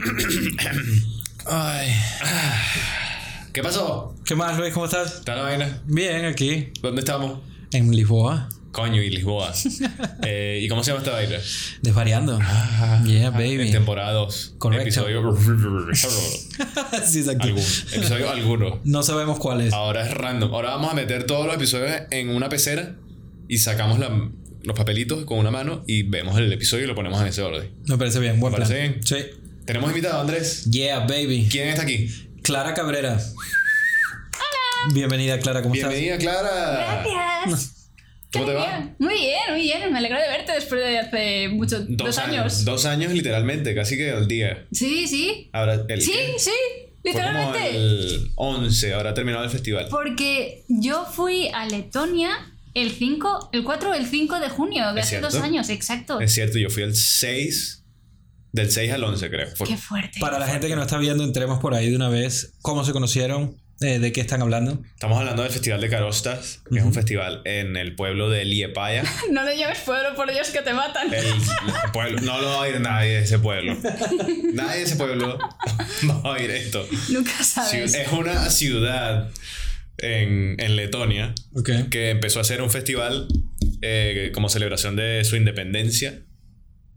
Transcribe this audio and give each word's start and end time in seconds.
Ay. 1.46 1.90
¿Qué 3.52 3.62
pasó? 3.62 4.14
¿Qué 4.24 4.34
más, 4.34 4.56
Luis? 4.58 4.72
¿Cómo 4.72 4.86
estás? 4.86 5.16
¿Está 5.16 5.34
la 5.36 5.42
vaina? 5.42 5.82
Bien, 5.86 6.24
aquí, 6.24 6.68
¿Dónde 6.82 7.00
estamos? 7.00 7.40
en 7.72 7.90
Lisboa, 7.94 8.48
Coño, 8.72 9.00
y 9.02 9.10
Lisboa. 9.10 9.52
Eh, 10.22 10.60
¿Y 10.62 10.68
cómo 10.68 10.82
se 10.84 10.90
llama 10.90 11.02
esta 11.02 11.12
vaina? 11.16 11.36
desvariando. 11.82 12.38
yeah, 13.04 13.30
baby. 13.30 13.62
En 13.62 13.72
temporada 13.72 14.12
2. 14.12 14.54
Correcto. 14.58 14.82
Episodio. 14.82 15.36
sí, 17.06 17.18
exacto. 17.20 17.44
Algún- 17.46 17.62
episodio 17.92 18.30
alguno. 18.30 18.80
No 18.84 19.02
sabemos 19.02 19.38
cuál 19.38 19.62
es. 19.62 19.72
Ahora 19.72 20.06
es 20.06 20.12
random. 20.14 20.52
Ahora 20.52 20.70
vamos 20.70 20.92
a 20.92 20.94
meter 20.94 21.24
todos 21.24 21.46
los 21.46 21.54
episodios 21.56 21.90
en 22.10 22.28
una 22.30 22.48
pecera 22.48 22.96
y 23.48 23.58
sacamos 23.58 23.98
la- 23.98 24.30
los 24.62 24.76
papelitos 24.76 25.24
con 25.24 25.38
una 25.38 25.50
mano 25.50 25.82
y 25.86 26.02
vemos 26.02 26.36
el 26.38 26.52
episodio 26.52 26.84
y 26.84 26.86
lo 26.86 26.94
ponemos 26.94 27.20
en 27.20 27.28
ese 27.28 27.42
orden. 27.42 27.70
Me 27.86 27.96
parece 27.96 28.20
bien, 28.20 28.38
buen 28.40 28.52
¿Me 28.52 28.58
parece 28.58 28.74
bien? 28.78 29.00
Sí. 29.04 29.16
Tenemos 29.70 29.90
invitado, 29.90 30.20
Andrés. 30.20 30.64
Yeah, 30.64 31.06
baby. 31.06 31.46
¿Quién 31.48 31.68
está 31.68 31.82
aquí? 31.82 32.08
Clara 32.42 32.74
Cabrera. 32.74 33.12
Hola. 33.12 34.92
Bienvenida, 34.92 35.38
Clara, 35.38 35.62
¿cómo 35.62 35.74
Bienvenida, 35.74 36.18
Clara. 36.18 37.04
Gracias. 37.04 37.92
¿Cómo 38.32 38.46
te 38.46 38.54
va? 38.54 38.90
Muy 38.98 39.14
bien, 39.14 39.38
muy 39.50 39.62
bien. 39.62 39.92
Me 39.92 39.98
alegro 39.98 40.18
de 40.18 40.26
verte 40.26 40.50
después 40.54 40.80
de 40.80 40.98
hace 40.98 41.48
mucho, 41.50 41.84
dos, 41.86 42.18
años. 42.18 42.64
Dos 42.64 42.84
años, 42.84 43.12
literalmente, 43.12 43.72
casi 43.72 43.96
que 43.96 44.10
al 44.10 44.26
día. 44.26 44.66
Sí, 44.72 45.06
sí. 45.06 45.48
Ahora, 45.52 45.84
el, 45.86 46.02
Sí, 46.02 46.14
sí, 46.38 46.50
Fue 47.04 47.12
como 47.12 47.28
literalmente. 47.28 47.76
el 47.76 48.30
11, 48.34 48.94
ahora 48.94 49.10
ha 49.10 49.14
terminado 49.14 49.44
el 49.44 49.50
festival. 49.50 49.86
Porque 49.88 50.64
yo 50.66 51.06
fui 51.06 51.46
a 51.54 51.66
Letonia 51.66 52.30
el 52.74 52.90
5, 52.90 53.50
el 53.52 53.62
4 53.62 53.90
o 53.90 53.94
el 53.94 54.06
5 54.06 54.40
de 54.40 54.48
junio 54.48 54.92
de 54.94 54.98
¿Es 55.00 55.06
hace 55.06 55.18
cierto? 55.18 55.30
dos 55.30 55.40
años, 55.40 55.68
exacto. 55.68 56.20
Es 56.20 56.32
cierto, 56.32 56.58
yo 56.58 56.70
fui 56.70 56.82
el 56.82 56.96
6, 56.96 57.79
del 58.52 58.70
6 58.70 58.92
al 58.92 59.04
11 59.04 59.30
creo. 59.30 59.48
Qué 59.66 59.76
fuerte. 59.76 60.20
Para 60.20 60.38
la 60.38 60.46
gente 60.46 60.68
que 60.68 60.76
no 60.76 60.82
está 60.82 60.98
viendo, 60.98 61.24
entremos 61.24 61.58
por 61.60 61.74
ahí 61.74 61.90
de 61.90 61.96
una 61.96 62.08
vez. 62.08 62.54
¿Cómo 62.62 62.84
se 62.84 62.92
conocieron? 62.92 63.56
Eh, 63.82 63.98
¿De 63.98 64.12
qué 64.12 64.20
están 64.20 64.42
hablando? 64.42 64.78
Estamos 64.92 65.18
hablando 65.18 65.42
del 65.42 65.50
Festival 65.50 65.80
de 65.80 65.88
Carostas, 65.88 66.60
que 66.70 66.80
es 66.80 66.84
un 66.84 66.92
festival 66.92 67.40
en 67.46 67.78
el 67.78 67.94
pueblo 67.94 68.28
de 68.28 68.44
Liepaya. 68.44 69.04
No 69.30 69.42
lo 69.42 69.54
llames 69.54 69.78
pueblo, 69.78 70.14
por 70.14 70.30
Dios, 70.30 70.50
que 70.50 70.60
te 70.60 70.74
matan. 70.74 71.12
El, 71.12 71.24
el 71.24 71.90
pueblo. 71.90 72.20
No 72.20 72.40
lo 72.42 72.48
va 72.48 72.64
a 72.64 72.68
ir 72.68 72.78
nadie 72.80 73.12
de 73.12 73.22
ese 73.22 73.38
pueblo. 73.38 73.74
Nadie 74.52 74.78
de 74.80 74.82
ese 74.82 74.96
pueblo 74.96 75.38
va 76.08 76.14
a 76.14 76.28
oír 76.32 76.50
esto. 76.50 76.86
Nunca 77.08 77.42
sabes. 77.42 77.94
Es 77.94 78.12
una 78.12 78.50
ciudad 78.50 79.30
en, 79.96 80.56
en 80.58 80.76
Letonia 80.76 81.34
que 81.90 82.10
empezó 82.10 82.40
a 82.40 82.42
hacer 82.42 82.60
un 82.60 82.70
festival 82.70 83.28
eh, 83.80 84.30
como 84.34 84.50
celebración 84.50 84.94
de 84.96 85.24
su 85.24 85.36
independencia. 85.36 86.20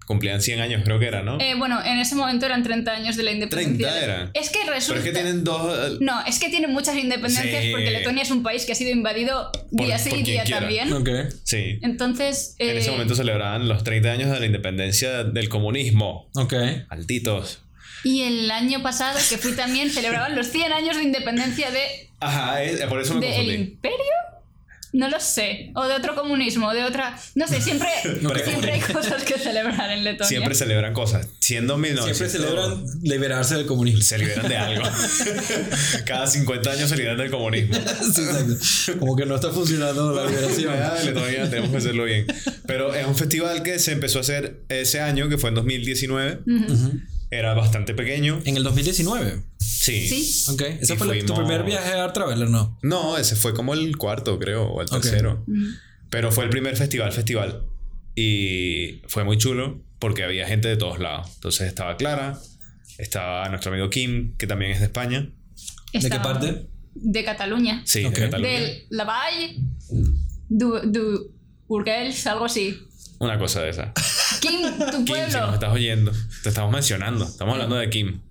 Cumplían 0.06 0.42
100 0.42 0.60
años, 0.60 0.82
creo 0.84 1.00
que 1.00 1.06
era, 1.08 1.24
¿no? 1.24 1.40
Eh, 1.40 1.56
bueno, 1.56 1.80
en 1.84 1.98
ese 2.00 2.16
momento 2.16 2.46
eran 2.46 2.62
30 2.64 2.92
años 2.92 3.16
de 3.16 3.24
la 3.24 3.32
independencia. 3.32 3.88
30 3.90 4.04
eran. 4.04 4.32
Es 4.34 4.50
que 4.50 4.60
resulta... 4.70 4.86
Pero 4.88 5.00
es 5.00 5.04
que 5.06 5.12
tienen 5.12 5.44
dos. 5.44 6.02
No, 6.02 6.26
es 6.26 6.40
que 6.40 6.50
tiene 6.50 6.68
muchas 6.68 6.96
independencias 6.98 7.64
Sí. 7.64 7.72
porque 7.72 7.90
Letonia 7.92 8.24
es 8.24 8.32
un 8.32 8.44
país 8.44 8.66
que 8.66 8.74
ha 8.74 8.76
sido 8.76 8.92
invadido 8.92 9.50
día 9.72 9.98
sí 9.98 10.10
por 10.10 10.20
y 10.20 10.24
día 10.24 10.44
quiera. 10.44 10.60
también. 10.60 10.92
Ok. 10.92 11.10
Sí. 11.44 11.80
Entonces, 11.82 12.56
En 12.60 12.78
ese 12.78 12.90
eh, 12.90 12.92
momento 12.92 13.16
celebraban 13.16 13.68
los 13.70 13.84
30 13.84 14.12
años 14.12 14.30
de 14.32 14.40
la 14.40 14.46
independencia 14.46 15.24
del 15.24 15.48
comunismo. 15.50 16.30
Ok. 16.36 16.54
Altitos. 16.90 17.60
y 18.06 18.24
el 18.24 18.52
año 18.52 18.84
pasado 18.84 19.18
que 19.30 19.38
fui 19.38 19.54
también 19.56 19.90
celebraban 19.90 20.36
los 20.36 20.48
100 20.48 20.74
años 20.74 20.98
de 20.98 21.04
independencia 21.04 21.72
de, 21.72 21.80
Ajá, 22.20 22.62
es- 22.62 22.82
por 22.88 23.00
eso 23.00 23.14
me 23.14 23.22
de 23.22 23.28
el 23.28 23.36
confundí. 23.38 23.62
imperio. 23.62 23.98
No 24.94 25.10
lo 25.10 25.20
sé. 25.20 25.72
O 25.74 25.88
de 25.88 25.96
otro 25.96 26.14
comunismo, 26.14 26.72
de 26.72 26.84
otra... 26.84 27.20
No 27.34 27.48
sé, 27.48 27.60
siempre, 27.62 27.90
siempre 28.46 28.74
hay 28.74 28.80
cosas 28.80 29.24
que 29.24 29.40
celebrar 29.40 29.90
en 29.90 30.04
Letonia. 30.04 30.28
Siempre 30.28 30.54
celebran 30.54 30.94
cosas. 30.94 31.28
Siendo 31.40 31.80
1900. 31.80 32.16
Siempre 32.16 32.40
celebran 32.40 32.86
liberarse 33.02 33.56
del 33.56 33.66
comunismo. 33.66 34.04
Se 34.04 34.20
liberan 34.20 34.48
de 34.48 34.56
algo. 34.56 34.84
Cada 36.06 36.28
50 36.28 36.72
años 36.72 36.90
se 36.90 36.96
liberan 36.96 37.18
del 37.18 37.32
comunismo. 37.32 37.76
Exacto. 37.76 39.00
Como 39.00 39.16
que 39.16 39.26
no 39.26 39.36
está 39.36 39.50
funcionando 39.52 40.14
la 40.14 40.30
liberación. 40.30 40.78
Dale, 40.78 41.12
todavía 41.12 41.50
tenemos 41.50 41.72
que 41.72 41.78
hacerlo 41.78 42.06
bien. 42.06 42.28
Pero 42.68 42.94
es 42.94 43.08
un 43.08 43.16
festival 43.16 43.64
que 43.64 43.80
se 43.80 43.94
empezó 43.94 44.20
a 44.20 44.22
hacer 44.22 44.62
ese 44.70 45.02
año, 45.02 45.28
que 45.28 45.40
fue 45.40 45.50
en 45.50 45.56
2019. 45.56 46.40
Era 47.40 47.54
bastante 47.54 47.94
pequeño. 47.94 48.42
En 48.46 48.58
el 48.58 48.64
2019. 48.64 49.42
Sí. 49.60 50.08
Sí. 50.08 50.52
Ok. 50.52 50.62
¿Ese 50.82 50.94
Y 50.94 50.98
fue 50.98 51.08
tu 51.08 51.34
fuimos- 51.34 51.40
primer 51.40 51.64
viaje 51.64 51.92
a 51.94 52.04
Art 52.04 52.14
Traveler, 52.14 52.50
no? 52.50 52.78
No, 52.82 53.18
ese 53.18 53.36
fue 53.36 53.54
como 53.54 53.74
el 53.74 53.98
cuarto, 53.98 54.38
creo, 54.40 54.66
o 54.68 54.82
el 54.82 54.90
tercero. 54.90 55.44
Pero 56.10 56.32
fue 56.32 56.44
el 56.46 56.50
primer 56.50 56.76
festival, 56.78 57.12
festival. 57.12 57.64
Y 58.16 59.02
fue 59.08 59.24
muy 59.24 59.38
chulo 59.38 59.82
porque 60.00 60.24
había 60.24 60.48
gente 60.48 60.68
de 60.68 60.78
todos 60.78 61.00
lados. 61.00 61.32
Entonces 61.36 61.68
estaba 61.68 61.98
Clara, 61.98 62.40
estaba 62.98 63.50
nuestro 63.50 63.72
amigo 63.72 63.90
Kim, 63.90 64.36
que 64.38 64.46
también 64.48 64.72
es 64.72 64.80
de 64.80 64.86
España. 64.86 65.22
¿De 65.22 66.00
qué 66.00 66.08
Estaba- 66.08 66.24
parte? 66.40 66.68
De 66.96 67.24
Cataluña. 67.24 67.82
Sí, 67.86 68.06
Ok. 68.06 68.14
de 68.16 68.22
Cataluña. 68.22 68.52
Del 68.52 68.84
Lavall, 68.92 69.56
du, 70.50 70.80
du 70.86 71.32
Urgels, 71.68 72.28
algo 72.28 72.46
así. 72.46 72.78
Una 73.20 73.40
cosa 73.40 73.62
de 73.64 73.70
esa. 73.72 73.94
Kim, 74.40 74.62
tu 74.92 75.06
Kim, 75.06 75.16
si 75.16 75.22
nos 75.22 75.32
pueblo. 75.32 75.54
estás 75.54 75.74
oyendo, 75.74 76.12
te 76.44 76.50
estamos 76.50 76.72
mencionando. 76.72 77.26
Estamos 77.26 77.54
hablando 77.54 77.76
de 77.76 77.90
Kim. 77.90 78.22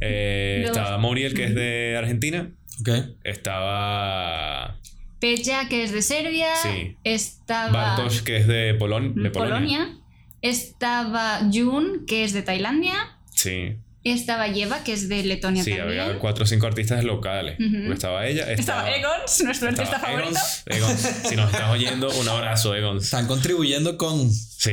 Eh, 0.00 0.64
estaba 0.66 0.98
Muriel, 0.98 1.34
que 1.34 1.44
es 1.44 1.54
de 1.54 1.96
Argentina. 1.96 2.50
Ok. 2.80 2.88
Estaba 3.22 4.78
Peja, 5.20 5.68
que 5.68 5.84
es 5.84 5.92
de 5.92 6.02
Serbia. 6.02 6.54
Sí. 6.62 6.96
Estaba 7.04 7.96
Bartosz, 7.96 8.22
que 8.22 8.36
es 8.36 8.46
de, 8.46 8.74
Polon 8.74 9.14
de 9.14 9.30
Polonia. 9.30 9.78
Polonia. 9.78 10.00
Estaba 10.42 11.40
Jun, 11.52 12.04
que 12.06 12.24
es 12.24 12.32
de 12.32 12.42
Tailandia. 12.42 12.94
Sí, 13.30 13.76
Estaba 14.04 14.46
Yeva, 14.48 14.84
que 14.84 14.92
es 14.92 15.08
de 15.08 15.24
Letonia 15.24 15.64
sí, 15.64 15.74
también. 15.74 16.00
había 16.00 16.18
cuatro 16.18 16.44
o 16.44 16.46
cinco 16.46 16.66
artistas 16.66 17.02
locales. 17.04 17.56
Estaba 17.58 18.26
ella, 18.26 18.52
estaba, 18.52 18.90
Estaba 18.90 19.14
Egons, 19.16 19.42
nuestro 19.44 19.68
artista 19.70 19.98
favorito. 19.98 20.28
Egons. 20.30 20.62
Egons, 20.66 21.00
si 21.28 21.36
nos 21.36 21.50
estás 21.52 21.70
oyendo, 21.70 22.10
un 22.10 22.28
abrazo, 22.28 22.74
Egons. 22.74 23.04
Están 23.04 23.26
contribuyendo 23.26 23.96
con. 23.96 24.30
Sí, 24.30 24.72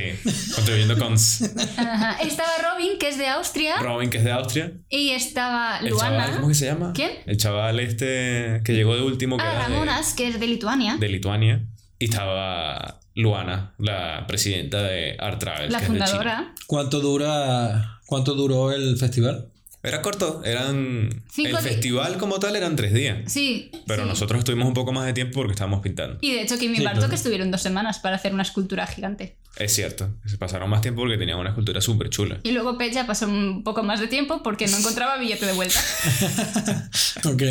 contribuyendo 0.55 0.97
con 0.97 1.13
Ajá. 1.13 2.17
Estaba 2.21 2.49
Robin, 2.61 2.97
que 2.99 3.09
es 3.09 3.17
de 3.17 3.27
Austria. 3.27 3.77
Robin, 3.77 4.09
que 4.09 4.17
es 4.17 4.23
de 4.23 4.31
Austria. 4.31 4.71
y 4.89 5.11
estaba 5.11 5.79
El 5.79 5.89
Luana. 5.89 6.17
chaval, 6.17 6.35
¿cómo 6.35 6.47
que 6.49 6.53
se 6.55 6.65
llama? 6.65 6.91
¿Quién? 6.93 7.11
El 7.25 7.37
chaval 7.37 7.79
este 7.79 8.61
que 8.65 8.73
llegó 8.73 8.95
de 8.95 9.01
último, 9.03 9.37
que 9.37 9.43
Ah, 9.43 9.51
era 9.53 9.67
de- 9.67 9.73
Ramonas, 9.75 10.13
que 10.13 10.27
es 10.27 10.39
de 10.39 10.47
Lituania. 10.47 10.97
de 10.99 11.07
Lituania. 11.09 11.65
Y 11.99 12.05
estaba 12.05 12.99
Luana, 13.15 13.73
la 13.77 14.25
presidenta 14.27 14.81
de 14.83 15.15
Art 15.19 15.39
Travel. 15.39 15.71
la 15.71 15.79
que 15.79 15.85
es 15.85 15.91
de 15.91 15.95
China. 15.97 16.07
fundadora. 16.07 16.55
¿Cuánto 16.67 16.99
dura. 17.01 17.90
¿Cuánto 18.11 18.33
duró 18.33 18.73
el 18.73 18.97
festival? 18.97 19.53
Era 19.83 20.01
corto, 20.01 20.41
eran. 20.45 21.23
Cinco 21.31 21.57
el 21.57 21.63
festival 21.63 22.17
como 22.17 22.39
tal 22.39 22.55
eran 22.55 22.75
tres 22.75 22.93
días. 22.93 23.31
Sí. 23.31 23.71
Pero 23.87 24.03
sí. 24.03 24.09
nosotros 24.09 24.39
estuvimos 24.39 24.67
un 24.67 24.73
poco 24.75 24.91
más 24.93 25.05
de 25.07 25.13
tiempo 25.13 25.33
porque 25.35 25.53
estábamos 25.53 25.81
pintando. 25.81 26.17
Y 26.21 26.33
de 26.33 26.41
hecho, 26.43 26.57
Kim 26.59 26.73
y 26.73 26.77
Sí, 26.77 26.83
Bartok 26.83 26.99
claro. 27.01 27.15
estuvieron 27.15 27.49
dos 27.51 27.61
semanas 27.61 27.99
para 27.99 28.15
hacer 28.17 28.33
una 28.33 28.43
escultura 28.43 28.85
gigante. 28.85 29.37
Es 29.57 29.73
cierto, 29.73 30.09
se 30.25 30.37
pasaron 30.37 30.69
más 30.69 30.81
tiempo 30.81 31.01
porque 31.01 31.17
tenían 31.17 31.37
una 31.37 31.49
escultura 31.49 31.81
súper 31.81 32.09
chula. 32.09 32.39
Y 32.43 32.51
luego 32.51 32.77
Peja 32.77 33.05
pasó 33.05 33.27
un 33.27 33.63
poco 33.63 33.83
más 33.83 33.99
de 33.99 34.07
tiempo 34.07 34.41
porque 34.43 34.65
no 34.67 34.77
encontraba 34.77 35.17
billete 35.17 35.45
de 35.45 35.53
vuelta. 35.53 35.79
Ok. 37.25 37.43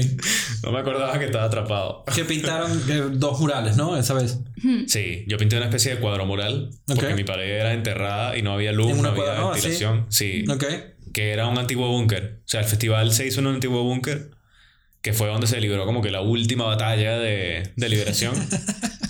No 0.65 0.73
me 0.73 0.79
acordaba 0.81 1.19
que 1.19 1.27
estaba 1.27 1.45
atrapado. 1.45 2.05
Que 2.15 2.25
pintaron 2.25 3.19
dos 3.21 3.39
murales, 3.41 3.77
¿no? 3.77 3.97
Esa 3.97 4.15
vez. 4.15 4.39
Sí, 4.87 5.25
yo 5.29 5.37
pinté 5.39 5.57
una 5.57 5.67
especie 5.67 5.95
de 5.95 6.01
cuadro 6.01 6.27
mural 6.27 6.71
porque 6.87 7.07
Ok. 7.09 7.15
mi 7.15 7.25
pared 7.25 7.49
era 7.61 7.73
enterrada 7.73 8.37
y 8.37 8.43
no 8.43 8.53
había 8.53 8.73
luz, 8.73 8.91
¿En 8.91 9.03
no 9.03 9.09
había 9.11 9.35
no, 9.35 9.51
ventilación. 9.51 10.07
Sí, 10.09 10.45
Ok. 10.49 10.65
Que 11.12 11.32
era 11.32 11.47
un 11.48 11.59
antiguo 11.59 11.88
búnker. 11.88 12.41
O 12.44 12.48
sea, 12.48 12.60
el 12.60 12.66
festival 12.66 13.12
se 13.12 13.26
hizo 13.26 13.41
en 13.41 13.47
un 13.48 13.54
antiguo 13.54 13.82
búnker 13.82 14.31
que 15.03 15.12
fue 15.12 15.28
donde 15.28 15.47
se 15.47 15.60
libró 15.60 15.87
como 15.87 16.03
que 16.03 16.10
la 16.10 16.21
última 16.21 16.65
batalla 16.65 17.19
de, 17.19 17.72
de 17.76 17.88
liberación. 17.88 18.34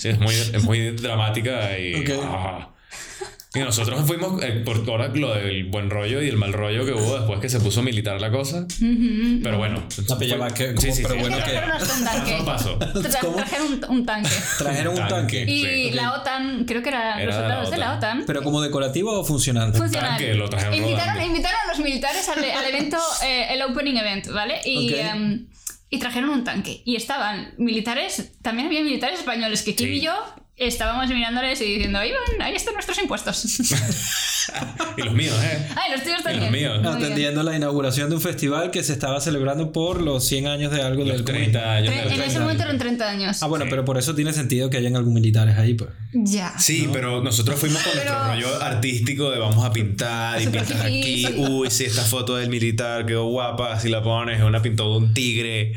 Sí, 0.00 0.08
es 0.08 0.18
muy, 0.18 0.34
es 0.34 0.64
muy 0.64 0.92
dramática 0.92 1.78
y... 1.78 1.96
Ok. 1.96 2.10
ah. 2.24 2.70
Y 3.52 3.58
nosotros 3.58 4.00
fuimos 4.06 4.40
eh, 4.44 4.62
por 4.64 4.88
ahora 4.88 5.08
lo 5.08 5.34
del 5.34 5.64
buen 5.64 5.90
rollo 5.90 6.22
y 6.22 6.28
el 6.28 6.36
mal 6.36 6.52
rollo 6.52 6.86
que 6.86 6.92
hubo 6.92 7.16
después 7.18 7.40
que 7.40 7.48
se 7.48 7.58
puso 7.58 7.82
militar 7.82 8.20
la 8.20 8.30
cosa. 8.30 8.64
Pero 9.42 9.58
bueno. 9.58 9.82
Fue- 9.90 10.18
que- 10.54 10.68
sí, 10.78 10.86
como- 10.86 10.94
sí, 10.94 11.02
pero 11.02 11.14
sí, 11.14 11.20
bueno 11.20 11.36
que- 11.38 11.50
Trajeron 11.50 11.90
un 11.98 12.04
tanque. 12.04 13.08
Trajeron 13.34 13.66
un, 13.66 13.84
un 13.98 14.06
tanque. 14.06 14.30
Trajeron 14.58 14.98
un 14.98 15.08
tanque. 15.08 15.44
Y 15.48 15.90
la 15.90 16.12
OTAN, 16.12 16.64
creo 16.64 16.80
que 16.82 16.90
Era 16.90 17.16
los 17.24 17.34
la 17.34 17.40
soldados 17.40 17.70
de 17.72 17.78
la 17.78 17.86
OTAN. 17.96 18.18
OTAN. 18.18 18.24
¿Pero 18.26 18.42
como 18.44 18.60
decorativo 18.62 19.18
o 19.18 19.24
funcional? 19.24 19.72
Funcional. 19.74 20.10
tanque 20.10 20.34
lo 20.34 20.48
trajeron 20.48 20.74
invitaron, 20.74 21.56
a 21.64 21.68
los 21.68 21.78
militares 21.80 22.28
al, 22.28 22.44
al 22.44 22.64
evento, 22.66 22.98
eh, 23.24 23.46
el 23.50 23.62
opening 23.62 23.96
event, 23.96 24.28
¿vale? 24.28 24.60
Y, 24.64 24.94
em, 24.94 25.46
y 25.90 25.98
trajeron 25.98 26.30
un 26.30 26.44
tanque. 26.44 26.82
Y 26.84 26.94
estaban 26.94 27.52
militares, 27.58 28.30
también 28.42 28.68
había 28.68 28.82
militares 28.82 29.18
españoles 29.18 29.62
que 29.62 29.74
Kim 29.74 29.88
Sí. 29.88 29.92
y 29.94 30.00
yo 30.02 30.12
estábamos 30.66 31.08
mirándoles 31.08 31.60
y 31.60 31.64
diciendo, 31.64 31.98
ahí 31.98 32.10
van, 32.12 32.42
ahí 32.42 32.54
están 32.54 32.74
nuestros 32.74 32.98
impuestos. 32.98 33.44
y 34.96 35.02
los 35.02 35.14
míos, 35.14 35.34
¿eh? 35.42 35.66
Ay, 35.76 35.92
los 35.92 36.02
tuyos 36.02 36.20
Y 36.20 36.22
también. 36.22 36.42
los 36.44 36.52
míos. 36.52 36.74
Muy 36.74 36.82
bien. 36.82 36.94
Atendiendo 36.96 37.42
la 37.42 37.56
inauguración 37.56 38.08
de 38.10 38.16
un 38.16 38.20
festival 38.20 38.70
que 38.70 38.82
se 38.82 38.92
estaba 38.92 39.20
celebrando 39.20 39.72
por 39.72 40.00
los 40.00 40.26
100 40.26 40.46
años 40.48 40.72
de 40.72 40.82
algo 40.82 41.04
Los 41.04 41.12
del 41.16 41.24
30 41.24 41.72
años. 41.74 41.94
De 41.94 42.00
En 42.00 42.06
ese 42.08 42.16
30 42.16 42.40
momento 42.40 42.62
años. 42.62 42.64
eran 42.64 42.78
30 42.78 43.08
años. 43.10 43.42
Ah, 43.42 43.46
bueno, 43.46 43.64
Sí. 43.64 43.70
pero 43.70 43.84
por 43.84 43.98
eso 43.98 44.14
tiene 44.14 44.32
sentido 44.32 44.70
que 44.70 44.76
hayan 44.78 44.96
algún 44.96 45.14
militares 45.14 45.56
ahí, 45.56 45.74
pues. 45.74 45.90
Ya. 46.12 46.58
Sí, 46.58 46.88
pero 46.92 47.22
nosotros 47.22 47.58
fuimos 47.58 47.82
con 47.82 47.94
nuestro 47.94 48.14
Pero- 48.18 48.34
rollo 48.34 48.62
artístico 48.62 49.30
de 49.30 49.38
vamos 49.38 49.64
a 49.64 49.72
pintar 49.72 50.40
y 50.42 50.46
pintas 50.46 50.80
aquí. 50.80 51.26
Uy, 51.36 51.70
sí, 51.70 51.84
esta 51.84 52.02
foto 52.02 52.36
del 52.36 52.48
militar 52.50 53.06
quedó 53.06 53.26
guapa. 53.26 53.78
Si 53.80 53.88
la 53.88 54.02
pones, 54.02 54.42
una 54.42 54.60
pintó 54.60 54.90
de 54.92 54.98
un 54.98 55.14
tigre 55.14 55.74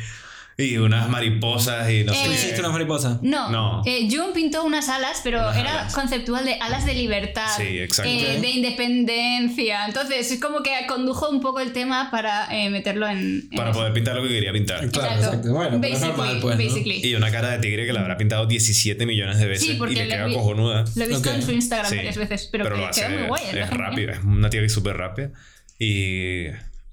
y 0.57 0.77
unas 0.77 1.09
mariposas 1.09 1.89
y 1.89 2.03
no 2.03 2.13
Eh, 2.13 2.15
sé 2.15 2.25
¿Tú 2.25 2.31
hiciste 2.31 2.59
una 2.59 2.69
mariposa? 2.69 3.19
No, 3.21 3.50
No. 3.50 3.81
Eh, 3.85 4.07
Jun 4.11 4.33
pintó 4.33 4.63
unas 4.63 4.88
alas, 4.89 5.21
pero 5.23 5.39
Unas 5.39 5.57
era 5.57 5.71
alas. 5.81 5.94
conceptual 5.95 6.45
de 6.45 6.55
alas 6.55 6.85
de 6.85 6.94
libertad, 6.94 7.47
Sí, 7.57 7.79
exacto. 7.79 8.11
eh, 8.11 8.39
de 8.39 8.50
independencia. 8.50 9.85
Entonces 9.88 10.31
es 10.31 10.39
como 10.39 10.61
que 10.63 10.71
condujo 10.88 11.29
un 11.29 11.41
poco 11.41 11.59
el 11.59 11.73
tema 11.73 12.09
para 12.11 12.47
eh, 12.55 12.69
meterlo 12.69 13.07
en... 13.07 13.17
en 13.17 13.50
Para 13.57 13.71
eso. 13.71 13.79
poder 13.79 13.94
pintar 13.94 14.15
lo 14.15 14.23
que 14.23 14.29
quería 14.29 14.51
pintar. 14.51 14.89
Claro, 14.89 15.15
exacto. 15.15 15.51
Bueno, 15.53 15.79
pero 15.81 15.94
es 15.95 16.01
normal, 16.01 16.39
pues, 16.41 16.57
¿no? 16.57 16.77
Y 16.85 17.15
una 17.15 17.31
cara 17.31 17.50
de 17.51 17.59
tigre 17.59 17.85
que 17.85 17.94
la 17.94 18.01
habrá 18.01 18.17
pintado 18.17 18.45
17 18.45 19.05
millones 19.05 19.38
de 19.39 19.45
veces 19.47 19.67
Sí, 19.67 19.75
porque 19.77 19.94
y 19.94 19.97
le 19.97 20.05
le 20.05 20.15
queda 20.15 20.25
vi- 20.27 20.33
cojonuda. 20.35 20.85
Lo 20.95 21.03
he 21.03 21.07
visto 21.07 21.29
Ok. 21.29 21.35
en 21.35 21.41
su 21.41 21.51
Instagram 21.51 21.89
Sí, 21.89 21.95
varias 21.97 22.17
veces, 22.17 22.50
pero, 22.51 22.63
que 22.65 22.69
lo 22.69 22.75
queda 22.77 22.89
hace- 22.89 23.09
muy 23.09 23.27
guay. 23.27 23.44
Es 23.47 23.53
bien. 23.95 24.09
es 24.09 24.19
una 24.23 24.50
tía 24.50 24.59
que 24.61 24.65
es 24.67 24.73
súper 24.73 24.97
rápida. 24.97 25.31
Y 25.79 26.45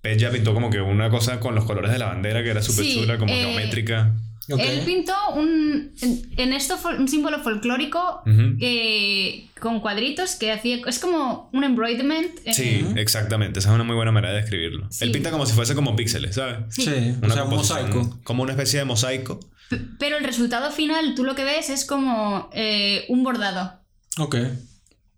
Ya 0.02 0.30
pintó 0.30 0.54
como 0.54 0.70
que 0.70 0.80
una 0.80 1.10
cosa 1.10 1.40
con 1.40 1.54
los 1.54 1.64
colores 1.64 1.90
de 1.92 1.98
la 1.98 2.06
bandera 2.06 2.42
que 2.42 2.50
era 2.50 2.62
súper 2.62 2.84
Sí, 2.86 2.94
chula, 2.94 3.18
como 3.18 3.32
eh, 3.32 3.40
geométrica. 3.40 4.14
Ok. 4.50 4.58
Él 4.60 4.80
pintó 4.84 5.12
un, 5.36 5.92
en- 6.00 6.22
en 6.36 6.52
esto 6.52 6.76
un 6.98 7.06
símbolo 7.06 7.38
folclórico 7.40 8.22
Ujú. 8.26 8.56
eh, 8.60 9.46
con 9.60 9.78
cuadritos 9.80 10.34
que 10.36 10.50
hacía. 10.50 10.78
Es 10.86 10.98
como 10.98 11.50
un 11.52 11.62
embroiderment. 11.62 12.40
eh, 12.46 12.54
Sí, 12.54 12.84
exactamente. 12.96 13.60
Esa 13.60 13.68
es 13.68 13.74
una 13.74 13.84
muy 13.84 13.94
buena 13.94 14.10
manera 14.10 14.32
de 14.32 14.40
describirlo. 14.40 14.86
Sí. 14.90 15.04
Él 15.04 15.12
pinta 15.12 15.30
como 15.30 15.46
si 15.46 15.52
fuese 15.52 15.74
como 15.76 15.94
píxeles, 15.94 16.34
¿sabes? 16.34 16.56
sí. 16.70 16.82
Sí, 16.82 16.90
o 17.22 17.24
Una 17.26 17.34
sea, 17.34 17.44
un 17.44 17.50
composición, 17.50 17.90
mosaico. 17.90 18.20
Como 18.24 18.42
una 18.42 18.52
especie 18.52 18.78
de 18.80 18.84
mosaico. 18.86 19.38
P- 19.68 19.78
Pero 20.00 20.16
el 20.16 20.24
resultado 20.24 20.72
final, 20.72 21.14
tú 21.14 21.22
lo 21.24 21.34
que 21.36 21.44
ves 21.44 21.70
es 21.70 21.84
como 21.84 22.50
eh, 22.52 23.04
un 23.08 23.22
bordado. 23.22 23.78
Ok. 24.18 24.36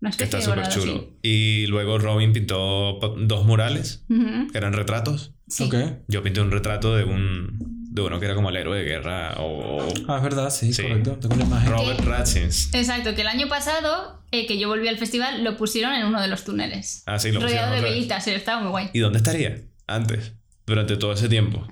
Una 0.03 0.11
Que 0.11 0.25
está 0.25 0.41
súper 0.41 0.67
chulo. 0.67 1.11
Y 1.21 1.65
luego 1.67 1.97
Robin 1.97 2.33
pintó 2.33 2.99
dos 3.17 3.45
murales, 3.45 4.03
sí. 4.09 4.13
Ujú, 4.15 4.51
que 4.51 4.57
eran 4.57 4.73
retratos. 4.73 5.31
sí. 5.47 5.63
Ok. 5.63 5.75
Yo 6.09 6.21
pinté 6.21 6.41
un 6.41 6.51
retrato 6.51 6.93
de 6.95 7.05
un 7.05 7.57
de 7.93 8.01
uno 8.01 8.19
que 8.19 8.25
era 8.25 8.35
como 8.35 8.49
el 8.49 8.57
héroe 8.57 8.79
de 8.79 8.83
guerra 8.85 9.35
o 9.37 9.87
Ah, 10.09 10.17
es 10.17 10.23
verdad, 10.23 10.49
sí, 10.49 10.73
Sí. 10.73 10.81
correcto. 10.81 11.17
Tengo 11.21 11.35
una 11.35 11.45
imagen. 11.45 11.71
Robert 11.71 11.99
Ratzins. 12.01 12.73
Exacto, 12.73 13.15
que 13.15 13.21
el 13.21 13.27
año 13.27 13.47
pasado, 13.47 14.19
eh, 14.31 14.45
que 14.47 14.57
yo 14.59 14.67
volví 14.67 14.87
al 14.89 14.97
festival, 14.97 15.41
lo 15.43 15.55
pusieron 15.55 15.93
en 15.93 16.05
uno 16.07 16.19
de 16.21 16.27
los 16.27 16.43
túneles. 16.43 17.03
Ah, 17.05 17.17
sí, 17.19 17.31
lo 17.31 17.39
pusieron 17.39 17.69
rodeado 17.69 17.81
de 17.83 17.89
velitas, 17.93 18.27
estaba 18.27 18.59
muy 18.61 18.71
guay. 18.71 18.89
¿Y 18.93 18.99
dónde 18.99 19.17
estaría? 19.19 19.61
Antes, 19.87 20.33
durante 20.65 20.97
todo 20.97 21.13
ese 21.13 21.29
tiempo. 21.29 21.65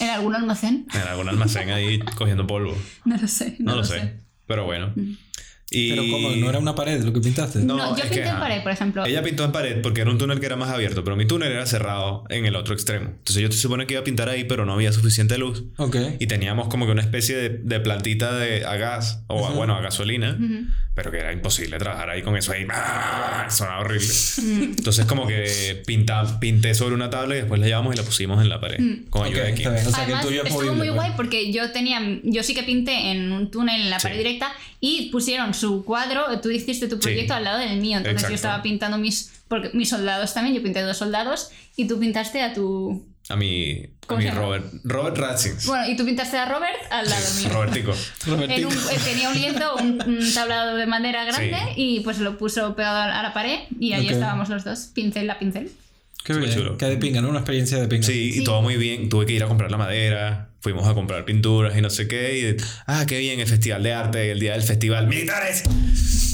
¿En 0.00 0.10
algún 0.10 0.34
almacén? 0.34 0.86
En 0.92 1.00
algún 1.08 1.28
almacén 1.28 1.70
ahí 1.70 2.00
cogiendo 2.18 2.46
polvo. 2.46 2.76
No 3.06 3.16
lo 3.16 3.28
sé. 3.28 3.56
No, 3.60 3.76
lo 3.76 3.84
sé. 3.84 4.18
Pero 4.46 4.64
bueno. 4.64 4.92
Y... 5.70 5.90
Pero 5.90 6.02
como 6.10 6.30
no 6.30 6.48
era 6.48 6.58
una 6.60 6.74
pared 6.76 7.02
lo 7.02 7.12
que 7.12 7.20
pintaste. 7.20 7.58
No, 7.58 7.76
No, 7.76 7.96
yo 7.96 8.02
pinté 8.04 8.22
que, 8.22 8.28
en 8.28 8.38
pared, 8.38 8.62
por 8.62 8.70
ejemplo. 8.72 9.04
Ella 9.04 9.22
pintó 9.22 9.44
en 9.44 9.50
pared 9.52 9.82
porque 9.82 10.02
era 10.02 10.10
un 10.10 10.18
túnel 10.18 10.38
que 10.38 10.46
era 10.46 10.54
más 10.56 10.70
abierto, 10.70 11.02
pero 11.02 11.16
mi 11.16 11.26
túnel 11.26 11.50
era 11.50 11.66
cerrado 11.66 12.24
en 12.28 12.46
el 12.46 12.54
otro 12.54 12.72
extremo. 12.74 13.06
Entonces 13.08 13.42
yo 13.42 13.50
te 13.50 13.56
supone 13.56 13.86
que 13.86 13.94
iba 13.94 14.00
a 14.00 14.04
pintar 14.04 14.28
ahí, 14.28 14.44
pero 14.44 14.64
no 14.64 14.74
había 14.74 14.92
suficiente 14.92 15.38
luz. 15.38 15.64
Ok. 15.76 15.96
Y 16.20 16.26
teníamos 16.28 16.68
como 16.68 16.86
que 16.86 16.92
una 16.92 17.02
especie 17.02 17.36
de, 17.36 17.48
de 17.48 17.80
plantita 17.80 18.32
de, 18.36 18.64
a 18.64 18.76
gas, 18.76 19.24
o 19.26 19.44
a, 19.44 19.50
bueno, 19.50 19.74
a 19.74 19.80
gasolina, 19.80 20.38
Ujú. 20.40 20.66
pero 20.94 21.10
que 21.10 21.18
era 21.18 21.32
imposible 21.32 21.78
trabajar 21.78 22.10
ahí 22.10 22.22
con 22.22 22.36
eso 22.36 22.52
ahí. 22.52 22.64
¡ah! 22.70 23.46
Sonaba 23.50 23.80
horrible. 23.80 24.06
Entonces 24.78 25.04
como 25.06 25.26
que 25.26 25.82
pinta, 25.84 26.38
pinté 26.38 26.74
sobre 26.74 26.94
una 26.94 27.10
tabla 27.10 27.34
y 27.34 27.38
después 27.38 27.60
la 27.60 27.66
llevamos 27.66 27.92
y 27.94 27.98
la 27.98 28.04
pusimos 28.04 28.40
en 28.40 28.48
la 28.48 28.60
pared. 28.60 28.78
Con 29.10 29.22
Ok, 29.22 29.28
ayuda 29.28 29.44
de 29.46 29.52
bien. 29.52 29.68
O 29.68 29.72
sea, 29.72 29.80
Además, 29.80 30.06
que 30.06 30.12
el 30.12 30.20
tuyo 30.20 30.42
es 30.44 30.48
estuvo 30.50 30.74
muy 30.74 30.86
pues. 30.88 30.94
guay 30.94 31.10
porque 31.16 31.52
yo 31.52 31.72
tenía, 31.72 32.00
yo 32.22 32.42
sí 32.44 32.54
que 32.54 32.62
pinté 32.62 33.10
en 33.10 33.32
un 33.32 33.50
túnel 33.50 33.80
en 33.80 33.90
la 33.90 33.98
Sí. 33.98 34.04
pared 34.08 34.18
directa 34.18 34.52
y 34.80 35.08
pusieron 35.10 35.54
su 35.56 35.84
cuadro, 35.84 36.40
tú 36.40 36.50
hiciste 36.50 36.86
tu 36.88 36.98
proyecto 37.00 37.34
al 37.34 37.44
lado 37.44 37.58
del 37.58 37.80
mío, 37.80 37.96
entonces 37.98 38.14
Exacto. 38.22 38.30
yo 38.30 38.34
estaba 38.36 38.62
pintando 38.62 38.98
mis, 38.98 39.32
porque 39.48 39.70
mis 39.74 39.88
soldados 39.88 40.32
también, 40.34 40.54
yo 40.56 40.62
pinté 40.62 40.82
dos 40.82 40.96
soldados 40.98 41.50
y 41.76 41.86
tú 41.88 41.98
pintaste 41.98 42.42
a 42.42 42.52
tu, 42.54 43.04
A 43.28 43.34
mi, 43.36 43.72
a 43.82 44.06
¿Cómo 44.06 44.20
mi? 44.20 44.30
Robert, 44.30 44.66
Robert 44.84 45.18
Ratzins. 45.18 45.66
bueno, 45.66 45.88
y 45.90 45.96
tú 45.96 46.04
pintaste 46.04 46.36
a 46.38 46.44
Robert 46.46 46.76
al 46.90 47.08
lado 47.08 47.26
mío. 47.38 47.48
Robertico. 47.50 47.92
Robertico. 48.26 48.68
un- 48.68 48.74
eh, 48.74 48.98
tenía 49.04 49.28
un 49.30 49.34
lienzo, 49.34 49.74
un, 49.76 50.00
un 50.06 50.34
tablado 50.34 50.76
de 50.76 50.86
madera 50.86 51.24
grande 51.24 51.56
Sí. 51.74 51.82
y 51.98 52.00
pues 52.00 52.18
lo 52.20 52.38
puso 52.38 52.76
pegado 52.76 52.98
a 53.12 53.22
la 53.22 53.32
pared 53.34 53.60
y 53.80 53.92
ahí 53.94 54.08
estábamos 54.08 54.48
los 54.48 54.62
dos, 54.64 54.90
pincel 54.94 55.28
a 55.30 55.38
pincel. 55.38 55.72
Qué 56.24 56.32
bien. 56.34 56.52
chulo. 56.52 56.76
Qué 56.76 56.86
de 56.86 56.96
pinga, 56.96 57.20
¿no? 57.20 57.28
Una 57.28 57.38
experiencia 57.38 57.78
de 57.78 57.86
pinga. 57.86 58.04
Sí, 58.04 58.32
Sí. 58.32 58.40
y 58.40 58.44
todo 58.44 58.60
muy 58.60 58.76
bien. 58.76 59.08
Tuve 59.08 59.26
que 59.26 59.32
ir 59.34 59.44
a 59.44 59.46
comprar 59.48 59.70
la 59.70 59.76
madera. 59.76 60.48
Fuimos 60.66 60.88
a 60.88 60.94
comprar 60.94 61.24
pinturas 61.24 61.78
y 61.78 61.80
no 61.80 61.90
sé 61.90 62.08
qué. 62.08 62.40
Y, 62.40 62.56
ah, 62.88 63.04
qué 63.06 63.18
bien, 63.20 63.38
el 63.38 63.46
festival 63.46 63.84
de 63.84 63.92
arte, 63.92 64.32
el 64.32 64.40
día 64.40 64.54
del 64.54 64.62
festival. 64.64 65.06
¡Militares! 65.06 65.62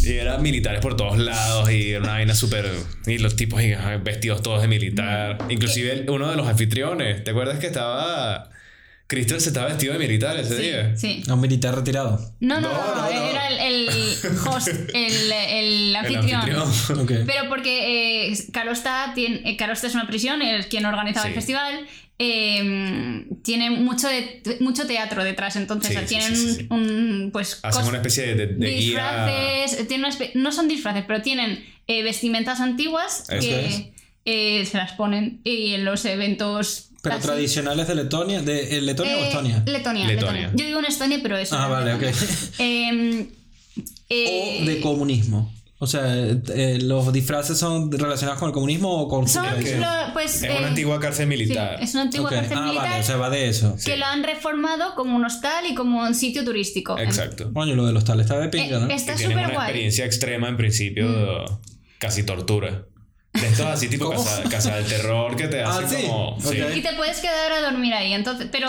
Y 0.04 0.14
eran 0.14 0.40
militares 0.40 0.80
por 0.80 0.96
todos 0.96 1.18
lados 1.18 1.70
y 1.70 1.90
era 1.90 2.00
una 2.00 2.12
vaina 2.12 2.34
súper... 2.34 2.64
Y 3.06 3.18
los 3.18 3.36
tipos 3.36 3.60
ah, 3.78 3.98
vestidos 4.02 4.42
todos 4.42 4.62
de 4.62 4.68
militar. 4.68 5.36
Inclusive 5.50 5.92
el- 5.92 6.08
uno 6.08 6.30
de 6.30 6.36
los 6.36 6.48
anfitriones. 6.48 7.22
¿Te 7.24 7.32
acuerdas 7.32 7.58
que 7.58 7.66
estaba... 7.66 8.48
Cristian 9.06 9.38
se 9.42 9.48
estaba 9.50 9.66
vestido 9.66 9.92
de 9.92 9.98
militar 9.98 10.34
ese 10.38 10.56
Sí, 10.56 10.62
día? 10.62 10.96
sí. 10.96 11.22
A 11.28 11.34
un 11.34 11.42
militar 11.42 11.74
retirado. 11.74 12.18
No, 12.40 12.58
no, 12.58 12.72
No, 12.72 12.74
no, 12.74 12.94
no, 12.94 13.02
no. 13.02 13.08
era 13.28 13.48
el, 13.48 13.58
el 13.86 13.88
host, 14.48 14.68
el, 14.68 14.94
el 14.94 15.88
El 15.90 15.96
anfitrión. 15.96 16.62
Ok. 17.00 17.12
Pero 17.26 17.50
porque 17.50 18.30
eh, 18.32 18.38
Carosta, 18.50 19.12
tiene, 19.14 19.42
eh, 19.44 19.58
Carosta 19.58 19.88
es 19.88 19.94
una 19.94 20.06
prisión, 20.06 20.40
es 20.40 20.68
quien 20.68 20.86
organizaba 20.86 21.26
el 21.26 21.32
Sí. 21.34 21.36
festival. 21.36 21.86
Eh, 22.24 23.26
tiene 23.42 23.70
mucho, 23.70 24.06
de, 24.06 24.42
mucho 24.60 24.86
teatro 24.86 25.24
detrás, 25.24 25.56
entonces 25.56 25.90
Sí, 25.92 25.98
sí, 26.00 26.06
tienen 26.06 26.36
sí, 26.36 26.46
sí, 26.46 26.54
sí. 26.54 26.66
un, 26.70 27.30
pues 27.32 27.58
Hacen 27.64 27.84
una 27.86 27.96
especie 27.98 28.26
de, 28.28 28.34
de, 28.34 28.46
de 28.54 28.70
guía... 28.70 29.26
disfraces, 29.26 29.88
tienen 29.88 30.06
una 30.06 30.14
espe- 30.16 30.30
no 30.34 30.52
son 30.52 30.68
disfraces, 30.68 31.04
pero 31.06 31.20
tienen 31.20 31.64
eh, 31.88 32.02
vestimentas 32.04 32.60
antiguas 32.60 33.24
Eso 33.28 33.40
que 33.40 33.92
eh, 34.24 34.64
se 34.66 34.76
las 34.78 34.92
ponen 34.92 35.40
y 35.42 35.74
en 35.74 35.84
los 35.84 36.04
eventos 36.04 36.90
Pero 37.02 37.16
así- 37.16 37.26
tradicionales 37.26 37.88
de 37.88 37.96
Letonia. 37.96 38.40
¿De 38.40 38.78
eh, 38.78 38.80
Letonia 38.82 39.16
o 39.16 39.24
Estonia? 39.24 39.62
Letonia, 39.66 40.06
Letonia. 40.06 40.42
Letonia. 40.42 40.52
Yo 40.54 40.64
digo 40.64 40.78
en 40.78 40.84
Estonia, 40.84 41.18
pero 41.22 41.36
eso. 41.36 41.56
Ah, 41.58 41.66
vale, 41.66 41.94
ok. 41.94 42.02
Eh, 42.60 43.26
eh, 44.10 44.58
O 44.62 44.64
de 44.64 44.80
comunismo. 44.80 45.52
O 45.82 45.86
sea, 45.88 46.14
eh, 46.14 46.78
los 46.80 47.12
disfraces 47.12 47.58
son 47.58 47.90
relacionados 47.90 48.38
con 48.38 48.50
el 48.50 48.54
comunismo 48.54 48.88
o 49.02 49.08
con 49.08 49.26
son 49.26 49.44
lo- 49.44 50.12
pues, 50.12 50.36
Es 50.36 50.42
eh, 50.44 50.54
una 50.56 50.68
antigua 50.68 51.00
cárcel 51.00 51.24
sí, 51.24 51.28
militar. 51.28 51.76
es 51.82 51.92
una 51.94 52.02
antigua 52.04 52.26
Ok. 52.30 52.36
cárcel 52.36 52.58
Ah, 52.60 52.64
militar 52.66 52.88
vale, 52.88 53.00
o 53.00 53.02
sea, 53.02 53.16
va 53.16 53.30
de 53.30 53.48
eso. 53.48 53.76
que 53.84 53.96
lo 53.96 54.06
han 54.06 54.22
reformado 54.22 54.94
como 54.94 55.16
un 55.16 55.24
hostal 55.24 55.66
y 55.68 55.74
como 55.74 56.02
un 56.02 56.14
sitio 56.14 56.44
turístico. 56.44 56.96
Exacto. 56.96 57.52
Coño, 57.52 57.74
lo 57.74 57.84
de 57.84 57.92
los 57.92 58.04
tales 58.04 58.26
está 58.26 58.38
de 58.38 58.46
Eh, 58.46 58.48
pinga, 58.50 58.78
¿no? 58.78 58.86
está 58.94 59.14
súper 59.18 59.32
una 59.38 59.48
guay. 59.48 59.56
experiencia 59.56 60.04
extrema 60.04 60.48
en 60.48 60.56
principio, 60.56 61.44
casi 61.98 62.22
tortura. 62.22 62.84
De 63.32 63.46
estos 63.48 63.64
así 63.66 63.88
tipo 63.88 64.10
casa, 64.10 64.42
casa 64.50 64.76
del 64.76 64.84
terror 64.86 65.34
que 65.36 65.48
te 65.48 65.62
Ah, 65.62 65.80
sí. 65.88 66.02
como... 66.06 66.36
sí. 66.38 66.60
Ok. 66.60 66.76
Y 66.76 66.82
te 66.82 66.92
puedes 66.92 67.18
quedar 67.20 67.50
a 67.50 67.60
dormir 67.62 67.94
ahí, 67.94 68.12
entonces, 68.12 68.46
pero 68.52 68.68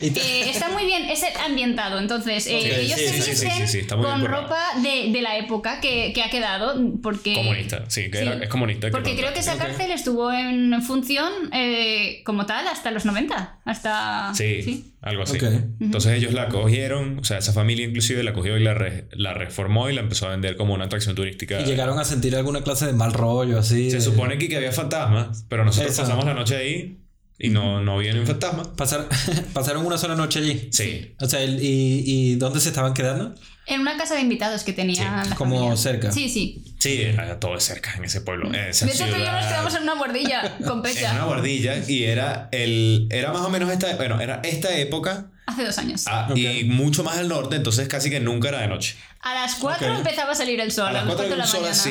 eh, 0.00 0.48
está 0.48 0.70
muy 0.70 0.86
bien, 0.86 1.04
es 1.10 1.22
ambientado, 1.44 1.98
entonces 1.98 2.46
eh, 2.46 2.80
ellos 2.80 2.98
sí, 2.98 3.06
se 3.06 3.12
sí, 3.22 3.36
sí, 3.36 3.78
visten 3.78 3.88
con 4.00 4.24
ropa 4.24 4.58
de, 4.82 5.12
de 5.12 5.20
la 5.20 5.36
época 5.36 5.80
que, 5.82 6.12
que 6.14 6.22
ha 6.22 6.30
quedado, 6.30 6.74
porque... 7.02 7.34
Comunista, 7.34 7.84
sí, 7.88 8.10
que 8.10 8.18
Sí. 8.18 8.24
era- 8.26 8.42
es 8.42 8.48
comunista. 8.48 8.90
Porque 8.90 9.14
creo 9.14 9.34
que 9.34 9.40
esa 9.40 9.58
cárcel 9.58 9.90
estuvo 9.90 10.32
en 10.32 10.82
función 10.82 11.30
eh, 11.52 12.22
como 12.24 12.46
tal 12.46 12.66
hasta 12.66 12.90
los 12.90 13.04
90. 13.04 13.58
Hasta. 13.66 14.32
Sí, 14.34 14.94
algo 15.00 15.22
así. 15.22 15.36
Ok. 15.36 15.44
Entonces 15.80 16.12
ellos 16.12 16.32
la 16.32 16.48
cogieron, 16.48 17.18
o 17.18 17.24
sea, 17.24 17.38
esa 17.38 17.52
familia 17.52 17.86
inclusive 17.86 18.22
la 18.22 18.32
cogió 18.32 18.56
y 18.56 18.62
la, 18.62 18.74
re- 18.74 19.08
la 19.12 19.32
reformó 19.34 19.88
y 19.88 19.94
la 19.94 20.00
empezó 20.00 20.26
a 20.26 20.30
vender 20.30 20.56
como 20.56 20.74
una 20.74 20.84
atracción 20.86 21.14
turística. 21.14 21.60
Y 21.60 21.64
llegaron 21.64 21.98
a 21.98 22.04
sentir 22.04 22.34
alguna 22.36 22.62
clase 22.62 22.86
de 22.86 22.92
mal 22.92 23.12
rollo, 23.12 23.58
así. 23.58 23.90
Se 23.90 23.96
de- 23.98 24.02
supone 24.02 24.38
que, 24.38 24.48
que 24.48 24.56
había 24.56 24.72
fantasmas, 24.72 25.44
pero 25.48 25.64
nosotros 25.64 25.92
Eso. 25.92 26.02
pasamos 26.02 26.24
la 26.24 26.34
noche 26.34 26.56
ahí 26.56 26.98
y 27.38 27.50
no, 27.50 27.80
no 27.80 27.94
había 27.96 28.12
ni 28.12 28.18
un 28.20 28.26
fantasma. 28.26 28.64
Pasar- 28.76 29.06
pasaron 29.52 29.86
una 29.86 29.96
sola 29.98 30.14
noche 30.16 30.40
allí. 30.40 30.68
Sí. 30.72 31.14
O 31.20 31.28
sea, 31.28 31.40
el- 31.42 31.62
y, 31.62 32.02
¿y 32.06 32.34
dónde 32.36 32.60
se 32.60 32.68
estaban 32.70 32.94
quedando? 32.94 33.34
En 33.66 33.82
una 33.82 33.98
casa 33.98 34.14
de 34.14 34.22
invitados 34.22 34.64
que 34.64 34.72
tenía 34.72 35.22
Sí, 35.24 35.30
la 35.30 35.36
como 35.36 35.56
familia. 35.56 35.76
cerca. 35.76 36.10
Sí, 36.10 36.28
sí. 36.30 36.64
Sí, 36.78 37.02
era 37.02 37.38
todo 37.38 37.54
de 37.54 37.60
cerca 37.60 37.94
en 37.98 38.04
ese 38.04 38.22
pueblo. 38.22 38.48
en 38.48 38.54
esa 38.54 38.86
De 38.86 38.92
hecho, 38.92 39.04
tú 39.04 39.10
y 39.10 39.12
yo 39.12 39.18
nos 39.18 39.26
ciudad. 39.26 39.48
quedamos 39.50 39.74
en 39.74 39.82
una 39.82 39.94
guardilla 39.94 40.40
con 40.58 40.66
en 40.66 40.72
una 40.72 40.82
Pecha 40.82 41.24
guardilla 41.26 41.74
y 41.86 42.04
era 42.04 42.48
el 42.52 43.08
era 43.10 43.30
más 43.32 43.42
o 43.42 43.50
menos 43.50 43.70
esta 43.70 43.94
bueno 43.96 44.20
era 44.22 44.40
esta 44.42 44.74
época 44.78 45.26
hace 45.46 45.64
dos 45.64 45.76
años. 45.78 46.04
ah, 46.06 46.28
Ok. 46.30 46.36
y 46.38 46.64
mucho 46.64 47.04
más 47.04 47.18
al 47.18 47.28
norte 47.28 47.56
entonces 47.56 47.88
casi 47.88 48.08
que 48.08 48.20
nunca 48.20 48.48
era 48.48 48.60
de 48.62 48.68
noche 48.68 48.96
A 49.20 49.34
las 49.34 49.56
4 49.56 49.86
Ok. 49.92 49.98
empezaba 49.98 50.32
a 50.32 50.34
salir 50.34 50.60
el 50.60 50.72
sol. 50.72 50.88
a 50.88 50.92
las 50.92 51.04
4 51.04 51.24
de 51.24 51.30
de 51.30 51.36
la 51.36 51.44
un 51.44 51.50
sol 51.50 51.60
mañana. 51.60 51.82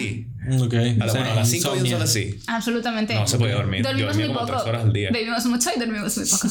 Ok. 0.62 0.74
a, 0.74 0.78
la- 0.78 1.06
o 1.06 1.10
sea, 1.10 1.20
bueno, 1.22 1.32
a 1.32 1.36
las 1.36 1.50
5 1.50 1.64
de 1.72 1.80
un 1.80 1.86
insomnia. 1.86 1.98
sol 1.98 2.02
así 2.04 2.40
Absolutamente. 2.48 3.14
no 3.16 3.28
se 3.28 3.38
podía 3.38 3.56
dormir 3.56 3.82
yo 3.84 3.90
Dormimos 3.90 4.14
dormía 4.14 4.28
muy 4.28 4.36
como 4.36 4.48
poco. 4.48 4.60
3 4.64 4.70
horas 4.70 4.84
al 4.86 4.94
día 4.94 5.10
Bebimos 5.12 5.46
mucho 5.46 5.70
y 5.76 5.80
dormimos 5.80 6.18
muy 6.18 6.28
poco. 6.28 6.48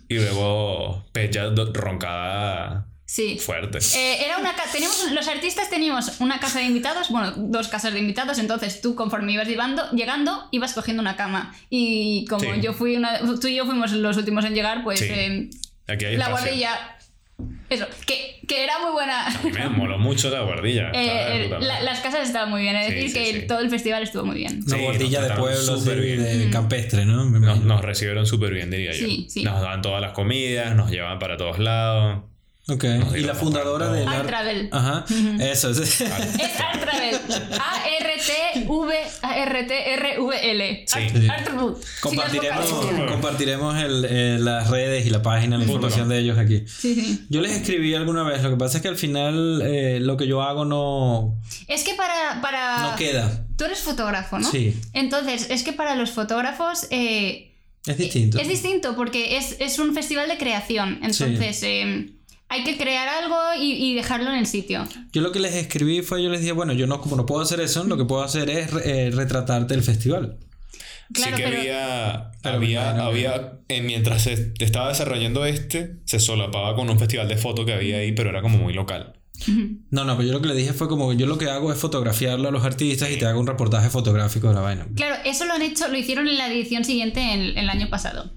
y 0.08 0.14
luego 0.14 1.04
Pecha 1.12 1.44
roncaba 1.72 2.86
Sí. 3.04 3.40
Fuerte. 3.40 3.78
Eh, 3.78 4.24
era 4.24 4.38
una 4.38 4.52
teníamos, 4.70 5.10
los 5.10 5.26
artistas 5.26 5.68
teníamos 5.68 6.20
una 6.20 6.38
casa 6.38 6.60
de 6.60 6.66
invitados, 6.66 7.08
bueno, 7.10 7.32
dos 7.36 7.66
casas 7.66 7.92
de 7.92 7.98
invitados, 7.98 8.38
entonces 8.38 8.80
tú 8.80 8.94
conforme 8.94 9.32
ibas 9.32 9.48
llevando, 9.48 9.82
llegando, 9.90 10.46
ibas 10.52 10.74
cogiendo 10.74 11.00
una 11.00 11.16
cama. 11.16 11.52
Y 11.70 12.24
como 12.26 12.54
Sí. 12.54 12.60
yo 12.62 12.72
fui 12.72 12.94
una, 12.94 13.18
tú 13.40 13.48
y 13.48 13.56
yo 13.56 13.66
fuimos 13.66 13.90
los 13.90 14.16
últimos 14.16 14.44
en 14.44 14.54
llegar, 14.54 14.84
pues 14.84 15.00
Sí. 15.00 15.06
eh, 15.10 15.50
Aquí 15.88 16.04
hay 16.04 16.16
la 16.18 16.26
espacio. 16.26 16.44
guardilla, 16.46 16.70
eso, 17.68 17.86
que, 18.06 18.40
que 18.46 18.64
era 18.64 18.78
muy 18.80 18.92
buena. 18.92 19.26
A 19.26 19.42
mí 19.42 19.50
me 19.52 19.68
moló 19.68 19.98
mucho 19.98 20.30
la 20.30 20.42
guardilla. 20.42 20.90
Eh, 21.00 21.48
la- 21.60 21.80
las 21.82 22.00
casas 22.00 22.26
estaban 22.26 22.50
muy 22.50 22.62
bien, 22.62 22.76
es 22.76 22.86
Sí, 22.88 22.94
decir, 22.94 23.08
sí, 23.10 23.14
que 23.14 23.40
sí. 23.40 23.46
todo 23.46 23.60
el 23.60 23.70
festival 23.70 24.02
estuvo 24.02 24.24
muy 24.24 24.36
bien. 24.36 24.60
Una 24.66 24.76
nos 24.76 25.22
de 25.22 25.30
pueblo, 25.30 25.56
súper 25.78 25.98
sí, 26.00 26.04
bien. 26.06 26.22
de 26.22 26.50
campestre, 26.50 27.04
¿no? 27.04 27.24
Nos, 27.24 27.80
recibieron 27.82 28.26
súper 28.26 28.52
bien, 28.52 28.70
diría 28.70 28.92
yo. 28.92 29.06
Sí, 29.06 29.26
sí. 29.28 29.42
Nos 29.44 29.60
daban 29.60 29.82
todas 29.82 30.00
las 30.00 30.12
comidas, 30.12 30.74
nos 30.74 30.90
llevaban 30.90 31.18
para 31.18 31.36
todos 31.36 31.58
lados. 31.58 32.29
Ok. 32.70 32.84
Y 33.16 33.20
la 33.20 33.34
fundadora 33.34 33.90
del 33.92 34.06
Art 34.08 34.26
Travel. 34.26 34.68
Ajá. 34.72 35.04
Eso, 35.40 35.70
eso. 35.70 35.82
Es 35.82 36.00
Art 36.60 36.80
Travel. 36.80 37.16
A-R-T-V 37.60 38.94
A-R-T-R-V-L. 39.22 40.84
Sí. 40.86 40.98
Art- 40.98 41.16
Sí. 41.16 41.28
Art 41.28 41.44
Travel. 41.44 41.74
Compartiremos, 42.00 42.64
Sí, 42.66 42.72
las 42.72 42.82
vocales. 42.84 43.10
compartiremos 43.12 43.76
el- 43.82 44.04
eh, 44.08 44.38
las 44.38 44.70
redes 44.70 45.06
y 45.06 45.10
la 45.10 45.22
página, 45.22 45.56
la 45.58 45.64
información 45.64 46.08
de 46.08 46.18
ellos 46.18 46.38
aquí. 46.38 46.64
Sí, 46.66 46.94
sí. 46.94 47.26
Yo 47.28 47.40
les 47.40 47.52
escribí 47.52 47.94
alguna 47.94 48.22
vez, 48.22 48.42
lo 48.42 48.50
que 48.50 48.56
pasa 48.56 48.78
es 48.78 48.82
que 48.82 48.88
al 48.88 48.96
final 48.96 49.62
eh, 49.64 49.98
lo 50.00 50.16
que 50.16 50.26
yo 50.26 50.42
hago 50.42 50.64
no, 50.64 51.36
Es 51.68 51.84
que 51.84 51.94
para, 51.94 52.40
para... 52.40 52.90
no 52.90 52.96
queda. 52.96 53.46
Tú 53.56 53.64
eres 53.64 53.80
fotógrafo, 53.80 54.38
¿no? 54.38 54.50
Sí. 54.50 54.78
Entonces, 54.92 55.48
es 55.50 55.62
que 55.62 55.72
para 55.72 55.94
los 55.96 56.10
fotógrafos 56.12 56.86
eh, 56.90 57.52
Es 57.86 57.98
distinto. 57.98 58.38
es 58.38 58.48
distinto 58.48 58.96
porque 58.96 59.36
es, 59.36 59.56
es 59.60 59.78
un 59.78 59.94
festival 59.94 60.28
de 60.28 60.38
creación. 60.38 60.98
Entonces, 61.02 61.62
eh, 61.62 62.10
hay 62.50 62.64
que 62.64 62.76
crear 62.76 63.08
algo 63.08 63.36
y, 63.58 63.72
y 63.72 63.94
dejarlo 63.94 64.28
en 64.30 64.36
el 64.36 64.46
sitio. 64.46 64.86
Yo 65.12 65.22
lo 65.22 65.32
que 65.32 65.38
les 65.40 65.54
escribí 65.54 66.02
fue, 66.02 66.22
yo 66.22 66.28
les 66.28 66.40
dije, 66.40 66.52
bueno, 66.52 66.72
yo 66.72 66.86
no, 66.86 67.00
como 67.00 67.16
no 67.16 67.24
puedo 67.24 67.40
hacer 67.40 67.60
eso, 67.60 67.84
lo 67.84 67.96
que 67.96 68.04
puedo 68.04 68.22
hacer 68.22 68.50
es 68.50 68.70
eh, 68.84 69.10
retratarte 69.14 69.72
el 69.74 69.82
festival. 69.82 70.36
Claro, 71.12 71.36
sí 71.36 71.42
que 71.42 71.48
pero- 71.48 71.60
había, 71.60 72.30
Pero 72.42 72.54
había, 72.56 72.84
bueno, 72.92 73.04
había 73.04 73.52
eh, 73.68 73.82
mientras 73.82 74.22
se 74.22 74.52
estaba 74.58 74.88
desarrollando 74.88 75.44
este, 75.46 75.96
se 76.04 76.20
solapaba 76.20 76.74
con 76.74 76.90
un 76.90 76.98
festival 76.98 77.28
de 77.28 77.36
foto 77.36 77.64
que 77.64 77.72
había 77.72 77.98
ahí, 77.98 78.12
pero 78.12 78.30
era 78.30 78.42
como 78.42 78.58
muy 78.58 78.72
local. 78.72 79.14
No, 79.90 80.04
no, 80.04 80.16
pero 80.16 80.26
yo 80.28 80.34
lo 80.34 80.40
que 80.42 80.48
le 80.48 80.54
dije 80.54 80.72
fue 80.72 80.88
como, 80.88 81.12
yo 81.14 81.26
lo 81.26 81.38
que 81.38 81.48
hago 81.48 81.72
es 81.72 81.78
fotografiarlo 81.78 82.48
a 82.48 82.52
los 82.52 82.64
artistas 82.64 83.10
y 83.10 83.16
te 83.16 83.26
hago 83.26 83.40
un 83.40 83.46
reportaje 83.46 83.88
fotográfico 83.88 84.48
de 84.48 84.54
la 84.54 84.60
vaina. 84.60 84.86
Claro, 84.94 85.16
eso 85.24 85.46
lo 85.46 85.54
han 85.54 85.62
hecho, 85.62 85.88
lo 85.88 85.96
hicieron 85.96 86.28
en 86.28 86.36
la 86.36 86.52
edición 86.52 86.84
siguiente 86.84 87.20
en, 87.20 87.56
el 87.56 87.70
año 87.70 87.88
pasado. 87.88 88.30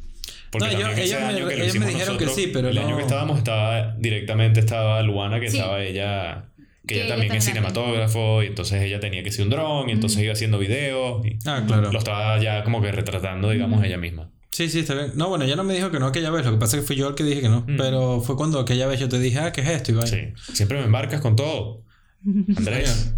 Porque 0.54 0.68
No, 0.68 0.72
ellos- 0.72 0.84
también 0.88 1.00
ese 1.08 1.16
ellos 1.16 1.20
me- 1.22 1.28
año 1.28 1.38
que 1.38 1.44
lo 1.44 1.50
ellos 1.52 1.60
me 1.60 1.68
hicimos 1.68 1.88
dijeron 1.90 2.18
que 2.18 2.26
nosotros, 2.26 2.46
sí, 2.46 2.52
pero 2.54 2.70
el 2.70 2.76
no- 2.76 2.82
año 2.86 2.96
que 2.96 3.02
estábamos 3.02 3.38
estaba 3.40 3.96
directamente 3.98 4.60
estaba 4.62 5.02
Luana, 5.02 5.40
que 5.42 5.50
Sí. 5.50 5.58
estaba 5.58 5.82
ella, 5.84 6.46
que, 6.88 6.96
Que 6.96 7.02
ella 7.02 7.10
también 7.16 7.34
es 7.34 7.44
cinematógrafo, 7.46 8.44
y 8.44 8.48
entonces 8.48 8.82
ella 8.84 9.00
tenía 9.00 9.24
que 9.24 9.32
ser 9.32 9.44
un 9.46 9.50
dron, 9.50 9.90
y 9.90 9.92
entonces 9.94 10.22
iba 10.22 10.34
haciendo 10.34 10.60
videos, 10.60 11.26
y 11.26 11.38
Ah, 11.46 11.64
claro. 11.68 11.92
lo 11.92 11.98
estaba 12.00 12.40
ya 12.42 12.64
como 12.64 12.82
que 12.82 12.92
retratando, 12.92 13.50
digamos, 13.50 13.84
ella 13.84 13.98
misma. 13.98 14.30
Sí, 14.52 14.70
sí, 14.70 14.80
está 14.82 14.94
bien. 14.94 15.12
No, 15.16 15.30
bueno, 15.30 15.46
ella 15.46 15.56
no 15.56 15.64
me 15.64 15.74
dijo 15.74 15.90
que 15.90 16.00
no 16.00 16.06
aquella 16.06 16.30
vez, 16.30 16.46
lo 16.46 16.52
que 16.52 16.58
pasa 16.60 16.78
es 16.78 16.84
que 16.84 16.88
fui 16.88 16.96
yo 16.96 17.10
el 17.10 17.16
que 17.16 17.24
dije 17.24 17.42
que 17.42 17.50
no. 17.50 17.62
Mm. 17.62 17.76
Pero 17.78 18.22
fue 18.22 18.36
cuando 18.36 18.60
aquella 18.60 18.86
vez 18.86 19.00
yo 19.00 19.10
te 19.10 19.18
dije, 19.20 19.40
ah, 19.40 19.52
¿qué 19.52 19.62
es 19.62 19.68
esto? 19.70 20.06
Sí, 20.06 20.18
siempre 20.54 20.78
me 20.78 20.86
embarcas 20.86 21.22
con 21.22 21.36
todo. 21.36 21.82
Andrés. 22.58 23.16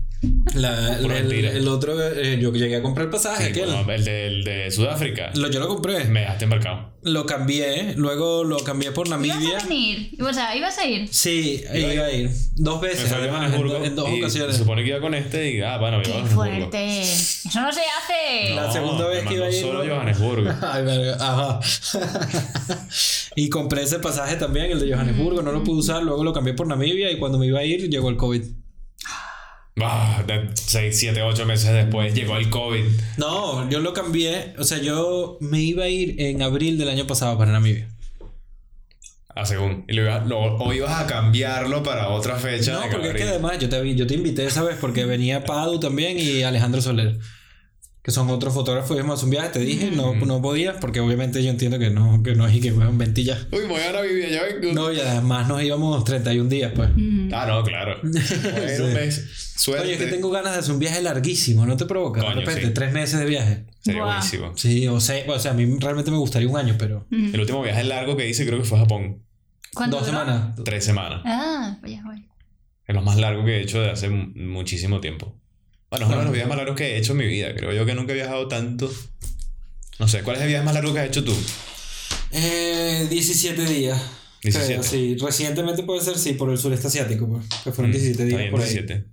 La- 0.56 0.98
Pura 1.02 1.18
el, 1.20 1.32
el 1.32 1.68
otro, 1.68 1.94
eh, 2.02 2.40
yo 2.42 2.52
llegué 2.54 2.78
a 2.78 2.82
comprar 2.82 3.06
el 3.06 3.12
pasaje, 3.12 3.46
Sí, 3.46 3.50
aquel. 3.52 3.66
bueno, 3.70 3.92
el, 3.92 4.04
de, 4.06 4.28
el 4.28 4.44
de 4.44 4.72
Sudáfrica. 4.72 5.32
Lo, 5.36 5.50
yo 5.52 5.60
lo 5.60 5.68
compré. 5.68 6.06
Me 6.06 6.22
dejaste 6.22 6.46
embarcado. 6.46 6.94
Lo 7.04 7.26
cambié, 7.28 7.94
luego 7.98 8.44
lo 8.44 8.58
cambié 8.64 8.92
por 8.92 9.06
¿Ibas 9.06 9.20
Namibia. 9.22 9.58
a 9.60 9.64
venir? 9.64 10.12
O 10.22 10.34
sea, 10.34 10.56
¿ibas 10.56 10.78
a 10.80 10.86
ir? 10.86 11.08
Sí, 11.14 11.64
Iba 11.74 11.90
a 11.90 11.94
iba 11.94 12.06
a 12.06 12.12
ir. 12.12 12.32
Dos 12.56 12.82
veces, 12.82 13.12
además, 13.12 13.28
en, 13.28 13.52
Johannesburgo 13.52 13.80
do- 13.80 13.86
en 13.86 13.96
dos 13.96 14.10
y 14.10 14.20
ocasiones. 14.20 14.56
Se 14.56 14.62
supone 14.64 14.82
que 14.84 14.90
iba 14.90 15.00
con 15.02 15.14
este 15.14 15.52
y, 15.52 15.62
ah, 15.62 15.78
bueno, 15.78 15.98
iba 15.98 16.02
a 16.02 16.04
¡Qué 16.04 16.12
Johannesburgo. 16.12 16.52
fuerte! 16.72 17.02
¡Eso 17.02 17.62
no 17.62 17.72
se 17.72 17.82
hace! 17.82 18.56
La 18.56 18.72
segunda 18.72 19.08
vez 19.08 19.28
que 19.28 19.34
iba 19.36 19.46
a 19.46 19.50
ir, 19.52 19.62
solo 19.62 19.84
¿no? 19.84 19.92
a 19.94 19.96
Johannesburgo. 19.98 20.50
Ay, 20.62 20.84
verga, 20.84 21.18
ajá. 21.20 21.60
y 23.36 23.50
compré 23.50 23.84
ese 23.84 24.00
pasaje 24.00 24.36
también, 24.38 24.72
el 24.72 24.80
de 24.80 24.92
Johannesburgo, 24.94 25.42
no 25.42 25.52
lo 25.52 25.64
pude 25.64 25.80
usar, 25.80 26.02
luego 26.02 26.24
lo 26.24 26.34
cambié 26.34 26.54
por 26.54 26.66
Namibia 26.68 27.12
y 27.12 27.20
cuando 27.20 27.38
me 27.38 27.46
iba 27.48 27.60
a 27.60 27.64
ir 27.66 27.90
llegó 27.90 28.10
el 28.10 28.18
COVID. 28.18 28.42
Ah, 29.82 30.24
de 30.26 30.50
6, 30.54 30.98
7, 30.98 31.22
8 31.22 31.46
meses 31.46 31.74
después 31.74 32.14
llegó 32.14 32.38
el 32.38 32.50
COVID. 32.50 32.84
No, 33.18 33.70
yo 33.70 33.80
lo 33.80 33.94
cambié, 33.94 34.54
o 34.58 34.64
sea, 34.64 34.78
yo 34.78 35.38
me 35.42 35.60
iba 35.62 35.84
a 35.84 35.90
ir 35.90 36.16
en 36.22 36.42
abril 36.42 36.78
del 36.78 36.88
año 36.90 37.06
pasado 37.08 37.38
para 37.38 37.52
Namibia. 37.52 37.90
Ah, 39.38 39.46
según. 39.46 39.84
Y 39.90 39.94
lo 39.94 40.04
iba- 40.04 40.24
lo- 40.24 40.56
o 40.60 40.72
ibas 40.74 41.02
a 41.02 41.06
cambiarlo 41.08 41.84
para 41.84 42.08
otra 42.08 42.38
fecha. 42.38 42.72
No, 42.74 42.90
porque 42.90 43.10
es 43.10 43.16
que 43.16 43.24
además 43.24 43.60
yo 43.60 43.68
te, 43.68 43.96
yo 43.96 44.08
te 44.08 44.14
invité 44.14 44.46
esa 44.46 44.64
vez 44.64 44.78
porque 44.80 45.04
venía 45.04 45.44
Padu 45.44 45.78
también 45.78 46.18
y 46.18 46.44
Alejandro 46.44 46.82
Soler, 46.82 47.20
que 48.06 48.12
son 48.12 48.30
otros 48.30 48.54
fotógrafos. 48.54 48.96
Íbamos 48.96 49.20
a 49.22 49.26
un 49.26 49.32
viaje, 49.32 49.50
te 49.50 49.60
dije, 49.60 49.90
no, 49.92 50.14
no 50.14 50.40
podías 50.42 50.76
porque 50.80 51.00
obviamente 51.00 51.44
yo 51.44 51.50
entiendo 51.50 51.80
que 51.80 51.90
no, 51.90 52.22
que 52.22 52.36
no 52.36 52.46
es 52.48 52.54
y 52.56 52.62
que 52.62 52.72
fue 52.72 52.88
un 52.88 53.00
ventilla. 53.00 53.36
Uy, 53.52 53.62
me 53.62 53.66
voy 53.66 53.82
a 53.82 53.92
Namibia, 53.92 54.30
ya 54.30 54.44
vengo. 54.44 54.74
No, 54.74 54.92
y 54.94 55.00
además 55.00 55.48
nos 55.48 55.64
íbamos 55.64 56.04
31 56.04 56.48
días, 56.48 56.72
pues. 56.76 56.90
Ah, 57.34 57.46
no, 57.48 57.64
claro. 57.64 58.00
Bueno, 58.04 58.86
un 58.86 58.94
mes. 58.94 59.28
Suerte. 59.58 59.86
Oye, 59.86 59.94
es 59.94 60.00
que 60.00 60.08
tengo 60.08 60.30
ganas 60.30 60.54
de 60.54 60.60
hacer 60.60 60.74
un 60.74 60.80
viaje 60.80 61.02
larguísimo, 61.02 61.66
¿no 61.66 61.76
te 61.78 61.86
provoca? 61.86 62.22
Coño, 62.22 62.36
de 62.36 62.42
repente, 62.42 62.68
sí. 62.68 62.74
tres 62.74 62.94
meses 62.94 63.20
de 63.20 63.26
viaje. 63.26 63.66
Sería 63.80 64.04
buenísimo. 64.04 64.52
Sí, 64.56 64.88
o 64.88 65.00
sea, 65.00 65.24
o 65.28 65.40
sea, 65.40 65.52
a 65.52 65.54
mí 65.56 65.66
realmente 65.80 66.12
me 66.12 66.18
gustaría 66.18 66.48
un 66.48 66.58
año, 66.58 66.76
pero 66.78 67.08
El 67.10 67.40
último 67.40 67.64
viaje 67.64 67.84
largo 67.86 68.16
que 68.16 68.30
hice 68.30 68.46
creo 68.46 68.60
que 68.60 68.66
fue 68.66 68.78
a 68.78 68.82
Japón. 68.82 69.24
¿Cuánto 69.74 69.98
dos 69.98 70.06
duró? 70.06 70.20
semanas. 70.20 70.56
Tres 70.64 70.86
semanas. 70.86 71.22
Ah, 71.26 71.80
vaya, 71.82 72.02
vaya. 72.06 72.24
Es 72.88 72.94
lo 72.94 73.02
más 73.02 73.18
largo 73.18 73.44
que 73.46 73.58
he 73.58 73.62
hecho 73.62 73.82
de 73.82 73.90
hace 73.90 74.10
mu- 74.10 74.32
muchísimo 74.36 75.00
tiempo. 75.02 75.36
Bueno, 76.00 76.06
es 76.06 76.10
uno 76.12 76.20
de 76.20 76.26
los 76.26 76.34
viajes 76.34 76.50
más 76.50 76.58
largos 76.58 76.76
que 76.76 76.96
he 76.96 76.98
hecho 76.98 77.12
en 77.14 77.18
mi 77.20 77.28
vida. 77.28 77.54
Creo 77.56 77.74
yo 77.74 77.86
que 77.86 77.94
nunca 77.96 78.12
he 78.14 78.16
viajado 78.16 78.48
tanto. 78.48 78.92
No 80.00 80.08
sé, 80.08 80.22
¿cuál 80.24 80.36
es 80.38 80.42
el 80.44 80.48
viaje 80.50 80.66
más 80.66 80.74
largo 80.74 80.94
que 80.94 81.00
has 81.00 81.08
hecho 81.08 81.24
tú? 81.24 81.36
Eh, 82.32 83.08
17 83.10 83.66
días. 83.66 84.02
17. 84.44 84.74
Creo, 84.74 84.84
sí, 84.84 85.16
recientemente 85.18 85.84
puede 85.84 86.02
ser, 86.02 86.18
sí, 86.18 86.34
por 86.34 86.50
el 86.52 86.58
sureste 86.58 86.88
asiático, 86.88 87.28
pues, 87.28 87.46
que 87.64 87.72
fueron 87.72 87.92
17 87.92 88.24
Mm, 88.24 88.28
días 88.28 88.40
bien, 88.40 88.52
por 88.52 88.62
ahí. 88.62 88.70
17. 88.74 89.06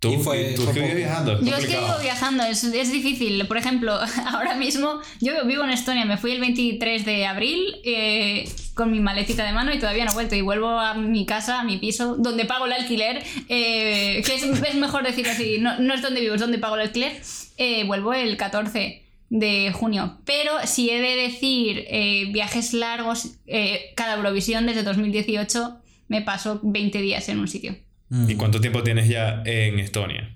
¿Tú, 0.00 0.12
Y 0.12 0.18
fue- 0.18 0.52
tú 0.54 0.62
fue 0.62 0.94
viajando? 0.94 1.40
Yo 1.42 1.56
es 1.56 1.66
que 1.66 1.76
vivo 1.76 1.98
viajando, 2.00 2.44
es, 2.44 2.62
es 2.62 2.92
difícil. 2.92 3.44
Por 3.48 3.56
ejemplo, 3.56 3.98
ahora 4.26 4.54
mismo 4.54 5.00
yo 5.20 5.32
vivo 5.44 5.64
en 5.64 5.70
Estonia, 5.70 6.04
me 6.04 6.16
fui 6.16 6.30
el 6.32 6.40
23 6.40 7.04
de 7.04 7.26
abril 7.26 7.58
eh, 7.84 8.48
con 8.74 8.92
mi 8.92 9.00
maletita 9.00 9.44
de 9.44 9.52
mano 9.52 9.74
y 9.74 9.78
todavía 9.80 10.04
no 10.04 10.12
he 10.12 10.14
vuelto. 10.14 10.36
Y 10.36 10.40
vuelvo 10.40 10.68
a 10.68 10.94
mi 10.94 11.26
casa, 11.26 11.58
a 11.60 11.64
mi 11.64 11.78
piso, 11.78 12.14
donde 12.16 12.44
pago 12.44 12.66
el 12.66 12.72
alquiler, 12.74 13.24
eh, 13.48 14.22
que 14.24 14.34
es, 14.36 14.44
es 14.44 14.74
mejor 14.76 15.02
decir 15.04 15.28
así, 15.28 15.56
no, 15.58 15.80
no 15.80 15.94
es 15.94 16.00
donde 16.02 16.20
vivo, 16.20 16.36
es 16.36 16.40
donde 16.40 16.58
pago 16.58 16.76
el 16.76 16.82
alquiler. 16.82 17.20
Eh, 17.56 17.82
vuelvo 17.84 18.14
el 18.14 18.36
14 18.36 19.02
de 19.30 19.72
junio. 19.72 20.20
Pero 20.24 20.52
si 20.64 20.90
he 20.90 21.00
de 21.00 21.16
decir 21.16 21.84
eh, 21.88 22.26
viajes 22.30 22.72
largos, 22.72 23.32
eh, 23.48 23.92
cada 23.96 24.14
Eurovisión 24.14 24.64
desde 24.66 24.84
2018 24.84 25.80
me 26.06 26.22
paso 26.22 26.60
20 26.62 27.00
días 27.02 27.28
en 27.28 27.40
un 27.40 27.48
sitio. 27.48 27.76
Mm. 28.10 28.30
¿Y 28.30 28.34
cuánto 28.36 28.60
tiempo 28.60 28.82
tienes 28.82 29.08
ya 29.08 29.42
en 29.44 29.78
Estonia? 29.78 30.34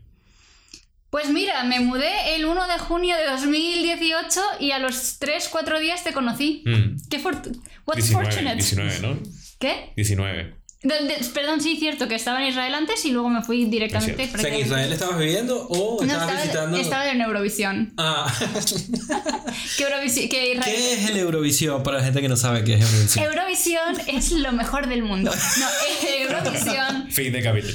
Pues 1.10 1.28
mira, 1.28 1.62
me 1.64 1.80
mudé 1.80 2.36
el 2.36 2.46
1 2.46 2.66
de 2.68 2.78
junio 2.78 3.16
de 3.16 3.26
2018 3.26 4.40
y 4.60 4.70
a 4.70 4.78
los 4.78 5.18
3-4 5.20 5.78
días 5.80 6.02
te 6.04 6.12
conocí. 6.12 6.62
Mm, 6.64 6.96
Qué 7.10 7.22
fortu- 7.22 7.54
What's 7.86 7.96
19, 8.08 8.24
fortunate. 8.24 8.56
19, 8.56 8.98
¿no? 9.00 9.18
¿Qué? 9.58 9.92
19. 9.96 10.54
Donde- 10.84 11.16
perdón, 11.32 11.60
sí, 11.60 11.76
cierto, 11.76 12.08
que 12.08 12.16
estaba 12.16 12.42
en 12.42 12.48
Israel 12.48 12.74
antes 12.74 13.04
y 13.04 13.12
luego 13.12 13.28
me 13.28 13.42
fui 13.42 13.66
directamente. 13.66 14.24
Es 14.24 14.34
O 14.34 14.38
sea, 14.38 14.48
¿en 14.52 14.60
Israel 14.60 14.92
estabas 14.92 15.18
viviendo 15.18 15.66
o 15.68 15.98
No, 16.04 16.12
estabas 16.12 16.24
estaba, 16.28 16.42
visitando? 16.42 16.76
estaba 16.78 17.08
en 17.10 17.20
Eurovisión. 17.20 17.92
Ah, 17.98 18.32
Que, 19.76 19.84
Eurovisi- 19.86 20.24
Israel... 20.24 20.60
¿qué 20.64 20.92
es 20.94 21.10
el 21.10 21.16
Eurovisión 21.18 21.82
para 21.82 21.98
la 21.98 22.04
gente 22.04 22.20
que 22.20 22.28
no 22.28 22.36
sabe 22.36 22.64
qué 22.64 22.74
es 22.74 22.80
Eurovisión? 22.82 23.24
Eurovisión 23.24 24.00
es 24.08 24.32
lo 24.32 24.52
mejor 24.52 24.88
del 24.88 25.02
mundo. 25.02 25.30
No, 25.58 25.66
Eurovisión... 26.18 27.10
Fin 27.10 27.32
de 27.32 27.42
capítulo. 27.42 27.74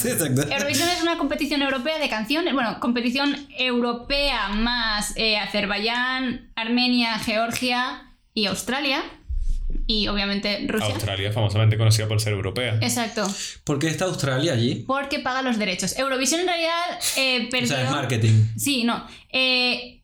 sí, 0.00 0.08
exacto. 0.08 0.42
Eurovisión 0.50 0.88
es 0.88 1.02
una 1.02 1.18
competición 1.18 1.60
europea 1.62 1.98
de 1.98 2.08
canciones, 2.08 2.54
bueno, 2.54 2.78
competición 2.80 3.46
europea 3.58 4.48
más 4.50 5.12
eh, 5.16 5.36
Azerbaiyán, 5.38 6.50
Armenia, 6.56 7.18
Georgia 7.18 8.14
y 8.34 8.46
Australia. 8.46 9.02
Y 9.86 10.08
obviamente 10.08 10.64
Rusia. 10.68 10.88
Australia 10.88 11.28
es 11.28 11.34
famosamente 11.34 11.76
conocida 11.76 12.08
por 12.08 12.20
ser 12.20 12.32
europea. 12.32 12.78
Exacto, 12.80 13.26
¿Por 13.64 13.78
qué 13.78 13.88
está 13.88 14.06
Australia 14.06 14.52
allí? 14.52 14.84
porque 14.86 15.18
paga 15.18 15.42
los 15.42 15.58
derechos. 15.58 15.98
Eurovisión 15.98 16.40
en 16.40 16.46
realidad 16.46 17.00
eh, 17.16 17.48
O 17.62 17.66
sea, 17.66 17.84
es 17.84 17.90
marketing. 17.90 18.46
Sí, 18.56 18.84
no. 18.84 19.06
Eh, 19.30 20.02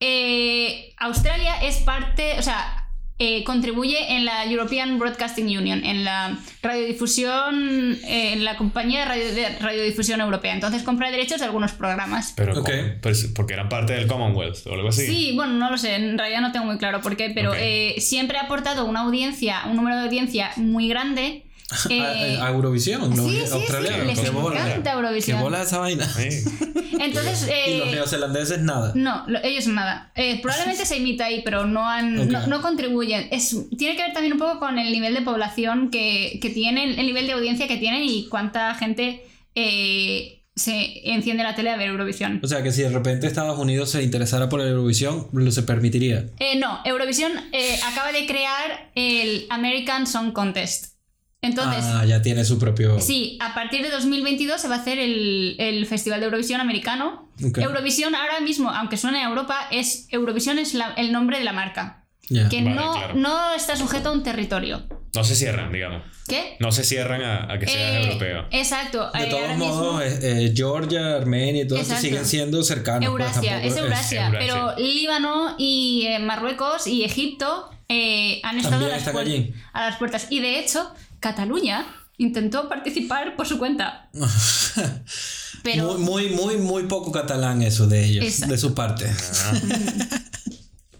eh, 0.00 0.94
Australia 0.98 1.62
es 1.62 1.78
parte, 1.78 2.38
o 2.38 2.42
sea, 2.42 2.77
eh, 3.20 3.42
contribuye 3.44 4.14
en 4.16 4.24
la 4.24 4.44
European 4.44 4.98
Broadcasting 4.98 5.46
Union, 5.58 5.84
en 5.84 6.04
la 6.04 6.38
radiodifusión, 6.62 7.98
eh, 8.04 8.32
en 8.32 8.44
la 8.44 8.56
compañía 8.56 9.00
de, 9.00 9.04
radio- 9.06 9.34
de 9.34 9.48
radiodifusión 9.58 10.20
europea. 10.20 10.54
Entonces 10.54 10.82
compra 10.82 11.10
derechos 11.10 11.38
de 11.40 11.46
algunos 11.46 11.72
programas. 11.72 12.32
Pero 12.36 12.52
Ok. 12.60 12.66
¿cómo? 12.70 12.82
Pues 13.02 13.24
porque 13.34 13.54
eran 13.54 13.68
parte 13.68 13.92
del 13.94 14.06
Commonwealth 14.06 14.66
o 14.66 14.74
algo 14.74 14.88
así. 14.88 15.06
Sí, 15.06 15.32
bueno, 15.34 15.54
no 15.54 15.70
lo 15.70 15.78
sé, 15.78 15.94
en 15.96 16.16
realidad 16.18 16.40
no 16.40 16.52
tengo 16.52 16.66
muy 16.66 16.78
claro 16.78 17.00
por 17.00 17.16
qué, 17.16 17.30
pero 17.34 17.52
eh, 17.56 17.94
siempre 17.98 18.38
ha 18.38 18.42
aportado 18.42 18.84
una 18.84 19.00
audiencia, 19.00 19.62
un 19.68 19.76
número 19.76 19.96
de 19.96 20.02
audiencia 20.04 20.50
muy 20.56 20.88
grande 20.88 21.44
Eh, 21.90 22.38
a, 22.40 22.46
a 22.46 22.50
Eurovisión, 22.50 23.10
los 23.14 23.30
sí, 23.30 23.38
les 23.40 23.52
encanta 23.52 24.92
Eurovisión. 24.94 25.40
bola 25.42 25.62
esa 25.62 25.78
vaina. 25.78 26.04
Sí. 26.06 26.28
Entonces, 27.00 27.42
Y 27.68 27.76
los 27.78 27.88
eh, 27.88 27.90
neozelandeses 27.92 28.60
nada. 28.60 28.92
no, 28.94 29.24
lo- 29.28 29.42
ellos 29.44 29.66
nada. 29.66 30.10
Eh, 30.16 30.40
probablemente 30.40 30.86
se 30.86 30.96
imita 30.96 31.26
ahí, 31.26 31.42
pero 31.44 31.66
no, 31.66 31.86
han, 31.88 32.28
no, 32.28 32.46
no 32.46 32.62
contribuyen. 32.62 33.28
Es, 33.30 33.54
tiene 33.76 33.96
que 33.96 34.02
ver 34.02 34.12
también 34.14 34.32
un 34.32 34.38
poco 34.38 34.58
con 34.58 34.78
el 34.78 34.90
nivel 34.92 35.14
de 35.14 35.22
población 35.22 35.90
que, 35.90 36.38
que 36.40 36.50
tienen, 36.50 36.98
el 36.98 37.06
nivel 37.06 37.26
de 37.26 37.34
audiencia 37.34 37.68
que 37.68 37.76
tienen 37.76 38.02
y 38.02 38.26
cuánta 38.28 38.74
gente 38.74 39.22
eh, 39.54 40.42
se 40.56 41.12
enciende 41.12 41.44
la 41.44 41.54
tele 41.54 41.70
a 41.70 41.76
ver 41.76 41.88
Eurovisión. 41.88 42.40
O 42.42 42.48
sea, 42.48 42.62
que 42.62 42.72
si 42.72 42.82
de 42.82 42.88
repente 42.90 43.26
Estados 43.26 43.58
Unidos 43.58 43.90
se 43.90 44.02
interesara 44.02 44.48
por 44.48 44.60
Eurovisión, 44.60 45.28
lo 45.32 45.50
se 45.52 45.62
permitiría. 45.62 46.26
Eh, 46.40 46.56
no, 46.58 46.80
Eurovisión 46.84 47.32
eh, 47.52 47.78
acaba 47.86 48.10
de 48.12 48.26
crear 48.26 48.90
el 48.94 49.46
American 49.50 50.06
Song 50.06 50.32
Contest. 50.32 50.97
Entonces, 51.40 51.84
ah, 51.86 52.04
ya 52.04 52.20
tiene 52.20 52.44
su 52.44 52.58
propio. 52.58 53.00
sí, 53.00 53.38
a 53.40 53.54
partir 53.54 53.82
de 53.82 53.90
2022 53.90 54.60
se 54.60 54.66
va 54.68 54.74
a 54.76 54.78
hacer 54.78 54.98
el, 54.98 55.54
el 55.58 55.86
Festival 55.86 56.18
de 56.20 56.26
Eurovisión 56.26 56.60
americano. 56.60 57.30
Ok. 57.44 57.58
Eurovisión 57.58 58.14
ahora 58.16 58.40
mismo, 58.40 58.70
aunque 58.70 58.96
suene 58.96 59.22
a 59.24 59.28
Europa, 59.28 59.68
es 59.70 60.08
Eurovisión 60.10 60.58
es 60.58 60.74
la- 60.74 60.94
el 60.96 61.12
nombre 61.12 61.38
de 61.38 61.44
la 61.44 61.52
marca. 61.52 62.04
Ya. 62.28 62.48
Que 62.48 62.62
Vale, 62.62 62.74
no, 62.74 62.92
claro. 62.92 63.14
no 63.14 63.54
está 63.54 63.76
sujeto 63.76 64.08
a 64.10 64.12
un 64.12 64.22
territorio. 64.22 64.86
No 65.14 65.24
se 65.24 65.34
cierran, 65.34 65.72
digamos. 65.72 66.02
¿Qué? 66.28 66.56
No 66.60 66.70
se 66.72 66.84
cierran 66.84 67.22
a, 67.22 67.50
a 67.50 67.58
que 67.58 67.66
seas 67.66 67.92
Eh, 67.94 68.02
europeo. 68.02 68.44
Exacto. 68.50 69.10
De 69.12 69.22
eh, 69.24 69.26
todos 69.30 69.56
modos, 69.56 70.02
mismo- 70.04 70.18
eh, 70.20 70.44
eh, 70.46 70.52
Georgia, 70.54 71.14
Armenia 71.16 71.62
y 71.62 71.66
todo 71.68 71.78
eso 71.80 71.96
siguen 71.96 72.26
siendo 72.26 72.62
cercanos. 72.64 73.08
pues, 73.08 73.20
Eurasia, 73.22 73.52
tampoco 73.52 73.74
es 73.74 73.76
Eurasia, 73.80 74.26
Eurasia. 74.26 74.38
pero 74.46 74.74
Líbano 74.76 75.54
y 75.56 76.04
eh, 76.08 76.18
Marruecos 76.18 76.86
y 76.86 77.04
Egipto 77.04 77.70
eh, 77.88 78.40
han 78.42 78.58
estado 78.58 78.84
a 78.84 78.88
las, 78.88 79.08
allí. 79.08 79.54
a 79.72 79.86
las 79.88 79.96
puertas. 79.96 80.26
Y 80.28 80.40
de 80.40 80.58
hecho, 80.58 80.92
Cataluña 81.20 81.86
intentó 82.18 82.68
participar 82.68 83.36
por 83.36 83.46
su 83.46 83.58
cuenta. 83.58 84.10
Pero 85.62 85.98
Muy, 85.98 86.28
muy, 86.28 86.28
muy, 86.30 86.56
muy 86.58 86.82
poco 86.84 87.10
catalán 87.10 87.62
eso 87.62 87.86
de 87.86 88.04
ellos, 88.04 88.24
Exacto. 88.24 88.52
de 88.52 88.58
su 88.58 88.74
parte. 88.74 89.06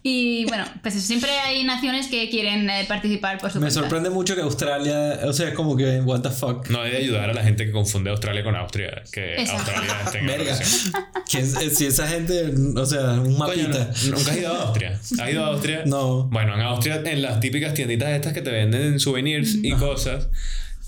Y 0.02 0.45
bueno, 0.47 0.64
pues 0.83 0.95
siempre 0.95 1.31
hay 1.31 1.64
naciones 1.64 2.07
que 2.07 2.31
quieren 2.31 2.71
eh, 2.71 2.85
participar 2.88 3.38
por 3.38 3.50
su 3.50 3.59
Me 3.59 3.64
cuenta. 3.67 3.81
sorprende 3.81 4.11
mucho 4.11 4.35
que 4.37 4.43
Australia, 4.43 5.21
o 5.25 5.33
sea, 5.33 5.49
es 5.49 5.55
como 5.55 5.76
que, 5.76 6.00
what 6.00 6.21
the 6.21 6.31
fuck. 6.31 6.69
No 6.71 6.81
hay 6.83 6.93
de 6.93 6.97
ayudar 6.99 7.28
a 7.31 7.35
la 7.35 7.43
gente 7.43 7.67
que 7.67 7.73
confunde 7.73 8.11
Australia 8.11 8.43
con 8.45 8.55
Austria. 8.57 9.02
Que 9.12 9.35
Exacto. 9.35 9.73
Australia 9.73 9.97
esté 10.07 10.19
en 10.21 10.26
Verga. 10.26 10.59
¿Quién- 11.31 11.47
si 11.75 11.87
esa 11.87 12.07
gente, 12.07 12.55
o 12.76 12.87
sea, 12.87 13.12
un 13.14 13.35
Coño, 13.37 13.38
mapita. 13.69 13.90
¿no- 14.09 14.17
¿Nunca 14.17 14.31
has 14.31 14.37
ido 14.38 14.52
a 14.55 14.62
Austria? 14.62 15.00
¿Has 15.21 15.31
ido 15.31 15.45
a 15.45 15.49
Austria? 15.49 15.83
No. 15.87 16.25
Bueno, 16.28 16.55
en 16.55 16.61
Austria, 16.62 17.02
en 17.05 17.21
las 17.23 17.40
típicas 17.40 17.75
tienditas 17.75 18.09
estas 18.11 18.33
que 18.33 18.40
te 18.43 18.50
venden 18.50 19.00
souvenirs 19.00 19.57
y 19.62 19.73
cosas, 19.73 20.28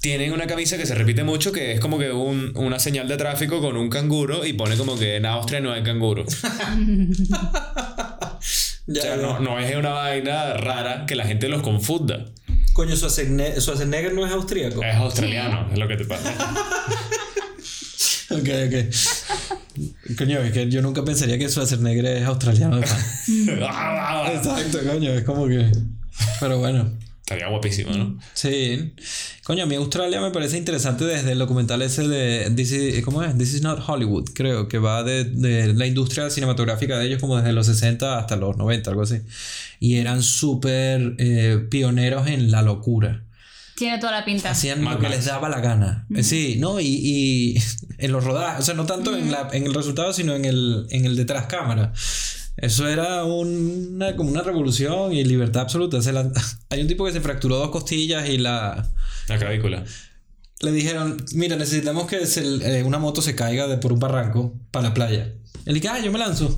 tienen 0.01 0.33
una 0.33 0.47
camisa 0.47 0.79
que 0.79 0.87
se 0.87 0.95
repite 0.95 1.25
mucho 1.25 1.53
que 1.53 1.73
es 1.73 1.81
como 1.81 1.99
que 1.99 2.11
un- 2.13 2.53
una 2.57 2.79
señal 2.79 3.07
de 3.09 3.17
tráfico 3.19 3.61
con 3.61 3.77
un 3.77 3.91
canguro 3.91 4.47
y 4.47 4.53
pone 4.55 4.77
como 4.77 4.99
que 4.99 5.17
en 5.17 5.27
Austria 5.27 5.61
no 5.61 5.73
hay 5.73 5.83
canguro. 5.83 6.25
Ya, 8.93 9.01
O 9.01 9.05
sea, 9.05 9.17
ya. 9.17 9.23
no, 9.23 9.39
no 9.41 9.59
es 9.61 9.77
una 9.77 9.91
vaina 9.91 10.55
rara 10.55 11.07
que 11.07 11.15
la 11.15 11.25
gente 11.25 11.49
los 11.49 11.63
confunda. 11.63 12.27
Coño, 12.73 12.97
Schwarzenegger, 12.97 13.61
Schwarzenegger 13.61 14.15
no 14.15 14.27
es 14.27 14.33
austríaco. 14.33 14.83
Es 14.83 14.95
australiano, 14.97 15.69
es 15.73 15.79
lo 15.79 15.87
que 15.89 15.97
te 15.97 16.05
pasa. 16.05 16.35
Ok, 18.33 18.49
ok. 18.67 20.17
Coño, 20.17 20.39
es 20.39 20.53
que 20.53 20.69
yo 20.71 20.83
nunca 20.83 21.05
pensaría 21.05 21.37
que 21.37 21.49
Schwarzenegger 21.49 22.05
es 22.07 22.25
australiano. 22.27 22.81
pana. 22.81 24.33
Exacto, 24.35 24.79
coño, 24.87 25.11
es 25.13 25.25
como 25.25 25.49
que. 25.49 25.71
Pero 26.39 26.59
bueno. 26.59 26.93
Estaría 27.31 27.47
guapísimo, 27.47 27.93
¿no? 27.93 28.19
Sí. 28.35 28.93
Coño, 29.45 29.63
a 29.63 29.67
mí 29.67 29.77
Australia 29.77 30.21
me 30.21 30.33
parece 30.33 30.59
interesante 30.59 31.05
desde 31.05 31.31
el 31.31 31.39
documental 31.39 31.81
ese 31.81 32.09
de 32.09 32.51
This 32.57 32.73
is, 32.73 33.05
¿cómo 33.05 33.23
es? 33.23 33.39
This 33.39 33.55
is 33.55 33.63
not 33.63 33.79
Hollywood, 33.87 34.31
creo, 34.35 34.67
que 34.67 34.79
va 34.79 35.05
de, 35.05 35.23
de 35.23 35.73
la 35.73 35.87
industria 35.87 36.29
cinematográfica 36.29 36.99
de 36.99 37.07
ellos 37.07 37.21
como 37.21 37.37
desde 37.37 37.53
los 37.53 37.67
60 37.67 38.19
hasta 38.19 38.35
los 38.35 38.57
90, 38.57 38.91
algo 38.91 39.03
así. 39.03 39.19
Y 39.79 39.99
eran 39.99 40.25
súper 40.25 41.15
eh, 41.19 41.65
pioneros 41.71 42.27
en 42.27 42.51
la 42.51 42.63
locura. 42.63 43.23
Tiene 43.77 43.99
toda 44.01 44.11
la 44.11 44.25
pinta. 44.25 44.51
Hacían 44.51 44.83
Mad 44.83 44.95
lo 44.95 44.99
que 44.99 45.05
Max. 45.05 45.17
les 45.17 45.25
daba 45.27 45.49
la 45.49 45.61
gana. 45.61 46.07
Eh, 46.13 46.25
Sí, 46.25 46.57
¿no? 46.59 46.81
Y, 46.81 46.87
y 46.87 47.63
en 47.99 48.11
los 48.11 48.25
rodajes, 48.25 48.61
o 48.61 48.63
sea, 48.65 48.75
no 48.75 48.87
tanto 48.87 49.17
en, 49.17 49.31
la, 49.31 49.49
en 49.53 49.67
el 49.67 49.73
resultado, 49.73 50.13
sino 50.13 50.35
en 50.35 50.45
el, 50.47 50.89
en 50.91 51.05
el 51.05 51.15
detrás 51.15 51.47
cámara. 51.47 51.93
Eso 52.61 52.87
era 52.89 53.25
una, 53.25 54.17
como 54.17 54.31
una 54.31 54.43
revolución 54.43 55.13
y 55.13 55.25
libertad 55.25 55.63
absoluta. 55.63 56.03
Se 56.03 56.13
la- 56.13 56.31
hay 56.71 56.81
un 56.83 56.89
tipo 56.89 57.05
que 57.07 57.13
se 57.13 57.21
fracturó 57.21 57.57
dos 57.57 57.71
costillas 57.71 58.29
y 58.29 58.39
la... 58.39 58.91
La 59.29 59.39
clavícula. 59.39 59.85
Le 60.61 60.73
dijeron, 60.73 61.17
mira, 61.33 61.57
necesitamos 61.57 62.07
que 62.07 62.27
se- 62.27 62.79
eh, 62.81 62.83
una 62.85 62.99
moto 62.99 63.23
se 63.23 63.35
caiga 63.35 63.67
de 63.67 63.79
por 63.79 63.93
un 63.93 63.99
barranco 64.01 64.55
para 64.71 64.89
la 64.89 64.95
playa. 64.95 65.33
Él 65.65 65.75
dice, 65.75 65.89
ah, 65.89 65.99
yo 66.01 66.13
me 66.13 66.19
lanzo. 66.19 66.55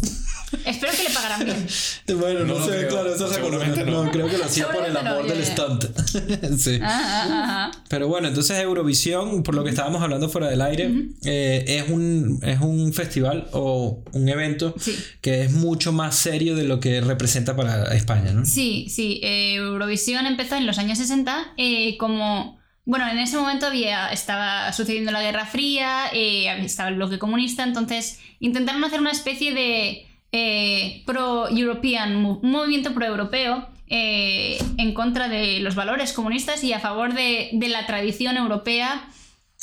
Espero 0.65 0.93
que 0.93 1.05
le 1.05 1.11
pagaran 1.11 1.45
bien. 1.45 1.67
Bueno, 2.19 2.45
no, 2.45 2.65
sé, 2.65 2.71
creo. 2.73 2.89
claro, 2.89 3.15
eso 3.15 3.29
se 3.29 3.35
Seguramente 3.37 3.85
no. 3.85 4.05
no. 4.05 4.11
creo 4.11 4.29
que 4.29 4.39
lo 4.39 4.45
hacía 4.45 4.69
por 4.69 4.85
el 4.85 4.97
amor 4.97 5.27
del 5.27 5.45
stunt. 5.45 5.85
sí. 6.59 6.79
Ah, 6.83 7.71
ah. 7.73 7.83
Pero 7.89 8.09
bueno, 8.09 8.29
entonces 8.29 8.59
Eurovisión, 8.59 9.43
por 9.43 9.55
lo 9.55 9.65
que 9.65 9.71
estábamos 9.71 10.03
hablando 10.03 10.29
fuera 10.29 10.49
del 10.49 10.61
aire, 10.61 10.91
eh, 11.25 11.65
es, 11.67 11.89
un, 11.91 12.41
es 12.43 12.61
un 12.61 12.93
festival 12.93 13.49
o 13.53 14.03
un 14.13 14.29
evento 14.29 14.75
Sí. 14.79 14.97
que 15.21 15.43
es 15.43 15.53
mucho 15.53 15.93
más 15.93 16.15
serio 16.17 16.55
de 16.57 16.65
lo 16.65 16.81
que 16.81 17.01
representa 17.01 17.57
para 17.57 17.95
España, 17.95 18.33
¿no? 18.33 18.45
Sí, 18.45 18.87
sí. 18.89 19.21
eh, 19.23 19.55
Eurovisión 19.55 20.27
empezó 20.27 20.57
en 20.57 20.67
los 20.67 20.79
años 20.79 20.99
60 20.99 21.55
eh, 21.57 21.97
como... 21.99 22.61
Bueno, 22.85 23.09
en 23.09 23.19
ese 23.19 23.37
momento 23.37 23.67
había, 23.67 24.09
estaba 24.13 24.73
sucediendo 24.73 25.13
la 25.13 25.23
Guerra 25.23 25.47
Fría, 25.47 26.07
eh, 26.13 26.49
estaba 26.65 26.89
el 26.89 26.97
bloque 26.97 27.17
comunista, 27.21 27.63
entonces 27.63 28.19
intentaron 28.41 28.83
hacer 28.83 28.99
una 28.99 29.13
especie 29.13 29.55
de 29.55 30.05
eh, 30.33 31.03
pro-European, 31.07 32.17
un 32.17 32.51
movimiento 32.51 32.95
pro-europeo 32.95 33.69
eh, 33.89 34.59
en 34.79 34.95
contra 34.95 35.29
de 35.29 35.61
los 35.61 35.75
valores 35.75 36.13
comunistas 36.15 36.65
y 36.65 36.73
a 36.73 36.81
favor 36.81 37.13
de, 37.13 37.51
de 37.53 37.69
la 37.69 37.85
tradición 37.87 38.37
europea 38.39 39.07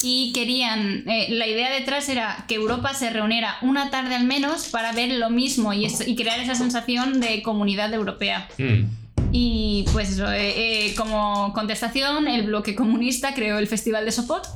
y 0.02 0.32
querían, 0.34 1.04
eh, 1.10 1.28
la 1.32 1.48
idea 1.48 1.72
detrás 1.72 2.08
era 2.08 2.46
que 2.48 2.56
Europa 2.56 2.94
se 2.94 3.10
reuniera 3.10 3.58
una 3.64 3.90
tarde 3.90 4.16
al 4.16 4.24
menos 4.26 4.68
para 4.68 4.92
ver 4.94 5.12
lo 5.14 5.30
mismo 5.30 5.74
y, 5.74 5.86
es- 5.86 6.08
y 6.08 6.16
crear 6.16 6.40
esa 6.40 6.56
sensación 6.56 7.20
de 7.20 7.42
comunidad 7.42 7.92
europea. 7.94 8.48
Mm. 8.58 8.84
Y 9.32 9.86
pues 9.92 10.10
eso, 10.12 10.32
eh, 10.32 10.94
como 10.96 11.52
contestación, 11.54 12.28
el 12.28 12.44
bloque 12.44 12.76
comunista 12.76 13.34
creó 13.34 13.58
el 13.60 13.68
Festival 13.68 14.06
de 14.06 14.12
Sopot, 14.12 14.48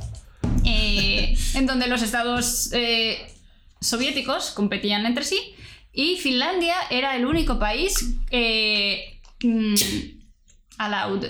en 0.63 1.65
donde 1.65 1.87
los 1.87 2.01
estados 2.01 2.71
soviéticos 3.81 4.51
competían 4.51 5.05
entre 5.05 5.23
sí 5.25 5.39
y 5.93 6.17
Finlandia 6.17 6.75
era 6.89 7.15
el 7.15 7.25
único 7.25 7.59
país 7.59 8.15
eh, 8.31 9.19
mm, 9.43 9.75
allowed 10.79 11.25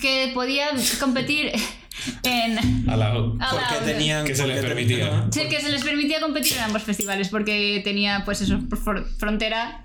que 0.00 0.30
podía 0.32 0.68
competir 1.00 1.52
en... 2.22 2.88
Allowed. 2.88 3.38
Porque 3.38 3.84
tenían... 3.84 4.24
Que 4.24 4.34
se 4.34 4.46
les 4.46 4.64
permitía. 4.64 5.28
Sí, 5.32 5.48
que 5.48 5.60
se 5.60 5.70
les 5.70 5.82
permitía 5.82 6.20
competir 6.20 6.54
en 6.56 6.62
ambos 6.64 6.82
festivales 6.82 7.28
porque 7.28 7.80
tenía 7.84 8.22
pues 8.24 8.40
eso, 8.40 8.60
por 8.68 8.78
for- 8.78 9.08
frontera... 9.18 9.82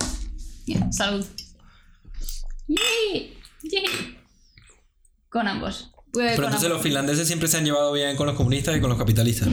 Yeah, 0.66 0.92
salud. 0.92 1.26
Yay, 2.68 3.38
yay. 3.64 4.18
Con 5.30 5.48
ambos. 5.48 5.92
Pero 6.14 6.46
entonces 6.46 6.70
los 6.70 6.82
finlandeses 6.82 7.26
siempre 7.26 7.48
se 7.48 7.58
han 7.58 7.66
llevado 7.66 7.92
bien 7.94 8.16
con 8.16 8.28
los 8.28 8.36
comunistas 8.36 8.78
y 8.78 8.82
con 8.82 8.90
los 8.90 9.00
capitalistas. 9.00 9.48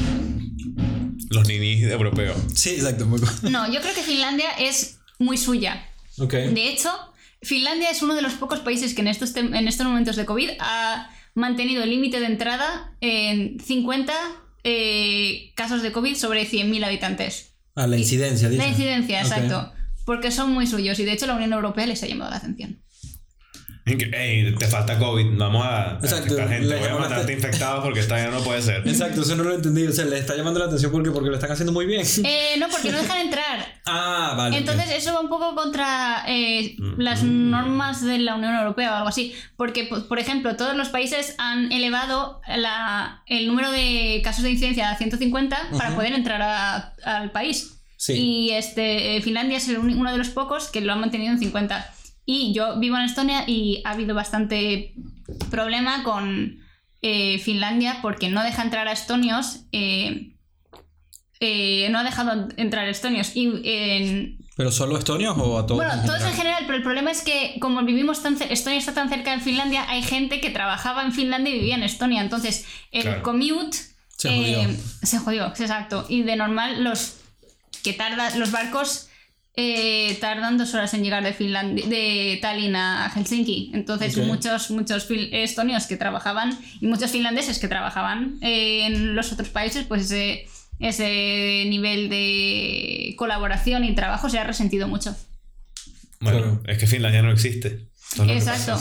Los 1.31 1.47
ninis 1.49 1.83
europeos. 1.85 2.37
Sí, 2.55 2.71
exacto. 2.71 3.07
No, 3.43 3.73
yo 3.73 3.81
creo 3.81 3.95
que 3.95 4.03
Finlandia 4.03 4.51
es 4.59 4.99
muy 5.19 5.37
suya. 5.37 5.87
Ok. 6.19 6.33
De 6.33 6.69
hecho, 6.69 6.91
Finlandia 7.43 7.91
es 7.91 8.03
uno 8.03 8.15
de 8.15 8.23
los 8.23 8.35
pocos 8.35 8.61
países 8.61 8.95
que 8.95 9.03
en 9.03 9.09
estos, 9.09 9.35
en 9.37 9.69
estos 9.69 9.87
momentos 9.87 10.17
de 10.17 10.25
COVID 10.25 10.51
ha 10.61 11.11
mantenido 11.35 11.83
el 11.83 11.91
límite 11.91 12.21
de 12.21 12.27
entrada 12.27 12.93
en 13.01 13.61
50 13.61 14.13
eh, 14.65 15.53
casos 15.55 15.83
de 15.83 15.93
COVID 15.93 16.17
sobre 16.17 16.49
100.000 16.49 16.85
habitantes. 16.85 17.55
Ah, 17.75 17.87
la 17.87 17.97
incidencia, 17.97 18.49
dice. 18.49 18.63
La 18.63 18.69
incidencia, 18.69 19.21
exacto. 19.21 19.73
Porque 20.05 20.31
son 20.31 20.53
muy 20.53 20.67
suyos 20.67 20.99
y 20.99 21.05
de 21.05 21.13
hecho 21.13 21.27
la 21.27 21.35
Unión 21.35 21.53
Europea 21.53 21.87
les 21.87 22.03
ha 22.03 22.07
llamado 22.07 22.31
la 22.31 22.39
atención. 22.39 22.83
Ey, 24.13 24.55
te 24.55 24.67
falta 24.67 24.99
COVID. 24.99 25.37
Vamos 25.37 25.65
a, 25.65 25.99
Exacto, 26.03 26.35
infectar 26.35 26.49
gente. 26.49 26.77
Voy 26.77 26.89
a 26.89 26.95
mandarte 26.97 27.33
infectados 27.33 27.85
porque 27.85 28.01
esta 28.01 28.19
ya 28.19 28.31
no 28.31 28.41
puede 28.41 28.61
ser. 28.63 28.87
Exacto, 28.87 29.23
eso 29.23 29.37
no 29.37 29.45
lo 29.45 29.55
entendí. 29.55 29.87
O 29.87 29.93
sea, 29.93 30.05
le 30.05 30.19
está 30.19 30.37
llamando 30.37 30.61
la 30.61 30.67
atención 30.67 30.93
porque, 30.93 31.11
porque 31.11 31.29
lo 31.31 31.35
están 31.37 31.51
haciendo 31.53 31.73
muy 31.73 31.87
bien. 31.87 32.05
Eh, 32.25 32.57
no, 32.59 32.69
porque 32.69 32.91
no 32.91 32.99
dejan 32.99 33.21
entrar. 33.21 33.67
ah, 33.87 34.35
vale. 34.37 34.57
Entonces 34.59 34.91
eso 34.91 35.13
va 35.15 35.21
un 35.21 35.29
poco 35.29 35.55
contra 35.55 36.25
eh, 36.29 36.77
Mm. 36.79 37.01
las 37.01 37.23
normas 37.23 38.05
de 38.05 38.19
la 38.19 38.35
Unión 38.35 38.55
Europea 38.55 38.93
o 38.93 38.97
algo 38.97 39.09
así. 39.09 39.35
Porque, 39.57 39.85
po- 39.85 40.07
por 40.07 40.19
ejemplo, 40.19 40.57
todos 40.57 40.77
los 40.77 40.89
países 40.89 41.35
han 41.39 41.73
elevado 41.73 42.41
la- 42.49 43.23
el 43.27 43.47
número 43.47 43.71
de 43.71 44.21
casos 44.25 44.43
de 44.45 44.51
incidencia 44.51 44.91
a 44.91 44.97
150 44.99 45.57
para 45.77 45.89
Ujú. 45.91 45.97
poder 45.97 46.13
entrar 46.13 46.43
a- 46.43 46.95
al 47.05 47.31
país. 47.33 47.75
Sí. 47.97 48.13
Y 48.13 48.51
este, 48.51 49.17
eh, 49.17 49.23
Finlandia 49.23 49.57
es 49.57 49.69
el 49.69 49.79
uno 49.79 50.13
de 50.13 50.19
los 50.19 50.29
pocos 50.29 50.69
que 50.69 50.81
lo 50.81 50.93
han 50.93 51.01
mantenido 51.01 51.33
en 51.33 51.39
50. 51.41 51.95
Y 52.31 52.53
yo 52.53 52.79
vivo 52.79 52.97
en 52.99 53.05
Estonia 53.05 53.45
y 53.47 53.81
ha 53.87 53.93
habido 53.93 54.15
bastante 54.15 54.93
problema 55.51 56.03
con 56.03 56.59
eh, 57.01 57.39
Finlandia 57.39 58.01
porque 58.03 58.29
no 58.29 58.43
deja 58.43 58.63
entrar 58.63 58.87
a 58.87 58.93
estonios. 58.93 59.61
eh, 59.73 60.35
eh, 61.41 61.89
no 61.91 62.01
ha 62.01 62.05
dejado 62.05 62.49
entrar 62.59 62.87
estonios. 62.89 63.35
Y 63.35 63.47
en, 63.65 64.39
¿Pero 64.59 64.71
solo 64.73 64.99
estonios 64.99 65.39
o 65.39 65.59
a 65.59 65.67
todos? 65.67 65.79
bueno, 65.83 65.95
en 66.03 66.07
todos 66.07 66.21
en 66.23 66.35
general? 66.35 66.65
pero 66.67 66.77
el 66.77 66.83
problema 66.83 67.11
es 67.13 67.23
que 67.23 67.57
como 67.61 67.81
vivimos 67.83 68.23
tan 68.23 68.37
Estonia 68.43 68.79
está 68.79 68.93
tan 68.93 69.09
cerca 69.09 69.33
de 69.33 69.41
Finlandia, 69.41 69.89
hay 69.89 70.03
gente 70.03 70.41
que 70.43 70.51
trabajaba 70.51 71.03
en 71.05 71.13
Finlandia 71.13 71.55
y 71.55 71.61
vivía 71.61 71.77
en 71.77 71.83
Estonia. 71.85 72.21
Entonces, 72.21 72.67
el 72.91 73.05
Claro. 73.05 73.23
commute 73.23 73.79
Se 74.19 74.29
jodió. 74.29 74.69
se 75.03 75.19
jodió, 75.19 75.47
exacto. 75.47 76.05
Y 76.11 76.25
de 76.25 76.37
normal 76.37 76.85
los 76.85 77.15
que 77.85 77.95
tarda, 77.95 78.37
los 78.37 78.51
barcos 78.51 79.08
eh, 79.61 80.17
tardan 80.21 80.57
dos 80.57 80.73
horas 80.75 80.95
en 80.95 81.03
llegar 81.03 81.25
de 81.25 81.33
Finlandia, 81.33 81.85
de 81.87 82.39
Tallinn 82.41 82.77
a 82.77 83.11
Helsinki. 83.13 83.73
Entonces, 83.75 84.17
muchos, 84.19 84.71
muchos 84.71 85.09
estonios 85.33 85.87
que 85.87 85.97
trabajaban 85.97 86.57
y 86.81 86.87
muchos 86.87 87.11
finlandeses 87.11 87.59
que 87.59 87.67
trabajaban 87.67 88.39
eh, 88.41 88.87
en 88.87 89.17
los 89.17 89.33
otros 89.33 89.49
países, 89.49 89.85
pues 89.89 90.03
ese, 90.13 90.47
ese 90.79 91.65
nivel 91.69 92.09
de 92.09 93.15
colaboración 93.19 93.83
y 93.83 93.97
trabajo 93.97 94.31
se 94.31 94.39
ha 94.39 94.45
resentido 94.45 94.87
mucho. 94.87 95.17
Bueno, 96.21 96.39
Claro. 96.39 96.63
es 96.67 96.79
que 96.79 96.87
Finlandia 96.87 97.23
no 97.23 97.33
existe. 97.33 97.89
Exacto. 98.29 98.79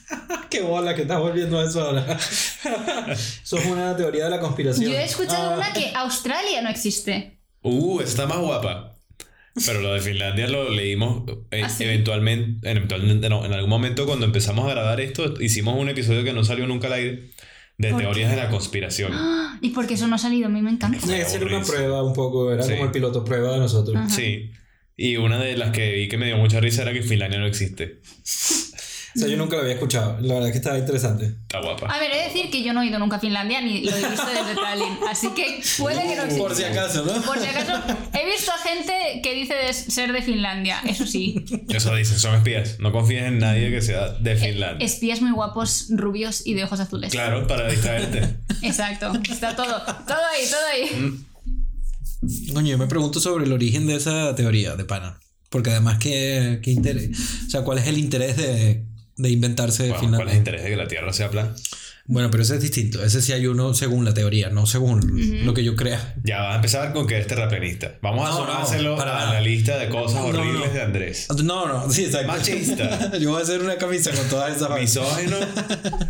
Qué 0.50 0.60
bola 0.60 0.94
que 0.94 1.02
estás 1.02 1.18
volviendo 1.18 1.58
a 1.58 1.64
eso 1.64 1.80
ahora. 1.82 2.04
eso 3.12 3.56
es 3.58 3.64
una 3.66 3.96
teoría 3.96 4.24
de 4.24 4.30
la 4.30 4.40
conspiración. 4.40 4.90
Yo 4.90 4.96
he 4.98 5.04
escuchado 5.04 5.52
Ah. 5.52 5.56
una 5.56 5.72
que 5.72 5.90
Australia 5.94 6.60
no 6.62 6.68
existe. 6.68 7.38
Uh, 7.62 8.00
está 8.00 8.26
más 8.26 8.38
guapa. 8.38 8.94
Pero 9.66 9.80
lo 9.80 9.92
de 9.94 10.00
Finlandia 10.00 10.46
lo 10.48 10.70
leímos 10.70 11.24
eh, 11.50 11.62
¿Ah, 11.64 11.68
sí? 11.68 11.84
eventualmente, 11.84 12.70
eventualmente 12.70 13.28
no, 13.28 13.44
en 13.44 13.52
algún 13.52 13.70
momento 13.70 14.06
cuando 14.06 14.26
empezamos 14.26 14.66
a 14.66 14.70
grabar 14.70 15.00
esto, 15.00 15.34
hicimos 15.40 15.78
un 15.78 15.88
episodio 15.88 16.24
que 16.24 16.32
no 16.32 16.44
salió 16.44 16.66
nunca 16.66 16.86
al 16.88 16.94
aire 16.94 17.30
de 17.78 17.90
¿Por 17.90 18.00
teorías 18.00 18.30
qué? 18.30 18.36
de 18.36 18.42
la 18.42 18.50
conspiración. 18.50 19.12
Y 19.60 19.70
porque 19.70 19.94
eso 19.94 20.06
no 20.06 20.14
ha 20.14 20.18
salido, 20.18 20.46
a 20.46 20.50
mí 20.50 20.62
me 20.62 20.70
encanta. 20.70 20.98
Que 21.04 21.24
ser 21.24 21.42
una 21.44 21.62
prueba 21.62 22.04
un 22.04 22.12
poco, 22.12 22.52
era 22.52 22.62
Sí. 22.62 22.72
como 22.72 22.84
el 22.84 22.90
piloto 22.92 23.24
prueba 23.24 23.54
de 23.54 23.58
nosotros. 23.58 23.96
Ajá. 23.96 24.08
Sí. 24.08 24.52
Y 24.96 25.16
una 25.16 25.38
de 25.40 25.56
las 25.56 25.70
que 25.72 25.92
vi 25.94 26.08
que 26.08 26.16
me 26.16 26.26
dio 26.26 26.36
mucha 26.36 26.60
risa 26.60 26.82
era 26.82 26.92
que 26.92 27.02
Finlandia 27.02 27.40
no 27.40 27.46
existe. 27.46 28.00
O 29.18 29.20
sea, 29.20 29.28
yo 29.28 29.36
nunca 29.36 29.56
lo 29.56 29.62
había 29.62 29.74
escuchado. 29.74 30.16
La 30.20 30.34
verdad 30.34 30.46
es 30.50 30.52
que 30.52 30.58
estaba 30.58 30.78
interesante. 30.78 31.24
Está 31.26 31.60
guapa. 31.60 31.86
A 31.92 31.98
ver, 31.98 32.12
he 32.12 32.18
de 32.18 32.24
decir 32.26 32.50
que 32.52 32.62
yo 32.62 32.72
no 32.72 32.82
he 32.82 32.86
ido 32.86 33.00
nunca 33.00 33.16
a 33.16 33.18
Finlandia 33.18 33.60
ni 33.60 33.82
lo 33.82 33.90
he 33.90 34.08
visto 34.10 34.26
desde 34.26 34.54
Tallinn, 34.54 34.96
así 35.08 35.30
que 35.30 35.60
puede 35.76 36.02
que 36.02 36.14
no 36.14 36.22
exista. 36.22 36.44
Por 36.44 36.54
si 36.54 36.62
acaso, 36.62 37.04
¿no? 37.04 37.20
Por 37.22 37.36
si 37.40 37.46
acaso, 37.46 37.72
he 38.12 38.26
visto 38.26 38.52
a 38.52 38.58
gente 38.58 39.20
que 39.20 39.34
dice 39.34 39.54
de 39.54 39.72
ser 39.72 40.12
de 40.12 40.22
Finlandia, 40.22 40.80
eso 40.86 41.04
sí. 41.04 41.44
Eso 41.68 41.92
dicen, 41.96 42.16
son 42.20 42.36
espías. 42.36 42.78
No 42.78 42.92
confíes 42.92 43.24
en 43.24 43.40
nadie 43.40 43.72
que 43.72 43.82
sea 43.82 44.10
de 44.10 44.36
Finlandia. 44.36 44.86
Espías 44.86 45.20
muy 45.20 45.32
guapos, 45.32 45.88
rubios 45.90 46.46
y 46.46 46.54
de 46.54 46.62
ojos 46.62 46.78
azules. 46.78 47.10
Claro, 47.10 47.44
para 47.48 47.68
distraerte. 47.68 48.36
Exacto, 48.62 49.12
está 49.28 49.56
todo, 49.56 49.82
todo 49.82 50.18
ahí, 50.32 50.46
todo 50.48 50.66
ahí. 50.72 51.24
Coño, 52.54 52.68
yo 52.68 52.78
me 52.78 52.86
pregunto 52.86 53.18
sobre 53.18 53.46
el 53.46 53.52
origen 53.52 53.88
de 53.88 53.96
esa 53.96 54.36
teoría 54.36 54.76
de 54.76 54.84
pana. 54.84 55.18
Porque 55.50 55.70
además, 55.70 55.98
¿qué, 55.98 56.60
qué 56.62 56.70
interés? 56.70 57.10
O 57.46 57.50
sea, 57.50 57.62
¿cuál 57.62 57.78
es 57.78 57.86
el 57.86 57.96
interés 57.96 58.36
de, 58.36 58.84
de 59.18 59.30
inventarse 59.30 59.82
Bueno, 59.90 59.94
¿Cuál 59.96 60.00
Finlandia? 60.00 60.26
es 60.26 60.32
el 60.32 60.38
interés 60.38 60.62
de 60.64 60.70
que 60.70 60.76
la 60.76 60.88
Tierra 60.88 61.12
sea 61.12 61.30
plana? 61.30 61.54
Bueno, 62.10 62.30
pero 62.30 62.42
ese 62.42 62.54
es 62.54 62.62
distinto. 62.62 63.04
Ese 63.04 63.20
sí 63.20 63.32
hay 63.32 63.46
uno 63.46 63.74
según 63.74 64.06
la 64.06 64.14
teoría, 64.14 64.48
no 64.48 64.64
según 64.64 65.44
lo 65.44 65.52
que 65.52 65.62
yo 65.62 65.76
crea. 65.76 66.14
Ya 66.24 66.40
vas 66.40 66.52
a 66.52 66.56
empezar 66.56 66.92
con 66.94 67.06
que 67.06 67.16
eres 67.16 67.26
terraplanista. 67.26 67.98
Vamos 68.00 68.26
a 68.26 68.30
No, 68.30 68.46
no, 68.46 68.52
sumárselo 68.52 68.96
para 68.96 69.28
a 69.28 69.34
la 69.34 69.40
lista 69.42 69.76
de 69.76 69.90
cosas 69.90 70.22
No, 70.22 70.28
horribles 70.28 70.68
no. 70.68 70.72
de 70.74 70.80
Andrés. 70.82 71.26
No, 71.44 71.68
no, 71.68 71.90
sí, 71.90 72.06
exacto. 72.06 72.28
Machista. 72.28 73.18
yo 73.18 73.28
voy 73.30 73.40
a 73.40 73.42
hacer 73.42 73.60
una 73.60 73.76
camisa 73.76 74.10
con 74.12 74.26
todas 74.30 74.56
esas. 74.56 74.70
Misógino, 74.80 75.36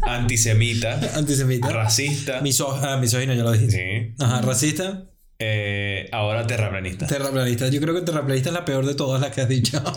antisemita, 0.02 1.00
Antisemita. 1.16 1.68
racista. 1.72 2.40
Miso 2.42 2.70
ah, 2.80 2.96
misógino, 2.98 3.34
ya 3.34 3.42
lo 3.42 3.50
dijiste. 3.50 4.14
Sí. 4.16 4.22
Ajá, 4.22 4.40
racista. 4.42 5.04
Eh, 5.40 6.08
ahora 6.12 6.46
terraplanista. 6.46 7.06
Terraplanista. 7.08 7.68
Yo 7.70 7.80
creo 7.80 7.94
que 7.94 8.02
terraplanista 8.02 8.50
es 8.50 8.54
la 8.54 8.64
peor 8.64 8.86
de 8.86 8.94
todas 8.94 9.20
las 9.20 9.32
que 9.32 9.40
has 9.40 9.48
dicho. 9.48 9.82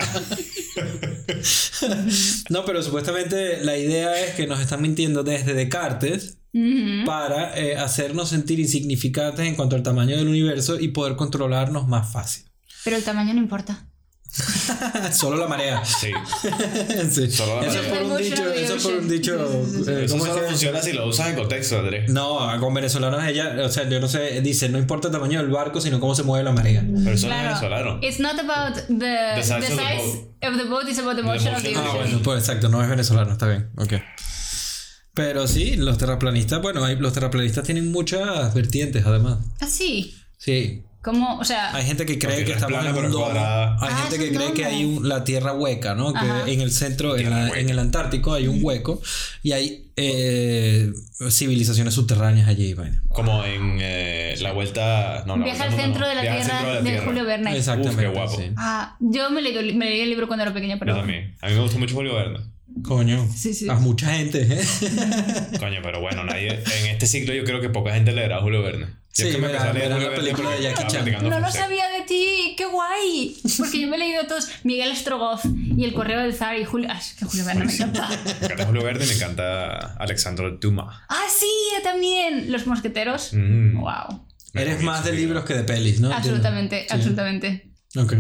no, 2.50 2.66
pero 2.66 2.82
supuestamente 2.82 3.64
la 3.64 3.78
idea 3.78 4.24
es 4.24 4.36
que 4.36 4.48
nos 4.48 4.60
están 4.60 4.82
mintiendo 4.82 5.24
desde 5.24 5.54
Descartes 5.54 6.38
para 7.06 7.58
eh, 7.58 7.78
hacernos 7.78 8.30
sentir 8.30 8.60
insignificantes 8.60 9.46
en 9.46 9.56
cuanto 9.56 9.76
al 9.76 9.84
tamaño 9.84 10.18
del 10.18 10.28
universo 10.28 10.80
y 10.80 10.90
poder 10.90 11.16
controlarnos 11.16 11.88
más 11.88 12.12
fácil. 12.12 12.46
Pero 12.84 12.98
el 12.98 13.04
tamaño 13.04 13.34
no 13.34 13.40
importa. 13.40 13.91
Solo 15.14 15.36
la 15.38 15.48
marea. 15.48 15.84
Sí. 15.86 16.12
Sí. 17.12 17.30
Solo 17.32 17.62
la 17.62 17.68
Eso 17.68 17.80
es 17.82 17.88
marea. 17.90 18.02
por 18.04 18.12
un 18.12 18.18
dicho, 18.18 18.54
eso 18.54 18.76
es 18.76 18.84
por 18.84 18.94
un 18.94 19.10
dicho. 19.10 19.34
eh, 19.36 20.06
Eso 20.06 20.14
¿cómo 20.14 20.26
es 20.26 20.32
solo 20.32 20.42
que- 20.44 20.48
funciona 20.50 20.82
si 20.82 20.94
lo 20.94 21.08
usas 21.08 21.30
en 21.30 21.36
contexto, 21.36 21.80
Andrés. 21.80 22.10
No, 22.10 22.40
con 22.60 22.74
venezolanos 22.74 23.24
ella, 23.26 23.56
o 23.64 23.70
sea, 23.70 23.88
yo 23.90 24.00
no 24.00 24.08
sé, 24.08 24.42
dice, 24.42 24.70
no 24.70 24.78
importa 24.78 25.08
el 25.10 25.14
tamaño 25.14 25.40
del 25.40 25.50
barco, 25.52 25.82
sino 25.82 26.00
cómo 26.00 26.16
se 26.16 26.24
mueve 26.24 26.44
la 26.46 26.52
marea. 26.54 26.82
Pero 27.04 27.12
eso 27.16 27.28
no 27.28 27.34
es 27.36 27.44
venezolano. 27.44 28.00
It's 28.02 28.20
not 28.20 28.40
about 28.40 28.76
the, 28.88 29.36
the 29.36 29.44
size 29.44 29.68
size, 29.68 29.74
of 29.74 29.78
the 29.78 29.84
boat. 29.98 30.52
of 30.54 30.58
the 30.58 30.64
boat, 30.70 30.88
it's 30.88 31.00
about 31.00 31.16
the 31.18 31.24
motion 31.24 31.54
of 31.54 31.62
the 31.62 31.70
motion. 31.70 31.84
Ah, 31.86 31.90
ocean. 31.92 32.04
bueno, 32.04 32.20
pues 32.24 32.40
exacto, 32.40 32.70
no 32.70 32.82
es 32.82 32.90
venezolano, 32.90 33.32
está 33.34 33.48
bien, 33.48 33.70
ok. 33.78 33.94
Pero 35.14 35.46
sí, 35.48 35.76
los 35.76 35.98
terraplanistas, 35.98 36.62
bueno, 36.62 36.86
hay- 36.86 36.96
los 36.96 37.12
terraplanistas 37.12 37.66
tienen 37.66 37.92
muchas 37.92 38.54
vertientes 38.54 39.06
además. 39.06 39.40
Ah, 39.60 39.68
sí. 39.68 40.16
Sí, 40.38 40.84
¿Cómo? 41.02 41.40
O 41.40 41.44
sea, 41.46 41.76
hay 41.76 41.84
gente 41.86 42.06
que 42.06 42.20
cree 42.20 42.38
que 42.38 42.44
no 42.44 42.50
es 42.50 42.56
estamos 42.58 42.74
plana, 42.80 42.90
en 42.90 42.96
pero 42.96 43.08
un 43.08 43.12
domo. 43.14 43.26
Hay 43.28 43.34
Ah, 43.38 44.08
gente 44.10 44.24
que 44.24 44.36
cree 44.36 44.54
que 44.54 44.66
hay 44.66 44.86
un- 44.86 45.10
la 45.10 45.24
tierra 45.24 45.54
hueca, 45.54 45.96
¿no? 45.96 46.10
Ajá. 46.16 46.46
Que 46.46 46.54
en 46.54 46.62
el 46.62 46.72
centro, 46.72 47.18
en, 47.18 47.30
la- 47.30 47.50
en 47.60 47.70
el 47.70 47.80
Antártico 47.80 48.34
hay 48.34 48.48
un 48.48 48.60
hueco 48.64 49.02
y 49.42 49.54
hay 49.54 49.88
eh, 49.96 50.92
civilizaciones 51.30 51.94
subterráneas 51.96 52.48
allí. 52.48 52.74
vaina. 52.76 53.02
Como 53.10 53.44
en 53.44 53.78
eh, 53.82 54.36
la 54.42 54.52
vuelta. 54.52 55.24
No, 55.26 55.38
no, 55.38 55.46
no, 55.46 55.52
al 55.52 55.58
no, 55.72 55.76
centro 55.78 56.02
no. 56.02 56.08
de 56.08 56.16
la 56.16 56.22
Tierra 56.22 56.44
centro 56.44 56.58
de 56.68 56.74
la 56.74 56.82
de 56.82 56.90
Tierra. 56.90 57.06
Julio 57.06 57.26
Verne. 57.26 57.58
Exactamente. 57.58 58.08
Uf, 58.08 58.12
qué 58.14 58.20
guapo. 58.20 58.38
sí. 58.38 58.52
Ah, 58.58 58.96
yo 59.00 59.30
me 59.32 59.42
leí, 59.42 59.74
me 59.74 59.86
leí 59.86 60.02
el 60.02 60.10
libro 60.10 60.28
cuando 60.28 60.44
era 60.44 60.54
pequeña, 60.54 60.78
pero. 60.80 60.94
Yo 60.94 61.00
también. 61.00 61.36
A 61.42 61.48
mí 61.50 61.56
me 61.56 61.62
gustó 61.62 61.80
mucho 61.80 61.96
Julio 61.96 62.16
Verne. 62.16 62.40
Coño, 62.84 63.28
Sí, 63.36 63.54
sí. 63.54 63.68
a 63.70 63.74
mucha 63.74 64.14
gente. 64.14 64.42
¿eh? 64.50 64.62
Coño, 65.60 65.80
pero 65.84 66.00
bueno, 66.00 66.24
nadie. 66.24 66.54
En 66.54 66.86
este 66.88 67.06
ciclo 67.06 67.34
yo 67.34 67.44
creo 67.44 67.60
que 67.60 67.70
poca 67.70 67.94
gente 67.94 68.12
leerá 68.14 68.38
a 68.38 68.42
Julio 68.42 68.62
Verne. 68.64 68.88
Yo 69.14 69.24
Sí, 69.26 69.30
es 69.30 69.36
que 69.36 69.42
me 69.42 69.52
la 69.52 70.16
película 70.16 70.52
de 70.52 70.64
Jackie 70.64 70.88
Chan. 70.88 71.30
No 71.30 71.40
lo 71.42 71.52
sabía 71.52 71.90
de 71.90 72.06
ti, 72.06 72.56
qué 72.58 72.66
guay. 72.66 73.36
Porque 73.58 73.82
yo 73.82 73.88
me 73.90 73.98
he 73.98 74.00
leído 74.00 74.26
todos 74.26 74.50
Miguel 74.64 74.96
Strogoff 74.96 75.44
y 75.46 75.84
El 75.84 75.94
Correo 75.94 76.22
del 76.22 76.34
Zar 76.34 76.58
y 76.58 76.64
Julio. 76.64 76.88
Ay, 76.90 77.00
es 77.00 77.14
que 77.16 77.26
Julio 77.26 77.44
Verne 77.46 77.66
me 77.66 77.74
encanta. 77.74 78.08
Me 78.40 78.46
encanta 78.46 78.66
Julio 78.66 78.84
Verne 78.84 79.06
me 79.06 79.14
encanta 79.14 79.96
Alexandre 79.96 80.58
Dumas. 80.62 80.96
Ah, 81.10 81.26
sí, 81.30 81.50
yo 81.76 81.84
también. 81.84 82.52
Los 82.54 82.68
mosqueteros. 82.68 83.34
Mm. 83.34 83.82
Wow. 83.82 84.26
Eres 84.54 84.82
más 84.82 85.04
de 85.04 85.12
libros 85.14 85.44
que 85.44 85.56
de 85.56 85.64
pelis, 85.64 86.00
¿no? 86.00 86.14
Absolutamente, 86.14 86.82
Sí. 86.82 86.88
absolutamente. 86.92 87.72
Ok. 87.98 88.14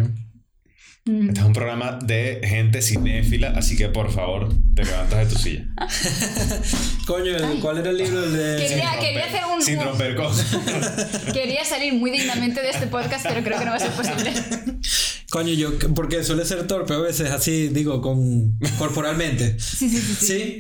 Mm. 1.05 1.29
Este 1.29 1.39
es 1.41 1.45
un 1.47 1.53
programa 1.53 1.97
de 2.03 2.41
gente 2.43 2.79
cinéfila, 2.83 3.53
así 3.57 3.75
que 3.75 3.89
por 3.89 4.11
favor, 4.11 4.53
te 4.75 4.83
levantas 4.85 5.27
de 5.27 5.33
tu 5.35 5.41
silla. 5.41 5.65
Coño, 7.07 7.33
Ay. 7.43 7.57
¿cuál 7.59 7.79
era 7.79 7.89
el 7.89 7.97
libro 7.97 8.21
de... 8.29 8.57
Quería- 8.61 8.91
Sin 8.91 8.99
quería 8.99 9.21
romper- 9.25 9.27
hacer 9.29 9.41
un- 9.55 9.61
Sin 9.63 9.79
un- 9.79 9.85
romper 9.85 10.15
cosas. 10.15 10.45
Quería 11.33 11.65
salir 11.65 11.93
muy 11.95 12.11
dignamente 12.11 12.61
de 12.61 12.69
este 12.69 12.85
podcast, 12.87 13.25
pero 13.27 13.43
creo 13.43 13.57
que 13.57 13.65
no 13.65 13.71
va 13.71 13.77
a 13.77 13.79
ser 13.79 13.91
posible. 13.91 14.31
Coño, 15.31 15.53
yo, 15.53 15.71
porque 15.95 16.23
suele 16.25 16.43
ser 16.43 16.67
torpe 16.67 16.93
a 16.93 16.97
veces, 16.97 17.31
así, 17.31 17.69
digo, 17.69 18.01
con 18.01 18.57
corporalmente. 18.77 19.57
Sí, 19.59 19.89
sí, 19.89 19.97
sí. 19.99 20.15
sí. 20.15 20.27
¿Sí? 20.27 20.59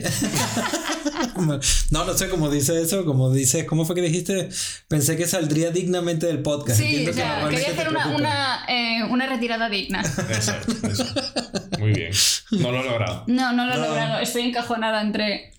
no, 1.91 2.05
no 2.05 2.13
sé 2.17 2.29
cómo 2.29 2.49
dice 2.49 2.81
eso, 2.81 3.03
como 3.05 3.31
dices, 3.33 3.65
¿cómo 3.65 3.85
fue 3.85 3.95
que 3.95 4.01
dijiste? 4.01 4.49
Pensé 4.87 5.17
que 5.17 5.27
saldría 5.27 5.71
dignamente 5.71 6.25
del 6.27 6.41
podcast. 6.41 6.79
Sí, 6.79 6.85
Entiendo 6.85 7.11
o 7.11 7.13
sea, 7.15 7.49
quería 7.49 7.67
hacer 7.69 7.89
una, 7.89 8.65
eh, 8.69 9.03
una 9.09 9.27
retirada 9.27 9.69
digna. 9.69 10.01
Exacto, 10.01 10.73
eso. 10.87 11.05
Muy 11.77 11.91
bien. 11.91 12.11
No 12.51 12.71
lo 12.71 12.81
he 12.81 12.85
logrado. 12.85 13.23
No, 13.27 13.51
no 13.53 13.65
lo 13.65 13.73
he 13.73 13.77
No. 13.77 13.85
logrado. 13.87 14.19
Estoy 14.19 14.43
encajonada 14.43 15.01
entre 15.01 15.51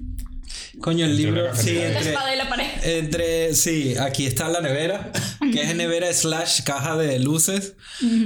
Coño, 0.80 1.04
el 1.04 1.10
Entre 1.12 1.24
libro, 1.26 1.54
sí, 1.54 1.74
la 1.74 1.86
entre, 1.88 2.08
espada 2.10 2.34
y 2.34 2.38
la 2.38 2.48
pared. 2.48 2.66
entre, 2.82 3.54
sí, 3.54 3.94
aquí 4.00 4.26
está 4.26 4.48
la 4.48 4.60
nevera, 4.60 5.12
que 5.52 5.62
es 5.62 5.74
nevera 5.76 6.12
slash 6.12 6.62
caja 6.62 6.96
de 6.96 7.18
luces, 7.18 7.74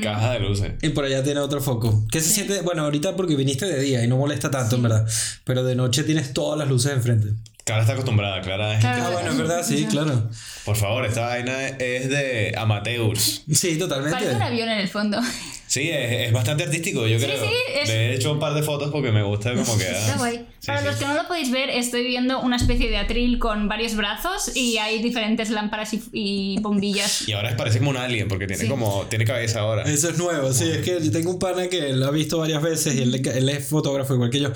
Caja 0.02 0.32
de 0.34 0.40
luces. 0.40 0.72
y 0.80 0.90
por 0.90 1.04
allá 1.04 1.22
tiene 1.24 1.40
otro 1.40 1.60
foco. 1.60 2.04
¿Qué 2.10 2.20
se 2.20 2.30
siente? 2.30 2.60
Bueno, 2.62 2.84
ahorita 2.84 3.16
porque 3.16 3.34
viniste 3.36 3.66
de 3.66 3.80
día 3.80 4.04
y 4.04 4.08
no 4.08 4.16
molesta 4.16 4.50
tanto, 4.50 4.76
en 4.76 4.82
verdad, 4.82 5.06
pero 5.44 5.64
de 5.64 5.74
noche 5.74 6.04
tienes 6.04 6.32
todas 6.32 6.58
las 6.58 6.68
luces 6.68 6.92
enfrente. 6.92 7.28
Clara 7.66 7.80
está 7.82 7.94
acostumbrada, 7.94 8.40
Clara 8.42 8.74
es 8.74 8.80
Claro. 8.80 9.02
Ah, 9.06 9.10
bueno, 9.10 9.30
es 9.32 9.36
verdad, 9.38 9.66
sí, 9.66 9.86
claro. 9.90 10.30
Por 10.64 10.76
favor, 10.76 11.04
esta 11.04 11.22
vaina 11.26 11.66
es 11.66 12.08
de 12.08 12.54
amateurs. 12.56 13.42
Sí, 13.52 13.76
totalmente. 13.76 14.12
Parece 14.16 14.36
un 14.36 14.42
avión 14.42 14.68
en 14.68 14.78
el 14.78 14.88
fondo. 14.88 15.18
Sí, 15.66 15.90
es, 15.90 16.28
es 16.28 16.32
bastante 16.32 16.62
artístico, 16.62 17.08
yo 17.08 17.18
Sí, 17.18 17.24
creo. 17.24 17.42
sí, 17.44 17.50
es- 17.82 17.88
Le 17.88 17.94
he 18.12 18.14
hecho 18.14 18.30
un 18.32 18.38
par 18.38 18.54
de 18.54 18.62
fotos 18.62 18.92
porque 18.92 19.10
me 19.10 19.24
gusta 19.24 19.52
cómo 19.52 19.76
queda. 19.76 19.98
Está 19.98 20.16
guay. 20.16 20.46
Sí, 20.60 20.66
Para 20.68 20.78
sí. 20.78 20.86
los 20.86 20.94
que 20.96 21.04
no 21.06 21.14
lo 21.14 21.26
podéis 21.26 21.50
ver, 21.50 21.68
estoy 21.70 22.06
viendo 22.06 22.40
una 22.40 22.54
especie 22.54 22.88
de 22.88 22.98
atril 22.98 23.40
con 23.40 23.66
varios 23.68 23.96
brazos 23.96 24.54
y 24.56 24.78
hay 24.78 25.02
diferentes 25.02 25.50
lámparas 25.50 25.92
y, 25.92 26.02
y 26.12 26.58
bombillas. 26.60 27.28
Y 27.28 27.32
ahora 27.32 27.56
parece 27.56 27.78
como 27.78 27.90
un 27.90 27.96
alien 27.96 28.28
porque 28.28 28.46
tiene 28.46 28.62
Sí. 28.62 28.68
como 28.68 29.06
tiene 29.10 29.24
cabeza 29.24 29.58
ahora. 29.60 29.82
Eso 29.82 30.08
es 30.10 30.18
nuevo, 30.18 30.52
sí, 30.52 30.70
es 30.70 30.84
que 30.84 31.00
yo 31.04 31.10
tengo 31.10 31.32
un 31.32 31.40
pana 31.40 31.66
que 31.66 31.92
lo 31.94 32.06
ha 32.06 32.10
visto 32.12 32.38
varias 32.38 32.62
veces 32.62 32.94
y 32.94 33.02
él, 33.02 33.14
él 33.26 33.48
es 33.48 33.66
fotógrafo 33.68 34.14
igual 34.14 34.30
que 34.30 34.38
yo. 34.38 34.52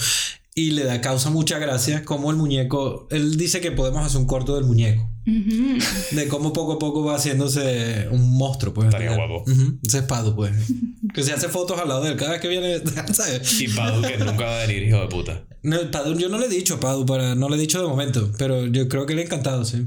Y 0.60 0.70
le 0.72 0.84
da 0.84 1.00
causa 1.00 1.30
mucha 1.30 1.58
gracia 1.58 2.04
como 2.04 2.30
el 2.30 2.36
muñeco, 2.36 3.06
él 3.10 3.36
dice 3.36 3.60
que 3.60 3.72
podemos 3.72 4.04
hacer 4.04 4.20
un 4.20 4.26
corto 4.26 4.54
del 4.56 4.64
muñeco. 4.64 5.08
De 6.10 6.28
cómo 6.28 6.52
poco 6.52 6.72
a 6.72 6.78
poco 6.78 7.04
va 7.04 7.14
haciéndose 7.16 8.08
un 8.10 8.36
monstruo, 8.36 8.74
pues. 8.74 8.88
Estaría 8.88 9.14
guapo. 9.14 9.44
Ujú, 9.50 9.78
Ese 9.82 9.98
es 9.98 10.04
Padu, 10.04 10.34
pues. 10.34 10.52
Que 11.14 11.22
se 11.22 11.32
hace 11.32 11.48
fotos 11.48 11.78
al 11.78 11.88
lado 11.88 12.02
de 12.02 12.10
él 12.10 12.16
cada 12.16 12.32
vez 12.32 12.40
que 12.40 12.48
viene, 12.48 12.80
¿sabes? 13.12 13.60
Y 13.60 13.68
Padu 13.68 14.02
que 14.02 14.18
nunca 14.18 14.44
va 14.44 14.62
a 14.62 14.66
venir, 14.66 14.82
hijo 14.82 14.98
de 15.00 15.06
puta. 15.06 15.44
No, 15.62 15.78
Padu, 15.90 16.18
yo 16.18 16.28
no 16.28 16.38
le 16.38 16.46
he 16.46 16.48
dicho 16.48 16.74
a 16.74 16.80
Padu, 16.80 17.06
para, 17.06 17.34
no 17.34 17.48
le 17.48 17.56
he 17.56 17.60
dicho 17.60 17.80
de 17.80 17.86
momento, 17.86 18.32
pero 18.38 18.66
yo 18.66 18.88
creo 18.88 19.06
que 19.06 19.14
le 19.14 19.22
ha 19.22 19.24
encantado, 19.24 19.64
sí. 19.64 19.86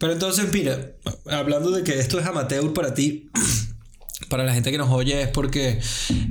Pero 0.00 0.12
entonces, 0.12 0.52
mira, 0.52 0.92
hablando 1.30 1.70
de 1.70 1.84
que 1.84 1.98
esto 1.98 2.18
es 2.18 2.26
amateur 2.26 2.72
para 2.72 2.94
ti, 2.94 3.30
para 4.28 4.44
la 4.44 4.54
gente 4.54 4.70
que 4.70 4.78
nos 4.78 4.90
oye, 4.90 5.22
es 5.22 5.28
porque 5.28 5.78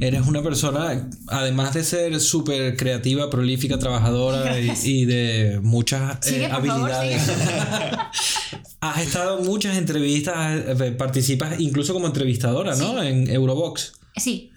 eres 0.02 0.26
una 0.26 0.42
persona, 0.42 1.08
además 1.28 1.74
de 1.76 1.84
ser 1.84 2.20
súper 2.20 2.76
creativa, 2.76 3.30
prolífica, 3.30 3.78
trabajadora 3.78 4.60
y, 4.60 4.72
y 4.84 5.06
de 5.06 5.60
muchas 5.62 6.26
eh, 6.28 6.48
favor, 6.50 6.72
habilidades. 6.72 7.22
Has 8.82 9.02
estado 9.02 9.40
en 9.40 9.46
muchas 9.46 9.78
entrevistas, 9.78 10.64
eh, 10.68 10.92
participas 10.92 11.60
incluso 11.60 11.94
como 11.94 12.08
entrevistadora, 12.08 12.76
¿no? 12.76 13.02
En 13.02 13.30
Eurobox. 13.30 13.94
Sí. 14.18 14.52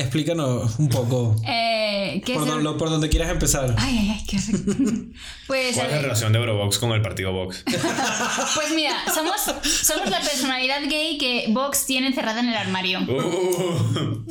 Explícanos 0.00 0.78
un 0.78 0.88
poco 0.88 1.36
Eh, 1.46 2.22
¿qué 2.24 2.34
por, 2.34 2.46
es 2.48 2.54
el- 2.54 2.62
don- 2.62 2.78
por 2.78 2.88
donde 2.90 3.08
quieras 3.08 3.30
empezar. 3.30 3.74
Ay, 3.78 3.98
ay, 4.00 4.10
ay, 4.18 4.24
qué. 4.26 4.36
Pues, 5.46 5.74
¿Cuál 5.76 5.86
es 5.86 5.92
la 5.92 6.02
relación 6.02 6.32
de 6.32 6.38
Eurobox 6.38 6.78
con 6.78 6.92
el 6.92 7.00
partido 7.02 7.32
Vox? 7.32 7.64
pues 7.66 8.70
mira, 8.74 8.94
somos, 9.14 9.36
somos 9.64 10.10
la 10.10 10.20
personalidad 10.20 10.82
gay 10.88 11.16
que 11.18 11.46
Vox 11.50 11.86
tiene 11.86 12.08
encerrada 12.08 12.40
en 12.40 12.48
el 12.48 12.54
armario. 12.54 13.00
Uh, 13.00 14.24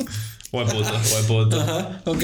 buen 0.52 0.68
puto, 0.68 0.92
buen 1.12 1.26
puto. 1.28 1.60
Ajá, 1.62 2.02
ok. 2.06 2.24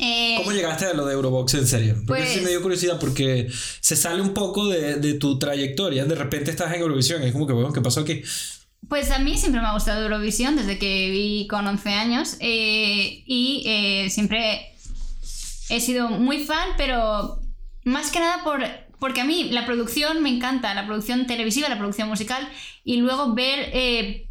Eh, 0.00 0.34
¿Cómo 0.38 0.52
llegaste 0.52 0.86
a 0.86 0.94
lo 0.94 1.04
de 1.06 1.14
Eurobox 1.14 1.54
en 1.54 1.66
serio? 1.66 1.94
Porque 2.06 2.22
Pues- 2.22 2.34
sí 2.34 2.40
me 2.40 2.50
dio 2.50 2.62
curiosidad 2.62 2.98
porque 2.98 3.48
se 3.80 3.96
sale 3.96 4.22
un 4.22 4.32
poco 4.34 4.68
de, 4.68 4.96
de 4.96 5.14
tu 5.14 5.38
trayectoria. 5.38 6.04
De 6.04 6.14
repente 6.14 6.50
estás 6.50 6.72
en 6.74 6.80
Eurovisión. 6.80 7.22
Es 7.22 7.32
como 7.32 7.46
que, 7.46 7.52
bueno, 7.52 7.72
¿qué 7.72 7.80
pasó 7.80 8.00
aquí? 8.00 8.22
Pues 8.88 9.10
a 9.10 9.18
mí 9.18 9.36
siempre 9.36 9.60
me 9.60 9.66
ha 9.66 9.72
gustado 9.72 10.02
Eurovisión 10.02 10.56
desde 10.56 10.78
que 10.78 11.10
vi 11.10 11.46
con 11.48 11.66
11 11.66 11.90
años 11.90 12.36
eh, 12.40 13.22
y 13.26 13.62
eh, 13.66 14.10
siempre 14.10 14.72
he 15.68 15.80
sido 15.80 16.08
muy 16.08 16.44
fan, 16.44 16.68
pero 16.76 17.40
más 17.84 18.10
que 18.10 18.20
nada 18.20 18.44
por, 18.44 18.62
porque 18.98 19.20
a 19.20 19.24
mí 19.24 19.50
la 19.50 19.66
producción 19.66 20.22
me 20.22 20.30
encanta, 20.30 20.74
la 20.74 20.86
producción 20.86 21.26
televisiva, 21.26 21.68
la 21.68 21.78
producción 21.78 22.08
musical 22.08 22.48
y 22.84 22.98
luego 22.98 23.34
ver... 23.34 23.70
eh, 23.72 24.24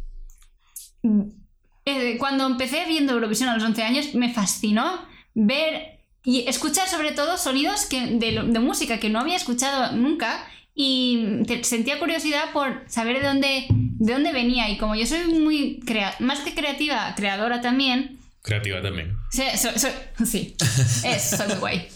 cuando 2.18 2.46
empecé 2.46 2.84
viendo 2.86 3.14
Eurovisión 3.14 3.48
a 3.48 3.54
los 3.54 3.64
11 3.64 3.82
años 3.82 4.14
me 4.14 4.32
fascinó 4.32 5.06
ver 5.34 6.00
y 6.24 6.46
escuchar 6.46 6.88
sobre 6.88 7.12
todo 7.12 7.38
sonidos 7.38 7.88
de 7.88 8.58
música 8.60 9.00
que 9.00 9.08
no 9.08 9.20
había 9.20 9.36
escuchado 9.36 9.96
nunca 9.96 10.44
y 10.80 11.42
sentía 11.62 11.98
curiosidad 11.98 12.52
por 12.52 12.84
saber 12.88 13.20
de 13.20 13.26
dónde, 13.26 13.66
de 13.68 14.12
dónde 14.12 14.32
venía 14.32 14.70
y 14.70 14.78
como 14.78 14.94
yo 14.94 15.04
soy 15.06 15.24
muy 15.26 15.80
crea 15.84 16.14
más 16.20 16.38
que 16.38 16.54
creativa, 16.54 17.12
creadora 17.16 17.60
también, 17.60 18.16
Creativa 18.42 18.80
también. 18.80 19.16
sí, 19.32 19.42
soy, 19.60 19.72
soy- 19.76 20.24
sí, 20.26 20.56
es, 21.04 21.30
soy 21.36 21.48
muy 21.48 21.56
guay. 21.56 21.88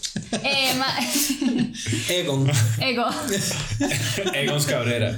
Eh, 0.43 0.73
ma- 0.77 0.99
Egon. 2.09 2.51
ego. 2.81 3.05
Egons 4.33 4.65
Cabrera. 4.65 5.15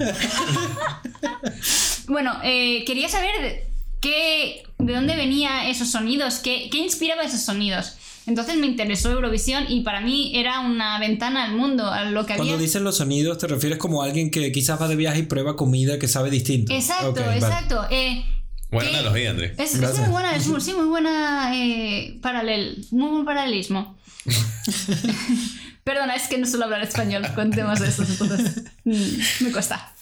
Bueno, 2.08 2.40
eh, 2.44 2.84
quería 2.86 3.10
saber 3.10 3.42
de, 3.42 3.68
qué, 4.00 4.64
de 4.78 4.94
dónde 4.94 5.16
venían 5.16 5.66
esos 5.66 5.90
sonidos, 5.90 6.36
qué, 6.36 6.70
qué 6.72 6.78
inspiraba 6.78 7.24
esos 7.24 7.42
sonidos. 7.42 7.98
Entonces 8.28 8.58
me 8.58 8.66
interesó 8.66 9.12
Eurovisión 9.12 9.66
y 9.70 9.82
para 9.82 10.02
mí 10.02 10.32
era 10.36 10.60
una 10.62 11.00
ventana 11.00 11.44
al 11.46 11.54
mundo, 11.56 11.92
a 11.92 12.06
lo 12.06 12.26
que 12.26 12.34
había. 12.34 12.46
Cuando 12.46 12.58
dices 12.62 12.82
los 12.82 12.98
sonidos, 12.98 13.38
te 13.38 13.48
refieres 13.48 13.78
como 13.78 14.02
a 14.02 14.06
alguien 14.06 14.32
que 14.32 14.52
quizás 14.52 14.82
va 14.82 14.88
de 14.88 14.96
viaje 14.96 15.20
y 15.20 15.24
prueba 15.24 15.56
comida 15.56 16.00
que 16.00 16.08
sabe 16.08 16.30
distinto. 16.32 16.74
Exacto, 16.74 17.10
Ok, 17.10 17.20
vale. 17.20 17.38
exacto. 17.38 17.86
eh, 17.92 18.26
Buena 18.72 18.90
¿qué- 18.90 18.98
analogía, 18.98 19.30
André. 19.30 19.54
Es, 19.58 19.76
es 19.76 20.00
muy 20.00 20.10
buena, 20.10 20.36
es 20.36 20.48
muy, 20.48 20.60
sí, 20.60 20.74
muy 20.74 20.86
buena 20.88 21.52
eh, 21.56 22.18
paralel, 22.22 22.86
muy 22.92 23.10
buen 23.10 23.26
paralelismo. 23.26 23.96
Perdona, 25.84 26.16
es 26.16 26.24
que 26.28 26.38
no 26.40 26.48
suelo 26.48 26.66
hablar 26.66 26.82
español 26.82 27.24
con 27.36 27.52
temas 27.52 27.80
de 27.80 27.88
estos, 27.90 28.10
entonces 28.10 28.64
mm, 28.86 29.44
me 29.46 29.52
cuesta. 29.52 29.94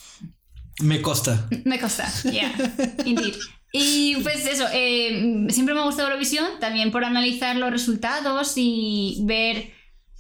Me 0.82 1.02
costa. 1.02 1.48
Me 1.66 1.80
costa, 1.80 2.10
yeah, 2.32 2.52
indeed. 3.06 3.36
Y 3.76 4.18
pues 4.22 4.46
eso, 4.46 4.66
eh, 4.72 5.48
siempre 5.50 5.74
me 5.74 5.82
ha 5.82 5.86
gustado 5.86 6.08
Eurovisión, 6.10 6.46
también 6.60 6.92
por 6.92 7.04
analizar 7.04 7.56
los 7.56 7.72
resultados 7.72 8.54
y 8.56 9.18
ver 9.24 9.72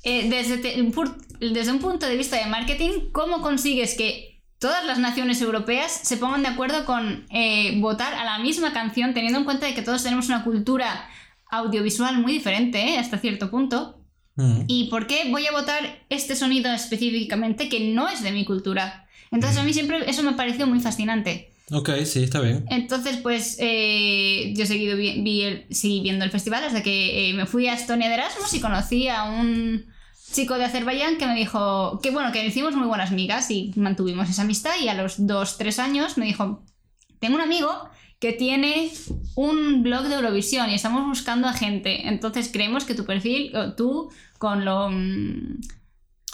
eh, 0.04 0.28
desde, 0.28 0.58
te- 0.58 0.84
pu- 0.86 1.16
desde 1.40 1.72
un 1.72 1.78
punto 1.78 2.08
de 2.08 2.18
vista 2.18 2.36
de 2.38 2.48
marketing 2.48 3.12
cómo 3.12 3.42
consigues 3.44 3.96
que 3.96 4.42
todas 4.58 4.84
las 4.86 4.98
naciones 4.98 5.40
europeas 5.40 5.92
se 5.92 6.18
pongan 6.18 6.42
de 6.42 6.48
acuerdo 6.48 6.84
con 6.86 7.28
eh, 7.30 7.80
votar 7.80 8.16
a 8.16 8.24
la 8.26 8.40
misma 8.40 8.74
canción, 8.74 9.14
teniendo 9.14 9.38
en 9.38 9.46
cuenta 9.46 9.68
de 9.68 9.76
que 9.76 9.84
todos 9.84 10.02
tenemos 10.02 10.28
una 10.30 10.44
cultura 10.44 11.08
audiovisual 11.52 12.18
muy 12.20 12.34
diferente 12.34 12.96
eh, 12.96 12.98
hasta 12.98 13.20
cierto 13.20 13.52
punto. 13.52 14.00
Mm. 14.36 14.62
¿Y 14.68 14.86
por 14.90 15.06
qué 15.06 15.30
voy 15.30 15.46
a 15.46 15.52
votar 15.52 16.04
este 16.10 16.36
sonido 16.36 16.74
específicamente 16.74 17.70
que 17.70 17.82
no 17.94 18.10
es 18.10 18.24
de 18.24 18.32
mi 18.32 18.46
cultura? 18.46 19.08
Entonces 19.32 19.60
a 19.60 19.64
mí 19.64 19.74
siempre 19.74 20.10
eso 20.10 20.24
me 20.24 20.32
pareció 20.34 20.66
muy 20.66 20.80
fascinante. 20.80 21.53
Ok, 21.72 21.90
sí, 22.06 22.24
está 22.24 22.42
bien. 22.42 22.66
Entonces, 22.70 23.18
pues 23.18 23.58
eh, 23.60 24.54
yo 24.56 24.66
seguido 24.66 24.98
viendo 24.98 26.26
el 26.26 26.32
festival 26.32 26.64
hasta 26.64 26.84
que 26.84 27.30
eh, 27.30 27.34
me 27.34 27.46
fui 27.46 27.68
a 27.68 27.74
Estonia 27.74 28.10
de 28.10 28.16
Erasmus 28.16 28.54
y 28.54 28.60
conocí 28.60 29.08
a 29.08 29.24
un 29.24 29.86
chico 30.32 30.58
de 30.58 30.66
Azerbaiyán 30.66 31.18
que 31.18 31.26
me 31.26 31.36
dijo 31.36 32.00
que 32.02 32.12
bueno, 32.12 32.32
que 32.32 32.46
hicimos 32.46 32.76
muy 32.76 32.88
buenas 32.88 33.12
migas 33.12 33.50
y 33.50 33.72
mantuvimos 33.76 34.30
esa 34.30 34.42
amistad 34.42 34.72
y 34.82 34.90
a 34.90 34.94
los 34.94 35.26
dos, 35.26 35.58
tres 35.58 35.80
años 35.80 36.18
me 36.18 36.26
dijo, 36.26 36.64
tengo 37.20 37.36
un 37.36 37.42
amigo 37.42 37.70
que 38.20 38.34
tiene 38.34 38.92
un 39.36 39.84
blog 39.84 40.08
de 40.08 40.16
Eurovisión 40.16 40.70
y 40.70 40.74
estamos 40.74 41.06
buscando 41.06 41.48
a 41.48 41.54
gente, 41.54 42.08
entonces 42.08 42.50
creemos 42.52 42.84
que 42.84 42.96
tu 42.96 43.06
perfil, 43.06 43.54
tú, 43.78 44.10
con 44.38 44.66
lo... 44.66 44.90
mm, 44.90 45.62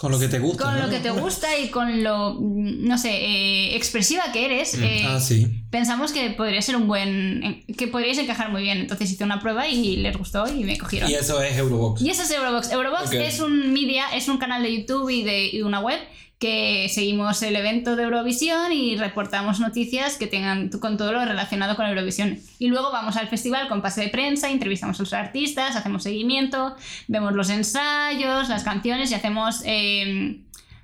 Con 0.00 0.10
lo 0.12 0.18
que 0.18 0.28
te 0.28 0.38
gusta. 0.38 0.64
con 0.64 0.74
¿no? 0.78 0.86
lo 0.86 0.90
que 0.90 0.98
te 1.00 1.10
gusta 1.10 1.58
y 1.58 1.68
con 1.68 2.02
lo, 2.02 2.34
mm, 2.40 2.86
no 2.88 2.96
sé, 2.96 3.10
eh, 3.10 3.76
expresiva 3.76 4.22
que 4.32 4.46
eres, 4.46 4.72
eh, 4.74 5.04
Ah, 5.06 5.20
sí. 5.20 5.46
pensamos 5.70 6.10
que 6.12 6.30
podría 6.30 6.62
ser 6.62 6.76
un 6.76 6.86
buen. 6.86 7.62
que 7.76 7.86
podríais 7.86 8.16
encajar 8.16 8.50
muy 8.50 8.62
bien. 8.62 8.78
Entonces 8.78 9.10
hice 9.12 9.24
una 9.24 9.40
prueba 9.40 9.68
y 9.68 9.96
les 9.96 10.16
gustó 10.16 10.48
y 10.48 10.64
me 10.64 10.78
cogieron. 10.78 11.10
Y 11.10 11.14
eso 11.14 11.42
es 11.42 11.54
Eurobox. 11.58 12.00
Y 12.00 12.08
eso 12.08 12.22
es 12.22 12.30
Eurobox. 12.30 12.72
Eurobox 12.72 13.12
es 13.12 13.40
un 13.40 13.74
media, 13.74 14.04
es 14.14 14.28
un 14.28 14.38
canal 14.38 14.62
de 14.62 14.74
YouTube 14.74 15.10
y 15.10 15.22
de 15.22 15.48
y 15.52 15.60
una 15.62 15.80
web 15.80 15.98
que 16.40 16.88
seguimos 16.92 17.42
el 17.42 17.54
evento 17.54 17.96
de 17.96 18.04
Eurovisión 18.04 18.72
y 18.72 18.96
reportamos 18.96 19.60
noticias 19.60 20.16
que 20.16 20.26
tengan 20.26 20.70
con 20.70 20.96
todo 20.96 21.12
lo 21.12 21.22
relacionado 21.22 21.76
con 21.76 21.86
Eurovisión. 21.86 22.38
Y 22.58 22.68
luego 22.68 22.90
vamos 22.90 23.16
al 23.18 23.28
festival 23.28 23.68
con 23.68 23.82
pase 23.82 24.00
de 24.00 24.08
prensa, 24.08 24.50
entrevistamos 24.50 24.98
a 24.98 25.02
los 25.02 25.12
artistas, 25.12 25.76
hacemos 25.76 26.02
seguimiento, 26.02 26.74
vemos 27.08 27.34
los 27.34 27.50
ensayos, 27.50 28.48
las 28.48 28.64
canciones 28.64 29.10
y 29.10 29.14
hacemos 29.14 29.60
eh, 29.66 30.40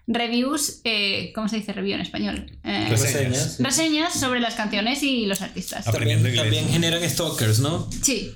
reviews. 0.07 0.83
eh, 0.85 1.33
¿Cómo 1.35 1.49
se 1.49 1.57
dice 1.57 1.73
review 1.73 1.95
en 1.95 2.01
español? 2.03 2.51
Eh, 2.63 2.87
Reseñas. 2.91 3.57
reseñas 3.59 4.13
sobre 4.13 4.41
las 4.41 4.55
canciones 4.57 5.03
y 5.03 5.25
los 5.25 5.41
artistas. 5.41 5.87
También, 5.87 6.23
también 6.37 6.69
generan 6.69 7.03
stalkers, 7.09 7.61
¿no? 7.61 7.89
Sí, 8.03 8.31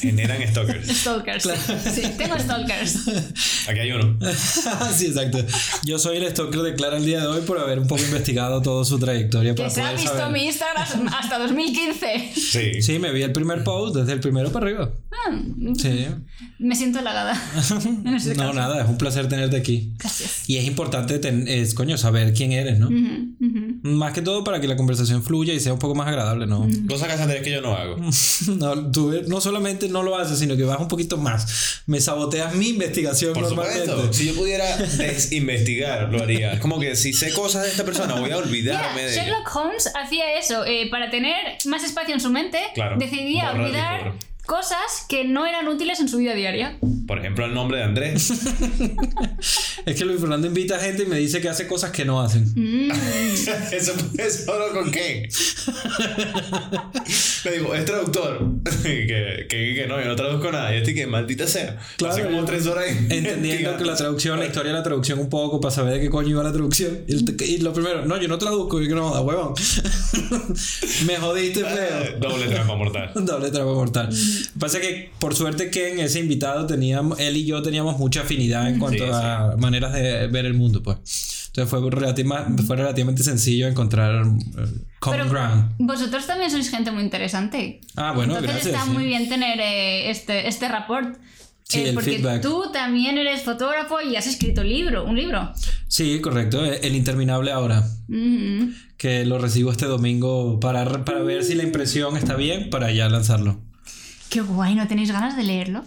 Generan 0.00 0.46
stalkers. 0.48 0.88
stalkers. 0.98 1.48
Sí, 1.94 2.02
tengo 2.18 2.38
stalkers. 2.38 2.96
Aquí 3.68 3.78
hay 3.80 3.92
uno. 3.92 4.18
sí, 4.94 5.06
exacto. 5.06 5.38
Yo 5.84 5.98
soy 5.98 6.18
el 6.18 6.30
stalker 6.30 6.60
de 6.62 6.74
Clara 6.74 6.96
el 6.98 7.04
día 7.06 7.20
de 7.20 7.26
hoy 7.26 7.40
por 7.42 7.58
haber 7.58 7.78
un 7.78 7.86
poco 7.86 8.02
investigado 8.02 8.60
toda 8.62 8.84
su 8.84 8.98
trayectoria. 8.98 9.54
Que 9.54 9.62
para 9.62 9.70
se 9.70 9.82
ha 9.82 9.92
visto 9.92 10.10
saber. 10.16 10.32
mi 10.32 10.46
Instagram 10.46 11.08
hasta 11.08 11.38
2015. 11.38 12.32
Sí. 12.34 12.82
Sí, 12.82 12.98
me 12.98 13.12
vi 13.12 13.22
el 13.22 13.32
primer 13.32 13.64
post, 13.64 13.96
desde 13.96 14.12
el 14.12 14.20
primero 14.20 14.50
para 14.52 14.66
arriba. 14.66 14.90
Ah, 15.12 15.38
Sí. 15.76 16.06
me 16.58 16.74
siento 16.76 16.98
halagada. 16.98 17.34
No, 18.04 18.12
caso. 18.12 18.52
nada, 18.54 18.82
es 18.82 18.88
un 18.88 18.98
placer 18.98 19.28
tenerte 19.28 19.56
aquí. 19.56 19.92
Gracias. 19.98 20.48
Y 20.48 20.56
es 20.56 20.64
importante, 20.66 21.18
ten- 21.18 21.46
es, 21.48 21.74
coño, 21.74 21.96
saber 21.98 22.32
quién 22.34 22.52
eres, 22.52 22.78
¿no? 22.78 22.86
Ujú, 22.88 23.34
ujú. 23.40 23.88
Más 23.96 24.12
que 24.12 24.22
todo 24.22 24.44
para 24.44 24.60
que 24.60 24.66
la 24.68 24.76
conversación 24.76 25.22
fluya 25.22 25.52
y 25.54 25.60
sea 25.60 25.72
un 25.72 25.78
poco 25.78 25.94
más 25.94 26.08
agradable, 26.08 26.46
¿no? 26.46 26.66
Cosas 26.88 27.08
que 27.08 27.42
que 27.42 27.50
yo 27.50 27.60
no 27.60 27.74
hago. 27.74 27.96
No, 28.58 28.90
tú 28.90 29.12
no 29.28 29.40
solamente 29.44 29.88
no 29.88 30.02
lo 30.02 30.16
haces, 30.18 30.38
sino 30.40 30.56
que 30.56 30.64
vas 30.64 30.80
un 30.80 30.88
poquito 30.88 31.16
más. 31.16 31.82
Me 31.86 32.00
saboteas 32.00 32.54
mi 32.54 32.70
investigación 32.70 33.32
Por 33.34 33.44
normalmente. 33.44 33.86
supuesto. 33.86 34.12
Si 34.12 34.26
yo 34.26 34.34
pudiera 34.34 34.76
desinvestigar, 34.76 36.10
lo 36.12 36.22
haría. 36.22 36.52
Es 36.54 36.60
como 36.60 36.80
que 36.80 36.96
si 36.96 37.12
sé 37.12 37.32
cosas 37.32 37.62
de 37.62 37.68
esta 37.68 37.84
persona, 37.84 38.14
voy 38.14 38.30
a 38.30 38.38
olvidarme 38.38 38.88
Mira, 38.94 39.06
de 39.06 39.12
ella. 39.12 39.24
Sherlock 39.24 39.56
Holmes 39.56 39.90
hacía 39.94 40.34
eso. 40.38 40.64
eh, 40.64 40.88
para 40.90 41.10
tener 41.10 41.34
más 41.66 41.84
espacio 41.84 42.14
en 42.14 42.20
su 42.20 42.30
mente, 42.30 42.58
Claro, 42.74 42.96
decidía 42.98 43.50
borrar 43.52 43.60
olvidar 43.64 43.98
borrar. 44.04 44.14
cosas 44.46 45.06
que 45.08 45.24
no 45.24 45.46
eran 45.46 45.68
útiles 45.68 46.00
en 46.00 46.08
su 46.08 46.18
vida 46.18 46.34
diaria. 46.34 46.78
Por 47.06 47.18
ejemplo, 47.18 47.44
el 47.44 47.54
nombre 47.54 47.78
de 47.78 47.84
Andrés. 47.84 48.32
Es 49.86 49.96
que 49.96 50.06
Luis 50.06 50.18
Fernando 50.18 50.46
invita 50.46 50.76
a 50.76 50.78
gente 50.78 51.02
y 51.02 51.06
me 51.06 51.18
dice 51.18 51.42
que 51.42 51.48
hace 51.50 51.66
cosas 51.66 51.90
que 51.90 52.06
no 52.06 52.18
hacen. 52.22 52.44
Mm. 52.56 52.90
¿Eso, 53.72 53.92
¿Eso 54.16 54.52
con 54.72 54.90
qué? 54.90 55.28
Le 57.44 57.50
digo, 57.58 57.74
es 57.74 57.84
traductor. 57.84 58.50
que, 58.82 59.46
que, 59.48 59.74
que 59.74 59.86
no, 59.86 60.00
yo 60.00 60.08
no 60.08 60.16
traduzco 60.16 60.50
nada. 60.50 60.74
Y 60.74 60.78
estoy 60.78 60.94
que 60.94 61.06
maldita 61.06 61.46
sea. 61.46 61.78
Claro, 61.98 62.14
Hace 62.14 62.24
como 62.24 62.38
yo- 62.38 62.44
tres 62.46 62.66
horas. 62.66 62.86
Entendiendo 63.10 63.76
que 63.76 63.84
la 63.84 63.94
traducción, 63.94 64.38
la 64.38 64.46
historia 64.46 64.72
de 64.72 64.78
la 64.78 64.82
traducción 64.82 65.18
un 65.18 65.28
poco 65.28 65.60
para 65.60 65.74
saber 65.74 65.94
de 65.94 66.00
qué 66.00 66.08
coño 66.10 66.30
iba 66.30 66.42
la 66.42 66.52
traducción. 66.52 67.00
Y, 67.06 67.14
el- 67.14 67.36
y 67.42 67.58
lo 67.58 67.72
primero, 67.74 68.06
no, 68.06 68.18
yo 68.20 68.28
no 68.28 68.38
traduzco, 68.38 68.80
y 68.80 68.88
que 68.88 68.94
no, 68.94 69.12
da 69.12 69.20
huevón. 69.20 69.52
me 71.06 71.16
jodiste 71.16 71.60
feo. 71.64 72.18
Doble 72.20 72.46
trampa 72.46 72.74
mortal. 72.76 73.10
Doble 73.14 73.50
trampa 73.50 73.72
mortal. 73.74 74.08
Pasa 74.58 74.80
que, 74.80 75.10
por 75.18 75.34
suerte, 75.34 75.70
Ken, 75.70 75.98
ese 76.00 76.20
invitado, 76.20 76.66
teníamos, 76.94 77.20
él 77.20 77.36
y 77.36 77.44
yo 77.44 77.62
teníamos 77.62 77.98
mucha 77.98 78.22
afinidad 78.22 78.68
en 78.68 78.78
cuanto 78.78 79.04
Sí, 79.04 79.10
a 79.12 79.54
maneras 79.58 79.92
de 79.92 80.26
ver 80.28 80.46
el 80.46 80.54
mundo, 80.54 80.82
pues. 80.82 81.48
Entonces 81.48 81.70
fue, 81.70 81.88
relativa- 81.90 82.46
fue 82.66 82.76
relativamente 82.76 83.22
sencillo 83.22 83.68
encontrar 83.68 84.24
eh, 84.26 84.66
common 84.98 85.18
Pero 85.20 85.30
ground. 85.30 85.72
vosotros 85.78 86.26
también 86.26 86.50
sois 86.50 86.68
gente 86.70 86.90
muy 86.90 87.02
interesante. 87.04 87.80
Ah, 87.96 88.12
bueno, 88.12 88.36
Entonces 88.36 88.64
gracias. 88.64 88.74
está 88.74 88.84
sí. 88.86 88.90
muy 88.90 89.04
bien 89.04 89.28
tener 89.28 89.60
eh, 89.60 90.10
este, 90.10 90.48
este 90.48 90.66
rapport. 90.68 91.16
Sí, 91.66 91.80
Eh, 91.80 91.88
el 91.90 91.94
porque 91.94 92.16
feedback. 92.16 92.42
tú 92.42 92.64
también 92.72 93.16
eres 93.18 93.42
fotógrafo 93.42 94.00
y 94.02 94.16
has 94.16 94.26
escrito 94.26 94.62
libro, 94.64 95.04
un 95.04 95.16
libro. 95.16 95.50
Sí, 95.88 96.20
correcto. 96.20 96.64
eh, 96.64 96.80
El 96.82 96.94
interminable 96.96 97.52
ahora. 97.52 97.84
Mm. 98.08 98.70
Que 98.98 99.24
lo 99.24 99.38
recibo 99.38 99.70
este 99.70 99.86
domingo 99.86 100.58
para, 100.60 101.04
para 101.04 101.22
ver 101.22 101.42
si 101.44 101.54
la 101.54 101.62
impresión 101.62 102.16
está 102.16 102.34
bien 102.36 102.68
para 102.70 102.90
ya 102.90 103.08
lanzarlo. 103.08 103.60
Qué 104.28 104.40
guay, 104.40 104.74
¿no 104.74 104.88
tenéis 104.88 105.12
ganas 105.12 105.36
de 105.36 105.44
leerlo? 105.44 105.84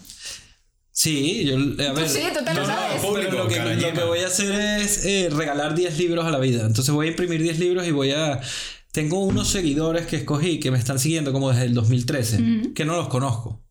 Sí, 1.00 1.46
yo, 1.46 1.56
a 1.58 1.94
ver. 1.94 2.10
sí, 2.10 2.22
tú 2.36 2.44
te 2.44 2.54
lo 2.56 2.62
no, 2.62 2.62
no, 2.62 2.66
sabes. 2.66 3.02
pero 3.14 3.32
lo 3.44 3.48
que, 3.48 3.60
lo 3.60 3.94
que 3.94 4.04
voy 4.04 4.20
a 4.22 4.28
hacer 4.28 4.52
es 4.82 5.06
eh, 5.06 5.30
regalar 5.32 5.76
10 5.76 5.96
libros 6.00 6.26
a 6.26 6.32
la 6.32 6.40
vida. 6.40 6.66
Entonces 6.66 6.90
voy 6.92 7.06
a 7.06 7.10
imprimir 7.12 7.40
10 7.44 7.60
libros 7.60 7.88
y 7.88 7.92
voy 7.92 8.12
a. 8.12 8.42
Tengo 8.92 9.20
unos 9.24 9.48
seguidores 9.48 10.08
que 10.08 10.16
escogí 10.16 10.60
que 10.60 10.72
me 10.72 10.80
están 10.80 10.98
siguiendo 10.98 11.32
como 11.34 11.52
desde 11.52 11.66
el 11.66 11.76
2013, 11.76 12.72
que 12.74 12.84
no 12.84 12.96
los 12.96 13.10
conozco. 13.10 13.64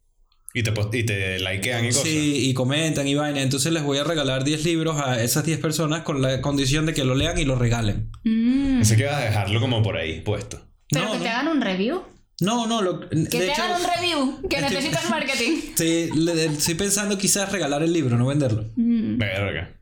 Y 0.54 0.62
te, 0.62 0.70
post- 0.70 0.94
y 0.94 1.04
te 1.04 1.40
likean 1.40 1.84
y 1.86 1.88
cosas. 1.88 2.04
Sí, 2.04 2.48
y 2.48 2.54
comentan 2.54 3.08
y 3.08 3.16
vaina. 3.16 3.42
Entonces 3.42 3.72
les 3.72 3.82
voy 3.82 3.98
a 3.98 4.04
regalar 4.04 4.44
10 4.44 4.64
libros 4.64 4.96
a 5.00 5.20
esas 5.20 5.44
10 5.44 5.58
personas 5.58 6.02
con 6.02 6.22
la 6.22 6.40
condición 6.40 6.86
de 6.86 6.94
que 6.94 7.02
lo 7.04 7.16
lean 7.16 7.36
y 7.38 7.44
lo 7.44 7.56
regalen. 7.56 8.08
Mm. 8.22 8.76
Pensé 8.76 8.94
que 8.96 9.02
ibas 9.02 9.16
a 9.16 9.24
dejarlo 9.24 9.60
como 9.60 9.82
por 9.82 9.96
ahí 9.96 10.20
puesto. 10.20 10.60
Pero 10.90 11.06
No, 11.06 11.12
que 11.12 11.18
no. 11.18 11.24
te 11.24 11.28
hagan 11.30 11.48
un 11.48 11.60
review. 11.60 12.02
No, 12.40 12.66
no, 12.66 12.82
lo, 12.82 13.08
Que 13.08 13.16
de 13.16 13.26
te 13.26 13.50
hecho, 13.52 13.62
hagan 13.62 13.80
un 13.80 13.86
review. 13.96 14.48
Que 14.48 14.56
Estoy- 14.56 14.74
necesitas 14.74 15.08
marketing. 15.10 15.52
Sí, 15.74 16.10
le- 16.14 16.44
estoy 16.46 16.74
pensando 16.74 17.16
quizás 17.16 17.50
regalar 17.50 17.82
el 17.82 17.92
libro, 17.92 18.16
no 18.18 18.26
venderlo. 18.26 18.64
Mm. 18.76 19.16
Verga. 19.18 19.72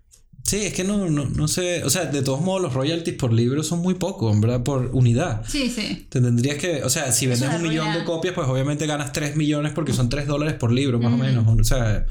Sí, 0.45 0.59
es 0.67 0.75
que 0.75 0.85
no, 0.85 1.09
no, 1.09 1.25
no 1.25 1.49
sé. 1.49 1.83
O 1.85 1.91
sea, 1.91 2.05
de 2.05 2.23
todos 2.23 2.43
modos, 2.43 2.61
los 2.61 2.75
royalties 2.75 3.17
por 3.17 3.33
libro 3.33 3.63
son 3.63 3.81
muy 3.81 3.95
pocos, 3.95 4.33
en 4.33 4.41
verdad, 4.43 4.63
por 4.63 4.91
unidad. 4.93 5.43
Sí, 5.49 5.71
sí. 5.71 6.07
Te 6.11 6.21
tendrías 6.21 6.59
que. 6.59 6.83
O 6.85 6.91
sea, 6.91 7.11
si 7.13 7.27
vendes 7.27 7.49
un 7.49 7.63
millón 7.63 7.93
de 7.95 8.05
copias, 8.05 8.35
pues 8.35 8.47
obviamente 8.47 8.87
ganas 8.87 9.13
3 9.13 9.37
millones 9.37 9.73
porque 9.75 9.93
son 9.95 10.09
3 10.11 10.27
dólares 10.27 10.55
por 10.55 10.71
libro, 10.71 10.99
Mm. 10.99 11.03
más 11.03 11.13
o 11.15 11.17
menos. 11.17 11.61
O 11.61 11.65
sea. 11.65 12.05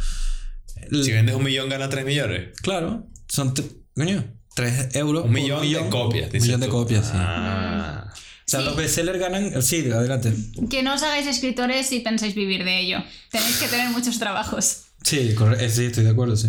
el- 0.89 1.03
Si 1.03 1.11
vendes 1.11 1.35
un 1.35 1.43
millón, 1.43 1.69
gana 1.69 1.87
3 1.89 2.05
millones. 2.05 2.49
Claro, 2.61 3.05
son. 3.29 3.53
Coño, 3.95 4.23
3 4.55 4.95
euros. 4.95 5.23
Un 5.25 5.31
por 5.31 5.39
millón, 5.41 5.61
de 5.71 5.89
copias. 5.89 6.33
Un 6.33 6.41
millón 6.41 6.59
de 6.59 6.67
copias, 6.69 7.05
sí. 7.05 7.11
Ah. 7.15 8.11
O 8.45 8.49
sea, 8.49 8.59
Sí. 8.59 8.65
los 8.65 8.75
bestsellers 8.75 9.19
ganan. 9.19 9.61
Sí, 9.63 9.89
adelante. 9.91 10.33
Que 10.69 10.83
no 10.83 10.93
os 10.95 11.03
hagáis 11.03 11.27
escritores 11.27 11.87
si 11.87 11.99
pensáis 12.01 12.35
vivir 12.35 12.63
de 12.65 12.79
ello. 12.79 13.03
Tenéis 13.31 13.57
que 13.57 13.67
tener 13.67 13.89
muchos 13.89 14.19
trabajos. 14.19 14.83
Sí, 15.03 15.35
eh, 15.59 15.69
sí, 15.69 15.85
estoy 15.85 16.03
de 16.03 16.09
acuerdo, 16.11 16.35
sí. 16.35 16.47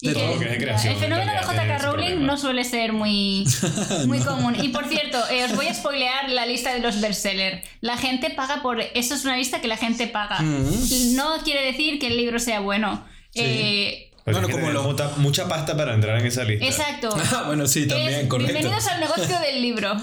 Y 0.00 0.12
todo 0.12 0.34
lo 0.34 0.38
que 0.38 0.44
es 0.46 0.50
de 0.50 0.58
creación, 0.58 0.94
el 0.94 1.00
fenómeno 1.00 1.30
en 1.32 1.38
de 1.38 1.42
J.K. 1.44 1.78
Rowling 1.78 2.26
no 2.26 2.36
suele 2.36 2.64
ser 2.64 2.92
muy, 2.92 3.44
muy 4.06 4.18
común. 4.18 4.54
Y 4.62 4.68
por 4.68 4.86
cierto, 4.86 5.18
eh, 5.30 5.44
os 5.44 5.56
voy 5.56 5.66
a 5.68 5.74
spoilear 5.74 6.28
la 6.30 6.44
lista 6.44 6.74
de 6.74 6.80
los 6.80 7.00
bestsellers. 7.00 7.66
La 7.80 7.96
gente 7.96 8.28
paga 8.30 8.60
por. 8.62 8.80
Eso 8.94 9.14
es 9.14 9.24
una 9.24 9.36
lista 9.36 9.60
que 9.62 9.68
la 9.68 9.76
gente 9.78 10.06
paga. 10.06 10.40
Mm. 10.40 11.14
No 11.14 11.38
quiere 11.42 11.64
decir 11.64 11.98
que 11.98 12.08
el 12.08 12.16
libro 12.18 12.38
sea 12.38 12.60
bueno. 12.60 13.06
Eh, 13.34 14.10
Pues 14.24 14.36
Bueno, 14.38 14.48
como 14.50 14.70
lo- 14.70 14.82
mucha, 14.84 15.10
mucha 15.18 15.48
pasta 15.48 15.76
para 15.76 15.92
entrar 15.94 16.18
en 16.18 16.26
esa 16.26 16.44
lista. 16.44 16.64
exacto. 16.66 17.08
Ah, 17.36 17.44
bueno, 17.46 17.66
sí, 17.66 17.86
también, 17.86 18.20
Es- 18.20 18.26
correcto. 18.26 18.52
bienvenidos 18.54 18.86
al 18.88 19.00
negocio 19.00 19.38
del 19.40 19.60
libro. 19.62 19.94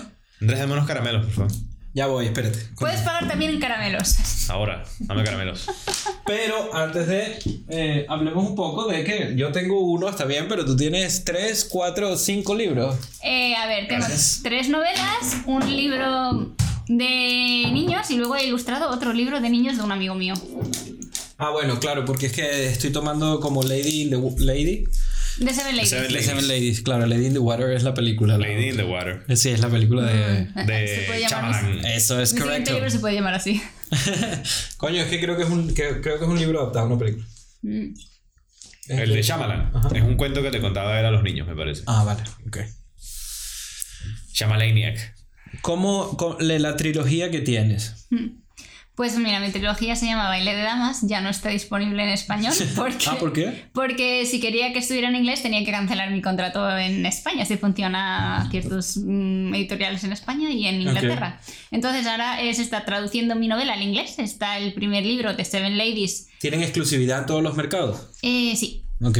Andrés, 0.41 0.59
dame 0.59 0.73
unos 0.73 0.87
caramelos, 0.87 1.25
por 1.25 1.33
favor. 1.33 1.51
Ya 1.93 2.07
voy, 2.07 2.25
espérate. 2.25 2.57
Puedes 2.79 3.01
pagar 3.01 3.27
también 3.27 3.51
en 3.51 3.59
caramelos. 3.59 4.15
Ahora, 4.49 4.83
dame 4.99 5.23
caramelos. 5.25 5.67
Pero 6.25 6.73
antes 6.73 7.05
de. 7.07 7.37
eh, 7.67 8.05
hablemos 8.07 8.47
un 8.47 8.55
poco 8.55 8.87
de 8.87 9.03
que 9.03 9.33
yo 9.35 9.51
tengo 9.51 9.79
uno, 9.81 10.07
está 10.07 10.23
bien, 10.25 10.47
pero 10.47 10.63
tú 10.65 10.75
tienes 10.77 11.25
3, 11.25 11.65
4, 11.69 12.15
5 12.17 12.55
libros. 12.55 12.95
Eh, 13.23 13.55
a 13.55 13.67
ver, 13.67 13.87
tengo 13.87 13.99
Gracias. 14.05 14.39
tres 14.41 14.69
novelas, 14.69 15.37
un 15.45 15.69
libro 15.75 16.55
de 16.87 17.69
niños 17.71 18.09
y 18.09 18.15
luego 18.17 18.35
he 18.37 18.45
ilustrado 18.45 18.89
otro 18.89 19.11
libro 19.13 19.41
de 19.41 19.49
niños 19.49 19.77
de 19.77 19.83
un 19.83 19.91
amigo 19.91 20.15
mío. 20.15 20.33
Ah, 21.37 21.49
bueno, 21.51 21.79
claro, 21.79 22.05
porque 22.05 22.27
es 22.27 22.33
que 22.33 22.67
estoy 22.67 22.91
tomando 22.91 23.39
como 23.41 23.63
Lady 23.63 24.03
in 24.03 24.11
the 25.39 25.53
Seven 25.53 25.75
Ladies. 25.75 25.89
The. 25.91 26.21
Seven 26.21 26.47
Ladies, 26.47 26.81
claro, 26.81 27.05
Lady 27.05 27.25
in 27.27 27.33
the 27.33 27.39
Water 27.39 27.71
es 27.71 27.83
la 27.83 27.93
película. 27.93 28.37
la- 28.37 28.47
Lady 28.47 28.69
in 28.69 28.77
the 28.77 28.83
Water. 28.83 29.23
Sí, 29.35 29.49
es 29.49 29.59
la 29.59 29.69
película 29.69 30.03
de. 30.03 30.45
De. 30.65 31.95
Eso 31.95 32.19
es 32.21 32.33
correcto. 32.33 32.73
libro 32.73 32.89
se 32.89 32.99
puede 32.99 33.15
llamar 33.15 33.33
así. 33.33 33.61
Coño, 34.77 35.01
es 35.01 35.07
que 35.09 35.19
creo 35.19 35.35
que 35.37 35.43
es 35.43 35.49
un, 35.49 35.73
que- 35.73 36.01
creo 36.01 36.17
que 36.19 36.25
es 36.25 36.29
un 36.29 36.39
libro 36.39 36.59
adaptado 36.61 36.85
a 36.85 36.89
una 36.89 36.97
película. 36.99 37.25
Mm. 37.61 37.93
El 38.89 39.13
de 39.13 39.21
Shyamalan. 39.21 39.71
Es 39.95 40.01
un 40.01 40.15
cuento 40.17 40.41
que 40.41 40.51
te 40.51 40.59
contaba 40.59 40.99
él 40.99 41.05
a 41.05 41.11
los 41.11 41.23
niños, 41.23 41.47
me 41.47 41.55
parece. 41.55 41.83
Ah, 41.87 42.03
vale, 42.03 42.23
ok. 42.47 42.57
Shyamalaniac. 44.33 45.15
¿Cómo, 45.61 46.17
le- 46.39 46.59
la 46.59 46.75
trilogía 46.75 47.29
que 47.31 47.39
tienes? 47.41 48.07
Pues 49.01 49.17
mira, 49.17 49.39
mi 49.39 49.49
trilogía 49.49 49.95
se 49.95 50.05
llama 50.05 50.27
Baile 50.27 50.55
de 50.55 50.61
Damas, 50.61 50.99
ya 51.01 51.21
no 51.21 51.29
está 51.29 51.49
disponible 51.49 52.03
en 52.03 52.09
español 52.09 52.53
porque, 52.75 53.05
Ah, 53.07 53.17
¿por 53.19 53.33
qué? 53.33 53.63
porque 53.73 54.27
si 54.27 54.39
quería 54.39 54.71
que 54.73 54.77
estuviera 54.77 55.09
en 55.09 55.15
inglés 55.15 55.41
tenía 55.41 55.65
que 55.65 55.71
cancelar 55.71 56.11
mi 56.11 56.21
contrato 56.21 56.77
en 56.77 57.03
España, 57.07 57.41
así 57.41 57.57
funciona 57.57 58.47
ciertos 58.51 58.97
mm, 58.97 59.55
editoriales 59.55 60.03
en 60.03 60.13
España 60.13 60.51
y 60.51 60.67
en 60.67 60.81
Inglaterra. 60.81 61.41
Entonces 61.71 62.05
ahora 62.05 62.43
eh, 62.43 62.53
se 62.53 62.61
está 62.61 62.85
traduciendo 62.85 63.33
mi 63.35 63.47
novela 63.47 63.73
al 63.73 63.81
inglés, 63.81 64.19
está 64.19 64.59
el 64.59 64.71
primer 64.73 65.03
libro 65.03 65.33
de 65.33 65.45
Seven 65.45 65.79
Ladies. 65.79 66.27
¿Tienen 66.39 66.61
exclusividad 66.61 67.21
en 67.21 67.25
todos 67.25 67.41
los 67.41 67.55
mercados? 67.57 68.07
Eh, 68.21 68.53
sí, 68.55 68.83
Ok. 69.03 69.17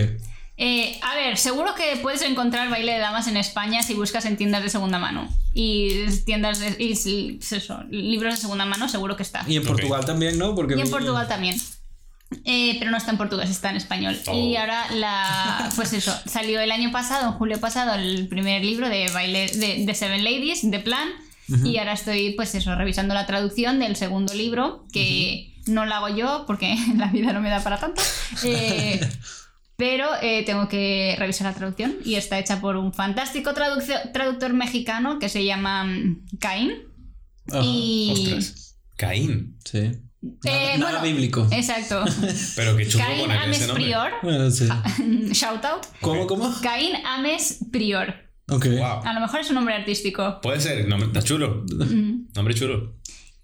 Eh, 0.63 0.99
a 1.01 1.15
ver, 1.15 1.39
seguro 1.39 1.73
que 1.73 1.97
puedes 2.03 2.21
encontrar 2.21 2.69
baile 2.69 2.91
de 2.93 2.99
damas 2.99 3.27
en 3.27 3.35
España 3.35 3.81
si 3.81 3.95
buscas 3.95 4.25
en 4.25 4.37
tiendas 4.37 4.61
de 4.61 4.69
segunda 4.69 4.99
mano. 4.99 5.27
Y 5.55 6.05
tiendas 6.23 6.59
de. 6.59 6.75
y 6.77 7.39
eso, 7.39 7.83
libros 7.89 8.35
de 8.35 8.41
segunda 8.41 8.67
mano, 8.67 8.87
seguro 8.87 9.17
que 9.17 9.23
está. 9.23 9.43
Y 9.47 9.55
en. 9.55 9.63
Portugal 9.63 10.05
también, 10.05 10.37
¿no? 10.37 10.53
Porque 10.53 10.75
Y 10.77 10.81
en 10.81 10.91
Portugal 10.91 11.27
también. 11.27 11.59
Eh, 12.45 12.75
pero 12.77 12.91
no 12.91 12.97
está 12.97 13.09
en 13.09 13.17
portugués, 13.17 13.49
está 13.49 13.71
en 13.71 13.77
español. 13.77 14.15
Oh. 14.27 14.35
Y 14.35 14.55
ahora 14.55 14.85
la. 14.91 15.67
Pues 15.75 15.93
eso, 15.93 16.13
salió 16.27 16.61
el 16.61 16.71
año 16.71 16.91
pasado, 16.91 17.29
en 17.29 17.33
julio 17.39 17.59
pasado, 17.59 17.95
el 17.95 18.27
primer 18.27 18.63
libro 18.63 18.87
de 18.87 19.09
baile 19.09 19.47
de, 19.47 19.83
de 19.83 19.95
Seven 19.95 20.23
Ladies, 20.23 20.69
de 20.69 20.79
plan. 20.79 21.09
Y 21.65 21.79
ahora 21.79 21.93
estoy, 21.93 22.31
pues 22.33 22.55
eso, 22.55 22.75
revisando 22.75 23.13
la 23.13 23.25
traducción 23.25 23.79
del 23.79 23.97
segundo 23.97 24.33
libro, 24.33 24.85
que 24.93 25.51
no 25.65 25.85
la 25.85 25.97
hago 25.97 26.15
yo 26.15 26.45
porque 26.47 26.77
la 26.97 27.07
vida 27.07 27.33
no 27.33 27.41
me 27.41 27.49
da 27.49 27.63
para 27.63 27.79
tanto. 27.79 28.01
Eh, 28.43 29.01
pero 29.81 30.09
eh, 30.21 30.43
tengo 30.45 30.67
que 30.67 31.15
revisar 31.17 31.47
la 31.47 31.55
traducción 31.55 31.95
y 32.05 32.13
está 32.13 32.37
hecha 32.37 32.61
por 32.61 32.75
un 32.75 32.93
fantástico 32.93 33.51
traductor 33.55 34.53
mexicano 34.53 35.17
que 35.17 35.27
se 35.27 35.43
llama 35.43 35.85
mm, 35.85 36.37
Caín. 36.39 36.71
Ajá. 37.49 37.61
Y. 37.63 38.11
Ostras. 38.11 38.77
Caín. 38.95 39.57
Sí. 39.65 39.79
Nada, 40.21 40.39
Eh, 40.43 40.77
nada 40.77 40.91
bueno, 40.91 41.01
bíblico. 41.01 41.47
Exacto. 41.51 42.05
Pero 42.55 42.77
qué 42.77 42.87
chulo 42.87 43.03
Caín 43.03 43.31
ese 43.31 43.39
Ames. 43.39 43.71
Prior. 43.73 44.11
Bueno, 44.21 44.51
sí. 44.51 44.69
Shout 45.31 45.65
out. 45.65 45.87
¿Cómo, 45.99 46.27
cómo? 46.27 46.53
Caín 46.61 46.95
Ames 47.03 47.65
Prior. 47.71 48.13
Ok. 48.49 48.67
Wow. 48.67 49.01
A 49.03 49.13
lo 49.13 49.19
mejor 49.19 49.39
es 49.39 49.49
un 49.49 49.55
nombre 49.55 49.73
artístico. 49.73 50.41
Puede 50.41 50.59
ser, 50.59 50.87
nombre, 50.87 51.07
está 51.07 51.23
chulo. 51.23 51.65
Nombre 52.35 52.53
chulo. 52.53 52.99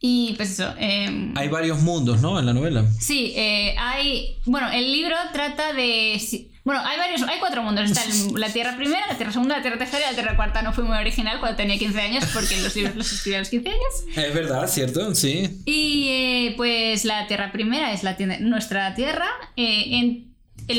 Y 0.09 0.33
pues 0.37 0.51
eso. 0.51 0.73
eh, 0.79 1.31
Hay 1.35 1.49
varios 1.49 1.81
mundos, 1.81 2.21
¿no? 2.21 2.39
En 2.39 2.45
la 2.45 2.53
novela. 2.53 2.85
Sí, 2.99 3.33
eh, 3.35 3.75
hay. 3.77 4.37
Bueno, 4.45 4.69
el 4.71 4.89
libro 4.91 5.15
trata 5.33 5.73
de. 5.73 6.21
Bueno, 6.63 6.81
hay 6.85 6.97
varios. 6.97 7.23
Hay 7.23 7.39
cuatro 7.39 7.61
mundos. 7.61 7.91
Está 7.91 8.03
el- 8.05 8.33
la 8.39 8.49
Tierra 8.53 8.77
Primera, 8.77 9.05
la 9.09 9.15
Tierra 9.17 9.33
Segunda, 9.33 9.57
la 9.57 9.61
Tierra 9.61 9.77
Tercera 9.77 10.05
y 10.05 10.09
la 10.11 10.13
Tierra 10.15 10.35
Cuarta. 10.37 10.61
No 10.61 10.71
fui 10.71 10.85
muy 10.85 10.97
original 10.97 11.39
cuando 11.41 11.57
tenía 11.57 11.77
15 11.77 11.99
años 12.01 12.23
porque 12.33 12.55
los 12.61 12.73
libros 12.75 12.95
los 12.95 13.11
escribí 13.11 13.35
a 13.35 13.39
los 13.39 13.49
15 13.49 13.69
años. 13.69 13.81
Es 14.15 14.33
verdad, 14.33 14.67
¿cierto? 14.69 15.13
Sí. 15.13 15.61
Y 15.65 16.07
eh, 16.09 16.53
pues 16.55 17.03
la 17.03 17.27
Tierra 17.27 17.51
Primera 17.51 17.91
es 17.91 18.03
la 18.03 18.15
nuestra 18.39 18.95
Tierra. 18.95 19.27
eh, 19.57 19.97
en 19.97 20.27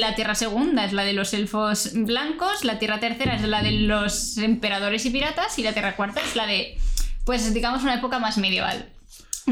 la 0.01 0.15
Tierra 0.15 0.35
Segunda 0.35 0.85
es 0.87 0.93
la 0.95 1.05
de 1.05 1.13
los 1.13 1.35
elfos 1.35 1.91
blancos. 1.95 2.65
La 2.65 2.79
Tierra 2.79 2.99
Tercera 2.99 3.37
es 3.37 3.43
la 3.43 3.63
de 3.63 3.73
los 3.73 4.39
emperadores 4.39 5.05
y 5.07 5.11
piratas. 5.11 5.59
Y 5.59 5.63
la 5.63 5.73
Tierra 5.75 5.97
Cuarta 5.97 6.21
es 6.27 6.35
la 6.35 6.47
de. 6.47 6.79
Pues 7.27 7.53
digamos 7.53 7.83
una 7.83 7.95
época 7.95 8.19
más 8.19 8.39
medieval. 8.39 8.89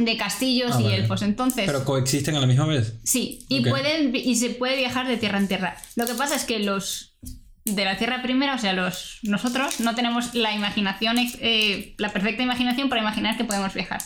De 0.05 0.17
castillos 0.17 0.73
Ah, 0.75 0.81
y 0.81 0.85
vale. 0.85 0.97
elfos. 0.97 1.23
Entonces, 1.23 1.65
Pero 1.67 1.85
coexisten 1.85 2.37
a 2.37 2.41
la 2.41 2.47
misma 2.47 2.67
vez. 2.67 2.95
sí, 3.05 3.45
y 3.49 3.61
pueden 3.63 4.15
y 4.15 4.37
se 4.37 4.51
puede 4.51 4.77
viajar 4.77 5.07
de 5.09 5.17
tierra 5.17 5.39
en 5.39 5.49
tierra. 5.49 5.77
Lo 5.97 6.07
que 6.07 6.15
pasa 6.15 6.37
es 6.37 6.45
que 6.45 6.59
los 6.59 7.15
de 7.65 7.85
la 7.85 7.99
tierra 7.99 8.23
primera, 8.23 8.55
o 8.55 8.59
sea, 8.59 8.73
los 8.75 9.19
nosotros 9.23 9.81
no 9.81 9.95
tenemos 9.97 10.35
la 10.35 10.53
imaginación, 10.55 11.17
eh, 11.19 11.95
la 11.99 12.13
perfecta 12.13 12.43
imaginación 12.43 12.89
para 12.89 13.01
imaginar 13.01 13.37
que 13.37 13.45
podemos 13.45 13.75
viajar 13.75 14.01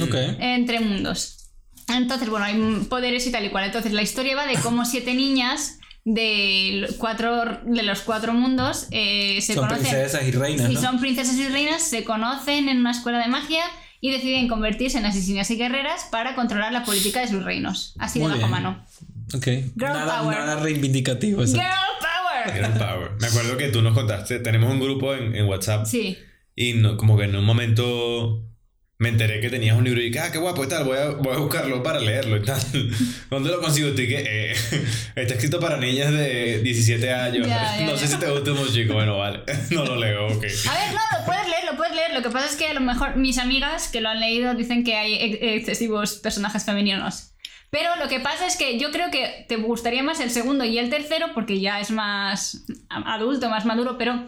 Ok. 0.00 0.14
entre 0.38 0.78
mundos. 0.80 1.38
Entonces, 1.88 2.28
bueno, 2.28 2.46
hay 2.46 2.54
poderes 2.88 3.26
y 3.26 3.32
tal 3.32 3.44
y 3.44 3.50
cual. 3.50 3.64
Entonces, 3.64 3.92
la 3.92 4.02
historia 4.02 4.36
va 4.36 4.46
de 4.46 4.54
cómo 4.54 4.84
siete 4.84 5.12
niñas 5.14 5.78
de 6.04 6.88
cuatro 6.98 7.60
de 7.64 7.82
los 7.82 8.00
cuatro 8.00 8.32
mundos 8.32 8.86
eh, 8.90 9.38
se 9.40 9.54
Son 9.54 9.64
conocen 9.68 9.86
princesas 9.90 10.24
y 10.26 10.30
reinas, 10.32 10.70
y 10.70 10.74
¿no? 10.74 10.80
son 10.80 10.98
princesas 11.00 11.36
y 11.36 11.46
reinas, 11.48 11.82
se 11.82 12.02
conocen 12.04 12.68
en 12.68 12.78
una 12.78 12.90
escuela 12.90 13.18
de 13.18 13.28
magia 13.28 13.62
y 14.04 14.10
deciden 14.10 14.48
convertirse 14.48 14.98
en 14.98 15.06
asesinas 15.06 15.48
y 15.52 15.56
guerreras 15.56 16.08
para 16.10 16.34
controlar 16.34 16.72
la 16.72 16.84
política 16.84 17.20
de 17.20 17.28
sus 17.28 17.42
reinos. 17.44 17.94
Así 17.98 18.18
de 18.18 18.24
Muy 18.26 18.32
bajo 18.38 18.48
bien. 18.48 18.50
mano. 18.50 18.84
Ok. 19.34 19.44
Girl 19.44 19.72
Nada, 19.78 20.20
power. 20.20 20.36
nada 20.38 20.56
reivindicativo. 20.60 21.42
eso. 21.42 21.54
Girl 21.54 21.64
power. 22.00 22.54
Girl 22.54 22.78
power. 22.78 23.10
Me 23.20 23.28
acuerdo 23.28 23.56
que 23.56 23.68
tú 23.68 23.80
nos 23.80 23.94
contaste, 23.94 24.40
tenemos 24.40 24.70
un 24.72 24.80
grupo 24.80 25.14
en, 25.14 25.34
en 25.36 25.46
WhatsApp 25.46 25.86
Sí. 25.86 26.18
y 26.56 26.74
no, 26.74 26.96
como 26.96 27.16
que 27.16 27.24
en 27.24 27.36
un 27.36 27.44
momento 27.44 28.42
me 29.02 29.08
enteré 29.08 29.40
que 29.40 29.50
tenías 29.50 29.76
un 29.76 29.82
libro 29.82 30.00
y 30.00 30.04
dije, 30.10 30.20
ah, 30.20 30.30
qué 30.30 30.38
guapo 30.38 30.62
y 30.64 30.68
tal, 30.68 30.84
voy 30.84 30.96
a, 30.96 31.10
voy 31.10 31.34
a 31.34 31.38
buscarlo 31.38 31.82
para 31.82 31.98
leerlo 31.98 32.36
y 32.36 32.42
tal. 32.44 32.60
¿Dónde 33.30 33.50
lo 33.50 33.60
consigo? 33.60 33.88
Y 33.88 33.94
que 33.94 34.24
eh, 34.26 34.52
está 35.16 35.34
escrito 35.34 35.58
para 35.58 35.76
niñas 35.76 36.12
de 36.12 36.60
17 36.62 37.12
años. 37.12 37.48
Ya, 37.48 37.78
ya, 37.80 37.86
no 37.86 37.92
ya. 37.92 37.98
sé 37.98 38.06
si 38.06 38.16
te 38.16 38.30
gusta 38.30 38.52
mucho, 38.52 38.72
chico. 38.72 38.94
Bueno, 38.94 39.18
vale. 39.18 39.40
No 39.70 39.84
lo 39.84 39.96
leo, 39.96 40.26
ok. 40.28 40.34
A 40.34 40.38
ver, 40.38 40.92
no, 40.94 41.18
lo 41.18 41.24
puedes 41.26 41.48
leer, 41.48 41.64
lo 41.70 41.76
puedes 41.76 41.94
leer. 41.96 42.12
Lo 42.14 42.22
que 42.22 42.30
pasa 42.30 42.46
es 42.46 42.56
que 42.56 42.66
a 42.68 42.74
lo 42.74 42.80
mejor 42.80 43.16
mis 43.16 43.38
amigas 43.38 43.88
que 43.88 44.00
lo 44.00 44.08
han 44.08 44.20
leído 44.20 44.54
dicen 44.54 44.84
que 44.84 44.94
hay 44.96 45.14
ex- 45.14 45.38
excesivos 45.40 46.14
personajes 46.14 46.64
femeninos. 46.64 47.30
Pero 47.70 47.88
lo 47.96 48.06
que 48.08 48.20
pasa 48.20 48.46
es 48.46 48.56
que 48.56 48.78
yo 48.78 48.90
creo 48.92 49.10
que 49.10 49.46
te 49.48 49.56
gustaría 49.56 50.02
más 50.02 50.20
el 50.20 50.30
segundo 50.30 50.64
y 50.64 50.78
el 50.78 50.90
tercero 50.90 51.28
porque 51.34 51.58
ya 51.58 51.80
es 51.80 51.90
más 51.90 52.64
adulto, 52.88 53.48
más 53.48 53.64
maduro, 53.64 53.96
pero 53.98 54.22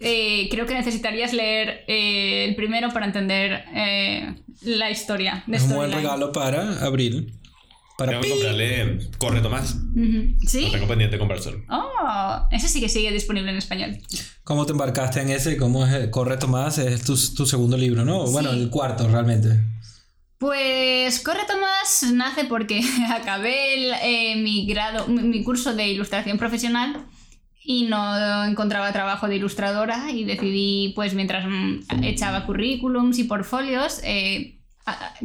eh, 0.00 0.48
creo 0.50 0.66
que 0.66 0.74
necesitarías 0.74 1.32
leer 1.32 1.84
eh, 1.86 2.46
el 2.48 2.54
primero 2.56 2.90
para 2.90 3.06
entender 3.06 3.64
eh, 3.74 4.34
la 4.62 4.90
historia. 4.90 5.44
de 5.46 5.56
Es 5.56 5.64
un 5.64 5.74
buen 5.74 5.92
regalo 5.92 6.32
para 6.32 6.84
abril. 6.84 7.34
Para 7.98 8.12
Tengo 8.12 8.22
que 8.24 8.30
comprarle 8.30 8.98
Corre 9.18 9.40
Tomás. 9.42 9.76
¿Sí? 10.46 10.62
Lo 10.64 10.70
tengo 10.70 10.88
pendiente 10.88 11.16
de 11.16 11.18
comprar 11.18 11.38
solo. 11.40 11.62
Oh, 11.68 12.48
ese 12.50 12.66
sí 12.68 12.80
que 12.80 12.88
sigue 12.88 13.12
disponible 13.12 13.50
en 13.50 13.58
español. 13.58 13.98
¿Cómo 14.42 14.64
te 14.64 14.72
embarcaste 14.72 15.20
en 15.20 15.28
ese? 15.28 15.58
¿Cómo 15.58 15.84
es? 15.86 16.08
Corre 16.08 16.38
Tomás, 16.38 16.78
es 16.78 17.04
tu, 17.04 17.14
tu 17.34 17.44
segundo 17.44 17.76
libro, 17.76 18.04
¿no? 18.06 18.24
Bueno, 18.28 18.52
Sí. 18.52 18.58
el 18.58 18.70
cuarto 18.70 19.06
realmente. 19.06 19.60
Pues 20.38 21.20
Corre 21.20 21.44
Tomás 21.46 22.06
nace 22.14 22.44
porque 22.46 22.80
acabé 23.12 23.74
el, 23.74 23.92
eh, 24.02 24.36
mi 24.36 24.64
grado, 24.66 25.06
mi, 25.06 25.22
mi 25.22 25.44
curso 25.44 25.74
de 25.74 25.88
ilustración 25.88 26.38
profesional 26.38 27.04
y 27.62 27.84
no 27.84 28.44
encontraba 28.44 28.92
trabajo 28.92 29.28
de 29.28 29.36
ilustradora 29.36 30.10
y 30.10 30.24
decidí, 30.24 30.92
pues 30.94 31.14
mientras 31.14 31.46
mm, 31.46 32.02
echaba 32.04 32.46
currículums 32.46 33.18
y 33.18 33.24
portfolios, 33.24 34.00
eh, 34.04 34.58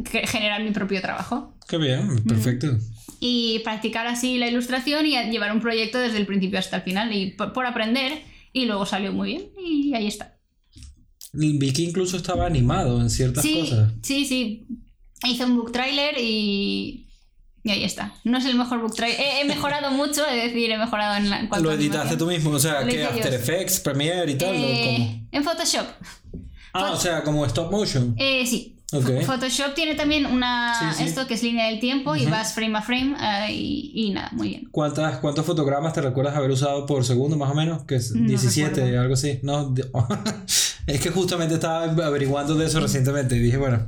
generar 0.04 0.62
mi 0.62 0.70
propio 0.70 1.00
trabajo 1.00 1.54
Qué 1.68 1.78
bien, 1.78 2.22
perfecto. 2.24 2.76
y 3.20 3.60
practicar 3.60 4.06
así 4.06 4.38
la 4.38 4.48
ilustración 4.48 5.06
y 5.06 5.12
llevar 5.30 5.52
un 5.52 5.60
proyecto 5.60 5.98
desde 5.98 6.18
el 6.18 6.26
principio 6.26 6.58
hasta 6.58 6.76
el 6.76 6.82
final 6.82 7.12
y 7.14 7.30
por, 7.32 7.52
por 7.52 7.66
aprender 7.66 8.22
y 8.52 8.66
luego 8.66 8.86
salió 8.86 9.12
muy 9.12 9.28
bien 9.30 9.42
y 9.58 9.94
ahí 9.94 10.06
está. 10.06 10.36
Vi 11.32 11.72
que 11.72 11.82
incluso 11.82 12.16
estaba 12.16 12.46
animado 12.46 13.00
en 13.00 13.10
ciertas 13.10 13.42
Sí, 13.42 13.60
cosas. 13.60 13.92
sí, 14.02 14.24
sí. 14.24 14.66
Hice 15.26 15.44
un 15.44 15.56
book 15.56 15.72
trailer 15.72 16.14
y, 16.18 17.05
y 17.66 17.70
ahí 17.70 17.84
está. 17.84 18.14
No 18.24 18.38
es 18.38 18.44
el 18.46 18.54
mejor 18.56 18.80
book 18.80 18.94
trailer. 18.94 19.20
He, 19.20 19.40
he 19.40 19.44
mejorado 19.44 19.90
mucho, 19.90 20.24
es 20.26 20.44
decir, 20.44 20.70
he 20.70 20.78
mejorado 20.78 21.16
en 21.16 21.28
la 21.28 21.48
cuanto 21.48 21.64
Lo 21.68 21.72
editaste 21.72 21.98
animación. 22.14 22.18
tú 22.18 22.26
mismo, 22.26 22.50
o 22.52 22.58
sea, 22.58 22.86
que 22.86 23.04
After 23.04 23.30
yo. 23.32 23.36
Effects, 23.38 23.80
Premiere 23.80 24.30
y 24.32 24.38
tal, 24.38 24.50
¿o 24.50 24.58
Eh, 24.58 25.20
en 25.32 25.44
Photoshop. 25.44 25.86
Ah, 26.72 26.92
o 26.92 26.96
sea, 26.96 27.22
como 27.22 27.44
stop 27.46 27.70
motion. 27.70 28.14
Eh, 28.18 28.46
sí. 28.46 28.72
Ok. 28.92 29.22
Photoshop 29.26 29.74
tiene 29.74 29.96
también 29.96 30.26
una 30.26 30.92
Sí, 30.92 30.98
sí. 30.98 31.04
esto 31.08 31.26
que 31.26 31.34
es 31.34 31.42
línea 31.42 31.66
del 31.66 31.80
tiempo 31.80 32.14
y 32.14 32.24
vas 32.26 32.54
frame 32.54 32.78
a 32.78 32.82
frame 32.82 33.16
eh, 33.20 33.52
y, 33.52 33.90
y 33.94 34.10
nada, 34.10 34.28
muy 34.32 34.48
bien. 34.50 34.68
¿Cuántas, 34.70 35.18
¿Cuántos 35.18 35.44
fotogramas 35.44 35.92
te 35.92 36.02
recuerdas 36.02 36.36
haber 36.36 36.52
usado 36.52 36.86
por 36.86 37.04
segundo, 37.04 37.36
más 37.36 37.50
o 37.50 37.54
menos? 37.54 37.82
Que 37.82 37.96
es 37.96 38.12
No 38.14 38.28
17, 38.28 38.70
recuerdo. 38.76 39.00
algo 39.00 39.14
así. 39.14 39.40
No, 39.42 39.74
es 40.86 41.00
que 41.00 41.10
justamente 41.10 41.54
estaba 41.54 41.84
averiguando 42.06 42.54
de 42.54 42.66
eso 42.66 42.80
recientemente 42.80 43.36
y 43.36 43.40
dije, 43.40 43.56
bueno. 43.56 43.86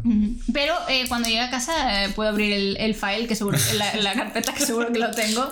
Pero 0.52 0.74
eh, 0.88 1.04
cuando 1.08 1.28
llegue 1.28 1.40
a 1.40 1.50
casa 1.50 2.04
eh, 2.04 2.08
puedo 2.10 2.28
abrir 2.30 2.52
el, 2.52 2.76
el 2.78 2.94
file, 2.94 3.26
que 3.26 3.36
seguro, 3.36 3.58
la, 3.76 3.94
la 3.96 4.14
carpeta 4.14 4.52
que 4.52 4.64
seguro 4.66 4.92
que 4.92 4.98
lo 4.98 5.10
tengo 5.12 5.48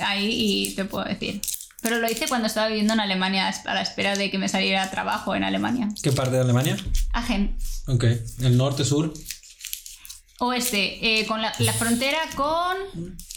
ahí 0.00 0.28
y 0.30 0.74
te 0.74 0.84
puedo 0.84 1.04
decir. 1.04 1.40
Pero 1.80 1.98
lo 1.98 2.10
hice 2.10 2.26
cuando 2.26 2.48
estaba 2.48 2.66
viviendo 2.68 2.94
en 2.94 3.00
Alemania 3.00 3.48
a 3.64 3.74
la 3.74 3.82
espera 3.82 4.16
de 4.16 4.30
que 4.32 4.38
me 4.38 4.48
saliera 4.48 4.90
trabajo 4.90 5.36
en 5.36 5.44
Alemania. 5.44 5.88
¿qué 6.02 6.10
parte 6.10 6.32
de 6.34 6.40
Alemania? 6.42 6.76
Agen. 7.12 7.56
Ok, 7.86 8.04
el 8.42 8.56
norte, 8.56 8.84
sur. 8.84 9.12
Oeste, 10.40 11.20
eh, 11.20 11.26
con 11.26 11.42
la, 11.42 11.52
la 11.58 11.72
frontera 11.72 12.18
con... 12.36 12.76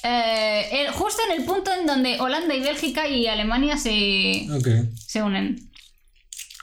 eh, 0.04 0.70
el- 0.86 0.92
justo 0.94 1.20
en 1.32 1.40
el 1.40 1.46
punto 1.48 1.72
en 1.74 1.88
donde 1.88 2.20
Holanda 2.20 2.54
y 2.54 2.60
Bélgica 2.62 3.08
y 3.08 3.26
Alemania 3.26 3.76
se, 3.78 4.48
Ok. 4.52 4.68
se 5.08 5.24
unen. 5.24 5.71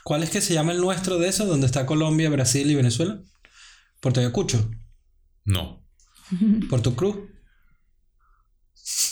¿Cuál 0.09 0.23
es 0.23 0.31
que 0.31 0.41
se 0.41 0.55
llama 0.55 0.71
el 0.71 0.81
nuestro 0.81 1.19
de 1.19 1.29
eso? 1.29 1.45
¿Dónde 1.45 1.67
está 1.67 1.85
Colombia, 1.85 2.31
Brasil 2.31 2.67
y 2.67 2.73
Venezuela? 2.73 3.21
Puerto 3.99 4.19
Ayacucho. 4.19 4.71
No. 5.45 5.85
Puerto 6.67 6.95
Cruz. 6.95 7.15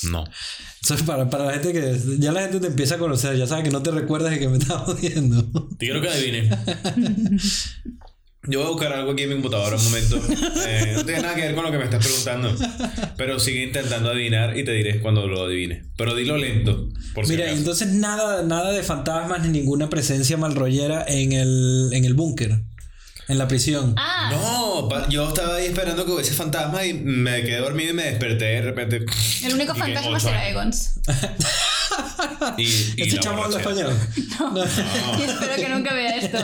No. 0.10 0.24
Eso 0.84 0.96
es 0.96 1.04
para, 1.04 1.30
para 1.30 1.46
la 1.46 1.54
gente 1.54 1.72
que 1.72 2.18
ya 2.18 2.32
la 2.32 2.42
gente 2.42 2.62
te 2.62 2.66
empieza 2.66 2.96
a 2.96 2.98
conocer, 2.98 3.38
ya 3.38 3.46
sabe 3.46 3.62
que 3.62 3.70
no 3.70 3.84
te 3.84 3.92
recuerdas 3.92 4.32
de 4.32 4.40
que 4.40 4.50
me 4.50 4.58
estás 4.58 4.82
jodiendo. 4.82 5.70
Te 5.78 5.86
quiero 5.86 6.02
que 6.02 6.10
adivine. 6.10 6.50
Yo 8.44 8.60
voy 8.60 8.68
a 8.68 8.72
buscar 8.72 8.94
algo 8.94 9.12
aquí 9.12 9.24
en 9.24 9.30
mi 9.30 9.36
computadora 9.36 9.76
un 9.76 9.84
momento. 9.84 10.20
Eh, 10.70 10.94
no 10.96 11.06
tiene 11.06 11.22
nada 11.22 11.34
que 11.36 11.42
ver 11.42 11.56
con 11.56 11.64
lo 11.64 11.72
que 11.72 11.78
me 11.78 11.86
estás 11.86 12.06
preguntando. 12.06 12.54
Pero 13.16 13.40
sigue 13.40 13.64
intentando 13.64 14.10
adivinar 14.12 14.58
y 14.58 14.64
te 14.66 14.72
diré 14.74 15.00
cuando 15.00 15.26
lo 15.28 15.46
adivine. 15.46 15.84
Pero 15.98 16.14
dilo 16.16 16.38
lento. 16.38 16.90
Por 17.14 17.26
si 17.26 17.32
Mira, 17.34 17.46
acaso. 17.46 17.58
entonces 17.60 17.88
nada, 17.94 18.44
nada 18.44 18.72
de 18.74 18.84
fantasmas 18.84 19.42
ni 19.44 19.50
ninguna 19.50 19.90
presencia 19.90 20.36
malrollera 20.38 21.06
en 21.08 21.32
el, 21.32 21.90
en 21.94 22.04
el 22.06 22.14
búnker, 22.16 22.60
en 23.30 23.38
la 23.38 23.48
prisión. 23.48 23.96
Ah, 23.98 24.30
No, 24.32 25.10
yo 25.10 25.28
estaba 25.30 25.56
ahí 25.56 25.68
esperando 25.68 26.06
que 26.06 26.12
hubiese 26.12 26.34
fantasma 26.34 26.86
y 26.86 26.94
me 26.94 27.44
quedé 27.44 27.58
dormido 27.60 27.92
y 27.92 27.94
me 27.94 28.04
desperté 28.04 28.46
de 28.46 28.62
repente. 28.62 29.06
el 29.46 29.54
único 29.54 29.74
fantasma 29.74 30.20
será. 30.20 30.50
Egons. 30.50 31.00
Y, 32.58 32.64
y 32.64 32.94
¿Este 33.04 33.20
chamo 33.20 33.44
habla 33.44 33.60
español? 33.60 33.94
Y 35.20 35.22
espero 35.24 35.56
que 35.56 35.70
nunca 35.70 35.94
vea 35.94 36.16
esto. 36.18 36.38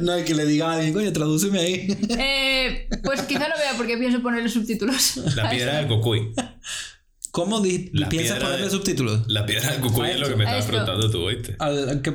No, 0.00 0.12
hay 0.12 0.24
que 0.24 0.34
le 0.34 0.44
diga 0.46 0.70
a 0.70 0.74
alguien, 0.74 0.92
coño, 0.92 1.12
tradúceme 1.12 1.58
ahí. 1.60 1.98
Eh, 2.10 2.88
pues 3.04 3.22
quizá 3.22 3.48
lo 3.48 3.56
vea 3.56 3.74
porque 3.76 3.96
pienso 3.98 4.20
ponerle 4.22 4.48
subtítulos. 4.48 5.16
La 5.36 5.48
piedra 5.50 5.76
del 5.78 5.88
cucuy. 5.88 6.32
¿Cómo 7.30 7.60
di- 7.60 7.90
La 7.92 8.08
piensas 8.08 8.32
piedra 8.32 8.46
ponerle 8.48 8.64
de- 8.66 8.70
subtítulos? 8.72 9.22
La 9.28 9.46
piedra 9.46 9.70
del 9.72 9.80
cucuy 9.80 10.10
es 10.10 10.18
lo 10.18 10.28
que 10.28 10.34
me 10.36 10.44
estabas 10.44 10.64
preguntando 10.66 11.10
tú, 11.10 11.22
¿oíste? 11.22 11.54
Al- 11.60 12.02
que- 12.02 12.14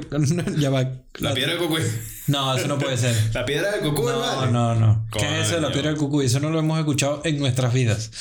ya 0.57 0.69
va. 0.69 0.91
La 1.19 1.33
piedra 1.33 1.53
del 1.53 1.61
cucuy. 1.61 1.81
No, 2.27 2.55
eso 2.57 2.67
no 2.67 2.77
puede 2.77 2.97
ser. 2.97 3.15
La 3.33 3.45
piedra 3.45 3.71
del 3.71 3.81
cucuy, 3.81 4.11
No, 4.11 4.19
vale. 4.19 4.51
no, 4.51 4.75
no. 4.75 5.07
¿Qué 5.17 5.39
es 5.39 5.47
eso 5.47 5.55
de 5.55 5.61
la 5.61 5.71
piedra 5.71 5.89
del 5.91 5.97
cucuy? 5.99 6.25
Eso 6.25 6.39
no 6.41 6.49
lo 6.49 6.59
hemos 6.59 6.77
escuchado 6.79 7.21
en 7.23 7.39
nuestras 7.39 7.73
vidas. 7.73 8.11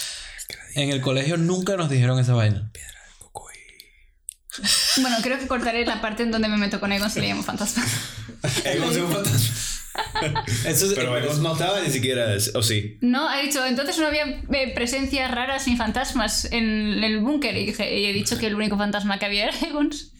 En 0.77 0.91
el 0.91 1.01
colegio 1.01 1.37
nunca 1.37 1.77
nos 1.77 1.89
dijeron 1.91 2.19
esa 2.21 2.35
vaina. 2.35 2.71
Bueno, 5.01 5.17
creo 5.23 5.39
que 5.39 5.47
cortaré 5.47 5.85
la 5.87 6.01
parte 6.01 6.23
en 6.23 6.31
donde 6.31 6.49
me 6.49 6.57
meto 6.57 6.81
con 6.81 6.93
Egons 6.93 7.17
y 7.17 7.21
le 7.21 7.29
llamo 7.29 7.43
fantasma. 7.43 7.85
Egos 8.65 8.97
es 8.97 9.03
un 9.03 9.13
fantasma. 9.13 9.55
Eso 10.67 10.87
es- 10.87 10.93
Pero 10.95 11.17
Egos 11.17 11.39
no 11.39 11.53
estaba 11.53 11.81
ni 11.81 11.91
siquiera. 11.91 12.27
¿O 12.55 12.63
sí? 12.63 12.99
No, 13.01 13.29
ha 13.29 13.39
dicho, 13.41 13.65
entonces 13.65 13.99
no 13.99 14.07
había 14.07 14.25
eh, 14.27 14.73
presencias 14.75 15.31
raras 15.31 15.67
ni 15.67 15.77
fantasmas 15.77 16.47
en 16.53 17.03
el 17.05 17.21
búnker. 17.21 17.57
Y, 17.57 17.67
dije- 17.67 17.99
y 18.01 18.07
he 18.07 18.13
dicho 18.13 18.39
que 18.39 18.47
el 18.47 18.55
único 18.55 18.77
fantasma 18.77 19.19
que 19.19 19.27
había 19.27 19.45
era 19.49 19.59
Egons. 19.67 20.11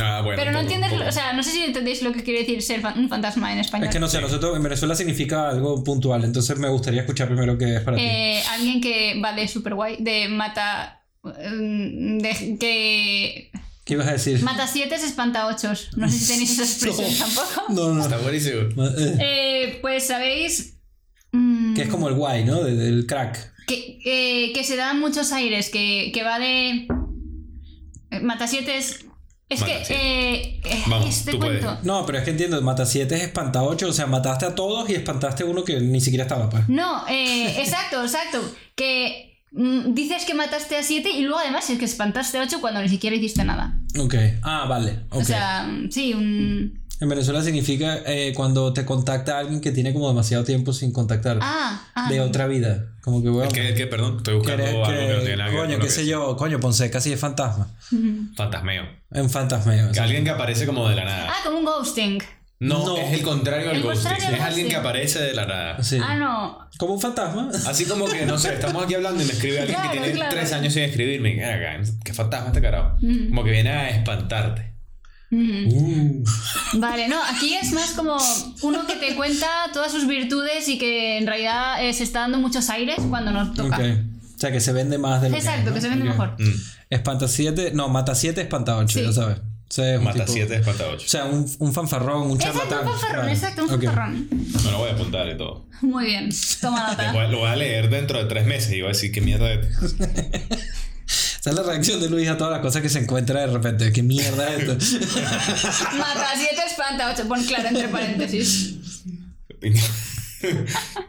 Ah, 0.00 0.20
bueno. 0.22 0.36
Pero 0.38 0.52
no 0.52 0.60
poco, 0.62 0.72
entiendes, 0.72 1.08
o 1.08 1.10
sea, 1.12 1.32
no 1.32 1.42
sé 1.42 1.50
si 1.50 1.64
entendéis 1.64 2.02
lo 2.02 2.12
que 2.12 2.22
quiere 2.22 2.40
decir 2.40 2.62
ser 2.62 2.80
un 2.96 3.08
fantasma 3.08 3.52
en 3.52 3.58
español. 3.58 3.88
Es 3.88 3.92
que 3.92 3.98
no 3.98 4.06
sé, 4.08 4.20
nosotros 4.20 4.56
en 4.56 4.62
Venezuela 4.62 4.94
significa 4.94 5.48
algo 5.48 5.82
puntual, 5.82 6.22
entonces 6.24 6.56
me 6.58 6.68
gustaría 6.68 7.00
escuchar 7.00 7.26
primero 7.26 7.58
qué 7.58 7.74
es 7.76 7.80
para 7.82 7.96
ti. 7.96 8.04
Eh, 8.04 8.40
alguien 8.52 8.80
que 8.80 9.20
va 9.20 9.32
de 9.32 9.48
super 9.48 9.74
guay, 9.74 9.96
de 9.98 10.28
mata. 10.28 11.02
mm, 11.24 12.18
de, 12.18 12.56
que 12.60 13.50
¿Qué 13.90 13.94
ibas 13.94 14.06
a 14.06 14.12
decir? 14.12 14.40
mata 14.44 14.68
siete, 14.68 14.94
espanta 14.94 15.48
ochos. 15.48 15.88
No 15.96 16.08
sé 16.08 16.16
si 16.16 16.26
tenéis 16.28 16.52
esa 16.52 16.62
expresión 16.62 17.10
tampoco. 17.18 17.72
No, 17.72 17.92
no. 17.94 18.02
Está 18.04 18.18
buenísimo. 18.18 18.60
Eh, 18.96 19.16
Eh, 19.20 19.78
pues 19.82 20.06
sabéis. 20.06 20.76
mm, 21.32 21.74
que 21.74 21.82
es 21.82 21.88
como 21.88 22.06
el 22.08 22.14
guay, 22.14 22.44
¿no? 22.44 22.62
De- 22.62 22.76
del 22.76 23.06
crack. 23.06 23.52
que, 23.66 23.98
eh, 24.04 24.52
que 24.52 24.62
se 24.62 24.76
da 24.76 24.94
muchos 24.94 25.32
aires, 25.32 25.70
que, 25.70 26.12
que 26.14 26.22
va 26.22 26.38
de. 26.38 26.86
eh, 28.12 28.20
Matasiete 28.22 28.76
es 28.78 29.04
Es 29.48 29.60
Mata 29.62 29.72
que, 29.88 29.94
eh, 29.94 30.60
eh, 30.64 30.82
Vamos, 30.86 31.08
este 31.08 31.32
tú 31.32 31.38
cuento. 31.40 31.66
puedes. 31.66 31.82
No, 31.84 32.06
pero 32.06 32.18
es 32.18 32.24
que 32.24 32.30
entiendo, 32.30 32.62
mata 32.62 32.86
7 32.86 33.16
es 33.16 33.22
espanta 33.22 33.64
8, 33.64 33.88
o 33.88 33.92
sea, 33.92 34.06
mataste 34.06 34.46
a 34.46 34.54
todos 34.54 34.88
y 34.88 34.94
espantaste 34.94 35.42
a 35.42 35.46
uno 35.46 35.64
que 35.64 35.80
ni 35.80 36.00
siquiera 36.00 36.22
estaba, 36.22 36.48
pues. 36.48 36.68
No, 36.68 37.04
eh, 37.08 37.56
exacto, 37.60 38.00
exacto. 38.04 38.38
Que 38.76 39.29
dices 39.50 40.24
que 40.24 40.34
mataste 40.34 40.76
a 40.76 40.82
7 40.82 41.10
y 41.10 41.22
luego 41.22 41.38
además 41.38 41.68
es 41.70 41.78
que 41.78 41.84
espantaste 41.84 42.38
a 42.38 42.42
8 42.42 42.60
cuando 42.60 42.80
ni 42.82 42.88
siquiera 42.88 43.16
hiciste 43.16 43.44
nada. 43.44 43.74
Ok. 43.98 44.14
Ah, 44.42 44.66
vale. 44.68 45.00
Ok. 45.10 45.20
O 45.22 45.24
sea, 45.24 45.64
mm, 45.64 45.90
sí, 45.90 46.14
un... 46.14 46.80
en 47.00 47.08
Venezuela 47.08 47.42
significa 47.42 47.98
eh, 48.06 48.32
cuando 48.36 48.72
te 48.72 48.84
contacta 48.84 49.38
alguien 49.38 49.60
que 49.60 49.72
tiene 49.72 49.92
como 49.92 50.08
demasiado 50.08 50.44
tiempo 50.44 50.72
sin 50.72 50.92
contactar. 50.92 51.38
Ah, 51.42 51.82
ah. 51.94 52.08
de 52.10 52.20
otra 52.20 52.46
vida. 52.46 52.86
Como 53.02 53.22
que, 53.22 53.28
bueno. 53.30 53.50
¿Qué, 53.50 53.74
qué? 53.74 53.86
Perdón, 53.86 54.18
estoy 54.18 54.34
que 54.34 54.38
buscando 54.38 54.64
algo 54.66 54.82
que 54.84 54.92
no 54.92 55.14
que- 55.18 55.20
tiene 55.20 55.36
nada 55.36 55.50
que 55.50 55.56
coño, 55.56 55.76
qué 55.78 55.82
que 55.84 55.90
sé 55.90 56.02
es. 56.02 56.06
yo, 56.08 56.36
coño, 56.36 56.60
Ponce 56.60 56.90
casi 56.90 57.12
es 57.12 57.18
fantasma. 57.20 57.68
Fantasmeo. 58.36 58.84
En 59.10 59.28
fantasmeo. 59.30 59.90
Que 59.92 60.00
alguien 60.00 60.22
que 60.24 60.30
aparece 60.30 60.66
como 60.66 60.88
de 60.88 60.94
la 60.96 61.04
nada. 61.04 61.28
Ah, 61.30 61.40
como 61.44 61.58
un 61.58 61.64
ghosting. 61.64 62.22
No, 62.60 62.84
No. 62.84 62.96
es 62.98 63.12
el 63.14 63.22
contrario 63.22 63.68
del 63.68 63.76
El 63.78 63.82
ghosting. 63.82 64.02
contrario 64.10 64.28
al 64.28 64.34
Es 64.34 64.40
alguien 64.42 64.66
que 64.68 64.74
ghosting. 64.74 64.78
aparece 64.90 65.18
de 65.20 65.32
la 65.34 65.46
nada. 65.46 65.82
Sí. 65.82 65.98
Ah, 66.02 66.14
no. 66.16 66.58
Como 66.78 66.92
un 66.94 67.00
fantasma. 67.00 67.48
Así 67.66 67.86
como 67.86 68.06
que, 68.06 68.26
no 68.26 68.38
sé, 68.38 68.52
estamos 68.54 68.84
aquí 68.84 68.94
hablando 68.94 69.22
y 69.22 69.26
me 69.26 69.32
escribe 69.32 69.60
alguien 69.60 69.76
Claro, 69.78 69.92
que 69.92 69.98
tiene 69.98 70.12
claro. 70.14 70.30
tres 70.30 70.52
años 70.52 70.74
sin 70.74 70.82
escribirme. 70.82 71.34
Y, 71.36 71.40
"Ah, 71.40 71.80
qué 72.04 72.12
fantasma 72.12 72.48
este 72.48 72.60
carajo. 72.60 72.96
Como 73.30 73.44
que 73.44 73.50
viene 73.50 73.70
a 73.70 73.88
espantarte. 73.90 74.74
Mm. 75.30 76.22
Vale, 76.74 77.08
no, 77.08 77.16
aquí 77.22 77.54
es 77.54 77.72
más 77.72 77.92
como 77.92 78.16
uno 78.62 78.86
que 78.86 78.96
te 78.96 79.14
cuenta 79.14 79.46
todas 79.72 79.90
sus 79.92 80.06
virtudes 80.06 80.68
y 80.68 80.76
que 80.76 81.18
en 81.18 81.26
realidad 81.26 81.82
eh, 81.84 81.92
se 81.94 82.02
está 82.02 82.20
dando 82.20 82.38
muchos 82.38 82.68
aires 82.68 82.96
cuando 83.08 83.30
nos 83.30 83.54
toca. 83.54 83.76
Ok. 83.76 83.84
O 84.36 84.38
sea, 84.38 84.50
que 84.52 84.60
se 84.60 84.72
vende 84.72 84.98
más 84.98 85.22
de 85.22 85.30
lo 85.30 85.36
Exacto, 85.36 85.70
que 85.70 85.76
¿no? 85.76 85.80
se 85.80 85.88
vende 85.88 86.04
mejor. 86.04 86.34
Mm. 86.38 86.50
Espanta 86.90 87.28
7, 87.28 87.70
no, 87.74 87.88
mata 87.88 88.14
7, 88.14 88.40
espanta 88.40 88.76
8, 88.76 88.98
Sí. 88.98 89.04
ya 89.04 89.12
sabes. 89.12 89.38
O 89.70 89.72
sea, 89.72 89.92
es 89.92 89.98
un 89.98 90.04
Mata 90.04 90.20
tipo- 90.24 90.32
siete, 90.32 90.56
espanta 90.56 90.84
ocho. 90.88 91.06
O 91.06 91.08
sea, 91.08 91.24
un, 91.26 91.46
un 91.60 91.72
fanfarrón, 91.72 92.22
un 92.32 92.36
Exacto, 92.36 92.58
charlatán. 92.58 92.86
un 92.86 92.92
fanfarrón, 92.92 93.14
Claro. 93.20 93.28
exacto, 93.32 93.62
un 93.64 93.70
Ok. 93.70 93.84
fanfarrón. 93.84 94.28
No 94.64 94.70
lo 94.72 94.78
voy 94.78 94.88
a 94.90 94.92
apuntar 94.94 95.28
y 95.28 95.36
todo. 95.38 95.66
Muy 95.82 96.04
bien, 96.06 96.28
toma 96.60 96.82
Lo 96.82 96.90
nota. 96.90 97.12
voy, 97.12 97.20
a- 97.24 97.28
lo 97.28 97.38
voy 97.38 97.48
a 97.50 97.56
leer 97.56 97.88
dentro 97.88 98.18
de 98.18 98.24
tres 98.24 98.46
meses 98.46 98.72
y 98.72 98.80
voy 98.80 98.86
a 98.90 98.92
decir 98.94 99.12
qué 99.12 99.20
mierda 99.20 99.52
es. 99.52 99.66
Esa 101.40 101.50
es 101.50 101.56
la 101.56 101.62
reacción 101.62 102.00
de 102.00 102.10
Luis 102.10 102.28
a 102.28 102.36
todas 102.36 102.52
las 102.52 102.60
cosas 102.62 102.82
que 102.82 102.88
se 102.88 102.98
encuentra 102.98 103.40
de 103.40 103.46
repente. 103.46 103.92
¿Qué 103.92 104.02
mierda 104.02 104.52
es 104.54 104.68
esto? 104.68 105.08
Mata 105.96 106.28
7, 106.36 106.54
espanta 106.66 107.10
8. 107.14 107.28
Pon 107.28 107.42
claro 107.44 107.68
entre 107.68 107.88
paréntesis. 107.88 108.74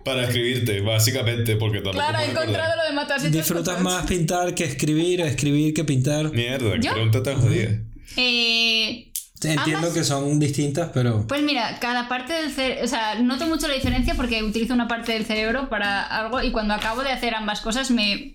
Para 0.03 0.23
escribirte, 0.23 0.81
básicamente, 0.81 1.55
porque 1.55 1.79
tampoco 1.81 1.97
Claro, 1.97 2.19
he 2.19 2.31
encontrado 2.31 2.75
lo 2.75 2.83
de 2.83 2.93
matar 2.93 3.19
7. 3.19 3.35
¿Disfrutas 3.37 3.81
más 3.81 4.05
pintar 4.05 4.53
que 4.53 4.65
escribir? 4.65 5.21
¿Escribir 5.21 5.73
que 5.73 5.83
pintar? 5.83 6.31
Mierda, 6.31 6.73
qué 6.73 6.87
¿Yo? 6.87 6.93
pregunta 6.93 7.23
tan 7.23 7.41
jodida. 7.41 7.69
Eh, 8.17 9.07
Entiendo 9.43 9.77
Ambas- 9.87 9.93
que 9.93 10.03
son 10.03 10.39
distintas, 10.39 10.91
pero... 10.93 11.25
pues 11.25 11.41
mira, 11.41 11.79
cada 11.79 12.07
parte 12.07 12.31
del 12.33 12.51
cerebro, 12.53 12.85
o 12.85 12.87
sea, 12.87 13.15
noto 13.15 13.47
mucho 13.47 13.67
la 13.67 13.73
diferencia 13.73 14.13
porque 14.13 14.43
utilizo 14.43 14.73
una 14.75 14.87
parte 14.87 15.13
del 15.13 15.25
cerebro 15.25 15.67
para 15.67 16.03
algo 16.03 16.43
y 16.43 16.51
cuando 16.51 16.75
acabo 16.75 17.01
de 17.01 17.11
hacer 17.11 17.33
ambas 17.33 17.61
cosas 17.61 17.89
me 17.89 18.33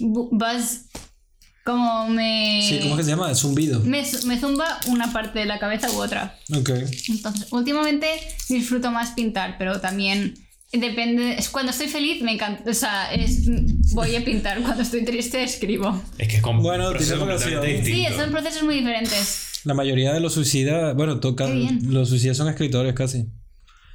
vas 0.00 0.86
como 1.64 2.08
me 2.08 2.62
Sí, 2.66 2.78
¿cómo 2.80 2.94
es 2.94 2.98
que 2.98 3.04
se 3.04 3.10
llama? 3.10 3.34
Zumbido. 3.34 3.80
me, 3.80 4.04
me 4.24 4.38
zumba 4.40 4.78
una 4.86 5.12
parte 5.12 5.40
de 5.40 5.46
la 5.46 5.58
cabeza 5.58 5.90
u 5.90 5.96
otra. 6.00 6.38
Ok. 6.56 6.70
Entonces, 7.08 7.48
últimamente 7.52 8.08
disfruto 8.48 8.90
más 8.92 9.10
pintar, 9.10 9.56
pero 9.58 9.80
también 9.80 10.34
depende. 10.72 11.34
Es 11.38 11.48
cuando 11.48 11.70
estoy 11.72 11.88
feliz 11.88 12.22
me 12.22 12.32
encanta, 12.32 12.68
o 12.70 12.74
sea, 12.74 13.12
es, 13.14 13.42
voy 13.94 14.14
a 14.16 14.24
pintar. 14.24 14.60
Cuando 14.62 14.82
estoy 14.82 15.04
triste 15.04 15.42
escribo. 15.42 16.02
Es 16.18 16.28
que 16.28 16.36
es 16.36 16.42
como 16.42 16.62
Bueno, 16.62 16.90
proceso 16.90 17.18
completamente. 17.18 17.84
Sí, 17.84 18.04
son 18.16 18.30
procesos 18.30 18.62
muy 18.62 18.76
diferentes. 18.76 19.60
La 19.64 19.74
mayoría 19.74 20.12
de 20.12 20.20
los 20.20 20.34
suicidas, 20.34 20.94
bueno, 20.94 21.18
tocan, 21.20 21.80
los 21.92 22.08
suicidas 22.08 22.36
son 22.36 22.48
escritores 22.48 22.94
casi. 22.94 23.26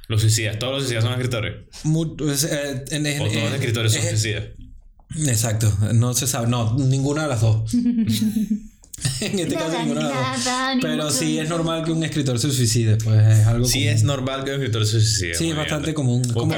Los 0.08 0.20
suicidas, 0.20 0.58
todos 0.58 0.72
los 0.74 0.82
suicidas 0.82 1.04
son 1.04 1.12
escritores. 1.14 1.54
Mu- 1.84 2.16
es, 2.30 2.44
eh, 2.44 2.84
en- 2.90 3.06
en- 3.06 3.20
O 3.22 3.24
todos 3.26 3.36
los 3.42 3.52
eh, 3.52 3.54
escritores 3.56 3.92
son 3.92 4.02
es- 4.02 4.08
suicidas. 4.10 4.44
Exacto, 5.28 5.72
no 5.94 6.12
se 6.14 6.26
sabe, 6.26 6.48
no, 6.48 6.76
ninguna 6.78 7.22
de 7.24 7.28
las 7.28 7.40
dos. 7.40 7.70
en 9.20 9.38
este 9.38 9.54
caso, 9.54 9.68
Nada, 9.70 9.82
ninguna 9.84 10.08
de 10.08 10.14
las 10.14 10.36
dos. 10.36 10.44
nada, 10.46 10.78
Pero 10.80 11.10
sí 11.10 11.38
es 11.38 11.48
normal 11.48 11.84
que 11.84 11.92
un 11.92 12.02
escritor 12.04 12.38
se 12.38 12.50
suicide, 12.50 12.96
pues 12.96 13.20
es 13.38 13.46
algo 13.46 13.64
Sí, 13.64 13.80
común. 13.80 13.94
es 13.94 14.02
normal 14.04 14.44
que 14.44 14.50
un 14.50 14.56
escritor 14.60 14.86
se 14.86 15.00
suicide. 15.00 15.34
Sí, 15.34 15.50
es 15.50 15.56
bastante 15.56 15.86
bien. 15.86 15.94
común, 15.94 16.22
como 16.32 16.54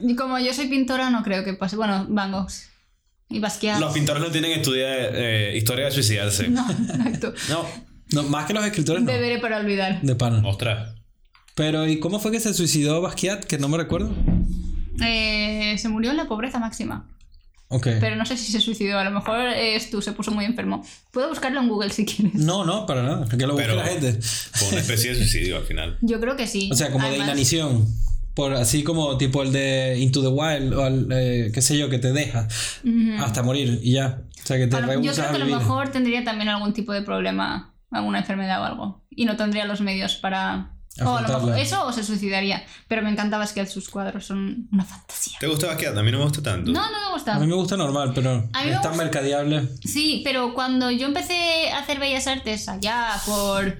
Y 0.00 0.16
como 0.16 0.38
yo 0.38 0.52
soy 0.54 0.68
pintora, 0.68 1.10
no 1.10 1.22
creo 1.22 1.44
que 1.44 1.54
pase. 1.54 1.76
Bueno, 1.76 2.06
Van 2.08 2.32
Gogh 2.32 2.48
y 3.28 3.38
Basquiat. 3.40 3.80
Los 3.80 3.92
pintores 3.92 4.22
no 4.22 4.30
tienen 4.30 4.52
estudia, 4.52 4.86
eh, 5.12 5.56
historia 5.56 5.86
de 5.86 5.90
suicidarse. 5.92 6.48
No, 6.48 6.68
exacto. 6.70 7.32
No. 7.48 7.64
No, 8.12 8.22
más 8.22 8.46
que 8.46 8.54
los 8.54 8.64
escritores 8.64 9.02
no. 9.02 9.08
Beberé 9.10 9.38
para 9.40 9.58
olvidar. 9.58 10.00
De 10.00 10.14
pana. 10.14 10.40
Ostras. 10.46 10.94
Pero 11.56 11.88
¿y 11.88 11.98
cómo 11.98 12.20
fue 12.20 12.30
que 12.30 12.38
se 12.38 12.54
suicidó 12.54 13.00
Basquiat? 13.00 13.44
Que 13.44 13.58
no 13.58 13.68
me 13.68 13.76
recuerdo. 13.78 14.14
Eh, 15.04 15.74
se 15.78 15.88
murió 15.88 16.12
en 16.12 16.16
la 16.16 16.28
pobreza 16.28 16.58
máxima. 16.60 17.08
Pero 18.00 18.16
no 18.16 18.24
sé 18.26 18.36
si 18.36 18.52
se 18.52 18.60
suicidó. 18.60 18.98
A 18.98 19.04
lo 19.04 19.10
mejor 19.10 19.40
es 19.48 19.90
tú, 19.90 20.00
se 20.00 20.12
puso 20.12 20.30
muy 20.30 20.44
enfermo. 20.44 20.84
Puedo 21.10 21.28
buscarlo 21.28 21.60
en 21.60 21.68
Google 21.68 21.90
si 21.90 22.04
quieres. 22.04 22.34
No, 22.34 22.64
no, 22.64 22.86
para 22.86 23.02
nada. 23.02 23.26
Que 23.28 23.46
lo 23.46 23.54
busque 23.54 23.66
Pero 23.68 23.76
la 23.78 23.84
gente. 23.88 24.18
fue 24.22 24.68
una 24.68 24.78
especie 24.80 25.10
de 25.10 25.16
suicidio 25.16 25.56
al 25.56 25.64
final. 25.64 25.98
Yo 26.02 26.20
creo 26.20 26.36
que 26.36 26.46
sí. 26.46 26.70
O 26.72 26.76
sea, 26.76 26.90
como 26.92 27.08
de 27.08 27.16
inanición. 27.16 27.86
Por, 28.34 28.52
así 28.52 28.82
como 28.84 29.16
tipo 29.16 29.42
el 29.42 29.50
de 29.50 29.96
Into 29.98 30.20
the 30.20 30.28
Wild 30.28 30.74
o 30.74 30.86
el, 30.86 31.08
eh, 31.10 31.50
qué 31.54 31.62
sé 31.62 31.78
yo, 31.78 31.88
que 31.88 31.98
te 31.98 32.12
deja 32.12 32.46
hasta 33.20 33.42
morir 33.42 33.80
y 33.82 33.92
ya. 33.92 34.24
O 34.44 34.46
sea, 34.46 34.58
que 34.58 34.66
te 34.66 34.78
lo- 34.78 35.00
Yo 35.00 35.12
creo 35.12 35.14
que 35.14 35.36
a 35.36 35.38
lo 35.38 35.46
vivir. 35.46 35.56
mejor 35.58 35.88
tendría 35.88 36.22
también 36.22 36.50
algún 36.50 36.74
tipo 36.74 36.92
de 36.92 37.00
problema, 37.00 37.74
alguna 37.90 38.18
enfermedad 38.18 38.60
o 38.60 38.64
algo. 38.66 39.06
Y 39.10 39.24
no 39.24 39.36
tendría 39.38 39.64
los 39.64 39.80
medios 39.80 40.16
para. 40.16 40.75
O 41.04 41.16
a 41.16 41.22
lo 41.22 41.28
mejor 41.28 41.58
eso 41.58 41.86
o 41.86 41.92
se 41.92 42.02
suicidaría. 42.04 42.64
Pero 42.88 43.02
me 43.02 43.10
encanta 43.10 43.38
Basquiat, 43.38 43.68
sus 43.68 43.88
cuadros 43.88 44.24
son 44.24 44.68
una 44.72 44.84
fantasía. 44.84 45.38
¿Te 45.38 45.46
gusta 45.46 45.66
Basquiat? 45.66 45.96
A 45.96 46.02
mí 46.02 46.10
no 46.10 46.18
me 46.18 46.24
gusta 46.24 46.42
tanto. 46.42 46.70
No, 46.70 46.90
no 46.90 47.08
me 47.08 47.12
gusta. 47.12 47.36
A 47.36 47.38
mí 47.38 47.46
me 47.46 47.54
gusta 47.54 47.76
normal, 47.76 48.12
pero 48.14 48.48
A 48.52 48.62
mí 48.62 48.70
me 48.70 48.74
es 48.74 48.82
tan 48.82 48.96
mercadeable. 48.96 49.68
Sí, 49.84 50.22
pero 50.24 50.54
cuando 50.54 50.90
yo 50.90 51.06
empecé 51.06 51.70
a 51.70 51.80
hacer 51.80 51.98
bellas 51.98 52.26
artes 52.26 52.68
allá 52.68 53.10
por 53.26 53.76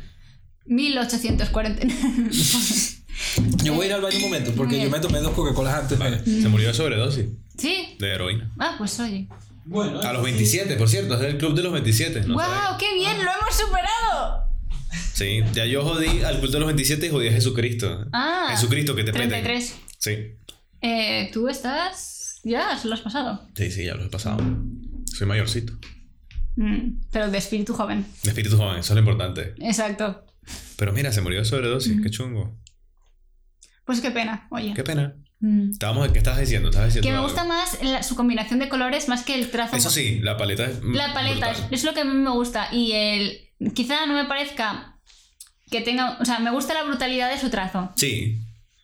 1840. 0.66 1.86
Yo 3.64 3.72
voy 3.72 3.84
a 3.84 3.86
ir 3.88 3.94
al 3.94 4.02
baño 4.02 4.16
un 4.18 4.22
momento 4.24 4.52
porque 4.54 4.78
yo 4.78 4.90
me 4.90 5.00
tomé 5.00 5.20
dos 5.20 5.32
Coca-Colas 5.32 5.74
antes. 5.74 5.98
Vale. 5.98 6.22
Se 6.22 6.48
murió 6.48 6.68
de 6.68 6.74
sobredosis 6.74 7.26
sí. 7.56 7.96
de 7.98 8.14
heroína. 8.14 8.50
Ah, 8.58 8.74
pues 8.78 8.98
oye. 9.00 9.28
Bueno, 9.64 10.00
A 10.00 10.12
los 10.12 10.22
27, 10.22 10.76
por 10.76 10.88
cierto, 10.88 11.14
es 11.14 11.20
del 11.20 11.38
club 11.38 11.54
de 11.54 11.62
los 11.62 11.72
27. 11.72 12.20
¿no 12.26 12.34
¡Wow! 12.34 12.78
¡Qué 12.78 12.94
bien! 12.94 13.16
¡Lo 13.16 13.30
hemos 13.32 13.54
superado! 13.54 14.45
Sí, 15.14 15.40
ya 15.54 15.64
yo 15.66 15.82
jodí 15.82 16.22
al 16.22 16.38
culto 16.40 16.54
de 16.54 16.60
los 16.60 16.66
27 16.68 17.06
y 17.06 17.08
jodí 17.10 17.28
a 17.28 17.32
Jesucristo. 17.32 18.06
Ah. 18.12 18.48
Jesucristo 18.50 18.94
que 18.94 19.04
te 19.04 19.12
peten. 19.12 19.28
33. 19.30 19.76
Sí. 19.98 20.16
Eh, 20.82 21.30
Tú 21.32 21.48
estás. 21.48 22.40
Ya, 22.44 22.78
lo 22.84 22.94
has 22.94 23.00
pasado. 23.00 23.48
Sí, 23.56 23.70
sí, 23.70 23.84
ya 23.84 23.94
lo 23.94 24.04
he 24.04 24.08
pasado. 24.08 24.38
Soy 25.06 25.26
mayorcito. 25.26 25.72
Mm, 26.56 27.00
pero 27.10 27.30
de 27.30 27.38
espíritu 27.38 27.74
joven. 27.74 28.06
De 28.22 28.30
espíritu 28.30 28.56
joven, 28.56 28.78
eso 28.78 28.92
es 28.92 28.94
lo 28.94 29.00
importante. 29.00 29.54
Exacto. 29.60 30.24
Pero 30.76 30.92
mira, 30.92 31.12
se 31.12 31.20
murió 31.22 31.40
de 31.40 31.44
sobredosis, 31.44 32.00
qué 32.02 32.10
chungo. 32.10 32.56
Pues 33.84 34.00
qué 34.00 34.10
pena, 34.10 34.46
oye. 34.50 34.72
Qué 34.74 34.82
pena. 34.82 35.16
Mm. 35.40 35.70
Estábamos, 35.70 36.08
¿Qué 36.12 36.18
estabas 36.18 36.40
diciendo? 36.40 36.70
¿Estabas 36.70 36.88
diciendo 36.94 37.06
Que 37.06 37.10
me 37.12 37.16
algo? 37.18 37.28
gusta 37.28 37.44
más 37.44 37.82
la- 37.82 38.02
su 38.02 38.16
combinación 38.16 38.58
de 38.58 38.68
colores 38.68 39.08
más 39.08 39.22
que 39.24 39.34
el 39.34 39.50
trazo. 39.50 39.76
Eso 39.76 39.90
sí, 39.90 40.18
la 40.20 40.36
paleta 40.36 40.64
es. 40.64 40.82
La 40.82 41.12
paleta 41.12 41.50
brutal. 41.52 41.68
es 41.70 41.84
lo 41.84 41.94
que 41.94 42.00
a 42.00 42.04
mí 42.04 42.14
me 42.14 42.30
gusta. 42.30 42.68
Y 42.72 42.92
el. 42.92 43.45
Quizá 43.74 44.06
no 44.06 44.14
me 44.14 44.24
parezca 44.26 44.98
que 45.70 45.80
tenga. 45.80 46.18
O 46.20 46.24
sea, 46.24 46.38
me 46.38 46.50
gusta 46.50 46.74
la 46.74 46.84
brutalidad 46.84 47.30
de 47.30 47.38
su 47.40 47.50
trazo. 47.50 47.90
Sí, 47.96 48.38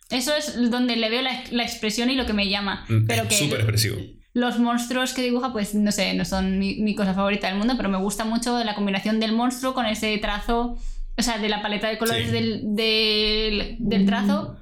Eso 0.09 0.35
es 0.35 0.69
donde 0.69 0.95
le 0.95 1.09
veo 1.09 1.21
la, 1.21 1.43
la 1.51 1.63
expresión 1.63 2.09
y 2.09 2.15
lo 2.15 2.25
que 2.25 2.33
me 2.33 2.49
llama. 2.49 2.85
Mm, 2.89 3.05
Pero 3.07 3.23
es 3.23 3.29
que 3.29 3.35
súper 3.35 3.59
expresivo. 3.61 3.97
los 4.33 4.59
monstruos 4.59 5.13
que 5.13 5.21
dibuja, 5.21 5.51
pues 5.53 5.75
no 5.75 5.91
sé, 5.91 6.13
no 6.15 6.25
son 6.25 6.57
mi, 6.59 6.75
mi 6.81 6.95
cosa 6.95 7.13
favorita 7.13 7.47
del 7.47 7.57
mundo, 7.57 7.75
pero 7.77 7.89
me 7.89 7.97
gusta 7.97 8.25
mucho 8.25 8.63
la 8.63 8.75
combinación 8.75 9.19
del 9.19 9.31
monstruo 9.33 9.73
con 9.73 9.85
ese 9.85 10.17
trazo, 10.17 10.77
o 11.17 11.21
sea, 11.21 11.37
de 11.37 11.49
la 11.49 11.61
paleta 11.61 11.87
de 11.87 11.97
colores 11.99 12.27
Sí. 12.27 12.31
del, 12.33 12.61
del, 12.75 13.75
del 13.79 14.05
trazo, 14.05 14.57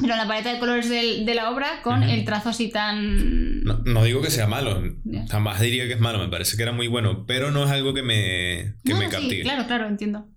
pero 0.00 0.16
la 0.16 0.26
paleta 0.26 0.52
de 0.52 0.58
colores 0.58 0.88
del- 0.88 1.24
de 1.24 1.34
la 1.34 1.50
obra 1.50 1.80
con 1.82 2.02
el 2.02 2.24
trazo 2.24 2.50
así 2.50 2.68
tan... 2.68 3.62
No, 3.64 3.80
no 3.84 4.04
digo 4.04 4.20
que 4.22 4.30
sea 4.30 4.46
malo, 4.46 4.82
Ya. 5.04 5.26
jamás 5.28 5.60
diría 5.60 5.86
que 5.86 5.94
es 5.94 6.00
malo, 6.00 6.18
me 6.18 6.28
parece 6.28 6.56
que 6.56 6.62
era 6.62 6.72
muy 6.72 6.86
bueno, 6.88 7.24
pero 7.26 7.50
no 7.50 7.64
es 7.64 7.70
algo 7.70 7.94
que 7.94 8.02
me, 8.02 8.74
que 8.84 8.92
No, 8.92 8.98
me 8.98 9.06
sí, 9.06 9.10
captive. 9.12 9.42
claro, 9.42 9.66
claro, 9.66 9.86
entiendo. 9.88 10.28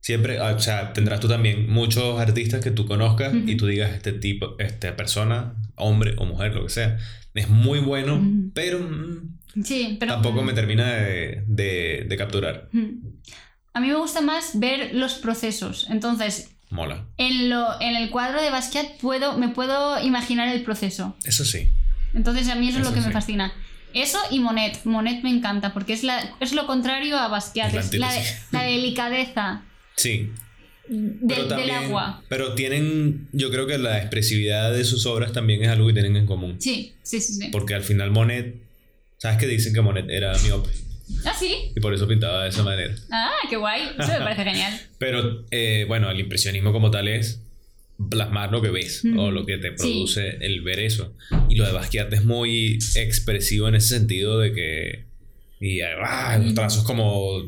Siempre, 0.00 0.40
o 0.40 0.58
sea, 0.58 0.92
tendrás 0.92 1.20
tú 1.20 1.28
también 1.28 1.70
muchos 1.70 2.20
artistas 2.20 2.60
que 2.62 2.72
tú 2.72 2.86
conozcas 2.86 3.32
y 3.46 3.56
tú 3.56 3.66
digas, 3.66 3.92
este 3.92 4.12
tipo, 4.12 4.56
esta 4.58 4.96
persona, 4.96 5.54
hombre 5.76 6.14
o 6.18 6.24
mujer, 6.24 6.54
lo 6.54 6.64
que 6.64 6.70
sea, 6.70 6.98
es 7.34 7.48
muy 7.48 7.78
bueno, 7.78 8.20
pero 8.52 8.80
mm, 8.80 9.38
Sí, 9.64 9.96
pero... 10.00 10.14
tampoco 10.14 10.42
me 10.42 10.54
termina 10.54 10.92
de, 10.92 11.44
de- 11.46 12.06
de 12.08 12.16
capturar. 12.16 12.68
Mm. 12.72 13.06
A 13.74 13.80
mí 13.80 13.86
me 13.88 13.94
gusta 13.96 14.20
más 14.22 14.58
ver 14.58 14.94
los 14.94 15.14
procesos. 15.14 15.86
Entonces, 15.88 16.56
Mola. 16.72 17.04
en, 17.18 17.50
lo, 17.50 17.80
en 17.82 17.94
el 17.96 18.08
cuadro 18.08 18.40
de 18.40 18.48
Basquiat 18.50 18.96
puedo, 18.98 19.36
me 19.36 19.50
puedo 19.50 20.02
imaginar 20.02 20.48
el 20.48 20.62
proceso. 20.62 21.14
Eso 21.24 21.44
sí. 21.44 21.68
Entonces 22.14 22.48
a 22.48 22.54
mí 22.54 22.68
eso, 22.70 22.78
es 22.78 22.84
lo 22.84 22.94
que 22.94 23.00
sí. 23.00 23.06
me 23.06 23.12
fascina. 23.12 23.52
Eso 23.92 24.18
y 24.30 24.40
Monet. 24.40 24.80
Monet 24.84 25.22
me 25.22 25.28
encanta 25.28 25.74
porque 25.74 25.92
es, 25.92 26.02
la, 26.02 26.34
es 26.40 26.54
lo 26.54 26.66
contrario 26.66 27.18
a 27.18 27.28
Basquiat. 27.28 27.72
La 27.74 27.80
Es 28.16 28.50
la, 28.52 28.62
delicadeza 28.62 29.62
Sí. 29.96 30.30
del, 30.88 31.70
agua. 31.70 32.22
Pero 32.30 32.54
tienen, 32.54 33.28
yo 33.32 33.50
creo 33.50 33.66
que 33.66 33.76
la 33.76 33.98
expresividad 33.98 34.72
de 34.72 34.84
sus 34.84 35.04
obras 35.04 35.32
también 35.32 35.62
es 35.62 35.68
algo 35.68 35.86
que 35.88 35.92
tienen 35.92 36.16
en 36.16 36.24
común. 36.24 36.56
Sí, 36.58 36.94
sí, 37.02 37.20
sí. 37.20 37.34
sí. 37.34 37.48
Porque 37.52 37.74
al 37.74 37.82
final 37.82 38.10
Monet, 38.10 38.56
¿sabes 39.18 39.36
que 39.36 39.46
dicen 39.46 39.74
que 39.74 39.82
Monet 39.82 40.08
era 40.08 40.32
miope? 40.38 40.70
Ah, 41.24 41.34
sí. 41.38 41.72
Y 41.76 41.80
por 41.80 41.92
eso 41.94 42.06
pintaba 42.08 42.44
de 42.44 42.48
esa 42.50 42.62
manera. 42.62 42.94
Ah, 43.10 43.30
qué 43.50 43.56
guay. 43.56 43.82
Eso 43.98 44.08
me 44.12 44.18
parece 44.18 44.44
genial. 44.44 44.80
Pero 44.98 45.44
eh, 45.50 45.84
bueno, 45.88 46.10
el 46.10 46.20
impresionismo 46.20 46.72
como 46.72 46.90
tal 46.90 47.08
es 47.08 47.40
plasmar 48.10 48.50
lo 48.50 48.60
que 48.62 48.70
ves 48.70 49.04
Mm. 49.04 49.18
o 49.18 49.30
lo 49.30 49.46
que 49.46 49.58
te 49.58 49.68
Sí. 49.70 49.74
produce 49.78 50.38
el 50.40 50.62
ver 50.62 50.80
eso. 50.80 51.14
Y 51.48 51.54
lo 51.56 51.66
de 51.66 51.72
Basquiat 51.72 52.12
es 52.12 52.24
muy 52.24 52.78
expresivo 52.96 53.68
en 53.68 53.74
ese 53.76 53.88
sentido 53.98 54.38
de 54.38 54.52
que... 54.52 55.04
Y 55.60 55.80
ah, 55.82 56.38
los 56.42 56.54
trazos 56.54 56.82
como 56.84 57.42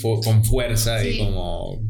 fu- 0.00 0.20
con 0.22 0.44
fuerza 0.44 1.04
y 1.04 1.12
Sí. 1.12 1.18
como... 1.18 1.80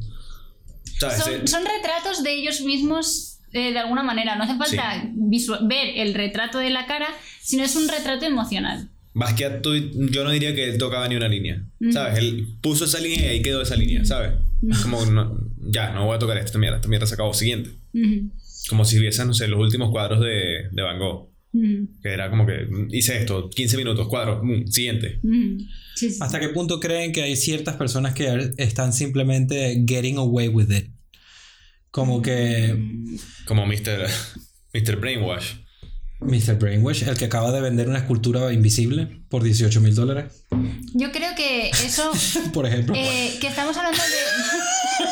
¿sabes? 0.99 1.19
Son, 1.25 1.35
Eh, 1.35 1.47
son 1.47 1.65
retratos 1.65 2.23
de 2.23 2.35
ellos 2.35 2.61
mismos 2.61 3.39
eh, 3.53 3.73
de 3.73 3.79
alguna 3.79 4.03
manera. 4.03 4.37
No 4.37 4.45
hace 4.45 4.57
falta 4.57 5.03
visu- 5.15 5.67
ver 5.67 5.89
el 5.97 6.13
retrato 6.15 6.59
de 6.59 6.71
la 6.71 6.87
cara, 6.87 7.09
sino 7.41 7.65
es 7.65 7.75
un 7.77 7.89
retrato 7.89 8.27
emocional. 8.27 8.91
Basquiat, 9.13 9.61
tú- 9.63 9.75
yo 10.11 10.23
no 10.25 10.31
diría 10.31 10.55
que 10.55 10.69
él 10.71 10.79
tocaba 10.79 11.09
ni 11.09 11.17
una 11.17 11.29
línea, 11.29 11.65
Mm. 11.81 11.93
¿sabes? 11.93 12.19
Él 12.19 12.57
puso 12.63 12.85
esa 12.85 13.01
línea 13.01 13.27
y 13.27 13.29
ahí 13.29 13.43
quedó 13.43 13.61
esa 13.63 13.75
línea, 13.77 14.05
¿sabes? 14.05 14.33
Como, 14.83 15.05
no, 15.07 15.37
ya, 15.71 15.93
no 15.93 16.07
voy 16.07 16.17
a 16.17 16.19
tocar 16.19 16.37
esta 16.39 16.59
mierda, 16.59 16.77
esta 16.77 16.89
mierda 16.89 17.07
se 17.07 17.15
acabó, 17.15 17.35
siguiente. 17.35 17.71
Ujú, 17.93 18.31
Como 18.69 18.85
si 18.85 18.99
viesen, 19.01 19.27
no 19.27 19.35
sé, 19.35 19.49
los 19.49 19.59
últimos 19.59 19.91
cuadros 19.91 20.21
de, 20.21 20.69
de 20.71 20.83
Van 20.83 20.99
Gogh, 20.99 21.31
ujú, 21.53 21.89
que 22.03 22.09
era 22.09 22.31
como 22.31 22.47
que 22.47 22.67
mm, 22.71 22.89
hice 22.95 23.17
esto, 23.19 23.51
15 23.51 23.77
minutos, 23.77 24.07
cuadro, 24.09 24.43
mm, 24.45 24.67
siguiente. 24.69 25.19
ujú. 25.23 25.59
Sí, 25.97 26.11
sí. 26.11 26.19
¿Hasta 26.21 26.39
qué 26.41 26.49
punto 26.51 26.79
creen 26.79 27.11
que 27.13 27.23
hay 27.23 27.37
ciertas 27.37 27.77
personas 27.77 28.15
que 28.15 28.53
están 28.59 28.93
simplemente 28.93 29.83
getting 29.89 30.17
away 30.19 30.49
with 30.49 30.71
it? 30.71 30.91
Como 31.91 32.23
que 32.23 32.77
Como 33.45 33.67
Mr. 33.67 34.07
Mr. 34.73 34.97
Brainwash. 35.01 35.55
Mr. 36.21 36.57
Brainwash, 36.59 37.03
el 37.05 37.17
que 37.17 37.25
acaba 37.25 37.51
de 37.53 37.61
vender 37.61 37.89
una 37.89 37.99
escultura 37.99 38.53
invisible 38.53 39.21
por 39.29 39.43
18 39.43 39.81
mil 39.81 39.95
dólares, 39.95 40.45
Yo 40.95 41.11
creo 41.13 41.35
que 41.35 41.71
eso. 41.71 42.11
por 42.53 42.67
ejemplo. 42.67 42.95
eh, 42.95 43.37
que 43.41 43.47
estamos 43.49 43.77
hablando 43.77 43.99
de. 43.99 45.11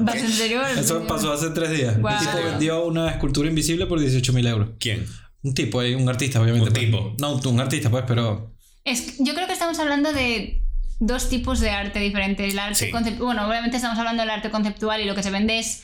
¿Vas 0.00 0.16
en 0.16 0.30
serio? 0.30 0.62
Eso 0.66 1.06
pasó 1.06 1.32
hace 1.32 1.50
tres 1.50 1.70
días. 1.70 1.98
Guau. 1.98 2.14
Un 2.18 2.26
tipo 2.26 2.44
vendió 2.44 2.84
una 2.86 3.10
escultura 3.10 3.48
invisible 3.48 3.86
por 3.86 4.00
18 4.00 4.32
mil 4.32 4.46
euros. 4.46 4.70
¿Quién? 4.78 5.06
Un 5.42 5.54
tipo, 5.54 5.82
eh, 5.82 5.96
un 5.96 6.08
artista, 6.08 6.40
obviamente. 6.40 6.68
Un 6.68 6.74
pues. 6.74 6.84
tipo. 6.86 7.14
No, 7.18 7.34
un 7.50 7.60
artista, 7.60 7.90
pues, 7.90 8.04
pero. 8.06 8.54
Es- 8.84 9.16
yo 9.18 9.34
creo 9.34 9.46
que 9.46 9.52
estamos 9.52 9.78
hablando 9.78 10.12
de 10.12 10.62
dos 10.98 11.28
tipos 11.28 11.60
de 11.60 11.70
arte 11.70 11.98
diferentes. 11.98 12.52
El 12.52 12.58
arte 12.58 12.86
Sí. 12.86 12.92
concep- 12.92 13.18
Bueno, 13.18 13.46
obviamente 13.48 13.76
estamos 13.76 13.98
hablando 13.98 14.22
del 14.22 14.30
arte 14.30 14.50
conceptual 14.50 15.00
y 15.00 15.04
lo 15.04 15.14
que 15.14 15.22
se 15.22 15.30
vende 15.30 15.58
es. 15.58 15.82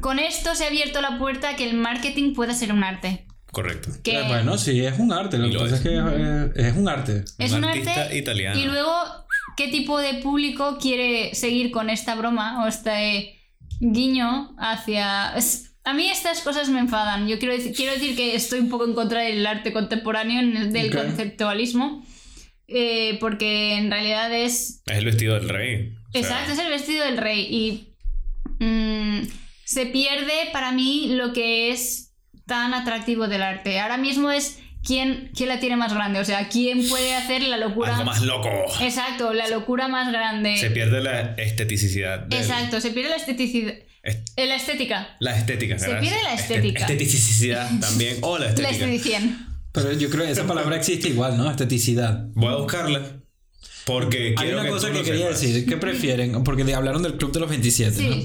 Con 0.00 0.18
esto 0.18 0.54
se 0.54 0.64
ha 0.64 0.68
abierto 0.68 1.00
la 1.00 1.18
puerta 1.18 1.50
a 1.50 1.56
que 1.56 1.68
el 1.68 1.76
marketing 1.76 2.34
pueda 2.34 2.54
ser 2.54 2.72
un 2.72 2.84
arte. 2.84 3.26
Correcto. 3.52 3.90
Que 4.04 4.18
Eh, 4.20 4.24
bueno, 4.28 4.56
sí, 4.58 4.80
es 4.84 4.98
un 4.98 5.12
arte. 5.12 5.36
Lo 5.38 5.48
que 5.50 5.54
pasa 5.58 5.66
es, 5.66 5.72
es. 5.74 5.80
que 5.80 5.96
eh, 5.96 6.52
es 6.68 6.76
un 6.76 6.88
arte. 6.88 7.24
es 7.38 7.52
Un 7.52 7.58
un 7.58 7.64
artista 7.64 8.02
arte. 8.02 8.16
italiano. 8.18 8.58
Y 8.60 8.64
luego, 8.64 8.92
¿qué 9.56 9.68
tipo 9.68 9.98
de 9.98 10.14
público 10.14 10.78
quiere 10.80 11.34
seguir 11.34 11.70
con 11.72 11.90
esta 11.90 12.14
broma 12.14 12.62
o 12.64 12.68
este 12.68 13.36
guiño 13.80 14.54
hacia. 14.58 15.34
es- 15.36 15.66
A 15.82 15.94
mí 15.94 16.08
estas 16.08 16.42
cosas 16.42 16.68
me 16.68 16.78
enfadan. 16.78 17.26
Yo 17.26 17.38
quiero 17.38 17.54
decir, 17.54 17.72
quiero 17.74 17.92
decir 17.94 18.14
que 18.14 18.34
estoy 18.36 18.60
un 18.60 18.68
poco 18.68 18.84
en 18.84 18.92
contra 18.94 19.22
del 19.22 19.44
arte 19.46 19.72
contemporáneo, 19.72 20.38
en 20.40 20.56
el- 20.56 20.72
del 20.72 20.94
conceptualismo, 20.94 22.04
eh, 22.68 23.16
porque 23.18 23.74
en 23.78 23.90
realidad 23.90 24.32
es 24.32 24.82
Es 24.86 24.98
el 24.98 25.04
vestido 25.06 25.34
del 25.34 25.48
rey. 25.48 25.94
O 26.08 26.12
sea, 26.12 26.20
Exacto, 26.20 26.52
es 26.52 26.58
el 26.58 26.68
vestido 26.68 27.04
del 27.04 27.16
rey. 27.16 27.40
Y 27.50 27.86
mm, 28.62 28.89
se 29.70 29.86
pierde 29.86 30.32
para 30.52 30.72
mí 30.72 31.06
lo 31.10 31.32
que 31.32 31.70
es 31.70 32.12
tan 32.46 32.74
atractivo 32.74 33.28
del 33.28 33.42
arte. 33.42 33.78
Ahora 33.78 33.98
mismo 33.98 34.30
es 34.32 34.58
quién, 34.84 35.30
quién 35.36 35.48
la 35.48 35.60
tiene 35.60 35.76
más 35.76 35.94
grande. 35.94 36.18
O 36.18 36.24
sea, 36.24 36.48
quién 36.48 36.88
puede 36.88 37.14
hacer 37.14 37.42
la 37.42 37.56
locura. 37.56 37.92
Algo 37.92 38.04
más 38.04 38.22
loco. 38.22 38.50
Exacto, 38.80 39.32
la 39.32 39.46
locura 39.48 39.86
más 39.86 40.10
grande. 40.10 40.56
Se 40.56 40.70
pierde 40.70 41.00
la 41.02 41.34
esteticidad. 41.36 42.20
del- 42.26 42.40
Exacto, 42.40 42.80
se 42.80 42.90
pierde 42.90 43.10
la 43.10 43.16
esteticidad. 43.16 43.74
est- 44.02 44.28
eh, 44.36 44.46
La 44.46 44.56
estética. 44.56 45.16
La 45.20 45.36
estética. 45.36 45.78
Se 45.78 45.86
¿verdad? 45.86 46.00
pierde 46.00 46.22
la 46.24 46.34
estética. 46.34 46.80
Esteticidad 46.80 47.70
también. 47.80 48.16
O 48.22 48.38
la 48.38 48.46
La 48.46 48.50
estética. 48.50 48.84
esteticidad. 48.86 49.20
Pero 49.72 49.92
yo 49.92 50.10
creo 50.10 50.24
que 50.24 50.32
esa 50.32 50.46
palabra 50.48 50.74
existe 50.74 51.08
igual, 51.10 51.36
¿no? 51.38 51.48
Esteticidad. 51.48 52.24
Voy 52.34 52.52
a 52.52 52.56
buscarla. 52.56 53.02
Porque 53.84 54.28
Hay 54.30 54.34
quiero 54.34 54.54
una 54.56 54.64
que 54.64 54.70
cosa 54.70 54.88
tú 54.88 54.94
que 54.94 55.02
quería 55.04 55.26
sepas. 55.26 55.40
decir. 55.40 55.66
¿Qué 55.66 55.76
prefieren? 55.86 56.42
Porque 56.42 56.74
hablaron 56.74 57.02
del 57.04 57.16
Club 57.16 57.30
de 57.32 57.38
los 57.40 57.48
27, 57.48 57.96
Sí. 57.96 58.08
¿no? 58.08 58.16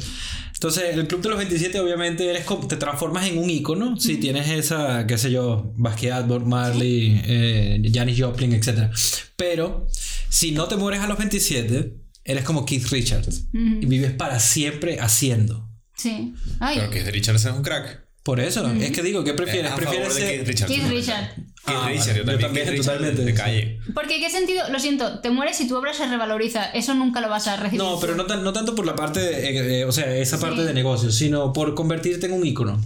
Entonces, 0.56 0.96
el 0.96 1.06
Club 1.08 1.22
de 1.22 1.30
los 1.30 1.38
27, 1.38 1.80
obviamente, 1.80 2.28
eres 2.30 2.44
como- 2.46 2.68
te 2.68 2.78
transformas 2.78 3.28
en 3.28 3.38
un 3.38 3.50
ícono. 3.50 3.98
Si 4.00 4.18
tienes 4.18 4.50
esa, 4.50 5.06
qué 5.06 5.18
sé 5.18 5.30
yo, 5.30 5.74
Basquiat, 5.76 6.26
Bob 6.28 6.46
Marley, 6.46 7.22
eh, 7.26 7.92
Janis 7.94 8.20
Joplin, 8.20 8.54
etc. 8.54 8.90
Pero, 9.36 9.86
si 10.30 10.52
no 10.54 10.66
te 10.68 10.78
mueres 10.78 11.02
a 11.02 11.08
los 11.08 11.18
27, 11.18 11.98
eres 12.24 12.44
como 12.46 12.66
Keith 12.66 12.88
Richards. 12.88 13.48
Y 13.54 13.86
vives 13.86 14.12
para 14.14 14.40
siempre 14.40 15.00
haciendo. 15.00 15.70
Sí. 15.96 16.34
Ay, 16.60 16.78
Pero 16.80 16.90
que 16.92 17.12
Richards 17.12 17.46
es 17.46 17.52
un 17.52 17.62
crack. 17.62 18.05
Por 18.26 18.40
eso, 18.40 18.66
es 18.72 18.92
que 18.92 19.04
digo, 19.04 19.24
¿qué 19.24 19.36
prefieres? 19.36 19.72
a 19.72 19.76
¿Prefieres 19.76 20.12
ser- 20.16 20.28
Keith 20.38 20.48
Richards. 20.48 20.72
Keith 20.74 20.88
Richard. 20.90 21.36
Keith 21.36 21.46
Ah, 21.68 21.86
Richards, 21.90 22.08
vale. 22.08 22.08
yo 22.08 22.16
Yo 22.16 22.26
también. 22.26 22.42
también, 22.42 22.66
Keith 22.66 22.78
Richards 22.80 22.98
totalmente. 22.98 23.24
De 23.24 23.34
calle. 23.36 23.80
Porque, 23.94 24.20
¿qué 24.20 24.32
sentido? 24.32 24.68
Lo 24.72 24.80
siento, 24.80 25.20
te 25.20 25.30
mueres 25.30 25.62
y 25.62 25.68
tu 25.68 25.78
obra 25.78 25.94
se 25.94 26.08
revaloriza. 26.08 26.64
Eso 26.66 26.96
nunca 26.96 27.22
lo 27.22 27.30
vas 27.30 27.46
a 27.48 27.58
recibir. 27.58 27.78
No, 27.80 28.00
pero 28.00 28.16
no, 28.16 28.26
tan- 28.26 28.44
no 28.44 28.52
tanto 28.52 28.74
por 28.74 28.88
la 28.88 28.96
parte, 28.96 29.20
de, 29.20 29.50
eh, 29.50 29.82
eh, 29.82 29.86
o 29.86 29.92
sea, 29.92 30.12
esa 30.18 30.40
parte 30.40 30.62
Sí. 30.62 30.66
de 30.68 30.74
negocio, 30.74 31.12
sino 31.12 31.54
por 31.54 31.76
convertirte 31.76 32.26
en 32.26 32.32
un 32.34 32.48
ícono. 32.48 32.82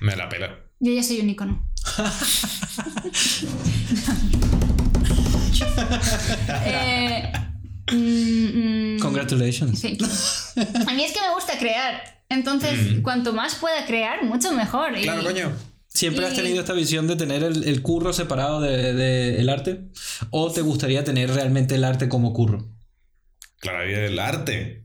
Me 0.00 0.14
la 0.16 0.28
pela. 0.28 0.54
Yo 0.80 0.92
ya 0.92 1.02
soy 1.02 1.20
un 1.20 1.30
icono. 1.30 1.66
eh, 6.66 7.32
mm, 7.92 8.96
mm, 8.96 9.00
Congratulations. 9.00 9.78
sí. 9.78 9.96
A 10.86 10.92
mí 10.94 11.04
es 11.04 11.12
que 11.12 11.20
me 11.20 11.32
gusta 11.34 11.58
crear. 11.58 12.17
Entonces, 12.28 13.00
cuanto 13.02 13.32
más 13.32 13.54
pueda 13.54 13.86
crear, 13.86 14.24
mucho 14.24 14.52
mejor. 14.52 14.96
Y- 14.96 15.00
Mm. 15.00 15.02
Claro, 15.04 15.24
coño. 15.24 15.52
¿Siempre 15.88 16.26
has 16.26 16.34
tenido 16.34 16.60
esta 16.60 16.74
visión 16.74 17.06
de 17.08 17.16
tener 17.16 17.42
el, 17.42 17.64
el 17.64 17.82
curro 17.82 18.12
separado 18.12 18.60
del 18.60 18.96
de, 18.96 19.40
el 19.40 19.48
arte? 19.48 19.88
¿O 20.30 20.52
te 20.52 20.60
gustaría 20.60 21.02
tener 21.02 21.30
realmente 21.32 21.74
el 21.74 21.82
arte 21.84 22.08
como 22.08 22.32
curro? 22.32 22.68
Claro, 23.58 23.90
y 23.90 23.94
el 23.94 24.18
arte. 24.18 24.84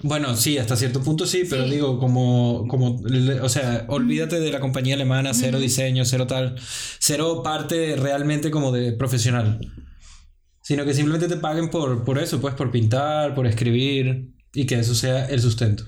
Bueno, 0.00 0.36
sí, 0.36 0.56
hasta 0.56 0.76
cierto 0.76 1.02
punto 1.02 1.26
sí, 1.26 1.42
pero 1.50 1.64
Sí. 1.64 1.72
digo, 1.72 1.98
como, 1.98 2.66
como, 2.68 3.02
o 3.42 3.48
sea, 3.48 3.84
olvídate 3.88 4.38
de 4.38 4.52
la 4.52 4.60
compañía 4.60 4.94
alemana, 4.94 5.34
cero 5.34 5.58
diseño, 5.58 6.04
cero 6.04 6.26
tal, 6.28 6.54
cero 7.00 7.42
parte 7.42 7.96
realmente 7.96 8.50
como 8.52 8.70
de 8.70 8.92
profesional. 8.92 9.58
Sino 10.62 10.84
que 10.84 10.94
simplemente 10.94 11.26
te 11.28 11.36
paguen 11.36 11.68
por, 11.68 12.04
por 12.04 12.18
eso, 12.18 12.40
pues 12.40 12.54
por 12.54 12.70
pintar, 12.70 13.34
por 13.34 13.46
escribir 13.48 14.30
y 14.54 14.66
que 14.66 14.76
eso 14.78 14.94
sea 14.94 15.26
el 15.26 15.42
sustento. 15.42 15.84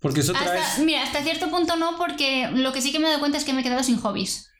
Porque 0.00 0.20
eso 0.20 0.32
trae... 0.32 0.58
Hasta, 0.58 0.82
mira, 0.82 1.02
hasta 1.02 1.22
cierto 1.22 1.50
punto 1.50 1.76
no, 1.76 1.96
porque 1.98 2.48
lo 2.52 2.72
que 2.72 2.80
sí 2.80 2.90
que 2.92 2.98
me 2.98 3.08
doy 3.10 3.18
cuenta 3.20 3.36
es 3.38 3.44
que 3.44 3.52
me 3.52 3.60
he 3.60 3.64
quedado 3.64 3.82
sin 3.82 3.98
hobbies. 3.98 4.50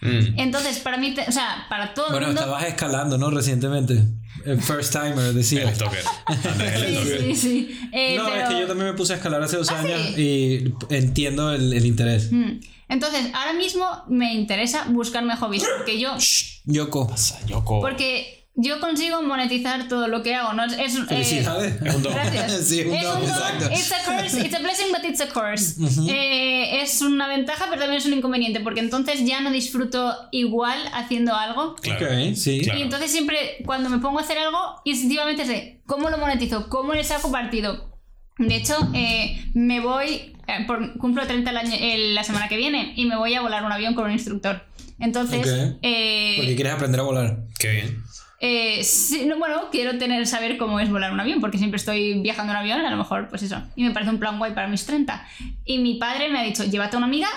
Mm. 0.00 0.38
Entonces, 0.40 0.78
para 0.80 0.96
mí, 0.96 1.14
te- 1.14 1.28
o 1.28 1.32
sea, 1.32 1.66
para 1.68 1.94
todo 1.94 2.06
Bueno, 2.10 2.26
el 2.26 2.32
mundo. 2.32 2.40
estabas 2.40 2.64
escalando, 2.64 3.18
¿no? 3.18 3.30
Recientemente. 3.30 4.02
El 4.44 4.60
first 4.60 4.92
timer, 4.92 5.32
decía. 5.32 5.62
El 5.70 6.60
el 6.60 7.06
Sí, 7.06 7.34
sí, 7.34 7.36
sí. 7.36 7.80
Eh, 7.92 8.16
no, 8.16 8.24
pero- 8.24 8.42
es 8.42 8.48
que 8.48 8.60
yo 8.60 8.66
también 8.66 8.88
me 8.90 8.94
puse 8.94 9.12
a 9.12 9.16
escalar 9.16 9.40
hace 9.42 9.56
dos 9.58 9.70
¿Ah, 9.70 9.78
años 9.78 10.00
sí? 10.16 10.20
y 10.20 10.74
entiendo 10.94 11.52
el, 11.52 11.72
el 11.72 11.86
interés. 11.86 12.32
Mm. 12.32 12.58
Entonces, 12.88 13.26
ahora 13.34 13.52
mismo 13.52 13.86
me 14.08 14.34
interesa 14.34 14.86
buscarme 14.88 15.36
hobbies, 15.36 15.64
porque 15.78 16.00
yo. 16.00 16.16
Yoko. 16.64 17.14
Yoko. 17.46 17.80
Porque 17.80 18.41
yo 18.54 18.80
consigo 18.80 19.22
monetizar 19.22 19.88
todo 19.88 20.08
lo 20.08 20.22
que 20.22 20.34
hago, 20.34 20.52
¿no? 20.52 20.64
Es, 20.64 20.72
es, 20.74 20.94
eh, 20.96 21.02
Felicidades. 21.08 21.80
Es 21.82 21.94
un 21.94 22.02
don. 22.02 22.12
Gracias. 22.12 22.52
Sí, 22.68 22.82
un 22.82 22.94
es 22.94 23.02
don, 23.02 23.22
un 23.22 23.26
don, 23.28 23.30
exacto. 23.30 23.70
It's 23.72 23.92
a 23.92 24.04
curse, 24.04 24.40
it's 24.46 24.54
a 24.54 24.58
blessing, 24.58 24.86
but 24.92 25.04
it's 25.04 25.20
a 25.20 25.28
curse. 25.28 25.76
Eh, 26.12 26.82
es 26.82 27.00
una 27.02 27.28
ventaja, 27.28 27.66
pero 27.68 27.80
también 27.80 27.98
es 28.00 28.06
un 28.06 28.12
inconveniente, 28.14 28.60
porque 28.60 28.80
entonces 28.80 29.24
ya 29.24 29.40
no 29.40 29.50
disfruto 29.50 30.14
igual 30.32 30.78
haciendo 30.92 31.34
algo. 31.34 31.74
Claro. 31.76 32.06
Ok, 32.06 32.34
sí. 32.34 32.60
Claro. 32.62 32.78
Y 32.78 32.82
entonces 32.82 33.10
siempre, 33.10 33.62
cuando 33.64 33.88
me 33.88 33.98
pongo 33.98 34.18
a 34.18 34.22
hacer 34.22 34.38
algo, 34.38 34.58
instintivamente 34.84 35.46
sé 35.46 35.80
cómo 35.86 36.10
lo 36.10 36.18
monetizo, 36.18 36.68
cómo 36.68 36.92
le 36.94 37.04
saco 37.04 37.30
partido. 37.32 37.90
De 38.38 38.56
hecho, 38.56 38.76
eh, 38.94 39.44
me 39.54 39.80
voy, 39.80 40.34
eh, 40.48 40.64
por- 40.66 40.98
cumplo 40.98 41.26
30 41.26 41.50
el 41.50 41.56
año- 41.56 41.76
el- 41.78 42.14
la 42.14 42.24
semana 42.24 42.48
que 42.48 42.56
viene 42.56 42.92
y 42.96 43.04
me 43.06 43.16
voy 43.16 43.34
a 43.34 43.40
volar 43.42 43.64
un 43.64 43.72
avión 43.72 43.94
con 43.94 44.06
un 44.06 44.12
instructor. 44.12 44.62
Entonces, 44.98 45.40
Ok. 45.40 45.78
eh, 45.82 46.34
Porque 46.38 46.54
quieres 46.54 46.72
aprender 46.74 47.00
a 47.00 47.04
volar. 47.04 47.38
Qué 47.58 47.70
bien. 47.72 48.02
Eh, 48.44 48.82
sí, 48.82 49.24
no, 49.24 49.38
bueno, 49.38 49.68
quiero 49.70 49.96
tener, 49.98 50.26
saber 50.26 50.56
cómo 50.58 50.80
es 50.80 50.90
volar 50.90 51.12
un 51.12 51.20
avión, 51.20 51.40
porque 51.40 51.58
siempre 51.58 51.76
estoy 51.76 52.14
viajando 52.20 52.52
en 52.52 52.58
avión, 52.58 52.80
a 52.84 52.90
lo 52.90 52.96
mejor, 52.96 53.28
pues 53.28 53.42
eso. 53.44 53.62
Y 53.76 53.84
me 53.84 53.92
parece 53.92 54.10
un 54.10 54.18
plan 54.18 54.36
guay 54.38 54.52
para 54.52 54.66
mis 54.66 54.84
30. 54.84 55.24
Y 55.64 55.78
mi 55.78 55.94
padre 55.94 56.28
me 56.28 56.40
ha 56.40 56.42
dicho, 56.42 56.64
llévate 56.64 56.96
a 56.96 56.98
una 56.98 57.06
amiga, 57.06 57.28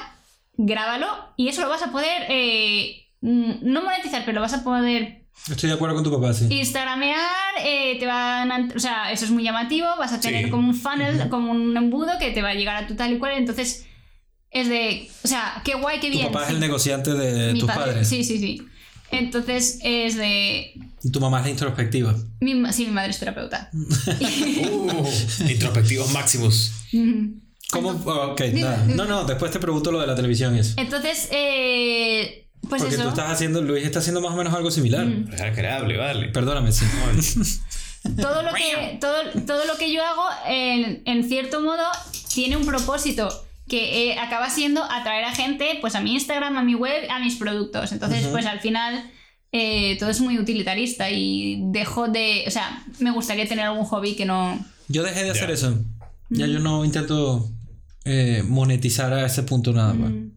grábalo, 0.57 1.07
y 1.37 1.47
eso 1.47 1.61
lo 1.61 1.69
vas 1.69 1.83
a 1.83 1.91
poder 1.91 2.23
eh, 2.29 3.05
mm, 3.21 3.51
no 3.61 3.83
monetizar, 3.83 4.23
pero 4.25 4.41
vas 4.41 4.53
a 4.53 4.63
poder 4.63 5.21
Estoy 5.51 5.69
de 5.69 5.75
acuerdo 5.75 5.95
con 5.95 6.03
tu 6.05 6.11
papá, 6.11 6.33
sí. 6.33 6.47
Instagramear, 6.49 7.19
eh, 7.61 7.97
te 7.99 8.05
van 8.07 8.51
a- 8.51 8.69
o 8.73 8.79
sea, 8.79 9.11
eso 9.11 9.25
es 9.25 9.31
muy 9.31 9.43
llamativo, 9.43 9.85
vas 9.99 10.13
a 10.13 10.19
tener 10.19 10.45
Sí. 10.45 10.49
como 10.49 10.69
un 10.69 10.73
funnel, 10.73 11.27
como 11.29 11.51
un 11.51 11.75
embudo 11.75 12.17
que 12.19 12.31
te 12.31 12.41
va 12.41 12.49
a 12.49 12.53
llegar 12.55 12.81
a 12.83 12.87
tu 12.87 12.95
tal 12.95 13.13
y 13.13 13.17
cual, 13.19 13.33
entonces 13.33 13.85
es 14.49 14.69
de, 14.69 15.09
o 15.23 15.27
sea, 15.27 15.61
qué 15.65 15.75
guay, 15.75 15.99
qué 15.99 16.07
Tu 16.09 16.13
bien. 16.17 16.27
papá 16.31 16.45
es 16.45 16.51
el 16.51 16.59
negociante 16.61 17.13
de 17.13 17.51
Mi 17.53 17.59
tus 17.59 17.67
padre- 17.69 17.85
padres. 17.91 18.07
Sí, 18.07 18.23
sí, 18.23 18.39
sí. 18.39 18.61
Entonces 19.11 19.79
es 19.83 20.15
de, 20.17 20.73
Y 21.03 21.09
tu 21.11 21.19
mamá 21.19 21.39
es 21.39 21.45
la 21.45 21.51
introspectiva. 21.51 22.15
mi, 22.39 22.73
sí, 22.73 22.85
mi 22.85 22.91
madre 22.91 23.11
es 23.11 23.19
terapeuta. 23.19 23.69
Uh, 23.73 25.07
introspectivos 25.49 26.11
máximos. 26.11 26.71
¿Cómo? 27.71 27.89
Oh, 28.05 28.31
ok, 28.31 28.41
Dime, 28.41 28.61
nada. 28.61 28.81
dime. 28.83 28.95
No, 28.95 29.05
no, 29.05 29.23
después 29.25 29.51
te 29.51 29.59
pregunto 29.59 29.91
lo 29.91 29.99
de 29.99 30.07
la 30.07 30.15
televisión 30.15 30.55
y 30.55 30.59
eso. 30.59 30.73
Entonces, 30.77 31.27
eh, 31.31 32.47
pues 32.69 32.81
Porque 32.81 32.95
eso. 32.95 33.03
tú 33.03 33.09
estás 33.09 33.31
haciendo, 33.31 33.61
Luis 33.61 33.83
está 33.83 33.99
haciendo 33.99 34.21
más 34.21 34.31
o 34.33 34.35
menos 34.37 34.53
algo 34.53 34.71
similar. 34.71 35.05
Mm. 35.05 35.29
Es 35.33 35.55
creable, 35.55 35.97
vale. 35.97 36.27
Perdóname, 36.29 36.71
sí. 36.71 36.85
todo 38.21 38.43
lo 38.43 38.53
que 38.53 38.97
todo, 39.01 39.15
todo 39.45 39.65
lo 39.65 39.77
que 39.77 39.91
yo 39.91 40.03
hago 40.03 40.23
en, 40.47 41.01
en 41.05 41.27
cierto 41.27 41.61
modo 41.61 41.83
tiene 42.33 42.57
un 42.57 42.65
propósito 42.65 43.44
que 43.68 44.11
eh, 44.11 44.20
acaba 44.20 44.49
siendo 44.49 44.84
atraer 44.84 45.26
a 45.26 45.32
gente 45.34 45.78
pues 45.82 45.95
a 45.95 46.01
mi 46.01 46.13
Instagram 46.13 46.57
a 46.57 46.63
mi 46.63 46.76
web 46.76 47.07
a 47.09 47.20
mis 47.20 47.36
productos 47.36 47.91
entonces 47.91 48.24
Ujú. 48.24 48.32
pues 48.34 48.45
al 48.45 48.59
final 48.59 49.09
eh, 49.51 49.95
todo 49.99 50.09
es 50.09 50.20
muy 50.22 50.38
utilitarista 50.38 51.09
y 51.09 51.59
dejo 51.72 52.07
de 52.07 52.43
o 52.47 52.51
sea 52.51 52.84
me 52.99 53.11
gustaría 53.11 53.47
tener 53.47 53.66
algún 53.66 53.86
hobby 53.86 54.16
que 54.16 54.26
no 54.26 54.59
Yo 54.88 55.01
dejé 55.03 55.24
de 55.24 55.32
hacer 55.32 55.47
Ya. 55.47 55.53
eso. 55.53 55.80
Ya 56.30 56.47
yo 56.47 56.59
no 56.59 56.84
intento 56.84 57.49
eh, 58.03 58.43
monetizar 58.47 59.13
a 59.13 59.26
ese 59.26 59.43
punto 59.43 59.72
nada 59.74 59.93
más. 59.93 60.11
Mm. 60.11 60.32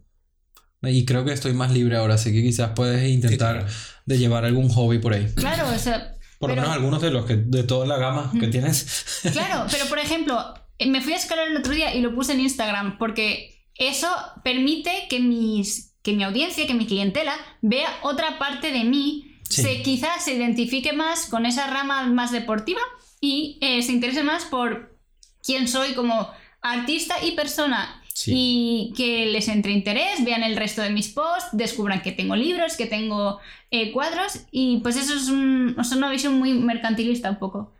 Y 0.87 1.03
creo 1.05 1.25
que 1.25 1.33
estoy 1.33 1.53
más 1.53 1.71
libre 1.71 1.97
ahora, 1.97 2.13
así 2.13 2.31
que 2.31 2.41
quizás 2.41 2.71
puedes 2.75 3.09
intentar 3.09 3.67
de 4.05 4.17
llevar 4.17 4.45
algún 4.45 4.69
hobby 4.69 4.99
por 4.99 5.13
ahí. 5.13 5.27
claro 5.35 5.67
o 5.67 5.77
sea 5.77 6.15
Por 6.39 6.51
lo 6.51 6.55
menos 6.55 6.69
algunos 6.71 7.01
de 7.01 7.11
los 7.11 7.25
que 7.25 7.35
de 7.35 7.63
toda 7.63 7.85
la 7.85 7.97
gama 7.97 8.31
que 8.39 8.47
tienes. 8.47 9.05
Claro, 9.33 9.65
pero 9.69 9.85
por 9.87 9.99
ejemplo, 9.99 10.53
me 10.87 11.01
fui 11.01 11.13
a 11.13 11.17
escalar 11.17 11.47
el 11.49 11.57
otro 11.57 11.73
día 11.73 11.93
y 11.95 12.01
lo 12.01 12.13
puse 12.15 12.33
en 12.33 12.39
Instagram 12.41 12.97
porque 12.97 13.63
eso 13.75 14.07
permite 14.43 15.07
que 15.09 15.19
mis 15.19 15.87
que 16.01 16.13
mi 16.13 16.23
audiencia, 16.23 16.65
que 16.65 16.73
mi 16.73 16.85
clientela 16.87 17.35
vea 17.61 17.89
otra 18.03 18.39
parte 18.39 18.71
de 18.71 18.83
mí, 18.85 19.25
Sí. 19.43 19.63
se 19.63 19.81
quizás 19.81 20.23
se 20.23 20.33
identifique 20.35 20.93
más 20.93 21.25
con 21.25 21.45
esa 21.45 21.67
rama 21.67 22.03
más 22.07 22.31
deportiva 22.31 22.79
y 23.19 23.57
eh, 23.61 23.81
se 23.81 23.91
interese 23.91 24.23
más 24.23 24.45
por 24.45 24.95
quién 25.43 25.67
soy 25.67 25.93
como 25.93 26.29
artista 26.61 27.15
y 27.23 27.31
persona. 27.31 28.01
Sí. 28.13 28.31
Y 28.35 28.93
que 28.95 29.25
les 29.25 29.47
entre 29.47 29.71
interés, 29.71 30.23
vean 30.23 30.43
el 30.43 30.55
resto 30.55 30.81
de 30.81 30.89
mis 30.89 31.09
posts, 31.09 31.49
descubran 31.53 32.01
que 32.01 32.11
tengo 32.11 32.35
libros, 32.35 32.77
que 32.77 32.85
tengo 32.85 33.39
eh, 33.71 33.91
cuadros 33.91 34.41
y 34.51 34.77
pues 34.81 34.95
eso 34.97 35.15
es, 35.15 35.29
un- 35.29 35.75
es 35.79 35.91
una 35.91 36.09
visión 36.11 36.33
muy 36.37 36.53
mercantilista 36.53 37.29
un 37.29 37.39
poco. 37.39 37.73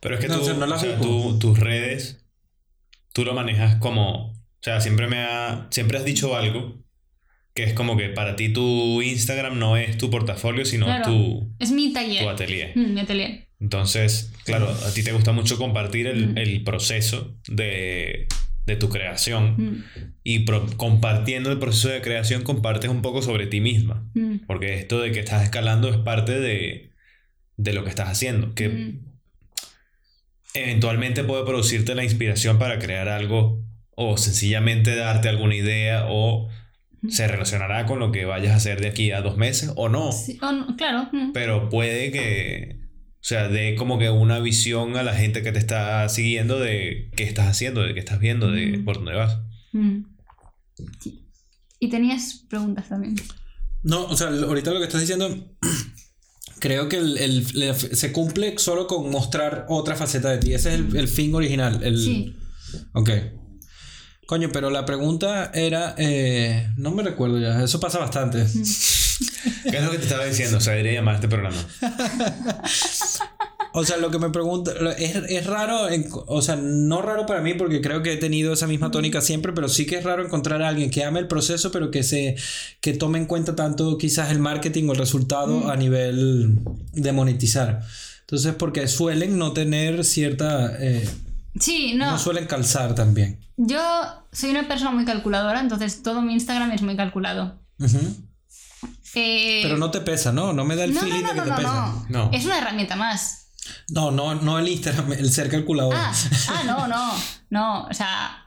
Pero 0.00 0.14
es 0.14 0.20
que 0.20 0.28
No, 0.28 0.38
tú, 0.40 0.54
no 0.54 0.74
o 0.74 0.78
sea, 0.78 0.98
tú- 1.00 1.38
tus 1.38 1.58
redes, 1.58 2.21
tú 3.12 3.24
lo 3.24 3.34
manejas 3.34 3.76
como, 3.76 4.30
o 4.32 4.34
sea, 4.60 4.80
siempre 4.80 5.06
me 5.08 5.18
ha, 5.18 5.66
siempre 5.70 5.98
has 5.98 6.04
dicho 6.04 6.34
algo 6.36 6.80
que 7.54 7.64
es 7.64 7.74
como 7.74 7.96
que 7.98 8.08
para 8.08 8.34
ti 8.36 8.48
tu 8.50 9.02
Instagram 9.02 9.58
no 9.58 9.76
es 9.76 9.98
tu 9.98 10.08
portafolio, 10.10 10.64
sino 10.64 10.86
Claro. 10.86 11.04
tu, 11.04 11.54
Es 11.58 11.70
mi 11.70 11.92
taller. 11.92 12.22
tu 12.22 12.28
atelier. 12.30 12.72
Mm, 12.74 12.94
mi 12.94 13.00
atelier. 13.00 13.48
Entonces, 13.60 14.32
claro, 14.44 14.70
a 14.70 14.92
ti 14.94 15.02
te 15.04 15.12
gusta 15.12 15.32
mucho 15.32 15.58
compartir 15.58 16.06
el, 16.06 16.28
Mm. 16.28 16.38
el 16.38 16.64
proceso 16.64 17.36
de, 17.48 18.26
de 18.64 18.76
tu 18.76 18.88
creación 18.88 19.54
Mm, 19.58 19.84
y 20.24 20.38
pro- 20.40 20.66
compartiendo 20.78 21.52
el 21.52 21.58
proceso 21.58 21.88
de 21.88 22.00
creación 22.00 22.42
compartes 22.42 22.90
un 22.90 23.02
poco 23.02 23.20
sobre 23.20 23.46
ti 23.46 23.60
misma. 23.60 24.08
Porque 24.46 24.74
esto 24.74 25.00
de 25.00 25.12
que 25.12 25.20
estás 25.20 25.42
escalando 25.44 25.90
es 25.90 25.98
parte 25.98 26.40
de, 26.40 26.90
de 27.58 27.72
lo 27.74 27.84
que 27.84 27.90
estás 27.90 28.08
haciendo. 28.08 28.54
Que. 28.54 28.94
Eventualmente 30.54 31.24
puede 31.24 31.44
producirte 31.44 31.94
la 31.94 32.04
inspiración 32.04 32.58
para 32.58 32.78
crear 32.78 33.08
algo 33.08 33.64
o 33.94 34.16
sencillamente 34.16 34.94
darte 34.96 35.28
alguna 35.28 35.54
idea 35.54 36.06
o 36.08 36.48
se 37.08 37.26
relacionará 37.26 37.84
con 37.86 37.98
lo 37.98 38.12
que 38.12 38.24
vayas 38.24 38.52
a 38.52 38.56
hacer 38.56 38.80
de 38.80 38.88
aquí 38.88 39.10
a 39.10 39.20
dos 39.22 39.36
meses 39.36 39.72
o 39.76 39.88
no. 39.88 40.12
Sí, 40.12 40.38
o 40.40 40.52
no, 40.52 40.76
claro. 40.76 41.10
Pero 41.34 41.68
puede 41.68 42.12
que, 42.12 42.76
o 42.80 43.18
sea, 43.24 43.48
dé 43.48 43.74
como 43.74 43.98
que 43.98 44.08
una 44.10 44.38
visión 44.38 44.96
a 44.96 45.02
la 45.02 45.12
gente 45.14 45.42
que 45.42 45.50
te 45.52 45.58
está 45.58 46.08
siguiendo 46.08 46.60
de 46.60 47.10
qué 47.16 47.24
estás 47.24 47.48
haciendo, 47.48 47.82
de 47.82 47.92
qué 47.94 47.98
estás 48.00 48.20
viendo, 48.20 48.50
de 48.52 48.78
Mm. 48.78 48.84
por 48.84 48.96
dónde 48.96 49.14
vas. 49.14 49.38
Sí. 51.00 51.26
Y 51.80 51.88
tenías 51.90 52.44
preguntas 52.48 52.88
también. 52.88 53.16
No, 53.82 54.04
o 54.04 54.16
sea, 54.16 54.28
ahorita 54.28 54.70
lo 54.70 54.78
que 54.78 54.86
estás 54.86 55.00
diciendo, 55.00 55.28
creo 56.62 56.88
que 56.88 56.96
el, 56.96 57.18
el- 57.18 57.74
se 57.96 58.12
cumple 58.12 58.54
solo 58.56 58.86
con 58.86 59.10
mostrar 59.10 59.66
otra 59.68 59.96
faceta 59.96 60.30
de 60.30 60.38
ti. 60.38 60.54
Ese 60.54 60.68
es 60.72 60.74
el, 60.76 60.96
el 60.96 61.08
fin 61.08 61.34
original. 61.34 61.80
El, 61.82 61.98
Sí. 61.98 62.36
Ok. 62.92 63.10
Coño, 64.26 64.50
pero 64.52 64.70
la 64.70 64.86
pregunta 64.86 65.50
era, 65.52 65.96
eh, 65.98 66.70
no 66.76 66.92
me 66.92 67.02
recuerdo 67.02 67.40
ya, 67.40 67.62
eso 67.64 67.80
pasa 67.80 67.98
bastante. 67.98 68.38
¿Qué 69.70 69.76
es 69.76 69.82
lo 69.84 69.90
que 69.90 69.98
te 69.98 70.04
estaba 70.04 70.24
diciendo? 70.24 70.58
O 70.58 70.60
sea, 70.60 70.72
debería 70.74 71.00
llamar 71.00 71.14
a 71.14 71.16
este 71.16 71.28
programa. 71.28 71.56
O 73.74 73.84
sea, 73.84 73.96
lo 73.96 74.10
que 74.10 74.18
me 74.18 74.30
pregunta, 74.30 74.72
lo- 74.80 74.90
es, 74.90 75.14
es 75.16 75.46
raro, 75.46 75.88
en- 75.88 76.08
o 76.10 76.42
sea, 76.42 76.56
no 76.56 77.00
raro 77.02 77.24
para 77.26 77.40
mí 77.40 77.54
porque 77.54 77.80
creo 77.80 78.02
que 78.02 78.12
he 78.12 78.16
tenido 78.16 78.52
esa 78.52 78.66
misma 78.66 78.90
tónica 78.90 79.20
siempre, 79.20 79.52
pero 79.52 79.68
sí 79.68 79.86
que 79.86 79.96
es 79.96 80.04
raro 80.04 80.24
encontrar 80.24 80.62
a 80.62 80.68
alguien 80.68 80.90
que 80.90 81.04
ame 81.04 81.20
el 81.20 81.28
proceso, 81.28 81.70
pero 81.72 81.90
que 81.90 82.02
se 82.02 82.36
que 82.80 82.92
tome 82.92 83.18
en 83.18 83.26
cuenta 83.26 83.56
tanto 83.56 83.96
quizás 83.98 84.30
el 84.30 84.38
marketing 84.40 84.88
o 84.88 84.92
el 84.92 84.98
resultado 84.98 85.70
a 85.70 85.76
nivel 85.76 86.58
de 86.92 87.12
monetizar. 87.12 87.80
Entonces, 88.20 88.54
porque 88.54 88.88
suelen 88.88 89.38
no 89.38 89.52
tener 89.52 90.04
cierta, 90.04 90.72
eh, 90.78 91.08
Sí, 91.58 91.94
no. 91.94 92.12
no. 92.12 92.18
suelen 92.18 92.46
calzar 92.46 92.94
también. 92.94 93.38
Yo 93.56 93.80
soy 94.32 94.50
una 94.50 94.66
persona 94.68 94.90
muy 94.90 95.04
calculadora, 95.04 95.60
entonces 95.60 96.02
todo 96.02 96.22
mi 96.22 96.32
Instagram 96.32 96.70
es 96.72 96.82
muy 96.82 96.96
calculado. 96.96 97.60
Ujú. 97.78 97.98
Eh, 99.14 99.60
Pero 99.62 99.76
no 99.76 99.90
te 99.90 100.00
pesa, 100.00 100.32
¿no? 100.32 100.52
No 100.54 100.64
me 100.64 100.74
da 100.76 100.84
el 100.84 100.94
no, 100.94 101.02
no, 101.02 101.06
feeling 101.06 101.22
no, 101.22 101.28
de 101.28 101.34
que 101.34 101.40
no, 101.40 101.44
te 101.44 101.50
no, 101.50 101.56
pesa. 101.56 101.72
no. 101.72 102.06
No. 102.08 102.30
Es 102.32 102.44
una 102.46 102.58
herramienta 102.58 102.96
más. 102.96 103.41
No, 103.88 104.10
no, 104.10 104.34
no 104.34 104.58
el 104.58 104.68
Instagram, 104.68 105.12
el 105.12 105.30
ser 105.32 105.48
calculador. 105.50 105.94
Ah, 105.96 106.12
ah, 106.48 106.62
no, 106.64 106.88
no. 106.88 107.12
No, 107.50 107.84
o 107.84 107.94
sea. 107.94 108.38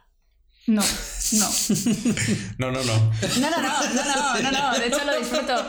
No, 0.67 0.81
no. 0.81 1.47
No, 2.57 2.71
no, 2.71 2.83
no. 2.83 3.11
No, 3.39 3.49
no, 3.49 3.61
no, 3.61 3.61
no, 3.61 4.41
no, 4.41 4.41
no, 4.41 4.51
no, 4.51 4.79
de 4.79 4.87
hecho 4.87 5.05
lo 5.05 5.19
disfruto. 5.19 5.65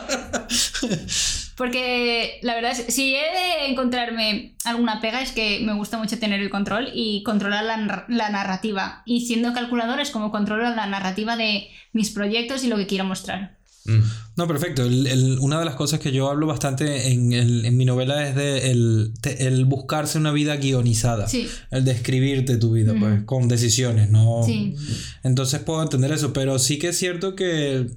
Porque 1.55 2.39
la 2.43 2.53
verdad 2.53 2.71
es, 2.71 2.93
si 2.93 3.15
he 3.15 3.19
de 3.19 3.65
encontrarme 3.71 4.55
alguna 4.63 5.01
pega 5.01 5.21
es 5.21 5.31
que 5.31 5.59
me 5.61 5.73
gusta 5.73 5.97
mucho 5.97 6.19
tener 6.19 6.39
el 6.39 6.51
control 6.51 6.91
y 6.93 7.23
controlar 7.23 7.63
la, 7.63 8.05
la 8.07 8.29
narrativa. 8.29 9.01
Y 9.05 9.25
siendo 9.25 9.53
calculador 9.53 9.99
es 9.99 10.11
como 10.11 10.31
controlo 10.31 10.69
la 10.69 10.85
narrativa 10.85 11.35
de 11.35 11.69
mis 11.93 12.11
proyectos 12.11 12.63
y 12.63 12.67
lo 12.67 12.77
que 12.77 12.85
quiero 12.85 13.05
mostrar. 13.05 13.56
Mm. 13.87 14.01
No, 14.35 14.47
perfecto. 14.47 14.83
El- 14.83 15.07
el- 15.07 15.37
una 15.39 15.59
de 15.59 15.65
las 15.65 15.75
cosas 15.75 15.99
que 15.99 16.11
yo 16.11 16.29
hablo 16.29 16.45
bastante 16.45 17.07
en, 17.11 17.31
el- 17.31 17.65
en 17.65 17.75
mi 17.77 17.85
novela 17.85 18.27
es 18.27 18.35
de 18.35 18.69
el, 18.71 19.65
buscarse 19.65 20.17
una 20.17 20.31
vida 20.31 20.57
guionizada. 20.57 21.27
Sí. 21.27 21.47
El 21.71 21.85
describirte 21.85 22.57
tu 22.57 22.73
vida, 22.73 22.93
pues, 22.99 23.23
con 23.23 23.47
decisiones, 23.47 24.09
¿no? 24.11 24.43
Sí. 24.45 24.75
Entonces 25.23 25.61
puedo 25.61 25.81
entender 25.81 26.11
eso, 26.11 26.33
pero 26.33 26.59
sí 26.59 26.77
que 26.79 26.89
es 26.89 26.97
cierto 26.97 27.35
que. 27.35 27.87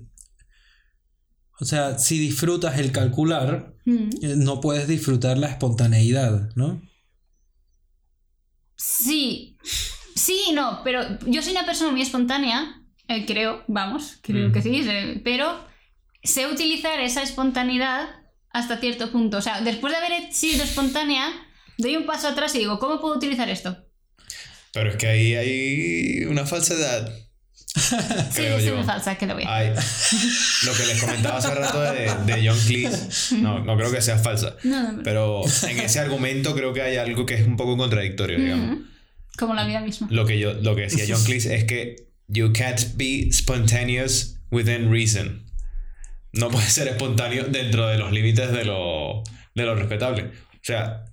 O 1.61 1.64
sea, 1.66 1.99
si 1.99 2.18
disfrutas 2.18 2.78
el 2.78 2.91
calcular, 2.93 3.74
Mm. 3.84 4.09
eh, 4.22 4.34
no 4.36 4.61
puedes 4.61 4.88
disfrutar 4.88 5.36
la 5.38 5.49
espontaneidad, 5.49 6.49
¿no? 6.55 6.80
Sí, 8.76 9.59
sí 10.14 10.41
y 10.51 10.53
no, 10.53 10.80
pero 10.84 11.03
yo 11.26 11.43
soy 11.43 11.53
una 11.53 11.66
persona 11.66 11.91
muy 11.91 12.01
espontánea, 12.03 12.82
eh, 13.09 13.26
creo, 13.26 13.62
vamos, 13.68 14.18
creo 14.22 14.49
Mm. 14.49 14.53
que 14.53 14.62
sí, 14.62 14.70
eh, 14.88 15.20
pero 15.22 15.68
sé 16.23 16.47
utilizar 16.47 17.01
esa 17.01 17.23
espontaneidad 17.23 18.09
hasta 18.51 18.79
cierto 18.79 19.11
punto. 19.11 19.39
O 19.39 19.43
sea, 19.43 19.61
después 19.61 19.93
de 19.93 19.99
haber 20.05 20.33
sido 20.33 20.64
espontánea, 20.64 21.31
doy 21.79 21.97
un 21.97 22.07
paso 22.07 22.29
atrás 22.29 22.55
y 22.55 22.59
digo, 22.59 22.79
¿cómo 22.79 23.01
puedo 23.01 23.16
utilizar 23.16 23.49
esto? 23.49 23.77
Pero 24.73 24.91
es 24.91 24.97
que 24.97 25.07
ahí 25.09 25.35
hay 25.35 26.25
una 26.25 26.47
falsedad. 26.47 27.12
Sí, 27.73 28.43
creo 28.43 28.59
yo. 28.59 28.77
muy 28.77 28.85
falsa, 28.85 29.16
que 29.16 29.27
lo 29.27 29.35
voy 29.35 29.45
a 29.47 29.62
lo 30.64 30.73
que 30.75 30.87
les 30.87 31.01
comentaba 31.01 31.39
hace 31.39 31.55
rato 31.55 31.81
de, 31.81 32.11
de 32.27 32.49
John 32.49 32.59
Cleese, 32.66 33.37
no, 33.37 33.61
no 33.64 33.77
creo 33.77 33.93
que 33.93 34.03
sea 34.03 34.18
falsa. 34.18 34.57
No, 34.64 34.83
no, 34.83 34.93
no. 34.93 35.03
Pero 35.05 35.43
en 35.68 35.79
ese 35.79 36.01
argumento 36.01 36.55
creo 36.57 36.73
que 36.73 36.83
hay 36.83 36.97
algo 36.97 37.25
que 37.27 37.35
es 37.35 37.47
un 37.47 37.57
poco 37.57 37.77
contradictorio, 37.77 38.39
digamos. 38.39 38.79
Mm, 38.79 38.83
Como 39.39 39.55
la 39.55 39.64
vida 39.66 39.81
misma. 39.81 40.09
Lo 40.11 40.27
que, 40.27 40.41
yo, 40.41 40.55
lo 40.55 40.75
que 40.75 40.83
decía 40.83 41.05
John 41.09 41.25
Cleese 41.25 41.55
es 41.55 41.64
que 41.64 42.09
you 42.27 42.53
can't 42.53 42.97
be 42.97 43.29
spontaneous 43.33 44.41
within 44.51 44.91
reason. 44.91 45.47
No 46.33 46.49
puedes 46.49 46.72
ser 46.72 46.89
espontáneo 46.89 47.45
dentro 47.45 47.87
de 47.89 47.99
los 47.99 48.12
límites 48.12 48.53
de 48.53 48.64
lo, 48.64 49.22
de 49.55 49.64
lo 49.64 49.74
respetable. 49.74 50.24
O 50.24 50.62
sea, 50.62 51.05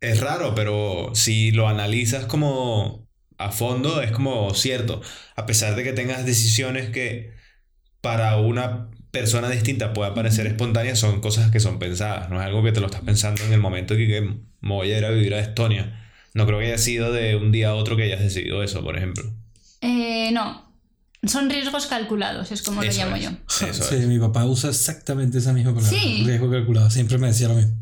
es 0.00 0.20
raro, 0.20 0.54
pero 0.54 1.10
si 1.14 1.50
lo 1.50 1.68
analizas 1.68 2.26
como 2.26 3.08
a 3.38 3.50
fondo, 3.50 4.00
es 4.00 4.12
como 4.12 4.54
cierto. 4.54 5.02
A 5.36 5.46
pesar 5.46 5.74
de 5.76 5.84
que 5.84 5.92
tengas 5.92 6.24
decisiones 6.24 6.90
que 6.90 7.32
para 8.00 8.36
una 8.38 8.90
persona 9.10 9.48
distinta 9.48 9.92
pueda 9.92 10.14
parecer 10.14 10.46
espontánea 10.46 10.96
son 10.96 11.20
cosas 11.20 11.50
que 11.50 11.60
son 11.60 11.78
pensadas. 11.78 12.30
No 12.30 12.40
es 12.40 12.46
algo 12.46 12.62
que 12.62 12.72
te 12.72 12.80
lo 12.80 12.86
estás 12.86 13.02
pensando 13.02 13.44
en 13.44 13.52
el 13.52 13.60
momento 13.60 13.96
que, 13.96 14.06
que 14.06 14.20
me 14.20 14.74
voy 14.74 14.92
a 14.92 14.98
ir 14.98 15.04
a 15.04 15.10
vivir 15.10 15.34
a 15.34 15.40
Estonia. 15.40 16.00
No 16.34 16.46
creo 16.46 16.58
que 16.58 16.66
haya 16.66 16.78
sido 16.78 17.12
de 17.12 17.36
un 17.36 17.52
día 17.52 17.68
a 17.68 17.74
otro 17.74 17.96
que 17.96 18.02
hayas 18.02 18.20
decidido 18.20 18.62
eso, 18.62 18.82
por 18.82 18.96
ejemplo. 18.96 19.24
Eh, 19.80 20.30
no. 20.32 20.63
Son 21.26 21.48
riesgos 21.50 21.86
calculados, 21.86 22.50
es 22.52 22.62
como 22.62 22.82
Eso 22.82 22.98
lo 23.00 23.04
llamo 23.04 23.16
es. 23.16 23.22
yo. 23.24 23.30
Eso 23.66 23.82
Sí, 23.84 23.94
es. 23.96 24.06
mi 24.06 24.18
papá 24.18 24.44
usa 24.44 24.70
exactamente 24.70 25.38
esa 25.38 25.52
misma 25.52 25.74
palabra. 25.74 25.98
Sí. 25.98 26.22
Riesgo 26.24 26.50
calculado. 26.50 26.90
Siempre 26.90 27.18
me 27.18 27.28
decía 27.28 27.48
lo 27.48 27.54
mismo. 27.54 27.72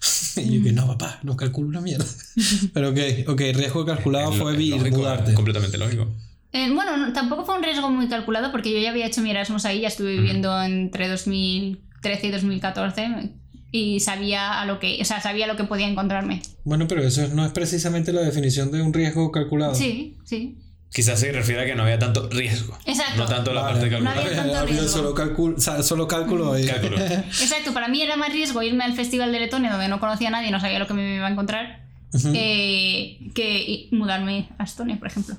y 0.36 0.58
yo 0.58 0.62
que 0.64 0.72
no, 0.72 0.86
papá, 0.86 1.18
no 1.22 1.36
calculo 1.36 1.68
una 1.68 1.80
mierda. 1.80 2.04
Pero 2.72 2.90
ok, 2.90 2.98
ok, 3.28 3.40
riesgo 3.54 3.84
calculado 3.84 4.32
fue 4.32 4.52
lógico, 4.54 4.96
mudarte. 4.96 5.34
completamente 5.34 5.78
lógico. 5.78 6.08
Eh, 6.52 6.70
bueno, 6.74 6.96
no- 6.96 7.12
tampoco 7.12 7.44
fue 7.46 7.56
un 7.56 7.62
riesgo 7.62 7.90
muy 7.90 8.08
calculado 8.08 8.50
porque 8.50 8.72
yo 8.72 8.78
ya 8.78 8.90
había 8.90 9.06
hecho 9.06 9.20
mi 9.22 9.30
Erasmus 9.30 9.64
ahí, 9.66 9.82
ya 9.82 9.88
estuve 9.88 10.12
viviendo 10.16 10.60
entre 10.62 11.06
2013 11.08 12.26
y 12.26 12.30
2014 12.32 13.30
y 13.72 14.00
sabía 14.00 14.60
a 14.60 14.66
lo 14.66 14.80
que, 14.80 14.98
o 15.00 15.04
sea, 15.04 15.20
sabía 15.20 15.46
lo 15.46 15.56
que 15.56 15.62
podía 15.64 15.86
encontrarme. 15.88 16.42
Bueno, 16.64 16.88
pero 16.88 17.02
eso 17.04 17.28
no 17.28 17.46
es 17.46 17.52
precisamente 17.52 18.12
la 18.12 18.22
definición 18.22 18.72
de 18.72 18.82
un 18.82 18.92
riesgo 18.92 19.30
calculado. 19.30 19.74
Sí, 19.76 20.18
sí. 20.24 20.58
Quizás 20.92 21.20
se 21.20 21.30
refiere 21.30 21.62
a 21.62 21.66
que 21.66 21.74
no 21.76 21.84
había 21.84 21.98
tanto 22.00 22.28
riesgo. 22.28 22.76
Exacto. 22.84 23.16
No 23.16 23.26
tanto 23.26 23.52
la 23.54 23.62
Vale. 23.62 23.74
parte 23.80 23.90
No 23.90 24.04
calculada. 24.04 24.26
había 24.26 24.42
tanto 24.42 24.66
riesgo. 24.66 24.88
solo, 24.88 25.14
cálculo, 25.14 25.56
o 25.56 25.60
sea, 25.60 25.82
solo 25.84 26.08
cálculo. 26.08 26.58
y- 26.58 26.66
Cálculo. 26.66 26.96
Exacto, 27.00 27.72
para 27.72 27.86
mí 27.88 28.02
era 28.02 28.16
más 28.16 28.32
riesgo 28.32 28.60
irme 28.62 28.82
al 28.84 28.94
Festival 28.94 29.30
de 29.30 29.38
Letonia 29.40 29.70
donde 29.70 29.86
no 29.88 30.00
conocía 30.00 30.28
a 30.28 30.30
nadie 30.32 30.48
y 30.48 30.50
no 30.50 30.58
sabía 30.60 30.78
lo 30.80 30.86
que 30.88 30.94
me 30.94 31.14
iba 31.16 31.26
a 31.26 31.30
encontrar 31.30 31.86
eh, 32.34 33.18
que 33.34 33.58
i- 33.62 33.88
mudarme 33.92 34.48
a 34.58 34.64
Estonia, 34.64 34.98
por 34.98 35.06
ejemplo. 35.06 35.36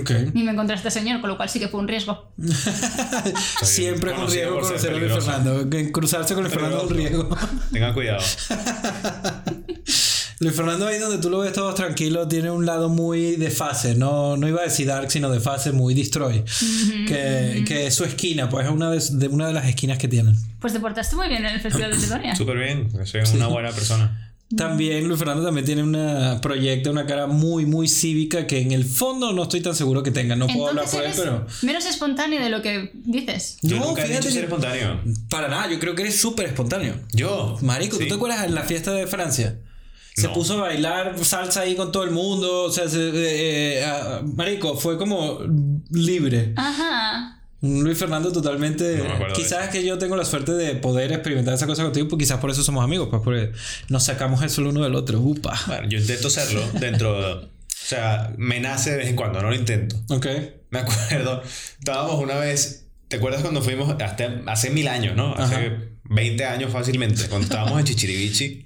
Ok. 0.00 0.10
Y 0.34 0.42
me 0.44 0.50
encontré 0.52 0.74
a 0.74 0.76
este 0.78 0.90
señor, 0.90 1.20
con 1.20 1.30
lo 1.30 1.36
cual 1.36 1.48
sí 1.48 1.58
que 1.60 1.66
fue 1.68 1.78
un 1.80 1.86
riesgo. 1.88 2.32
Siempre 3.62 4.12
es 4.12 4.18
un 4.18 4.28
riesgo 4.30 4.60
conocer 4.60 4.92
a 4.94 4.96
Luis. 4.98 5.12
Fernando. 5.12 5.68
Cruzarse 5.92 6.34
con 6.34 6.42
Luis 6.44 6.54
Fernando 6.54 6.78
es 6.84 6.90
un 6.90 6.96
riesgo. 6.96 7.36
Tengan 7.72 7.92
cuidado. 7.94 8.22
Luis 10.38 10.54
Fernando 10.54 10.86
ahí 10.86 10.98
donde 10.98 11.18
tú 11.18 11.30
lo 11.30 11.38
ves 11.38 11.52
todo 11.54 11.72
tranquilo 11.74 12.28
tiene 12.28 12.50
un 12.50 12.66
lado 12.66 12.88
muy 12.90 13.36
de 13.36 13.50
fase, 13.50 13.94
no, 13.94 14.36
no 14.36 14.46
iba 14.46 14.60
a 14.60 14.64
decir 14.64 14.86
dark, 14.86 15.10
sino 15.10 15.30
de 15.30 15.40
fase 15.40 15.72
muy 15.72 15.94
destroy. 15.94 16.44
que, 17.06 17.64
que 17.66 17.86
es 17.86 17.94
su 17.94 18.04
esquina, 18.04 18.48
pues 18.48 18.66
es 18.66 18.72
una 18.72 18.90
de, 18.90 19.02
de 19.12 19.28
una 19.28 19.46
de 19.48 19.54
las 19.54 19.66
esquinas 19.66 19.98
que 19.98 20.08
tienen. 20.08 20.36
Pues 20.60 20.72
te 20.72 20.80
portaste 20.80 21.16
muy 21.16 21.28
bien 21.28 21.44
en 21.44 21.54
el 21.54 21.60
Festival 21.60 21.90
de 21.92 21.98
Letonia. 21.98 22.36
Súper 22.36 22.58
bien. 22.58 22.88
Soy 23.06 23.20
una 23.36 23.46
buena 23.48 23.70
persona. 23.70 24.22
También 24.56 25.08
Luis 25.08 25.18
Fernando 25.18 25.44
también 25.44 25.66
tiene 25.66 25.82
una 25.82 26.40
proyecta, 26.40 26.90
una 26.92 27.04
cara 27.04 27.26
muy, 27.26 27.66
muy 27.66 27.88
cívica 27.88 28.46
que 28.46 28.60
en 28.60 28.70
el 28.70 28.84
fondo 28.84 29.32
no 29.32 29.42
estoy 29.42 29.60
tan 29.60 29.74
seguro 29.74 30.04
que 30.04 30.12
tenga. 30.12 30.36
No 30.36 30.46
puedo 30.46 30.68
hablar 30.68 30.84
Entonces 30.84 31.16
por 31.16 31.26
él, 31.26 31.34
pero... 31.40 31.46
menos 31.62 31.84
espontáneo 31.84 32.40
de 32.40 32.50
lo 32.50 32.62
que 32.62 32.92
dices. 32.94 33.58
Yo 33.62 33.78
No, 33.78 33.86
nunca 33.86 34.02
he 34.02 34.08
dicho 34.08 34.18
fíjate 34.20 34.30
ser 34.34 34.44
espontáneo. 34.44 35.00
Para 35.28 35.48
nada, 35.48 35.68
yo 35.68 35.80
creo 35.80 35.96
que 35.96 36.02
eres 36.02 36.20
súper 36.20 36.46
espontáneo. 36.46 36.94
Yo. 37.12 37.58
Marico, 37.60 37.96
¿tú 37.96 38.04
Sí. 38.04 38.08
te 38.08 38.14
acuerdas 38.14 38.44
en 38.44 38.54
la 38.54 38.62
fiesta 38.62 38.92
de 38.92 39.08
Francia? 39.08 39.58
Se 40.16 40.28
No. 40.28 40.32
puso 40.32 40.54
a 40.54 40.62
bailar 40.62 41.14
salsa 41.22 41.60
ahí 41.60 41.76
con 41.76 41.92
todo 41.92 42.02
el 42.04 42.10
mundo. 42.10 42.64
O 42.64 42.72
sea, 42.72 42.88
se- 42.88 43.08
eh, 43.10 43.80
eh, 43.80 43.84
ah, 43.84 44.22
Marico, 44.24 44.74
fue 44.76 44.96
como 44.96 45.40
libre. 45.90 46.54
Ajá. 46.56 47.42
Un 47.60 47.84
Luis 47.84 47.98
Fernando 47.98 48.32
totalmente. 48.32 48.96
No 48.98 49.04
me 49.04 49.10
acuerdo 49.12 49.36
de 49.36 49.42
quizás 49.42 49.68
que 49.68 49.84
yo 49.84 49.98
tengo 49.98 50.16
la 50.16 50.24
suerte 50.24 50.52
de 50.52 50.74
poder 50.76 51.12
experimentar 51.12 51.52
esa 51.54 51.66
cosa 51.66 51.82
contigo, 51.82 52.08
pues 52.08 52.18
quizás 52.20 52.38
por 52.38 52.50
eso 52.50 52.62
somos 52.62 52.82
amigos, 52.84 53.08
pues 53.10 53.22
porque 53.22 53.52
nos 53.88 54.04
sacamos 54.04 54.42
eso 54.42 54.60
el 54.62 54.68
uno 54.68 54.82
del 54.84 54.94
otro. 54.94 55.20
Upa. 55.20 55.58
Bueno, 55.66 55.88
yo 55.88 55.98
intento 55.98 56.30
serlo 56.30 56.62
dentro. 56.80 57.42
O 57.42 57.48
sea, 57.68 58.32
me 58.38 58.58
nace 58.60 58.92
de 58.92 58.96
vez 58.98 59.08
en 59.08 59.16
cuando, 59.16 59.40
no 59.42 59.50
lo 59.50 59.54
intento. 59.54 59.96
Ok. 60.08 60.26
Me 60.70 60.78
acuerdo, 60.80 61.42
estábamos 61.78 62.20
una 62.22 62.36
vez, 62.36 62.86
¿te 63.08 63.16
acuerdas 63.16 63.42
cuando 63.42 63.62
fuimos 63.62 63.88
hasta 64.00 64.42
hace 64.46 64.70
mil 64.70 64.88
años, 64.88 65.14
no? 65.14 65.34
Hace 65.34 65.54
Ajá. 65.54 65.76
20 66.04 66.44
años 66.44 66.72
fácilmente, 66.72 67.26
cuando 67.28 67.44
estábamos 67.46 67.78
en 67.80 67.84
Chichirivichi, 67.86 68.64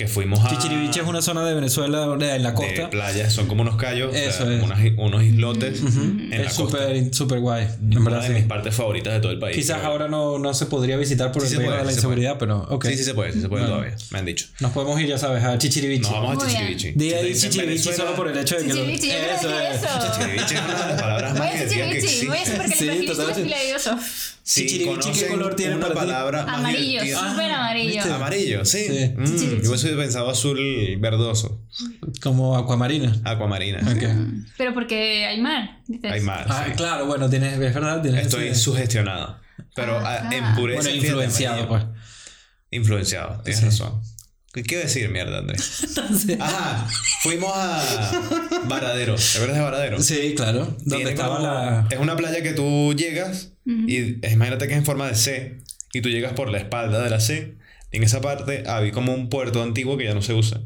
que 0.00 0.08
fuimos 0.08 0.40
a... 0.42 0.48
Chichiriviche 0.48 1.00
es 1.02 1.06
una 1.06 1.20
zona 1.20 1.44
de 1.44 1.52
Venezuela 1.52 1.98
donde 1.98 2.34
en 2.34 2.42
la 2.42 2.52
de 2.52 2.54
costa. 2.54 2.88
playas, 2.88 3.30
son 3.34 3.46
como 3.48 3.60
unos 3.60 3.76
callos, 3.76 4.08
o 4.08 4.12
sea, 4.12 4.28
Eso 4.30 4.50
es. 4.50 4.62
unas- 4.62 4.80
unos 4.96 5.22
islotes 5.22 5.80
en 5.82 6.32
Es 6.32 6.54
súper 6.54 7.12
súper 7.14 7.40
guay. 7.40 7.66
En 7.82 7.98
Una 7.98 8.10
verdad, 8.10 8.22
de 8.22 8.28
sí. 8.28 8.32
mis 8.32 8.44
partes 8.44 8.74
favoritas 8.74 9.12
de 9.12 9.20
todo 9.20 9.30
el 9.32 9.38
país. 9.38 9.54
Quizás 9.54 9.84
ahora 9.84 10.08
no, 10.08 10.38
no 10.38 10.54
se 10.54 10.64
podría 10.64 10.96
visitar 10.96 11.32
por 11.32 11.42
Sí 11.46 11.54
el 11.56 11.64
puede, 11.64 11.76
de 11.78 11.84
la 11.84 11.90
sí 11.90 11.96
inseguridad, 11.96 12.36
pero 12.38 12.66
ok. 12.70 12.86
Sí, 12.86 12.96
sí 12.96 13.04
se 13.04 13.12
puede, 13.12 13.32
sí 13.34 13.42
se 13.42 13.48
puede 13.50 13.64
Bueno. 13.64 13.76
todavía, 13.76 13.96
me 14.10 14.18
han 14.20 14.24
dicho. 14.24 14.46
Nos 14.60 14.72
podemos 14.72 14.98
ir, 15.02 15.06
ya 15.08 15.18
sabes, 15.18 15.44
a 15.44 15.58
Chichiriviche. 15.58 16.02
Nos 16.10 16.12
vamos 16.12 16.30
a 16.30 16.46
Muy 16.46 16.54
ahí 17.14 17.28
dicen 17.28 17.50
Chichirivichi 17.50 17.88
Venezuela, 17.88 17.96
solo 17.98 18.16
por 18.16 18.28
el 18.28 18.38
hecho 18.38 18.56
de 18.56 18.62
que 18.62 18.68
lo... 18.68 18.74
Chichirivichi, 18.74 19.08
yo 19.08 19.14
Eso 19.14 19.60
es. 19.60 19.76
eso. 19.84 19.88
Chichirivichi 20.16 20.54
es 20.54 20.60
una 20.62 20.74
de 20.82 20.86
las 20.92 21.00
palabras 21.02 21.30
Voy 21.32 21.40
más 21.40 21.50
Chichirivichi, 21.62 22.26
voy 22.26 22.36
a 22.36 22.40
decir 22.40 22.56
porque 22.56 22.74
Sí, 22.74 22.84
el 22.84 22.90
perfil 22.90 23.06
totalmente. 23.06 23.40
es 23.42 23.50
maravilloso. 23.50 23.98
Si 24.42 24.66
Chichirivichi, 24.66 25.10
¿qué 25.12 25.26
color 25.26 25.54
tiene 25.54 25.76
una 25.76 25.88
para 25.92 26.06
ti? 26.06 26.50
Amarillo, 26.50 27.00
súper 27.02 27.50
amarillo. 27.52 27.94
¿viste? 27.94 28.10
Amarillo, 28.12 28.64
sí. 28.64 28.86
Mm, 29.16 29.24
Pensado 29.96 30.30
azul 30.30 30.58
verdoso. 30.98 31.64
Como 32.22 32.56
acuamarina. 32.56 33.14
Aquamarina. 33.24 33.78
Ok. 33.80 34.04
Pero 34.58 34.74
porque 34.74 35.26
hay 35.26 35.40
mar, 35.40 35.80
dices. 35.86 36.10
Hay 36.12 36.20
más. 36.20 36.46
Ah, 36.48 36.64
sí. 36.68 36.72
claro, 36.76 37.06
bueno, 37.06 37.28
tienes, 37.30 37.52
es 37.54 37.58
verdad, 37.74 38.02
tienes 38.02 38.26
Estoy 38.26 38.48
ese- 38.48 38.60
sugestionado. 38.60 39.38
Pero 39.74 39.98
ah, 39.98 40.28
en 40.32 40.54
pureza. 40.54 40.82
Bueno, 40.82 40.96
influenciado, 40.96 41.68
pues. 41.68 41.84
Influenciado, 42.70 43.40
tienes 43.42 43.60
Sí. 43.60 43.66
razón. 43.66 44.00
¿Qué 44.52 44.62
quiero 44.64 44.82
decir, 44.82 45.08
mierda, 45.10 45.38
Andrés? 45.38 45.96
Ajá, 46.40 46.88
fuimos 47.22 47.52
a 47.54 48.60
Varadero. 48.68 49.14
¿Te 49.14 49.22
acuerdas 49.36 49.56
de 49.56 49.62
Varadero? 49.62 50.02
Sí, 50.02 50.34
claro. 50.36 50.76
Donde 50.84 51.10
estaba 51.10 51.36
como- 51.36 51.46
la... 51.46 51.86
Es 51.90 51.98
una 52.00 52.16
playa 52.16 52.42
que 52.42 52.52
tú 52.52 52.92
llegas 52.94 53.52
y 53.64 54.26
imagínate 54.26 54.66
que 54.66 54.72
es 54.72 54.78
en 54.78 54.84
forma 54.84 55.06
de 55.06 55.14
C 55.14 55.58
y 55.92 56.00
tú 56.00 56.08
llegas 56.08 56.32
por 56.32 56.50
la 56.50 56.58
espalda 56.58 57.00
de 57.02 57.10
la 57.10 57.20
C. 57.20 57.58
En 57.92 58.02
esa 58.02 58.20
parte 58.20 58.64
había 58.68 58.92
como 58.92 59.14
un 59.14 59.28
puerto 59.28 59.62
antiguo 59.62 59.96
que 59.96 60.04
ya 60.04 60.14
no 60.14 60.22
se 60.22 60.34
usa. 60.34 60.60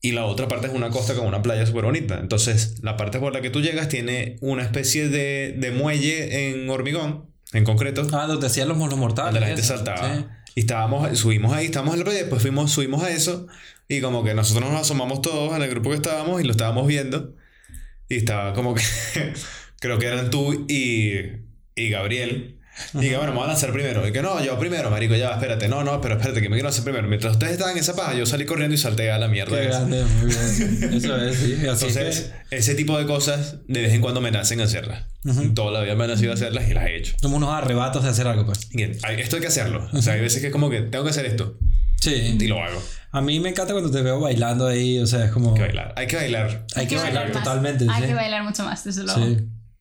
Y 0.00 0.12
la 0.12 0.24
otra 0.26 0.46
parte 0.48 0.66
es 0.68 0.72
una 0.72 0.90
costa 0.90 1.14
con 1.14 1.26
una 1.26 1.42
playa 1.42 1.66
súper 1.66 1.84
bonita. 1.84 2.18
Entonces, 2.20 2.76
la 2.82 2.96
parte 2.96 3.18
por 3.18 3.32
la 3.32 3.40
que 3.40 3.50
tú 3.50 3.60
llegas 3.60 3.88
tiene 3.88 4.36
una 4.40 4.62
especie 4.62 5.08
de, 5.08 5.54
de 5.56 5.70
muelle 5.72 6.50
en 6.50 6.68
hormigón, 6.70 7.26
en 7.52 7.64
concreto, 7.64 8.06
Ah, 8.12 8.26
donde 8.26 8.46
hacían 8.46 8.68
los 8.68 8.76
monos 8.76 8.98
mortales. 8.98 9.32
donde 9.32 9.40
la 9.40 9.46
gente 9.46 9.62
eso. 9.62 9.76
saltaba. 9.76 10.16
Sí. 10.16 10.24
Y 10.56 10.60
estábamos, 10.60 11.18
subimos 11.18 11.52
ahí, 11.52 11.66
estábamos 11.66 11.94
en 11.94 12.00
la 12.00 12.04
playa, 12.04 12.20
después 12.20 12.40
fuimos, 12.42 12.70
subimos 12.72 13.02
a 13.02 13.10
eso. 13.10 13.46
Y 13.88 14.00
como 14.00 14.24
que 14.24 14.34
nosotros 14.34 14.68
nos 14.70 14.80
asomamos 14.80 15.22
todos 15.22 15.54
en 15.56 15.62
el 15.62 15.70
grupo 15.70 15.90
que 15.90 15.96
estábamos 15.96 16.40
y 16.40 16.44
lo 16.44 16.52
estábamos 16.52 16.86
viendo. 16.86 17.34
Y 18.08 18.16
estaba 18.16 18.52
como 18.52 18.74
que, 18.74 18.82
creo 19.80 19.98
que 19.98 20.06
eran 20.06 20.30
tú 20.30 20.66
y, 20.68 21.14
y 21.74 21.88
Gabriel. 21.90 22.55
Y 22.94 23.08
que 23.08 23.16
bueno, 23.16 23.32
me 23.32 23.38
van 23.40 23.50
a 23.50 23.52
hacer 23.54 23.72
primero. 23.72 24.06
Y 24.06 24.12
que 24.12 24.22
no, 24.22 24.42
yo 24.44 24.58
primero, 24.58 24.90
marico, 24.90 25.14
ya, 25.14 25.30
espérate. 25.30 25.68
No, 25.68 25.82
no, 25.84 26.00
pero 26.00 26.16
espérate, 26.16 26.40
que 26.42 26.48
me 26.48 26.56
quiero 26.56 26.68
hacer 26.68 26.84
primero. 26.84 27.08
Mientras 27.08 27.32
ustedes 27.32 27.52
estaban 27.52 27.72
en 27.72 27.78
esa 27.80 27.96
paja, 27.96 28.14
yo 28.14 28.26
salí 28.26 28.44
corriendo 28.44 28.74
y 28.74 28.78
salté 28.78 29.10
a 29.10 29.18
la 29.18 29.28
mierda. 29.28 29.56
Qué 29.58 29.68
esa. 29.68 29.78
grande, 29.80 30.04
muy 30.04 30.26
bien. 30.26 30.94
Eso 30.94 31.16
es, 31.16 31.36
sí. 31.36 31.54
Así 31.54 31.86
Entonces, 31.86 32.32
que 32.50 32.56
ese 32.56 32.74
tipo 32.74 32.98
de 32.98 33.06
cosas, 33.06 33.56
de 33.66 33.80
vez 33.82 33.92
en 33.94 34.00
cuando 34.00 34.20
me 34.20 34.30
nacen 34.30 34.60
hacerlas. 34.60 35.04
Toda 35.54 35.72
la 35.72 35.80
vida 35.82 35.94
me 35.96 36.04
ha 36.04 36.08
nacido 36.08 36.32
hacerlas 36.32 36.68
y 36.68 36.74
las 36.74 36.84
he 36.86 36.96
hecho. 36.96 37.14
somos 37.20 37.38
unos 37.38 37.50
arrebatos 37.52 38.04
de 38.04 38.10
hacer 38.10 38.26
algo, 38.28 38.46
pues. 38.46 38.68
Hay- 39.02 39.20
esto 39.20 39.36
hay 39.36 39.42
que 39.42 39.48
hacerlo. 39.48 39.88
O 39.92 40.02
sea, 40.02 40.12
hay 40.14 40.20
veces 40.20 40.40
que 40.40 40.48
es 40.48 40.52
como 40.52 40.70
que 40.70 40.82
tengo 40.82 41.02
que 41.04 41.10
hacer 41.10 41.26
esto. 41.26 41.58
Sí. 42.00 42.36
Y 42.38 42.46
lo 42.46 42.62
hago. 42.62 42.80
A 43.10 43.20
mí 43.22 43.40
me 43.40 43.48
encanta 43.48 43.72
cuando 43.72 43.90
te 43.90 44.02
veo 44.02 44.20
bailando 44.20 44.66
ahí, 44.66 44.98
o 44.98 45.06
sea, 45.06 45.24
es 45.24 45.30
como... 45.32 45.48
Hay 45.52 45.54
que 45.56 45.62
bailar. 45.62 45.94
Hay 45.96 46.06
que 46.06 46.16
bailar. 46.16 46.66
Hay 46.76 46.86
que 46.86 46.96
bailar 46.96 47.32
más. 47.32 47.42
totalmente, 47.42 47.86
Hay 47.90 48.02
sí. 48.02 48.08
que 48.08 48.14
bailar 48.14 48.44
mucho 48.44 48.62
más, 48.64 48.84
desde 48.84 49.02
luego. 49.04 49.24
Sí. 49.26 49.38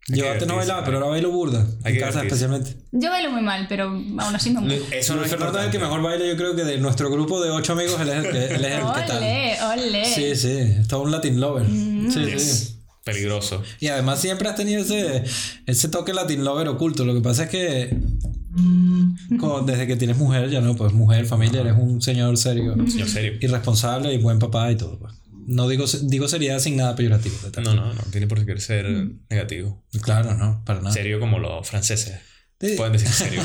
Yo 0.07 0.31
antes 0.31 0.47
no 0.47 0.55
bailaba, 0.55 0.83
pero 0.85 0.97
ahora 0.97 1.09
bailo 1.09 1.31
burda. 1.31 1.65
Hay 1.83 1.95
En 1.95 1.99
casa 1.99 2.23
especialmente. 2.23 2.75
Yo 2.91 3.09
bailo 3.09 3.31
muy 3.31 3.41
mal, 3.41 3.65
pero 3.67 3.85
aún 3.85 4.19
así 4.19 4.51
me 4.51 4.61
gusta. 4.61 4.95
Eso 4.95 5.13
no 5.13 5.21
Luis 5.21 5.31
es 5.31 5.37
Fernando 5.37 5.59
es 5.59 5.65
el 5.65 5.71
que 5.71 5.79
mejor 5.79 6.01
baila, 6.01 6.25
yo 6.25 6.37
creo 6.37 6.55
que 6.55 6.63
de 6.63 6.77
nuestro 6.77 7.09
grupo 7.09 7.43
de 7.43 7.49
ocho 7.49 7.73
amigos, 7.73 7.99
él 7.99 8.09
es 8.09 8.15
el 8.15 8.31
que, 8.31 8.45
él 8.55 8.65
es 8.65 8.71
el 8.73 8.93
que 8.93 9.01
tal. 9.07 9.17
Ole, 9.17 9.57
ole. 9.63 10.05
Sí, 10.05 10.35
sí, 10.35 10.57
es 10.79 10.87
todo 10.87 11.01
un 11.01 11.11
Latin 11.11 11.39
lover. 11.39 11.65
Mm. 11.67 12.11
Sí, 12.11 12.39
sí. 12.39 12.75
Peligroso. 13.03 13.61
Y 13.79 13.87
además 13.87 14.19
siempre 14.19 14.47
has 14.47 14.55
tenido 14.55 14.81
ese, 14.81 15.23
ese 15.65 15.89
toque 15.89 16.13
Latin 16.13 16.43
lover 16.43 16.67
oculto. 16.67 17.03
Lo 17.05 17.13
que 17.13 17.21
pasa 17.21 17.43
es 17.45 17.49
que 17.49 17.97
como 19.39 19.61
desde 19.61 19.85
que 19.87 19.95
tienes 19.95 20.17
mujer, 20.17 20.49
ya 20.49 20.61
no, 20.61 20.75
pues 20.75 20.93
mujer, 20.93 21.25
familia, 21.25 21.61
eres 21.61 21.75
un 21.77 22.01
señor 22.01 22.37
serio, 22.37 22.75
Yo 22.77 23.05
serio. 23.05 23.33
irresponsable 23.41 24.13
y 24.13 24.17
buen 24.17 24.39
papá 24.39 24.71
y 24.71 24.75
todo. 24.75 24.97
pues. 24.99 25.13
No 25.45 25.67
digo, 25.67 25.85
digo 26.03 26.27
seriedad 26.27 26.59
sin 26.59 26.77
nada 26.77 26.95
peyorativo. 26.95 27.35
de. 27.53 27.61
No, 27.61 27.73
no, 27.75 27.93
no. 27.93 28.01
Tiene 28.11 28.27
por 28.27 28.43
qué 28.45 28.59
ser 28.59 28.85
negativo. 29.29 29.83
Claro, 30.01 30.33
no, 30.35 30.63
para 30.65 30.79
nada. 30.81 30.93
Serio 30.93 31.19
como 31.19 31.39
los 31.39 31.67
franceses. 31.67 32.15
Sí. 32.59 32.73
Pueden 32.77 32.93
decir 32.93 33.09
serio. 33.09 33.41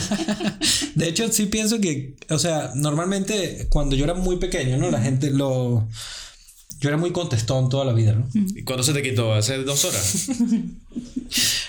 De 0.95 1.09
hecho, 1.09 1.31
sí 1.33 1.47
pienso 1.47 1.81
que, 1.81 2.17
o 2.29 2.39
sea, 2.39 2.71
normalmente 2.77 3.67
cuando 3.69 3.97
yo 3.97 4.05
era 4.05 4.15
muy 4.15 4.37
pequeño, 4.37 4.77
¿no? 4.79 4.91
La 4.91 5.01
gente 5.03 5.31
lo... 5.31 5.89
Yo 6.79 6.89
era 6.89 6.97
muy 6.97 7.11
contestón 7.11 7.69
toda 7.69 7.85
la 7.85 7.93
vida, 7.93 8.13
¿no? 8.15 8.29
¿Y 8.33 8.63
cuándo 8.63 8.83
se 8.83 8.95
te 8.95 9.03
quitó? 9.03 9.35
¿Hace 9.35 9.59
dos 9.65 9.85
horas? 9.85 10.29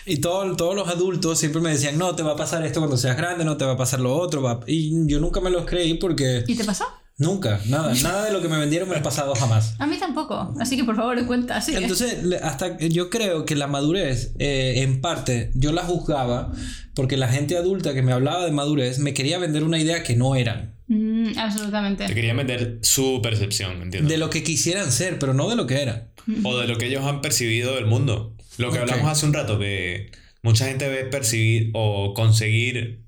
Y 0.06 0.18
todo- 0.18 0.56
todos 0.56 0.76
los 0.76 0.88
adultos 0.88 1.38
siempre 1.38 1.62
me 1.62 1.70
decían, 1.70 1.98
no, 1.98 2.16
te 2.16 2.24
va 2.24 2.32
a 2.32 2.36
pasar 2.36 2.66
esto 2.66 2.80
cuando 2.80 2.98
seas 2.98 3.16
grande, 3.16 3.46
no 3.46 3.58
te 3.58 3.66
va 3.66 3.74
a 3.74 3.78
pasar 3.78 4.00
lo 4.00 4.16
otro. 4.16 4.42
va-". 4.42 4.60
Y 4.66 5.06
yo 5.08 5.20
nunca 5.20 5.42
me 5.42 5.52
los 5.52 5.66
creí 5.66 5.94
porque... 5.96 6.44
¿Y 6.48 6.56
te 6.56 6.64
pasó? 6.64 6.86
Nunca, 7.22 7.62
nada, 7.68 7.94
nada 8.02 8.26
de 8.26 8.32
lo 8.32 8.42
que 8.42 8.48
me 8.48 8.58
vendieron 8.58 8.90
me 8.90 8.96
ha 8.96 9.04
pasado 9.04 9.36
jamás. 9.36 9.76
A 9.78 9.86
mí 9.86 9.96
tampoco, 10.00 10.56
así 10.60 10.76
que 10.76 10.84
por 10.84 10.96
favor 10.96 11.24
cuenta, 11.28 11.62
sí. 11.62 11.76
Entonces, 11.76 12.18
hasta 12.42 12.80
yo 12.80 13.12
creo 13.12 13.46
que 13.46 13.56
la 13.56 13.68
madurez, 13.68 14.34
eh, 14.40 14.74
en 14.78 15.02
parte, 15.02 15.52
yo 15.54 15.72
la 15.72 15.84
juzgaba 15.84 16.52
porque 16.96 17.18
la 17.18 17.28
gente 17.28 17.58
adulta 17.58 17.94
que 17.94 18.02
me 18.02 18.12
hablaba 18.12 18.44
de 18.44 18.52
madurez 18.52 18.98
me 18.98 19.14
quería 19.14 19.38
vender 19.38 19.64
una 19.64 19.78
idea 19.78 20.02
que 20.02 20.16
no 20.16 20.36
eran. 20.36 20.74
Mm, 20.88 21.38
absolutamente. 21.38 22.08
Te 22.08 22.16
querían 22.16 22.38
vender 22.38 22.80
su 22.82 23.22
percepción, 23.22 23.84
¿entiendes? 23.84 24.10
De 24.10 24.18
lo 24.18 24.32
que 24.32 24.42
quisieran 24.42 24.92
ser, 24.92 25.20
pero 25.20 25.36
no 25.36 25.48
de 25.48 25.56
lo 25.56 25.68
que 25.68 25.82
eran. 25.82 26.10
O 26.44 26.58
de 26.58 26.68
lo 26.68 26.78
que 26.78 26.88
ellos 26.88 27.06
han 27.06 27.22
percibido 27.22 27.76
del 27.76 27.86
mundo. 27.86 28.36
Lo 28.58 28.72
que 28.72 28.80
hablamos 28.80 29.12
hace 29.12 29.28
un 29.28 29.34
rato, 29.34 29.60
que 29.60 30.12
mucha 30.42 30.66
gente 30.66 30.90
ve 30.90 31.06
percibir 31.06 31.70
o 31.74 32.16
conseguir. 32.16 33.04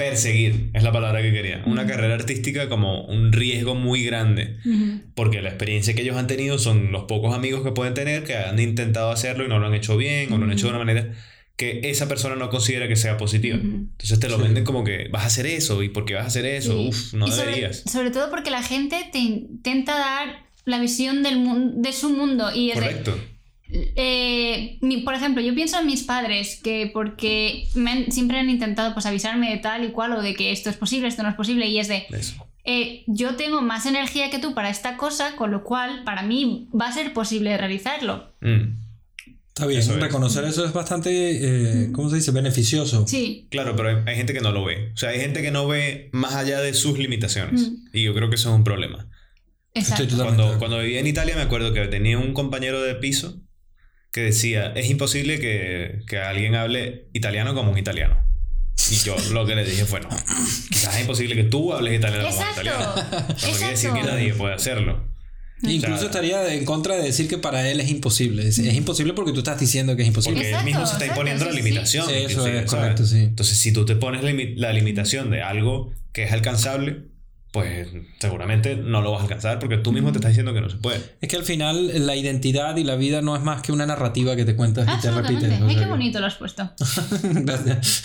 Perseguir, 0.00 0.70
es 0.74 0.82
la 0.82 0.92
palabra 0.92 1.22
que 1.22 1.32
quería. 1.32 1.62
Una 1.66 1.86
carrera 1.86 2.14
artística 2.14 2.68
como 2.68 3.04
un 3.06 3.32
riesgo 3.32 3.74
muy 3.74 4.02
grande. 4.04 4.56
Porque 5.14 5.42
la 5.42 5.48
experiencia 5.50 5.94
que 5.94 6.02
ellos 6.02 6.16
han 6.16 6.26
tenido 6.26 6.58
son 6.58 6.92
los 6.92 7.04
pocos 7.04 7.34
amigos 7.34 7.62
que 7.62 7.72
pueden 7.72 7.94
tener 7.94 8.24
que 8.24 8.36
han 8.36 8.58
intentado 8.58 9.10
hacerlo 9.10 9.44
y 9.44 9.48
no 9.48 9.58
lo 9.58 9.66
han 9.66 9.74
hecho 9.74 9.96
bien 9.96 10.32
o 10.32 10.38
lo 10.38 10.44
han 10.44 10.52
hecho 10.52 10.66
de 10.66 10.70
una 10.70 10.78
manera 10.78 11.12
que 11.56 11.80
esa 11.84 12.08
persona 12.08 12.36
no 12.36 12.48
considera 12.48 12.88
que 12.88 12.96
sea 12.96 13.18
positiva. 13.18 13.56
Entonces 13.56 14.18
te 14.18 14.28
lo 14.30 14.38
venden 14.38 14.64
como 14.64 14.82
que 14.82 15.08
vas 15.10 15.24
a 15.24 15.26
hacer 15.26 15.44
eso 15.46 15.82
y 15.82 15.90
porque 15.90 16.14
vas 16.14 16.24
a 16.24 16.28
hacer 16.28 16.46
eso, 16.46 16.72
Sí. 16.72 16.88
Uf, 16.88 17.12
no 17.14 17.26
Y 17.28 17.30
sobre- 17.32 17.46
deberías. 17.48 17.82
Sobre, 17.90 18.10
todo 18.10 18.30
porque 18.30 18.50
la 18.50 18.62
gente 18.62 18.96
te 19.12 19.18
intenta 19.18 19.98
dar 19.98 20.46
la 20.64 20.80
visión 20.80 21.22
del 21.22 21.44
de 21.82 21.92
su 21.92 22.08
mundo 22.10 22.50
y 22.54 22.70
es 22.70 22.76
de- 22.76 22.80
Correcto. 22.82 23.18
Eh, 23.72 24.78
mi- 24.80 24.98
por 25.02 25.14
ejemplo, 25.14 25.42
yo 25.42 25.54
pienso 25.54 25.78
en 25.80 25.86
mis 25.86 26.02
padres 26.02 26.60
que 26.62 26.90
porque 26.92 27.68
me 27.74 27.90
han- 27.90 28.12
siempre 28.12 28.38
han 28.38 28.50
intentado 28.50 28.92
pues 28.94 29.06
avisarme 29.06 29.50
de 29.50 29.58
tal 29.58 29.84
y 29.84 29.88
cual 29.90 30.12
o 30.12 30.22
de 30.22 30.34
que 30.34 30.50
esto 30.52 30.70
es 30.70 30.76
posible, 30.76 31.08
esto 31.08 31.22
no 31.22 31.28
es 31.28 31.34
posible 31.36 31.66
y 31.66 31.78
es 31.78 31.88
de 31.88 32.06
eh, 32.64 33.04
yo 33.06 33.36
tengo 33.36 33.62
más 33.62 33.86
energía 33.86 34.28
que 34.30 34.38
tú 34.38 34.54
para 34.54 34.68
esta 34.70 34.96
cosa, 34.96 35.34
con 35.36 35.50
lo 35.50 35.64
cual 35.64 36.02
para 36.04 36.22
mí 36.22 36.68
va 36.78 36.88
a 36.88 36.92
ser 36.92 37.12
posible 37.12 37.56
realizarlo. 37.56 38.34
Mm. 38.40 38.78
Está 39.48 39.66
bien, 39.66 39.80
Eso 39.80 39.94
es. 39.94 40.00
reconocer 40.00 40.44
eso 40.44 40.64
es 40.64 40.72
bastante, 40.72 41.10
eh, 41.10 41.92
¿cómo 41.92 42.08
se 42.10 42.16
dice? 42.16 42.30
Beneficioso. 42.30 43.06
Sí, 43.06 43.46
Claro, 43.50 43.74
pero 43.76 43.88
hay, 43.90 43.96
hay 44.06 44.16
gente 44.16 44.32
que 44.32 44.40
no 44.40 44.52
lo 44.52 44.64
ve. 44.64 44.90
O 44.94 44.96
sea, 44.96 45.10
hay 45.10 45.20
gente 45.20 45.42
que 45.42 45.50
no 45.50 45.66
ve 45.68 46.08
más 46.12 46.34
allá 46.34 46.60
de 46.60 46.72
sus 46.74 46.98
limitaciones. 46.98 47.68
Mm. 47.70 47.74
Y 47.92 48.02
yo 48.04 48.14
creo 48.14 48.28
que 48.30 48.36
eso 48.36 48.50
es 48.50 48.54
un 48.56 48.64
problema. 48.64 49.08
exacto. 49.74 50.02
Estoy 50.04 50.16
totalmente 50.18 50.42
Cuando, 50.42 50.58
cuando 50.58 50.78
vivía 50.80 51.00
en 51.00 51.06
Italia 51.06 51.34
me 51.36 51.42
acuerdo 51.42 51.72
que 51.72 51.86
tenía 51.88 52.18
un 52.18 52.32
compañero 52.34 52.80
de 52.82 52.94
piso 52.94 53.40
que 54.12 54.22
decía, 54.22 54.72
es 54.74 54.90
imposible 54.90 55.38
que, 55.38 56.00
que 56.06 56.18
alguien 56.18 56.54
hable 56.54 57.08
italiano 57.12 57.54
como 57.54 57.72
un 57.72 57.78
italiano. 57.78 58.24
Y 58.90 58.94
yo 58.96 59.16
lo 59.32 59.46
que 59.46 59.54
le 59.54 59.64
dije 59.64 59.84
fue, 59.84 60.00
no, 60.00 60.08
quizás 60.70 60.94
es 60.96 61.02
imposible 61.02 61.34
que 61.36 61.44
tú 61.44 61.72
hables 61.72 61.98
italiano 61.98 62.24
como 62.28 62.38
un 62.40 62.42
Exacto, 62.46 62.62
italiano. 62.62 62.94
Pero 63.40 63.52
no 63.52 63.58
quiere 63.58 63.70
decir 63.70 63.90
que 63.90 63.98
exacto. 63.98 64.16
nadie 64.16 64.34
puede 64.34 64.54
hacerlo. 64.54 65.10
Incluso 65.62 65.94
O 65.94 65.98
sea, 65.98 66.06
estaría 66.06 66.54
en 66.54 66.64
contra 66.64 66.94
de 66.96 67.02
decir 67.02 67.28
que 67.28 67.36
para 67.36 67.68
él 67.70 67.80
es 67.80 67.90
imposible. 67.90 68.48
Es, 68.48 68.58
es 68.58 68.74
imposible 68.74 69.12
porque 69.12 69.32
tú 69.32 69.40
estás 69.40 69.60
diciendo 69.60 69.94
que 69.94 70.02
es 70.02 70.08
imposible. 70.08 70.36
Porque 70.36 70.48
él 70.48 70.54
Exacto, 70.54 70.66
mismo 70.70 70.86
se 70.86 70.92
está 70.94 71.04
exacto, 71.04 71.20
imponiendo 71.20 71.44
sí, 71.44 71.50
la 71.50 71.56
limitación. 71.62 72.06
Sí, 72.08 72.14
eso 72.14 72.46
es 72.46 72.64
correcto, 72.70 73.04
sí. 73.04 73.18
Entonces, 73.18 73.58
si 73.58 73.70
tú 73.72 73.84
te 73.84 73.94
pones 73.94 74.22
la, 74.24 74.30
limi- 74.30 74.54
la 74.56 74.72
limitación 74.72 75.30
de 75.30 75.42
algo 75.42 75.92
que 76.14 76.22
es 76.24 76.32
alcanzable, 76.32 77.08
pues 77.52 77.88
seguramente 78.20 78.76
no 78.76 79.02
lo 79.02 79.10
vas 79.10 79.20
a 79.20 79.22
alcanzar 79.24 79.58
porque 79.58 79.76
tú 79.76 79.92
mismo 79.92 80.12
te 80.12 80.18
estás 80.18 80.30
diciendo 80.30 80.54
que 80.54 80.60
no 80.60 80.70
se 80.70 80.76
puede. 80.76 81.00
Es 81.20 81.28
que 81.28 81.36
al 81.36 81.42
final 81.42 82.06
la 82.06 82.14
identidad 82.14 82.76
y 82.76 82.84
la 82.84 82.94
vida 82.94 83.22
no 83.22 83.34
es 83.34 83.42
más 83.42 83.62
que 83.62 83.72
una 83.72 83.86
narrativa 83.86 84.36
que 84.36 84.44
te 84.44 84.54
cuentas 84.54 84.88
y 84.98 85.00
te 85.00 85.10
repites. 85.10 85.60
Ay, 85.60 85.76
qué 85.76 85.86
bonito 85.86 86.20
lo 86.20 86.26
has 86.26 86.36
puesto. 86.36 86.70
Gracias. 87.22 88.02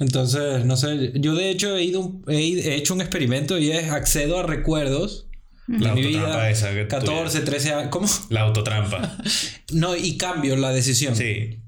Entonces, 0.00 0.64
no 0.64 0.76
sé, 0.76 1.12
yo 1.16 1.34
de 1.34 1.50
hecho 1.50 1.76
he, 1.76 1.84
ido, 1.84 2.20
he, 2.28 2.76
hecho 2.76 2.94
un 2.94 3.00
experimento 3.00 3.58
y 3.58 3.70
es 3.72 3.90
accedo 3.90 4.38
a 4.38 4.42
recuerdos 4.42 5.28
La 5.66 5.94
mi 5.94 6.02
autotrampa 6.02 6.36
vida. 6.36 6.50
esa 6.50 6.70
que 6.70 6.82
es 6.82 6.88
14, 6.88 7.40
13 7.40 7.72
años. 7.72 7.88
¿Cómo? 7.90 8.08
La 8.30 8.42
autotrampa. 8.42 9.18
No, 9.72 9.96
y 9.96 10.16
cambio 10.16 10.54
la 10.56 10.70
decisión. 10.70 11.16
Sí. 11.16 11.58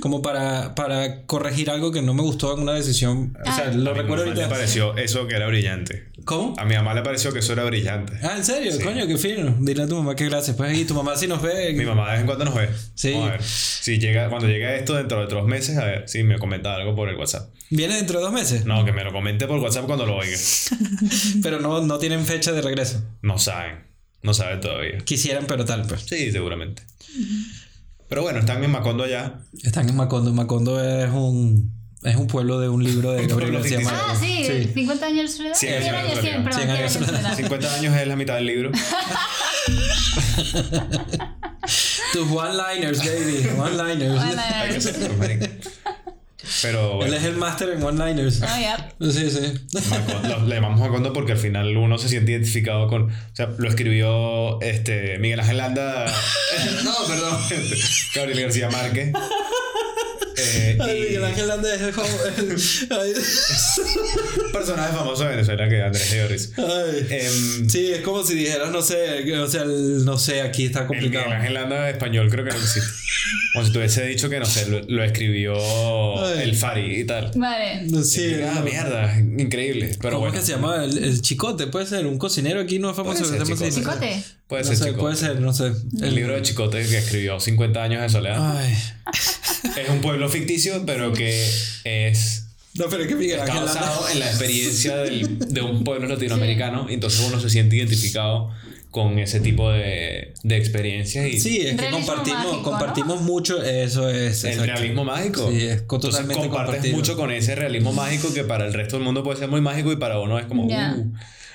Como 0.00 0.20
para, 0.20 0.74
para 0.74 1.22
corregir 1.24 1.70
algo 1.70 1.90
que 1.90 2.02
no 2.02 2.12
me 2.12 2.20
gustó 2.22 2.54
en 2.54 2.60
una 2.60 2.74
decisión. 2.74 3.36
O 3.40 3.44
sea, 3.52 3.68
Ah. 3.68 3.72
lo 3.74 3.90
A 3.92 3.94
mi 3.94 4.00
recuerdo 4.00 4.24
mamá 4.26 4.34
le 4.36 4.42
ahorita. 4.42 4.48
pareció 4.48 4.96
eso 4.98 5.26
que 5.26 5.34
era 5.34 5.46
brillante. 5.46 6.08
¿Cómo? 6.26 6.54
A 6.58 6.64
mi 6.66 6.74
mamá 6.74 6.92
le 6.92 7.02
pareció 7.02 7.32
que 7.32 7.38
eso 7.38 7.54
era 7.54 7.64
brillante. 7.64 8.12
Ah, 8.22 8.34
¿en 8.36 8.44
serio? 8.44 8.70
Sí. 8.72 8.82
Coño, 8.82 9.06
qué 9.06 9.16
fino. 9.16 9.56
Dile 9.60 9.84
a 9.84 9.86
tu 9.88 9.96
mamá 9.96 10.14
que 10.14 10.26
gracias. 10.28 10.56
Pues 10.56 10.76
y 10.76 10.84
tu 10.84 10.92
mamá 10.94 11.16
si 11.16 11.26
nos 11.26 11.40
ve. 11.40 11.72
Mi 11.72 11.84
mamá 11.86 12.04
de 12.06 12.10
vez 12.12 12.20
en 12.20 12.26
cuando 12.26 12.44
nos 12.44 12.54
ve. 12.54 12.68
Sí. 12.94 13.12
Vamos 13.12 13.28
a 13.28 13.32
ver. 13.32 13.42
Si 13.42 13.98
llega, 13.98 14.28
cuando 14.28 14.46
llegue 14.48 14.76
esto 14.76 14.94
dentro 14.94 15.18
de 15.20 15.24
otros 15.24 15.46
meses, 15.46 15.78
a 15.78 15.84
ver 15.86 16.08
si 16.08 16.22
me 16.22 16.38
comenta 16.38 16.74
algo 16.74 16.94
por 16.94 17.08
el 17.08 17.16
WhatsApp. 17.16 17.48
Viene 17.70 17.94
dentro 17.96 18.18
de 18.18 18.24
dos 18.24 18.34
meses. 18.34 18.66
No, 18.66 18.84
que 18.84 18.92
me 18.92 19.04
lo 19.04 19.12
comente 19.12 19.46
por 19.46 19.58
WhatsApp 19.60 19.86
cuando 19.86 20.04
lo 20.04 20.16
oiga. 20.16 20.36
Pero 21.42 21.60
no, 21.60 21.80
no 21.80 21.98
tienen 21.98 22.26
fecha 22.26 22.52
de 22.52 22.60
regreso. 22.60 23.02
No 23.22 23.38
saben. 23.38 23.86
No 24.22 24.34
saben 24.34 24.60
todavía. 24.60 24.98
Quisieran, 24.98 25.46
pero 25.46 25.64
tal, 25.64 25.86
pues. 25.86 26.02
Sí, 26.02 26.32
seguramente. 26.32 26.82
Pero 28.08 28.22
bueno, 28.22 28.38
están 28.38 28.62
en 28.62 28.70
Macondo 28.70 29.04
allá. 29.04 29.40
Están 29.62 29.88
en 29.88 29.96
Macondo. 29.96 30.32
Macondo 30.32 30.82
es 30.82 31.10
un, 31.10 31.72
es 32.02 32.16
un 32.16 32.26
pueblo 32.26 32.60
de 32.60 32.68
un 32.68 32.82
libro 32.84 33.12
de 33.12 33.26
Gabriel 33.28 33.52
García. 33.54 33.80
Márquez. 33.80 34.02
Ah, 34.06 34.16
sí, 34.18 34.70
50 34.74 35.06
años 35.06 35.22
de 35.22 35.28
soledad. 35.36 35.54
100 35.56 35.82
100 35.82 35.94
años 35.94 36.02
de 36.02 36.08
años, 36.10 36.20
100, 36.20 36.34
soledad. 36.34 36.44
perdón, 36.44 36.60
100 36.60 36.68
100 36.68 36.70
años 36.70 36.80
años 36.80 36.94
de 36.94 37.06
soledad. 37.06 37.36
50 37.36 37.74
años 37.74 37.96
es 37.96 38.08
la 38.08 38.16
mitad 38.16 38.34
del 38.36 38.46
libro. 38.46 38.70
Tus 42.12 42.30
one-liners, 42.30 42.98
baby. 43.04 43.48
One-liners. 43.58 44.22
Hay 44.22 44.36
Pero 46.62 47.04
Él 47.04 47.12
es 47.14 47.24
el 47.24 47.36
máster 47.36 47.70
en 47.70 47.82
one-liners. 47.82 48.42
Oh, 48.42 48.58
yeah. 48.58 48.88
Sí, 49.00 49.30
sí. 49.30 49.52
Macondo- 49.90 50.46
le 50.46 50.54
llamamos 50.54 50.80
Macondo 50.80 51.12
porque 51.12 51.32
al 51.32 51.38
final 51.38 51.76
uno 51.76 51.98
se 51.98 52.08
siente 52.08 52.32
identificado 52.32 52.88
con. 52.88 53.10
O 53.10 53.12
sea, 53.32 53.48
lo 53.58 53.68
escribió 53.68 54.60
este, 54.62 55.18
Miguel 55.18 55.40
Ángel 55.40 55.58
Landa. 55.58 56.06
no, 56.84 56.92
perdón. 57.06 57.38
Gabriel 58.14 58.40
García 58.42 58.70
Márquez. 58.70 59.12
Eh, 60.38 60.78
Ay, 60.80 60.96
y 60.98 61.00
Miguel 61.06 61.24
Ángel 61.24 61.48
Landa 61.48 61.74
es 61.74 61.80
el 61.80 61.92
joven- 61.92 62.56
Ay. 62.90 63.12
personaje 64.52 64.92
famoso 64.94 65.24
de 65.24 65.30
Venezuela 65.30 65.68
que 65.68 65.82
Andrés 65.82 66.12
Lloris. 66.14 66.52
Ay. 66.58 67.06
Em, 67.10 67.68
Sí, 67.70 67.92
es 67.92 68.00
como 68.00 68.22
si 68.24 68.34
dijeras, 68.34 68.70
no 68.70 68.82
sé, 68.82 69.22
que- 69.24 69.38
o 69.38 69.48
sea, 69.48 69.62
el- 69.62 70.04
no 70.04 70.18
sé, 70.18 70.42
aquí 70.42 70.66
está 70.66 70.80
El 70.80 70.86
complicado. 70.88 71.24
Miguel 71.26 71.38
Ángel 71.40 71.54
Landa 71.54 71.90
español 71.90 72.28
creo 72.30 72.44
que 72.44 72.50
no 72.50 72.56
existe. 72.56 72.88
Como 73.54 73.64
si 73.66 73.72
te 73.72 73.78
hubiese 73.78 74.04
dicho 74.06 74.28
que, 74.28 74.38
no 74.38 74.44
sé, 74.46 74.66
lo, 74.68 74.82
lo 74.82 75.02
escribió 75.02 75.54
Ay. 76.26 76.42
el 76.42 76.56
Fari 76.56 77.00
y 77.00 77.04
tal. 77.04 77.30
Vale. 77.34 77.86
Sí, 78.04 78.34
ah, 78.44 78.54
no. 78.56 78.62
mierda, 78.62 79.18
increíble. 79.18 79.96
Pero 80.00 80.16
¿Cómo 80.16 80.20
bueno, 80.26 80.34
es 80.34 80.40
que 80.40 80.46
se 80.46 80.52
llama? 80.52 80.84
El, 80.84 80.98
el 81.02 81.22
chicote, 81.22 81.66
puede 81.66 81.86
ser. 81.86 82.06
Un 82.06 82.18
cocinero 82.18 82.60
aquí 82.60 82.78
no 82.78 82.90
es 82.90 82.96
famoso. 82.96 83.24
Puede 83.24 83.38
ser. 83.38 83.46
Chicote. 83.46 83.70
Chicote. 83.72 84.22
puede 84.46 84.62
No 84.62 84.68
ser 84.68 84.76
sé, 84.76 84.84
Chicote. 84.84 85.00
puede 85.00 85.16
ser, 85.16 85.40
no 85.40 85.52
sé. 85.52 85.72
El 86.02 86.14
libro 86.14 86.34
de 86.34 86.42
Chicote 86.42 86.86
que 86.86 86.98
escribió 86.98 87.40
50 87.40 87.82
años 87.82 88.02
de 88.02 88.08
soledad. 88.10 88.56
Ay. 88.58 88.76
Es 89.76 89.88
un 89.88 90.00
pueblo 90.00 90.25
ficticio, 90.28 90.84
pero 90.86 91.12
que 91.12 91.44
es 91.84 92.44
No, 92.74 92.86
pero 92.90 93.02
es 93.02 93.08
que 93.08 93.14
Miguel 93.16 93.40
Ángel 93.40 93.64
basado 93.64 94.08
en 94.10 94.18
la 94.20 94.26
experiencia 94.26 94.96
del- 94.98 95.38
de 95.38 95.62
un 95.62 95.82
pueblo 95.84 96.08
latinoamericano. 96.08 96.86
y 96.90 96.94
Entonces 96.94 97.20
uno 97.26 97.40
se 97.40 97.48
siente 97.50 97.76
identificado 97.76 98.50
con 98.90 99.18
ese 99.18 99.40
tipo 99.40 99.70
de, 99.70 100.32
de 100.42 100.56
experiencias 100.56 101.26
y 101.26 101.38
Sí, 101.38 101.58
es 101.60 101.76
que 101.78 101.90
compartimos, 101.90 102.38
mágico, 102.44 102.56
¿no? 102.56 102.62
compartimos 102.62 103.20
mucho. 103.22 103.62
Eso 103.62 104.08
es. 104.08 104.44
el 104.44 104.52
exacto. 104.52 104.72
realismo 104.74 105.04
mágico. 105.04 105.50
Sí, 105.50 105.64
es 105.64 105.82
co- 105.82 105.96
Entonces 105.96 106.20
totalmente 106.20 106.48
compartes 106.48 106.66
compartido. 106.76 106.96
mucho 106.96 107.16
con 107.16 107.30
ese 107.30 107.54
realismo 107.54 107.92
mágico 107.92 108.32
que 108.32 108.44
para 108.44 108.66
el 108.66 108.72
resto 108.72 108.96
del 108.96 109.04
mundo 109.04 109.22
puede 109.22 109.38
ser 109.38 109.48
muy 109.48 109.60
mágico 109.60 109.92
y 109.92 109.96
para 109.96 110.18
uno 110.20 110.38
es 110.38 110.46
como 110.46 110.68
Ya. 110.68 110.94
uh, 110.96 111.12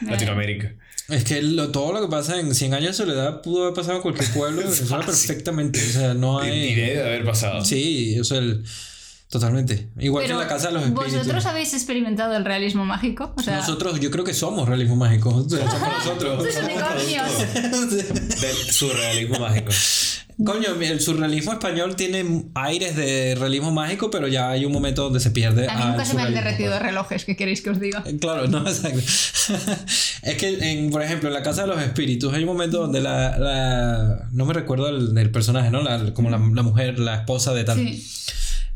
Latinoamérica. 0.09 0.73
Es 1.11 1.23
que 1.25 1.41
lo- 1.41 1.69
todo 1.71 1.93
lo 1.93 2.01
que 2.01 2.07
pasa 2.07 2.39
en 2.39 2.53
100 2.55 2.73
años 2.73 2.87
de 2.97 3.05
soledad 3.05 3.41
pudo 3.41 3.63
haber 3.63 3.73
pasado 3.73 3.97
en 3.97 4.01
cualquier 4.01 4.29
pueblo 4.31 4.61
de 4.61 4.67
Venezuela 4.69 5.05
perfectamente. 5.05 5.79
O 5.79 5.91
sea, 5.91 6.13
no 6.13 6.39
hay. 6.39 6.73
debe 6.75 6.93
de 6.95 7.01
haber 7.03 7.25
pasado. 7.25 7.63
Sí, 7.65 8.19
o 8.19 8.23
sea, 8.23 8.37
el- 8.39 8.63
totalmente. 9.29 9.87
Igual 9.99 10.23
Pero 10.25 10.37
que 10.37 10.43
en 10.43 10.47
la 10.49 10.53
casa 10.53 10.67
de 10.67 10.73
los 10.73 10.83
espíritus. 10.83 11.13
¿Vosotros 11.19 11.45
habéis 11.45 11.73
experimentado 11.73 12.35
el 12.35 12.43
realismo 12.45 12.85
mágico? 12.85 13.33
O 13.37 13.41
sea, 13.41 13.57
Nosotros, 13.57 13.99
yo 13.99 14.11
creo 14.11 14.23
que 14.25 14.33
somos 14.33 14.67
realismo 14.67 14.95
mágico. 14.97 15.29
O 15.29 15.49
sea, 15.49 15.69
somos 15.69 15.89
nosotros. 16.05 16.37
Pues 16.43 16.57
unicornios. 16.63 17.91
Del 18.41 18.55
surrealismo 18.73 19.39
mágico. 19.39 19.71
Coño, 20.45 20.69
el 20.81 20.99
surrealismo 20.99 21.51
español 21.53 21.95
tiene 21.95 22.45
aires 22.55 22.95
de 22.95 23.35
realismo 23.35 23.71
mágico, 23.71 24.09
pero 24.09 24.27
ya 24.27 24.49
hay 24.49 24.65
un 24.65 24.71
momento 24.71 25.03
donde 25.03 25.19
se 25.19 25.31
pierde. 25.31 25.67
A 25.67 25.75
mí 25.77 25.83
nunca 25.85 26.05
se 26.05 26.15
me 26.15 26.21
han 26.23 26.33
derretido 26.33 26.77
relojes, 26.79 27.25
¿qué 27.25 27.35
queréis 27.35 27.61
que 27.61 27.69
os 27.69 27.79
diga? 27.79 28.03
Claro, 28.19 28.47
no, 28.47 28.59
exacto. 28.67 28.99
es 28.99 30.37
que, 30.37 30.57
en, 30.71 30.89
por 30.91 31.01
ejemplo, 31.03 31.27
en 31.29 31.33
la 31.33 31.43
Casa 31.43 31.61
de 31.63 31.67
los 31.67 31.81
Espíritus 31.81 32.33
hay 32.33 32.41
un 32.43 32.47
momento 32.47 32.79
donde 32.79 33.01
la. 33.01 33.37
la- 33.37 34.29
no 34.31 34.45
me 34.45 34.53
recuerdo 34.53 34.89
el, 34.89 35.17
el 35.17 35.31
personaje, 35.31 35.69
¿no? 35.69 35.81
La- 35.81 36.13
como 36.13 36.29
la, 36.29 36.37
la 36.37 36.63
mujer, 36.63 36.99
la 36.99 37.15
esposa 37.15 37.53
de 37.53 37.63
tal. 37.63 37.77
Sí. 37.77 38.05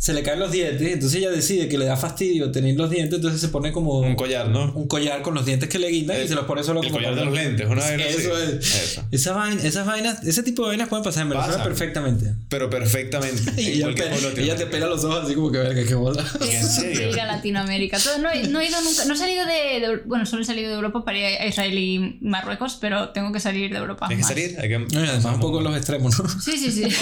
Se 0.06 0.14
le 0.14 0.22
caen 0.22 0.40
los 0.40 0.52
dientes, 0.52 0.88
entonces 0.94 1.18
ella 1.20 1.32
decide 1.32 1.68
que 1.68 1.80
le 1.80 1.86
da 1.86 1.98
fastidio 1.98 2.52
tener 2.52 2.76
los 2.76 2.92
dientes, 2.92 3.16
entonces 3.16 3.42
se 3.42 3.48
pone 3.48 3.72
como 3.72 4.02
Un 4.02 4.14
collar, 4.16 4.50
¿no? 4.50 4.72
un 4.74 4.88
collar 4.88 5.24
con 5.24 5.34
los 5.34 5.48
dientes 5.48 5.68
que 5.68 5.80
le 5.80 5.88
guindan 5.90 6.22
y 6.24 6.28
se 6.28 6.36
los 6.36 6.46
pone 6.46 6.64
solo 6.64 6.82
El 6.82 6.90
como 6.90 6.98
collar 6.98 7.16
de 7.16 7.22
para- 7.22 7.32
los 7.32 7.40
lentes, 7.40 7.68
una 7.68 7.82
vaina 7.82 8.04
así. 8.06 8.18
Eso 8.20 8.38
es. 8.38 8.76
Eso. 8.76 9.04
Esa 9.12 9.34
vaina- 9.34 9.64
esas 9.64 9.88
vainas, 9.88 10.24
ese 10.24 10.44
tipo 10.44 10.62
de 10.62 10.68
vainas 10.68 10.90
pueden 10.90 11.04
pasar 11.04 11.24
en 11.24 11.30
Venezuela 11.30 11.58
Pasan. 11.58 11.68
perfectamente. 11.72 12.34
Pero 12.50 12.70
perfectamente. 12.70 13.42
Y 13.60 13.82
en 13.82 13.90
ella, 13.90 14.56
pe- 14.56 14.56
te 14.58 14.66
pela 14.68 14.86
los 14.86 15.04
ojos 15.06 15.26
así 15.26 15.34
como 15.34 15.52
que 15.52 15.58
verga, 15.58 15.84
qué 15.84 15.96
bola. 15.96 16.24
¿En 16.52 16.64
serio? 16.68 17.10
Ir 17.10 17.20
a 17.20 17.26
Latinoamérica. 17.26 17.98
Todo- 17.98 18.20
no, 18.20 18.30
he- 18.32 18.48
no 18.48 18.60
he 18.60 18.68
ido 18.68 18.80
nunca. 18.82 19.06
No 19.06 19.16
he 19.16 19.18
salido 19.18 19.44
de, 19.48 19.80
de- 19.88 19.98
Bueno, 20.06 20.28
solo 20.28 20.44
he 20.44 20.46
salido 20.46 20.70
de 20.70 20.76
Europa 20.76 21.04
para 21.04 21.18
ir 21.18 21.26
a 21.42 21.48
Israel 21.48 21.76
y 21.80 22.20
Marruecos, 22.22 22.78
pero 22.80 23.10
tengo 23.10 23.32
que 23.34 23.40
salir 23.40 23.72
de 23.72 23.78
Europa. 23.80 24.06
Hay 24.08 24.18
que 24.18 24.24
salir. 24.24 24.56
Hay 24.60 24.70
que... 24.70 24.78
No, 24.78 25.04
y 25.04 25.08
además 25.08 25.34
un 25.34 25.40
poco 25.40 25.62
los 25.62 25.76
extremos, 25.76 26.20
¿no? 26.20 26.30
Sí, 26.40 26.60
sí, 26.60 26.72
sí. 26.72 26.84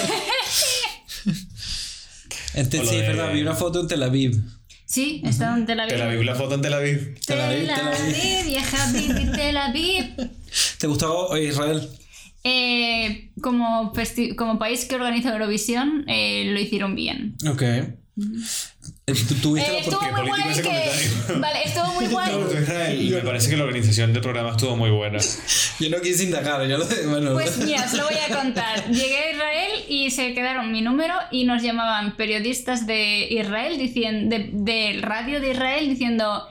Este, 2.53 2.77
sí, 2.79 2.83
es 2.83 2.91
de- 2.91 3.07
verdad, 3.07 3.33
vi 3.33 3.41
una 3.41 3.55
foto 3.55 3.81
en 3.81 3.87
Tel 3.87 4.03
Aviv. 4.03 4.41
Sí, 4.85 5.21
he 5.25 5.29
estado 5.29 5.57
en 5.57 5.65
Tel 5.65 5.79
Aviv. 5.79 5.93
Tel 5.93 6.01
Aviv, 6.01 6.21
la 6.23 6.35
foto 6.35 6.55
en 6.55 6.61
Tel 6.61 6.73
Aviv. 6.73 7.19
Tel 7.25 7.41
Aviv, 7.41 7.67
Tel 7.67 7.87
Aviv. 7.87 8.45
Vieja 8.45 8.91
Bibi, 8.91 9.31
Tel 9.31 9.57
Aviv. 9.57 10.03
¿Te 10.77 10.87
gustó 10.87 11.35
Israel? 11.37 11.89
Eh, 12.43 13.31
como, 13.41 13.93
como 14.35 14.59
país 14.59 14.85
que 14.85 14.95
organiza 14.95 15.31
Eurovisión, 15.31 16.03
eh, 16.07 16.45
lo 16.53 16.59
hicieron 16.59 16.93
bien. 16.95 17.35
Ok. 17.49 17.63
¿Tú- 18.15 19.35
¿Tuviste 19.41 19.71
Eh, 19.71 19.79
estuvo 19.79 20.01
muy 20.01 20.39
ese 20.51 20.61
que... 20.61 20.67
comentario. 20.67 21.39
Vale, 21.39 21.59
estuvo 21.65 21.87
muy 21.93 22.05
guay. 22.11 22.31
No, 22.31 22.51
Israel. 22.61 23.01
Y 23.01 23.09
me 23.11 23.21
parece 23.21 23.49
que 23.49 23.57
la 23.57 23.63
organización 23.63 24.13
del 24.13 24.21
programa 24.21 24.51
estuvo 24.51 24.75
muy 24.75 24.89
buena. 24.91 25.19
Yo 25.79 25.89
no 25.89 25.99
quise 26.01 26.23
indagar, 26.25 26.67
yo 26.67 26.77
lo 26.77 26.85
bueno, 27.09 27.33
Pues 27.33 27.57
mira, 27.57 27.83
os 27.85 27.93
lo 27.93 28.05
voy 28.05 28.15
a 28.29 28.35
contar. 28.35 28.87
Llegué 28.89 29.17
a 29.17 29.31
Israel 29.31 29.71
y 29.89 30.11
se 30.11 30.33
quedaron 30.33 30.71
mi 30.71 30.81
número 30.81 31.15
y 31.31 31.45
nos 31.45 31.61
llamaban 31.63 32.15
periodistas 32.15 32.85
de 32.85 33.27
Israel, 33.31 33.77
diciendo, 33.77 34.35
de, 34.35 34.49
del 34.53 35.01
radio 35.01 35.39
de 35.41 35.51
Israel, 35.51 35.89
diciendo... 35.89 36.47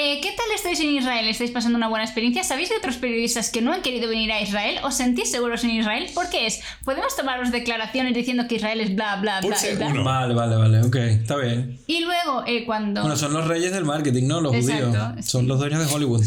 eh, 0.00 0.20
¿Qué 0.22 0.30
tal 0.30 0.46
estáis 0.54 0.78
en 0.78 0.90
Israel? 0.90 1.26
¿Estáis 1.26 1.50
pasando 1.50 1.76
una 1.76 1.88
buena 1.88 2.04
experiencia? 2.04 2.44
¿Sabéis 2.44 2.68
de 2.68 2.76
otros 2.76 2.96
periodistas 2.98 3.50
que 3.50 3.60
no 3.60 3.72
han 3.72 3.82
querido 3.82 4.08
venir 4.08 4.30
a 4.30 4.40
Israel? 4.40 4.78
¿Os 4.84 4.94
sentís 4.94 5.30
seguros 5.32 5.64
en 5.64 5.70
Israel? 5.70 6.08
¿Por 6.14 6.30
qué 6.30 6.46
es? 6.46 6.60
¿Podemos 6.84 7.16
tomaros 7.16 7.50
declaraciones 7.50 8.14
diciendo 8.14 8.46
que 8.46 8.54
Israel 8.54 8.80
es 8.80 8.94
bla, 8.94 9.16
bla, 9.16 9.40
bla, 9.40 9.56
bla? 9.76 10.02
Vale, 10.04 10.34
vale, 10.34 10.56
vale, 10.56 10.82
ok, 10.82 10.94
está 10.94 11.36
bien. 11.36 11.80
Y 11.88 12.04
luego, 12.04 12.44
eh, 12.46 12.64
cuando... 12.64 13.00
Bueno, 13.00 13.16
son 13.16 13.32
los 13.32 13.48
reyes 13.48 13.72
del 13.72 13.84
marketing, 13.84 14.28
¿no? 14.28 14.40
Los 14.40 14.54
Exacto, 14.54 14.86
judíos. 14.86 15.08
sí. 15.16 15.22
Son 15.24 15.48
los 15.48 15.58
dueños 15.58 15.84
de 15.84 15.92
Hollywood. 15.92 16.22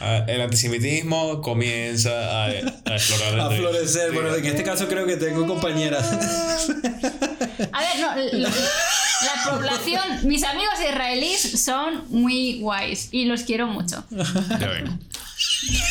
Ah, 0.00 0.24
El 0.28 0.40
antisemitismo 0.40 1.40
comienza 1.42 2.10
a, 2.10 2.44
a 2.46 2.50
explorar. 2.96 3.40
A 3.40 3.42
entre- 3.44 3.58
florecer. 3.58 4.12
Bueno, 4.12 4.34
en 4.34 4.44
este 4.46 4.62
caso 4.62 4.86
creo 4.88 5.06
que 5.06 5.16
tengo 5.16 5.46
compañeras. 5.46 6.06
A 7.72 7.80
ver, 7.80 8.00
no, 8.00 8.38
la, 8.38 8.48
la 8.48 9.50
población, 9.50 10.00
mis 10.28 10.44
amigos 10.44 10.74
israelíes 10.88 11.60
son 11.64 12.04
muy 12.10 12.60
guays 12.60 13.08
y 13.12 13.24
los 13.24 13.42
quiero 13.42 13.66
mucho. 13.66 14.04
Ya 14.10 14.68
ven. 14.68 15.00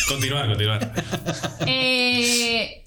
Continuar, 0.08 0.48
continuar. 0.48 0.94
Eh, 1.66 2.84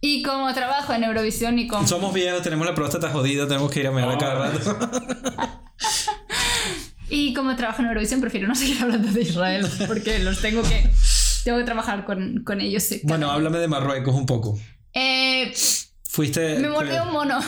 y 0.00 0.22
como 0.22 0.52
trabajo 0.54 0.92
en 0.92 1.02
Eurovisión 1.04 1.58
y 1.58 1.66
con... 1.66 1.86
Somos 1.88 2.14
viejos, 2.14 2.42
tenemos 2.42 2.64
la 2.66 2.74
próstata 2.74 3.10
jodida, 3.10 3.48
tenemos 3.48 3.70
que 3.72 3.80
ir 3.80 3.88
a 3.88 3.90
mirar 3.90 4.10
a 4.12 4.18
cada 4.18 4.50
rato. 4.50 4.78
Y 7.10 7.32
como 7.34 7.54
trabajo 7.56 7.82
en 7.82 7.88
Eurovisión 7.88 8.20
prefiero 8.20 8.46
no 8.48 8.54
seguir 8.56 8.80
hablando 8.82 9.10
de 9.12 9.22
Israel 9.22 9.66
porque 9.86 10.18
los 10.20 10.40
tengo 10.40 10.62
que... 10.62 10.90
Tengo 11.44 11.58
que 11.58 11.64
trabajar 11.64 12.04
con, 12.04 12.42
con 12.44 12.60
ellos. 12.60 12.82
sí. 12.82 13.00
Bueno, 13.04 13.30
háblame 13.30 13.58
de 13.58 13.68
Marruecos 13.68 14.14
un 14.14 14.26
poco. 14.26 14.58
Eh, 14.92 15.52
Fuiste. 16.04 16.58
me 16.58 16.68
mordió 16.68 17.04
un 17.04 17.12
mono. 17.12 17.38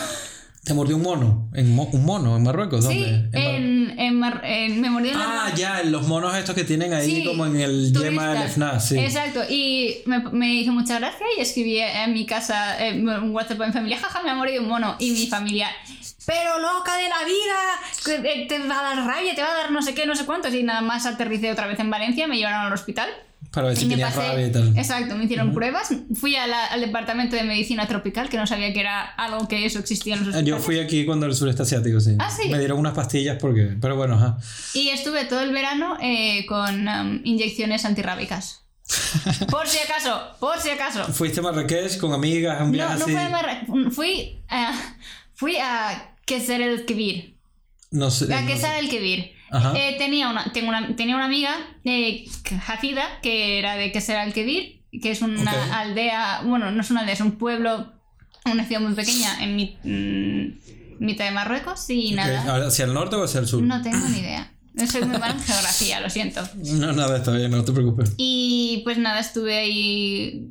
¿Te 0.65 0.75
mordió 0.75 0.97
un 0.97 1.03
mono? 1.03 1.51
¿En 1.55 1.75
mo- 1.75 1.89
¿Un 1.93 2.05
mono 2.05 2.37
en 2.37 2.43
Marruecos? 2.43 2.87
Sí, 2.87 3.01
¿Dónde? 3.01 3.31
Mar- 3.39 3.55
en, 3.55 3.99
en 3.99 4.19
Mar- 4.19 4.41
en- 4.45 4.81
me 4.81 4.91
mordió 4.91 5.13
en 5.13 5.19
la 5.19 5.47
Ah, 5.47 5.55
ya, 5.57 5.83
los 5.83 6.07
monos 6.07 6.35
estos 6.37 6.55
que 6.55 6.65
tienen 6.65 6.93
ahí 6.93 7.07
Sí, 7.11 7.25
como 7.25 7.47
en 7.47 7.57
el 7.59 7.93
yema 7.93 8.35
del. 8.35 8.49
FNAC, 8.49 8.81
sí. 8.81 8.99
Exacto, 8.99 9.41
y 9.49 10.03
me, 10.07 10.19
me 10.33 10.55
hizo 10.55 10.73
mucha 10.73 10.99
gracia 10.99 11.27
y 11.37 11.41
escribí 11.41 11.79
en 11.79 12.13
mi 12.13 12.27
casa 12.27 12.77
un 12.93 13.31
WhatsApp 13.31 13.59
mi 13.67 13.73
familia, 13.73 13.99
jaja, 13.99 14.23
me 14.23 14.31
ha 14.31 14.35
morido 14.35 14.63
un 14.63 14.69
mono. 14.69 14.97
Y 14.99 15.11
mi 15.13 15.27
familia, 15.27 15.69
pero 16.33 16.59
loca 16.61 16.97
de 16.97 17.09
la 17.09 17.25
vida, 17.25 17.59
que, 18.05 18.43
eh, 18.43 18.47
te 18.47 18.61
va 18.61 18.79
a 18.79 18.95
dar 18.95 19.05
rabia, 19.05 19.35
te 19.35 19.43
va 19.43 19.51
a 19.51 19.55
dar 19.55 19.73
no 19.73 19.83
sé 19.83 19.95
qué, 19.95 20.07
no 20.07 20.15
sé 20.15 20.27
cuántos. 20.27 20.55
Y 20.55 20.63
nada 20.63 20.81
más 20.81 21.05
aterricé 21.07 21.51
otra 21.51 21.67
vez 21.67 21.81
en 21.81 21.91
Valencia, 21.91 22.29
me 22.29 22.37
llevaron 22.37 22.67
al 22.67 22.73
hospital. 22.73 23.09
Para 23.51 23.67
ver 23.69 23.77
si 23.77 23.87
pasé- 23.89 24.15
rabia 24.15 24.47
y 24.47 24.53
tal. 24.53 24.79
Exacto, 24.79 25.17
me 25.17 25.25
hicieron 25.25 25.53
pruebas. 25.53 25.89
Fui 26.15 26.37
a 26.37 26.47
la- 26.47 26.67
al 26.67 26.83
departamento 26.83 27.35
de 27.35 27.43
medicina 27.43 27.89
tropical, 27.89 28.29
que 28.29 28.37
no 28.37 28.47
sabía 28.47 28.73
que 28.73 28.79
era 28.79 29.01
algo 29.05 29.49
que 29.49 29.67
eso 29.67 29.81
existía 29.81 30.15
en 30.15 30.21
los 30.21 30.29
Eh, 30.29 30.39
hospitales. 30.39 30.61
Yo 30.61 30.65
fui 30.65 30.79
aquí 30.79 31.05
cuando 31.05 31.27
el 31.27 31.35
sureste 31.35 31.63
asiático, 31.63 31.99
sí. 31.99 32.15
Ah, 32.21 32.31
sí. 32.31 32.49
Me 32.49 32.61
dieron 32.61 32.79
unas 32.79 32.93
pastillas 32.95 33.39
porque. 33.41 33.77
Pero 33.81 33.97
bueno, 33.97 34.15
ajá. 34.15 34.39
Y 34.73 34.91
estuve 34.91 35.25
todo 35.25 35.41
el 35.41 35.51
verano 35.53 35.97
eh, 36.01 36.47
con 36.47 36.87
um, 36.87 37.21
inyecciones 37.25 37.85
antirrábicas. 37.85 38.63
Por 39.51 39.67
si 39.67 39.79
acaso, 39.79 40.21
por 40.41 40.59
si 40.61 40.71
acaso. 40.71 41.05
Fuiste 41.13 41.39
a 41.41 41.43
Marrakech 41.45 41.99
con 41.99 42.13
amigas, 42.13 42.61
un 42.61 42.73
No, 42.73 42.85
no 42.89 42.91
así. 42.95 43.03
fui 43.03 43.17
a 43.17 43.29
Marra- 43.29 43.63
fui 43.93 44.39
fui 45.35 45.57
a 45.59 46.13
Keser 46.27 46.61
el 46.61 46.85
Kebir. 46.87 47.37
No 47.91 48.11
sé. 48.11 48.33
A 48.33 48.41
no 48.41 48.47
Keser 48.47 48.73
sé. 48.73 48.79
el 48.79 48.89
Kebir. 48.89 49.33
Ajá. 49.51 49.73
Eh, 49.77 49.97
tenía, 49.99 50.29
una, 50.29 50.53
tengo 50.53 50.69
una, 50.69 50.95
tenía 50.95 51.17
una 51.17 51.25
amiga, 51.25 51.57
eh, 51.85 52.25
Hafida, 52.67 53.03
que 53.21 53.59
era 53.59 53.75
de 53.77 53.91
Keser 53.91 54.17
el 54.25 54.33
Kebir, 54.33 54.83
que 55.03 55.11
es 55.11 55.23
una 55.23 55.81
aldea, 55.81 56.43
bueno, 56.45 56.71
no 56.71 56.81
es 56.81 56.91
una 56.91 57.01
aldea, 57.01 57.15
es 57.15 57.21
un 57.21 57.33
pueblo, 57.33 57.93
una 58.45 58.65
ciudad 58.65 58.81
muy 58.81 58.95
pequeña 58.95 59.43
en 59.43 59.57
mi, 59.57 59.77
mm, 59.83 61.05
mitad 61.05 61.25
de 61.25 61.33
Marruecos 61.33 61.89
y 61.91 62.13
nada. 62.13 62.67
¿Hacia 62.67 62.85
el 62.85 62.95
norte 62.95 63.17
o 63.17 63.25
hacia 63.25 63.41
el 63.41 63.49
sur? 63.49 63.63
No 63.63 63.83
tengo 63.83 64.09
ni 64.09 64.19
idea. 64.19 64.53
Soy 64.87 65.03
muy 65.03 65.19
mala 65.19 65.35
en 65.35 65.41
geografía, 65.43 66.01
lo 66.01 66.09
siento. 66.09 66.49
No, 66.55 66.93
nada, 66.93 67.19
está 67.19 67.33
bien, 67.33 67.51
no 67.51 67.65
te 67.65 67.73
preocupes. 67.73 68.15
Y 68.17 68.83
pues 68.85 68.99
nada, 68.99 69.19
estuve 69.19 69.59
ahí 69.59 70.49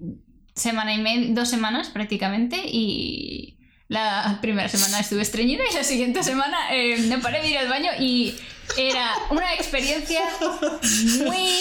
semana 0.55 0.93
y 0.93 0.97
media, 0.99 1.33
dos 1.33 1.49
semanas 1.49 1.89
prácticamente 1.89 2.61
y 2.65 3.57
la 3.89 4.37
primera 4.39 4.69
semana 4.69 4.99
estuve 4.99 5.23
estreñida 5.23 5.63
y 5.69 5.73
la 5.73 5.83
siguiente 5.83 6.23
semana 6.23 6.73
eh, 6.73 6.97
me 7.07 7.17
paré 7.17 7.41
de 7.41 7.49
ir 7.49 7.57
al 7.57 7.67
baño 7.67 7.89
y 7.99 8.35
era 8.77 9.11
una 9.31 9.53
experiencia 9.55 10.21
muy 11.25 11.59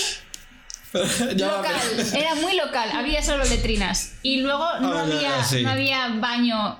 local, 1.37 1.81
era 2.15 2.35
muy 2.37 2.55
local, 2.57 2.91
había 2.95 3.23
solo 3.23 3.45
letrinas 3.45 4.13
y 4.23 4.41
luego 4.41 4.79
no, 4.81 4.93
Ah, 4.93 5.01
había, 5.03 5.21
ya, 5.39 5.45
sí. 5.45 5.63
no 5.63 5.71
había 5.71 6.09
baño 6.09 6.77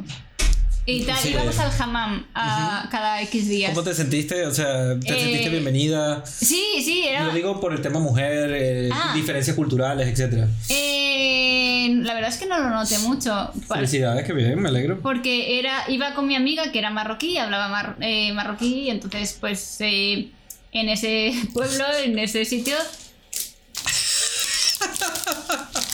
y 0.91 1.03
tal, 1.03 1.19
Sí. 1.19 1.31
íbamos 1.31 1.59
al 1.59 1.71
hammam 1.79 2.25
a 2.35 2.89
cada 2.91 3.21
X 3.23 3.47
días. 3.49 3.73
¿Cómo 3.73 3.85
te 3.85 3.95
sentiste? 3.95 4.47
O 4.47 4.55
sea, 4.55 4.99
¿te 4.99 5.15
Eh, 5.15 5.21
sentiste 5.21 5.51
bienvenida? 5.51 6.25
Sí, 6.25 6.65
sí, 6.83 7.05
era... 7.07 7.25
Lo 7.25 7.33
digo 7.35 7.61
por 7.61 7.75
el 7.75 7.83
tema 7.83 8.01
mujer, 8.01 8.51
eh, 8.55 8.89
Ah. 8.91 9.13
diferencias 9.15 9.55
culturales, 9.55 10.09
etcétera. 10.09 10.49
Eh, 10.71 11.91
la 12.03 12.15
verdad 12.15 12.31
es 12.31 12.39
que 12.39 12.47
no 12.47 12.59
lo 12.59 12.71
noté 12.71 12.99
mucho. 13.01 13.53
Felicidades, 13.69 14.25
que 14.25 14.33
bien, 14.33 14.59
me 14.61 14.71
alegro. 14.71 14.99
Porque 15.01 15.59
era, 15.59 15.85
iba 15.89 16.15
con 16.15 16.27
mi 16.27 16.37
amiga 16.37 16.73
que 16.73 16.79
era 16.79 16.89
marroquí, 16.91 17.37
hablaba 17.37 17.69
mar- 17.69 17.97
eh, 18.01 18.33
marroquí, 18.33 18.85
y 18.87 18.91
entonces 18.91 19.37
pues 19.39 19.77
eh, 19.81 20.31
en 20.73 20.89
ese 20.89 21.33
pueblo, 21.53 21.85
en 22.03 22.19
ese 22.19 22.47
sitio, 22.47 22.77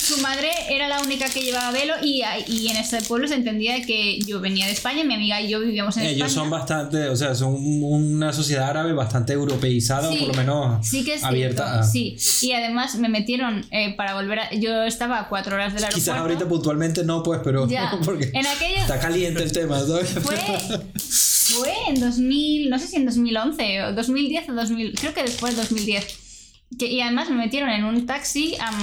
su 0.05 0.21
madre 0.21 0.49
era 0.69 0.87
la 0.87 1.01
única 1.01 1.27
que 1.29 1.41
llevaba 1.41 1.71
velo 1.71 1.93
y, 2.01 2.21
y 2.47 2.67
en 2.67 2.77
ese 2.77 3.01
pueblo 3.01 3.27
se 3.27 3.33
entendía 3.35 3.81
que 3.85 4.19
yo 4.19 4.39
venía 4.39 4.65
de 4.67 4.71
España, 4.73 5.03
mi 5.03 5.15
amiga 5.15 5.41
y 5.41 5.49
yo 5.49 5.59
vivíamos 5.59 5.97
en 5.97 6.03
Ellos 6.03 6.27
España. 6.27 6.33
son 6.33 6.49
bastante, 6.49 7.09
o 7.09 7.15
sea, 7.15 7.33
son 7.35 7.55
una 7.59 8.31
sociedad 8.33 8.69
árabe 8.69 8.93
bastante 8.93 9.33
europeizada, 9.33 10.09
Sí, 10.11 10.17
o 10.17 10.19
por 10.19 10.27
lo 10.29 10.33
menos 10.35 10.87
Sí 10.87 11.03
que 11.03 11.15
es 11.15 11.23
abierta 11.23 11.63
cierto, 11.65 11.79
a... 11.79 11.83
sí. 11.83 12.47
Y 12.47 12.51
además 12.51 12.95
me 12.95 13.09
metieron 13.09 13.65
eh, 13.71 13.93
para 13.95 14.13
volver 14.15 14.39
a... 14.39 14.53
Yo 14.53 14.83
estaba 14.83 15.19
a 15.21 15.27
cuatro 15.29 15.55
horas 15.55 15.73
del 15.73 15.83
aeropuerto. 15.83 15.95
Quizás 16.11 16.17
ahorita 16.19 16.47
puntualmente 16.47 17.03
no, 17.03 17.23
pues, 17.23 17.41
pero 17.43 17.67
Ya. 17.67 17.91
porque 18.05 18.29
En 18.33 18.45
aquello- 18.45 18.81
está 18.81 18.99
caliente 18.99 19.41
el 19.43 19.51
tema. 19.51 19.79
¿sabes? 19.79 20.09
Fue, 20.21 20.35
fue 21.57 21.73
en 21.89 21.99
2000, 21.99 22.69
no 22.69 22.79
sé 22.79 22.87
si 22.87 22.95
en 22.97 23.05
2011 23.05 23.83
o 23.83 23.93
2010 23.93 24.49
o 24.49 24.53
2000, 24.53 24.95
creo 24.99 25.13
que 25.13 25.23
después 25.23 25.55
de 25.55 25.61
2010. 25.61 26.19
Que, 26.79 26.87
y 26.87 26.99
además 27.01 27.29
me 27.29 27.35
metieron 27.37 27.69
en 27.69 27.83
un 27.85 28.05
taxi 28.05 28.55
am, 28.59 28.75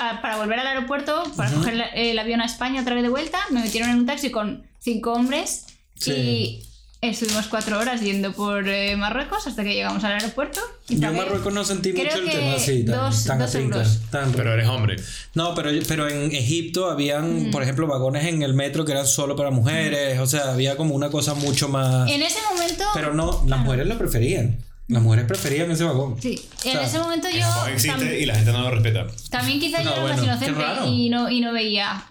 a- 0.00 0.20
para 0.20 0.36
volver 0.36 0.58
al 0.58 0.66
aeropuerto, 0.66 1.22
para 1.36 1.50
coger 1.52 1.74
la- 1.76 1.86
el 1.88 2.18
avión 2.18 2.40
a 2.40 2.44
España 2.46 2.82
otra 2.82 2.94
vez 2.94 3.02
de 3.04 3.08
vuelta. 3.10 3.38
Me 3.50 3.60
metieron 3.60 3.90
en 3.90 3.96
un 3.98 4.06
taxi 4.06 4.30
con 4.30 4.64
cinco 4.80 5.12
hombres 5.12 5.64
Sí. 5.96 6.12
y 6.12 6.62
estuvimos 7.00 7.46
cuatro 7.46 7.78
horas 7.78 8.00
yendo 8.00 8.32
por 8.32 8.68
eh, 8.68 8.96
Marruecos 8.96 9.46
hasta 9.46 9.62
que 9.62 9.72
llegamos 9.72 10.02
al 10.04 10.14
aeropuerto. 10.14 10.60
Y 10.88 10.98
Yo 10.98 11.08
en 11.08 11.16
Marruecos 11.16 11.52
no 11.54 11.64
sentí 11.64 11.92
creo 11.92 12.04
mucho 12.06 12.18
el 12.18 12.24
que 12.24 12.36
tema 12.36 12.54
así, 12.54 12.84
tan, 12.84 12.96
dos- 12.96 13.24
tan 13.24 13.38
dos 13.38 13.54
a 13.54 14.10
tan- 14.10 14.32
Pero 14.32 14.52
eres 14.52 14.68
hombre. 14.68 14.96
No, 15.34 15.54
pero, 15.54 15.70
pero 15.86 16.08
en 16.08 16.32
Egipto 16.34 16.90
habían, 16.90 17.50
por 17.52 17.62
ejemplo, 17.62 17.86
vagones 17.86 18.26
en 18.26 18.42
el 18.42 18.52
metro 18.52 18.84
que 18.84 18.92
eran 18.92 19.06
solo 19.06 19.36
para 19.36 19.50
mujeres, 19.50 20.18
o 20.18 20.26
sea, 20.26 20.52
había 20.52 20.76
como 20.76 20.94
una 20.94 21.08
cosa 21.08 21.34
mucho 21.34 21.68
más... 21.68 22.10
En 22.10 22.20
ese 22.20 22.40
momento... 22.52 22.84
Pero 22.94 23.14
no, 23.14 23.44
las 23.46 23.60
mujeres 23.60 23.86
lo 23.86 23.96
preferían. 23.96 24.58
Las 24.88 25.02
mujeres 25.02 25.26
preferían 25.26 25.70
ese 25.70 25.84
vagón. 25.84 26.16
Sí, 26.20 26.40
en 26.64 26.72
sea, 26.72 26.82
ese 26.82 26.98
momento 26.98 27.28
yo... 27.30 27.40
No 27.40 27.66
existe 27.66 28.20
y 28.20 28.26
la 28.26 28.34
gente 28.34 28.52
no 28.52 28.62
lo 28.62 28.70
respeta. 28.70 29.06
también 29.30 29.60
quizá 29.60 29.78
yo 29.82 29.84
No, 29.84 29.92
era 29.92 30.00
bueno, 30.00 30.16
más 30.16 30.24
inocente 30.42 30.64
y 30.88 31.08
no, 31.10 31.30
y 31.30 31.40
no 31.40 31.52
veía 31.52 32.04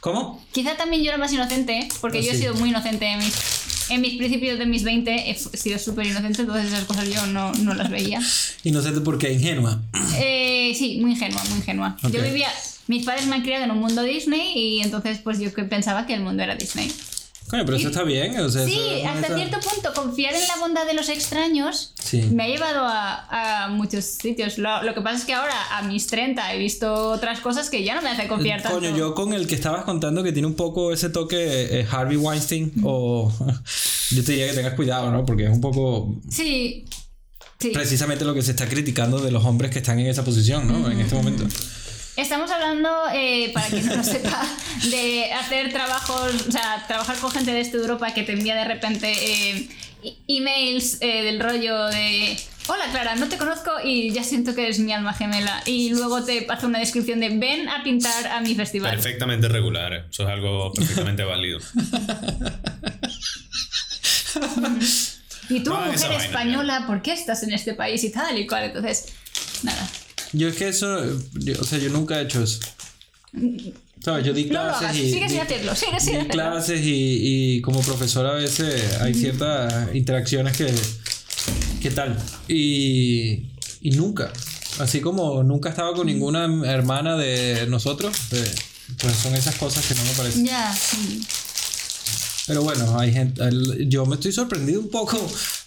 ¿Cómo? 0.00 0.44
Quizá 0.52 0.76
también 0.76 1.02
yo 1.02 1.08
era 1.08 1.18
más 1.18 1.32
inocente, 1.32 1.88
porque 2.00 2.18
Ah, 2.18 2.20
yo 2.20 2.30
he 2.30 2.34
sí. 2.34 2.40
sido 2.42 2.54
muy 2.54 2.68
inocente 2.68 3.06
en 3.06 3.18
mis 3.18 3.34
en 3.90 4.02
mis 4.02 4.16
principios 4.16 4.58
de 4.58 4.66
mis 4.66 4.84
20 4.84 5.30
he 5.30 5.34
sido 5.34 5.78
súper 5.78 6.06
inocente, 6.06 6.42
entonces 6.42 6.66
esas 6.70 6.84
cosas 6.84 7.08
yo 7.08 7.24
no, 7.28 7.52
no 7.54 7.72
las 7.72 7.88
veía. 7.90 8.20
Inocente 8.62 9.00
porque 9.00 9.32
ingenua. 9.32 9.80
Eh, 10.18 10.74
sí, 10.78 10.98
muy 11.00 11.12
ingenua, 11.12 11.42
muy 11.48 11.58
ingenua. 11.60 11.96
Ok. 12.02 12.10
Yo 12.12 12.22
vivía, 12.22 12.48
mis 12.86 13.06
padres 13.06 13.26
me 13.26 13.36
han 13.36 13.42
criado 13.42 13.64
en 13.64 13.70
un 13.70 13.78
mundo 13.78 14.02
Disney 14.02 14.52
y 14.54 14.82
entonces 14.82 15.18
pues 15.24 15.38
yo 15.40 15.50
pensaba 15.70 16.06
que 16.06 16.12
el 16.12 16.20
mundo 16.20 16.42
era 16.42 16.54
Disney. 16.54 16.92
Coño, 17.48 17.64
pero 17.64 17.76
eso 17.78 17.88
está 17.88 18.02
bien. 18.02 18.38
O 18.40 18.48
sea, 18.48 18.64
Sí, 18.64 18.78
eso 19.00 19.08
hasta 19.08 19.34
cierto 19.34 19.58
punto 19.60 19.92
confiar 19.94 20.34
en 20.34 20.46
la 20.46 20.56
bondad 20.60 20.86
de 20.86 20.94
los 20.94 21.08
extraños 21.08 21.92
Sí. 22.02 22.22
me 22.32 22.44
ha 22.44 22.48
llevado 22.48 22.80
a, 22.84 23.64
a 23.64 23.68
muchos 23.68 24.04
sitios. 24.04 24.58
Lo, 24.58 24.82
lo 24.82 24.94
que 24.94 25.00
pasa 25.00 25.18
es 25.18 25.24
que 25.24 25.34
ahora 25.34 25.54
a 25.76 25.82
mis 25.82 26.06
30 26.06 26.54
he 26.54 26.58
visto 26.58 27.10
otras 27.10 27.40
cosas 27.40 27.70
que 27.70 27.82
ya 27.82 27.94
no 27.94 28.02
me 28.02 28.10
hacen 28.10 28.28
confiar 28.28 28.62
tanto. 28.62 28.78
Coño, 28.78 28.96
yo 28.96 29.14
con 29.14 29.32
el 29.32 29.46
que 29.46 29.54
estabas 29.54 29.84
contando 29.84 30.22
que 30.22 30.32
tiene 30.32 30.46
un 30.46 30.54
poco 30.54 30.92
ese 30.92 31.08
toque 31.10 31.80
eh, 31.80 31.86
Harvey 31.90 32.16
Weinstein, 32.16 32.72
o 32.84 33.32
yo 34.10 34.24
te 34.24 34.32
diría 34.32 34.48
que 34.48 34.54
tengas 34.54 34.74
cuidado, 34.74 35.10
¿no? 35.10 35.24
Porque 35.24 35.44
es 35.44 35.50
un 35.50 35.60
poco 35.60 36.14
Sí. 36.30 36.84
Sí. 37.60 37.70
precisamente 37.70 38.24
lo 38.24 38.34
que 38.34 38.42
se 38.42 38.52
está 38.52 38.68
criticando 38.68 39.18
de 39.18 39.32
los 39.32 39.44
hombres 39.44 39.72
que 39.72 39.78
están 39.78 39.98
en 39.98 40.06
esa 40.06 40.24
posición, 40.24 40.68
¿no? 40.68 40.88
En 40.90 41.00
este 41.00 41.14
momento. 41.16 41.44
Estamos 42.18 42.50
hablando, 42.50 42.88
eh, 43.14 43.52
para 43.54 43.68
quien 43.68 43.86
no 43.86 43.94
lo 43.94 44.02
sepa, 44.02 44.44
de 44.90 45.32
hacer 45.32 45.72
trabajos, 45.72 46.34
o 46.48 46.50
sea, 46.50 46.84
trabajar 46.88 47.16
con 47.18 47.30
gente 47.30 47.52
de 47.52 47.60
este 47.60 47.76
Europa 47.76 48.12
que 48.12 48.24
te 48.24 48.32
envía 48.32 48.56
de 48.56 48.64
repente 48.64 49.12
eh, 49.12 49.68
e- 50.02 50.16
emails 50.26 50.98
eh, 51.00 51.22
del 51.22 51.38
rollo 51.38 51.86
de 51.86 52.36
Hola 52.66 52.86
Clara, 52.90 53.14
no 53.14 53.28
te 53.28 53.38
conozco 53.38 53.70
y 53.84 54.10
ya 54.10 54.24
siento 54.24 54.52
que 54.56 54.64
eres 54.64 54.80
mi 54.80 54.92
alma 54.92 55.14
gemela. 55.14 55.62
Y 55.64 55.90
luego 55.90 56.24
te 56.24 56.44
hace 56.48 56.66
una 56.66 56.80
descripción 56.80 57.20
de 57.20 57.28
ven 57.28 57.68
a 57.68 57.84
pintar 57.84 58.26
a 58.26 58.40
mi 58.40 58.56
festival. 58.56 58.90
Perfectamente 58.90 59.48
regular. 59.48 60.06
Eso 60.10 60.24
es 60.24 60.28
algo 60.28 60.72
perfectamente 60.72 61.22
válido. 61.22 61.60
Y 65.50 65.60
tú, 65.60 65.70
No 65.70 65.80
mujer 65.80 66.12
española, 66.12 66.84
¿por 66.86 67.00
qué 67.00 67.12
estás 67.14 67.42
en 67.42 67.54
este 67.54 67.72
país 67.72 68.04
y 68.04 68.12
tal 68.12 68.38
y 68.38 68.46
cual? 68.46 68.64
Entonces, 68.64 69.06
nada. 69.62 69.88
Yo 70.32 70.48
es 70.48 70.56
que 70.56 70.68
eso, 70.68 71.04
yo- 71.34 71.54
o 71.60 71.64
sea, 71.64 71.78
yo 71.78 71.90
nunca 71.90 72.20
he 72.20 72.24
hecho 72.24 72.42
eso. 72.42 72.60
¿Sabes? 74.04 74.24
Yo 74.26 74.32
di 74.32 74.44
No 74.44 74.52
lo 74.54 74.68
clases 74.68 74.82
hagas, 74.82 74.96
y... 74.96 75.12
sigue 75.12 75.28
sin 75.28 75.40
hacerlo, 75.40 75.74
sigue 75.74 76.00
sin 76.00 76.14
hacerlo. 76.16 76.30
clases 76.32 76.80
y, 76.82 77.56
y 77.56 77.60
como 77.62 77.80
profesor 77.80 78.26
a 78.26 78.32
veces 78.34 78.96
hay 79.00 79.14
ciertas 79.14 79.94
interacciones 79.94 80.56
que... 80.56 80.72
¿Qué 81.80 81.90
tal? 81.90 82.16
Y, 82.46 83.46
y 83.80 83.90
nunca. 83.92 84.32
Así 84.78 85.00
como 85.00 85.42
nunca 85.42 85.68
estaba 85.70 85.92
con 85.94 86.06
ninguna 86.06 86.44
hermana 86.70 87.16
de 87.16 87.66
nosotros, 87.68 88.16
eh, 88.32 88.54
pues 89.00 89.14
son 89.16 89.34
esas 89.34 89.54
cosas 89.56 89.84
que 89.86 89.94
no 89.94 90.04
me 90.04 90.10
parecen. 90.12 90.44
Ya. 90.46 90.72
mm. 90.92 91.20
Pero 92.48 92.62
bueno, 92.62 92.98
hay 92.98 93.12
gente. 93.12 93.42
el- 93.44 93.88
yo 93.88 94.04
me 94.06 94.14
estoy 94.16 94.32
sorprendido 94.32 94.80
un 94.80 94.88
poco 94.90 95.16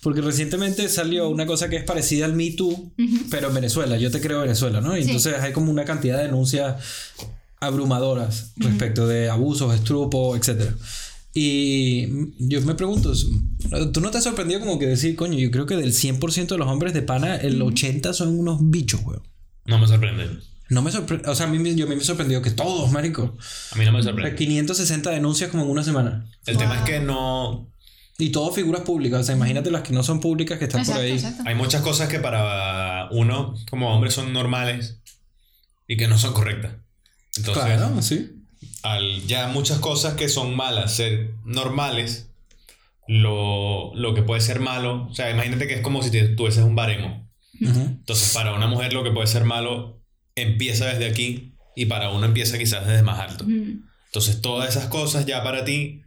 porque 0.02 0.20
recientemente 0.22 0.90
salió 0.90 1.30
una 1.30 1.46
cosa 1.46 1.70
que 1.70 1.78
es 1.78 1.84
parecida 1.84 2.26
al 2.26 2.34
Me 2.34 2.52
Too, 2.52 2.92
pero 3.30 3.48
en 3.50 3.54
Venezuela. 3.56 3.98
Yo 3.98 4.12
te 4.12 4.20
creo 4.20 4.42
Venezuela, 4.42 4.82
¿no? 4.82 4.98
Y 4.98 5.04
Sí. 5.04 5.08
entonces 5.12 5.36
hay 5.40 5.54
como 5.54 5.72
una 5.72 5.86
cantidad 5.86 6.18
de 6.18 6.24
denuncias 6.26 6.76
abrumadoras 7.60 8.54
respecto 8.58 9.08
de 9.08 9.30
abusos, 9.30 9.74
estrupos, 9.76 10.38
etc. 10.38 10.72
Y 11.34 12.08
yo 12.40 12.60
me 12.62 12.76
pregunto, 12.76 13.14
¿tú 13.94 14.02
no 14.02 14.12
te 14.12 14.18
has 14.18 14.24
sorprendido 14.24 14.60
como 14.60 14.78
que 14.80 14.88
decir, 14.88 15.16
coño, 15.16 15.38
yo 15.38 15.50
creo 15.52 15.66
que 15.66 15.78
del 15.78 15.94
100% 15.94 16.56
de 16.56 16.58
los 16.58 16.68
hombres 16.68 16.94
de 16.94 17.04
pana, 17.04 17.36
el 17.38 17.62
80% 17.62 18.14
son 18.14 18.38
unos 18.38 18.60
bichos, 18.70 19.02
weón? 19.06 19.22
No 19.66 19.78
me 19.80 19.88
sorprende. 19.88 20.28
No 20.72 20.82
me 20.82 20.92
sorprende, 20.92 21.30
o 21.30 21.36
sea, 21.36 21.46
a 21.48 21.50
mí, 21.50 21.60
me- 21.60 21.76
yo 21.76 21.86
a 21.86 21.90
mí 21.90 21.96
me 21.96 22.04
sorprendió 22.04 22.42
que 22.42 22.50
todos, 22.52 22.92
marico. 22.92 23.38
A 23.72 23.76
mí 23.76 23.86
no 23.86 23.92
me 23.92 24.02
sorprende. 24.02 24.36
560 24.36 25.10
denuncias 25.12 25.50
como 25.52 25.64
en 25.64 25.70
una 25.70 25.84
semana. 25.84 26.26
El 26.46 26.58
tema 26.58 26.78
es 26.78 26.82
que 26.84 27.00
no. 27.02 27.68
Y 28.18 28.30
todo 28.30 28.52
figuras 28.52 28.82
públicas. 28.84 29.20
O 29.22 29.24
sea, 29.24 29.36
imagínate 29.36 29.70
las 29.70 29.82
que 29.82 29.94
no 29.94 30.02
son 30.04 30.20
públicas 30.20 30.58
que 30.60 30.66
están 30.66 30.86
por 30.86 30.96
ahí. 30.96 31.12
exacto. 31.12 31.44
Hay 31.46 31.56
muchas 31.56 31.82
cosas 31.82 32.08
que 32.10 32.20
para 32.20 33.10
uno, 33.12 33.54
como 33.70 33.94
hombre, 33.94 34.12
son 34.12 34.32
normales 34.34 35.00
y 35.88 35.98
que 35.98 36.08
no 36.08 36.18
son 36.18 36.34
correctas. 36.34 36.74
Entonces, 37.38 37.64
Claro, 37.64 38.02
sí. 38.02 38.32
al 38.84 39.22
ya 39.28 39.48
muchas 39.48 39.80
cosas 39.80 40.14
que 40.14 40.30
son 40.30 40.56
malas 40.56 40.96
ser 40.96 41.32
normales, 41.44 42.30
lo, 43.08 43.94
lo 43.96 44.14
que 44.14 44.22
puede 44.22 44.42
ser 44.42 44.60
malo, 44.60 45.08
o 45.10 45.14
sea, 45.14 45.30
imagínate 45.32 45.68
que 45.68 45.74
es 45.76 45.82
como 45.82 46.02
si 46.04 46.12
te- 46.12 46.30
tuvieses 46.30 46.64
un 46.64 46.76
baremo. 46.76 47.30
Ujú. 47.60 47.80
Entonces, 47.80 48.34
para 48.34 48.54
una 48.54 48.68
mujer 48.68 48.94
lo 48.94 49.04
que 49.04 49.12
puede 49.12 49.28
ser 49.28 49.44
malo 49.44 50.01
empieza 50.36 50.88
desde 50.88 51.08
aquí 51.08 51.54
y 51.76 51.86
para 51.86 52.10
uno 52.10 52.26
empieza 52.26 52.58
quizás 52.58 52.88
desde 52.88 53.04
más 53.04 53.20
alto. 53.20 53.46
Mm. 53.46 53.84
Entonces, 54.06 54.42
todas 54.42 54.70
esas 54.70 54.88
cosas 54.88 55.26
ya 55.26 55.44
para 55.44 55.64
ti 55.64 56.02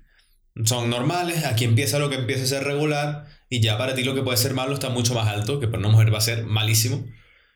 son 0.65 0.91
normales, 0.91 1.45
aquí 1.45 1.65
empieza 1.65 1.99
lo 1.99 2.11
que 2.11 2.17
empieza 2.17 2.45
a 2.45 2.47
ser 2.47 2.65
regular 2.65 3.27
y 3.49 3.61
ya 3.61 3.79
para 3.79 3.95
ti 3.95 4.05
lo 4.05 4.15
que 4.15 4.23
puede 4.23 4.37
ser 4.37 4.55
malo 4.55 4.75
está 4.75 4.89
mucho 4.91 5.15
más 5.15 5.29
alto, 5.29 5.61
que 5.61 5.67
para 5.67 5.79
una 5.79 5.89
mujer 5.89 6.13
va 6.13 6.19
a 6.19 6.23
ser 6.23 6.45
malísimo, 6.45 7.07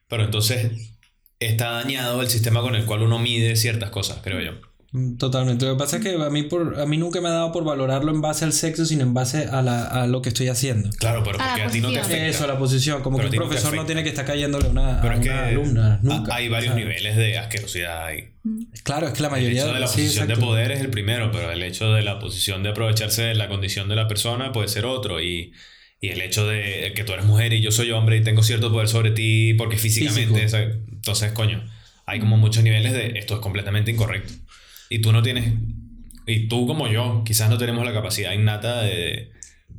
pero 0.08 0.24
entonces 0.24 0.72
está 1.38 1.70
dañado 1.70 2.22
el 2.22 2.28
sistema 2.28 2.60
con 2.60 2.74
el 2.74 2.84
cual 2.86 3.02
uno 3.02 3.18
mide 3.18 3.56
ciertas 3.56 3.90
cosas, 3.90 4.20
creo 4.22 4.40
yo. 4.40 4.67
Mm, 4.92 5.16
Totalmente. 5.18 5.66
Lo 5.66 5.72
que 5.74 5.78
pasa 5.78 5.96
es 5.98 6.02
que 6.02 6.14
a 6.14 6.30
mí, 6.30 6.44
por, 6.44 6.80
a 6.80 6.86
mí 6.86 6.96
nunca 6.96 7.20
me 7.20 7.28
ha 7.28 7.32
dado 7.32 7.52
por 7.52 7.62
valorarlo 7.64 8.10
en 8.10 8.20
base 8.22 8.44
al 8.46 8.52
sexo, 8.54 8.86
sino 8.86 9.02
en 9.02 9.12
base 9.12 9.44
a, 9.44 9.60
la, 9.60 9.84
a 9.84 10.06
lo 10.06 10.22
que 10.22 10.30
estoy 10.30 10.48
haciendo. 10.48 10.88
Claro, 10.98 11.22
pero 11.24 11.38
A 11.40 11.46
porque 11.48 11.62
a 11.62 11.68
ti 11.68 11.80
no 11.80 11.90
te 11.92 11.98
afecta. 12.00 12.26
Eso, 12.26 12.46
la 12.46 12.58
posición. 12.58 13.02
Como 13.02 13.18
Pero 13.18 13.30
que 13.30 13.36
a 13.36 13.40
un 13.42 13.48
profesor 13.48 13.74
no 13.74 13.84
tiene 13.84 14.02
que 14.02 14.08
estar 14.08 14.24
cayéndole 14.24 14.66
a 14.68 14.70
una, 14.70 15.00
Pero 15.02 15.12
a 15.14 15.16
es 15.16 15.22
que 15.22 15.28
una 15.30 15.46
alumna. 15.46 15.94
ha- 15.94 16.00
Nunca. 16.02 16.34
hay 16.34 16.48
varios 16.48 16.74
sea, 16.74 16.82
niveles 16.82 17.16
de 17.16 17.36
asquerosidad 17.38 18.06
ahí. 18.06 18.30
Claro, 18.82 19.08
es 19.08 19.12
que 19.12 19.20
la 19.20 19.28
El 19.28 19.32
mayoría 19.32 19.62
hecho 19.64 19.74
de 19.74 19.80
la 19.80 19.86
sí, 19.88 20.00
posición 20.02 20.28
de 20.28 20.36
poder 20.36 20.72
es 20.72 20.80
el 20.80 20.88
primero, 20.88 21.30
pero 21.32 21.50
el 21.52 21.62
hecho 21.62 21.92
de 21.92 22.02
la 22.02 22.18
posición 22.18 22.62
de 22.62 22.70
aprovecharse 22.70 23.22
de 23.24 23.34
la 23.34 23.48
condición 23.48 23.88
de 23.90 23.96
la 23.96 24.08
persona 24.08 24.52
puede 24.52 24.68
ser 24.68 24.86
otro. 24.86 25.20
Y, 25.20 25.52
y 26.00 26.08
el 26.08 26.22
hecho 26.22 26.46
de 26.46 26.92
que 26.96 27.04
tú 27.04 27.12
eres 27.12 27.26
mujer 27.26 27.52
y 27.52 27.60
yo 27.60 27.70
soy 27.72 27.90
hombre 27.90 28.16
y 28.16 28.22
tengo 28.22 28.42
cierto 28.42 28.72
poder 28.72 28.88
sobre 28.88 29.10
ti 29.10 29.52
porque 29.52 29.76
físicamente... 29.76 30.44
Esa- 30.44 30.62
entonces, 30.62 31.32
coño, 31.32 31.62
hay 32.06 32.20
como 32.20 32.38
muchos 32.38 32.62
niveles 32.64 32.94
de 32.94 33.18
esto 33.18 33.34
es 33.34 33.40
completamente 33.40 33.90
incorrecto. 33.90 34.32
Y 34.88 35.00
tú 35.00 35.12
no 35.12 35.22
tienes... 35.22 35.54
Y 36.26 36.48
tú 36.48 36.66
como 36.66 36.88
yo, 36.88 37.22
quizás 37.24 37.48
no 37.48 37.56
tenemos 37.58 37.84
la 37.86 37.92
capacidad 37.92 38.32
innata 38.32 38.82
de... 38.82 39.32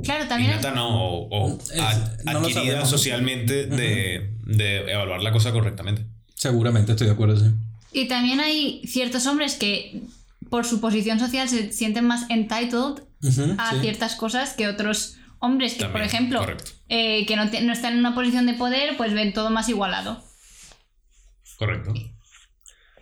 Claro, 0.03 0.27
también. 0.27 0.51
Innata 0.51 0.71
no, 0.71 0.87
o, 0.89 1.27
o 1.29 1.59
Es- 1.59 1.79
ad- 1.79 2.23
no 2.23 2.33
lo 2.39 2.47
adquirida 2.47 2.85
socialmente 2.85 3.65
de, 3.67 4.33
de 4.45 4.91
evaluar 4.91 5.21
la 5.21 5.31
cosa 5.31 5.51
correctamente. 5.51 6.05
Seguramente 6.35 6.93
estoy 6.93 7.07
de 7.07 7.13
acuerdo, 7.13 7.37
sí. 7.37 7.51
Y 7.91 8.07
también 8.07 8.39
hay 8.39 8.81
ciertos 8.87 9.25
hombres 9.27 9.55
que 9.55 10.01
por 10.49 10.65
su 10.65 10.79
posición 10.79 11.19
social 11.19 11.49
se 11.49 11.71
sienten 11.73 12.05
más 12.07 12.29
entitled 12.29 13.03
a 13.57 13.71
sí. 13.71 13.81
ciertas 13.81 14.15
cosas 14.15 14.53
que 14.53 14.67
otros 14.67 15.17
hombres 15.39 15.73
que, 15.75 15.85
por 15.85 16.01
ejemplo, 16.01 16.45
eh, 16.87 17.25
que 17.25 17.35
no, 17.35 17.49
te- 17.49 17.61
no 17.61 17.73
están 17.73 17.93
en 17.93 17.99
una 17.99 18.15
posición 18.15 18.45
de 18.45 18.53
poder, 18.53 18.95
pues 18.97 19.13
ven 19.13 19.33
todo 19.33 19.49
más 19.49 19.69
igualado. 19.69 20.23
Correcto. 21.57 21.93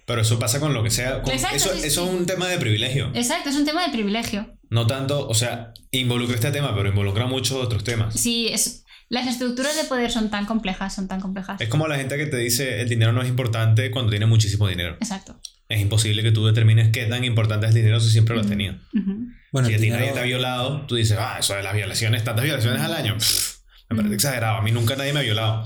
Pero 0.07 0.21
eso 0.21 0.39
pasa 0.39 0.59
con 0.61 0.73
lo 0.73 0.81
que 0.84 0.89
sea. 0.89 1.21
con- 1.21 1.34
Exacto, 1.34 1.57
eso 1.57 1.73
sí, 1.75 1.81
sí, 1.81 1.88
eso 1.88 2.03
sí. 2.05 2.09
es 2.09 2.15
un 2.19 2.25
tema 2.25 2.47
de 2.47 2.57
privilegio. 2.57 3.11
Exacto, 3.13 3.49
es 3.49 3.55
un 3.57 3.65
tema 3.65 3.85
de 3.85 3.91
privilegio. 3.91 4.57
No 4.69 4.88
tanto, 4.88 5.27
o 5.27 5.34
sea, 5.35 5.73
involucra 5.91 6.35
este 6.35 6.49
tema, 6.51 6.73
pero 6.75 6.89
involucra 6.89 7.25
muchos 7.27 7.57
otros 7.63 7.84
temas. 7.84 8.13
Sí, 8.19 8.47
es, 8.47 8.85
las 9.09 9.27
estructuras 9.27 9.75
de 9.75 9.84
poder 9.84 10.09
son 10.11 10.29
tan 10.29 10.45
complejas, 10.45 10.95
son 10.95 11.07
tan 11.09 11.19
complejas. 11.19 11.59
Es 11.61 11.67
como 11.69 11.88
la 11.89 11.97
gente 11.97 12.15
que 12.17 12.25
te 12.25 12.38
dice 12.38 12.79
el 12.81 12.88
dinero 12.89 13.11
no 13.11 13.21
es 13.21 13.27
importante 13.27 13.91
cuando 13.91 14.09
tiene 14.09 14.25
muchísimo 14.25 14.67
dinero. 14.69 14.95
Exacto. 15.01 15.39
Es 15.69 15.81
imposible 15.81 16.23
que 16.23 16.31
tú 16.31 16.45
determines 16.45 16.89
qué 16.89 17.05
tan 17.05 17.25
importante 17.25 17.65
es 17.65 17.71
el 17.71 17.75
dinero 17.81 17.99
si 17.99 18.09
siempre 18.09 18.34
lo 18.35 18.41
has 18.41 18.47
tenido. 18.47 18.75
Ujú. 18.93 19.27
Bueno, 19.51 19.67
si 19.67 19.73
a 19.73 19.77
ti 19.77 19.84
dinero- 19.84 19.99
nadie 20.01 20.13
te 20.13 20.19
ha 20.19 20.23
violado, 20.23 20.85
tú 20.88 20.95
dices, 20.95 21.17
ah, 21.19 21.38
eso 21.39 21.53
de 21.53 21.63
las 21.63 21.73
violaciones, 21.73 22.23
tantas 22.23 22.45
violaciones 22.45 22.81
al 22.81 22.93
año. 22.93 23.17
Pff, 23.17 23.55
me 23.89 23.97
parece 23.97 24.15
exagerado. 24.15 24.57
A 24.57 24.61
mí 24.61 24.71
nunca 24.71 24.95
nadie 24.95 25.11
me 25.11 25.19
ha 25.19 25.23
violado. 25.23 25.65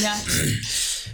Ya. 0.00 0.16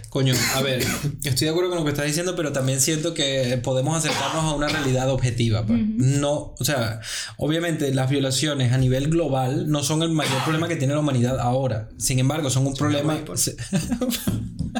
Coño, 0.09 0.33
a 0.55 0.61
ver, 0.61 0.83
estoy 1.23 1.45
de 1.45 1.49
acuerdo 1.49 1.69
con 1.69 1.79
lo 1.79 1.83
que 1.85 1.91
estás 1.91 2.05
diciendo, 2.05 2.35
pero 2.35 2.51
también 2.53 2.79
siento 2.81 3.13
que 3.13 3.59
podemos 3.61 3.97
acercarnos 3.97 4.43
a 4.45 4.53
una 4.55 4.67
realidad 4.69 5.09
objetiva. 5.11 5.65
pues. 5.65 5.79
No, 5.85 6.55
o 6.57 6.63
sea, 6.65 7.01
obviamente 7.37 7.93
las 7.93 8.09
violaciones 8.09 8.71
a 8.73 8.77
nivel 8.77 9.09
global 9.09 9.69
no 9.69 9.83
son 9.83 10.01
el 10.03 10.09
mayor 10.09 10.41
problema 10.43 10.67
que 10.67 10.75
tiene 10.77 10.93
la 10.93 11.01
humanidad 11.01 11.39
ahora. 11.39 11.89
Sin 11.97 12.19
embargo, 12.19 12.49
son 12.49 12.65
un 12.67 12.73
problema. 12.75 13.17
pues. 13.25 13.41
se- 13.41 13.57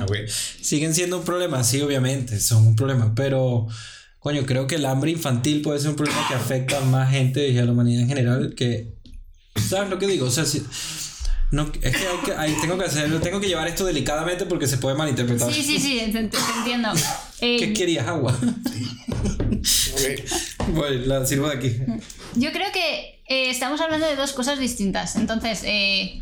Ok. 0.02 0.16
Siguen 0.62 0.94
siendo 0.94 1.18
un 1.20 1.24
problema, 1.26 1.64
sí, 1.64 1.82
obviamente, 1.82 2.40
son 2.40 2.66
un 2.68 2.76
problema, 2.76 3.14
pero. 3.16 3.68
Coño, 4.20 4.46
creo 4.46 4.68
que 4.68 4.76
el 4.76 4.86
hambre 4.86 5.12
infantil 5.12 5.62
puede 5.62 5.80
ser 5.80 5.90
un 5.92 5.96
problema 5.96 6.26
que 6.28 6.34
afecta 6.34 6.78
a 6.80 6.82
más 6.82 7.12
gente 7.12 7.48
y 7.50 7.58
a 7.60 7.66
la 7.66 7.72
humanidad 7.72 8.02
en 8.02 8.08
general 8.10 8.56
que... 8.56 8.96
¿Sabes 9.56 9.90
lo 9.90 10.00
que 10.00 10.08
digo? 10.08 10.26
O 10.26 10.32
sea, 10.32 10.44
si... 10.44 10.64
No, 11.52 11.64
es 11.82 11.96
que, 11.96 12.06
hay 12.08 12.18
que 12.26 12.34
hay- 12.34 12.54
tengo 12.60 12.78
que 12.78 12.86
hacerlo, 12.86 13.22
tengo 13.22 13.40
que 13.40 13.48
llevar 13.48 13.68
esto 13.68 13.86
delicadamente 13.86 14.46
porque 14.46 14.68
se 14.68 14.78
puede 14.78 14.98
malinterpretar. 14.98 15.52
Sí, 15.54 15.64
sí, 15.64 15.80
sí, 15.80 16.00
te, 16.12 16.20
entiendo. 16.20 16.90
Eh, 17.40 17.58
¿Qué 17.60 17.74
querías? 17.74 18.08
Agua. 18.08 18.38
bueno, 20.74 21.06
la 21.06 21.26
sirvo 21.26 21.48
de 21.50 21.56
aquí. 21.56 21.76
Yo 22.36 22.52
creo 22.52 22.72
que 22.74 23.22
eh, 23.28 23.50
estamos 23.50 23.80
hablando 23.80 24.06
de 24.08 24.16
dos 24.16 24.34
cosas 24.34 24.60
distintas. 24.60 25.16
Entonces, 25.16 25.62
eh, 25.64 26.22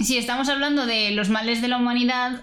si 0.00 0.16
estamos 0.16 0.48
hablando 0.48 0.86
de 0.86 1.12
los 1.12 1.28
males 1.28 1.62
de 1.62 1.68
la 1.68 1.76
humanidad, 1.76 2.40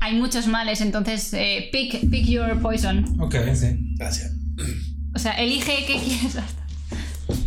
hay 0.00 0.14
muchos 0.14 0.46
males. 0.46 0.80
Entonces, 0.80 1.32
eh, 1.32 1.68
pick, 1.72 2.10
pick 2.10 2.26
your 2.26 2.60
poison. 2.60 3.18
Ok, 3.20 3.34
sí. 3.54 3.94
Gracias. 3.96 4.32
O 5.14 5.18
sea, 5.18 5.32
elige 5.32 5.84
qué 5.86 5.98
quieres. 5.98 6.36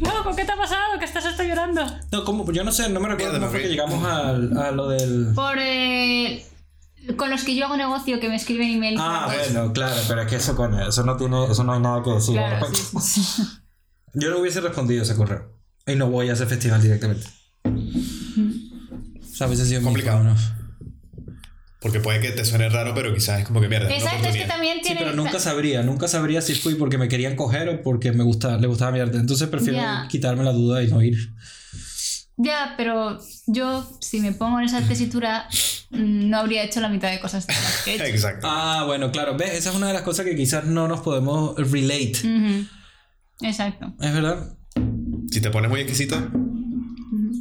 Loco, 0.02 0.36
¿qué 0.36 0.46
te 0.46 0.52
ha 0.52 0.58
pasado? 0.58 1.00
Que 1.00 1.06
estás 1.06 1.26
hasta 1.26 1.44
llorando. 1.44 1.82
No, 2.12 2.24
¿cómo? 2.26 2.52
yo 2.52 2.64
no 2.64 2.72
sé, 2.72 2.90
no 2.90 3.00
me 3.00 3.08
recuerdo 3.08 3.40
cómo 3.40 3.50
fue 3.50 3.62
que 3.62 3.70
llegamos 3.70 4.04
al- 4.06 4.58
a 4.58 4.72
lo 4.72 4.90
del... 4.90 5.32
Por. 5.36 5.58
eh, 5.60 6.46
con 7.18 7.30
los 7.30 7.44
que 7.44 7.56
yo 7.56 7.66
hago 7.66 7.78
negocio, 7.78 8.20
que 8.20 8.30
me 8.30 8.36
escriben 8.36 8.70
emails. 8.72 9.00
Ah, 9.02 9.28
bueno, 9.34 9.72
claro, 9.74 9.96
pero 10.08 10.22
es 10.22 10.28
que 10.28 10.36
eso, 10.36 10.56
coño, 10.56 10.88
eso 10.88 11.04
no 11.04 11.16
tiene, 11.18 11.46
eso 11.52 11.64
no 11.64 11.74
hay 11.74 11.80
nada 11.80 12.04
que 12.04 12.12
decir. 12.12 12.38
al 12.38 12.50
Claro, 12.50 12.68
respecto. 12.68 13.00
sí, 13.00 13.22
sí, 13.24 13.44
sí. 13.44 13.44
Yo 14.14 14.30
no 14.32 14.40
hubiese 14.40 14.60
respondido 14.62 15.04
ese 15.04 15.16
correo. 15.16 15.54
Y 15.88 15.96
no 15.96 16.10
voy 16.10 16.30
a 16.30 16.34
ese 16.34 16.46
festival 16.46 16.82
directamente. 16.82 17.26
O 17.64 19.36
sea, 19.36 19.48
hubiese 19.48 19.66
sido 19.66 19.82
Complicado. 19.82 20.24
¿no? 20.24 20.36
Porque 21.82 22.00
puede 22.02 22.20
que 22.20 22.32
te 22.32 22.44
suene 22.44 22.68
raro, 22.68 22.94
pero 22.94 23.14
quizás 23.14 23.40
es 23.40 23.46
como 23.46 23.62
que 23.62 23.70
mierda. 23.70 23.90
Exacto, 23.90 24.28
es 24.28 24.36
que 24.36 24.46
también 24.46 24.78
Sí, 24.80 24.88
tiene. 24.88 25.00
pero 25.02 25.14
nunca 25.16 25.40
sabría, 25.40 25.82
nunca 25.82 26.08
sabría 26.10 26.42
si 26.42 26.54
fui 26.56 26.76
porque 26.76 26.98
me 26.98 27.08
querían 27.08 27.36
coger 27.38 27.70
o 27.70 27.82
porque 27.82 28.12
me 28.12 28.24
gusta, 28.26 28.58
le 28.58 28.68
gustaba 28.68 28.92
mi 28.92 29.00
arte. 29.00 29.18
Entonces 29.18 29.48
prefiero 29.48 29.80
quitarme 30.10 30.44
la 30.44 30.52
duda 30.52 30.84
y 30.84 30.88
no 30.88 31.02
ir. 31.02 31.34
Ya, 32.36 32.74
pero 32.78 33.20
yo, 33.48 33.98
si 34.02 34.20
me 34.22 34.32
pongo 34.34 34.60
en 34.60 34.66
esa 34.66 34.82
tesitura, 34.82 35.48
no 35.92 36.38
habría 36.38 36.64
hecho 36.64 36.80
la 36.82 36.88
mitad 36.90 37.12
de 37.12 37.20
cosas 37.20 37.48
de 37.48 37.54
las 37.54 37.82
que 37.84 37.92
he 37.92 37.96
hecho. 37.96 38.04
Exacto. 38.06 38.48
Ah, 38.50 38.84
bueno, 38.86 39.12
claro, 39.12 39.38
ves, 39.38 39.54
esa 39.54 39.70
es 39.72 39.76
una 39.76 39.88
de 39.88 39.94
las 39.94 40.02
cosas 40.04 40.26
que 40.26 40.36
quizás 40.36 40.66
no 40.66 40.88
nos 40.88 41.00
podemos 41.02 41.56
relate. 41.72 42.14
Ujú. 42.24 42.66
Exacto, 43.42 43.94
¿Es 44.02 44.14
verdad? 44.14 44.54
Si 45.32 45.40
te 45.40 45.50
pones 45.50 45.70
muy 45.70 45.80
exquisito, 45.82 46.18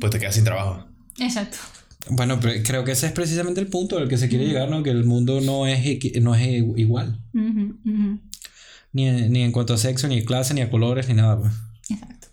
pues 0.00 0.12
te 0.12 0.18
quedas 0.20 0.34
sin 0.36 0.44
trabajo. 0.44 0.86
exacto. 1.18 1.58
Bueno, 2.10 2.38
pero 2.40 2.62
creo 2.64 2.84
que 2.84 2.92
ese 2.92 3.06
es 3.06 3.12
precisamente 3.12 3.60
el 3.60 3.66
punto 3.68 3.98
al 3.98 4.08
que 4.08 4.16
se 4.18 4.28
quiere 4.28 4.46
llegar, 4.46 4.68
¿no? 4.70 4.82
Que 4.82 4.90
el 4.90 5.04
mundo 5.04 5.40
no 5.40 5.66
es, 5.66 5.80
no 6.22 6.34
es 6.34 6.46
igual. 6.76 7.20
Ni 8.92 9.06
en, 9.06 9.30
ni 9.32 9.42
en 9.42 9.52
cuanto 9.52 9.74
a 9.74 9.78
sexo, 9.78 10.08
ni 10.08 10.20
a 10.20 10.24
clase, 10.24 10.54
ni 10.54 10.60
a 10.62 10.70
colores, 10.70 11.08
ni 11.08 11.14
nada. 11.14 11.38
pues. 11.40 11.52
Exacto. 11.90 12.28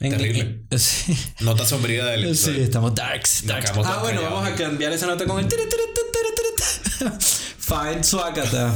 En- 0.00 0.10
Terrible. 0.12 0.64
en- 0.70 0.78
sí. 0.78 1.14
Nota 1.40 1.66
sombría 1.66 2.06
del 2.06 2.22
Sí, 2.22 2.28
episodio. 2.28 2.64
estamos 2.64 2.94
darks. 2.94 3.46
Darks. 3.46 3.70
Ah, 3.70 3.98
bueno, 4.00 4.20
callados. 4.22 4.32
vamos 4.32 4.46
a 4.48 4.54
cambiar 4.54 4.92
esa 4.92 5.06
nota 5.06 5.26
con 5.26 5.44
el. 5.44 5.48
Fine 7.58 8.02
Suakata. 8.04 8.74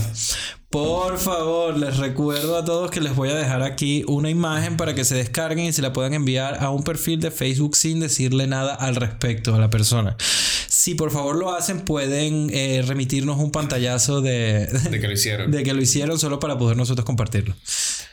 Por 0.75 1.21
favor, 1.21 1.79
les 1.79 1.99
recuerdo 1.99 2.59
a 2.59 2.65
todos 2.65 2.91
que 2.91 3.01
les 3.01 3.15
voy 3.15 3.29
a 3.29 3.35
dejar 3.37 3.63
aquí 3.63 4.03
una 4.09 4.29
imagen 4.29 4.77
para 4.77 4.93
que 4.93 5.05
se 5.05 5.15
descarguen 5.15 5.67
y 5.67 5.73
se 5.73 5.83
la 5.83 5.93
puedan 5.93 6.15
enviar 6.15 6.57
a 6.59 6.71
un 6.71 6.83
perfil 6.83 7.21
de 7.21 7.31
Facebook 7.31 7.77
sin 7.77 8.01
decirle 8.01 8.49
nada 8.49 8.75
al 8.75 8.97
respecto 8.97 9.55
a 9.55 9.61
la 9.61 9.71
persona. 9.71 10.17
Si 10.19 10.97
por 10.97 11.13
favor 11.13 11.37
lo 11.37 11.55
hacen, 11.55 11.83
pueden 11.83 12.51
eh, 12.53 12.83
remitirnos 12.85 13.39
un 13.39 13.53
pantallazo 13.53 14.21
de, 14.21 14.67
De 14.67 14.99
que 14.99 15.07
lo 15.07 15.13
hicieron. 15.13 15.53
de 15.53 15.63
que 15.63 15.75
lo 15.75 15.81
hicieron 15.81 16.19
solo 16.19 16.41
para 16.41 16.59
poder 16.59 16.77
nosotros 16.77 17.05
compartirlo. 17.05 17.55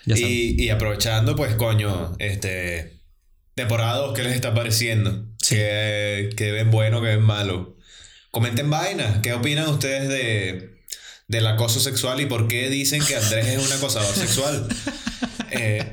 Ya. 0.05 0.19
Y, 0.19 0.55
y 0.61 0.69
aprovechando, 0.69 1.35
pues, 1.35 1.55
coño, 1.55 2.15
este. 2.19 3.01
Temporada 3.55 3.97
2, 4.01 4.13
¿qué 4.15 4.21
les 4.21 4.35
está 4.35 4.53
pareciendo? 4.53 5.25
¿Qué, 5.49 6.29
qué 6.37 6.51
ven 6.51 6.69
bueno, 6.69 7.01
qué 7.01 7.07
ven 7.07 7.23
malo? 7.23 7.75
Comenten 8.29 8.69
vainas. 8.69 9.17
¿Qué 9.23 9.33
opinan 9.33 9.67
ustedes 9.67 10.07
de, 10.09 10.80
del 11.31 11.47
acoso 11.47 11.79
sexual 11.79 12.21
y 12.21 12.27
por 12.27 12.47
qué 12.47 12.69
dicen 12.69 13.03
que 13.03 13.15
Andrés 13.15 13.47
es 13.47 13.65
un 13.65 13.73
acosador 13.73 14.13
sexual? 14.13 14.67
Eh, 15.53 15.85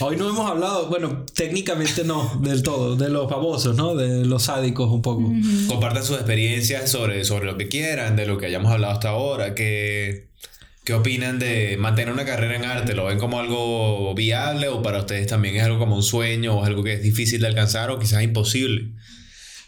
Hoy 0.00 0.16
no 0.16 0.28
hemos 0.28 0.50
hablado, 0.50 0.88
bueno, 0.88 1.24
técnicamente 1.34 2.02
no, 2.02 2.40
del 2.42 2.64
todo, 2.64 2.96
de 2.96 3.08
los 3.08 3.30
babosos, 3.30 3.76
¿no? 3.76 3.94
De 3.94 4.24
los 4.24 4.42
sádicos 4.42 4.90
un 4.90 5.02
poco. 5.02 5.32
compartan 5.68 6.02
sus 6.02 6.16
experiencias 6.16 6.90
sobre, 6.90 7.24
sobre 7.24 7.46
lo 7.46 7.56
que 7.56 7.68
quieran, 7.68 8.16
de 8.16 8.26
lo 8.26 8.36
que 8.38 8.46
hayamos 8.46 8.72
hablado 8.72 8.92
hasta 8.92 9.10
ahora. 9.10 9.54
¿Qué, 9.54 10.30
¿Qué 10.82 10.94
opinan 10.94 11.38
de 11.38 11.76
mantener 11.78 12.12
una 12.12 12.24
carrera 12.24 12.56
en 12.56 12.64
arte? 12.64 12.94
¿Lo 12.94 13.04
ven 13.04 13.18
como 13.18 13.38
algo 13.38 14.12
viable 14.14 14.66
o 14.68 14.82
para 14.82 14.98
ustedes 14.98 15.28
también 15.28 15.56
es 15.56 15.62
algo 15.62 15.78
como 15.78 15.94
un 15.94 16.02
sueño 16.02 16.58
o 16.58 16.62
es 16.62 16.66
algo 16.66 16.82
que 16.82 16.94
es 16.94 17.02
difícil 17.02 17.40
de 17.40 17.46
alcanzar 17.46 17.90
o 17.90 18.00
quizás 18.00 18.22
imposible? 18.24 18.90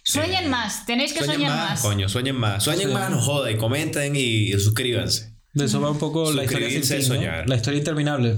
Sueñen 0.08 0.48
más, 0.48 0.86
tenéis 0.86 1.12
que 1.12 1.18
Sueñen 1.18 1.34
soñar 1.36 1.50
más, 1.56 1.70
más. 1.70 1.80
coño, 1.82 2.08
sueñen 2.08 2.36
más. 2.36 2.62
Sueñen 2.62 2.88
Sí. 2.88 2.94
más, 2.94 3.10
no 3.10 3.20
joda, 3.20 3.50
y 3.50 3.56
comenten 3.56 4.14
y 4.14 4.52
suscríbanse. 4.52 5.34
De 5.52 5.64
eso 5.64 5.80
va 5.80 5.90
un 5.90 5.98
poco 5.98 6.32
la 6.32 6.44
historia 6.44 6.68
sin 6.70 6.84
fin. 7.02 7.26
La 7.46 7.56
historia 7.56 7.78
interminable. 7.78 8.36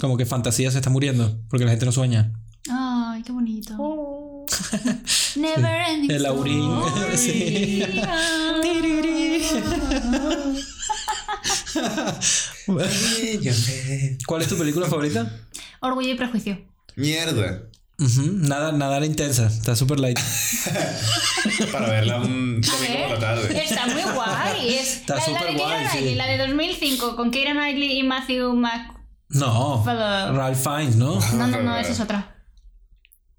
Como 0.00 0.16
que 0.16 0.26
fantasía 0.26 0.70
se 0.70 0.78
está 0.78 0.90
muriendo 0.90 1.38
porque 1.48 1.64
la 1.64 1.70
gente 1.70 1.86
no 1.86 1.92
sueña. 1.92 2.32
Ay, 2.68 3.22
qué 3.22 3.30
bonito. 3.30 3.76
Never 5.36 5.80
ending 5.90 6.10
El 6.10 6.26
aurín. 6.26 6.70
Sí. 7.16 7.82
¿Cuál 14.26 14.42
es 14.42 14.48
tu 14.48 14.56
película 14.58 14.86
favorita? 14.86 15.30
Orgullo 15.80 16.10
y 16.10 16.14
prejuicio. 16.16 16.58
Mierda. 16.96 17.62
Ujú, 17.98 18.22
Nada, 18.32 18.72
nada 18.72 18.98
era 18.98 19.06
intensa. 19.06 19.46
Está 19.46 19.74
súper 19.74 19.98
light. 20.00 20.18
Para 21.72 21.88
verla 21.88 22.18
un 22.18 22.60
domingo 22.60 23.08
por 23.08 23.10
la 23.12 23.18
tarde. 23.18 23.62
está 23.64 23.86
muy 23.86 24.02
guay. 24.02 24.68
Es 24.76 24.96
Está 24.98 25.14
la, 25.16 25.20
la 25.20 25.40
de 25.40 25.46
Keira 25.46 25.64
guay, 25.64 25.84
sí. 25.84 25.90
Knightley, 25.92 26.14
la 26.16 26.26
de 26.26 26.38
2005, 26.38 27.16
con 27.16 27.30
Keira 27.30 27.52
Knightley 27.52 27.98
y 27.98 28.02
Matthew 28.02 28.52
Mc... 28.54 28.94
No. 29.30 29.82
Ralph 29.84 30.62
Fiennes, 30.62 30.96
¿no? 30.96 31.18
No, 31.34 31.46
no, 31.46 31.62
no, 31.62 31.76
esa 31.76 31.92
es 31.92 32.00
otra. 32.00 32.34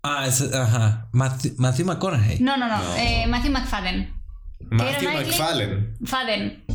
Ah, 0.04 0.26
es, 0.28 0.42
ajá. 0.54 1.10
Matthew, 1.12 1.54
Matthew 1.58 1.86
McConaughey. 1.86 2.40
No, 2.40 2.58
no, 2.58 2.68
no, 2.68 2.96
eh, 2.98 3.26
Matthew 3.28 3.52
McFadden. 3.52 4.14
Matthew 4.70 5.00
Keira 5.10 5.24
Knightley. 5.24 5.96
McFarlane. 6.00 6.66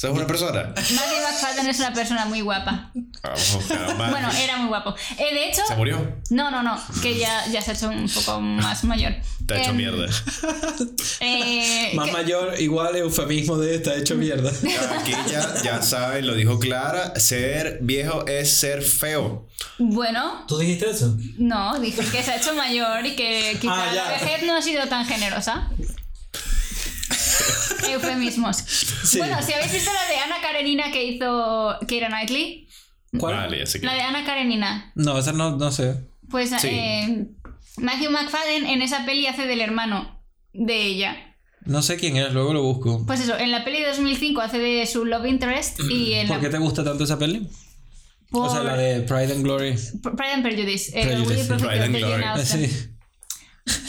¿Sos 0.00 0.12
una 0.12 0.28
persona? 0.28 0.72
Matthew 0.76 0.94
McFadden 0.94 1.66
es 1.66 1.78
una 1.80 1.92
persona 1.92 2.24
muy 2.26 2.40
guapa. 2.40 2.92
Matthew. 3.24 3.96
Bueno, 3.96 4.30
era 4.30 4.56
muy 4.58 4.68
guapo. 4.68 4.94
Eh, 5.18 5.34
de 5.34 5.48
hecho... 5.48 5.62
¿Se 5.66 5.74
murió? 5.74 5.98
No, 6.30 6.52
no, 6.52 6.62
no, 6.62 6.80
que 7.02 7.18
ya, 7.18 7.44
ya 7.48 7.60
se 7.60 7.72
ha 7.72 7.74
hecho 7.74 7.88
un 7.88 8.08
poco 8.08 8.40
más 8.40 8.84
mayor. 8.84 9.14
Te 9.46 9.54
ha 9.54 9.60
hecho 9.60 9.70
Em, 9.70 9.76
mierda. 9.76 10.06
eh, 11.20 11.90
Más 11.94 12.06
que- 12.06 12.12
mayor, 12.12 12.54
igual 12.60 12.94
eufemismo 12.94 13.58
de 13.58 13.74
está 13.74 13.96
hecho 13.96 14.14
mierda. 14.14 14.50
Aquí 15.00 15.10
ya, 15.28 15.62
ya 15.64 15.82
saben, 15.82 16.28
lo 16.28 16.34
dijo 16.34 16.60
Clara, 16.60 17.18
ser 17.18 17.78
viejo 17.80 18.24
es 18.28 18.52
ser 18.54 18.82
feo. 18.82 19.48
Bueno, 19.78 20.44
¿Tú 20.46 20.58
dijiste 20.58 20.90
eso? 20.90 21.16
no, 21.38 21.76
dije 21.80 22.02
que 22.04 22.22
se 22.22 22.30
ha 22.30 22.36
hecho 22.36 22.54
mayor 22.54 23.04
y 23.04 23.16
que 23.16 23.56
quizá 23.60 23.72
Ah, 23.90 23.92
ya. 23.92 24.04
la 24.04 24.10
vejez 24.12 24.44
no 24.46 24.56
ha 24.56 24.62
sido 24.62 24.86
tan 24.86 25.04
generosa. 25.06 25.68
Eufemismos. 27.92 28.64
Bueno, 29.18 29.36
si 29.42 29.52
habéis 29.52 29.72
visto 29.72 29.90
la 29.92 30.08
de 30.12 30.18
Ana 30.18 30.36
Karenina 30.42 30.90
que 30.92 31.04
hizo 31.04 31.76
Keira 31.86 32.08
Knightley, 32.08 32.68
¿Cuál? 33.18 33.36
Vale, 33.36 33.62
así 33.62 33.80
que. 33.80 33.86
la 33.86 33.94
de 33.94 34.02
Ana 34.02 34.24
Karenina, 34.24 34.92
No, 34.94 35.18
esa 35.18 35.32
no, 35.32 35.56
no 35.56 35.70
sé. 35.72 35.96
pues 36.30 36.50
Sí. 36.60 36.68
eh, 36.70 37.26
Matthew 37.78 38.10
McFadden 38.10 38.66
en 38.66 38.82
esa 38.82 39.06
peli 39.06 39.26
hace 39.26 39.46
del 39.46 39.60
hermano 39.62 40.22
de 40.52 40.82
ella. 40.82 41.16
No 41.64 41.82
sé 41.82 41.96
quién 41.96 42.16
es, 42.16 42.32
luego 42.32 42.52
lo 42.52 42.62
busco. 42.62 43.04
Pues 43.06 43.20
eso, 43.20 43.36
en 43.38 43.50
la 43.50 43.64
peli 43.64 43.80
de 43.80 43.88
2005 43.88 44.40
hace 44.40 44.58
de 44.58 44.86
su 44.86 45.04
love 45.04 45.26
interest 45.26 45.80
y 45.90 46.12
en 46.14 46.28
¿Por 46.28 46.36
la 46.36 46.42
qué 46.42 46.48
te 46.50 46.58
gusta 46.58 46.84
tanto 46.84 47.04
esa 47.04 47.18
peli? 47.18 47.48
O 48.30 48.46
sea, 48.50 48.58
por- 48.58 48.66
la 48.66 48.76
de 48.76 49.00
Pride 49.02 49.32
and 49.32 49.42
Glory. 49.42 49.74
Pride 50.02 50.32
and 50.34 50.42
Prejudice. 50.42 50.92
Prejuicio 50.92 51.56
Pride 51.56 51.84
and 51.84 51.96
Glory. 51.96 52.24
Sí. 52.44 52.70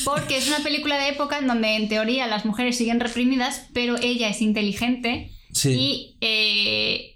Porque 0.06 0.38
es 0.38 0.48
una 0.48 0.60
película 0.60 0.98
de 0.98 1.10
época 1.10 1.38
en 1.38 1.48
donde 1.48 1.76
en 1.76 1.88
teoría 1.90 2.28
las 2.28 2.46
mujeres 2.46 2.78
siguen 2.78 3.00
reprimidas, 3.00 3.68
pero 3.74 3.98
ella 4.02 4.30
es 4.30 4.42
inteligente 4.42 5.32
Sí. 5.54 5.70
y 5.72 6.18
eh, 6.22 7.16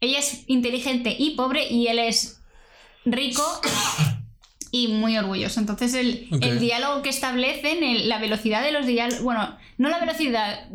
ella 0.00 0.18
es 0.18 0.44
inteligente 0.48 1.14
y 1.18 1.30
pobre 1.30 1.68
y 1.70 1.86
él 1.86 1.98
es 2.00 2.40
rico 3.04 3.42
y 4.72 4.88
muy 4.88 5.16
orgulloso. 5.16 5.60
Entonces 5.60 5.94
el, 5.94 6.28
el 6.42 6.58
diálogo 6.60 7.02
que 7.02 7.08
establecen, 7.10 7.82
el- 7.84 8.08
la 8.08 8.18
velocidad 8.18 8.62
de 8.62 8.72
los 8.72 8.86
diálogos, 8.86 9.22
bueno, 9.22 9.56
no 9.78 9.88
la 9.88 9.98
velocidad... 9.98 10.68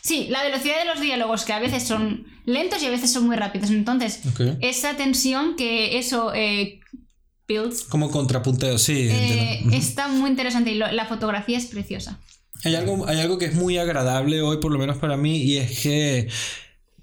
Sí, 0.00 0.26
la 0.30 0.42
velocidad 0.42 0.78
de 0.78 0.84
los 0.86 1.00
diálogos 1.00 1.44
que 1.44 1.52
a 1.52 1.60
veces 1.60 1.84
son 1.84 2.26
lentos 2.44 2.82
y 2.82 2.86
a 2.86 2.90
veces 2.90 3.12
son 3.12 3.26
muy 3.26 3.36
rápidos. 3.36 3.70
Entonces, 3.70 4.20
esa 4.60 4.96
tensión 4.96 5.54
que 5.56 5.98
eso 5.98 6.32
eh, 6.34 6.80
Como 7.88 8.10
contrapunteo, 8.10 8.78
sí. 8.78 9.08
eh, 9.10 9.64
está 9.72 10.08
muy 10.08 10.30
interesante 10.30 10.70
y 10.72 10.74
lo- 10.76 10.90
la 10.92 11.06
fotografía 11.06 11.58
es 11.58 11.66
preciosa. 11.66 12.20
Hay 12.64 12.74
algo, 12.76 13.06
hay 13.08 13.18
algo 13.20 13.38
que 13.38 13.46
es 13.46 13.54
muy 13.54 13.78
agradable 13.78 14.40
hoy, 14.42 14.58
por 14.58 14.70
lo 14.72 14.78
menos 14.78 14.96
para 14.98 15.16
mí, 15.16 15.38
y 15.42 15.56
es 15.58 15.80
que 15.80 16.28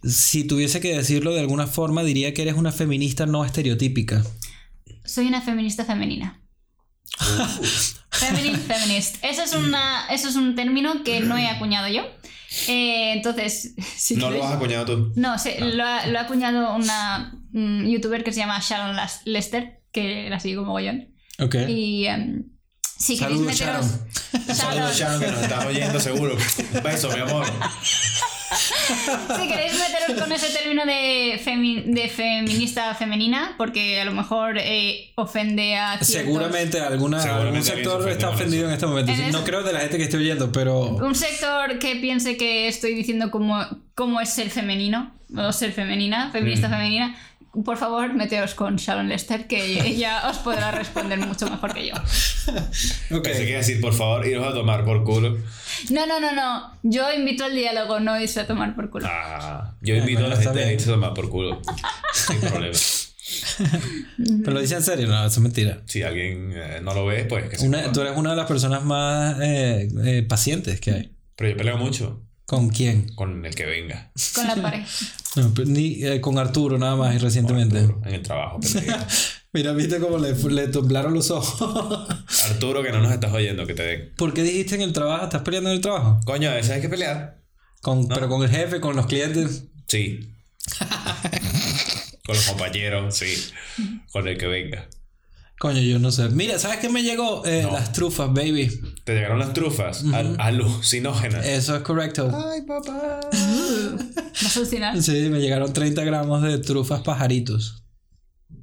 si 0.03 0.45
tuviese 0.45 0.79
que 0.79 0.95
decirlo 0.95 1.33
de 1.33 1.41
alguna 1.41 1.67
forma, 1.67 2.03
diría 2.03 2.33
que 2.33 2.43
eres 2.43 2.55
una 2.55 2.71
feminista 2.71 3.25
no 3.25 3.43
estereotípica. 3.43 4.23
Soy 5.03 5.27
una 5.27 5.41
feminista 5.41 5.83
femenina. 5.85 6.41
Feminine 8.11 8.57
feminist. 8.57 9.17
Eso 9.23 9.43
es, 9.43 9.53
una, 9.53 10.07
eso 10.09 10.29
es 10.29 10.35
un 10.35 10.55
término 10.55 11.03
que 11.03 11.19
no 11.21 11.37
he 11.37 11.47
acuñado 11.47 11.87
yo. 11.87 12.03
Eh, 12.67 13.13
entonces, 13.13 13.75
si 13.97 14.15
No 14.15 14.29
lo 14.31 14.43
has 14.45 14.53
acuñado 14.55 14.85
tú. 14.85 15.13
No, 15.15 15.37
se- 15.37 15.59
lo, 15.61 15.83
ha, 15.85 16.05
lo 16.07 16.19
ha 16.19 16.23
acuñado 16.23 16.75
una 16.75 17.33
mm, 17.51 17.85
youtuber 17.87 18.23
que 18.23 18.31
se 18.31 18.39
llama 18.39 18.59
Sharon 18.61 18.95
Lester, 19.25 19.78
que 19.91 20.29
la 20.29 20.39
sigo 20.39 20.63
mogollón. 20.65 21.09
Ok. 21.39 21.55
Y 21.67 22.05
em, 22.07 22.43
si 22.97 23.17
queréis 23.17 23.39
Saludos, 23.57 23.59
meteros. 24.41 24.57
Saludos, 24.57 24.97
Sharon, 24.97 25.19
que 25.21 25.27
nos 25.27 25.41
estás 25.41 25.65
oyendo 25.65 25.99
seguro. 25.99 26.35
Beso, 26.83 27.09
mi 27.11 27.19
amor. 27.19 27.45
si 28.49 29.47
queréis 29.47 29.73
meteros 29.73 30.21
con 30.21 30.31
ese 30.31 30.49
término 30.49 30.85
de, 30.85 31.39
femi- 31.43 31.83
de 31.85 32.09
feminista 32.09 32.93
femenina, 32.95 33.53
porque 33.57 34.01
a 34.01 34.05
lo 34.05 34.11
mejor 34.13 34.57
eh, 34.59 35.11
ofende 35.15 35.75
a. 35.77 35.91
ciertos- 35.99 36.07
Seguramente 36.09 36.79
alguna, 36.79 37.21
Seguramente 37.21 37.69
algún 37.71 37.83
sector 37.85 38.09
está 38.09 38.29
ofendido 38.29 38.67
en 38.67 38.73
este 38.73 38.85
momento. 38.85 39.11
En 39.11 39.31
No 39.31 39.39
este- 39.39 39.49
creo 39.49 39.63
de 39.63 39.73
la 39.73 39.79
gente 39.81 39.97
que 39.97 40.03
esté 40.03 40.17
oyendo, 40.17 40.51
pero. 40.51 40.81
Un 40.81 41.15
sector 41.15 41.79
que 41.79 41.95
piense 41.97 42.37
que 42.37 42.67
estoy 42.67 42.93
diciendo 42.95 43.31
cómo, 43.31 43.63
cómo 43.95 44.19
es 44.21 44.29
ser 44.29 44.49
femenino, 44.49 45.13
o 45.37 45.51
ser 45.53 45.71
femenina, 45.71 46.31
feminista 46.31 46.67
Mm. 46.67 46.71
femenina. 46.71 47.15
Por 47.65 47.77
favor, 47.77 48.13
meteos 48.13 48.53
con 48.53 48.75
Sharon 48.77 49.09
Lester, 49.09 49.47
que 49.47 49.81
ella 49.87 50.29
os 50.29 50.37
podrá 50.37 50.71
responder 50.71 51.19
mucho 51.19 51.49
mejor 51.49 51.73
que 51.73 51.87
yo. 51.87 51.93
Ok. 53.11 53.23
Pensé 53.23 53.43
que 53.43 53.49
iba 53.49 53.57
a 53.59 53.61
decir, 53.61 53.81
por 53.81 53.93
favor, 53.93 54.25
iros 54.25 54.47
a 54.47 54.53
tomar 54.53 54.83
por 54.85 55.03
culo. 55.03 55.37
No, 55.91 56.05
no, 56.05 56.19
no, 56.19 56.31
no. 56.33 56.71
Yo 56.83 57.11
invito 57.13 57.43
al 57.45 57.55
diálogo, 57.55 57.99
no 57.99 58.19
irse 58.19 58.39
a 58.41 58.47
tomar 58.47 58.75
por 58.75 58.89
culo. 58.89 59.07
Ah, 59.09 59.73
yo 59.81 59.95
invito 59.95 60.19
bueno, 60.21 60.35
a 60.35 60.37
la 60.37 60.43
gente 60.43 60.63
a 60.63 60.71
irse 60.73 60.89
a 60.89 60.93
tomar 60.93 61.13
por 61.13 61.29
culo. 61.29 61.61
Sin 62.13 62.39
problema. 62.39 62.75
¿Pero 64.43 64.51
lo 64.53 64.61
dice 64.61 64.75
en 64.75 64.83
serio? 64.83 65.07
No, 65.07 65.19
eso 65.25 65.39
es 65.39 65.39
mentira. 65.39 65.81
Si 65.85 66.01
alguien 66.03 66.51
eh, 66.55 66.79
no 66.81 66.93
lo 66.93 67.05
ve, 67.05 67.25
pues 67.25 67.49
que 67.49 67.57
se 67.57 67.67
Una- 67.67 67.91
tú 67.91 68.01
eres 68.01 68.15
una 68.17 68.31
de 68.31 68.35
las 68.37 68.47
personas 68.47 68.83
más 68.83 69.37
eh, 69.41 69.87
eh, 70.05 70.23
pacientes 70.27 70.79
que 70.81 70.91
hay. 70.91 71.11
Pero 71.35 71.51
yo 71.51 71.57
peleo 71.57 71.77
mucho 71.77 72.21
¿Con 72.49 72.69
quién? 72.69 73.13
con 73.13 73.45
el 73.45 73.53
que 73.53 73.63
venga. 73.63 74.11
Con 74.33 74.47
la. 74.47 74.85
No, 75.35 75.53
pero 75.53 75.67
ni, 75.69 76.03
eh, 76.03 76.19
con 76.19 76.39
Arturo 76.39 76.79
nada 76.79 76.95
más 76.95 77.13
y 77.13 77.19
recientemente. 77.19 77.77
Arturo, 77.77 78.01
en 78.07 78.13
el 78.15 78.23
trabajo. 78.23 78.59
Mira, 79.53 79.73
viste 79.73 79.99
cómo 79.99 80.17
le, 80.17 80.33
le 80.33 80.67
temblaron 80.69 81.13
los 81.13 81.29
ojos. 81.29 82.09
Arturo, 82.49 82.81
que 82.81 82.91
no 82.91 83.01
nos 83.01 83.11
estás 83.11 83.31
oyendo, 83.31 83.67
que 83.67 83.75
te 83.75 83.83
den. 83.83 84.13
¿Por 84.17 84.33
qué 84.33 84.41
dijiste 84.41 84.73
en 84.73 84.81
el 84.81 84.93
trabajo? 84.93 85.25
¿Estás 85.25 85.43
peleando 85.43 85.69
en 85.69 85.75
el 85.75 85.81
trabajo? 85.81 86.19
Coño, 86.25 86.49
a 86.49 86.55
veces 86.55 86.71
hay 86.71 86.81
que 86.81 86.89
pelear. 86.89 87.43
Con, 87.81 88.07
Pero 88.07 88.27
con 88.27 88.41
el 88.41 88.49
jefe, 88.49 88.81
con 88.81 88.95
los 88.95 89.05
clientes. 89.05 89.65
Sí. 89.87 90.31
con 92.25 92.35
los 92.35 92.47
compañeros, 92.47 93.15
sí. 93.15 93.51
Con 94.11 94.27
el 94.27 94.39
que 94.39 94.47
venga. 94.47 94.89
Coño, 95.59 95.81
yo 95.81 95.99
no 95.99 96.09
sé. 96.11 96.29
Mira, 96.29 96.57
¿sabes 96.57 96.77
qué 96.79 96.87
me 96.89 97.03
llegó? 97.03 97.45
Eh, 97.45 97.63
No. 97.63 97.71
Las 97.73 97.91
trufas, 97.91 98.29
baby. 98.33 98.69
Te 99.03 99.13
llegaron 99.13 99.39
las 99.39 99.53
trufas 99.53 100.05
al- 100.13 100.35
alucinógenas. 100.39 101.45
Eso 101.45 101.75
es 101.75 101.81
correcto. 101.83 102.31
Ay, 102.33 102.61
papá. 102.61 103.19
Vas 104.41 104.55
a 104.55 104.59
alucinar. 104.59 105.01
Sí, 105.03 105.11
me 105.29 105.39
llegaron 105.41 105.73
30 105.73 106.01
gramos 106.05 106.41
de 106.43 106.59
trufas 106.59 107.01
pajaritos. 107.01 107.83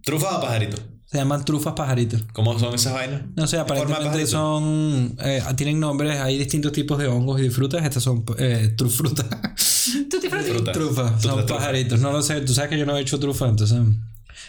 ¿Trufas 0.05 0.35
o 0.37 0.41
pajarito? 0.41 0.79
Se 1.05 1.19
llaman 1.19 1.45
trufas 1.45 1.75
pajaritos. 1.75 2.23
¿Cómo 2.33 2.59
son 2.59 2.75
esas 2.75 2.95
vainas? 2.95 3.23
No 3.37 3.47
sé, 3.47 3.59
¿En 3.59 3.67
forma 3.67 3.85
de 3.85 3.93
aparentemente 3.93 4.27
son. 4.27 5.17
eh, 5.21 5.43
tienen 5.57 5.79
nombres, 5.79 6.19
hay 6.19 6.39
distintos 6.39 6.73
tipos 6.73 6.99
de 6.99 7.07
hongos 7.09 7.39
y 7.41 7.45
de 7.45 7.51
frutas. 7.51 7.85
Estas 7.85 8.03
son 8.03 8.25
eh, 8.39 8.73
trufrutas. 8.77 9.27
Trufas, 10.73 11.23
son 11.23 11.37
trufa. 11.45 11.47
pajaritos. 11.47 12.01
No 12.01 12.11
lo 12.13 12.23
sé, 12.23 12.41
tú 12.41 12.55
sabes 12.55 12.71
que 12.71 12.79
yo 12.79 12.87
no 12.87 12.97
he 12.97 13.01
hecho 13.03 13.19
trufa, 13.21 13.49
entonces. 13.49 13.79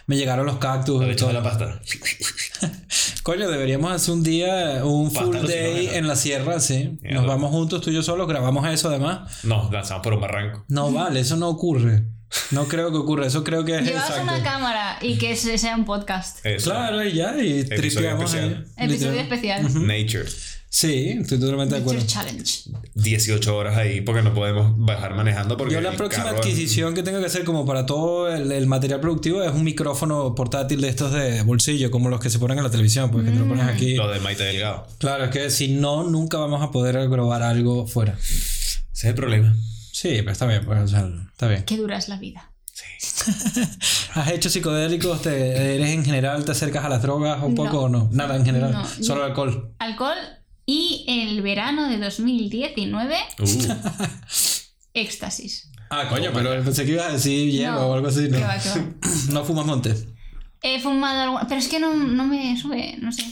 Me 0.06 0.16
llegaron 0.16 0.46
los 0.46 0.58
cactus. 0.58 1.04
Todo. 1.18 1.30
a 1.30 1.34
la 1.34 1.44
pasta. 1.44 1.80
Coño, 3.24 3.50
deberíamos 3.50 3.92
hacer 3.92 4.14
un 4.14 4.24
día, 4.24 4.82
un 4.86 5.12
Pasta 5.12 5.26
full 5.26 5.48
day 5.48 5.90
en 5.94 6.08
la 6.08 6.16
sierra, 6.16 6.60
sí. 6.60 6.98
Mierda. 7.02 7.18
Nos 7.20 7.28
vamos 7.28 7.52
juntos, 7.52 7.82
tú 7.82 7.90
y 7.90 7.94
yo 7.94 8.04
solos, 8.04 8.28
grabamos 8.28 8.66
eso 8.70 8.88
además. 8.90 9.44
Nos 9.44 9.72
lanzamos 9.72 10.04
por 10.04 10.14
un 10.14 10.22
barranco. 10.22 10.64
No 10.70 10.92
vale, 10.92 11.20
eso 11.20 11.36
no 11.36 11.50
ocurre. 11.50 12.04
No 12.52 12.68
creo 12.68 12.92
que 12.92 12.98
ocurra, 12.98 13.26
eso 13.28 13.44
creo 13.44 13.64
que 13.66 13.76
es 13.78 13.84
Llevas 13.86 14.10
exacto. 14.10 14.24
una 14.24 14.44
cámara 14.44 14.98
y 15.02 15.18
que 15.18 15.36
se- 15.36 15.58
sea 15.58 15.76
un 15.76 15.86
podcast. 15.86 16.46
Eso. 16.46 16.72
Claro, 16.72 17.04
y 17.04 17.14
ya, 17.14 17.36
y 17.38 17.60
Episodio 17.62 17.78
tripeamos 17.82 18.34
ahí. 18.34 18.50
especial. 18.50 18.90
Episodio 18.90 19.20
especial. 19.22 19.88
Nature. 19.88 20.26
Sí, 20.70 21.16
estoy 21.22 21.40
totalmente 21.40 21.76
de 21.76 21.82
acuerdo. 21.82 22.06
Challenge. 22.06 22.70
18 22.94 23.56
horas 23.56 23.78
ahí 23.78 24.02
porque 24.02 24.22
no 24.22 24.34
podemos 24.34 24.74
bajar 24.78 25.16
manejando 25.16 25.56
porque 25.58 25.74
Yo 25.74 25.82
la 25.82 25.94
próxima 25.94 26.30
adquisición 26.30 26.94
que 26.94 27.04
tengo 27.04 27.20
que 27.20 27.26
hacer 27.26 27.46
como 27.46 27.66
para 27.66 27.86
todo 27.86 28.32
el, 28.34 28.52
el 28.52 28.68
material 28.68 29.00
productivo 29.00 29.42
es 29.44 29.52
un 29.52 29.64
micrófono 29.64 30.36
portátil 30.36 30.82
de 30.82 30.90
estos 30.90 31.14
de 31.14 31.42
bolsillo, 31.44 31.90
como 31.90 32.10
los 32.10 32.20
que 32.20 32.30
se 32.30 32.38
ponen 32.38 32.58
en 32.58 32.64
la 32.66 32.70
televisión, 32.70 33.10
porque 33.12 33.32
te 33.32 33.38
lo 33.38 33.48
pones 33.48 33.66
aquí. 33.66 33.96
Lo 33.96 34.10
de 34.10 34.20
Maite 34.20 34.44
Delgado. 34.44 34.86
Claro, 35.00 35.26
es 35.26 35.32
que 35.32 35.50
si 35.50 35.70
no, 35.70 36.04
nunca 36.04 36.38
vamos 36.38 36.62
a 36.62 36.70
poder 36.72 37.10
grabar 37.10 37.44
algo 37.44 37.88
fuera. 37.88 38.14
Ese 38.22 38.80
es 38.94 39.04
el 39.06 39.16
problema. 39.16 39.56
Sí, 39.94 40.10
pero 40.20 40.32
está 40.32 40.46
bien, 40.46 40.64
pues, 40.66 40.80
o 40.80 40.88
sea, 40.88 41.10
está 41.32 41.48
bien. 41.48 41.64
Qué 41.64 41.78
dura 41.78 41.98
es 41.98 42.08
la 42.10 42.18
vida. 42.18 42.52
¿Has 44.14 44.32
hecho 44.32 44.50
psicodélicos? 44.50 45.22
Te, 45.22 45.76
¿Eres 45.76 45.90
en 45.90 46.06
general? 46.06 46.46
¿Te 46.46 46.52
acercas 46.52 46.86
a 46.86 46.90
las 46.90 47.02
drogas 47.02 47.42
un 47.42 47.56
No. 47.56 47.64
poco 47.64 47.82
o 47.84 47.90
no? 47.90 48.10
Nada 48.12 48.36
en 48.36 48.46
general. 48.46 48.74
No. 48.74 48.86
Solo 49.04 49.24
alcohol. 49.24 49.74
Alcohol 49.80 50.18
y 50.68 51.06
el 51.08 51.42
verano 51.42 51.90
de 51.90 51.98
2019, 51.98 53.16
Uh, 53.40 53.46
éxtasis. 54.94 55.72
Ah, 55.90 56.10
coño, 56.10 56.32
pero 56.34 56.62
pensé 56.64 56.86
que 56.86 56.92
ibas 56.92 57.08
a 57.08 57.14
decir 57.14 57.50
hierba 57.50 57.80
No, 57.80 57.88
o 57.88 57.94
algo 57.94 58.08
así. 58.08 58.28
No, 58.28 58.38
que 58.38 58.44
va, 58.44 58.58
que 58.60 58.70
va. 58.70 58.86
no 59.32 59.46
fumas 59.46 59.66
monte. 59.66 59.96
He 60.62 60.80
fumado 60.82 61.22
alguna... 61.22 61.48
Pero 61.48 61.60
es 61.60 61.68
que 61.70 61.80
no, 61.80 61.96
no 61.96 62.26
me 62.26 62.58
sube, 62.60 62.98
no 63.00 63.12
sé. 63.12 63.24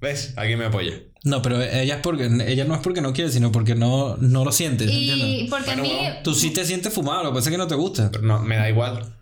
¿Ves? 0.00 0.32
Alguien 0.36 0.58
me 0.58 0.66
apoya. 0.66 0.94
No, 1.24 1.42
pero 1.42 1.62
ella 1.62 1.96
es 1.96 2.00
porque 2.00 2.30
ella 2.46 2.64
no 2.64 2.74
es 2.74 2.80
porque 2.80 3.02
no 3.02 3.12
quiere, 3.12 3.30
sino 3.30 3.52
porque 3.52 3.74
no, 3.74 4.16
no 4.16 4.44
lo 4.44 4.52
siente. 4.52 4.84
Y 4.84 5.10
¿entiendes? 5.10 5.50
porque 5.50 5.70
a 5.72 5.76
mí... 5.76 5.92
Tú 6.24 6.34
sí 6.34 6.50
te 6.50 6.64
sientes 6.64 6.94
fumado, 6.94 7.24
lo 7.24 7.30
que 7.30 7.36
pasa 7.36 7.50
es 7.50 7.52
que 7.52 7.58
no 7.58 7.66
te 7.66 7.74
gusta. 7.74 8.10
Pero 8.10 8.24
no, 8.24 8.40
me 8.40 8.56
da 8.56 8.70
igual. 8.70 9.19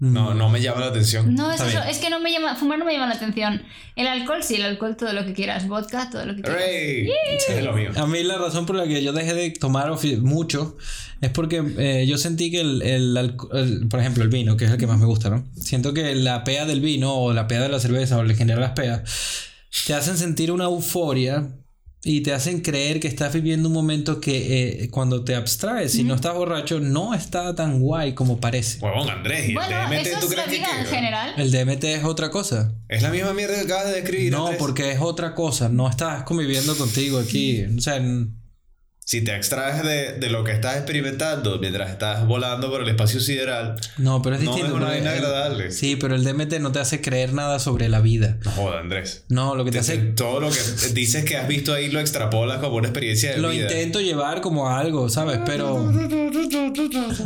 No, 0.00 0.32
no 0.32 0.48
me 0.48 0.60
llama 0.60 0.80
la 0.82 0.86
atención. 0.86 1.34
No, 1.34 1.50
es 1.50 1.60
eso, 1.60 1.82
es 1.82 1.98
que 1.98 2.08
no 2.08 2.20
me 2.20 2.30
llama, 2.30 2.54
fumar 2.54 2.78
no 2.78 2.84
me 2.84 2.92
llama 2.92 3.08
la 3.08 3.14
atención. 3.14 3.62
El 3.96 4.06
alcohol 4.06 4.44
sí, 4.44 4.54
el 4.54 4.62
alcohol 4.62 4.96
todo 4.96 5.12
lo 5.12 5.24
que 5.26 5.32
quieras, 5.32 5.66
vodka, 5.66 6.08
todo 6.08 6.24
lo 6.24 6.36
que 6.36 6.42
quieras. 6.42 6.62
¡Hooray! 6.62 7.10
Es 7.58 7.64
lo 7.64 7.72
mío. 7.72 7.90
A 7.96 8.06
mí 8.06 8.22
la 8.22 8.38
razón 8.38 8.64
por 8.64 8.76
la 8.76 8.86
que 8.86 9.02
yo 9.02 9.12
dejé 9.12 9.34
de 9.34 9.50
tomar 9.50 9.90
mucho 10.20 10.76
es 11.20 11.30
porque 11.30 11.64
eh, 11.78 12.06
yo 12.06 12.16
sentí 12.16 12.52
que 12.52 12.60
el, 12.60 12.82
el 12.82 13.16
el- 13.52 13.88
por 13.88 13.98
ejemplo, 13.98 14.22
el 14.22 14.28
vino, 14.28 14.56
que 14.56 14.66
es 14.66 14.70
el 14.70 14.78
que 14.78 14.86
más 14.86 14.98
me 15.00 15.06
gusta, 15.06 15.30
¿no? 15.30 15.44
Siento 15.56 15.92
que 15.92 16.14
la 16.14 16.44
pea 16.44 16.64
del 16.64 16.80
vino 16.80 17.12
o 17.14 17.32
la 17.32 17.48
pea 17.48 17.60
de 17.60 17.68
la 17.68 17.80
cerveza 17.80 18.18
o 18.18 18.22
en 18.24 18.36
general 18.36 18.60
las 18.60 18.72
peas 18.72 19.02
te 19.86 19.94
hacen 19.94 20.16
sentir 20.16 20.52
una 20.52 20.64
euforia 20.64 21.48
y 22.04 22.20
te 22.20 22.32
hacen 22.32 22.60
creer 22.60 23.00
que 23.00 23.08
estás 23.08 23.32
viviendo 23.32 23.68
un 23.68 23.74
momento 23.74 24.20
que 24.20 24.82
eh, 24.84 24.90
cuando 24.90 25.24
te 25.24 25.34
abstraes, 25.34 25.92
si 25.92 26.04
no 26.04 26.14
estás 26.14 26.34
borracho, 26.34 26.78
no 26.78 27.12
está 27.12 27.54
tan 27.54 27.80
guay 27.80 28.14
como 28.14 28.40
parece. 28.40 28.78
Huevón, 28.80 29.10
Andrés. 29.10 29.48
¿Y 29.48 29.54
Bueno, 29.54 29.76
el 29.82 29.88
DMT 29.98 30.06
eso 30.06 30.20
tú 30.20 30.26
es 30.26 30.36
la 30.36 30.44
crees 30.44 30.60
que 30.60 30.64
qué? 30.64 30.80
en 30.80 30.86
general. 30.86 31.34
El 31.36 31.50
DMT 31.50 31.84
es 31.84 32.04
otra 32.04 32.30
cosa. 32.30 32.72
Es 32.88 33.02
la 33.02 33.10
misma 33.10 33.34
mierda 33.34 33.56
que 33.56 33.62
acabas 33.62 33.86
de 33.88 33.94
describir. 34.00 34.32
No, 34.32 34.44
Andrés. 34.44 34.58
porque 34.60 34.92
es 34.92 35.00
otra 35.00 35.34
cosa. 35.34 35.68
No 35.68 35.88
estás 35.90 36.22
conviviendo 36.22 36.76
contigo 36.76 37.18
aquí. 37.18 37.64
O 37.76 37.80
sea, 37.80 38.00
Si 39.10 39.22
te 39.22 39.34
extraes 39.34 39.82
de, 39.84 40.18
de 40.18 40.28
lo 40.28 40.44
que 40.44 40.52
estás 40.52 40.76
experimentando 40.76 41.58
mientras 41.58 41.88
estás 41.90 42.26
volando 42.26 42.70
por 42.70 42.82
el 42.82 42.88
espacio 42.90 43.20
sideral, 43.20 43.76
no, 43.96 44.20
pero 44.20 44.36
es 44.36 44.42
no 44.42 44.50
distinto. 44.50 44.74
es 44.76 44.82
una 44.82 44.88
vaina 44.90 45.12
agradable. 45.12 45.70
Sí, 45.70 45.96
pero 45.96 46.14
el 46.14 46.24
DMT 46.24 46.58
no 46.60 46.72
te 46.72 46.78
hace 46.80 47.00
creer 47.00 47.32
nada 47.32 47.58
sobre 47.58 47.88
la 47.88 48.02
vida. 48.02 48.36
No 48.44 48.50
joda, 48.50 48.80
Andrés. 48.80 49.24
No, 49.30 49.54
lo 49.54 49.64
que 49.64 49.70
te 49.70 49.78
hace. 49.78 49.96
Todo 49.96 50.40
lo 50.40 50.50
que 50.50 50.58
dices 50.92 51.24
que 51.24 51.38
has 51.38 51.48
visto 51.48 51.72
ahí 51.72 51.88
lo 51.90 52.00
extrapolas 52.00 52.58
como 52.58 52.76
una 52.76 52.88
experiencia 52.88 53.30
de 53.32 53.38
Lo 53.38 53.48
vida. 53.48 53.62
intento 53.62 54.02
llevar 54.02 54.42
como 54.42 54.68
algo, 54.68 55.08
¿sabes? 55.08 55.40
Pero. 55.46 55.90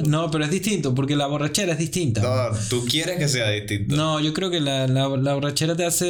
No, 0.06 0.30
pero 0.30 0.44
es 0.44 0.52
distinto, 0.52 0.94
porque 0.94 1.16
la 1.16 1.26
borrachera 1.26 1.72
es 1.72 1.78
distinta. 1.78 2.20
No, 2.22 2.56
tú 2.70 2.84
quieres 2.88 3.18
que 3.18 3.26
sea 3.26 3.50
distinto. 3.50 3.96
No, 3.96 4.20
yo 4.20 4.32
creo 4.32 4.50
que 4.50 4.60
la, 4.60 4.86
la- 4.86 5.08
la 5.08 5.34
borrachera 5.34 5.74
te 5.74 5.84
hace 5.84 6.06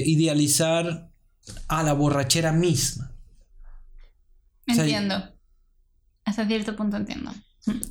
eh, 0.00 0.02
idealizar 0.04 1.10
a 1.68 1.82
la 1.84 1.92
borrachera 1.92 2.50
misma. 2.50 3.11
O 4.70 4.74
sea, 4.74 4.84
Entiendo. 4.84 5.22
Hasta 6.24 6.46
cierto 6.46 6.76
punto 6.76 6.96
entiendo. 6.96 7.32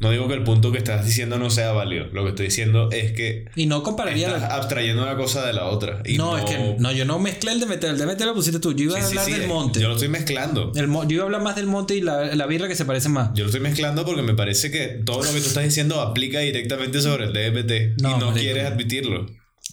No 0.02 0.12
digo 0.12 0.28
que 0.28 0.34
el 0.34 0.44
punto 0.44 0.72
que 0.74 0.78
estás 0.80 1.06
diciendo 1.06 1.38
no 1.38 1.50
sea 1.50 1.72
válido. 1.72 2.08
Lo 2.08 2.24
que 2.24 2.30
estoy 2.32 2.46
diciendo 2.48 2.90
es 2.92 3.14
que 3.14 3.46
Y 3.56 3.68
no 3.68 3.84
compararía. 3.84 4.28
estás 4.28 4.42
la- 4.42 4.56
abstrayendo 4.56 5.02
una 5.04 5.16
cosa 5.16 5.46
de 5.46 5.54
la 5.54 5.66
otra. 5.66 6.02
Y 6.06 6.18
No, 6.18 6.38
es 6.38 6.44
que. 6.44 6.76
No, 6.80 6.92
yo 6.92 7.06
no 7.06 7.20
mezclé 7.20 7.54
el 7.54 7.60
DMT. 7.62 7.84
El 7.86 7.98
DMT 7.98 8.22
lo 8.26 8.34
pusiste 8.34 8.60
tú. 8.60 8.74
Yo 8.74 8.84
iba 8.86 8.96
Sí, 8.98 9.02
a 9.02 9.08
hablar 9.08 9.26
sí, 9.26 9.32
del 9.32 9.44
eh, 9.44 9.48
monte. 9.48 9.80
Yo 9.80 9.88
lo 9.88 9.94
estoy 9.94 10.10
mezclando. 10.10 10.74
El 10.76 10.88
mo- 10.90 11.04
yo 11.04 11.12
iba 11.16 11.24
a 11.24 11.26
hablar 11.26 11.42
más 11.42 11.56
del 11.56 11.68
monte 11.68 11.96
y 11.96 12.02
la, 12.02 12.36
la 12.36 12.46
birra 12.48 12.68
que 12.68 12.76
se 12.76 12.84
parecen 12.84 13.14
más. 13.14 13.30
Yo 13.34 13.44
lo 13.46 13.50
estoy 13.50 13.62
mezclando 13.62 14.06
porque 14.06 14.22
me 14.24 14.34
parece 14.34 14.72
que 14.72 14.88
todo 15.06 15.24
lo 15.24 15.32
que 15.32 15.40
tú 15.40 15.48
estás 15.48 15.64
diciendo 15.64 16.02
aplica 16.02 16.40
directamente 16.40 17.02
sobre 17.02 17.26
el 17.26 17.34
DMT. 17.34 18.02
No, 18.02 18.10
y 18.10 18.14
no 18.14 18.26
marico. 18.28 18.34
quieres 18.40 18.66
admitirlo. 18.66 19.26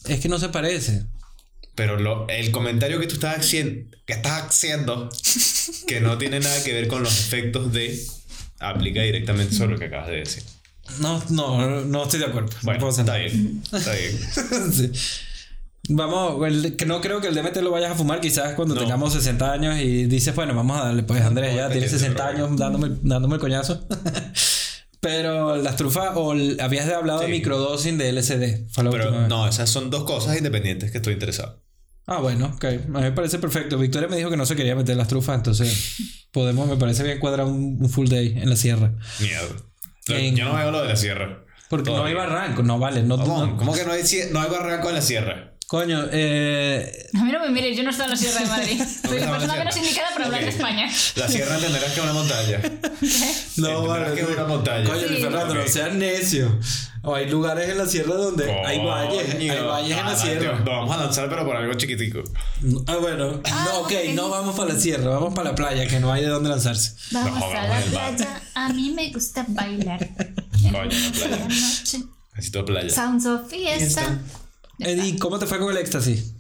Es 0.09 0.21
que 0.21 0.29
no 0.29 0.39
se 0.39 0.49
parece. 0.49 1.07
Pero 1.79 1.97
lo- 1.97 2.29
el 2.29 2.51
comentario 2.51 2.99
que 3.01 3.07
tú 3.07 3.15
estás 3.15 3.39
haciendo, 3.39 3.97
que 4.05 4.13
estás 4.15 4.43
haciendo, 4.49 5.09
que 5.87 6.01
no 6.01 6.19
tiene 6.19 6.41
nada 6.41 6.63
que 6.65 6.73
ver 6.73 6.89
con 6.89 7.03
los 7.05 7.19
efectos 7.21 7.73
de, 7.73 7.99
aplica 8.59 9.01
directamente 9.03 9.55
sobre 9.55 9.73
lo 9.75 9.79
que 9.79 9.85
acabas 9.87 10.09
de 10.09 10.17
decir. 10.17 10.43
No, 10.99 11.23
no, 11.31 11.83
no 11.83 12.03
estoy 12.03 12.19
de 12.19 12.27
acuerdo. 12.27 12.49
No 12.51 12.59
Bueno, 12.63 12.81
puedo 12.81 12.99
está 13.01 13.17
bien. 13.17 13.63
Está 13.73 13.93
bien. 13.95 14.19
Sí. 14.73 14.91
Vamos, 15.91 16.47
el- 16.49 16.77
que 16.77 16.85
no 16.85 17.01
creo 17.01 17.21
que 17.21 17.29
el 17.29 17.35
DMT 17.35 17.59
lo 17.63 17.71
vayas 17.71 17.93
a 17.93 17.95
fumar 17.95 18.21
quizás 18.21 18.55
cuando 18.55 18.75
No. 18.75 18.81
tengamos 18.81 19.13
60 19.15 19.53
años 19.53 19.79
y 19.79 20.05
dices, 20.07 20.35
bueno, 20.35 20.55
vamos 20.55 20.79
a 20.81 20.85
darle, 20.87 21.03
pues 21.05 21.23
Andrés 21.23 21.55
ya 21.55 21.65
no, 21.65 21.71
tiene 21.71 21.87
es 21.87 21.93
que 21.93 21.99
60 22.01 22.27
seguro. 22.31 22.47
años 22.47 22.59
dándome, 22.59 22.97
dándome 23.03 23.35
el 23.37 23.41
coñazo. 23.41 23.87
Pero 25.01 25.57
las 25.57 25.77
trufas, 25.77 26.11
o 26.17 26.33
el- 26.33 26.59
habías 26.61 26.89
hablado 26.91 27.21
de 27.21 27.27
Sí. 27.27 27.33
microdosing 27.33 27.99
de 27.99 28.09
LSD. 28.13 28.67
Pero 28.75 29.29
no, 29.29 29.47
esas 29.49 29.71
son 29.71 29.91
dos 29.91 30.05
cosas 30.05 30.37
independientes 30.37 30.91
que 30.91 30.99
estoy 30.99 31.13
interesado. 31.15 31.63
Ah, 32.11 32.21
bueno, 32.21 32.47
ok. 32.57 32.65
A 32.65 32.71
mí 32.71 32.81
me 32.89 33.13
parece 33.13 33.39
perfecto. 33.39 33.77
Victoria 33.79 34.09
me 34.09 34.17
dijo 34.17 34.31
que 34.31 34.37
no 34.39 34.47
se 34.47 34.57
quería 34.57 34.75
meter 34.75 34.97
las 34.97 35.09
trufas, 35.09 35.37
entonces 35.37 35.97
podemos, 36.33 36.67
me 36.67 36.77
parece 36.77 37.03
bien 37.05 37.19
cuadrar 37.19 37.47
un, 37.47 37.77
un 37.81 37.91
full 37.91 38.09
day 38.09 38.39
en 38.39 38.49
la 38.49 38.57
sierra. 38.57 38.93
Mierda. 39.21 39.55
En- 40.09 40.35
Yo 40.35 40.47
no 40.47 40.55
veo 40.57 40.71
lo 40.71 40.81
de 40.83 40.89
la 40.89 40.97
sierra. 40.97 41.45
Porque 41.69 41.91
no 41.91 42.05
hay 42.05 42.15
barranco, 42.15 42.63
no 42.63 42.79
vale. 42.79 43.03
No, 43.03 43.19
¿Cómo, 43.21 43.45
no- 43.47 43.57
¿Cómo 43.59 43.75
que 43.75 43.85
no 43.85 43.93
hay, 43.93 44.03
no 44.33 44.41
hay 44.41 44.51
barranco 44.51 44.89
en 44.89 44.95
la 44.95 45.03
sierra? 45.03 45.53
Coño, 45.69 46.07
eh, 46.11 47.09
A 47.15 47.25
mí 47.25 47.31
no 47.31 47.41
me 47.41 47.51
mires, 47.51 47.77
yo 47.77 47.83
no 47.83 47.91
estoy 47.91 48.05
en 48.07 48.11
la 48.11 48.17
Sierra 48.17 48.41
de 48.41 48.47
Madrid. 48.47 48.83
Soy 49.07 49.21
la 49.21 49.31
persona 49.31 49.55
menos 49.57 49.77
indicada 49.77 50.09
para 50.15 50.25
hablar 50.25 50.41
de. 50.43 50.49
España. 50.49 50.91
La 51.17 51.29
sierra 51.29 51.55
entenderás 51.57 51.93
que 51.93 52.01
es 52.01 52.05
una 52.05 52.13
montaña. 52.15 52.59
no 53.59 53.69
Entenderás 53.69 53.87
vale. 53.87 54.15
que 54.15 54.21
es 54.23 54.29
una 54.29 54.45
montaña. 54.47 54.85
Coño, 54.89 55.09
Sí. 55.09 55.17
Fernando, 55.23 55.55
no 55.55 55.69
seas 55.69 55.93
necio. 55.95 56.59
O 57.03 57.15
hay 57.15 57.29
lugares 57.31 57.69
en 57.69 57.79
la 57.79 57.87
sierra 57.87 58.15
donde 58.15 58.51
hay 58.51 58.85
valles, 58.85 59.35
hay 59.35 59.49
valles 59.61 59.97
en 59.99 60.05
la 60.07 60.13
Ah, 60.13 60.17
sierra. 60.17 60.53
Nos 60.57 60.65
vamos 60.65 60.97
a 60.97 60.99
lanzar, 61.05 61.29
pero 61.29 61.45
por 61.47 61.57
algo 61.57 61.75
chiquitico. 61.75 62.23
Ah, 62.87 62.97
bueno. 62.97 63.41
Ah, 63.45 63.69
no, 63.73 63.79
ok, 63.81 63.93
ok. 63.93 64.15
no 64.15 64.29
vamos 64.31 64.57
para 64.57 64.73
la 64.75 64.81
sierra, 64.81 65.09
vamos 65.11 65.33
para 65.35 65.51
la 65.51 65.55
playa, 65.55 65.87
que 65.87 66.01
no 66.01 66.11
hay 66.13 66.23
de 66.23 66.29
dónde 66.29 66.49
lanzarse. 66.49 66.95
Vamos 67.13 67.39
Nos 67.39 67.55
a 67.55 67.67
la 67.69 67.81
playa. 67.83 68.43
A 68.55 68.69
mí 68.71 68.91
me 68.91 69.11
gusta 69.13 69.45
bailar. 69.49 70.01
Coño, 70.09 70.73
la 70.73 71.13
playa. 71.13 71.29
La 71.31 71.49
noche. 71.49 71.99
Necesito 72.35 72.65
playa. 72.65 72.91
Sounds 72.91 73.27
of 73.27 73.49
fiesta. 73.49 74.19
Eddie, 74.79 75.19
¿cómo 75.19 75.39
te 75.39 75.47
fue 75.47 75.59
con 75.59 75.71
el 75.71 75.79
éxtasis? 75.79 76.35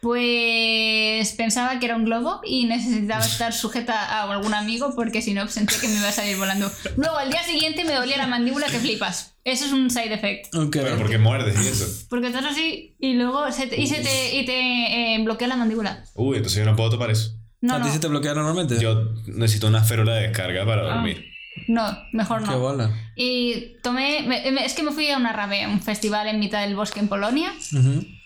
Pues 0.00 1.32
pensaba 1.36 1.78
que 1.78 1.86
era 1.86 1.94
un 1.94 2.04
globo 2.04 2.40
y 2.44 2.64
necesitaba 2.66 3.24
estar 3.24 3.52
sujeta 3.52 3.94
a 4.04 4.32
algún 4.32 4.52
amigo 4.52 4.94
porque 4.96 5.22
si 5.22 5.32
no 5.32 5.46
sentía 5.48 5.78
que 5.80 5.86
me 5.88 5.94
iba 5.94 6.08
a 6.08 6.12
salir 6.12 6.36
volando. 6.36 6.70
Luego 6.96 7.16
al 7.16 7.30
día 7.30 7.42
siguiente 7.44 7.84
me 7.84 7.94
dolía 7.94 8.16
la 8.16 8.26
mandíbula 8.26 8.66
que 8.66 8.78
flipas. 8.78 9.34
Eso 9.44 9.64
es 9.64 9.72
un 9.72 9.90
side 9.90 10.12
effect. 10.12 10.54
Ok. 10.54 10.72
Pero 10.72 10.98
porque 10.98 11.18
muerdes 11.18 11.56
y 11.64 11.68
eso. 11.68 12.06
Porque 12.10 12.28
estás 12.28 12.44
así 12.44 12.96
y 12.98 13.14
luego 13.14 13.50
se 13.52 13.68
te, 13.68 13.80
y 13.80 13.86
se 13.86 14.00
te, 14.02 14.34
y 14.40 14.44
te 14.44 15.14
eh, 15.14 15.22
bloquea 15.22 15.46
la 15.48 15.56
mandíbula. 15.56 16.04
Uy, 16.14 16.36
entonces 16.38 16.58
yo 16.58 16.68
no 16.68 16.76
puedo 16.76 16.90
tomar 16.90 17.10
eso. 17.10 17.36
No, 17.60 17.74
¿A 17.76 17.80
ti 17.82 17.86
no. 17.86 17.94
se 17.94 18.00
te 18.00 18.08
bloquea 18.08 18.34
normalmente? 18.34 18.80
Yo 18.80 19.12
necesito 19.26 19.68
una 19.68 19.84
férula 19.84 20.14
de 20.14 20.22
descarga 20.28 20.66
para 20.66 20.94
Ah. 21.00 21.04
No, 21.68 21.98
mejor 22.12 22.40
Qué 22.44 22.50
no. 22.50 22.58
bola. 22.58 22.90
Y 23.16 23.76
tomé. 23.82 24.22
me- 24.22 24.50
me- 24.50 24.64
Es 24.64 24.74
que 24.74 24.82
me 24.82 24.90
fui 24.92 25.08
a 25.10 25.16
una 25.16 25.32
rave, 25.32 25.66
un 25.66 25.80
festival 25.80 26.28
en 26.28 26.38
mitad 26.40 26.62
del 26.62 26.74
bosque 26.76 27.00
en 27.00 27.08
Polonia. 27.08 27.52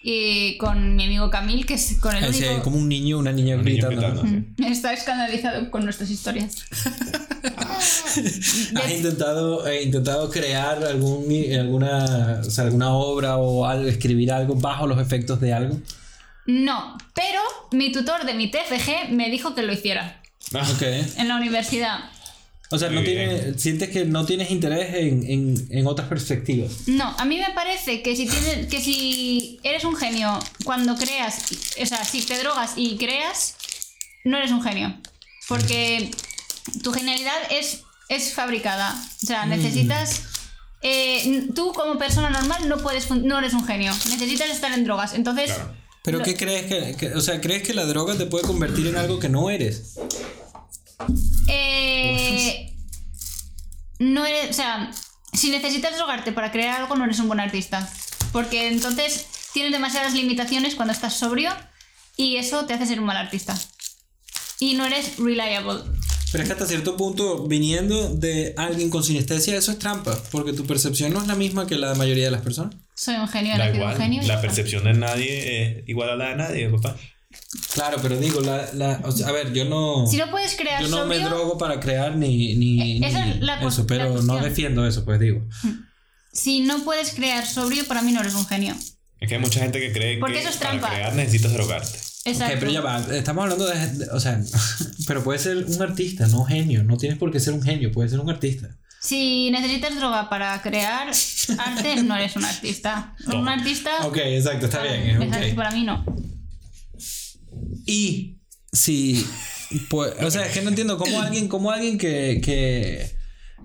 Y 0.03 0.57
con 0.59 0.95
mi 0.95 1.05
amigo 1.07 1.31
Camil, 1.31 1.67
que 1.67 1.75
es 1.75 1.99
con 2.01 2.15
el 2.15 2.29
único. 2.29 2.49
hay 2.49 2.61
como 2.61 2.77
un 2.77 2.89
niño, 2.89 3.19
una 3.19 3.33
niña 3.33 3.57
Un 3.57 3.65
niño 3.65 3.89
gritando. 3.89 4.23
Mm, 4.25 4.63
Está 4.65 4.93
escandalizado 4.93 5.69
con 5.71 5.85
nuestras 5.85 6.11
historias. 6.11 6.65
¿Has 7.77 8.91
intentado, 8.91 9.67
eh, 9.67 9.83
intentado 9.83 10.31
crear 10.31 10.83
algún, 10.85 11.27
alguna, 11.59 12.41
o 12.47 12.51
sea, 12.51 12.65
alguna 12.65 12.91
obra 12.93 13.37
o 13.37 13.67
algo, 13.67 13.89
escribir 13.89 14.33
algo 14.33 14.55
bajo 14.55 14.87
los 14.87 15.01
efectos 15.01 15.41
de 15.41 15.53
algo? 15.53 15.79
No, 16.47 16.97
pero 17.15 17.41
mi 17.73 17.91
tutor 17.93 18.25
de 18.25 18.35
mi 18.35 18.51
TFG 18.51 19.11
me 19.11 19.31
dijo 19.31 19.55
que 19.55 19.63
lo 19.63 19.73
hiciera 19.73 20.21
Ah, 20.55 20.65
Ok. 20.77 20.83
en 21.19 21.27
la 21.29 21.37
universidad. 21.37 21.99
O 22.71 22.79
sea, 22.79 22.91
no 22.91 23.03
tiene, 23.03 23.57
sientes 23.59 23.91
que 23.91 24.05
no 24.05 24.27
tienes 24.27 24.51
interés 24.51 24.93
en, 24.95 25.23
en, 25.31 25.67
en 25.71 25.87
otras 25.87 26.09
perspectivas. 26.09 26.73
No, 26.89 27.15
a 27.17 27.25
mí 27.25 27.39
me 27.39 27.55
parece 27.55 28.03
que 28.03 28.17
si 28.17 28.27
tienes, 28.27 28.67
que 28.67 28.81
si 28.83 29.61
eres 29.63 29.85
un 29.85 29.95
genio 29.95 30.37
cuando 30.65 30.97
creas, 30.97 31.39
o 31.81 31.87
sea, 31.87 32.05
si 32.05 32.23
te 32.23 32.37
drogas 32.39 32.73
y 32.77 32.97
creas, 32.97 33.55
no 34.25 34.37
eres 34.39 34.51
un 34.51 34.63
genio. 34.63 34.97
Porque 35.47 36.11
tu 36.83 36.93
genialidad 36.93 37.37
es, 37.51 37.83
es 38.09 38.33
fabricada. 38.35 38.93
O 39.23 39.27
sea, 39.27 39.47
necesitas. 39.47 40.23
eh, 40.83 41.47
tú 41.55 41.73
como 41.73 41.99
persona 41.99 42.31
normal 42.31 42.69
no 42.69 42.79
puedes 42.79 43.09
no 43.11 43.39
eres 43.39 43.53
un 43.55 43.65
genio. 43.65 43.93
Necesitas 44.09 44.51
estar 44.51 44.73
en 44.73 44.83
drogas. 44.85 45.15
Entonces. 45.15 45.53
Claro. 45.53 45.75
¿Pero 46.03 46.19
Lo- 46.19 46.25
qué 46.25 46.37
crees 46.37 46.67
que, 46.67 46.97
que- 46.97 47.15
o 47.15 47.21
sea, 47.21 47.41
crees 47.41 47.63
que 47.65 47.75
la 47.75 47.85
droga 47.85 48.17
te 48.17 48.27
puede 48.27 48.45
convertir 48.47 48.87
en 48.89 48.97
algo 48.97 49.19
que 49.21 49.29
no 49.29 49.51
eres? 49.51 49.95
Eh, 51.49 52.73
no 53.99 54.27
eres. 54.27 54.51
O 54.51 54.53
sea, 54.53 54.91
si 55.33 55.51
necesitas 55.51 55.97
drogarte 55.97 56.33
para 56.33 56.53
crear 56.53 56.81
algo, 56.81 56.97
no 56.97 57.05
eres 57.05 57.19
un 57.21 57.29
buen 57.29 57.41
artista. 57.41 57.89
Porque 58.33 58.69
entonces 58.69 59.27
tienes 59.53 59.73
demasiadas 59.73 60.15
limitaciones 60.15 60.75
cuando 60.75 60.93
estás 60.93 61.15
sobrio 61.15 61.51
y 62.17 62.37
eso 62.37 62.67
te 62.67 62.75
hace 62.75 62.87
ser 62.87 63.01
un 63.01 63.07
mal 63.07 63.17
artista. 63.17 63.59
Y 64.59 64.75
no 64.75 64.87
eres 64.87 65.19
reliable. 65.19 65.81
Pero 66.33 66.43
es 66.43 66.49
que 66.49 66.53
hasta 66.55 66.67
cierto 66.67 66.97
punto, 66.97 67.47
viniendo 67.47 68.09
de 68.15 68.53
alguien 68.57 68.91
con 68.91 69.05
sinestesia, 69.05 69.57
eso 69.57 69.71
es 69.71 69.79
trampa, 69.79 70.19
porque 70.33 70.53
tu 70.53 70.67
percepción 70.67 71.13
no 71.13 71.21
es 71.23 71.29
la 71.29 71.35
misma 71.37 71.67
que 71.67 71.77
la 71.77 71.95
mayoría 71.95 72.25
de 72.25 72.31
las 72.33 72.43
personas. 72.43 72.75
Soy 72.95 73.15
un 73.15 73.29
genio, 73.29 73.53
Da 73.53 73.59
nacido 73.59 73.75
un 73.77 73.81
igual. 73.93 73.97
genio. 73.97 74.23
La 74.27 74.41
percepción 74.41 74.85
de 74.85 74.95
nadie 74.95 75.63
es 75.79 75.89
igual 75.89 76.11
a 76.11 76.17
la 76.17 76.29
de 76.31 76.37
nadie, 76.37 76.69
papá. 76.69 76.97
Claro, 77.75 77.99
pero 78.03 78.19
digo, 78.19 78.41
la, 78.41 78.69
la, 78.75 79.01
o 79.05 79.13
sea, 79.13 79.29
a 79.29 79.33
ver, 79.33 79.53
yo 79.53 79.65
no, 79.65 80.07
Si 80.07 80.17
no 80.17 80.31
puedes 80.31 80.57
crear 80.57 80.83
yo 80.83 80.89
no 80.89 81.07
me 81.07 81.19
drogo 81.19 81.57
para 81.57 81.81
crear 81.81 82.17
ni, 82.17 82.55
ni, 82.57 83.03
Eh, 83.03 83.07
esa 83.09 83.25
ni 83.25 83.31
es 83.33 83.41
la 83.41 83.61
eso, 83.61 83.87
pero 83.87 84.17
la 84.17 84.23
no 84.23 84.37
defiendo 84.43 84.87
eso, 84.87 85.05
pues 85.05 85.19
digo. 85.21 85.43
si 86.33 86.61
no 86.61 86.85
puedes 86.85 87.13
crear 87.15 87.47
sobrio, 87.47 87.87
para 87.87 88.03
mí 88.03 88.13
no 88.13 88.21
eres 88.21 88.35
un 88.35 88.47
genio. 88.47 88.75
Es 89.21 89.29
que 89.29 89.37
hay 89.37 89.41
mucha 89.41 89.61
gente 89.61 89.81
que 89.81 89.93
cree 89.93 90.19
Porque 90.19 90.35
que 90.35 90.41
eso 90.41 90.51
es 90.51 90.57
para 90.57 90.71
trampa. 90.73 90.91
crear 90.91 91.15
necesitas 91.15 91.53
drogarte. 91.53 91.99
Exacto. 92.27 92.57
Pero 92.61 92.73
ya 92.73 92.81
va, 92.83 92.99
estamos 93.17 93.45
hablando 93.45 93.67
de, 93.67 93.87
de- 93.93 94.11
o 94.11 94.21
sea, 94.21 94.41
pero 95.07 95.23
puede 95.25 95.39
ser 95.39 95.57
un 95.65 95.81
artista, 95.81 96.27
no 96.27 96.45
genio, 96.45 96.83
no 96.85 96.97
tienes 96.99 97.19
por 97.19 97.31
qué 97.33 97.41
ser 97.41 97.55
un 97.55 97.63
genio, 97.63 97.91
puedes 97.93 98.11
ser 98.11 98.21
un 98.21 98.29
artista. 98.29 98.69
Si 99.01 99.51
necesitas 99.53 99.95
droga 99.97 100.29
para 100.29 100.61
crear 100.63 101.09
arte, 101.59 102.03
no 102.03 102.17
eres 102.17 102.35
un 102.37 102.45
artista. 102.45 103.15
Un 103.27 103.31
Toma. 103.31 103.55
artista. 103.55 103.91
Ok, 104.05 104.17
exacto, 104.19 104.67
está 104.67 104.79
para, 104.81 104.93
bien, 104.93 105.23
exacto, 105.23 105.47
ok. 105.49 105.55
para 105.55 105.71
mí 105.71 105.85
no. 105.85 106.05
Y 107.87 108.41
si, 108.73 109.25
pues, 109.89 110.13
o 110.23 110.31
sea, 110.31 110.45
es 110.47 110.53
que 110.53 110.61
no 110.63 110.69
entiendo 110.71 110.99
cómo 110.99 111.21
alguien, 111.23 111.49
cómo 111.49 111.71
alguien 111.71 111.97
que, 111.99 112.41
que 112.45 113.11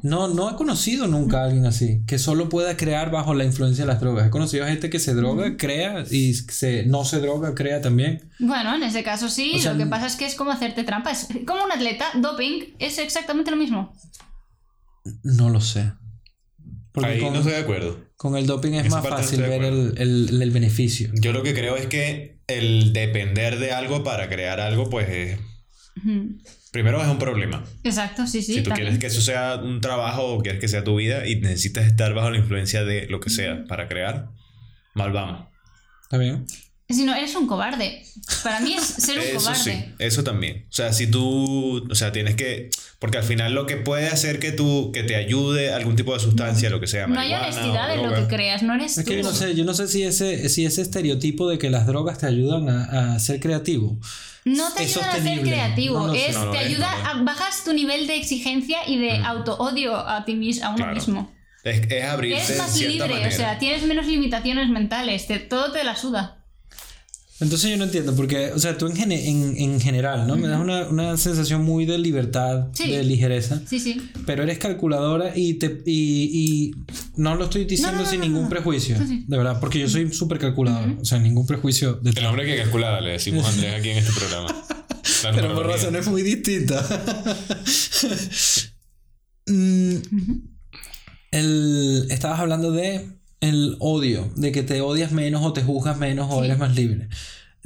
no, 0.03 0.27
no 0.30 0.49
he 0.52 0.56
conocido 0.56 1.07
nunca 1.07 1.41
a 1.41 1.45
alguien 1.45 1.65
así, 1.65 2.03
que 2.07 2.18
solo 2.19 2.48
pueda 2.49 2.77
crear 2.77 3.11
bajo 3.11 3.34
la 3.34 3.43
influencia 3.43 3.84
de 3.84 3.91
las 3.91 3.99
drogas. 3.99 4.27
He 4.27 4.30
conocido 4.30 4.64
a 4.64 4.68
gente 4.68 4.89
que 4.89 4.99
se 4.99 5.14
droga, 5.15 5.57
crea, 5.57 6.06
y 6.10 6.34
se, 6.35 6.85
no 6.85 7.03
se 7.03 7.19
droga, 7.19 7.53
crea 7.56 7.81
también. 7.81 8.30
Bueno, 8.39 8.76
en 8.76 8.84
ese 8.84 9.03
caso 9.03 9.27
sí. 9.30 9.53
O 9.56 9.60
sea, 9.60 9.72
lo 9.73 9.77
que 9.77 9.84
n- 9.84 9.91
pasa 9.91 10.06
es 10.07 10.15
que 10.15 10.26
es 10.26 10.35
como 10.35 10.52
hacerte 10.52 10.84
trampa. 10.84 11.11
Es 11.11 11.27
como 11.45 11.64
un 11.65 11.72
atleta, 11.72 12.06
doping, 12.15 12.76
es 12.80 12.98
exactamente 12.99 13.52
lo 13.52 13.57
mismo. 13.57 13.93
No 15.23 15.49
lo 15.49 15.61
sé. 15.61 15.91
Porque 16.91 17.10
Ahí 17.11 17.19
con, 17.22 17.34
no 17.34 17.39
estoy 17.39 17.53
de 17.53 17.60
acuerdo. 17.60 17.98
con 18.18 18.35
el 18.35 18.45
doping 18.45 18.73
es 18.73 18.85
Esa 18.88 18.95
más 18.98 19.03
no 19.03 19.10
fácil 19.18 19.41
ver 19.41 19.64
el, 19.64 19.93
el- 19.98 20.41
el 20.41 20.52
beneficio. 20.52 21.10
Yo 21.14 21.31
lo 21.31 21.41
que 21.41 21.53
creo 21.53 21.76
es 21.77 21.88
que 21.88 22.40
el 22.57 22.94
depender 22.94 23.60
de 23.60 23.72
algo 23.72 24.03
para 24.03 24.30
crear 24.30 24.60
algo, 24.60 24.90
pues 24.90 25.10
es- 25.10 25.40
primero 26.72 27.02
es 27.02 27.07
un 27.07 27.19
problema. 27.19 27.64
Exacto, 27.84 28.26
sí, 28.28 28.41
sí. 28.41 28.53
si 28.56 28.61
tú 28.64 28.69
también. 28.69 28.88
quieres 28.88 28.99
que 28.99 29.07
eso 29.07 29.22
sea 29.22 29.56
un 29.57 29.82
trabajo 29.82 30.23
o 30.36 30.41
quieres 30.41 30.60
que 30.61 30.68
sea 30.68 30.84
tu 30.84 30.95
vida 30.95 31.28
y 31.28 31.36
necesitas 31.41 31.86
estar 31.86 32.14
bajo 32.14 32.30
la 32.30 32.38
influencia 32.38 32.84
de 32.84 33.07
lo 33.07 33.19
que 33.19 33.30
sea 33.30 33.65
para 33.68 33.88
crear, 33.88 34.30
mal 34.94 35.11
vamos. 35.11 35.48
¿Está 36.03 36.18
bien? 36.18 36.45
Si 36.90 37.06
no, 37.06 37.15
eres 37.15 37.34
un 37.36 37.48
cobarde. 37.48 38.03
Para 38.44 38.60
mí 38.60 38.73
es 38.73 38.84
ser 38.84 39.18
un 39.19 39.23
Eso 39.23 39.38
cobarde. 39.40 39.64
sí, 39.64 39.86
eso 39.99 40.23
también. 40.26 40.65
O 40.69 40.73
sea, 40.73 40.91
si 40.91 41.07
tú, 41.07 41.88
o 41.90 41.95
sea, 41.95 42.11
tienes 42.11 42.36
que, 42.36 42.69
porque 43.02 43.18
al 43.18 43.23
final 43.23 43.53
lo 43.56 43.65
que 43.65 43.78
puede 43.78 44.07
hacer 44.10 44.38
que 44.38 44.52
tú, 44.52 44.91
que 44.94 45.02
te 45.02 45.15
ayude 45.15 45.73
algún 45.73 45.95
tipo 45.95 46.14
de 46.14 46.19
sustancia, 46.19 46.69
lo 46.69 46.80
que 46.80 46.86
sea, 46.86 47.07
No 47.07 47.19
hay 47.19 47.34
honestidad 47.34 47.94
en 47.95 48.03
lo 48.03 48.14
que 48.14 48.28
creas, 48.28 48.61
no 48.61 48.76
eres 48.76 48.95
Es 48.95 49.03
tú. 49.03 49.10
que 49.10 49.18
yo 49.18 49.23
no 49.23 49.32
sé, 49.34 49.56
yo 49.56 49.65
no 49.65 49.73
sé 49.73 49.88
si 49.88 50.03
ese, 50.03 50.48
si 50.49 50.65
ese 50.65 50.84
estereotipo 50.84 51.49
de 51.49 51.57
que 51.57 51.72
las 51.72 51.88
drogas 51.88 52.19
te 52.19 52.28
ayudan 52.28 52.69
a, 52.69 53.15
a 53.15 53.19
ser 53.19 53.40
creativo. 53.40 53.98
No 54.45 54.72
te 54.73 54.84
Es 54.84 54.95
ayuda 54.95 55.14
a 55.14 55.19
ser 55.19 55.41
creativo, 55.41 55.99
No 56.07 56.14
es, 56.14 56.36
No 56.36 56.52
te 56.52 56.60
es, 56.60 56.65
ayuda 56.68 56.91
a 57.10 57.23
bajas 57.23 57.64
tu 57.64 57.73
nivel 57.73 58.06
de 58.06 58.18
exigencia 58.18 58.78
y 58.88 58.99
de 58.99 59.18
Mm. 59.19 59.26
auto-odio 59.26 59.95
a 59.95 60.23
ti 60.23 60.36
mismo, 60.36 60.65
a 60.65 60.69
uno 60.69 60.78
Claro. 60.78 60.94
mismo. 60.94 61.32
Es, 61.64 61.82
es 61.91 62.03
abrirse 62.06 62.53
de 62.53 62.60
más 62.60 62.80
libre, 62.80 63.07
manera. 63.07 63.28
o 63.28 63.32
sea, 63.32 63.57
tienes 63.60 63.84
menos 63.84 64.06
limitaciones 64.07 64.69
mentales, 64.69 65.26
te- 65.28 65.40
todo 65.40 65.72
te 65.72 65.84
la 65.84 65.95
suda. 65.95 66.40
Entonces 67.41 67.72
yo 67.72 67.77
no 67.77 67.84
entiendo, 67.85 68.15
porque, 68.15 68.51
o 68.53 68.59
sea, 68.59 68.77
tú 68.77 68.85
en, 68.88 68.95
gene- 68.95 69.27
en, 69.27 69.57
en 69.57 69.80
general, 69.81 70.27
¿no? 70.27 70.38
Me 70.38 70.47
das 70.47 70.61
una, 70.61 70.88
una 70.88 71.18
sensación 71.18 71.63
muy 71.63 71.85
de 71.85 71.97
libertad, 71.97 72.68
Sí. 72.73 72.89
de 72.91 73.03
ligereza, 73.03 73.61
Sí, 73.68 73.80
sí. 73.80 73.99
pero 74.26 74.43
eres 74.43 74.59
calculadora 74.59 75.34
y, 75.35 75.55
te, 75.55 75.81
y, 75.85 76.30
y 76.31 76.72
no 77.15 77.35
lo 77.35 77.45
estoy 77.45 77.65
diciendo 77.65 77.93
No, 77.93 77.97
no, 77.99 78.03
no, 78.05 78.09
sin 78.09 78.19
no, 78.19 78.26
ningún 78.27 78.43
no. 78.43 78.49
prejuicio, 78.49 78.95
Sí, 78.99 79.07
sí. 79.07 79.26
de 79.27 79.38
verdad, 79.38 79.59
porque 79.59 79.80
yo 79.80 79.89
soy 79.89 80.13
súper 80.13 80.38
calculador, 80.38 80.97
o 81.01 81.03
sea, 81.05 81.18
ningún 81.19 81.45
prejuicio 81.47 81.93
de 81.95 82.11
El 82.11 82.26
hombre 82.27 82.45
que 82.45 82.57
calculaba, 82.57 83.01
le 83.01 83.11
decimos 83.13 83.45
a 83.45 83.49
Andrés 83.49 83.73
aquí 83.80 83.89
en 83.89 83.97
este 83.97 84.11
programa. 84.13 84.55
Pero 85.35 85.53
por 85.55 85.65
razones 85.68 86.07
muy 86.07 86.22
distintas. 86.22 86.88
Mm, 89.47 89.95
el, 91.31 92.07
estabas 92.11 92.39
hablando 92.39 92.72
de 92.72 93.09
el 93.41 93.76
odio, 93.80 94.31
de 94.35 94.51
que 94.51 94.63
te 94.63 94.81
odias 94.81 95.11
menos 95.11 95.43
o 95.43 95.53
te 95.53 95.63
juzgas 95.63 95.97
menos 95.97 96.27
o 96.31 96.43
eres 96.43 96.57
más 96.57 96.76
libre. 96.76 97.09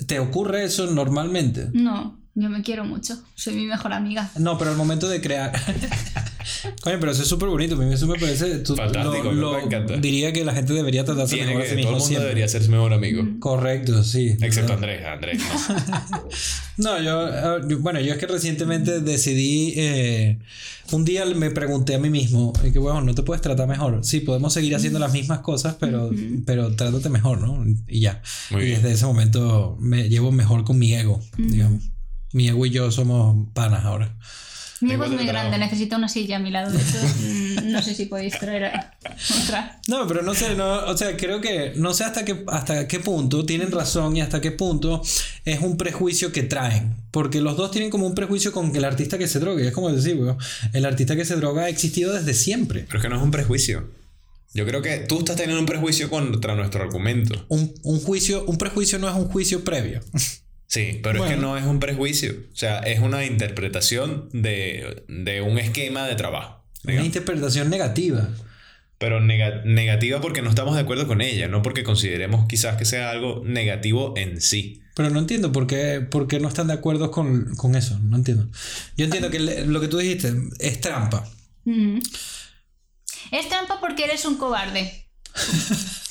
¿Te 0.07 0.19
ocurre 0.19 0.63
eso 0.65 0.87
normalmente? 0.87 1.69
No, 1.73 2.19
yo 2.35 2.49
me 2.49 2.61
quiero 2.61 2.83
mucho, 2.85 3.17
soy 3.35 3.55
mi 3.55 3.65
mejor 3.65 3.93
amiga. 3.93 4.29
No, 4.37 4.57
pero 4.57 4.71
al 4.71 4.77
momento 4.77 5.07
de 5.09 5.21
crear. 5.21 5.51
Coño, 6.83 6.97
pero 6.99 7.11
eso 7.11 7.23
es 7.23 7.27
súper 7.27 7.49
bonito. 7.49 7.73
A 7.75 7.77
mí 7.79 7.91
eso 7.93 8.05
me 8.05 8.19
parece. 8.19 8.59
tú- 8.59 8.75
Fantástico, 8.75 9.23
lo- 9.23 9.31
me 9.31 9.41
lo- 9.41 9.59
encanta. 9.59 9.97
diría 9.97 10.31
que 10.31 10.45
la 10.45 10.53
gente 10.53 10.73
debería 10.73 11.03
tratarse 11.03 11.35
Tiene 11.35 11.51
mejor 11.51 11.63
que, 11.63 11.69
a 11.69 11.75
sí 11.75 11.75
todo 11.81 11.87
el 11.87 11.91
mundo 11.93 12.05
siempre. 12.05 12.23
debería 12.27 12.47
ser 12.47 12.63
su 12.63 12.71
mejor 12.71 12.93
amigo. 12.93 13.23
Correcto, 13.39 14.03
sí. 14.03 14.37
Excepto 14.41 14.73
Andrés. 14.73 15.03
Andrés. 15.05 15.39
no. 15.39 16.27
No, 16.77 17.01
yo, 17.01 17.67
yo- 17.69 17.79
bueno, 17.79 18.01
yo 18.01 18.11
es 18.13 18.19
que 18.19 18.27
recientemente 18.27 18.99
decidí, 18.99 19.73
eh, 19.77 20.39
un 20.91 21.05
día 21.05 21.23
me 21.25 21.49
pregunté 21.49 21.95
a 21.95 21.99
mí 21.99 22.09
mismo, 22.09 22.51
y 22.65 22.71
que 22.71 22.79
bueno, 22.79 22.99
no 23.01 23.15
te 23.15 23.23
puedes 23.23 23.41
tratar 23.41 23.65
mejor. 23.67 24.01
Sí, 24.03 24.19
podemos 24.19 24.51
seguir 24.53 24.75
haciendo 24.75 24.99
las 24.99 25.13
mismas 25.13 25.39
cosas, 25.39 25.77
pero, 25.79 26.11
pero 26.45 26.75
trátate 26.75 27.07
mejor, 27.09 27.39
¿no? 27.39 27.63
Y 27.87 28.01
ya. 28.01 28.21
Muy 28.51 28.61
y 28.61 28.65
bien. 28.65 28.81
desde 28.81 28.93
ese 28.95 29.05
momento 29.05 29.77
me 29.79 30.09
llevo 30.09 30.31
mejor 30.33 30.65
con 30.65 30.77
mi 30.77 30.93
ego, 30.93 31.21
digamos. 31.37 31.91
Mi 32.35 32.49
ego 32.49 32.65
y 32.65 32.69
yo 32.69 32.91
somos 32.91 33.47
panas 33.53 33.85
ahora. 33.85 34.13
Mi 34.81 34.91
ego 34.91 35.05
es 35.05 35.11
muy 35.11 35.25
grande, 35.25 35.57
necesito 35.57 35.95
una 35.95 36.09
silla 36.09 36.35
a 36.35 36.39
mi 36.39 36.51
lado. 36.51 36.69
De 36.69 36.81
hecho, 36.81 36.97
mm, 37.21 37.71
no 37.71 37.81
sé 37.81 37.95
si 37.95 38.07
podéis 38.07 38.37
traer 38.37 38.73
otra. 39.41 39.79
No, 39.87 40.05
pero 40.05 40.21
no 40.21 40.35
sé, 40.35 40.53
no, 40.53 40.83
o 40.83 40.97
sea, 40.97 41.15
creo 41.15 41.39
que 41.39 41.71
no 41.77 41.93
sé 41.93 42.03
hasta 42.03 42.25
qué, 42.25 42.43
hasta 42.47 42.89
qué 42.89 42.99
punto 42.99 43.45
tienen 43.45 43.71
razón 43.71 44.17
y 44.17 44.21
hasta 44.21 44.41
qué 44.41 44.51
punto 44.51 45.01
es 45.45 45.61
un 45.61 45.77
prejuicio 45.77 46.33
que 46.33 46.43
traen. 46.43 46.97
Porque 47.09 47.39
los 47.39 47.55
dos 47.55 47.71
tienen 47.71 47.89
como 47.89 48.05
un 48.05 48.15
prejuicio 48.15 48.51
con 48.51 48.75
el 48.75 48.83
artista 48.83 49.17
que 49.17 49.29
se 49.29 49.39
droga. 49.39 49.63
Y 49.63 49.67
es 49.67 49.73
como 49.73 49.89
decir, 49.89 50.17
weón, 50.17 50.37
el 50.73 50.83
artista 50.83 51.15
que 51.15 51.23
se 51.23 51.37
droga 51.37 51.63
ha 51.63 51.69
existido 51.69 52.11
desde 52.13 52.33
siempre. 52.33 52.83
Pero 52.85 52.99
es 52.99 53.01
que 53.01 53.07
no 53.07 53.15
es 53.15 53.23
un 53.23 53.31
prejuicio. 53.31 53.91
Yo 54.53 54.65
creo 54.65 54.81
que 54.81 54.97
tú 54.97 55.19
estás 55.19 55.37
teniendo 55.37 55.61
un 55.61 55.65
prejuicio 55.65 56.09
contra 56.09 56.53
nuestro 56.53 56.83
argumento. 56.83 57.45
Un, 57.47 57.73
un 57.83 58.01
juicio, 58.01 58.43
un 58.43 58.57
prejuicio 58.57 58.99
no 58.99 59.07
es 59.07 59.15
un 59.15 59.29
juicio 59.29 59.63
previo. 59.63 60.01
Sí, 60.67 60.99
pero 61.03 61.23
es 61.23 61.31
que 61.31 61.37
no 61.37 61.57
es 61.57 61.63
un 61.65 61.79
prejuicio. 61.79 62.33
O 62.51 62.55
sea, 62.55 62.79
es 62.79 62.99
una 62.99 63.23
interpretación 63.25 64.29
de, 64.33 65.03
de 65.07 65.41
un 65.41 65.57
esquema 65.59 66.05
de 66.07 66.15
trabajo. 66.15 66.63
Una 66.83 67.03
interpretación 67.05 67.69
negativa. 67.69 68.29
Pero 68.97 69.19
nega- 69.19 69.63
negativa 69.65 70.21
porque 70.21 70.41
no 70.41 70.49
estamos 70.49 70.75
de 70.75 70.81
acuerdo 70.81 71.05
con 71.07 71.21
ella, 71.21 71.47
no 71.47 71.61
porque 71.61 71.83
consideremos 71.83 72.47
quizás 72.47 72.77
que 72.77 72.85
sea 72.85 73.11
algo 73.11 73.41
negativo 73.45 74.13
en 74.17 74.39
sí. 74.41 74.81
Pero 74.95 75.09
no 75.09 75.19
entiendo 75.19 75.51
por 75.51 75.67
qué, 75.67 75.99
por 75.99 76.27
qué 76.27 76.39
no 76.39 76.47
están 76.47 76.67
de 76.67 76.73
acuerdo 76.73 77.11
con, 77.11 77.53
con 77.57 77.75
eso. 77.75 77.99
No 77.99 78.15
entiendo. 78.17 78.47
Yo 78.95 79.05
entiendo 79.05 79.29
que 79.29 79.39
le- 79.39 79.65
lo 79.65 79.81
que 79.81 79.87
tú 79.89 79.97
dijiste 79.97 80.33
es 80.59 80.79
trampa. 80.81 81.27
Mm. 81.65 81.99
Es 83.31 83.49
trampa 83.49 83.79
porque 83.81 84.05
eres 84.05 84.25
un 84.25 84.37
cobarde. 84.37 85.05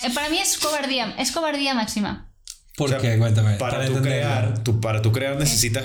Eh, 0.02 0.10
Para 0.14 0.28
mí 0.28 0.38
es 0.38 0.58
cobardía, 0.58 1.14
es 1.18 1.30
cobardía 1.32 1.72
máxima. 1.72 2.30
O 2.74 2.76
¿Por 2.76 2.88
sea, 2.90 2.98
qué? 2.98 3.16
Cuéntame. 3.18 3.54
Para, 3.56 3.86
tú 3.86 4.02
crear, 4.02 4.62
tú, 4.64 4.80
para 4.80 5.00
tú 5.00 5.12
crear 5.12 5.36
necesitas 5.36 5.84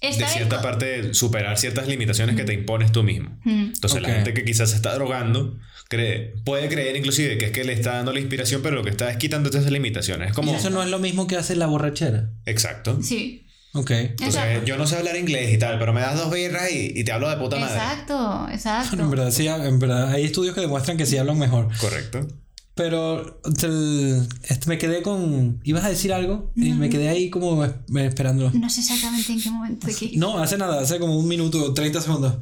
de 0.00 0.26
cierta 0.26 0.60
parte 0.60 1.14
superar 1.14 1.56
ciertas 1.58 1.86
limitaciones 1.88 2.36
que 2.36 2.44
te 2.44 2.52
impones 2.54 2.92
tú 2.92 3.02
mismo. 3.02 3.38
Mm. 3.44 3.72
Entonces 3.74 4.00
Ok. 4.00 4.08
la 4.08 4.14
gente 4.14 4.34
que 4.34 4.44
quizás 4.44 4.70
se 4.70 4.76
está 4.76 4.94
drogando 4.94 5.58
cree, 5.88 6.34
puede 6.44 6.68
creer 6.68 6.96
inclusive 6.96 7.38
que 7.38 7.46
es 7.46 7.50
que 7.52 7.64
le 7.64 7.72
está 7.72 7.94
dando 7.96 8.12
la 8.12 8.20
inspiración, 8.20 8.62
pero 8.62 8.74
lo 8.74 8.82
que 8.84 8.90
está 8.90 9.10
es 9.10 9.16
quitando 9.16 9.48
esas 9.48 9.70
limitaciones. 9.70 10.28
Es 10.28 10.32
Y 10.32 10.36
como... 10.36 10.54
eso 10.54 10.70
no 10.70 10.82
es 10.82 10.90
lo 10.90 10.98
mismo 10.98 11.26
que 11.26 11.36
hace 11.36 11.56
la 11.56 11.66
borrachera. 11.66 12.30
Exacto. 12.46 12.98
Sí. 13.02 13.46
Ok. 13.74 13.90
Entonces, 13.90 14.36
Exacto. 14.36 14.64
yo 14.66 14.76
no 14.76 14.86
sé 14.86 14.96
hablar 14.96 15.16
inglés 15.16 15.52
y 15.52 15.58
tal, 15.58 15.78
pero 15.78 15.92
me 15.92 16.00
das 16.00 16.16
dos 16.16 16.32
birras 16.32 16.70
y, 16.70 16.92
y 16.94 17.04
te 17.04 17.12
hablo 17.12 17.28
de 17.28 17.36
puta 17.36 17.56
madre. 17.58 17.74
Exacto, 17.74 18.46
exacto. 18.50 18.88
Bueno, 18.90 19.04
en 19.04 19.10
verdad, 19.10 19.30
sí, 19.30 19.46
en 19.48 19.78
verdad, 19.78 20.10
hay 20.10 20.24
estudios 20.24 20.54
que 20.54 20.60
demuestran 20.60 20.96
que 20.96 21.06
sí 21.06 21.16
hablan 21.18 21.38
mejor. 21.38 21.68
Correcto. 21.80 22.26
Pero 22.74 23.40
el- 23.62 24.26
este, 24.42 24.68
me 24.68 24.78
quedé 24.78 25.02
con. 25.02 25.60
¿Ibas 25.62 25.84
a 25.84 25.88
decir 25.90 26.12
algo? 26.12 26.50
Y 26.56 26.72
me 26.72 26.88
quedé 26.88 27.08
ahí 27.08 27.30
como 27.30 27.64
es- 27.64 27.72
esperándolo. 27.96 28.50
No 28.52 28.68
sé 28.68 28.80
exactamente 28.80 29.32
en 29.32 29.40
qué 29.40 29.50
momento. 29.50 29.86
No, 30.16 30.38
hace 30.38 30.58
nada, 30.58 30.80
hace 30.80 30.98
como 30.98 31.16
un 31.16 31.28
minuto, 31.28 31.72
30 31.72 32.00
segundos. 32.00 32.34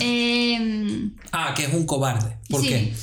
Em, 0.00 1.14
Ah, 1.32 1.54
que 1.56 1.64
es 1.64 1.72
un 1.74 1.86
cobarde. 1.86 2.36
¿Por 2.48 2.60
sí. 2.62 2.68
qué? 2.68 2.94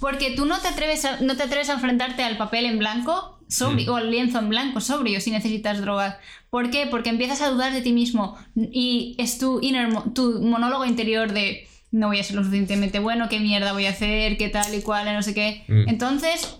Porque 0.00 0.32
tú 0.34 0.46
no 0.46 0.60
te 0.60 0.68
atreves 0.68 1.04
a, 1.04 1.20
no 1.20 1.36
te 1.36 1.44
atreves 1.44 1.68
a 1.68 1.74
enfrentarte 1.74 2.22
al 2.24 2.36
papel 2.36 2.66
en 2.66 2.78
blanco 2.78 3.38
sobrio, 3.48 3.92
o 3.92 3.96
al 3.96 4.10
lienzo 4.10 4.38
en 4.38 4.48
blanco 4.48 4.80
sobrio 4.80 5.20
si 5.20 5.30
necesitas 5.30 5.80
drogas. 5.80 6.16
¿Por 6.50 6.70
qué? 6.70 6.86
Porque 6.90 7.10
empiezas 7.10 7.40
a 7.40 7.50
dudar 7.50 7.72
de 7.72 7.82
ti 7.82 7.92
mismo 7.92 8.36
y 8.56 9.14
es 9.18 9.38
tu, 9.38 9.60
inner 9.60 9.92
tu 10.12 10.40
monólogo 10.42 10.84
interior 10.86 11.32
de 11.32 11.68
no 11.92 12.08
voy 12.08 12.18
a 12.18 12.24
ser 12.24 12.34
lo 12.36 12.42
suficientemente 12.42 12.98
bueno, 12.98 13.28
qué 13.28 13.38
mierda 13.38 13.72
voy 13.72 13.86
a 13.86 13.90
hacer, 13.90 14.36
qué 14.36 14.48
tal 14.48 14.74
y 14.74 14.82
cual, 14.82 15.12
no 15.12 15.22
sé 15.22 15.34
qué. 15.34 15.64
Mm. 15.68 15.88
Entonces, 15.88 16.56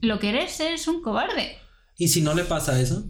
lo 0.00 0.18
que 0.18 0.30
eres 0.30 0.60
es 0.60 0.88
un 0.88 1.02
cobarde. 1.02 1.58
¿Y 1.98 2.08
si 2.08 2.22
no 2.22 2.34
le 2.34 2.44
pasa 2.44 2.80
eso? 2.80 3.04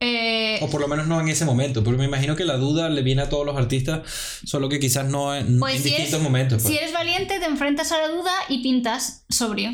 Eh, 0.00 0.58
O 0.62 0.68
por 0.68 0.80
lo 0.80 0.88
menos 0.88 1.06
no 1.06 1.20
en 1.20 1.28
ese 1.28 1.44
momento. 1.44 1.82
Porque 1.82 1.98
me 1.98 2.04
imagino 2.04 2.36
que 2.36 2.44
la 2.44 2.56
duda 2.56 2.88
le 2.88 3.02
viene 3.02 3.22
a 3.22 3.28
todos 3.28 3.46
los 3.46 3.56
artistas, 3.56 4.02
solo 4.44 4.68
que 4.68 4.78
quizás 4.78 5.06
no 5.06 5.34
en, 5.34 5.58
pues 5.58 5.76
en 5.76 5.82
si 5.82 5.88
distintos 5.88 6.14
eres, 6.14 6.22
momentos. 6.22 6.62
pues. 6.62 6.72
si 6.74 6.78
eres 6.78 6.92
valiente, 6.92 7.38
te 7.38 7.46
enfrentas 7.46 7.92
a 7.92 7.98
la 7.98 8.08
duda 8.08 8.32
y 8.48 8.62
pintas 8.62 9.24
sobrio. 9.28 9.70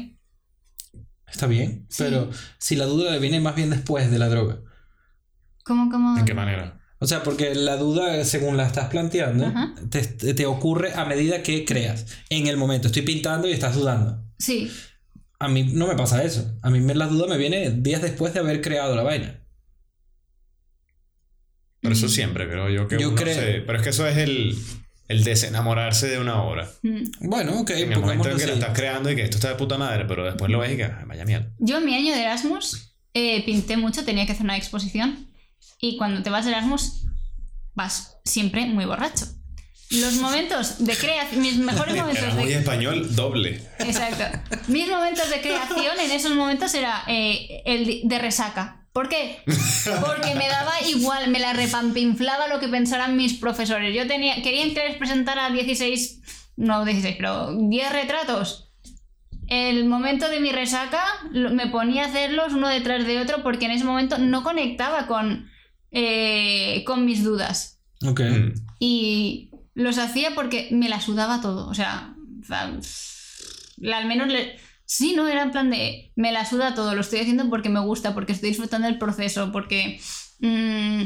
Está 1.27 1.47
bien. 1.47 1.87
Pero 1.99 2.31
si 2.59 2.77
la 2.77 2.85
duda 2.85 3.11
le 3.11 3.19
viene 3.19 3.41
más 3.41 3.57
bien 3.57 3.71
después 3.71 4.11
de 4.11 4.19
la 4.19 4.29
droga. 4.29 4.61
¿Cómo, 5.65 5.91
cómo? 5.91 6.19
¿En 6.19 6.25
qué 6.25 6.35
manera? 6.35 6.82
O 7.03 7.07
sea, 7.07 7.23
porque 7.25 7.55
la 7.57 7.77
duda, 7.77 8.25
según 8.25 8.57
la 8.57 8.67
estás 8.67 8.89
planteando, 8.89 9.53
te, 9.91 10.03
te 10.35 10.47
ocurre 10.47 10.93
a 10.95 11.05
medida 11.05 11.43
que 11.43 11.65
creas. 11.65 12.07
En 12.31 12.47
el 12.47 12.57
momento, 12.57 12.87
estoy 12.87 13.03
pintando 13.03 13.49
y 13.49 13.53
estás 13.53 13.75
dudando. 13.75 14.23
Sí. 14.39 14.71
A 15.41 15.49
mí 15.49 15.65
no 15.65 15.89
me 15.89 15.97
pasa 15.97 16.23
eso. 16.23 16.57
A 16.63 16.71
mí 16.71 16.79
me, 16.81 16.95
la 16.95 17.09
duda 17.09 17.27
me 17.27 17.39
viene 17.39 17.71
días 17.73 18.03
después 18.03 18.33
de 18.35 18.41
haber 18.41 18.61
creado 18.61 18.95
la 18.95 19.03
vaina. 19.03 19.41
Pero 21.81 21.95
eso 21.95 22.09
siempre, 22.09 22.49
creo 22.49 22.69
yo 22.71 22.87
que 22.87 22.99
Yo 22.99 23.09
uno 23.09 23.17
creo- 23.17 23.35
se- 23.35 23.61
Pero 23.63 23.79
es 23.79 23.83
que 23.83 23.91
eso 23.91 24.07
es 24.07 24.17
el, 24.19 24.57
el 25.09 25.25
desenamorarse 25.25 26.07
de 26.09 26.21
una 26.21 26.41
obra. 26.43 26.71
Mm. 26.83 27.29
Bueno, 27.29 27.61
ok. 27.63 27.71
En 27.71 27.93
el 27.93 27.99
momento 27.99 28.31
en 28.31 28.37
que 28.37 28.47
la 28.47 28.53
así. 28.53 28.61
estás 28.61 28.79
creando 28.79 29.11
y 29.11 29.17
que 29.17 29.23
esto 29.23 29.39
está 29.39 29.49
de 29.49 29.57
puta 29.57 29.77
madre, 29.79 30.05
pero 30.07 30.25
después 30.25 30.51
lo 30.51 30.61
ves 30.61 30.73
y 30.75 30.77
que, 30.77 30.85
"Ay, 30.85 31.05
vaya 31.07 31.25
mierda. 31.25 31.51
Yo 31.59 31.79
en 31.79 31.85
mi 31.85 31.95
año 31.97 32.15
de 32.15 32.21
Erasmus 32.23 32.95
eh, 33.15 33.45
pinté 33.45 33.77
mucho, 33.77 34.05
tenía 34.05 34.25
que 34.27 34.33
hacer 34.33 34.45
una 34.45 34.57
exposición 34.57 35.32
y 35.83 35.97
cuando 35.97 36.23
te 36.23 36.31
vas 36.31 36.45
de 36.45 36.53
Erasmus 36.53 37.07
vas 37.75 38.17
siempre 38.25 38.65
muy 38.67 38.85
borracho. 38.87 39.27
Los 39.91 40.15
momentos 40.15 40.83
de 40.85 40.97
creación, 40.97 41.43
mis 41.43 41.57
mejores 41.59 41.97
momentos 42.01 42.23
Era 42.23 42.35
muy 42.35 42.47
de... 42.47 42.55
español 42.55 43.15
doble. 43.17 43.61
Exacto. 43.81 44.25
Mis 44.69 44.89
momentos 44.89 45.29
de 45.29 45.41
creación 45.43 45.99
en 46.03 46.11
esos 46.13 46.35
momentos 46.35 46.73
era 46.75 47.03
eh, 47.09 47.63
el 47.67 48.09
de- 48.09 48.19
resaca. 48.19 48.87
¿Por 48.93 49.09
qué? 49.09 49.43
Porque 49.45 50.35
me 50.35 50.49
daba 50.49 50.73
igual, 50.87 51.29
me 51.31 51.41
la 51.41 51.53
repampinflaba 51.55 52.47
lo 52.47 52.61
que 52.61 52.69
pensaran 52.69 53.17
mis 53.17 53.35
profesores. 53.35 53.95
Yo 53.95 54.07
tenía, 54.07 54.41
querían 54.43 54.73
que 54.75 54.87
les 54.87 54.97
presentara 54.99 55.51
16, 55.51 56.21
no 56.57 56.85
16, 56.85 57.17
pero 57.17 57.57
10 57.57 57.93
retratos. 57.93 58.71
El 59.49 59.87
momento 59.87 60.29
de 60.29 60.41
mi 60.41 60.53
resaca 60.53 61.03
me 61.33 61.67
ponía 61.69 62.05
a 62.05 62.07
hacerlos 62.09 62.53
uno 62.53 62.69
detrás 62.69 63.05
de 63.07 63.19
otro 63.19 63.43
porque 63.43 63.65
en 63.65 63.73
ese 63.73 63.85
momento 63.85 64.19
no 64.19 64.43
conectaba 64.45 65.07
con, 65.07 65.51
eh, 65.93 66.83
con 66.85 67.05
mis 67.05 67.23
dudas. 67.23 67.81
Ok. 68.05 68.21
Mm. 68.21 68.55
Y 68.81 69.51
los 69.75 69.99
hacía 69.99 70.35
porque 70.35 70.69
me 70.73 70.89
la 70.89 71.01
sudaba 71.01 71.41
todo. 71.41 71.69
O 71.69 71.75
sea, 71.75 72.15
al 72.51 74.07
menos 74.07 74.29
le... 74.29 74.57
Sí, 74.85 75.15
no, 75.15 75.29
era 75.29 75.43
en 75.43 75.53
plan 75.53 75.71
de... 75.71 76.13
Me 76.17 76.33
la 76.33 76.45
suda 76.45 76.75
todo, 76.75 76.95
lo 76.95 77.01
estoy 77.01 77.21
haciendo 77.21 77.49
porque 77.49 77.69
me 77.69 77.81
gusta, 77.81 78.15
porque 78.15 78.33
estoy 78.33 78.51
disfrutando 78.51 78.89
del 78.89 78.99
proceso, 78.99 79.53
porque... 79.53 80.01
mm, 80.41 81.05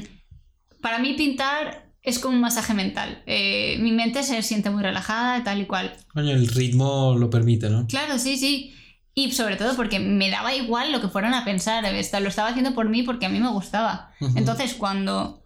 para 0.80 0.98
mí 0.98 1.14
pintar 1.14 1.86
es 2.02 2.20
como 2.20 2.36
un 2.36 2.40
masaje 2.40 2.72
mental. 2.72 3.22
Eh, 3.26 3.78
mi 3.80 3.90
mente 3.92 4.22
se 4.22 4.40
siente 4.42 4.70
muy 4.70 4.82
relajada, 4.82 5.42
tal 5.42 5.60
y 5.60 5.66
cual. 5.66 5.92
Coño, 6.14 6.30
el 6.30 6.46
ritmo 6.46 7.16
lo 7.18 7.28
permite, 7.28 7.68
¿no? 7.68 7.86
Claro, 7.88 8.18
sí, 8.18 8.36
sí. 8.36 8.72
Y 9.18 9.32
sobre 9.32 9.56
todo 9.56 9.74
porque 9.76 9.98
me 9.98 10.30
daba 10.30 10.54
igual 10.54 10.92
lo 10.92 11.00
que 11.00 11.08
fueran 11.08 11.32
a 11.32 11.42
pensar. 11.44 11.82
Lo 11.84 12.28
estaba 12.28 12.48
haciendo 12.50 12.74
por 12.74 12.88
mí 12.90 13.02
porque 13.02 13.24
a 13.24 13.30
mí 13.30 13.40
me 13.40 13.48
gustaba. 13.48 14.12
Entonces, 14.36 14.74
cuando 14.74 15.42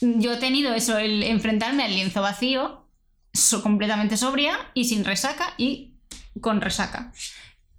yo 0.00 0.32
he 0.32 0.36
tenido 0.36 0.74
eso, 0.74 0.98
el 0.98 1.22
enfrentarme 1.22 1.84
al 1.84 1.94
lienzo 1.94 2.20
vacío, 2.22 2.88
so- 3.32 3.62
completamente 3.62 4.16
sobria 4.16 4.58
y 4.74 4.84
sin 4.86 5.04
resaca 5.04 5.54
y 5.56 5.94
con 6.40 6.60
resaca. 6.60 7.12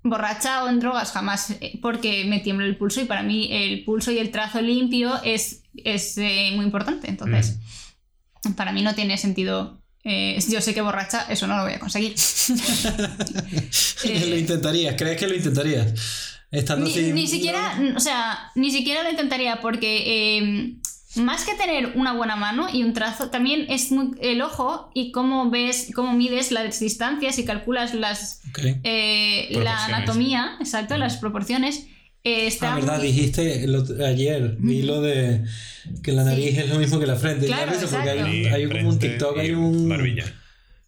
Borracha 0.03 0.63
o 0.63 0.69
en 0.69 0.79
drogas 0.79 1.11
jamás, 1.11 1.51
eh, 1.59 1.77
porque 1.81 2.23
me 2.25 2.39
tiembla 2.39 2.65
el 2.67 2.77
pulso 2.77 3.01
y 3.01 3.05
para 3.05 3.23
mí 3.23 3.49
el 3.51 3.83
pulso 3.83 4.11
y 4.11 4.17
el 4.19 4.31
trazo 4.31 4.61
limpio 4.61 5.21
es, 5.23 5.63
es 5.75 6.17
eh, 6.17 6.51
muy 6.55 6.63
importante. 6.63 7.09
Entonces, 7.09 7.59
para 8.55 8.71
mí 8.71 8.81
no 8.81 8.95
tiene 8.95 9.17
sentido. 9.17 9.81
Eh, 10.07 10.39
yo 10.49 10.61
sé 10.61 10.73
que 10.73 10.81
borracha 10.81 11.25
eso 11.29 11.45
no 11.47 11.57
lo 11.57 11.63
voy 11.63 11.73
a 11.73 11.79
conseguir. 11.79 12.15
Eh, 14.03 14.25
lo 14.29 14.37
intentarías, 14.37 14.95
¿crees 14.97 15.17
que 15.19 15.27
lo 15.27 15.35
intentarías? 15.35 15.93
Estando 16.51 16.85
Ni, 16.85 17.27
siquiera, 17.27 17.77
o 17.95 17.99
sea, 17.99 18.51
ni 18.55 18.71
siquiera 18.71 19.03
lo 19.03 19.09
intentaría 19.09 19.59
porque 19.59 20.03
eh, 20.37 20.75
más 21.15 21.43
que 21.43 21.55
tener 21.55 21.93
una 21.95 22.13
buena 22.13 22.35
mano 22.35 22.67
y 22.71 22.83
un 22.83 22.93
trazo, 22.93 23.29
también 23.29 23.65
es 23.69 23.91
muy- 23.91 24.11
el 24.21 24.41
ojo 24.41 24.89
y 24.93 25.11
cómo 25.11 25.49
ves, 25.49 25.89
cómo 25.93 26.13
mides 26.13 26.51
las 26.51 26.79
distancias 26.79 27.37
y 27.39 27.43
calculas 27.45 27.93
las, 27.93 28.41
Ok. 28.49 28.59
eh, 28.83 29.49
la 29.61 29.85
anatomía, 29.85 30.55
exacto, 30.59 30.95
las 30.97 31.17
proporciones. 31.17 31.87
Eh, 32.27 32.47
está 32.47 32.73
Ah, 32.73 32.75
verdad, 32.75 32.97
muy- 32.97 33.07
dijiste 33.07 33.65
otro- 33.75 34.05
ayer, 34.05 34.55
vi 34.59 34.81
lo 34.83 35.01
de 35.01 35.43
que 36.03 36.11
la 36.11 36.23
nariz 36.23 36.57
es 36.57 36.69
lo 36.69 36.79
mismo 36.79 36.99
que 36.99 37.07
la 37.07 37.15
frente. 37.15 37.45
Claro, 37.45 37.71
risa 37.71 37.87
porque 37.87 38.09
hay, 38.09 38.45
hay 38.45 38.67
como 38.67 38.89
un 38.89 38.99
TikTok, 38.99 39.37
hay 39.37 39.51
un... 39.51 39.87
Barbilla. 39.89 40.25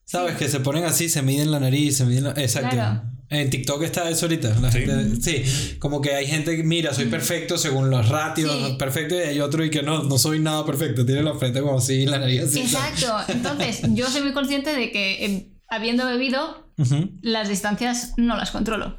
¿Sabes? 0.06 0.36
Que 0.38 0.48
se 0.49 0.60
ponen 0.60 0.86
así, 0.86 1.07
se 1.07 1.22
miden 1.22 1.52
la 1.52 1.60
nariz, 1.60 1.98
se 1.98 2.06
miden 2.06 2.24
la... 2.26 2.32
Exacto. 2.32 2.72
Claro. 2.76 3.03
En 3.32 3.52
TikTok 3.52 3.84
está 3.84 4.10
eso 4.10 4.26
ahorita. 4.26 4.60
La 4.60 4.72
¿Sí? 4.72 4.80
gente- 4.80 5.22
sí, 5.22 5.76
como 5.78 6.02
que 6.02 6.16
hay 6.16 6.26
gente 6.26 6.57
que 6.57 6.64
mira, 6.64 6.95
soy 6.95 7.06
perfecto 7.06 7.60
según 7.60 7.91
los 7.91 8.10
ratios, 8.10 8.52
Sí. 8.70 8.76
perfecto, 8.80 9.14
y 9.16 9.20
hay 9.20 9.40
otro 9.40 9.64
y 9.64 9.70
que 9.70 9.84
no, 9.84 10.02
no 10.03 10.18
soy 10.18 10.40
nada 10.40 10.66
perfecto. 10.66 11.06
Tiene 11.06 11.22
la 11.22 11.36
frente 11.36 11.61
como 11.61 11.78
así, 11.78 12.07
la 12.07 12.18
nariz 12.18 12.41
así. 12.41 12.66
¿sabes? 12.68 13.03
Exacto. 13.03 13.32
Entonces, 13.32 13.82
yo 13.94 14.10
soy 14.10 14.24
muy 14.24 14.34
consciente 14.34 14.76
de 14.76 14.91
que 14.91 15.26
eh, 15.26 15.52
habiendo 15.70 16.07
bebido, 16.07 16.72
Ujú. 16.80 17.11
las 17.22 17.48
distancias 17.48 18.14
no 18.18 18.36
las 18.36 18.49
controlo. 18.49 18.98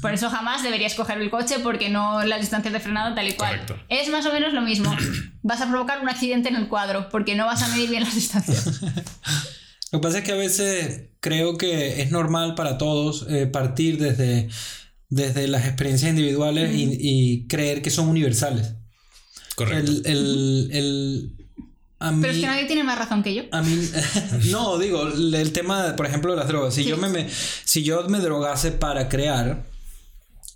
Por 0.00 0.14
eso 0.14 0.30
jamás 0.30 0.62
deberías 0.62 0.94
coger 0.94 1.18
el 1.20 1.30
coche 1.30 1.56
porque 1.62 1.88
no 1.88 2.24
las 2.24 2.40
distancias 2.40 2.72
de 2.72 2.80
frenado 2.80 3.14
tal 3.14 3.28
y 3.28 3.34
cual. 3.34 3.52
Correcto. 3.66 3.76
Es 3.88 4.08
más 4.08 4.24
o 4.26 4.32
menos 4.32 4.52
lo 4.52 4.62
mismo. 4.62 4.94
Vas 5.42 5.60
a 5.60 5.68
provocar 5.68 6.00
un 6.00 6.08
accidente 6.08 6.48
en 6.48 6.56
el 6.56 6.68
cuadro 6.68 7.08
porque 7.10 7.34
no 7.34 7.46
vas 7.46 7.62
a 7.62 7.68
medir 7.68 7.90
bien 7.90 8.02
las 8.04 8.14
distancias. 8.14 8.80
Lo 9.92 10.00
que 10.00 10.02
pasa 10.02 10.18
es 10.18 10.24
que 10.24 10.32
a 10.32 10.36
veces 10.36 11.02
creo 11.20 11.58
que 11.58 12.00
es 12.00 12.10
normal 12.10 12.54
para 12.54 12.78
todos 12.78 13.26
eh, 13.28 13.46
partir 13.46 13.98
desde, 13.98 14.48
desde 15.10 15.48
las 15.48 15.66
experiencias 15.66 16.10
individuales 16.10 16.74
y, 16.74 16.96
y 16.98 17.46
creer 17.48 17.82
que 17.82 17.90
son 17.90 18.08
universales. 18.08 18.72
Correcto. 19.54 19.90
El, 19.90 20.06
el, 20.06 20.70
el- 20.72 21.32
a 21.98 22.10
mí, 22.10 22.20
Pero 22.22 22.32
es 22.32 22.40
que 22.40 22.46
nadie 22.46 22.64
tiene 22.64 22.82
más 22.84 22.98
razón 22.98 23.22
que 23.22 23.34
yo. 23.34 23.42
a 23.52 23.60
mí 23.62 23.76
no, 24.50 24.78
digo, 24.78 25.06
el, 25.08 25.34
el 25.34 25.52
tema, 25.52 25.94
por 25.96 26.06
ejemplo, 26.06 26.32
de 26.32 26.38
las 26.38 26.48
drogas. 26.48 26.74
Si, 26.74 26.82
Sí. 26.84 26.88
yo 26.88 26.96
me, 26.96 27.08
me- 27.08 27.28
si 27.30 27.82
yo 27.84 28.08
me 28.08 28.18
drogase 28.18 28.72
para 28.72 29.08
crear, 29.08 29.62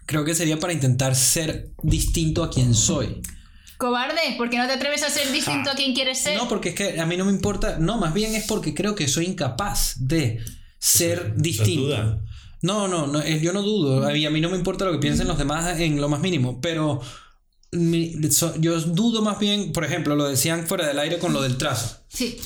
creo 0.07 0.25
que 0.25 0.35
sería 0.35 0.59
para 0.59 0.73
intentar 0.73 1.15
ser 1.15 1.73
distinto 1.83 2.43
a 2.43 2.51
quien 2.51 2.75
soy. 2.75 3.21
Cobarde, 3.79 4.21
porque 4.39 4.57
no 4.57 4.67
te 4.67 4.73
atreves 4.73 5.03
a 5.03 5.11
ser 5.11 5.31
distinto 5.33 5.71
a 5.71 5.75
quien 5.75 5.95
quieres 5.95 6.19
ser. 6.19 6.37
No, 6.39 6.49
porque 6.49 6.71
es 6.71 6.75
que 6.75 6.99
a 6.99 7.05
mí 7.05 7.17
no 7.19 7.27
me 7.27 7.33
importa. 7.33 7.77
No, 7.79 7.99
más 7.99 8.15
bien 8.15 8.35
es 8.35 8.45
porque 8.47 8.73
creo 8.75 8.95
que 8.95 9.07
soy 9.07 9.27
incapaz 9.27 9.97
de 9.99 10.41
ser 10.79 11.35
distinto. 11.37 11.83
duda. 11.89 12.23
No, 12.63 12.89
no, 12.89 13.07
no, 13.07 13.21
eh, 13.21 13.39
yo 13.43 13.53
no 13.53 13.61
dudo. 13.63 14.07
A 14.09 14.13
mí, 14.13 14.25
a 14.25 14.31
mí 14.31 14.41
no 14.41 14.49
me 14.49 14.57
importa 14.57 14.87
lo 14.87 14.93
que 14.93 14.99
piensen 14.99 15.29
los 15.29 15.37
demás 15.37 15.79
en 15.79 16.01
lo 16.01 16.09
más 16.09 16.21
mínimo. 16.21 16.59
Pero 16.63 17.01
mi- 17.73 18.15
so- 18.31 18.55
yo 18.59 18.81
dudo 18.81 19.21
más 19.21 19.39
bien, 19.39 19.73
por 19.73 19.85
ejemplo, 19.85 20.17
lo 20.17 20.27
decían 20.27 20.67
fuera 20.67 20.87
del 20.87 20.99
aire 20.99 21.19
con 21.19 21.35
lo 21.35 21.43
del 21.43 21.59
trazo. 21.59 21.99
Sí. 22.09 22.39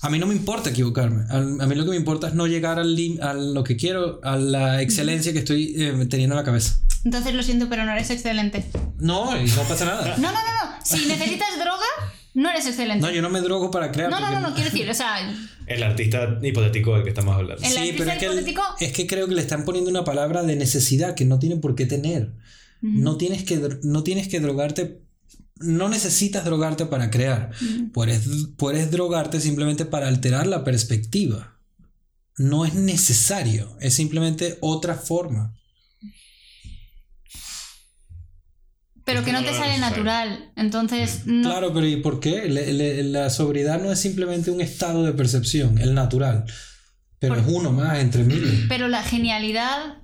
A 0.00 0.10
mí 0.10 0.20
no 0.20 0.26
me 0.28 0.34
importa 0.34 0.70
equivocarme. 0.70 1.24
A, 1.28 1.38
a 1.38 1.66
mí 1.66 1.74
lo 1.74 1.84
que 1.84 1.90
me 1.90 1.96
importa 1.96 2.28
es 2.28 2.34
no 2.34 2.46
llegar 2.46 2.78
al 2.78 2.96
a 3.20 3.34
lo 3.34 3.64
que 3.64 3.76
quiero, 3.76 4.20
a 4.22 4.36
la 4.36 4.80
excelencia 4.80 5.32
que 5.32 5.40
estoy 5.40 5.74
eh, 5.76 6.06
teniendo 6.08 6.34
en 6.36 6.38
la 6.38 6.44
cabeza. 6.44 6.80
Entonces 7.04 7.34
lo 7.34 7.42
siento, 7.42 7.68
pero 7.68 7.84
no 7.84 7.92
eres 7.92 8.10
excelente. 8.10 8.64
No, 8.98 9.40
y 9.40 9.48
no 9.48 9.62
pasa 9.62 9.84
nada. 9.84 10.16
No, 10.18 10.32
no, 10.32 10.38
no, 10.38 10.70
no. 10.70 10.76
Si 10.84 11.06
necesitas 11.06 11.48
droga, 11.58 11.84
no 12.34 12.50
eres 12.50 12.66
excelente. 12.66 13.06
No, 13.06 13.12
yo 13.12 13.22
no 13.22 13.30
me 13.30 13.40
drogo 13.40 13.70
para 13.70 13.90
crear. 13.92 14.10
No, 14.10 14.20
no, 14.20 14.30
no, 14.30 14.40
no, 14.40 14.54
quiero 14.54 14.70
decir, 14.70 14.88
o 14.90 14.94
sea, 14.94 15.16
El 15.66 15.82
artista 15.82 16.38
hipotético 16.42 16.94
del 16.94 17.02
que 17.04 17.10
estamos 17.10 17.34
hablando. 17.36 17.62
El 17.64 17.70
Sí, 17.72 17.78
artista 17.78 17.98
pero 17.98 18.10
es 18.12 18.18
que, 18.18 18.26
el- 18.26 18.32
hipotético- 18.32 18.74
es 18.80 18.92
que 18.92 19.06
creo 19.06 19.28
que 19.28 19.34
le 19.34 19.40
están 19.42 19.64
poniendo 19.64 19.90
una 19.90 20.04
palabra 20.04 20.42
de 20.42 20.56
necesidad 20.56 21.14
que 21.14 21.24
no 21.24 21.38
tiene 21.38 21.56
por 21.56 21.74
qué 21.74 21.86
tener. 21.86 22.32
No, 22.80 23.16
tienes 23.16 23.42
que, 23.44 23.60
no 23.82 24.02
tienes 24.04 24.28
que 24.28 24.38
drogarte. 24.40 25.02
No 25.56 25.88
necesitas 25.88 26.44
drogarte 26.44 26.86
para 26.86 27.10
crear. 27.10 27.50
Puedes, 27.92 28.28
puedes 28.56 28.90
drogarte 28.92 29.40
simplemente 29.40 29.84
para 29.84 30.06
alterar 30.06 30.46
la 30.46 30.62
perspectiva. 30.62 31.58
No 32.36 32.64
es 32.64 32.74
necesario. 32.74 33.76
Es 33.80 33.94
simplemente 33.94 34.58
otra 34.60 34.94
forma. 34.94 35.54
Pero 39.08 39.24
que 39.24 39.32
no 39.32 39.40
te 39.40 39.46
No, 39.46 39.52
no, 39.52 39.58
sale 39.58 39.72
no, 39.78 39.80
no. 39.80 39.90
natural. 39.90 40.52
Entonces, 40.56 41.22
no. 41.26 41.48
Claro, 41.48 41.72
pero 41.74 41.86
¿y 41.86 41.96
por 41.96 42.20
qué? 42.20 42.48
Le- 42.48 42.72
le- 42.72 43.02
la 43.04 43.30
sobriedad 43.30 43.80
no 43.82 43.90
es 43.90 43.98
simplemente 44.00 44.50
un 44.50 44.60
estado 44.60 45.02
de 45.04 45.12
percepción, 45.12 45.78
el 45.78 45.94
natural. 45.94 46.44
Pero 47.18 47.34
Por- 47.34 47.42
es 47.44 47.50
uno 47.50 47.72
más 47.72 47.98
entre 47.98 48.22
miles. 48.24 48.66
Pero 48.68 48.86
la 48.88 49.02
genialidad 49.02 50.02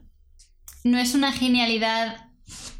no 0.82 0.98
es 0.98 1.14
una 1.14 1.32
genialidad 1.32 2.16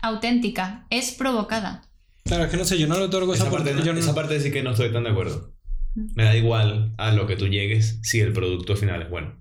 auténtica, 0.03 0.87
es 0.91 1.13
provocada. 1.13 1.83
Claro, 2.25 2.45
es 2.45 2.51
que 2.51 2.57
no 2.57 2.65
sé, 2.65 2.79
yo 2.79 2.87
no 2.87 2.97
le 2.99 3.05
otorgo 3.05 3.35
esa, 3.35 3.45
Esa 3.45 3.53
parte, 3.53 3.71
parte. 3.73 3.87
yo 3.87 3.93
no- 3.93 4.01
esa 4.01 4.15
parte 4.15 4.41
sí 4.41 4.51
que 4.51 4.63
no 4.63 4.71
estoy 4.73 4.93
tan 4.93 5.05
de 5.05 5.11
acuerdo. 5.11 5.53
Me 5.95 6.25
da 6.25 6.37
igual 6.37 6.95
a 6.99 7.13
lo 7.13 7.27
que 7.27 7.37
tú 7.37 7.47
llegues 7.49 8.01
si 8.03 8.21
el 8.21 8.33
producto 8.33 8.75
final 8.77 9.03
es 9.03 9.11
bueno. 9.11 9.41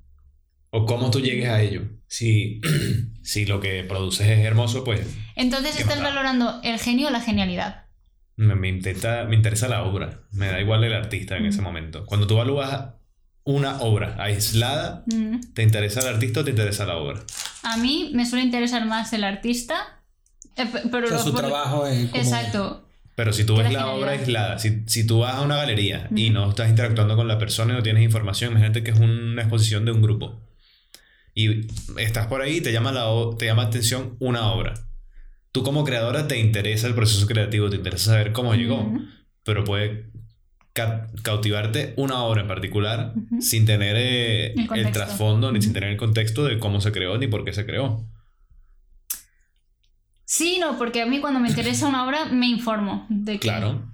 O 0.69 0.85
cómo 0.85 1.10
tú 1.11 1.19
llegues 1.19 1.49
a 1.49 1.61
ello. 1.61 1.81
Si, 2.07 2.61
si 3.24 3.45
lo 3.45 3.60
que 3.60 3.84
produces 3.84 4.28
es 4.28 4.40
hermoso, 4.45 4.84
pues 4.84 5.02
Entonces 5.36 5.80
estás 5.80 6.02
valorando 6.02 6.60
el 6.64 6.78
genio 6.80 7.08
o 7.08 7.12
la 7.12 7.22
genialidad. 7.22 7.86
me, 8.36 8.56
me 8.56 8.68
intenta, 8.70 9.24
me 9.26 9.36
interesa 9.36 9.68
la 9.68 9.84
obra. 9.84 10.20
Me 10.32 10.48
da 10.48 10.60
igual 10.60 10.84
el 10.84 10.94
artista 10.94 11.38
en 11.38 11.45
ese 11.45 11.62
momento. 11.62 12.06
Cuando 12.06 12.28
tú 12.28 12.34
evalúas 12.36 12.86
una 13.45 13.82
obra 13.82 14.16
aislada, 14.20 15.04
Mm. 15.08 15.40
¿te 15.54 15.64
interesa 15.64 16.00
el 16.02 16.08
artista 16.08 16.40
o 16.41 16.44
te 16.44 16.52
interesa 16.52 16.86
la 16.86 16.98
obra? 16.98 17.22
A 17.64 17.78
mí 17.78 18.12
me 18.14 18.26
suele 18.26 18.44
interesar 18.45 18.86
más 18.86 19.12
el 19.14 19.24
artista, 19.24 19.76
eh, 20.56 20.66
pe- 20.66 20.82
pero 20.91 21.06
o 21.06 21.10
sea, 21.10 21.18
lo- 21.18 21.24
su 21.24 21.32
por- 21.32 21.41
trabajo 21.41 21.86
es 21.88 22.10
como... 22.10 22.24
Exacto. 22.24 22.80
Pero 23.16 23.32
si 23.32 23.44
tú 23.44 23.56
ves 23.58 23.72
la 23.72 23.82
la 23.82 23.88
obra 23.90 24.12
aislada, 24.14 24.58
si, 24.58 24.82
si 24.88 25.06
tú 25.06 25.20
vas 25.20 25.36
a 25.36 25.41
una 25.41 25.58
galería 25.58 26.08
y 26.16 26.26
Ujú. 26.32 26.34
no 26.34 26.50
estás 26.50 26.68
interactuando 26.70 27.16
con 27.16 27.28
la 27.28 27.38
persona 27.38 27.74
y 27.74 27.78
no 27.78 27.84
tienes 27.84 28.02
información, 28.04 28.52
imagínate 28.54 28.82
que 28.84 28.90
es 28.91 29.00
una 29.00 29.41
exposición 29.44 29.86
de 29.86 29.91
un 29.91 30.02
grupo. 30.02 30.41
Y 31.35 31.68
estás 31.97 32.27
por 32.27 32.41
ahí 32.41 32.57
y 32.57 32.61
te 32.61 32.72
llama, 32.72 32.91
la, 32.91 33.05
te 33.38 33.45
llama 33.45 33.64
atención 33.64 34.15
una 34.19 34.51
obra. 34.51 34.73
Tú 35.51 35.64
como 35.64 35.84
creadora 35.84 36.27
te 36.27 36.39
interesa 36.39 36.88
el 36.88 36.95
proceso 36.95 37.26
creativo, 37.27 37.69
te 37.69 37.76
interesa 37.76 38.11
saber 38.11 38.31
cómo 38.31 38.55
llegó, 38.55 38.91
pero 39.43 39.64
puede 39.64 40.11
ca- 40.73 41.07
cautivarte 41.22 41.93
una 41.97 42.23
obra 42.23 42.41
en 42.41 42.47
particular 42.47 43.14
sin 43.39 43.65
tener 43.65 43.95
eh, 43.97 44.53
El 44.76 44.91
trasfondo 44.91 45.51
ni 45.51 45.61
sin 45.61 45.73
tener 45.73 45.89
el 45.89 45.97
contexto 45.97 46.45
de 46.45 46.60
cómo 46.60 46.81
se 46.81 46.91
creó 46.91 47.18
ni 47.18 47.27
por 47.27 47.43
qué 47.45 47.53
se 47.53 47.65
creó. 47.65 48.05
Sí, 50.26 50.57
no, 50.60 50.77
porque 50.77 51.01
a 51.01 51.05
mí 51.05 51.19
cuando 51.19 51.39
me 51.39 51.49
interesa 51.49 51.88
una 51.88 52.05
obra 52.05 52.26
me 52.26 52.47
informo 52.47 53.05
de 53.10 53.34
que... 53.34 53.39
Claro, 53.39 53.91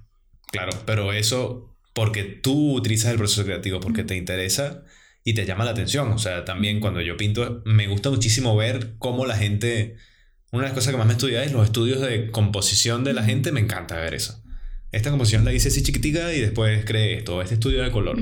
claro, 0.52 0.72
pero 0.86 1.12
eso 1.12 1.76
porque 1.94 2.24
tú 2.24 2.74
utilizas 2.76 3.12
el 3.12 3.18
proceso 3.18 3.44
creativo, 3.44 3.80
porque 3.80 4.04
te 4.04 4.16
interesa 4.16 4.84
y 5.24 5.34
te 5.34 5.46
llama 5.46 5.66
la 5.66 5.72
atención. 5.72 6.12
O 6.12 6.18
sea, 6.18 6.46
también 6.46 6.80
cuando 6.80 7.02
yo 7.02 7.18
pinto, 7.18 7.62
me 7.66 7.88
gusta 7.88 8.10
muchísimo 8.10 8.56
ver 8.56 8.96
cómo 8.98 9.26
la 9.26 9.38
gente... 9.38 9.98
Una 10.52 10.64
de 10.64 10.70
las 10.70 10.76
cosas 10.76 10.92
que 10.92 10.98
más 10.98 11.06
me 11.06 11.14
estudia 11.14 11.44
es 11.44 11.52
los 11.52 11.66
estudios 11.66 12.02
de 12.02 12.32
composición 12.32 13.04
de 13.04 13.14
la 13.14 13.24
gente, 13.24 13.52
me 13.52 13.60
encanta 13.60 13.98
ver 13.98 14.16
eso. 14.16 14.42
Esta 14.92 15.12
composición 15.12 15.46
la 15.46 15.54
hice 15.54 15.68
así 15.68 15.84
chiquitica 15.84 16.34
y 16.34 16.40
después 16.40 16.86
creé 16.86 17.20
esto, 17.20 17.42
este 17.44 17.54
estudio 17.54 17.84
de 17.84 17.92
color. 17.92 18.18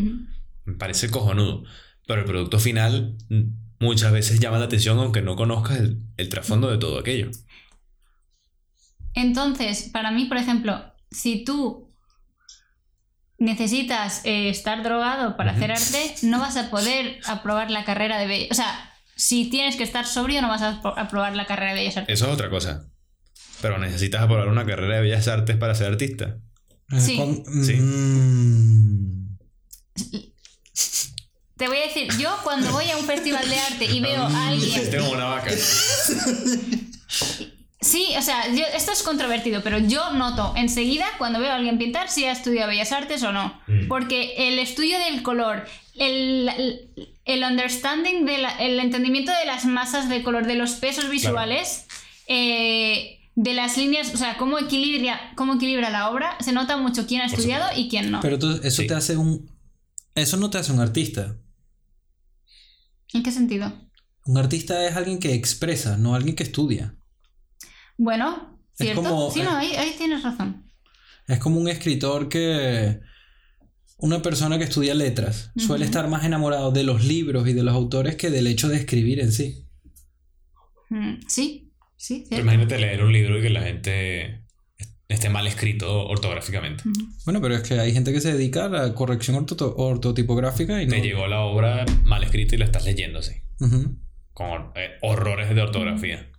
Me 0.65 0.73
parece 0.73 1.09
cojonudo. 1.09 1.63
Pero 2.05 2.21
el 2.21 2.25
producto 2.25 2.59
final 2.59 3.15
mm, 3.29 3.43
muchas 3.79 4.11
veces 4.11 4.39
llama 4.41 4.59
la 4.59 4.65
atención 4.65 4.99
aunque 4.99 5.21
no 5.21 5.37
conozcas 5.37 5.79
el, 5.79 6.01
el 6.17 6.27
trasfondo 6.27 6.69
de 6.69 6.77
todo 6.77 6.99
aquello. 6.99 7.31
Entonces, 9.13 9.89
para 9.93 10.11
mí, 10.11 10.25
por 10.25 10.37
ejemplo, 10.37 10.81
si 11.09 11.45
tú 11.45 11.86
necesitas 13.39 14.21
eh, 14.25 14.49
estar 14.49 14.83
drogado 14.83 15.37
para 15.37 15.51
hacer 15.51 15.71
arte, 15.71 16.15
no 16.23 16.39
vas 16.39 16.57
a 16.57 16.69
poder 16.69 17.19
aprobar 17.27 17.69
la 17.71 17.83
carrera 17.85 18.17
de 18.17 18.27
Bellas 18.27 18.51
O 18.51 18.55
sea, 18.55 18.93
si 19.15 19.49
tienes 19.49 19.75
que 19.75 19.83
estar 19.83 20.05
sobrio, 20.07 20.41
no 20.41 20.47
vas 20.47 20.61
a 20.61 20.81
apro- 20.81 20.93
aprobar 20.97 21.35
la 21.35 21.45
carrera 21.45 21.73
de 21.73 21.79
Bellas 21.79 21.97
Artes. 21.97 22.13
Eso 22.19 22.27
es 22.27 22.33
otra 22.33 22.49
cosa. 22.49 22.87
Pero 23.61 23.77
necesitas 23.79 24.21
aprobar 24.21 24.47
una 24.49 24.65
carrera 24.65 24.95
de 24.97 25.01
bellas 25.01 25.27
artes 25.27 25.57
para 25.57 25.73
ser 25.73 25.87
artista. 25.87 26.37
Eh, 26.91 26.99
Sí. 27.01 27.19
Mm. 27.73 29.37
Te 31.57 31.67
voy 31.67 31.77
a 31.77 31.87
decir, 31.87 32.07
yo 32.19 32.37
cuando 32.43 32.71
voy 32.71 32.87
a 32.91 32.97
un 32.97 33.05
festival 33.05 33.49
de 33.49 33.59
arte 33.59 33.85
y 33.85 33.99
veo 33.99 34.21
a 34.23 34.47
alguien... 34.49 34.91
Tengo 34.91 35.09
una 35.11 35.25
vaca. 35.25 35.51
Sí, 37.87 38.07
o 38.17 38.21
sea, 38.21 38.53
yo- 38.53 38.65
esto 38.75 38.91
es 38.91 39.01
controvertido, 39.03 39.63
pero 39.63 39.77
yo 39.79 40.11
noto 40.11 40.53
enseguida 40.57 41.05
cuando 41.17 41.39
veo 41.39 41.51
a 41.51 41.55
alguien 41.55 41.77
pintar 41.77 42.09
si 42.09 42.25
ha 42.25 42.31
estudiado 42.31 42.69
Bellas 42.69 42.91
Artes 42.91 43.23
o 43.23 43.31
no. 43.31 43.59
Mm. 43.67 43.87
Porque 43.87 44.33
el 44.49 44.59
estudio 44.59 44.97
del 44.99 45.23
color, 45.23 45.65
el, 45.95 46.49
el, 46.49 46.89
el 47.25 47.43
understanding, 47.43 48.25
de 48.25 48.37
la- 48.39 48.57
el 48.57 48.79
entendimiento 48.79 49.31
de 49.31 49.45
las 49.45 49.65
masas 49.65 50.09
de 50.09 50.21
color, 50.23 50.45
de 50.47 50.55
los 50.55 50.71
pesos 50.73 51.09
visuales, 51.09 51.85
eh, 52.27 53.13
de 53.35 53.53
las 53.53 53.77
líneas, 53.77 54.13
o 54.13 54.17
sea, 54.17 54.35
cómo 54.37 54.59
equilibra, 54.59 55.31
cómo 55.35 55.53
equilibra 55.55 55.89
la 55.89 56.09
obra, 56.09 56.35
se 56.41 56.51
nota 56.51 56.75
mucho 56.77 57.07
quién 57.07 57.21
ha 57.21 57.25
estudiado 57.27 57.69
y 57.75 57.87
quién 57.87 58.11
no. 58.11 58.19
Pero 58.19 58.37
tú- 58.37 58.59
eso 58.63 58.81
Sí. 58.81 58.87
te 58.87 58.95
hace 58.95 59.15
un... 59.15 59.49
Eso 60.15 60.35
no 60.37 60.49
te 60.49 60.57
hace 60.57 60.71
un 60.71 60.79
artista. 60.79 61.35
¿En 63.13 63.23
qué 63.23 63.31
sentido? 63.31 63.71
Un 64.25 64.37
artista 64.37 64.85
es 64.87 64.95
alguien 64.97 65.19
que 65.19 65.33
expresa, 65.33 65.95
no 65.95 66.15
alguien 66.15 66.35
que 66.35 66.43
estudia. 66.43 66.95
Bueno, 67.97 68.59
Es 68.73 68.85
¿cierto? 68.85 69.03
como- 69.03 69.31
sí, 69.31 69.41
no, 69.41 69.55
ahí, 69.55 69.71
ahí 69.75 69.93
tienes 69.97 70.23
razón. 70.23 70.65
Es 71.27 71.39
como 71.39 71.59
un 71.59 71.67
escritor 71.67 72.29
que... 72.29 72.99
Una 73.99 74.21
persona 74.21 74.59
que 74.59 74.63
estudia 74.65 74.93
letras 74.93 75.51
suele 75.57 75.83
estar 75.83 76.07
más 76.07 76.23
enamorado 76.23 76.71
de 76.71 76.83
los 76.83 77.03
libros 77.03 77.47
y 77.47 77.53
de 77.53 77.63
los 77.63 77.73
autores 77.73 78.15
que 78.15 78.29
del 78.29 78.45
hecho 78.45 78.69
de 78.69 78.77
escribir 78.77 79.19
en 79.19 79.31
sí. 79.31 79.65
Mm, 80.89 81.15
sí, 81.27 81.63
Sí, 81.99 82.25
Pero 82.29 82.43
imagínate 82.43 82.77
leer 82.77 83.03
un 83.03 83.11
libro 83.11 83.39
y 83.39 83.41
que 83.41 83.49
la 83.49 83.63
gente 83.63 84.43
esté 85.07 85.29
mal 85.29 85.47
escrito 85.47 86.05
ortográficamente. 86.07 86.83
Bueno, 87.25 87.41
pero 87.41 87.55
es 87.55 87.63
que 87.63 87.79
hay 87.79 87.91
gente 87.91 88.13
que 88.13 88.21
se 88.21 88.33
dedica 88.33 88.65
a 88.65 88.69
la 88.69 88.93
corrección 88.93 89.35
orto- 89.35 89.73
ortotipográfica 89.75 90.79
y 90.79 90.85
no. 90.85 90.91
Te 90.91 91.01
llegó 91.01 91.25
la 91.25 91.39
obra 91.41 91.85
mal 92.03 92.23
escrita 92.23 92.53
y 92.53 92.59
la 92.59 92.65
estás 92.65 92.85
leyendo 92.85 93.17
así, 93.17 93.33
Ujú. 93.59 93.97
con 94.31 94.71
eh, 94.75 94.91
horrores 95.01 95.49
de 95.55 95.59
ortografía. 95.59 96.29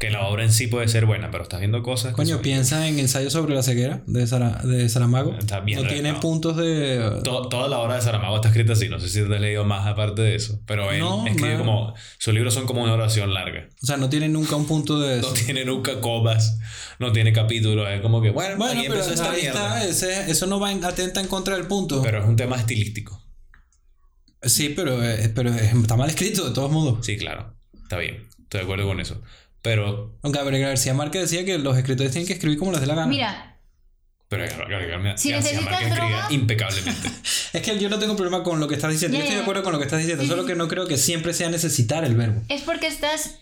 Que 0.00 0.08
la 0.10 0.26
obra 0.26 0.44
en 0.44 0.50
sí 0.52 0.66
puede 0.66 0.88
ser 0.88 1.04
buena, 1.04 1.30
pero 1.30 1.42
estás 1.42 1.60
viendo 1.60 1.82
cosas. 1.82 2.12
que 2.12 2.16
Coño, 2.16 2.36
son- 2.36 2.42
piensa 2.42 2.88
en 2.88 2.98
Ensayo 2.98 3.28
sobre 3.28 3.54
la 3.54 3.62
ceguera 3.62 4.02
de, 4.06 4.26
Sara- 4.26 4.62
de 4.64 4.88
Saramago. 4.88 5.34
Está 5.38 5.60
bien 5.60 5.82
no 5.82 5.86
tiene 5.86 6.14
puntos 6.14 6.56
de. 6.56 7.20
To- 7.22 7.48
toda 7.50 7.68
la 7.68 7.78
obra 7.80 7.96
de 7.96 8.00
Saramago 8.00 8.36
está 8.36 8.48
escrita 8.48 8.72
así. 8.72 8.88
No 8.88 8.98
sé 8.98 9.10
si 9.10 9.22
te 9.28 9.34
has 9.34 9.40
leído 9.42 9.62
más 9.66 9.86
aparte 9.86 10.22
de 10.22 10.34
eso. 10.36 10.58
Pero 10.64 10.90
él 10.90 11.00
No, 11.00 11.26
escribe 11.26 11.58
como. 11.58 11.92
Sus 12.18 12.32
libros 12.32 12.54
son 12.54 12.64
como 12.66 12.82
una 12.82 12.94
oración 12.94 13.34
larga. 13.34 13.68
O 13.82 13.86
sea, 13.86 13.98
no 13.98 14.08
tiene 14.08 14.30
nunca 14.30 14.56
un 14.56 14.66
punto 14.66 14.98
de. 14.98 15.20
No 15.20 15.28
tiene 15.34 15.66
nunca 15.66 16.00
comas. 16.00 16.58
No 16.98 17.12
tiene 17.12 17.34
capítulos. 17.34 17.86
Es 17.90 18.00
como 18.00 18.22
que, 18.22 18.30
bueno, 18.30 18.56
Bueno, 18.56 18.80
aquí 18.80 18.88
pero 18.88 18.94
empezó 19.04 19.12
esta 19.12 19.30
ahí 19.32 19.42
mierda. 19.42 19.84
está, 19.84 20.06
ese- 20.08 20.30
eso 20.30 20.46
no 20.46 20.58
va 20.58 20.72
en- 20.72 20.82
atenta 20.82 21.20
en 21.20 21.26
contra 21.28 21.56
del 21.56 21.66
punto. 21.66 22.00
Pero 22.02 22.20
es 22.22 22.24
un 22.26 22.36
tema 22.36 22.56
estilístico. 22.56 23.22
sí, 24.42 24.70
pero, 24.74 25.04
eh, 25.04 25.30
pero 25.34 25.50
es- 25.50 25.74
está 25.74 25.96
mal 25.96 26.08
escrito 26.08 26.48
de 26.48 26.54
todos 26.54 26.72
modos. 26.72 27.04
Sí, 27.04 27.18
claro. 27.18 27.54
Está 27.82 27.98
bien. 27.98 28.26
Estoy 28.44 28.60
de 28.60 28.64
acuerdo 28.64 28.86
con 28.86 28.98
eso. 29.00 29.20
Pero. 29.62 30.18
Gabriel 30.22 30.62
García 30.62 30.94
Márquez 30.94 31.22
decía 31.22 31.44
que 31.44 31.58
los 31.58 31.76
escritores 31.76 32.12
tienen 32.12 32.26
que 32.26 32.32
escribir 32.34 32.58
como 32.58 32.72
les 32.72 32.80
dé 32.80 32.86
la 32.86 32.94
gana. 32.94 33.06
Mira, 33.08 33.60
Pero 34.28 34.44
García 34.44 35.16
Si 35.16 35.30
García 35.30 35.36
necesitas 35.36 35.64
Márquez 35.70 35.88
escribía 35.92 36.26
impecablemente. 36.30 37.10
Es 37.52 37.62
que 37.62 37.76
yo 37.80 37.88
no 37.88 37.98
tengo 37.98 38.14
problema 38.14 38.44
con 38.44 38.60
lo 38.60 38.68
que 38.68 38.76
estás 38.76 38.92
diciendo. 38.92 39.16
Yo 39.18 39.22
estoy 39.24 39.36
de 39.36 39.42
acuerdo 39.42 39.64
con 39.64 39.72
lo 39.72 39.78
que 39.78 39.84
estás 39.84 39.98
diciendo, 39.98 40.22
Sí, 40.22 40.28
solo 40.30 40.42
sí, 40.42 40.48
que 40.48 40.54
no 40.54 40.68
creo 40.68 40.86
que 40.86 40.96
siempre 40.96 41.34
sea 41.34 41.50
necesitar 41.50 42.04
el 42.04 42.14
verbo. 42.16 42.42
es 42.48 42.62
porque 42.62 42.86
estás. 42.86 43.38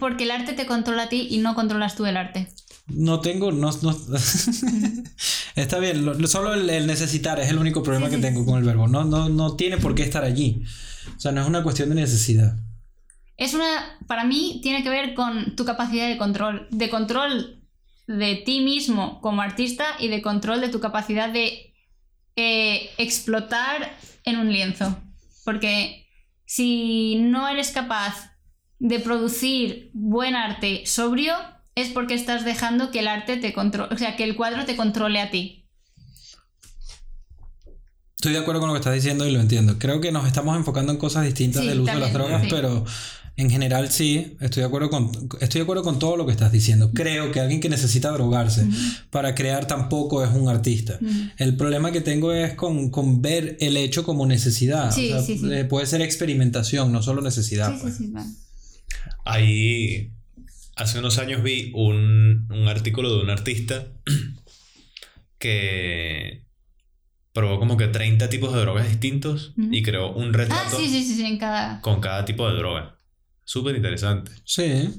Porque 0.00 0.24
el 0.24 0.32
arte 0.32 0.52
te 0.52 0.66
controla 0.66 1.04
a 1.04 1.08
ti 1.08 1.28
y 1.30 1.38
no 1.38 1.54
controlas 1.54 1.94
tú 1.94 2.06
el 2.06 2.16
arte. 2.16 2.48
No 2.88 3.20
tengo, 3.20 3.52
no, 3.52 3.70
no- 3.82 3.96
está 5.54 5.78
bien, 5.78 6.04
lo- 6.04 6.14
lo- 6.14 6.28
solo 6.28 6.54
el, 6.54 6.68
el 6.70 6.86
necesitar 6.86 7.38
es 7.40 7.48
el 7.50 7.58
único 7.58 7.82
problema 7.82 8.10
que 8.10 8.18
tengo 8.18 8.44
con 8.44 8.58
el 8.58 8.64
verbo. 8.64 8.88
No, 8.88 9.04
no, 9.04 9.28
no 9.28 9.54
tiene 9.56 9.76
por 9.78 9.94
qué 9.94 10.02
estar 10.02 10.24
allí. 10.24 10.64
O 11.16 11.20
sea, 11.20 11.32
no 11.32 11.40
es 11.40 11.46
una 11.46 11.62
cuestión 11.62 11.88
de 11.88 11.94
necesidad. 11.94 12.56
Es 13.36 13.54
una. 13.54 13.98
Para 14.06 14.24
mí, 14.24 14.60
tiene 14.62 14.82
que 14.82 14.90
ver 14.90 15.14
con 15.14 15.56
tu 15.56 15.64
capacidad 15.64 16.08
de 16.08 16.16
control. 16.16 16.66
De 16.70 16.88
control 16.90 17.62
de 18.06 18.36
ti 18.36 18.60
mismo 18.60 19.20
como 19.20 19.42
artista 19.42 19.84
y 19.98 20.08
de 20.08 20.22
control 20.22 20.60
de 20.60 20.68
tu 20.68 20.80
capacidad 20.80 21.28
de 21.28 21.74
eh, 22.36 22.90
explotar 22.98 23.96
en 24.24 24.38
un 24.38 24.52
lienzo. 24.52 24.96
Porque 25.44 26.06
si 26.44 27.16
no 27.16 27.48
eres 27.48 27.70
capaz 27.70 28.32
de 28.78 29.00
producir 29.00 29.90
buen 29.92 30.36
arte 30.36 30.84
sobrio, 30.86 31.34
es 31.74 31.88
porque 31.88 32.14
estás 32.14 32.44
dejando 32.44 32.90
que 32.90 33.00
el 33.00 33.08
arte 33.08 33.36
te 33.36 33.52
controle. 33.52 33.94
O 33.94 33.98
sea, 33.98 34.16
que 34.16 34.24
el 34.24 34.36
cuadro 34.36 34.64
te 34.64 34.76
controle 34.76 35.20
a 35.20 35.30
ti. 35.30 35.64
Estoy 38.16 38.32
de 38.32 38.38
acuerdo 38.38 38.60
con 38.60 38.68
lo 38.68 38.74
que 38.74 38.80
estás 38.80 38.94
diciendo 38.94 39.26
y 39.26 39.30
lo 39.32 39.40
entiendo. 39.40 39.78
Creo 39.78 40.00
que 40.00 40.10
nos 40.10 40.26
estamos 40.26 40.56
enfocando 40.56 40.90
en 40.92 40.98
cosas 40.98 41.24
distintas 41.24 41.62
Sí, 41.62 41.68
del 41.68 41.80
uso 41.80 41.92
de 41.92 42.00
las 42.00 42.12
drogas, 42.12 42.42
sí. 42.42 42.48
pero 42.50 42.84
en 43.38 43.50
general 43.50 43.90
sí, 43.90 44.36
estoy 44.40 44.62
de 44.62 44.66
acuerdo 44.66 44.88
con 44.88 45.10
estoy 45.40 45.58
de 45.58 45.62
acuerdo 45.64 45.82
con 45.82 45.98
todo 45.98 46.16
lo 46.16 46.24
que 46.24 46.32
estás 46.32 46.52
diciendo. 46.52 46.90
Creo 46.94 47.32
que 47.32 47.40
alguien 47.40 47.60
que 47.60 47.68
necesita 47.68 48.10
drogarse 48.10 48.66
para 49.10 49.34
crear 49.34 49.66
tampoco 49.66 50.24
es 50.24 50.30
un 50.30 50.48
artista. 50.48 50.98
El 51.36 51.56
problema 51.56 51.92
que 51.92 52.00
tengo 52.00 52.32
es 52.32 52.54
con, 52.54 52.90
con 52.90 53.20
ver 53.20 53.56
el 53.60 53.76
hecho 53.76 54.04
como 54.04 54.24
necesidad. 54.26 54.90
Sí, 54.90 55.12
O 55.12 55.16
sea, 55.16 55.22
sí, 55.22 55.38
sí. 55.38 55.52
eh, 55.52 55.64
Puede 55.66 55.86
ser 55.86 56.00
experimentación, 56.02 56.90
no 56.92 57.02
solo 57.02 57.20
necesidad. 57.20 57.70
Sí, 57.72 57.76
sí, 57.76 57.82
pues. 57.82 57.96
sí, 57.96 58.06
vale. 58.10 58.30
Ahí, 59.24 60.12
hace 60.76 60.98
unos 60.98 61.18
años 61.18 61.42
vi 61.42 61.72
un, 61.74 62.46
un 62.50 62.68
artículo 62.68 63.14
de 63.14 63.22
un 63.22 63.28
artista 63.30 63.86
que 65.38 66.44
probó 67.32 67.58
como 67.58 67.76
que 67.76 67.88
30 67.88 68.30
tipos 68.30 68.54
de 68.54 68.60
drogas 68.60 68.88
distintos 68.88 69.52
y 69.56 69.82
creó 69.82 70.12
un 70.14 70.28
Ah, 70.30 70.38
retrato 70.38 70.76
sí, 70.78 70.88
sí, 70.88 71.04
sí, 71.04 71.16
sí, 71.16 71.24
en 71.26 71.36
cada. 71.38 71.80
con 71.82 72.00
cada 72.00 72.24
tipo 72.24 72.48
de 72.48 72.56
droga. 72.56 72.95
Súper 73.46 73.76
interesante. 73.76 74.32
Sí. 74.44 74.90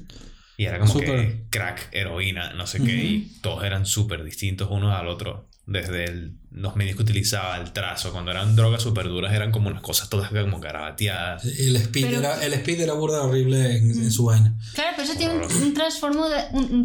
Y 0.56 0.64
era 0.64 0.80
como 0.80 0.92
que 0.98 1.06
Súper. 1.06 1.42
crack, 1.50 1.88
heroína, 1.92 2.52
no 2.54 2.66
sé 2.66 2.82
qué, 2.82 2.92
y 2.96 3.32
todos 3.42 3.62
eran 3.62 3.86
súper 3.86 4.24
distintos 4.24 4.68
unos 4.72 4.92
al 4.92 5.06
otro. 5.06 5.48
Desde 5.66 6.04
el- 6.06 6.32
los 6.50 6.74
medios 6.76 6.96
que 6.96 7.02
utilizaba, 7.02 7.58
el 7.58 7.72
trazo, 7.74 8.10
cuando 8.10 8.30
eran 8.30 8.56
drogas 8.56 8.82
súper 8.82 9.06
duras, 9.06 9.32
eran 9.34 9.52
como 9.52 9.68
unas 9.68 9.82
cosas 9.82 10.08
todas 10.08 10.32
como 10.32 10.58
garabateadas. 10.60 11.44
El 11.44 11.76
speed, 11.76 12.06
Pero- 12.06 12.18
era, 12.20 12.44
el 12.44 12.54
speed 12.54 12.80
era 12.80 12.94
burda 12.94 13.22
horrible 13.22 13.76
en, 13.76 13.90
en 13.90 14.10
su 14.10 14.24
vaina. 14.24 14.56
Claro, 14.74 14.92
pero 14.96 15.08
eso 15.08 15.16
tiene 15.18 15.34
un, 15.36 15.42
un 15.62 15.74
transformo 15.74 16.26
de, 16.28 16.42
un, 16.52 16.64
un 16.74 16.84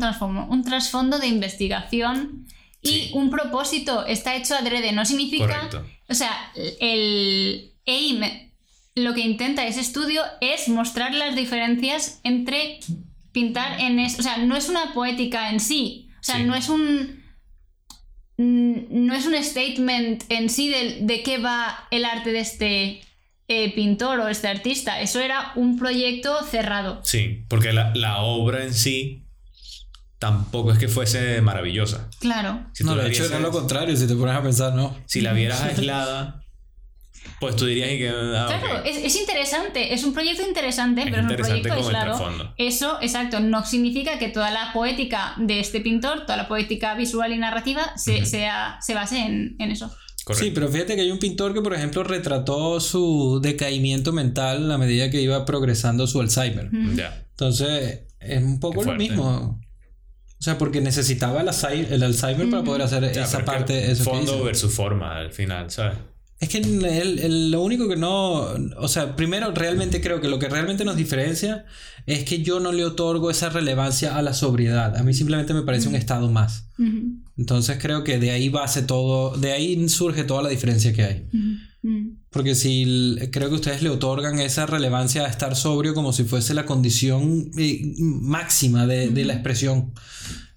un 0.51 0.63
trasfondo 0.65 1.17
de 1.17 1.27
investigación 1.27 2.45
y 2.83 2.89
Sí. 2.89 3.11
un 3.13 3.31
propósito. 3.31 4.05
Está 4.05 4.35
hecho 4.35 4.53
adrede. 4.53 4.91
No 4.91 5.05
significa. 5.05 5.47
Correcto. 5.47 5.83
O 6.09 6.13
sea, 6.13 6.51
el 6.81 7.71
AIM 7.87 8.21
lo 8.95 9.13
que 9.13 9.21
intenta 9.21 9.65
ese 9.65 9.79
estudio 9.81 10.21
es 10.41 10.67
mostrar 10.69 11.13
las 11.13 11.35
diferencias 11.35 12.19
entre 12.23 12.79
pintar 13.31 13.79
en 13.79 13.99
es, 13.99 14.19
o 14.19 14.23
sea, 14.23 14.37
no 14.37 14.55
es 14.55 14.69
una 14.69 14.93
poética 14.93 15.49
en 15.49 15.59
sí, 15.59 16.09
o 16.19 16.23
sea, 16.23 16.37
Sí. 16.37 16.43
no 16.43 16.55
es 16.55 16.69
un 16.69 17.23
mm, 18.37 19.05
no 19.05 19.13
es 19.15 19.25
un 19.25 19.35
statement 19.43 20.23
en 20.29 20.49
sí 20.49 20.69
de, 20.69 20.99
de 21.01 21.23
qué 21.23 21.37
va 21.39 21.87
el 21.91 22.05
arte 22.05 22.31
de 22.31 22.39
este 22.39 23.01
eh, 23.47 23.73
pintor 23.75 24.19
o 24.19 24.27
este 24.29 24.47
artista, 24.47 25.01
eso 25.01 25.19
era 25.19 25.51
un 25.55 25.77
proyecto 25.77 26.43
cerrado. 26.43 27.01
Sí, 27.03 27.43
porque 27.49 27.73
la, 27.73 27.91
la 27.95 28.21
obra 28.21 28.63
en 28.63 28.73
sí 28.73 29.25
tampoco 30.19 30.71
es 30.71 30.79
que 30.79 30.87
fuese 30.87 31.41
maravillosa. 31.41 32.09
Claro. 32.19 32.65
Si, 32.73 32.83
no, 32.85 32.95
de 32.95 33.09
hecho 33.09 33.25
era 33.25 33.37
vieses- 33.39 33.41
lo 33.41 33.51
contrario, 33.51 33.97
si 33.97 34.07
te 34.07 34.15
pones 34.15 34.35
a 34.35 34.41
pensar, 34.41 34.73
¿no? 34.73 34.95
si 35.05 35.21
la 35.21 35.33
vieras 35.33 35.61
aislada, 35.63 36.42
pues 37.43 37.55
tú 37.55 37.65
dirías 37.65 37.91
y 37.91 37.97
que... 37.97 38.09
ah, 38.09 38.45
Claro, 38.47 38.79
ok. 38.79 38.85
es, 38.85 38.97
es 38.97 39.15
interesante, 39.15 39.93
es 39.93 40.03
un 40.03 40.13
proyecto 40.13 40.41
interesante, 40.47 41.01
Es 41.01 41.05
pero 41.09 41.17
es 41.19 41.25
un 41.25 41.31
interesante 41.31 41.69
proyecto 41.69 41.89
el 41.89 41.95
aislado. 41.95 42.53
Eso, 42.57 42.97
exacto, 43.01 43.39
no 43.39 43.65
significa 43.65 44.17
que 44.17 44.29
toda 44.29 44.49
la 44.51 44.71
poética 44.73 45.33
de 45.37 45.59
este 45.59 45.81
pintor, 45.81 46.21
toda 46.25 46.37
la 46.37 46.47
poética 46.47 46.95
visual 46.95 47.33
y 47.33 47.37
narrativa, 47.37 47.97
se, 47.97 48.17
Ujú. 48.17 48.25
sea, 48.25 48.77
se 48.81 48.93
base 48.93 49.19
en, 49.19 49.55
en 49.59 49.71
eso. 49.71 49.93
Correcto. 50.23 50.45
Sí, 50.45 50.51
pero 50.55 50.69
fíjate 50.69 50.95
que 50.95 51.01
hay 51.01 51.11
un 51.11 51.19
pintor 51.19 51.53
que, 51.53 51.61
por 51.61 51.73
ejemplo, 51.73 52.03
retrató 52.03 52.79
su 52.79 53.39
decaimiento 53.43 54.13
mental 54.13 54.71
a 54.71 54.77
medida 54.77 55.09
que 55.09 55.21
iba 55.21 55.43
progresando 55.45 56.07
su 56.07 56.21
Alzheimer. 56.21 56.67
Ujú. 56.67 56.95
Ya. 56.95 57.25
Entonces, 57.31 58.03
es 58.21 58.41
un 58.41 58.59
poco 58.61 58.83
lo 58.83 58.93
mismo. 58.95 59.59
O 60.39 60.43
sea, 60.43 60.57
porque 60.57 60.81
necesitaba 60.81 61.41
el, 61.41 61.47
Alzheimer, 61.49 61.93
el 61.93 62.03
Alzheimer 62.03 62.49
para 62.49 62.63
poder 62.63 62.81
hacer 62.81 63.11
Ya, 63.13 63.23
esa 63.23 63.45
parte. 63.45 63.91
Eso 63.91 64.03
que 64.03 64.09
fondo 64.09 64.43
versus 64.43 64.73
forma 64.73 65.17
al 65.17 65.31
final, 65.31 65.69
¿sabes? 65.71 65.97
Es 66.43 66.49
que 66.49 66.57
el- 66.57 66.83
el- 66.85 67.51
lo 67.51 67.61
único 67.61 67.87
que 67.87 67.95
no. 67.95 68.41
O 68.77 68.87
sea, 68.89 69.15
primero, 69.15 69.51
realmente 69.53 70.01
creo 70.01 70.19
que 70.19 70.27
lo 70.27 70.39
que 70.39 70.49
realmente 70.49 70.83
nos 70.83 70.97
diferencia 70.97 71.65
es 72.05 72.25
que 72.25 72.41
yo 72.43 72.59
no 72.59 72.71
le 72.73 72.83
otorgo 72.83 73.31
esa 73.31 73.49
relevancia 73.49 74.17
a 74.17 74.21
la 74.21 74.33
sobriedad. 74.33 74.97
A 74.97 75.03
mí 75.03 75.13
simplemente 75.13 75.53
me 75.53 75.61
parece 75.61 75.87
un 75.87 75.95
estado 75.95 76.29
más. 76.29 76.67
Entonces 77.37 77.77
creo 77.81 78.03
que 78.03 78.19
de 78.19 78.31
ahí 78.31 78.49
base 78.49 78.81
todo. 78.83 79.37
De 79.37 79.53
ahí 79.53 79.87
surge 79.87 80.23
toda 80.25 80.43
la 80.43 80.49
diferencia 80.49 80.91
que 80.91 81.03
hay. 81.03 81.27
Ujú. 81.33 82.17
Porque 82.29 82.55
si 82.55 83.15
creo 83.31 83.47
que 83.49 83.55
ustedes 83.55 83.81
le 83.81 83.89
otorgan 83.89 84.39
esa 84.39 84.65
relevancia 84.65 85.25
a 85.25 85.29
estar 85.29 85.55
sobrio 85.55 85.93
como 85.93 86.11
si 86.11 86.23
fuese 86.25 86.53
la 86.53 86.65
condición 86.65 87.51
eh, 87.57 87.93
máxima 87.99 88.85
de, 88.85 89.09
de 89.09 89.23
la 89.25 89.33
expresión. 89.33 89.93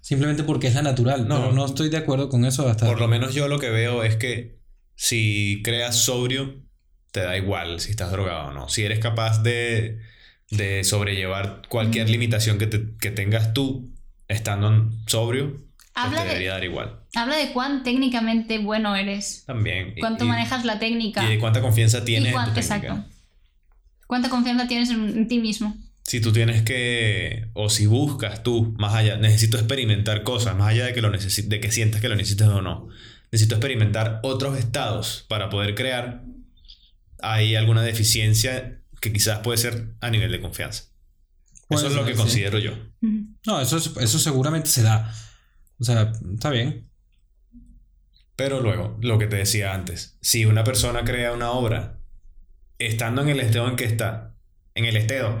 Simplemente 0.01 0.43
porque 0.43 0.67
es 0.67 0.75
la 0.75 0.81
natural. 0.81 1.27
No. 1.27 1.35
pero 1.39 1.51
no 1.53 1.65
estoy 1.65 1.89
de 1.89 1.97
acuerdo 1.97 2.27
con 2.29 2.43
eso 2.45 2.67
hasta. 2.67 2.85
Por 2.87 2.99
lo 2.99 3.07
menos 3.07 3.33
yo 3.33 3.47
lo 3.47 3.57
que 3.59 3.69
veo 3.69 4.03
es 4.03 4.15
que 4.17 4.57
si 4.99 5.61
creas 5.63 5.95
sobrio, 5.95 6.63
te 7.11 7.21
da 7.21 7.37
igual 7.37 7.79
si 7.79 7.91
estás 7.91 8.11
drogado 8.11 8.49
o 8.49 8.53
no. 8.53 8.67
Si 8.67 8.83
eres 8.83 8.97
capaz 8.99 9.43
de, 9.43 9.99
de 10.51 10.83
sobrellevar 10.83 11.61
cualquier 11.69 12.09
limitación 12.09 12.57
que, 12.57 12.65
te- 12.67 12.95
que 12.99 13.11
tengas 13.11 13.53
tú 13.53 13.93
estando 14.27 14.89
sobrio, 15.05 15.51
pues 15.77 15.91
Habla 15.93 16.17
te 16.17 16.23
de- 16.23 16.29
debería 16.29 16.51
dar 16.53 16.63
igual. 16.63 16.99
Habla 17.15 17.37
de 17.37 17.53
cuán 17.53 17.83
técnicamente 17.83 18.57
bueno 18.57 18.95
eres, 18.95 19.43
También. 19.45 19.93
Y- 19.95 19.99
cuánto 19.99 20.25
y, 20.25 20.27
manejas 20.27 20.65
la 20.65 20.79
técnica. 20.79 21.23
y 21.23 21.27
de 21.29 21.39
cuánta 21.39 21.61
confianza 21.61 21.99
y 21.99 22.05
tienes 22.05 22.33
cuán- 22.33 22.49
en 22.49 22.53
tu 22.55 22.59
técnica. 22.59 22.75
exacto. 22.87 23.13
Cuánta 24.07 24.29
confianza 24.29 24.67
tienes 24.67 24.89
en, 24.89 25.07
en 25.09 25.27
ti 25.27 25.39
mismo. 25.39 25.75
Si 26.03 26.21
tú 26.21 26.31
tienes 26.31 26.61
que, 26.63 27.49
o 27.53 27.69
si 27.69 27.85
buscas 27.85 28.41
tú, 28.41 28.73
más 28.79 28.93
allá, 28.95 29.17
necesito 29.17 29.57
experimentar 29.57 30.23
cosas, 30.23 30.55
más 30.55 30.69
allá 30.69 30.85
de 30.85 30.93
que, 30.93 31.01
lo 31.01 31.11
necesi- 31.11 31.47
de 31.47 31.59
que 31.59 31.71
sientas 31.71 31.99
que 32.01 32.07
lo 32.09 32.15
necesitas 32.15 32.47
o 32.47 32.61
no, 32.61 32.87
necesito 33.31 33.55
experimentar 33.55 34.19
otros 34.23 34.57
estados 34.57 35.25
para 35.27 35.49
poder 35.49 35.75
crear, 35.75 36.23
hay 37.21 37.55
alguna 37.55 37.81
deficiencia 37.81 38.81
que 39.01 39.11
quizás 39.13 39.39
puede 39.39 39.57
ser 39.57 39.95
a 40.01 40.09
nivel 40.09 40.31
de 40.31 40.41
confianza. 40.41 40.85
Puede 41.67 41.81
Eso 41.81 41.89
es 41.89 41.95
lo 41.95 42.05
que 42.05 42.13
sí. 42.13 42.17
considero 42.17 42.59
yo. 42.59 42.71
No, 43.45 43.59
eso, 43.61 43.77
es- 43.77 43.91
eso 43.97 44.19
seguramente 44.19 44.69
se 44.69 44.81
da. 44.83 45.13
O 45.79 45.83
sea, 45.83 46.11
está 46.33 46.49
bien. 46.49 46.89
Pero 48.35 48.61
luego, 48.61 48.97
lo 49.01 49.17
que 49.17 49.27
te 49.27 49.35
decía 49.35 49.73
antes, 49.73 50.17
si 50.21 50.45
una 50.45 50.63
persona 50.63 51.03
crea 51.03 51.33
una 51.33 51.51
obra 51.51 51.99
estando 52.79 53.21
en 53.23 53.29
el 53.29 53.39
estado 53.39 53.67
en 53.67 53.75
que 53.75 53.85
está, 53.85 54.35
en 54.75 54.85
el 54.85 54.95
estado, 54.95 55.39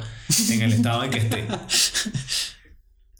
en 0.49 0.61
el 0.63 0.73
estado 0.73 1.03
en 1.03 1.11
que 1.11 1.19
esté, 1.19 1.45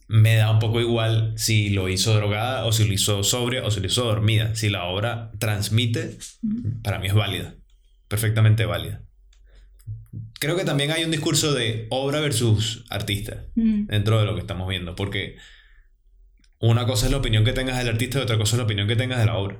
me 0.07 0.35
da 0.35 0.51
un 0.51 0.59
poco 0.59 0.79
igual 0.79 1.33
si 1.35 1.69
lo 1.69 1.89
hizo 1.89 2.13
drogada 2.13 2.65
o 2.65 2.71
si 2.71 2.85
lo 2.87 2.93
hizo 2.93 3.23
sobria 3.23 3.65
o 3.65 3.71
si 3.71 3.79
lo 3.81 3.87
hizo 3.87 4.05
dormida. 4.05 4.55
Si 4.55 4.69
la 4.69 4.85
obra 4.85 5.31
transmite, 5.39 6.17
para 6.83 6.99
mí 6.99 7.07
es 7.07 7.13
válida. 7.13 7.55
Perfectamente 8.07 8.65
válida. 8.65 9.01
Creo 10.39 10.55
que 10.55 10.63
también 10.65 10.91
hay 10.91 11.03
un 11.03 11.11
discurso 11.11 11.53
de 11.53 11.87
obra 11.89 12.19
versus 12.21 12.85
artista 12.89 13.43
Mm. 13.55 13.87
dentro 13.87 14.19
de 14.19 14.25
lo 14.25 14.35
que 14.35 14.41
estamos 14.41 14.67
viendo, 14.69 14.95
porque 14.95 15.35
una 16.59 16.85
cosa 16.85 17.05
es 17.07 17.11
la 17.11 17.17
opinión 17.17 17.43
que 17.43 17.53
tengas 17.53 17.77
del 17.77 17.89
artista 17.89 18.19
y 18.19 18.21
otra 18.21 18.37
cosa 18.37 18.55
es 18.55 18.59
la 18.59 18.63
opinión 18.65 18.87
que 18.87 18.95
tengas 18.95 19.19
de 19.19 19.25
la 19.25 19.35
obra. 19.35 19.57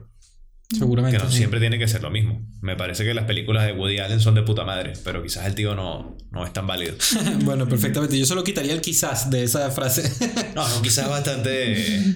Seguramente. 0.69 1.17
Que 1.17 1.23
no 1.23 1.31
sí. 1.31 1.37
siempre 1.37 1.59
tiene 1.61 1.79
que 1.79 1.87
ser 1.87 2.01
lo 2.03 2.09
mismo. 2.11 2.41
Me 2.61 2.75
parece 2.75 3.05
que 3.05 3.13
las 3.13 3.23
películas 3.25 3.65
de 3.65 3.71
Woody 3.71 3.99
Allen 3.99 4.19
son 4.19 4.35
de 4.35 4.41
puta 4.41 4.65
madre, 4.65 4.93
pero 5.03 5.23
quizás 5.23 5.45
el 5.45 5.55
tío 5.55 5.75
no, 5.75 6.17
no 6.31 6.45
es 6.45 6.51
tan 6.51 6.67
válido. 6.67 6.95
bueno, 7.45 7.67
perfectamente. 7.69 8.19
Yo 8.19 8.25
solo 8.25 8.43
quitaría 8.43 8.73
el 8.73 8.81
quizás 8.81 9.29
de 9.29 9.43
esa 9.43 9.71
frase. 9.71 10.11
No, 10.55 10.67
no, 10.67 10.81
quizás 10.81 11.07
bastante. 11.07 12.15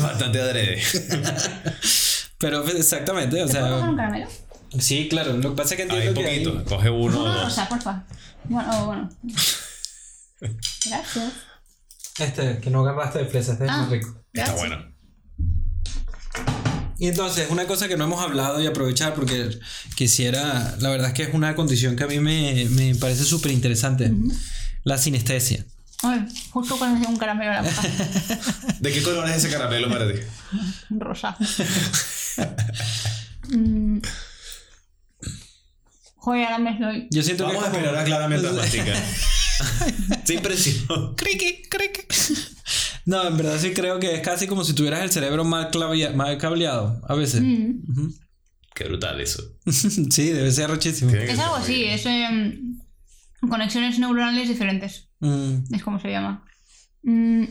bastante 0.00 0.40
adrede. 0.40 0.80
Pero 2.38 2.64
exactamente, 2.68 3.42
o 3.42 3.46
¿Te 3.46 3.52
puedo 3.52 3.64
coger 3.70 3.88
un 3.88 3.96
sea. 3.96 4.04
caramelo? 4.04 4.28
Sí, 4.78 5.08
claro. 5.08 5.32
Lo 5.38 5.50
que 5.50 5.56
pasa 5.56 5.74
es 5.74 5.80
que 5.86 5.92
Hay 5.92 6.08
entiendo 6.08 6.20
que. 6.22 6.26
hay- 6.28 6.44
poquito. 6.44 6.64
Coge 6.64 6.90
uno 6.90 7.18
o 7.18 7.22
Uno 7.22 7.34
dos. 7.34 7.44
rosa, 7.44 7.68
porfa. 7.68 8.04
Bueno, 8.44 8.70
oh, 8.74 8.86
bueno. 8.86 9.08
Gracias. 10.40 11.32
Este, 12.18 12.58
que 12.58 12.70
no 12.70 12.80
agarraste 12.80 13.20
de 13.20 13.24
fresa, 13.26 13.52
este 13.52 13.64
es 13.64 13.70
Ah. 13.70 13.78
más 13.78 13.90
rico. 13.90 14.08
Está 14.32 14.52
Gracias. 14.52 14.58
bueno. 14.58 14.92
Y 17.02 17.08
entonces, 17.08 17.48
una 17.50 17.66
cosa 17.66 17.88
que 17.88 17.96
no 17.96 18.04
hemos 18.04 18.22
hablado 18.22 18.62
y 18.62 18.66
aprovechar 18.68 19.12
porque 19.14 19.58
quisiera, 19.96 20.76
la 20.78 20.88
verdad 20.88 21.08
es 21.08 21.14
que 21.14 21.24
es 21.24 21.34
una 21.34 21.56
condición 21.56 21.96
que 21.96 22.04
a 22.04 22.06
mí 22.06 22.20
me, 22.20 22.64
me 22.66 22.94
parece 22.94 23.24
súper 23.24 23.50
interesante. 23.50 24.12
La 24.84 24.96
sinestesia. 24.96 25.66
Ay, 26.04 26.24
justo 26.50 26.78
cuando 26.78 27.08
un 27.08 27.16
caramelo 27.16 27.54
en 27.54 27.56
la 27.56 27.62
boca. 27.62 27.88
¿De 28.78 28.92
qué 28.92 29.02
color 29.02 29.28
es 29.28 29.38
ese 29.38 29.50
caramelo 29.50 29.88
para 29.88 30.12
ti? 30.12 30.20
Rosa. 30.90 31.36
Mm. 33.48 33.98
Joder, 36.14 36.44
ahora 36.44 36.58
me 36.58 36.70
estoy. 36.70 37.08
Yo 37.10 37.22
siento 37.24 37.44
Vamos 37.44 37.64
que 37.64 37.68
a 37.68 37.72
esperar 37.72 37.96
a 37.96 38.04
Clara 38.04 38.28
mientras 38.28 38.54
mastica. 38.54 38.94
Sin 40.24 40.40
presión. 40.40 41.16
Criqui, 41.16 41.62
criqui. 41.68 42.06
No, 43.04 43.26
en 43.26 43.36
verdad 43.36 43.58
sí 43.58 43.72
creo 43.72 43.98
que 43.98 44.14
es 44.14 44.20
casi 44.20 44.46
como 44.46 44.64
si 44.64 44.74
tuvieras 44.74 45.02
el 45.02 45.10
cerebro 45.10 45.44
mal, 45.44 45.70
cableado, 46.38 47.00
a 47.08 47.14
veces. 47.14 47.40
Mm. 47.42 48.08
Qué 48.74 48.84
brutal 48.84 49.20
eso. 49.20 49.42
sí, 49.66 50.30
debe 50.30 50.50
ser 50.50 50.70
que 50.78 50.88
Es 50.88 51.38
algo 51.38 51.56
así, 51.56 51.84
es 51.84 52.06
em, 52.06 52.78
conexiones 53.48 53.98
neuronales 53.98 54.48
diferentes. 54.48 55.08
Mm. 55.20 55.74
Es 55.74 55.82
como 55.82 55.98
se 56.00 56.10
llama. 56.10 56.44
Mm, 57.02 57.44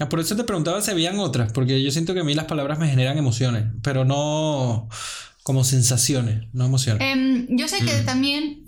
Ah, 0.00 0.08
Por 0.08 0.20
eso 0.20 0.36
te 0.36 0.44
preguntaba 0.44 0.80
si 0.80 0.92
habían 0.92 1.18
otras, 1.18 1.52
porque 1.52 1.82
yo 1.82 1.90
siento 1.90 2.14
que 2.14 2.20
a 2.20 2.24
mí 2.24 2.32
las 2.32 2.44
palabras 2.44 2.78
me 2.78 2.88
generan 2.88 3.18
emociones, 3.18 3.64
pero 3.82 4.04
no 4.04 4.88
como 5.42 5.64
sensaciones, 5.64 6.46
no 6.52 6.66
emociones. 6.66 7.02
em, 7.02 7.48
yo 7.56 7.66
sé 7.66 7.82
Mm. 7.82 7.86
que 7.86 7.92
también 8.02 8.64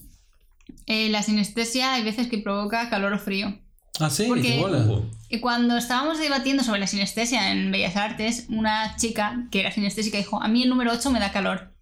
eh, 0.87 1.09
la 1.09 1.23
sinestesia 1.23 1.93
hay 1.95 2.03
veces 2.03 2.27
que 2.27 2.39
provoca 2.39 2.91
calor 2.91 3.13
o 3.13 3.19
frío. 3.21 3.60
Ah, 4.01 4.11
sí, 4.11 4.25
porque- 4.27 4.59
bola. 4.59 4.87
Y 5.29 5.39
cuando 5.41 5.77
estábamos 5.77 6.19
debatiendo 6.19 6.65
sobre 6.65 6.81
la 6.81 6.87
sinestesia 6.87 7.53
en 7.53 7.71
Bellas 7.71 7.97
Artes, 7.97 8.47
una 8.49 8.97
chica 8.97 9.47
que 9.51 9.61
era 9.61 9.71
sinestésica 9.71 10.19
dijo, 10.19 10.43
a 10.43 10.49
mí 10.49 10.63
el 10.65 10.69
número 10.69 10.93
8 10.93 11.11
me 11.11 11.21
da 11.21 11.31
calor. 11.33 11.73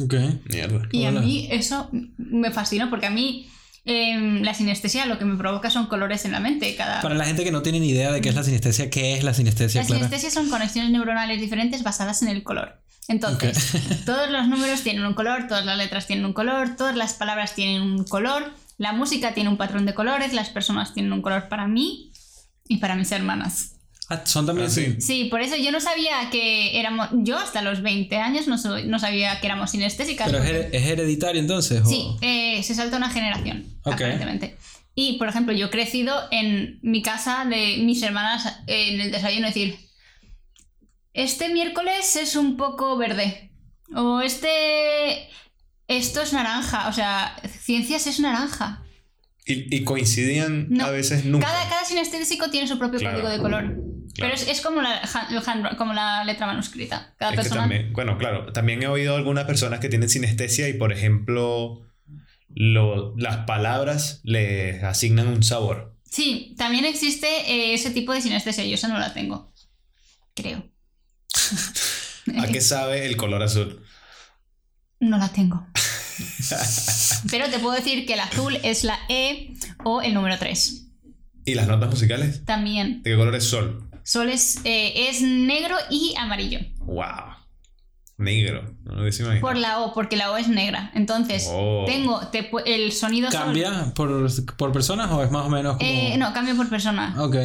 Ok. 0.00 0.14
mierda. 0.44 0.82
Y 0.92 1.06
Hola. 1.06 1.20
a 1.20 1.22
mí 1.22 1.48
eso 1.50 1.90
me 2.16 2.50
fascinó 2.52 2.88
porque 2.88 3.06
a 3.06 3.10
mí 3.10 3.48
em, 3.84 4.42
la 4.42 4.54
sinestesia 4.54 5.06
lo 5.06 5.18
que 5.18 5.24
me 5.24 5.36
provoca 5.36 5.70
son 5.70 5.86
colores 5.86 6.24
en 6.24 6.32
la 6.32 6.40
mente. 6.40 6.76
Cada... 6.76 7.00
Para 7.00 7.14
la 7.14 7.24
gente 7.24 7.42
que 7.42 7.50
no 7.50 7.62
tiene 7.62 7.80
ni 7.80 7.88
idea 7.88 8.12
de 8.12 8.20
qué 8.20 8.28
es 8.28 8.34
la 8.34 8.44
sinestesia, 8.44 8.90
¿qué 8.90 9.14
es 9.14 9.24
la 9.24 9.34
sinestesia, 9.34 9.80
Las 9.80 9.88
Clara? 9.88 10.04
sinestesias 10.04 10.34
son 10.34 10.50
conexiones 10.50 10.92
neuronales 10.92 11.40
diferentes 11.40 11.82
basadas 11.82 12.22
en 12.22 12.28
el 12.28 12.42
color. 12.42 12.80
Entonces, 13.08 13.72
todos 14.06 14.30
los 14.30 14.46
números 14.46 14.82
tienen 14.82 15.04
un 15.06 15.14
color, 15.14 15.46
todas 15.48 15.64
las 15.64 15.78
letras 15.78 16.06
tienen 16.06 16.26
un 16.26 16.34
color, 16.34 16.76
todas 16.76 16.94
las 16.94 17.14
palabras 17.14 17.54
tienen 17.54 17.80
un 17.80 18.04
color, 18.04 18.52
la 18.78 18.92
música 18.92 19.34
tiene 19.34 19.50
un 19.50 19.56
patrón 19.58 19.84
de 19.84 19.92
colores, 19.94 20.32
las 20.32 20.48
personas 20.50 20.94
tienen 20.94 21.12
un 21.12 21.20
color 21.20 21.48
para 21.48 21.66
mí 21.68 22.10
y 22.66 22.78
para 22.78 22.94
mis 22.96 23.12
hermanas. 23.12 23.74
Ah, 24.10 24.22
son 24.24 24.46
también 24.46 24.68
Ah, 24.68 24.70
sí. 24.70 24.98
sí. 25.00 25.24
Por 25.26 25.42
eso 25.42 25.54
yo 25.56 25.70
no 25.70 25.80
sabía 25.80 26.30
que 26.32 26.80
éramos. 26.80 27.08
Yo 27.12 27.36
hasta 27.38 27.60
los 27.60 27.82
20 27.82 28.16
años 28.16 28.46
no, 28.48 28.56
soy- 28.56 28.86
no 28.86 28.98
sabía 28.98 29.38
que 29.40 29.46
éramos 29.48 29.72
sinestésicas. 29.72 30.28
Pero 30.30 30.42
es, 30.42 30.50
porque- 30.50 30.68
her- 30.68 30.74
es 30.82 30.86
hereditario 30.86 31.40
entonces. 31.42 31.82
¿o? 31.82 31.86
Sí, 31.86 32.06
eh, 32.22 32.62
se 32.62 32.74
salta 32.74 32.96
una 32.96 33.10
generación, 33.10 33.66
Ok. 33.84 33.92
aparentemente. 33.94 34.56
Y, 34.94 35.18
por 35.18 35.28
ejemplo, 35.28 35.52
yo 35.54 35.66
he 35.66 35.70
crecido 35.70 36.14
en 36.30 36.78
mi 36.82 37.02
casa 37.02 37.44
de 37.44 37.76
mis 37.84 38.02
hermanas 38.02 38.46
eh, 38.66 38.94
en 38.94 39.00
el 39.02 39.10
desayuno 39.12 39.46
decir, 39.48 39.76
este 41.12 41.48
miércoles 41.50 42.16
es 42.16 42.36
un 42.36 42.56
poco 42.56 42.96
verde. 42.96 43.50
O 43.94 44.20
este... 44.20 45.28
Esto 45.88 46.22
es 46.22 46.32
naranja. 46.32 46.88
O 46.88 46.92
sea, 46.92 47.34
ciencias 47.60 48.06
es 48.06 48.20
naranja. 48.20 48.84
Y, 49.46 49.74
y 49.74 49.82
coincidían 49.84 50.66
No. 50.68 50.84
a 50.86 50.90
veces 50.90 51.24
nunca. 51.24 51.46
Cada, 51.46 51.68
cada 51.68 51.84
sinestésico 51.84 52.50
tiene 52.50 52.68
su 52.68 52.78
propio 52.78 53.00
Claro. 53.00 53.16
código 53.16 53.30
de 53.32 53.38
color. 53.38 53.62
Claro. 53.64 53.82
Pero 54.16 54.34
es, 54.34 54.46
es 54.48 54.60
como, 54.60 54.82
la, 54.82 55.00
hand- 55.02 55.76
como 55.76 55.94
la 55.94 56.22
letra 56.24 56.46
manuscrita. 56.46 57.14
Cada 57.18 57.32
Es 57.32 57.36
persona... 57.36 57.62
también, 57.62 57.92
bueno, 57.92 58.18
claro, 58.18 58.52
también 58.52 58.82
he 58.82 58.88
oído 58.88 59.16
algunas 59.16 59.44
personas 59.44 59.80
que 59.80 59.88
tienen 59.88 60.08
sinestesia 60.08 60.68
y, 60.68 60.74
por 60.74 60.92
ejemplo, 60.92 61.80
lo- 62.54 63.14
las 63.16 63.38
palabras 63.46 64.20
les 64.24 64.82
asignan 64.82 65.28
un 65.28 65.42
sabor. 65.42 65.94
Sí, 66.10 66.54
también 66.58 66.84
existe 66.84 67.26
eh, 67.50 67.74
ese 67.74 67.90
tipo 67.90 68.12
de 68.12 68.20
sinestesia. 68.20 68.64
Yo 68.66 68.74
esa 68.74 68.88
no 68.88 68.98
la 68.98 69.14
tengo. 69.14 69.52
Creo. 70.34 70.68
¿A 72.38 72.46
qué 72.48 72.60
sabe 72.60 73.06
el 73.06 73.16
color 73.16 73.42
azul? 73.42 73.82
No 75.00 75.18
la 75.18 75.28
tengo. 75.28 75.66
Pero 77.30 77.48
te 77.50 77.58
puedo 77.58 77.74
decir 77.74 78.06
que 78.06 78.14
el 78.14 78.20
azul 78.20 78.56
es 78.62 78.84
la 78.84 78.98
E 79.08 79.54
o 79.84 80.02
el 80.02 80.14
número 80.14 80.36
3. 80.38 80.86
¿Y 81.44 81.54
las 81.54 81.66
notas 81.68 81.90
musicales? 81.90 82.44
También. 82.44 83.02
¿De 83.02 83.10
qué 83.10 83.16
color 83.16 83.34
es 83.34 83.44
sol? 83.44 83.88
Sol 84.02 84.28
es, 84.28 84.60
eh, 84.64 85.08
es 85.08 85.22
negro 85.22 85.76
y 85.90 86.14
amarillo. 86.18 86.60
¡Wow! 86.80 87.36
Negro. 88.16 88.74
No 88.82 88.94
lo 88.94 89.02
hubiese 89.02 89.22
imaginado. 89.22 89.46
Por 89.46 89.56
la 89.56 89.80
O, 89.80 89.94
porque 89.94 90.16
la 90.16 90.32
O 90.32 90.36
es 90.36 90.48
negra. 90.48 90.90
Entonces, 90.94 91.46
Oh. 91.50 91.84
tengo 91.86 92.26
te 92.28 92.50
el 92.66 92.90
sonido 92.92 93.30
sol. 93.30 93.40
¿Cambia 93.44 93.92
por, 93.94 94.28
por 94.56 94.72
personas 94.72 95.10
o 95.12 95.22
es 95.22 95.30
más 95.30 95.46
o 95.46 95.48
menos 95.50 95.76
como.? 95.76 95.88
Eh, 95.88 96.16
no, 96.18 96.32
cambia 96.32 96.54
por 96.54 96.68
persona. 96.68 97.14
Ok. 97.22 97.36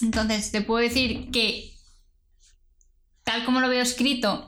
Entonces, 0.00 0.50
te 0.52 0.62
puedo 0.62 0.80
decir 0.80 1.30
que 1.30 1.74
tal 3.24 3.44
como 3.44 3.60
lo 3.60 3.68
veo 3.68 3.82
escrito 3.82 4.46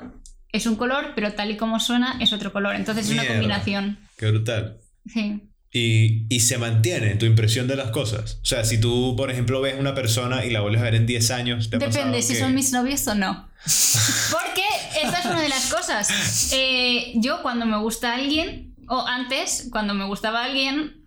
es 0.52 0.66
un 0.66 0.76
color, 0.76 1.12
pero 1.14 1.32
tal 1.34 1.50
y 1.50 1.56
como 1.56 1.78
suena 1.80 2.16
es 2.20 2.32
otro 2.32 2.52
color. 2.52 2.74
Entonces 2.76 3.06
es 3.06 3.12
una 3.12 3.26
combinación. 3.26 3.98
Qué 4.16 4.30
brutal. 4.30 4.78
Sí. 5.06 5.42
Y, 5.72 6.26
y 6.34 6.40
se 6.40 6.58
mantiene 6.58 7.14
tu 7.14 7.26
impresión 7.26 7.68
de 7.68 7.76
las 7.76 7.90
cosas. 7.90 8.40
O 8.42 8.44
sea, 8.44 8.64
si 8.64 8.78
tú, 8.80 9.14
por 9.16 9.30
ejemplo, 9.30 9.60
ves 9.60 9.76
una 9.78 9.94
persona 9.94 10.44
y 10.44 10.50
la 10.50 10.60
vuelves 10.60 10.80
a 10.80 10.84
ver 10.84 10.96
en 10.96 11.06
10 11.06 11.30
años, 11.30 11.70
¿te 11.70 11.78
Depende 11.78 12.20
si 12.22 12.32
que- 12.34 12.40
son 12.40 12.54
mis 12.54 12.72
novios 12.72 13.06
o 13.06 13.14
no. 13.14 13.48
Porque 14.32 14.64
esta 15.02 15.20
es 15.20 15.26
una 15.26 15.40
de 15.40 15.48
las 15.48 15.72
cosas. 15.72 16.52
Eh, 16.52 17.12
yo 17.16 17.40
cuando 17.42 17.66
me 17.66 17.78
gusta 17.78 18.14
alguien, 18.14 18.74
o 18.88 19.06
antes, 19.06 19.68
cuando 19.70 19.94
me 19.94 20.04
gustaba 20.06 20.44
alguien, 20.44 21.04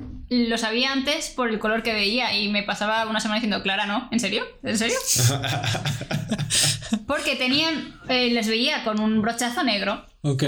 lo 0.50 0.58
sabía 0.58 0.92
antes 0.92 1.30
por 1.30 1.50
el 1.50 1.60
color 1.60 1.84
que 1.84 1.94
veía 1.94 2.38
y 2.38 2.50
me 2.50 2.64
pasaba 2.64 3.06
una 3.08 3.20
semana 3.20 3.40
diciendo, 3.40 3.62
Clara, 3.64 3.86
¿no? 3.86 4.08
¿En 4.12 4.20
serio? 4.20 4.44
¿En 4.64 4.78
serio? 4.78 4.98
Porque 7.08 7.36
tenían, 7.36 7.94
eh, 8.10 8.30
les 8.32 8.48
veía 8.48 8.84
con 8.84 9.00
un 9.00 9.22
brochazo 9.22 9.64
negro 9.64 10.06
Ok. 10.22 10.44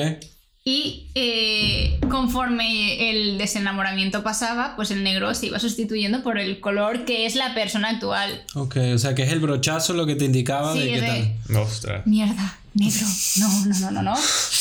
y 0.63 1.07
eh, 1.15 1.99
conforme 2.09 3.09
el 3.09 3.37
desenamoramiento 3.37 4.23
pasaba, 4.23 4.75
pues 4.75 4.91
el 4.91 5.03
negro 5.03 5.33
se 5.33 5.47
iba 5.47 5.59
sustituyendo 5.59 6.23
por 6.23 6.37
el 6.39 6.59
color 6.59 7.05
que 7.05 7.25
es 7.25 7.35
la 7.35 7.53
persona 7.53 7.89
actual. 7.89 8.43
Ok. 8.55 8.77
O 8.93 8.97
sea 8.97 9.15
que 9.15 9.23
es 9.23 9.31
el 9.31 9.39
brochazo 9.39 9.93
lo 9.93 10.05
que 10.05 10.15
te 10.15 10.25
indicaba 10.25 10.73
Sí, 10.73 10.79
de 10.79 10.85
qué 10.91 11.01
de- 11.01 11.07
tal. 11.47 11.57
Ostras. 11.57 12.05
Mierda, 12.07 12.57
negro. 12.75 13.07
No, 13.37 13.65
no, 13.65 13.79
no, 13.79 13.91
no, 13.91 14.03
no. 14.03 14.15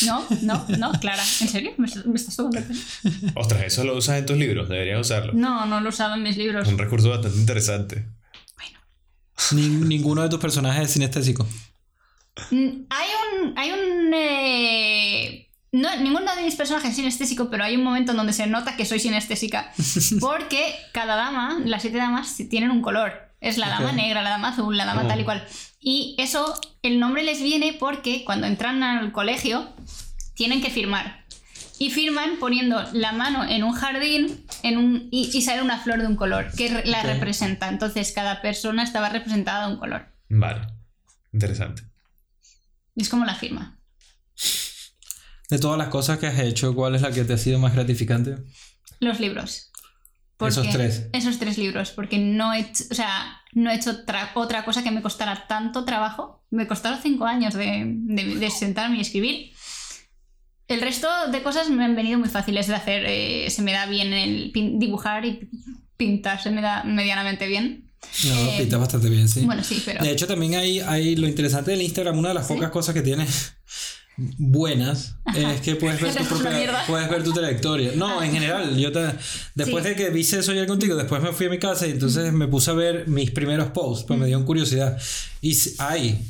No, 0.05 0.25
no, 0.41 0.65
no, 0.77 0.91
Clara. 0.99 1.23
¿En 1.41 1.47
serio? 1.47 1.73
¿Me, 1.77 1.85
estás- 1.87 2.05
me 2.05 2.15
estás 2.15 2.35
tomando 2.35 2.57
el 2.59 2.63
pelo? 2.65 2.79
Ostras, 3.35 3.63
eso 3.63 3.83
lo 3.83 3.95
usas 3.95 4.17
en 4.17 4.25
tus 4.25 4.37
libros. 4.37 4.67
Deberías 4.69 4.99
usarlo. 4.99 5.33
No, 5.33 5.65
no 5.67 5.79
lo 5.81 5.89
usaba 5.89 6.15
en 6.15 6.23
mis 6.23 6.37
libros. 6.37 6.67
Un 6.67 6.77
recurso 6.77 7.09
bastante 7.09 7.37
interesante. 7.37 8.05
Ni- 9.51 9.67
ninguno 9.67 10.21
de 10.23 10.29
tus 10.29 10.39
personajes 10.39 10.85
es 10.85 10.91
sinestésico. 10.91 11.47
Mm, 12.51 12.69
Hay 12.89 13.07
un. 13.43 13.57
Hay 13.57 13.71
un. 13.71 14.11
eh, 14.13 15.49
No, 15.71 15.93
ninguno 15.97 16.33
de 16.35 16.43
mis 16.43 16.55
personajes 16.55 16.91
es 16.91 16.95
sinestésico, 16.95 17.49
pero 17.49 17.63
hay 17.65 17.75
un 17.75 17.83
momento 17.83 18.11
en 18.11 18.17
donde 18.17 18.31
se 18.33 18.47
nota 18.47 18.75
que 18.77 18.85
soy 18.85 18.99
sinestésica. 18.99 19.73
Porque 20.21 20.73
cada 20.93 21.15
dama, 21.15 21.59
las 21.65 21.81
siete 21.81 21.97
damas, 21.97 22.35
tienen 22.49 22.71
un 22.71 22.81
color. 22.81 23.11
Es 23.41 23.57
la 23.57 23.69
dama 23.69 23.91
negra, 23.91 24.23
la 24.23 24.29
dama 24.31 24.47
azul, 24.49 24.75
la 24.75 24.85
dama 24.85 25.03
Oh. 25.03 25.07
tal 25.07 25.19
y 25.19 25.23
cual. 25.25 25.45
Y 25.87 26.15
eso, 26.17 26.59
el 26.81 26.99
nombre 26.99 27.21
les 27.21 27.43
viene 27.43 27.77
porque 27.79 28.25
cuando 28.25 28.47
entran 28.47 28.81
al 28.81 29.11
colegio, 29.11 29.71
tienen 30.33 30.59
que 30.59 30.71
firmar. 30.71 31.27
Y 31.77 31.91
firman 31.91 32.39
poniendo 32.39 32.83
la 32.93 33.11
mano 33.11 33.47
en 33.47 33.63
un 33.63 33.73
jardín 33.73 34.47
en 34.63 34.77
un, 34.77 35.09
y, 35.11 35.29
y 35.31 35.43
sale 35.43 35.61
una 35.61 35.77
flor 35.77 36.01
de 36.01 36.07
un 36.07 36.15
color 36.15 36.51
que 36.57 36.81
la 36.85 37.03
representa. 37.03 37.69
Entonces 37.69 38.11
cada 38.13 38.41
persona 38.41 38.81
estaba 38.81 39.09
representada 39.09 39.67
de 39.67 39.73
un 39.73 39.79
color. 39.79 40.07
Vale. 40.27 40.65
Interesante. 41.31 41.83
Y 42.95 43.03
es 43.03 43.09
como 43.09 43.23
la 43.23 43.35
firma. 43.35 43.79
De 45.49 45.59
todas 45.59 45.77
las 45.77 45.89
cosas 45.89 46.17
que 46.17 46.25
has 46.25 46.39
hecho, 46.39 46.73
¿cuál 46.73 46.95
es 46.95 47.03
la 47.03 47.11
que 47.11 47.25
te 47.25 47.33
ha 47.33 47.37
sido 47.37 47.59
más 47.59 47.75
gratificante? 47.75 48.37
Los 48.99 49.19
libros. 49.19 49.71
Esos 50.39 50.67
tres. 50.71 51.09
Esos 51.13 51.37
tres 51.37 51.59
libros, 51.59 51.91
porque 51.91 52.17
no 52.17 52.53
he 52.53 52.61
hecho, 52.61 52.85
o 52.89 52.95
sea, 52.95 53.41
no 53.55 53.71
he 53.71 53.75
hecho 53.75 54.05
tra- 54.05 54.29
otra 54.35 54.63
cosa 54.63 54.83
que 54.83 54.91
me 54.91 55.01
costara 55.01 55.47
tanto 55.47 55.83
trabajo. 55.83 56.43
Me 56.51 56.67
costaron 56.67 56.99
cinco 57.01 57.25
años 57.25 57.55
de, 57.55 57.83
de- 57.87 58.35
de 58.35 58.49
sentarme 58.51 58.97
y 58.97 59.01
escribir. 59.01 59.51
El 60.67 60.81
resto 60.81 61.07
de 61.31 61.41
cosas 61.41 61.69
me 61.69 61.83
han 61.83 61.95
venido 61.95 62.19
muy 62.19 62.29
fáciles 62.29 62.67
de 62.67 62.75
hacer. 62.75 63.03
eh, 63.07 63.49
se 63.49 63.61
me 63.63 63.71
da 63.71 63.87
bien 63.87 64.13
el 64.13 64.51
dibujar 64.53 65.25
y 65.25 65.49
pintar, 65.97 66.41
se 66.41 66.51
me 66.51 66.61
da 66.61 66.83
medianamente 66.83 67.47
bien. 67.47 67.91
No, 68.25 68.35
Eh, 68.35 68.55
pintas 68.59 68.79
bastante 68.79 69.09
bien, 69.09 69.27
sí. 69.27 69.41
Bueno, 69.45 69.63
sí, 69.63 69.81
pero... 69.83 70.03
De 70.03 70.11
hecho, 70.11 70.27
también 70.27 70.55
hay, 70.55 70.79
hay 70.79 71.15
lo 71.15 71.27
interesante 71.27 71.71
del 71.71 71.81
Instagram, 71.81 72.17
una 72.19 72.29
de 72.29 72.35
las 72.35 72.47
¿Sí? 72.47 72.53
pocas 72.53 72.69
cosas 72.69 72.93
que 72.93 73.01
tiene 73.01 73.25
buenas 74.17 75.15
es 75.35 75.59
que 75.61 75.75
puedes 75.75 75.99
ver, 76.01 76.15
tu 76.15 76.23
propia- 76.25 76.83
puedes 76.87 77.09
ver 77.09 77.23
tu 77.23 77.33
trayectoria. 77.33 77.91
No, 77.95 78.23
en 78.23 78.31
general, 78.31 78.77
yo 78.77 78.91
te, 78.91 78.99
después 79.55 79.83
Sí. 79.83 79.89
de 79.89 79.95
que 79.95 80.17
hice 80.17 80.39
eso 80.39 80.53
ya 80.53 80.65
contigo, 80.65 80.95
después 80.95 81.21
me 81.21 81.33
fui 81.33 81.47
a 81.47 81.49
mi 81.49 81.59
casa 81.59 81.85
y 81.87 81.91
entonces 81.91 82.31
me 82.31 82.47
puse 82.47 82.71
a 82.71 82.73
ver 82.75 83.07
mis 83.09 83.31
primeros 83.31 83.71
posts, 83.71 84.05
pues 84.07 84.17
me 84.19 84.27
dio 84.27 84.43
curiosidad. 84.45 84.97
Y 85.41 85.53
hay, 85.79 86.25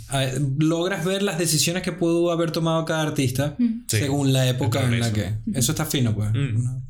logras 0.57 1.06
ver 1.06 1.22
las 1.22 1.38
decisiones 1.38 1.84
que 1.84 1.91
pudo 1.91 2.32
haber 2.32 2.52
tomado 2.52 2.86
cada 2.86 3.03
artista 3.03 3.56
Sí, 3.60 3.84
según 3.88 4.34
la 4.34 4.48
época 4.49 4.82
el 4.84 4.94
en 4.95 4.99
la 5.02 5.14
que. 5.14 5.34
Eso 5.53 5.72
está 5.72 5.86
fino, 5.86 6.16
pues. 6.16 6.32
Mm. 6.32 6.64
¿no? 6.64 6.84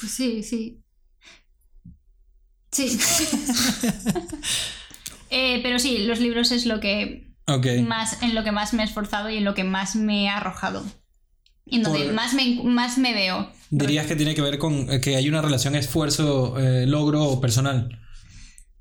Pues 0.00 0.12
sí, 0.12 0.42
sí. 0.42 0.80
Sí. 2.70 2.98
Eh, 5.30 5.58
pero 5.64 5.80
sí, 5.80 5.98
los 6.06 6.20
libros 6.20 6.52
es 6.52 6.64
lo 6.64 6.78
que 6.78 7.33
Más, 7.82 8.22
en 8.22 8.34
lo 8.34 8.42
que 8.44 8.52
más 8.52 8.72
me 8.74 8.82
he 8.82 8.86
esforzado 8.86 9.30
y 9.30 9.36
en 9.36 9.44
lo 9.44 9.54
que 9.54 9.64
más 9.64 9.96
me 9.96 10.24
he 10.24 10.28
arrojado. 10.28 10.84
Y 11.66 11.76
en 11.76 11.82
donde 11.82 12.04
Por- 12.04 12.12
más, 12.14 12.34
me, 12.34 12.60
más 12.62 12.98
me 12.98 13.14
veo. 13.14 13.50
¿Dirías 13.70 14.06
que 14.06 14.16
tiene 14.16 14.34
que 14.34 14.42
ver 14.42 14.58
con 14.58 14.90
eh, 14.90 15.00
que 15.00 15.16
hay 15.16 15.28
una 15.28 15.42
relación 15.42 15.74
esfuerzo-logro 15.74 17.40
personal? 17.40 18.00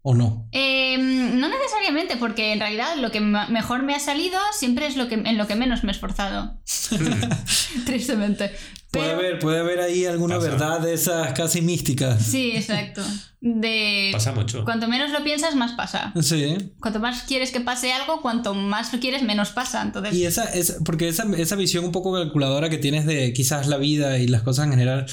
¿O 0.02 0.14
no? 0.14 0.50
Eh, 0.52 0.98
no 0.98 1.48
necesariamente, 1.48 2.18
porque 2.18 2.52
en 2.52 2.60
realidad 2.60 2.98
lo 2.98 3.10
que 3.10 3.22
mejor 3.22 3.84
me 3.84 3.96
ha 3.96 4.00
salido 4.00 4.38
siempre 4.52 4.86
es 4.86 4.98
lo 4.98 5.08
que, 5.08 5.16
en 5.16 5.38
lo 5.38 5.48
que 5.48 5.56
menos 5.56 5.84
me 5.86 5.92
he 5.92 5.96
esforzado. 5.96 6.60
Tristemente. 7.86 8.52
Puede 8.94 9.12
haber, 9.12 9.40
puede 9.40 9.60
haber 9.60 9.80
ahí 9.82 10.06
alguna 10.06 10.36
Pasa. 10.36 10.50
verdad 10.50 10.80
de 10.80 10.94
esas 10.94 11.34
casi 11.34 11.62
místicas. 11.62 12.22
Sí, 12.24 12.52
exacto. 12.56 13.02
De 13.42 14.10
Pasa 14.14 14.32
mucho. 14.32 14.64
cuanto 14.64 14.88
menos 14.88 15.12
lo 15.12 15.24
piensas, 15.24 15.56
más 15.56 15.72
pasa. 15.74 16.14
Sí. 16.22 16.74
Cuanto 16.80 17.00
más 17.00 17.24
quieres 17.24 17.52
que 17.52 17.60
pase 17.60 17.92
algo, 17.92 18.22
cuanto 18.22 18.54
más 18.54 18.94
lo 18.94 19.00
quieres, 19.00 19.24
menos 19.24 19.50
pasa. 19.50 19.82
Entonces, 19.82 20.14
Y 20.14 20.26
esa, 20.26 20.46
esa 20.46 20.76
porque 20.86 21.08
esa, 21.10 21.26
esa 21.38 21.56
visión 21.56 21.84
un 21.84 21.92
poco 21.92 22.14
calculadora 22.14 22.70
que 22.70 22.78
tienes 22.78 23.06
de 23.06 23.34
quizás 23.34 23.68
la 23.68 23.78
vida 23.78 24.20
y 24.20 24.28
las 24.28 24.44
cosas 24.44 24.66
en 24.66 24.72
general, 24.72 25.06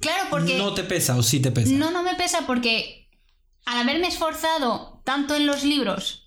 claro, 0.00 0.24
porque 0.30 0.56
no 0.58 0.72
te 0.74 0.82
pesa 0.82 1.16
o 1.16 1.22
sí 1.22 1.40
te 1.40 1.50
pesa. 1.52 1.72
no, 1.72 1.90
no 1.90 2.02
me 2.02 2.14
pesa 2.14 2.46
porque 2.46 3.08
al 3.66 3.78
haberme 3.82 4.08
esforzado 4.08 5.02
tanto 5.04 5.34
en 5.36 5.46
los 5.46 5.62
libros 5.62 6.23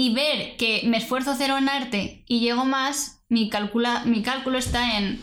y 0.00 0.14
ver 0.14 0.56
que 0.56 0.80
me 0.86 0.96
esfuerzo 0.96 1.34
cero 1.36 1.58
en 1.58 1.68
arte 1.68 2.24
y 2.26 2.40
llego 2.40 2.64
más, 2.64 3.20
mi, 3.28 3.50
calcula, 3.50 4.02
mi 4.06 4.22
cálculo 4.22 4.56
está 4.56 4.96
en 4.96 5.20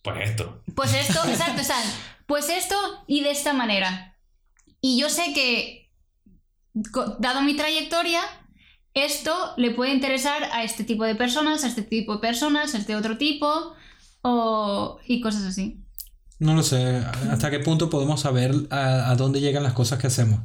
Pues 0.00 0.30
esto. 0.30 0.62
Pues 0.76 0.94
esto, 0.94 1.18
exacto, 1.28 1.60
exacto. 1.60 1.90
Pues 2.28 2.48
esto 2.48 2.76
y 3.08 3.24
de 3.24 3.32
esta 3.32 3.52
manera. 3.52 4.16
Y 4.80 4.96
yo 4.96 5.08
sé 5.08 5.32
que, 5.34 5.90
dado 7.18 7.42
mi 7.42 7.56
trayectoria, 7.56 8.20
esto 8.94 9.34
le 9.56 9.72
puede 9.72 9.92
interesar 9.92 10.44
a 10.52 10.62
este 10.62 10.84
tipo 10.84 11.02
de 11.02 11.16
personas, 11.16 11.64
a 11.64 11.66
este 11.66 11.82
tipo 11.82 12.12
de 12.12 12.20
personas, 12.20 12.76
a 12.76 12.78
este 12.78 12.94
otro 12.94 13.18
tipo, 13.18 13.74
o, 14.22 15.00
y 15.04 15.20
cosas 15.20 15.42
así. 15.42 15.82
No 16.38 16.54
lo 16.54 16.62
sé. 16.62 17.04
¿Hasta 17.28 17.50
qué 17.50 17.58
punto 17.58 17.90
podemos 17.90 18.20
saber 18.20 18.54
a, 18.70 19.10
a 19.10 19.16
dónde 19.16 19.40
llegan 19.40 19.64
las 19.64 19.72
cosas 19.72 19.98
que 19.98 20.06
hacemos? 20.06 20.42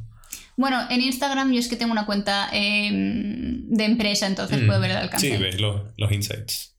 Bueno, 0.58 0.78
en 0.90 1.00
Instagram 1.00 1.52
yo 1.52 1.58
es 1.60 1.68
que 1.68 1.76
tengo 1.76 1.92
una 1.92 2.04
cuenta 2.04 2.50
eh, 2.52 2.90
de 2.92 3.84
empresa, 3.84 4.26
entonces 4.26 4.60
Mm. 4.62 4.66
puedo 4.66 4.80
ver 4.80 4.90
el 4.90 4.96
alcance. 4.98 5.30
Sí, 5.36 5.42
ves 5.42 5.58
los, 5.60 5.82
los 5.96 6.12
insights. 6.12 6.74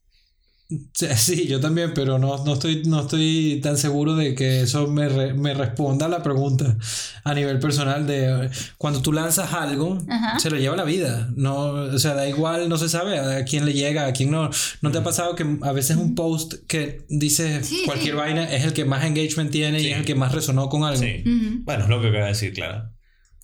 Sí, 1.16 1.48
yo 1.48 1.58
también, 1.58 1.92
pero 1.94 2.20
no, 2.20 2.44
no, 2.44 2.52
estoy, 2.52 2.84
no 2.84 3.00
estoy 3.00 3.58
tan 3.60 3.76
seguro 3.76 4.14
de 4.14 4.36
que 4.36 4.60
eso 4.60 4.86
me, 4.86 5.08
re- 5.08 5.34
me 5.34 5.52
responda 5.52 6.06
a 6.06 6.08
la 6.08 6.22
pregunta 6.22 6.76
a 7.24 7.34
nivel 7.34 7.58
personal 7.58 8.06
de 8.06 8.48
cuando 8.78 9.02
tú 9.02 9.12
lanzas 9.12 9.52
algo, 9.52 9.98
Ajá. 10.08 10.38
se 10.38 10.48
lo 10.48 10.58
lleva 10.58 10.76
la 10.76 10.84
vida. 10.84 11.28
No, 11.34 11.56
o 11.72 11.98
sea, 11.98 12.14
da 12.14 12.28
igual, 12.28 12.68
no 12.68 12.76
se 12.78 12.88
sabe 12.88 13.18
a 13.18 13.44
quién 13.44 13.64
le 13.66 13.72
llega, 13.72 14.06
a 14.06 14.12
quién 14.12 14.30
no. 14.30 14.48
¿No 14.80 14.92
te 14.92 14.98
ha 14.98 15.02
pasado 15.02 15.34
que 15.34 15.44
a 15.62 15.72
veces 15.72 15.96
un 15.96 16.14
post 16.14 16.54
que 16.68 17.04
dice 17.08 17.64
Sí, 17.64 17.82
cualquier 17.84 18.12
sí. 18.14 18.18
vaina 18.18 18.44
es 18.44 18.62
el 18.62 18.72
que 18.72 18.84
más 18.84 19.04
engagement 19.04 19.50
tiene 19.50 19.80
y 19.80 19.84
Sí. 19.84 19.90
es 19.90 19.98
el 19.98 20.04
que 20.04 20.14
más 20.14 20.30
resonó 20.32 20.68
con 20.68 20.84
algo? 20.84 21.00
Sí. 21.02 21.24
Ujú. 21.26 21.62
Bueno, 21.64 21.82
es 21.84 21.90
lo 21.90 22.00
que 22.00 22.08
acaba 22.10 22.24
de 22.26 22.28
decir, 22.30 22.52
Clara. 22.52 22.92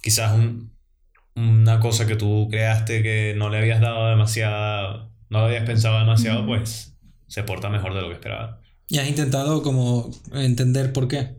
Quizás 0.07 0.35
un- 0.35 0.71
una 1.35 1.81
cosa 1.81 2.07
que 2.07 2.15
tú 2.15 2.47
creaste 2.49 3.03
que 3.03 3.35
no 3.37 3.51
le 3.51 3.59
habías 3.59 3.81
dado 3.81 4.09
demasiada. 4.09 5.11
No 5.31 5.41
lo 5.41 5.47
habías 5.47 5.65
pensado 5.65 5.99
demasiado, 5.99 6.43
Ujú. 6.43 6.47
pues 6.51 6.97
se 7.27 7.43
porta 7.43 7.69
mejor 7.71 7.93
de 7.93 8.03
lo 8.03 8.07
que 8.07 8.15
esperaba. 8.15 8.61
Y 8.87 8.99
has 8.99 9.09
intentado 9.09 9.65
como 9.65 10.09
entender 10.33 10.93
por 10.93 11.09
qué, 11.09 11.39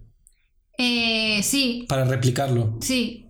Eh, 0.78 1.42
sí, 1.44 1.86
para 1.88 2.04
replicarlo. 2.04 2.78
Sí. 2.82 3.28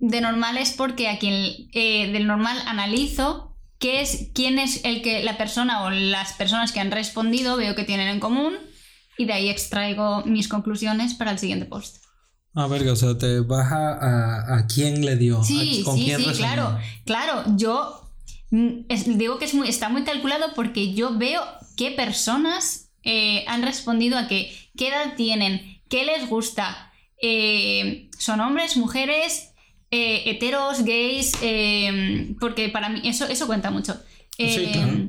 De 0.00 0.20
normal 0.20 0.58
es 0.58 0.72
porque 0.72 1.08
a 1.08 1.20
quien 1.20 1.68
eh, 1.72 2.10
del 2.10 2.26
normal 2.26 2.58
analizo 2.66 3.56
qué 3.78 4.00
es, 4.00 4.30
quién 4.34 4.58
es 4.58 4.84
el 4.84 5.02
que 5.02 5.22
la 5.22 5.38
persona 5.38 5.84
o 5.84 5.90
las 5.90 6.32
personas 6.32 6.72
que 6.72 6.80
han 6.80 6.90
respondido 6.90 7.56
veo 7.56 7.76
que 7.76 7.84
tienen 7.84 8.08
en 8.08 8.18
común 8.18 8.54
y 9.16 9.26
de 9.26 9.34
ahí 9.34 9.48
extraigo 9.48 10.24
mis 10.26 10.48
conclusiones 10.48 11.14
para 11.14 11.30
el 11.30 11.38
siguiente 11.38 11.66
post. 11.66 12.03
Ah, 12.54 12.66
verga, 12.68 12.92
o 12.92 12.96
sea, 12.96 13.18
te 13.18 13.40
vas 13.40 13.72
a, 13.72 14.56
a, 14.58 14.66
quién 14.66 15.04
le 15.04 15.16
dio. 15.16 15.42
Sí, 15.42 15.80
a, 15.82 15.84
con 15.84 15.96
sí, 15.98 16.04
quién 16.04 16.20
sí, 16.20 16.26
resonó. 16.26 16.36
claro. 16.46 16.78
Claro, 17.04 17.44
yo 17.56 18.10
mm, 18.50 18.68
es- 18.88 19.18
digo 19.18 19.38
que 19.38 19.44
es 19.46 19.54
muy, 19.54 19.68
está 19.68 19.88
muy 19.88 20.04
calculado 20.04 20.46
porque 20.54 20.94
yo 20.94 21.18
veo 21.18 21.42
qué 21.76 21.90
personas 21.90 22.90
eh, 23.02 23.44
han 23.48 23.62
respondido 23.62 24.16
a 24.18 24.28
qué, 24.28 24.52
qué 24.76 24.88
edad 24.88 25.14
tienen, 25.16 25.80
qué 25.88 26.04
les 26.04 26.28
gusta. 26.28 26.92
Eh, 27.20 28.08
son 28.18 28.40
hombres, 28.40 28.76
mujeres, 28.76 29.50
eh, 29.90 30.22
heteros, 30.26 30.84
gays, 30.84 31.32
eh, 31.42 32.34
porque 32.40 32.68
para 32.68 32.88
mí 32.88 33.00
eso, 33.04 33.26
eso 33.26 33.46
cuenta 33.46 33.70
mucho. 33.72 33.94
Sí, 34.36 34.44
Eh, 34.46 34.70
claro. 34.72 35.08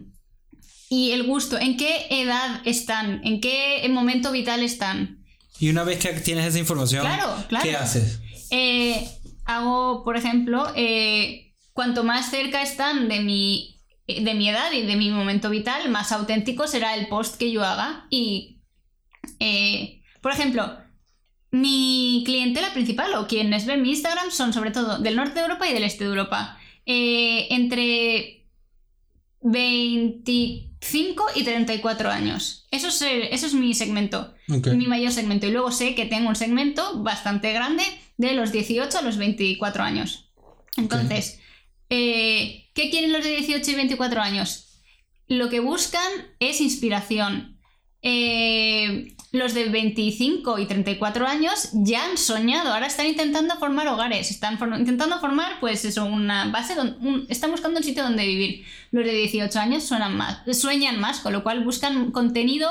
Y 0.90 1.12
el 1.12 1.24
gusto, 1.24 1.58
en 1.60 1.78
qué 1.78 2.08
edad 2.10 2.62
están, 2.66 3.22
en 3.24 3.42
qué 3.42 3.86
momento 3.90 4.32
vital 4.32 4.62
están. 4.64 5.15
Y 5.60 5.70
una 5.70 5.84
vez 5.84 6.00
que 6.00 6.10
tienes 6.14 6.46
esa 6.46 6.60
información, 6.60 7.02
claro, 7.02 7.36
¿qué 7.62 7.76
haces? 7.76 8.20
Eh, 8.52 9.08
hago, 9.46 10.04
por 10.04 10.18
ejemplo, 10.18 10.72
eh, 10.76 11.54
cuanto 11.74 12.04
más 12.04 12.30
cerca 12.30 12.62
están 12.62 13.08
de 13.08 13.22
mi, 13.22 13.82
de 14.08 14.34
mi 14.34 14.50
edad 14.50 14.72
y 14.72 14.82
de 14.82 14.96
mi 14.96 15.10
momento 15.12 15.50
vital, 15.50 15.90
más 15.90 16.12
auténtico 16.12 16.68
será 16.68 16.96
el 16.96 17.08
post 17.08 17.38
que 17.38 17.52
yo 17.52 17.64
haga. 17.64 18.08
Y, 18.10 18.62
eh, 19.40 20.02
por 20.22 20.34
ejemplo, 20.34 20.78
mi 21.52 22.24
clientela 22.26 22.74
principal 22.74 23.14
o 23.16 23.28
quienes 23.28 23.66
ven 23.66 23.82
mi 23.82 23.92
Instagram 23.92 24.32
son 24.32 24.52
sobre 24.52 24.72
todo 24.72 25.00
del 25.00 25.16
norte 25.16 25.36
de 25.36 25.42
Europa 25.42 25.70
y 25.70 25.74
del 25.74 25.84
este 25.84 26.04
de 26.04 26.10
Europa. 26.10 26.58
entre 26.88 28.46
20 29.42 30.65
5 30.82 31.26
y 31.36 31.44
34 31.44 32.10
años. 32.10 32.68
Eso 32.72 32.90
es, 32.90 33.02
eh, 33.02 33.34
eso 33.34 33.48
es 33.48 33.54
mi 33.54 33.74
segmento, 33.74 34.34
mi 34.48 34.88
mayor 34.88 35.12
segmento. 35.12 35.48
Y 35.48 35.52
luego 35.52 35.72
sé 35.72 35.96
que 35.96 36.06
tengo 36.06 36.30
un 36.30 36.36
segmento 36.36 37.02
bastante 37.02 37.52
grande 37.54 37.84
de 38.18 38.34
los 38.34 38.52
18 38.52 38.98
a 38.98 39.02
los 39.02 39.18
24 39.18 39.84
años. 39.84 40.32
Entonces, 40.78 41.40
eh, 41.90 42.70
¿qué 42.74 42.90
quieren 42.90 43.14
los 43.14 43.24
de 43.24 43.32
18 43.32 43.72
y 43.72 43.76
24 43.76 44.22
años? 44.22 44.82
Lo 45.28 45.50
que 45.50 45.60
buscan 45.60 46.12
es 46.40 46.62
inspiración, 46.62 47.60
eh, 48.02 49.15
los 49.40 49.54
de 49.54 49.70
25 49.70 50.60
y 50.60 50.66
34 50.66 51.28
años 51.28 51.70
ya 51.74 52.06
han 52.06 52.18
soñado, 52.18 52.74
ahora 52.74 52.88
están 52.88 53.06
intentando 53.08 53.56
formar 53.58 53.88
hogares, 53.88 54.32
están 54.32 54.58
for- 54.58 54.74
intentando 54.78 55.20
formar, 55.20 55.60
pues 55.60 55.86
eso, 55.86 56.06
una 56.06 56.50
base, 56.52 56.74
un- 56.80 57.26
están 57.30 57.52
buscando 57.52 57.80
un 57.80 57.84
sitio 57.84 58.04
donde 58.04 58.26
vivir. 58.26 58.64
Los 58.92 59.06
de 59.06 59.12
18 59.14 59.60
años 59.60 59.84
suenan 59.84 60.16
más, 60.16 60.40
sueñan 60.58 61.00
más, 61.00 61.20
con 61.20 61.34
lo 61.34 61.44
cual 61.44 61.64
buscan 61.64 62.12
contenido 62.12 62.70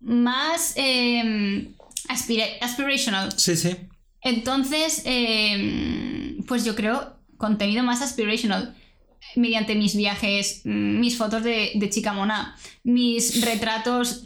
más 0.00 0.74
eh, 0.76 1.68
aspira- 2.08 2.46
aspirational. 2.60 3.32
Sí, 3.38 3.56
sí. 3.56 3.76
Entonces, 4.22 5.02
eh, 5.04 6.36
pues 6.46 6.64
yo 6.64 6.74
creo 6.74 7.16
contenido 7.36 7.82
más 7.82 8.02
aspirational. 8.02 8.74
mediante 9.36 9.74
mis 9.74 9.94
viajes, 9.94 10.62
mis 10.64 11.16
fotos 11.18 11.42
de, 11.44 11.72
de 11.74 11.90
chica 11.90 12.12
mona, 12.14 12.56
mis 12.82 13.44
retratos. 13.44 14.22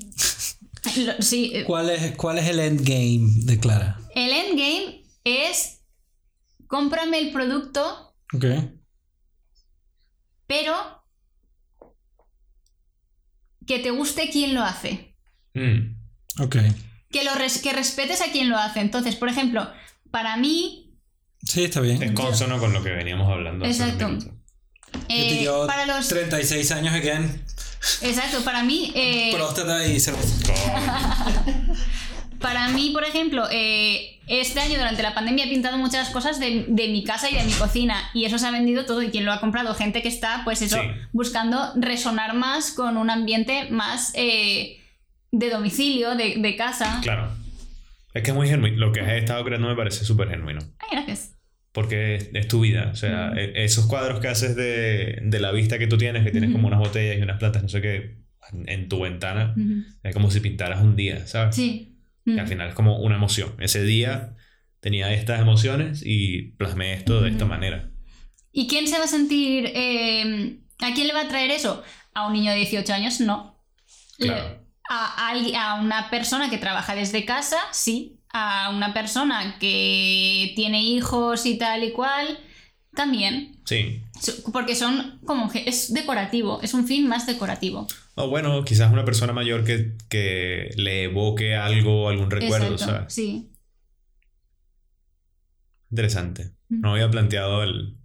Lo- 0.97 1.23
Sí, 1.23 1.53
eh, 1.55 1.65
¿Cuál 1.65 1.91
es, 1.91 2.17
¿Cuál 2.17 2.39
es 2.39 2.49
el 2.49 2.59
endgame 2.61 3.29
de 3.45 3.59
Clara? 3.61 3.99
el 4.15 4.33
endgame 4.33 5.05
es 5.25 5.81
cómprame 6.67 7.19
el 7.19 7.31
producto, 7.33 8.15
Ok. 8.35 8.45
pero 10.47 10.75
que 13.67 13.79
te 13.79 13.91
guste 13.91 14.29
quien 14.31 14.55
lo 14.55 14.63
hace. 14.63 15.15
Mm. 15.55 15.95
Ok. 16.43 16.57
Que, 17.11 17.25
lo 17.25 17.35
res- 17.35 17.61
que 17.63 17.73
respetes 17.73 18.21
a 18.21 18.33
quien 18.33 18.49
lo 18.51 18.59
hace. 18.59 18.81
Entonces, 18.81 19.17
por 19.17 19.29
ejemplo, 19.29 19.71
para 20.11 20.37
mí, 20.37 20.79
Sí, 21.45 21.65
está 21.65 21.81
bien. 21.81 22.01
Es 22.03 22.13
consono 22.13 22.59
con 22.61 22.73
lo 22.73 22.83
que 22.85 22.91
veníamos 22.91 23.29
hablando. 23.31 23.65
hace 23.65 23.83
un 23.83 23.91
Exacto. 23.91 24.35
eh, 25.09 25.43
Yo, 25.45 25.67
para 25.67 25.87
los... 25.87 26.09
36 26.09 26.71
años 26.71 26.95
again. 26.95 27.45
Exacto, 28.03 28.43
para 28.45 28.63
mí... 28.63 28.93
eh, 28.95 29.31
Próstata 29.35 29.87
y 29.87 29.99
cerveza. 30.01 30.53
Para 32.41 32.69
mí, 32.71 32.91
por 32.93 33.05
ejemplo, 33.05 33.47
eh, 33.53 34.19
este 34.27 34.59
año 34.59 34.77
durante 34.77 35.01
la 35.03 35.15
pandemia 35.15 35.45
he 35.45 35.49
pintado 35.49 35.79
muchas 35.79 36.11
cosas 36.11 36.41
de, 36.41 36.65
de 36.69 36.89
mi 36.89 37.05
casa 37.05 37.31
y 37.31 37.35
de 37.37 37.45
mi 37.45 37.53
cocina 37.53 38.11
y 38.15 38.25
eso 38.25 38.37
se 38.37 38.47
ha 38.49 38.51
vendido 38.51 38.85
todo 38.85 39.01
y 39.01 39.11
quien 39.11 39.25
lo 39.25 39.33
ha 39.33 39.39
comprado, 39.39 39.73
gente 39.77 40.03
que 40.03 40.09
está, 40.09 40.41
pues 40.45 40.61
eso, 40.61 40.77
Sí. 40.77 40.89
buscando 41.13 41.73
resonar 41.77 42.35
más 42.35 42.73
con 42.73 42.97
un 42.97 43.11
ambiente 43.11 43.69
más 43.71 44.11
eh, 44.17 44.81
de 45.31 45.51
domicilio, 45.51 46.17
de, 46.17 46.35
de 46.39 46.57
casa. 46.57 46.99
Claro. 47.01 47.31
Es 48.13 48.25
que 48.25 48.31
es 48.31 48.37
muy 48.37 48.49
genuino. 48.49 48.77
Lo 48.77 48.91
que 48.93 49.01
has 49.03 49.13
estado 49.13 49.45
creando 49.45 49.69
me 49.69 49.77
parece 49.77 50.05
súper 50.05 50.29
genuino. 50.29 50.61
Ay, 50.81 50.89
gracias. 50.93 51.37
Porque 51.73 52.15
es, 52.17 52.31
es 52.35 52.49
tu 52.49 52.61
vida. 52.61 52.91
O 52.93 52.95
sea, 52.97 53.33
e- 53.35 53.65
esos 53.65 53.87
cuadros 53.87 54.21
que 54.21 54.29
haces 54.29 54.55
de, 54.57 55.19
de 55.23 55.41
la 55.41 55.53
vista 55.53 55.79
que 55.79 55.87
tú 55.87 55.97
tienes, 55.99 56.23
que 56.25 56.31
tienes 56.31 56.53
como 56.53 56.69
unas 56.69 56.79
botellas 56.81 57.19
y 57.19 57.23
unas 57.23 57.39
plantas, 57.39 57.63
no 57.63 57.69
sé 57.69 57.81
qué, 57.81 58.19
en, 58.53 58.69
en 58.69 58.89
tu 58.89 59.01
ventana, 59.01 59.55
es 60.03 60.13
como 60.15 60.31
si 60.31 60.41
pintaras 60.41 60.83
un 60.83 60.97
día, 60.97 61.27
¿sabes? 61.27 61.57
Sí. 61.57 61.99
Y 62.25 62.39
al 62.39 62.47
final 62.47 62.69
es 62.69 62.75
como 62.75 62.99
una 62.99 63.17
emoción. 63.17 63.55
Ese 63.59 63.83
día 63.85 64.37
tenía 64.81 65.13
estas 65.15 65.41
emociones 65.41 66.03
y 66.05 66.53
plasmé 66.59 66.93
esto 66.95 67.21
de 67.23 67.31
esta 67.31 67.47
manera. 67.47 67.91
¿Y 68.53 68.67
quién 68.69 68.87
se 68.87 68.99
va 68.99 69.05
a 69.05 69.09
sentir... 69.09 69.71
eh, 69.75 70.59
¿A 70.81 70.93
quién 70.95 71.07
le 71.07 71.15
va 71.15 71.23
a 71.23 71.29
traer 71.29 71.51
eso? 71.53 71.83
¿A 72.15 72.27
un 72.27 72.33
niño 72.35 72.51
de 72.51 72.59
18 72.59 72.93
años? 72.93 73.21
No. 73.21 73.57
Claro. 74.19 74.49
Le- 74.51 74.63
a, 74.91 75.29
alguien- 75.31 75.57
a 75.57 75.81
una 75.81 76.11
persona 76.11 76.51
que 76.51 76.59
trabaja 76.59 76.95
desde 76.95 77.25
casa, 77.25 77.57
sí. 77.73 78.19
A 78.33 78.71
una 78.75 78.95
persona 78.95 79.57
que 79.59 80.53
tiene 80.57 80.83
hijos 80.83 81.45
y 81.47 81.59
tal 81.59 81.85
y 81.85 81.93
cual, 81.93 82.39
también. 82.95 83.57
Sí. 83.65 84.03
Porque 84.53 84.75
son 84.75 85.21
como 85.25 85.51
que 85.51 85.65
es 85.67 85.93
decorativo, 85.93 86.61
es 86.63 86.73
un 86.75 86.87
fin 86.87 87.07
más 87.09 87.27
decorativo. 87.27 87.87
O 88.15 88.29
bueno, 88.29 88.65
quizás 88.65 88.93
una 88.93 89.05
persona 89.05 89.33
mayor 89.33 89.65
que, 89.65 89.93
que 90.09 90.71
le 90.77 91.05
evoque 91.05 91.55
algo, 91.57 92.09
algún 92.09 92.31
recuerdo, 92.31 92.73
Exacto, 92.73 92.93
¿sabes? 92.93 93.15
Sí. 93.15 93.49
Interesante. 95.91 96.53
Mm. 96.69 96.81
No 96.81 96.93
había 96.93 97.11
planteado 97.11 97.63
el. 97.63 97.97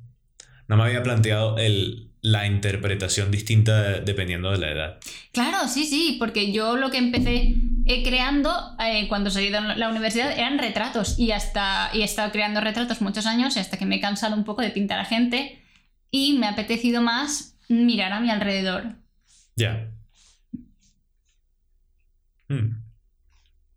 No 0.67 0.75
me 0.75 0.83
había 0.83 1.03
planteado 1.03 1.57
el, 1.57 2.11
la 2.21 2.45
interpretación 2.47 3.31
distinta 3.31 3.81
de- 3.81 4.01
dependiendo 4.01 4.51
de 4.51 4.57
la 4.57 4.71
edad. 4.71 4.99
Claro, 5.31 5.67
sí, 5.69 5.85
sí, 5.85 6.17
porque 6.19 6.51
yo 6.51 6.75
lo 6.75 6.91
que 6.91 6.97
empecé 6.97 7.55
eh, 7.87 8.03
creando 8.03 8.51
eh, 8.79 9.07
cuando 9.07 9.29
salí 9.29 9.49
de 9.49 9.61
la 9.61 9.89
universidad 9.89 10.31
eran 10.31 10.59
retratos 10.59 11.17
y 11.17 11.31
hasta 11.31 11.89
y 11.93 12.01
he 12.01 12.03
estado 12.03 12.31
creando 12.31 12.59
retratos 12.59 13.01
muchos 13.01 13.25
años 13.25 13.55
hasta 13.55 13.77
que 13.77 13.85
me 13.85 13.95
he 13.95 13.99
cansado 14.01 14.35
un 14.35 14.43
poco 14.43 14.61
de 14.61 14.71
pintar 14.71 14.99
a 14.99 15.05
gente 15.05 15.63
y 16.11 16.37
me 16.37 16.47
ha 16.47 16.51
apetecido 16.51 17.01
más 17.01 17.55
mirar 17.69 18.13
a 18.13 18.19
mi 18.19 18.29
alrededor. 18.29 18.95
Ya. 19.55 19.89
Mm. 22.49 22.83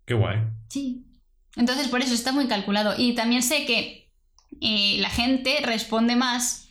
Qué 0.05 0.15
guay. 0.15 0.39
Sí. 0.69 1.05
Entonces 1.57 1.89
por 1.89 2.01
eso 2.01 2.15
está 2.15 2.33
muy 2.33 2.47
calculado 2.47 2.95
y 2.97 3.15
también 3.15 3.43
sé 3.43 3.65
que 3.65 4.11
eh, 4.61 4.99
la 5.01 5.11
gente 5.11 5.59
responde 5.63 6.17
más 6.17 6.69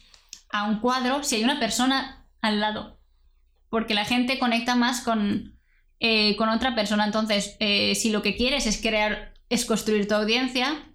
a 0.49 0.65
un 0.65 0.79
cuadro 0.79 1.23
si 1.23 1.35
hay 1.35 1.43
una 1.43 1.59
persona 1.59 2.25
al 2.41 2.59
lado, 2.59 2.99
porque 3.69 3.93
la 3.93 4.05
gente 4.05 4.39
conecta 4.39 4.75
más 4.75 5.01
con, 5.01 5.58
eh, 5.99 6.35
con 6.35 6.49
otra 6.49 6.75
persona. 6.75 7.05
Entonces, 7.05 7.55
eh, 7.59 7.95
si 7.95 8.11
lo 8.11 8.21
que 8.21 8.35
quieres 8.35 8.65
es 8.65 8.81
crear, 8.81 9.33
es 9.49 9.65
construir 9.65 10.07
tu 10.07 10.15
audiencia 10.15 10.85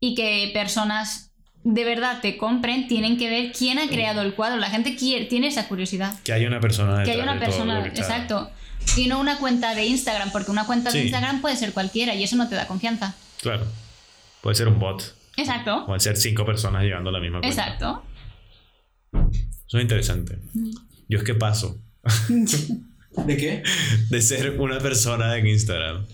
y 0.00 0.14
que 0.14 0.50
personas 0.52 1.32
de 1.64 1.84
verdad 1.84 2.20
te 2.20 2.36
compren, 2.36 2.88
tienen 2.88 3.16
que 3.16 3.30
ver 3.30 3.52
quién 3.52 3.78
ha 3.78 3.88
creado 3.88 4.22
el 4.22 4.34
cuadro. 4.34 4.58
La 4.58 4.70
gente 4.70 4.96
quiere, 4.96 5.26
tiene 5.26 5.46
esa 5.46 5.68
curiosidad. 5.68 6.18
Que 6.24 6.32
haya 6.32 6.48
una 6.48 6.60
persona 6.60 7.04
Que 7.04 7.12
haya 7.12 7.22
una 7.22 7.34
de 7.34 7.40
persona, 7.40 7.86
exacto. 7.86 8.50
Y 8.96 9.06
no 9.06 9.20
una 9.20 9.38
cuenta 9.38 9.74
de 9.74 9.86
Instagram, 9.86 10.32
porque 10.32 10.50
una 10.50 10.66
cuenta 10.66 10.90
de. 10.90 11.04
Instagram 11.04 11.40
puede 11.40 11.56
ser 11.56 11.72
cualquiera 11.72 12.14
y 12.14 12.24
eso 12.24 12.36
no 12.36 12.48
te 12.48 12.56
da 12.56 12.66
confianza. 12.66 13.14
Claro. 13.40 13.66
Puede 14.40 14.56
ser 14.56 14.68
un 14.68 14.78
bot. 14.78 15.14
Exacto. 15.36 15.86
Pueden 15.86 16.00
ser 16.00 16.16
cinco 16.16 16.44
personas 16.44 16.82
llevando 16.82 17.10
la 17.10 17.20
misma 17.20 17.40
cuenta. 17.40 17.62
Exacto. 17.62 18.04
Eso 19.12 19.78
es 19.78 19.82
interesante. 19.82 20.38
Yo 21.08 21.18
es 21.18 21.24
que 21.24 21.34
paso 21.34 21.78
¿De 23.26 23.36
qué? 23.36 23.62
de 24.10 24.22
ser 24.22 24.58
una 24.60 24.78
persona 24.78 25.36
en 25.36 25.46
Instagram. 25.46 26.06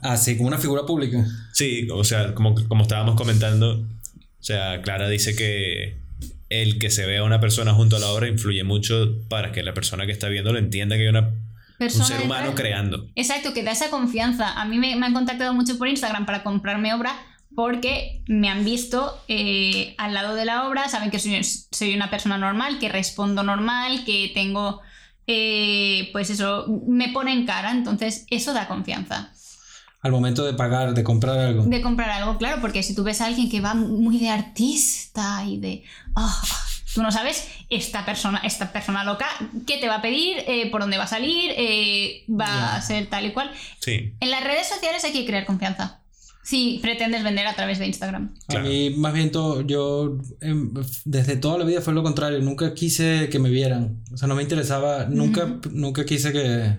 Ah, 0.00 0.16
sí, 0.16 0.36
como 0.36 0.48
una 0.48 0.58
figura 0.58 0.86
pública. 0.86 1.24
Sí, 1.52 1.88
o 1.92 2.04
sea, 2.04 2.34
como, 2.34 2.54
como 2.68 2.82
estábamos 2.82 3.16
comentando, 3.16 3.80
o 3.80 4.42
sea, 4.42 4.80
Clara 4.82 5.08
dice 5.08 5.34
que 5.34 5.96
el 6.48 6.78
que 6.78 6.90
se 6.90 7.04
vea 7.04 7.24
una 7.24 7.40
persona 7.40 7.74
junto 7.74 7.96
a 7.96 7.98
la 7.98 8.08
obra 8.08 8.28
influye 8.28 8.64
mucho 8.64 9.18
para 9.28 9.52
que 9.52 9.62
la 9.62 9.74
persona 9.74 10.06
que 10.06 10.12
está 10.12 10.28
viendo 10.28 10.52
lo 10.52 10.58
entienda 10.58 10.96
que 10.96 11.02
hay 11.02 11.08
una, 11.08 11.20
un 11.20 11.48
Persona 11.78 12.06
ser 12.06 12.22
humano 12.22 12.54
creando. 12.54 13.08
Exacto, 13.14 13.52
que 13.52 13.62
da 13.62 13.72
esa 13.72 13.90
confianza. 13.90 14.60
A 14.60 14.64
mí 14.64 14.78
me, 14.78 14.96
me 14.96 15.06
han 15.06 15.14
contactado 15.14 15.52
mucho 15.54 15.78
por 15.78 15.88
Instagram 15.88 16.26
para 16.26 16.42
comprarme 16.42 16.94
obra 16.94 17.14
porque 17.54 18.22
me 18.26 18.48
han 18.48 18.64
visto 18.64 19.20
eh, 19.26 19.94
al 19.98 20.14
lado 20.14 20.34
de 20.34 20.44
la 20.44 20.68
obra, 20.68 20.88
saben 20.88 21.10
que 21.10 21.18
soy, 21.18 21.42
soy 21.42 21.94
una 21.94 22.10
persona 22.10 22.38
normal, 22.38 22.78
que 22.78 22.88
respondo 22.88 23.42
normal, 23.42 24.04
que 24.04 24.30
tengo, 24.34 24.80
eh, 25.28 26.08
pues 26.12 26.30
eso, 26.30 26.66
me 26.88 27.10
pone 27.10 27.32
en 27.32 27.46
cara, 27.46 27.70
entonces 27.70 28.26
eso 28.30 28.52
da 28.52 28.66
confianza. 28.66 29.30
Al 30.00 30.12
momento 30.12 30.44
de 30.44 30.54
pagar, 30.54 30.94
de 30.94 31.04
comprar 31.04 31.38
algo. 31.38 31.64
De 31.64 31.80
comprar 31.82 32.10
algo, 32.10 32.38
claro, 32.38 32.60
porque 32.60 32.82
si 32.82 32.94
tú 32.94 33.02
ves 33.04 33.20
a 33.20 33.26
alguien 33.26 33.50
que 33.50 33.60
va 33.60 33.74
muy 33.74 34.18
de 34.18 34.30
artista 34.30 35.44
y 35.44 35.58
de... 35.58 35.82
ah, 36.16 36.42
tú 36.94 37.02
no 37.02 37.10
sabes, 37.12 37.48
esta 37.68 38.04
persona, 38.06 38.40
esta 38.44 38.72
persona 38.72 39.02
loca, 39.04 39.26
¿qué 39.66 39.76
te 39.78 39.88
va 39.88 39.96
a 39.96 40.02
pedir? 40.02 40.38
Eh, 40.46 40.70
¿Por 40.70 40.80
dónde 40.82 40.98
va 40.98 41.04
a 41.04 41.08
salir? 41.08 41.52
Eh, 41.56 42.24
¿Va 42.28 42.46
Ya. 42.46 42.74
a 42.76 42.80
ser 42.82 43.06
tal 43.08 43.26
y 43.26 43.32
cual? 43.32 43.50
Sí, 43.80 44.14
En 44.20 44.30
las 44.30 44.42
redes 44.44 44.68
sociales 44.68 45.02
hay 45.04 45.12
que 45.12 45.26
crear 45.26 45.44
confianza. 45.44 46.00
Si 46.42 46.78
pretendes 46.80 47.22
vender 47.22 47.46
a 47.46 47.54
través 47.54 47.78
de 47.78 47.86
Instagram. 47.86 48.34
Claro. 48.48 48.64
A 48.64 48.68
mí, 48.68 48.90
más 48.96 49.12
bien, 49.12 49.30
todo, 49.30 49.60
yo 49.60 50.18
em, 50.40 50.72
desde 51.04 51.36
toda 51.36 51.58
la 51.58 51.64
vida 51.66 51.82
fue 51.82 51.92
lo 51.92 52.02
contrario. 52.02 52.40
Nunca 52.40 52.72
quise 52.72 53.28
que 53.30 53.38
me 53.38 53.50
vieran. 53.50 54.02
O 54.12 54.16
sea, 54.16 54.28
no 54.28 54.34
me 54.34 54.42
interesaba. 54.42 55.04
Nunca, 55.06 55.60
nunca 55.70 56.06
quise 56.06 56.32
que. 56.32 56.78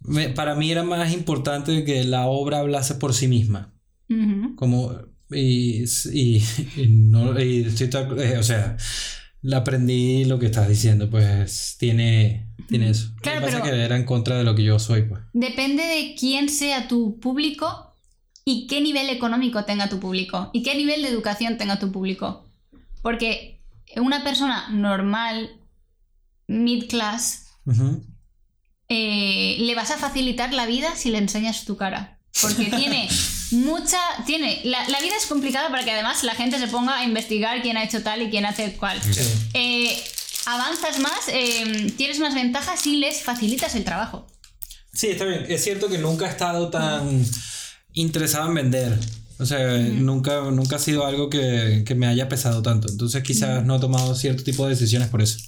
me- 0.00 0.30
para 0.30 0.54
mí 0.54 0.70
era 0.70 0.82
más 0.82 1.12
importante 1.12 1.84
que 1.84 2.04
la 2.04 2.26
obra 2.26 2.60
hablase 2.60 2.94
por 2.94 3.12
sí 3.14 3.28
misma. 3.28 3.74
Como. 4.56 4.94
Y, 5.30 5.84
y, 6.14 6.42
y 6.76 6.86
no, 6.88 7.38
y 7.38 7.66
eh, 7.68 8.36
o 8.38 8.42
sea, 8.42 8.78
le 9.42 9.56
aprendí 9.56 10.24
lo 10.24 10.38
que 10.38 10.46
estás 10.46 10.68
diciendo. 10.70 11.10
Pues 11.10 11.76
tiene, 11.78 12.48
tiene 12.66 12.88
eso. 12.88 13.10
Claro, 13.20 13.40
lo 13.40 13.46
que 13.46 13.52
pasa 13.52 13.62
pero- 13.62 13.74
es 13.74 13.80
que 13.80 13.84
era 13.84 13.96
en 13.96 14.04
contra 14.04 14.38
de 14.38 14.44
lo 14.44 14.54
que 14.54 14.64
yo 14.64 14.78
soy, 14.78 15.02
pues. 15.02 15.20
Depende 15.34 15.82
de 15.82 16.14
quién 16.18 16.48
sea 16.48 16.88
tu 16.88 17.20
público 17.20 17.87
y 18.50 18.66
qué 18.66 18.80
nivel 18.80 19.10
económico 19.10 19.66
tenga 19.66 19.90
tu 19.90 20.00
público 20.00 20.48
y 20.54 20.62
qué 20.62 20.74
nivel 20.74 21.02
de 21.02 21.08
educación 21.08 21.58
tenga 21.58 21.78
tu 21.78 21.92
público. 21.92 22.46
Porque 23.02 23.60
una 23.96 24.24
persona 24.24 24.70
normal, 24.70 25.50
mid-class, 26.46 27.44
Ujú. 27.66 28.02
eh, 28.88 29.56
le 29.60 29.74
vas 29.74 29.90
a 29.90 29.98
facilitar 29.98 30.54
la 30.54 30.64
vida 30.64 30.96
si 30.96 31.10
le 31.10 31.18
enseñas 31.18 31.66
tu 31.66 31.76
cara. 31.76 32.18
Porque 32.40 32.64
tiene 32.76 33.06
mucha. 33.50 33.98
Tiene. 34.24 34.62
La, 34.64 34.88
la 34.88 34.98
vida 35.00 35.14
es 35.18 35.26
complicada 35.26 35.68
para 35.68 35.84
que 35.84 35.90
además 35.90 36.24
la 36.24 36.34
gente 36.34 36.58
se 36.58 36.68
ponga 36.68 36.96
a 36.96 37.04
investigar 37.04 37.60
quién 37.60 37.76
ha 37.76 37.84
hecho 37.84 38.02
tal 38.02 38.22
y 38.22 38.30
quién 38.30 38.46
hace 38.46 38.72
cual. 38.76 38.98
Sí. 39.02 39.20
Eh, 39.52 40.04
avanzas 40.46 41.00
más, 41.00 41.28
eh, 41.28 41.92
tienes 41.98 42.18
más 42.18 42.34
ventajas 42.34 42.86
y 42.86 42.96
les 42.96 43.22
facilitas 43.22 43.74
el 43.74 43.84
trabajo. 43.84 44.26
Sí, 44.94 45.08
está 45.08 45.26
bien. 45.26 45.44
Es 45.50 45.62
cierto 45.64 45.90
que 45.90 45.98
nunca 45.98 46.26
he 46.26 46.30
estado 46.30 46.70
tan 46.70 47.26
interesado 48.00 48.48
en 48.48 48.54
vender. 48.54 48.98
O 49.40 49.46
sea, 49.46 49.78
nunca, 49.78 50.40
nunca 50.50 50.76
ha 50.76 50.78
sido 50.80 51.06
algo 51.06 51.30
que, 51.30 51.84
que 51.86 51.94
me 51.94 52.06
haya 52.06 52.28
pesado 52.28 52.60
tanto. 52.62 52.88
Entonces 52.90 53.22
quizás 53.22 53.64
no 53.64 53.76
he 53.76 53.80
tomado 53.80 54.14
cierto 54.16 54.42
tipo 54.42 54.64
de 54.64 54.70
decisiones 54.70 55.08
por 55.08 55.22
eso. 55.22 55.38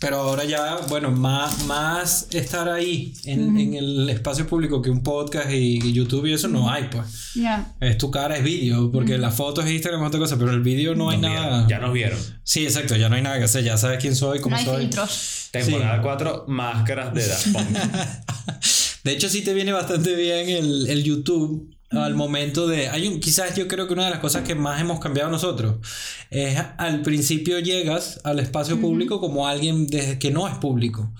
Pero 0.00 0.18
ahora 0.18 0.44
ya, 0.44 0.76
bueno, 0.88 1.10
más, 1.10 1.64
más 1.66 2.28
estar 2.30 2.68
ahí 2.68 3.14
en, 3.24 3.58
en 3.58 3.74
el 3.74 4.08
espacio 4.08 4.46
público 4.46 4.80
que 4.80 4.90
un 4.90 5.02
podcast 5.02 5.50
y 5.50 5.92
YouTube 5.92 6.26
y 6.26 6.34
eso 6.34 6.46
no 6.46 6.70
hay, 6.70 6.84
pues. 6.90 7.04
Ya. 7.34 7.74
Es 7.80 7.98
tu 7.98 8.08
cara, 8.10 8.36
es 8.36 8.44
vídeo, 8.44 8.92
porque 8.92 9.18
las 9.18 9.34
fotos 9.34 9.64
es 9.66 9.72
Instagram 9.72 10.02
es 10.02 10.08
otra 10.08 10.20
cosa, 10.20 10.38
pero 10.38 10.52
el 10.52 10.60
vídeo 10.62 10.94
no 10.94 11.10
hay 11.10 11.18
Nos 11.18 11.30
nada. 11.32 11.48
vieron, 11.48 11.68
Ya 11.68 11.78
nos 11.80 11.92
vieron. 11.92 12.18
Sí, 12.44 12.62
exacto, 12.64 12.94
ya 12.96 13.08
no 13.08 13.16
hay 13.16 13.22
nada 13.22 13.38
que 13.38 13.44
hacer, 13.44 13.64
ya 13.64 13.76
sabes 13.76 13.98
quién 14.00 14.14
soy, 14.14 14.38
cómo 14.40 14.54
No 14.54 14.60
hay 14.60 14.66
soy. 14.66 14.80
filtros. 14.82 15.48
Temporada 15.50 16.00
4, 16.02 16.44
máscaras 16.46 17.14
de 17.14 17.26
Daft 17.26 17.52
Punk. 17.52 17.66
De 19.08 19.14
hecho, 19.14 19.28
sí 19.30 19.40
te 19.42 19.54
viene 19.54 19.72
bastante 19.72 20.14
bien 20.14 20.48
el, 20.50 20.86
el 20.88 21.02
YouTube 21.02 21.74
al 21.90 22.14
momento 22.14 22.68
de... 22.68 22.88
Hay 22.90 23.08
un, 23.08 23.20
quizás 23.20 23.56
yo 23.56 23.66
creo 23.66 23.86
que 23.86 23.94
una 23.94 24.04
de 24.04 24.10
las 24.10 24.18
cosas 24.18 24.42
que 24.46 24.54
más 24.54 24.78
hemos 24.82 25.00
cambiado 25.00 25.30
nosotros 25.30 25.76
es 26.30 26.58
al 26.76 27.00
principio 27.00 27.58
llegas 27.58 28.20
al 28.24 28.38
espacio 28.38 28.78
público 28.78 29.18
como 29.18 29.48
alguien 29.48 29.86
que 29.86 30.30
no 30.30 30.46
es 30.46 30.54
público, 30.58 31.10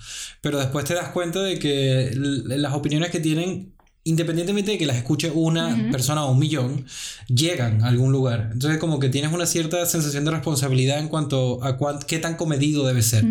pero 0.41 0.59
después 0.59 0.85
te 0.85 0.93
das 0.93 1.09
cuenta 1.09 1.41
de 1.41 1.57
que 1.57 2.11
las 2.15 2.73
opiniones 2.73 3.09
que 3.09 3.19
tienen... 3.19 3.73
Independientemente 4.03 4.71
de 4.71 4.77
que 4.77 4.85
las 4.85 4.95
escuche 4.95 5.29
una 5.29 5.75
persona 5.91 6.23
o 6.25 6.31
un 6.31 6.39
millón, 6.39 6.85
llegan 7.27 7.83
a 7.83 7.87
algún 7.89 8.11
lugar. 8.11 8.49
Entonces 8.53 8.79
como 8.79 8.97
que 8.99 9.09
tienes 9.09 9.33
una 9.33 9.45
cierta 9.45 9.85
sensación 9.85 10.23
de 10.25 10.31
responsabilidad 10.31 10.99
en 10.99 11.09
cuanto 11.09 11.63
a 11.63 11.77
cuán- 11.77 11.99
qué 12.07 12.17
tan 12.19 12.35
comedido 12.37 12.85
debe 12.87 13.01
ser 13.01 13.25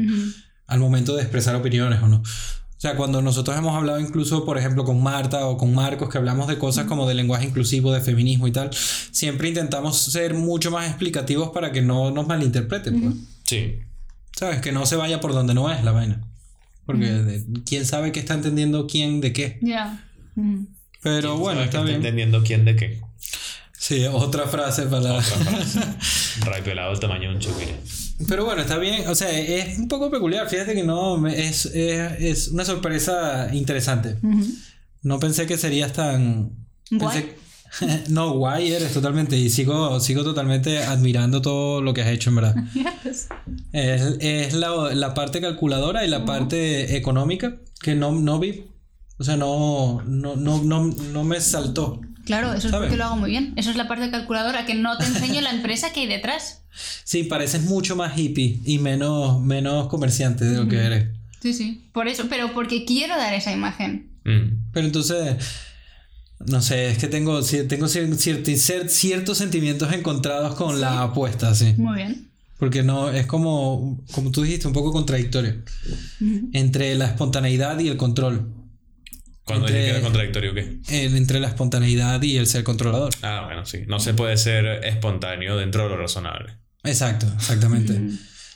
al 0.67 0.79
momento 0.79 1.17
de 1.17 1.23
expresar 1.23 1.55
opiniones 1.57 2.01
o 2.03 2.09
no. 2.09 2.23
O 2.79 2.81
sea, 2.81 2.95
cuando 2.95 3.21
nosotros 3.21 3.59
hemos 3.59 3.75
hablado 3.77 3.99
incluso, 3.99 4.45
por 4.45 4.57
ejemplo, 4.57 4.85
con 4.85 5.03
Marta 5.03 5.47
o 5.47 5.57
con 5.57 5.75
Marcos, 5.75 6.09
que 6.09 6.17
hablamos 6.19 6.47
de 6.47 6.59
cosas 6.59 6.87
como 6.87 7.09
de 7.09 7.15
lenguaje 7.15 7.45
inclusivo, 7.47 7.93
de 7.93 8.01
feminismo 8.01 8.47
y 8.47 8.53
tal, 8.53 8.71
siempre 8.73 9.49
intentamos 9.49 9.99
ser 9.99 10.35
mucho 10.35 10.71
más 10.71 10.87
explicativos 10.87 11.51
para 11.51 11.73
que 11.73 11.83
no 11.83 12.13
nos 12.13 12.29
malinterpreten. 12.29 13.01
pues. 13.03 13.15
Sí. 13.45 13.81
¿Sabes? 14.37 14.61
Que 14.61 14.71
no 14.71 14.87
se 14.87 14.95
vaya 14.95 15.19
por 15.21 15.33
donde 15.33 15.55
no 15.55 15.73
es 15.73 15.83
la 15.83 15.91
vaina. 15.91 16.21
Porque 16.87 17.07
de- 17.07 17.45
quién 17.67 17.85
sabe 17.85 18.13
qué 18.13 18.21
está 18.21 18.35
entendiendo 18.35 18.87
quién 18.87 19.21
de 19.21 19.33
qué. 19.33 19.59
Ya. 19.61 20.05
Mm. 20.37 20.67
Pero 21.03 21.37
bueno, 21.37 21.59
¿Sabes 21.59 21.75
está 21.75 21.83
bien. 21.83 21.97
entendiendo 21.97 22.45
quién 22.45 22.65
de 22.65 22.77
qué. 22.77 23.01
Sí, 23.77 24.05
otra 24.07 24.47
frase 24.47 24.85
para... 24.85 25.15
Otra 25.15 25.23
frase. 25.23 25.81
Ray 26.47 26.63
pelado 26.63 26.91
del 26.93 27.01
tamaño 27.01 27.29
de 27.31 27.35
un 27.35 27.41
chupire. 27.41 27.75
Pero 28.27 28.45
bueno, 28.45 28.63
está 28.63 28.79
bien. 28.79 29.07
O 29.09 29.15
sea, 29.15 29.31
es 29.31 29.79
un 29.79 29.87
poco 29.89 30.11
peculiar. 30.11 30.49
Fíjate 30.49 30.75
que 30.75 30.83
no, 30.83 31.27
es, 31.29 31.67
es, 31.67 32.13
es 32.21 32.49
una 32.49 32.65
sorpresa 32.65 33.49
interesante. 33.53 34.17
No 35.03 35.21
pensé 35.21 35.47
que 35.47 35.57
serías 35.57 35.93
tan... 35.93 36.51
Guay. 36.91 37.17
pensé- 37.81 38.09
no, 38.09 38.33
guay 38.33 38.73
eres 38.73 38.93
totalmente. 38.93 39.37
Y 39.37 39.51
sigo, 39.51 40.01
sigo 40.01 40.25
totalmente 40.25 40.83
admirando 40.83 41.43
todo 41.43 41.81
lo 41.83 41.95
que 41.95 42.03
has 42.03 42.09
hecho, 42.09 42.31
en 42.31 42.37
verdad. 42.37 42.55
es 43.73 44.17
es 44.21 44.53
la, 44.55 44.95
la 44.95 45.15
parte 45.15 45.41
calculadora 45.41 46.05
y 46.05 46.09
la 46.09 46.25
parte 46.25 46.97
económica 46.97 47.57
que 47.81 47.95
no, 47.95 48.13
no 48.13 48.39
vi. 48.39 48.65
O 49.19 49.25
sea, 49.25 49.37
no, 49.37 50.03
no, 50.07 50.37
no, 50.37 50.63
no, 50.63 50.85
no 50.87 51.25
me 51.25 51.41
saltó. 51.41 52.01
Claro, 52.25 52.49
eso 52.53 52.69
es 52.69 52.71
¿Sabes? 52.73 52.89
porque 52.89 52.97
lo 52.97 53.05
hago 53.05 53.17
muy 53.17 53.31
bien. 53.31 53.53
Eso 53.57 53.71
es 53.71 53.77
la 53.77 53.89
parte 53.89 54.11
calculadora 54.11 54.67
que 54.67 54.75
no 54.75 54.97
te 54.99 55.07
enseño 55.07 55.41
la 55.41 55.51
empresa 55.51 55.93
que 55.93 56.01
hay 56.01 56.07
detrás. 56.07 56.58
Sí, 57.05 57.25
pareces 57.25 57.63
mucho 57.63 57.97
más 57.97 58.17
hippie 58.19 58.61
y 58.65 58.79
menos, 58.79 59.41
menos 59.43 59.89
comerciante 59.89 60.45
de 60.45 60.57
lo 60.59 60.69
que 60.69 60.77
eres. 60.77 61.09
Sí, 61.41 61.53
sí. 61.55 61.89
Por 61.93 62.09
eso, 62.09 62.27
pero 62.29 62.53
porque 62.53 62.85
quiero 62.85 63.17
dar 63.17 63.33
esa 63.35 63.53
imagen. 63.53 64.11
Mm. 64.25 64.71
Pero 64.73 64.87
entonces, 64.87 65.37
no 66.47 66.61
sé, 66.63 66.91
es 66.91 66.99
que 66.99 67.09
tengo, 67.09 67.41
tengo 67.43 67.87
cier- 67.87 68.09
cier- 68.17 68.43
cier- 68.45 68.89
ciertos 68.89 69.39
sentimientos 69.39 69.93
encontrados 69.93 70.55
con 70.55 70.81
la 70.81 71.03
apuesta, 71.03 71.55
sí. 71.55 71.75
Muy 71.77 71.97
bien. 71.97 72.29
Porque 72.59 72.83
no, 72.83 73.09
es 73.11 73.27
como, 73.27 74.05
como 74.13 74.33
tú 74.33 74.43
dijiste, 74.43 74.67
un 74.67 74.73
poco 74.75 74.93
contradictorio. 74.93 75.63
Entre 76.53 76.95
la 76.97 77.07
espontaneidad 77.07 77.79
y 77.79 77.89
el 77.89 77.97
control. 77.97 78.53
Cuando 79.45 79.67
dije 79.67 79.79
que 79.85 79.91
era 79.91 80.01
contradictorio, 80.03 80.53
¿qué? 80.55 80.79
El- 80.89 81.17
entre 81.17 81.41
la 81.41 81.47
espontaneidad 81.49 82.21
y 82.23 82.37
el 82.37 82.47
ser 82.49 82.65
controlador. 82.65 83.15
Ah, 83.23 83.43
bueno, 83.47 83.65
sí. 83.65 83.79
No 83.87 84.01
se 84.01 84.13
puede 84.13 84.37
ser 84.37 84.85
espontáneo 84.85 85.57
dentro 85.57 85.85
de 85.85 85.89
lo 85.91 85.97
razonable. 85.97 86.55
Exacto, 86.85 87.27
exactamente. 87.37 88.01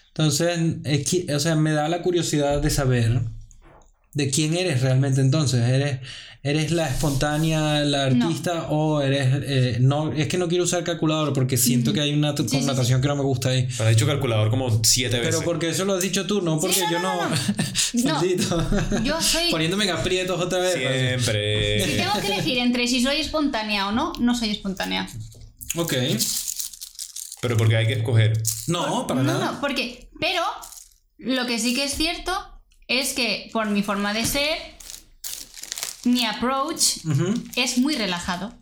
Entonces, 0.09 0.59
es 0.85 1.07
que- 1.09 1.35
o 1.35 1.41
sea, 1.41 1.55
me 1.57 1.73
da 1.73 1.89
la 1.89 2.03
curiosidad 2.03 2.61
de 2.61 2.71
saber 2.71 3.21
de 4.15 4.31
quién 4.31 4.55
eres 4.55 4.83
realmente 4.83 5.21
entonces. 5.23 5.67
¿Eres, 5.69 6.01
eres 6.43 6.71
la 6.73 6.89
espontánea, 6.89 7.81
la 7.85 8.11
No. 8.11 8.27
artista 8.27 8.67
o 8.69 9.01
eres... 9.01 9.29
eh, 9.47 9.79
no, 9.81 10.13
es 10.13 10.27
que 10.29 10.37
no 10.39 10.49
quiero 10.49 10.65
usar 10.65 10.85
calculador 10.85 11.33
porque 11.33 11.57
siento 11.57 11.93
que 11.95 12.01
hay 12.01 12.13
una 12.13 12.37
sí, 12.37 12.45
connotación 12.45 13.01
que 13.01 13.09
no 13.09 13.17
me 13.17 13.23
gusta 13.23 13.51
ahí. 13.51 13.67
Pero 13.77 13.89
has 13.89 13.95
dicho 13.97 14.07
calculador 14.07 14.51
como 14.51 14.83
siete 14.85 15.19
veces. 15.19 15.37
Pero 15.37 15.45
porque 15.47 15.71
eso 15.71 15.85
lo 15.87 15.95
has 15.95 16.03
dicho 16.03 16.27
tú, 16.27 16.43
no 16.43 16.61
porque 16.61 16.81
no, 16.81 16.91
yo 16.91 16.99
no, 17.01 17.15
no... 17.23 17.29
no, 17.31 17.37
No. 18.05 18.15
Maldito. 18.15 18.71
Yo 19.05 19.21
soy. 19.21 19.51
Poniéndome 19.51 19.85
en 19.85 19.91
aprietos 19.91 20.41
otra 20.41 20.59
vez. 20.59 20.75
Si 20.75 20.81
Siempre. 20.81 21.97
tengo 21.97 22.21
que 22.21 22.27
elegir 22.35 22.59
entre 22.59 22.87
si 22.89 23.03
soy 23.03 23.17
espontánea 23.21 23.89
o 23.89 23.93
no, 23.93 24.13
no 24.21 24.35
soy 24.35 24.51
espontánea. 24.51 25.09
Ok. 25.77 25.95
Pero 27.43 27.57
porque 27.57 27.77
hay 27.77 27.89
que 27.89 27.95
escoger. 27.95 28.41
No, 28.69 29.05
para 29.09 29.21
no, 29.25 29.33
nada. 29.33 29.53
no, 29.53 29.61
porque. 29.61 30.09
Pero 30.21 30.45
lo 31.19 31.45
que 31.45 31.59
sí 31.59 31.75
que 31.75 31.85
es 31.85 31.95
cierto 31.95 32.33
es 32.87 33.15
que 33.15 33.51
por 33.53 33.67
mi 33.67 33.83
forma 33.83 34.15
de 34.15 34.25
ser, 34.25 34.57
mi 36.05 36.25
approach 36.25 36.99
es 37.57 37.79
muy 37.79 37.97
relajado. 37.97 38.55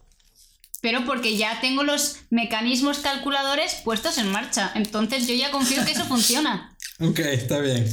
Pero 0.80 1.04
porque 1.04 1.36
ya 1.36 1.60
tengo 1.60 1.82
los 1.82 2.20
mecanismos 2.30 3.00
calculadores 3.00 3.74
puestos 3.84 4.16
en 4.16 4.32
marcha. 4.32 4.72
Entonces 4.74 5.26
yo 5.26 5.34
ya 5.34 5.50
confío 5.50 5.84
que 5.84 5.92
eso 5.92 6.04
funciona. 6.08 6.74
Ok, 7.00 7.18
está 7.18 7.58
bien. 7.58 7.86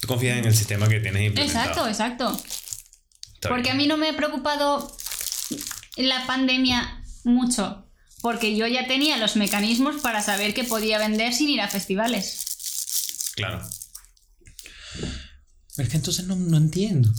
Tú 0.00 0.08
confías 0.08 0.38
en 0.38 0.46
el 0.46 0.56
sistema 0.56 0.88
que 0.88 0.98
tienes 0.98 1.22
implementado. 1.22 1.86
Exacto, 1.86 1.88
exacto. 1.88 2.44
Está 3.34 3.48
Porque 3.48 3.70
a 3.70 3.74
mí 3.74 3.86
no 3.86 3.96
me 3.96 4.08
ha 4.08 4.16
preocupado 4.16 4.92
la 5.94 6.26
pandemia 6.26 7.00
mucho. 7.22 7.86
Porque 8.22 8.56
yo 8.56 8.66
ya 8.66 8.86
tenía 8.86 9.18
los 9.18 9.36
mecanismos 9.36 10.00
para 10.00 10.22
saber 10.22 10.54
que 10.54 10.64
podía 10.64 10.98
vender 10.98 11.34
sin 11.34 11.50
ir 11.50 11.60
a 11.60 11.68
festivales. 11.68 13.32
Claro. 13.34 13.60
Es 15.76 15.88
que 15.88 15.96
entonces 15.96 16.26
no, 16.26 16.36
no 16.36 16.56
entiendo. 16.56 17.10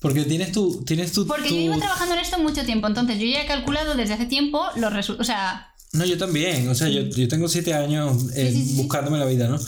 Porque 0.00 0.24
tienes 0.24 0.52
tu... 0.52 0.84
Tienes 0.84 1.12
tu, 1.12 1.26
Porque 1.26 1.48
tu- 1.48 1.54
yo 1.54 1.60
llevo 1.62 1.78
trabajando 1.78 2.14
en 2.14 2.20
esto 2.20 2.38
mucho 2.38 2.64
tiempo. 2.64 2.86
Entonces 2.86 3.18
yo 3.18 3.26
ya 3.26 3.42
he 3.42 3.46
calculado 3.46 3.94
desde 3.94 4.14
hace 4.14 4.26
tiempo 4.26 4.64
los 4.76 4.92
resultados. 4.92 5.20
O 5.20 5.24
sea, 5.32 5.72
No, 5.92 6.04
yo 6.04 6.18
también. 6.18 6.68
O 6.68 6.74
sea, 6.74 6.88
yo, 6.88 7.02
yo 7.02 7.28
tengo 7.28 7.48
siete 7.48 7.72
años 7.74 8.30
eh, 8.34 8.50
Sí, 8.52 8.58
sí, 8.58 8.62
sí, 8.64 8.70
sí. 8.70 8.76
buscándome 8.76 9.18
la 9.18 9.24
vida, 9.26 9.48
¿no? 9.48 9.58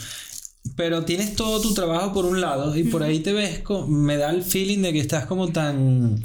Pero 0.77 1.05
tienes 1.05 1.35
todo 1.35 1.61
tu 1.63 1.73
trabajo 1.73 2.13
por 2.13 2.27
un 2.27 2.41
lado 2.41 2.77
y 2.77 2.85
por 2.85 3.03
ahí 3.03 3.21
te 3.21 3.33
ves, 3.33 3.61
co- 3.61 3.87
me 3.87 4.17
da 4.19 4.31
el 4.31 4.43
feeling 4.43 4.83
de 4.83 4.93
que 4.93 5.01
estás 5.01 5.25
como 5.25 5.49
tan 5.49 6.23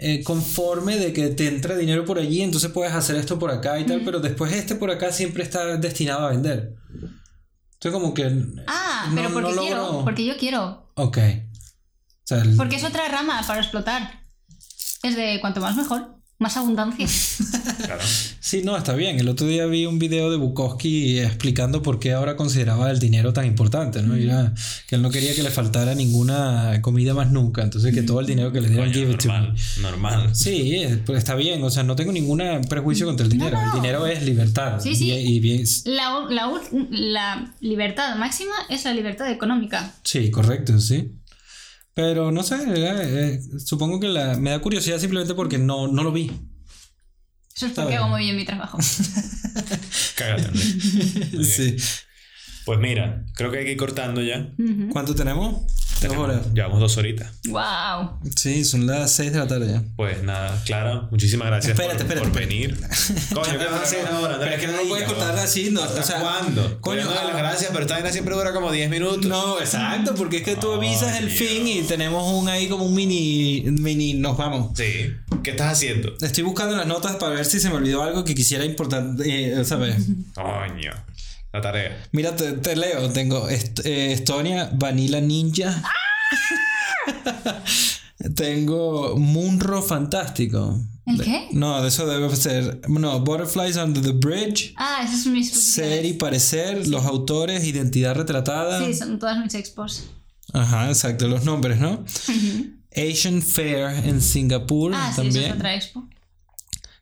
eh, 0.00 0.22
conforme 0.24 0.96
de 0.96 1.12
que 1.12 1.28
te 1.28 1.48
entra 1.48 1.76
dinero 1.76 2.04
por 2.04 2.18
allí, 2.18 2.42
entonces 2.42 2.70
puedes 2.70 2.92
hacer 2.94 3.16
esto 3.16 3.38
por 3.38 3.50
acá 3.50 3.78
y 3.80 3.86
tal, 3.86 4.02
pero 4.04 4.20
después 4.20 4.52
este 4.52 4.74
por 4.76 4.90
acá 4.90 5.12
siempre 5.12 5.42
está 5.42 5.76
destinado 5.76 6.26
a 6.26 6.30
vender. 6.30 6.74
Entonces 7.74 7.92
como 8.00 8.14
que... 8.14 8.24
ah, 8.66 9.06
no- 9.10 9.14
pero 9.14 9.32
porque 9.32 9.54
no 9.54 9.60
quiero. 9.62 9.76
logro- 9.86 10.04
Porque 10.04 10.24
yo 10.26 10.36
quiero. 10.36 10.90
Ok. 10.94 11.18
O 11.18 12.24
sea, 12.24 12.38
el- 12.42 12.56
Porque 12.56 12.76
es 12.76 12.84
otra 12.84 13.08
rama 13.08 13.42
para 13.46 13.60
explotar. 13.60 14.20
Es 15.02 15.14
de 15.16 15.38
cuanto 15.40 15.60
más 15.60 15.76
mejor. 15.76 16.17
Más 16.40 16.56
abundancia. 16.56 17.04
Claro. 17.84 18.00
Sí, 18.38 18.62
no, 18.64 18.76
está 18.76 18.94
bien. 18.94 19.18
El 19.18 19.28
otro 19.28 19.46
día 19.48 19.66
vi 19.66 19.86
un 19.86 19.98
video 19.98 20.30
de 20.30 20.36
Bukowski 20.36 21.18
explicando 21.18 21.82
por 21.82 21.98
qué 21.98 22.12
ahora 22.12 22.36
consideraba 22.36 22.90
el 22.92 23.00
dinero 23.00 23.32
tan 23.32 23.44
importante, 23.44 24.02
¿no? 24.02 24.16
Y 24.16 24.22
era 24.24 24.54
que 24.86 24.94
él 24.94 25.02
no 25.02 25.10
quería 25.10 25.34
que 25.34 25.42
le 25.42 25.50
faltara 25.50 25.96
ninguna 25.96 26.80
comida 26.80 27.12
más 27.12 27.32
nunca, 27.32 27.62
entonces 27.62 27.92
que 27.92 28.02
todo 28.02 28.20
el 28.20 28.26
dinero 28.26 28.52
que 28.52 28.60
le 28.60 28.68
dieran 28.68 28.92
Coño, 28.92 29.00
give 29.00 29.12
it 29.14 29.18
to 29.20 29.28
normal. 29.28 29.52
me. 29.76 29.82
Normal. 29.82 30.34
Sí, 30.36 30.76
eh, 30.76 31.02
pues 31.04 31.18
está 31.18 31.34
bien, 31.34 31.62
o 31.64 31.70
sea, 31.70 31.82
no 31.82 31.96
tengo 31.96 32.12
ningún 32.12 32.40
prejuicio 32.68 33.06
contra 33.06 33.24
el 33.24 33.32
dinero. 33.32 33.58
El 33.60 33.72
dinero 33.80 34.06
es 34.06 34.22
libertad. 34.22 34.78
Sí, 34.80 34.94
sí. 34.94 35.10
Y, 35.10 35.36
y 35.36 35.40
bien, 35.40 35.64
La, 35.86 36.24
la, 36.30 36.52
la 36.90 37.52
libertad 37.60 38.14
máxima 38.16 38.54
es 38.68 38.84
la 38.84 38.94
libertad 38.94 39.28
económica. 39.30 39.92
sí, 40.04 40.30
correcto, 40.30 40.78
sí. 40.78 41.10
Pero 41.98 42.30
no 42.30 42.44
sé, 42.44 42.54
eh, 42.54 42.94
eh, 43.34 43.40
supongo 43.58 43.98
que 43.98 44.06
la- 44.06 44.36
me 44.36 44.50
da 44.50 44.60
curiosidad 44.60 45.00
simplemente 45.00 45.34
porque 45.34 45.58
no, 45.58 45.88
no 45.88 46.04
lo 46.04 46.12
vi. 46.12 46.30
Eso 47.56 47.66
es 47.66 47.72
porque 47.72 47.96
hago 47.96 48.06
muy 48.08 48.20
bien 48.22 48.36
mi 48.36 48.44
trabajo. 48.44 48.78
Cágate, 50.16 50.48
bien. 50.52 51.44
Sí. 51.44 51.76
Pues 52.64 52.78
mira, 52.78 53.24
creo 53.34 53.50
que 53.50 53.58
hay 53.58 53.64
que 53.64 53.72
ir 53.72 53.76
cortando 53.76 54.22
ya. 54.22 54.48
¿Cuánto 54.92 55.16
tenemos? 55.16 55.62
Dos 55.98 56.02
Tenemos- 56.12 56.24
horas. 56.28 56.54
Llevamos 56.54 56.78
dos 56.78 56.96
horitas. 56.96 57.28
¡Wow! 57.48 58.20
Sí, 58.36 58.64
son 58.64 58.86
las 58.86 59.10
seis 59.10 59.32
de 59.32 59.38
la 59.40 59.48
tarde 59.48 59.66
ya. 59.72 59.82
Pues 59.96 60.22
nada, 60.22 60.62
Clara, 60.64 61.08
muchísimas 61.10 61.48
gracias 61.48 61.72
Espérate, 61.72 62.04
por, 62.04 62.16
espérate, 62.18 62.30
por 62.30 62.40
espérate. 62.42 62.54
venir. 62.54 63.28
Coño, 63.34 63.58
¿qué 63.58 63.64
vas 63.64 63.80
a 63.80 63.82
hacer 63.82 64.06
ahora? 64.06 64.36
Pero 64.38 64.50
es 64.52 64.60
que 64.60 64.66
no 64.68 64.76
lo 64.76 64.88
puedes 64.88 65.08
cortar 65.08 65.36
así, 65.38 65.70
no, 65.72 65.82
¿Hasta 65.82 66.00
o 66.00 66.04
sea, 66.04 66.20
cuándo? 66.20 66.62
coño, 66.80 67.02
Coño, 67.04 67.18
ah. 67.20 67.24
las 67.26 67.36
gracias, 67.36 67.70
pero 67.72 67.82
esta 67.82 67.94
vaina 67.94 68.12
siempre 68.12 68.34
dura 68.36 68.52
como 68.52 68.70
10 68.70 68.88
minutos. 68.90 69.26
No, 69.26 69.58
exacto, 69.58 70.14
porque 70.14 70.36
es 70.38 70.42
que 70.44 70.54
tú 70.54 70.70
avisas 70.72 71.18
el 71.18 71.24
Ay, 71.26 71.30
fin 71.36 71.66
y 71.66 71.82
tenemos 71.82 72.32
un 72.32 72.48
ahí 72.48 72.68
como 72.68 72.84
un 72.84 72.94
mini, 72.94 73.64
mini, 73.66 74.14
nos 74.14 74.36
vamos. 74.36 74.70
Sí. 74.76 75.12
¿Qué 75.42 75.50
estás 75.50 75.72
haciendo? 75.72 76.14
Estoy 76.20 76.44
buscando 76.44 76.76
las 76.76 76.86
notas 76.86 77.16
para 77.16 77.34
ver 77.34 77.44
si 77.44 77.58
se 77.58 77.70
me 77.70 77.76
olvidó 77.76 78.02
algo 78.04 78.22
que 78.24 78.36
quisiera 78.36 78.64
importante, 78.64 79.24
eh, 79.58 79.64
¿sabes? 79.64 79.96
Coño. 80.34 80.92
La 81.52 81.60
tarea. 81.60 81.96
Mira, 82.12 82.36
te, 82.36 82.52
te 82.52 82.76
leo. 82.76 83.08
Tengo 83.10 83.48
est- 83.48 83.80
eh, 83.84 84.12
Estonia, 84.12 84.70
Vanilla 84.74 85.20
Ninja. 85.20 85.82
Tengo 88.34 89.16
Munro 89.16 89.80
Fantástico. 89.82 90.80
¿El 91.06 91.22
qué? 91.22 91.48
No, 91.52 91.80
de 91.80 91.88
eso 91.88 92.06
debe 92.06 92.34
ser. 92.36 92.80
No, 92.88 93.20
Butterflies 93.20 93.76
Under 93.76 94.02
the 94.02 94.12
Bridge. 94.12 94.74
Ah, 94.76 95.02
esos 95.04 95.22
son 95.22 95.32
mis 95.32 95.50
Ser 95.50 96.04
y 96.04 96.14
parecer, 96.14 96.86
los 96.88 97.04
autores, 97.06 97.64
identidad 97.64 98.14
retratada. 98.14 98.84
Sí, 98.84 98.92
son 98.94 99.18
todas 99.18 99.38
mis 99.42 99.54
expos. 99.54 100.04
Ajá, 100.52 100.88
exacto, 100.88 101.28
los 101.28 101.44
nombres, 101.44 101.78
¿no? 101.78 102.04
Asian 102.96 103.40
Fair 103.42 104.04
en 104.06 104.20
Singapur 104.20 104.92
Ah, 104.94 105.12
sí, 105.14 105.20
eso 105.20 105.28
es 105.28 105.34
también. 105.34 105.52
otra 105.52 105.74
expo. 105.74 106.08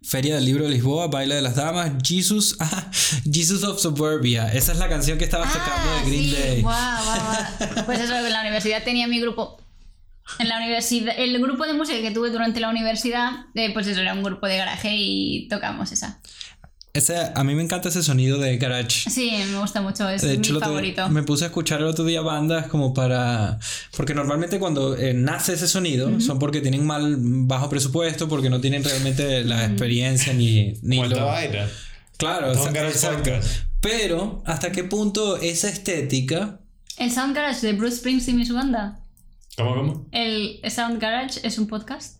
Feria 0.06 0.36
del 0.36 0.44
Libro 0.44 0.64
de 0.64 0.70
Lisboa, 0.70 1.08
Baile 1.08 1.34
de 1.34 1.42
las 1.42 1.56
Damas, 1.56 1.90
Jesus, 2.02 2.56
ah, 2.60 2.90
Jesus 3.30 3.64
of 3.64 3.80
Suburbia. 3.80 4.52
Esa 4.52 4.72
es 4.72 4.78
la 4.78 4.88
canción 4.88 5.18
que 5.18 5.24
estabas 5.24 5.52
tocando 5.52 5.90
Ah, 5.90 6.00
de 6.04 6.10
Green 6.10 6.24
sí. 6.24 6.30
Day. 6.36 6.62
Guau, 6.62 7.04
guau, 7.04 7.20
guau. 7.68 7.84
Pues 7.86 8.00
eso, 8.00 8.14
en 8.16 8.32
la 8.32 8.40
universidad 8.42 8.84
tenía 8.84 9.08
mi 9.08 9.20
grupo. 9.20 9.60
En 10.38 10.48
la 10.48 10.58
universidad, 10.58 11.14
el 11.18 11.40
grupo 11.40 11.66
de 11.66 11.72
música 11.74 12.00
que 12.00 12.10
tuve 12.10 12.30
durante 12.30 12.60
la 12.60 12.68
universidad, 12.68 13.46
eh, 13.54 13.72
pues 13.72 13.86
eso 13.86 14.00
era 14.00 14.12
un 14.12 14.22
grupo 14.22 14.46
de 14.46 14.56
garaje 14.56 14.90
y 14.94 15.48
tocamos 15.48 15.92
esa. 15.92 16.20
Ese- 16.96 17.32
a 17.34 17.44
mí 17.44 17.54
me 17.54 17.62
encanta 17.62 17.88
ese 17.88 18.02
sonido 18.02 18.38
de 18.38 18.56
garage. 18.58 19.10
Sí, 19.10 19.30
me 19.52 19.58
gusta 19.58 19.80
mucho, 19.82 20.08
es 20.08 20.22
De 20.22 20.32
hecho, 20.34 20.54
mi 20.54 20.60
favorito. 20.60 21.08
me 21.08 21.22
puse 21.22 21.44
a 21.44 21.46
escuchar 21.48 21.80
el 21.80 21.86
otro 21.86 22.04
día 22.04 22.20
bandas 22.22 22.66
como 22.68 22.94
para... 22.94 23.58
Porque 23.96 24.14
normalmente 24.14 24.58
cuando 24.58 24.96
eh, 24.96 25.14
nace 25.14 25.54
ese 25.54 25.68
sonido 25.68 26.20
son 26.20 26.38
porque 26.38 26.60
tienen 26.60 26.84
mal 26.86 27.16
bajo 27.18 27.68
presupuesto, 27.68 28.28
porque 28.28 28.50
no 28.50 28.60
tienen 28.60 28.82
realmente 28.84 29.44
la 29.44 29.66
experiencia 29.66 30.32
ni, 30.32 30.74
ni 30.82 30.98
¿Cuánta 30.98 31.16
lo- 31.20 31.26
vaina? 31.26 31.68
Claro, 32.16 32.52
un 32.52 32.72
garage 32.72 32.94
exacto. 32.94 33.30
Pero, 33.80 34.42
¿hasta 34.46 34.72
qué 34.72 34.84
punto 34.84 35.36
esa 35.36 35.68
estética... 35.68 36.60
El 36.96 37.12
Sound 37.12 37.36
Garage 37.36 37.66
de 37.66 37.74
Bruce 37.74 37.98
Springsteen 37.98 38.40
y 38.40 38.46
su 38.46 38.54
banda. 38.54 39.00
¿Cómo, 39.56 39.74
cómo? 39.74 40.06
El 40.12 40.60
Sound 40.70 40.98
Garage 40.98 41.40
es 41.46 41.58
un 41.58 41.66
podcast. 41.66 42.15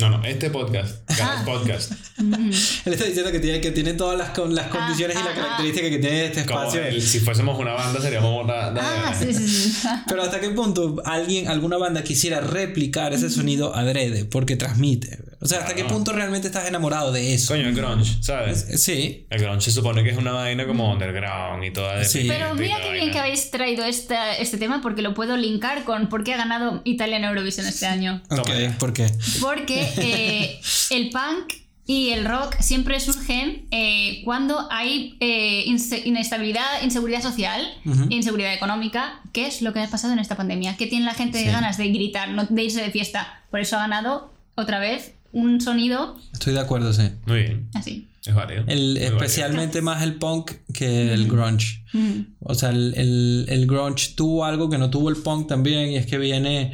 No, 0.00 0.08
no, 0.18 0.24
este 0.24 0.50
podcast. 0.50 1.08
Garage 1.08 1.44
Podcast. 1.44 1.92
Él 2.18 2.92
está 2.92 3.04
diciendo 3.04 3.30
que 3.30 3.40
tiene, 3.40 3.60
que 3.60 3.70
tiene 3.70 3.94
todas 3.94 4.16
las, 4.18 4.30
con- 4.30 4.54
las 4.54 4.68
condiciones 4.68 5.16
y 5.16 5.20
ah, 5.20 5.24
las 5.24 5.32
ah. 5.38 5.40
características 5.40 5.90
que 5.90 5.98
tiene 5.98 6.24
este 6.26 6.40
espacio. 6.40 6.82
el- 6.84 7.02
si 7.02 7.20
fuésemos 7.20 7.58
una 7.58 7.72
banda 7.72 8.00
seríamos 8.00 8.44
una... 8.44 8.68
una- 8.70 8.80
Ah, 9.10 9.14
sí, 9.18 9.32
sí, 9.34 9.46
sí. 9.48 9.88
Pero 10.08 10.22
hasta 10.22 10.40
qué 10.40 10.50
punto 10.50 10.96
alguien, 11.04 11.48
alguna 11.48 11.76
banda 11.76 12.02
quisiera 12.02 12.40
replicar 12.40 13.12
ese 13.12 13.30
sonido 13.30 13.74
adrede 13.74 14.24
porque 14.24 14.56
transmite. 14.56 15.18
O 15.42 15.46
sea, 15.46 15.60
hasta 15.60 15.74
qué 15.74 15.84
punto 15.84 16.12
realmente 16.12 16.48
estás 16.48 16.68
enamorado 16.68 17.12
de 17.12 17.32
eso. 17.34 17.54
Coño, 17.54 17.68
el 17.68 17.74
grunge, 17.74 18.22
¿sabes? 18.22 18.66
Sí. 18.82 19.26
El 19.30 19.40
grunge 19.40 19.62
se 19.62 19.72
supone 19.72 20.04
que 20.04 20.10
es 20.10 20.18
una 20.18 20.32
vaina 20.32 20.66
como 20.66 20.92
underground 20.92 21.64
y 21.64 21.70
toda 21.70 21.96
de 21.96 22.04
Sí. 22.04 22.26
Pero 22.28 22.54
mira 22.54 22.76
qué 22.82 22.92
bien 22.92 23.10
que 23.10 23.18
habéis 23.18 23.50
traído 23.50 23.84
esta, 23.84 24.36
este 24.36 24.58
tema 24.58 24.80
porque 24.82 25.00
lo 25.00 25.14
puedo 25.14 25.36
linkar 25.38 25.84
con 25.84 26.08
por 26.10 26.24
qué 26.24 26.34
ha 26.34 26.36
ganado 26.36 26.82
Italia 26.84 27.16
en 27.16 27.24
Eurovisión 27.24 27.66
este 27.66 27.86
año. 27.86 28.20
Ok, 28.30 28.42
Toma 28.44 28.58
ya. 28.58 28.76
¿por 28.78 28.92
qué? 28.92 29.06
Porque 29.40 29.88
eh, 29.96 30.60
el 30.90 31.08
punk 31.10 31.54
y 31.86 32.10
el 32.10 32.24
rock 32.26 32.56
siempre 32.60 33.00
surgen 33.00 33.66
eh, 33.70 34.20
cuando 34.24 34.68
hay 34.70 35.16
eh, 35.20 35.64
inse- 35.66 36.02
inestabilidad, 36.04 36.82
inseguridad 36.84 37.22
social, 37.22 37.66
inseguridad 38.10 38.52
económica. 38.52 39.20
¿Qué 39.32 39.46
es 39.46 39.62
lo 39.62 39.72
que 39.72 39.80
ha 39.80 39.88
pasado 39.88 40.12
en 40.12 40.18
esta 40.18 40.36
pandemia? 40.36 40.76
¿Qué 40.76 40.86
tiene 40.86 41.06
la 41.06 41.14
gente 41.14 41.38
Sí. 41.40 41.46
ganas 41.46 41.78
de 41.78 41.88
gritar, 41.88 42.28
no 42.28 42.44
de 42.44 42.62
irse 42.62 42.82
de 42.82 42.90
fiesta? 42.90 43.42
Por 43.50 43.60
eso 43.60 43.76
ha 43.76 43.80
ganado 43.80 44.32
otra 44.54 44.78
vez 44.78 45.14
un 45.32 45.60
sonido 45.60 46.16
Estoy 46.32 46.54
de 46.54 46.60
acuerdo, 46.60 46.92
sí. 46.92 47.10
Muy 47.26 47.42
bien. 47.42 47.68
así. 47.74 48.08
Es 48.24 48.34
válido. 48.34 48.64
El, 48.66 48.94
Muy 48.94 49.02
especialmente 49.02 49.80
más 49.80 50.02
el 50.02 50.16
punk 50.16 50.52
que 50.74 51.14
el 51.14 51.26
grunge. 51.26 51.82
Mm. 51.92 52.20
O 52.40 52.54
sea, 52.54 52.70
el, 52.70 52.94
el, 52.96 53.46
el 53.48 53.66
grunge 53.66 54.14
tuvo 54.14 54.44
algo 54.44 54.68
que 54.68 54.76
no 54.78 54.90
tuvo 54.90 55.08
el 55.08 55.16
punk 55.16 55.48
también 55.48 55.90
y 55.90 55.96
es 55.96 56.06
que 56.06 56.18
viene, 56.18 56.72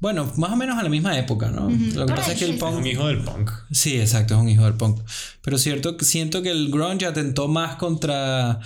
bueno, 0.00 0.32
más 0.36 0.50
o 0.50 0.56
menos 0.56 0.78
a 0.78 0.82
la 0.82 0.88
misma 0.88 1.16
época, 1.16 1.50
¿no? 1.50 1.70
Lo 1.70 2.06
que 2.06 2.12
Por 2.12 2.14
pasa 2.16 2.32
es 2.32 2.38
que 2.38 2.46
el 2.46 2.58
punk... 2.58 2.78
Un 2.78 2.86
hijo 2.86 3.06
del 3.06 3.18
punk. 3.18 3.50
Sí, 3.70 4.00
exacto, 4.00 4.34
es 4.34 4.40
un 4.40 4.48
hijo 4.48 4.64
del 4.64 4.74
punk. 4.74 5.00
Pero 5.42 5.58
cierto, 5.58 5.96
siento 6.00 6.42
que 6.42 6.50
el 6.50 6.70
grunge 6.70 7.06
atentó 7.06 7.46
más 7.46 7.76
contra 7.76 8.58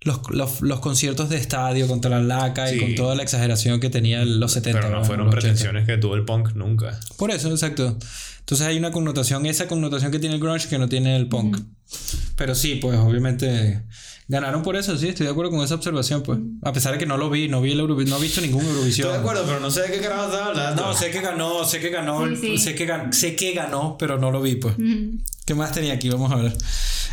los, 0.00 0.20
los, 0.30 0.60
los 0.62 0.80
conciertos 0.80 1.28
de 1.28 1.36
estadio, 1.36 1.86
contra 1.86 2.10
la 2.10 2.22
laca 2.22 2.72
y 2.72 2.78
con 2.78 2.94
toda 2.94 3.14
la 3.14 3.22
exageración 3.22 3.80
que 3.80 3.90
tenía 3.90 4.22
en 4.22 4.40
los 4.40 4.52
70. 4.52 4.80
Pero 4.80 4.94
no 4.94 5.04
fueron 5.04 5.26
los 5.26 5.34
80. 5.34 5.52
pretensiones 5.52 5.86
que 5.86 5.98
tuvo 5.98 6.14
el 6.14 6.24
punk 6.24 6.54
nunca. 6.54 6.98
Por 7.18 7.30
eso, 7.30 7.50
exacto. 7.50 7.98
Entonces 8.48 8.66
hay 8.66 8.78
una 8.78 8.90
connotación, 8.92 9.44
esa 9.44 9.68
connotación 9.68 10.10
que 10.10 10.18
tiene 10.18 10.36
el 10.36 10.40
grunge 10.40 10.68
que 10.70 10.78
no 10.78 10.88
tiene 10.88 11.16
el 11.16 11.28
punk. 11.28 11.58
Pero 12.34 12.54
sí, 12.54 12.76
pues 12.76 12.98
obviamente 12.98 13.82
ganaron 14.26 14.62
por 14.62 14.74
eso, 14.76 14.96
sí, 14.96 15.08
estoy 15.08 15.26
de 15.26 15.32
acuerdo 15.32 15.50
con 15.50 15.62
esa 15.62 15.74
observación, 15.74 16.22
pues. 16.22 16.38
A 16.62 16.72
pesar 16.72 16.92
de 16.94 16.98
que 16.98 17.04
no 17.04 17.18
lo 17.18 17.28
vi, 17.28 17.48
no 17.48 17.60
vi 17.60 17.72
el 17.72 17.80
Eurovi- 17.80 18.06
no 18.08 18.16
he 18.16 18.22
visto 18.22 18.40
ningún 18.40 18.64
Eurovisión. 18.64 19.22
pero 19.22 19.60
no 19.60 19.70
sé 19.70 19.82
de 19.82 19.90
qué 19.92 20.00
carajo 20.00 20.24
estás 20.32 20.46
hablando. 20.46 20.82
No, 20.82 20.94
sé 20.94 21.10
que 21.10 21.20
ganó, 21.20 21.62
sé 21.66 21.78
que 21.80 21.90
ganó, 21.90 22.26
Sí, 22.26 22.36
sí. 22.40 22.56
Sé, 22.58 22.74
que 22.74 22.88
gan- 22.88 23.12
sé 23.12 23.36
que 23.36 23.52
ganó, 23.52 23.96
pero 23.98 24.16
no 24.18 24.30
lo 24.30 24.40
vi, 24.40 24.54
pues. 24.54 24.74
¿Qué 25.44 25.54
más 25.54 25.72
tenía 25.72 25.92
aquí? 25.94 26.08
Vamos 26.10 26.30
a 26.32 26.36
ver. 26.36 26.54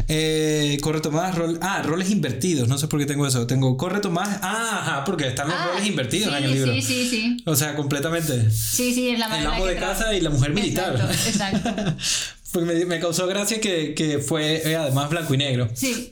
Eh, 0.09 0.77
corre 0.81 0.99
Tomás, 0.99 1.35
rol, 1.35 1.57
ah, 1.61 1.81
roles 1.83 2.11
invertidos. 2.11 2.67
No 2.67 2.77
sé 2.77 2.89
por 2.89 2.99
qué 2.99 3.05
tengo 3.05 3.25
eso. 3.25 3.47
Tengo 3.47 3.77
corre 3.77 4.01
Tomás. 4.01 4.27
Ah, 4.41 4.79
ajá, 4.81 5.03
porque 5.05 5.25
están 5.29 5.47
los 5.47 5.55
Ah, 5.57 5.69
roles 5.71 5.87
invertidos 5.87 6.31
sí, 6.31 6.37
en 6.37 6.43
el 6.43 6.51
libro. 6.53 6.73
Sí, 6.73 6.81
sí, 6.81 7.07
sí. 7.09 7.37
O 7.45 7.55
sea, 7.55 7.77
completamente. 7.77 8.51
Sí, 8.51 8.93
sí, 8.93 9.11
es 9.11 9.19
la 9.19 9.39
El 9.39 9.47
amo 9.47 9.65
de 9.65 9.77
casa 9.77 10.13
y 10.13 10.19
la 10.19 10.31
mujer 10.31 10.53
militar. 10.53 11.09
Exacto. 11.27 11.69
Porque 12.51 12.73
me, 12.73 12.85
me 12.85 12.99
causó 12.99 13.27
gracia 13.27 13.59
que, 13.59 13.93
que 13.93 14.19
fue 14.19 14.61
eh, 14.69 14.75
además 14.75 15.09
blanco 15.09 15.33
y 15.33 15.37
negro. 15.37 15.69
Sí. 15.73 16.11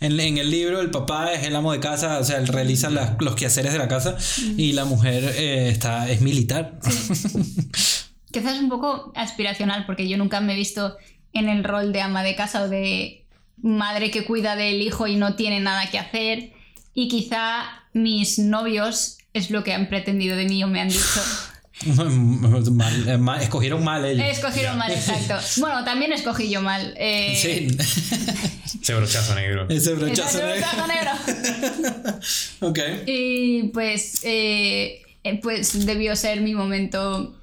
En, 0.00 0.18
en 0.20 0.38
el 0.38 0.50
libro 0.50 0.80
el 0.80 0.90
papá 0.90 1.32
es 1.32 1.44
el 1.44 1.54
amo 1.56 1.72
de 1.72 1.80
casa, 1.80 2.18
o 2.18 2.24
sea, 2.24 2.38
él 2.38 2.46
realiza 2.48 2.90
las- 2.90 3.12
los 3.20 3.34
quehaceres 3.36 3.72
de 3.72 3.78
la 3.78 3.88
casa 3.88 4.16
y 4.56 4.72
la 4.72 4.84
mujer 4.84 5.24
eh, 5.36 5.68
está, 5.68 6.08
es 6.10 6.20
militar. 6.20 6.78
Quizás 8.32 8.54
es 8.56 8.60
un 8.60 8.68
poco 8.68 9.12
aspiracional, 9.14 9.86
porque 9.86 10.08
yo 10.08 10.16
nunca 10.16 10.40
me 10.40 10.54
he 10.54 10.56
visto 10.56 10.96
en 11.32 11.48
el 11.48 11.62
rol 11.64 11.92
de 11.92 12.00
ama 12.00 12.22
de 12.24 12.34
casa 12.34 12.62
o 12.62 12.68
de 12.68 13.24
madre 13.62 14.10
que 14.10 14.24
cuida 14.24 14.56
del 14.56 14.82
hijo 14.82 15.06
y 15.06 15.16
no 15.16 15.36
tiene 15.36 15.60
nada 15.60 15.88
que 15.90 15.98
hacer. 15.98 16.52
Y 16.94 17.08
quizá 17.08 17.64
mis 17.92 18.38
novios 18.40 19.18
es 19.32 19.50
lo 19.50 19.62
que 19.64 19.72
han 19.72 19.88
pretendido 19.88 20.36
de 20.36 20.44
mí 20.46 20.62
o 20.64 20.66
me 20.68 20.80
han 20.80 20.88
dicho. 20.88 21.00
Mal- 21.86 23.08
eh, 23.08 23.18
mal- 23.18 23.42
escogieron 23.42 23.82
mal 23.82 24.04
ellos. 24.04 24.26
Escogieron 24.28 24.78
mal, 24.78 24.92
exacto. 24.92 25.34
Bueno, 25.60 25.84
también 25.84 26.12
escogí 26.12 26.48
yo 26.48 26.62
mal. 26.62 26.94
Eh, 26.96 27.36
Sí, 27.40 27.68
Ese 28.82 28.94
brochazo 28.94 29.34
negro. 29.34 29.66
ese 29.68 29.94
brochazo 29.94 30.38
negro. 30.38 30.54
brochazo 30.60 30.86
negro. 30.86 32.20
Ok. 32.60 32.78
Y 33.06 33.64
pues, 33.72 34.20
eh, 34.24 35.02
eh, 35.24 35.40
pues 35.42 35.86
debió 35.86 36.14
ser 36.16 36.40
mi 36.42 36.54
momento 36.54 37.34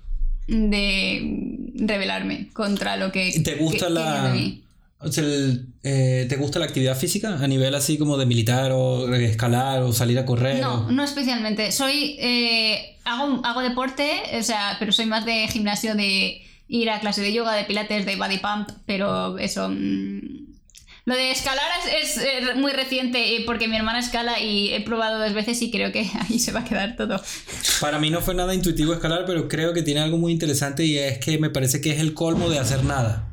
de 0.47 1.57
rebelarme 1.75 2.49
contra 2.53 2.97
lo 2.97 3.11
que, 3.11 3.39
¿Te 3.43 3.55
gusta 3.55 3.87
que 3.87 3.93
la... 3.93 4.29
mí. 4.33 4.63
O 5.03 5.11
sea, 5.11 5.23
el- 5.23 5.67
eh, 5.83 6.25
¿Te 6.29 6.35
gusta 6.37 6.59
la 6.59 6.65
actividad 6.65 6.95
física 6.97 7.37
a 7.41 7.47
nivel 7.47 7.73
así 7.75 7.97
como 7.97 8.17
de 8.17 8.25
militar 8.25 8.71
o 8.73 9.13
escalar 9.15 9.81
o 9.83 9.93
salir 9.93 10.17
a 10.19 10.25
correr? 10.25 10.59
No, 10.61 10.85
o- 10.87 10.91
no 10.91 11.03
especialmente. 11.03 11.71
Soy. 11.71 12.15
eh, 12.19 12.97
hago, 13.03 13.41
hago 13.43 13.61
deporte, 13.61 14.09
o 14.39 14.43
sea, 14.43 14.75
pero 14.79 14.91
soy 14.91 15.05
más 15.07 15.25
de 15.25 15.47
gimnasio, 15.47 15.95
de 15.95 16.41
ir 16.67 16.89
a 16.89 16.99
clase 16.99 17.21
de 17.21 17.33
yoga, 17.33 17.53
de 17.53 17.65
pilates, 17.65 18.05
de 18.05 18.15
body 18.15 18.37
pump, 18.37 18.69
pero 18.85 19.37
eso. 19.39 19.69
mm, 19.69 20.19
lo 21.05 21.15
de 21.15 21.31
escalar 21.31 21.65
es, 21.99 22.17
es, 22.17 22.23
eh, 22.23 22.55
muy 22.55 22.71
reciente 22.73 23.35
eh, 23.35 23.43
porque 23.47 23.67
mi 23.67 23.75
hermana 23.75 23.97
escala 23.99 24.39
y 24.39 24.71
he 24.71 24.81
probado 24.81 25.17
dos 25.17 25.33
veces 25.33 25.59
y 25.63 25.71
creo 25.71 25.91
que 25.91 26.07
ahí 26.29 26.37
se 26.37 26.51
va 26.51 26.59
a 26.59 26.63
quedar 26.63 26.95
todo. 26.95 27.19
Para 27.81 27.97
mí 27.97 28.11
no 28.11 28.21
fue 28.21 28.35
nada 28.35 28.53
intuitivo 28.53 28.93
escalar, 28.93 29.23
pero 29.25 29.47
creo 29.47 29.73
que 29.73 29.81
tiene 29.81 29.99
algo 30.01 30.17
muy 30.19 30.31
interesante 30.31 30.85
y 30.85 30.99
es 30.99 31.17
que 31.17 31.39
me 31.39 31.49
parece 31.49 31.81
que 31.81 31.89
es 31.91 31.99
el 31.99 32.13
colmo 32.13 32.49
de 32.51 32.59
hacer 32.59 32.83
nada. 32.83 33.27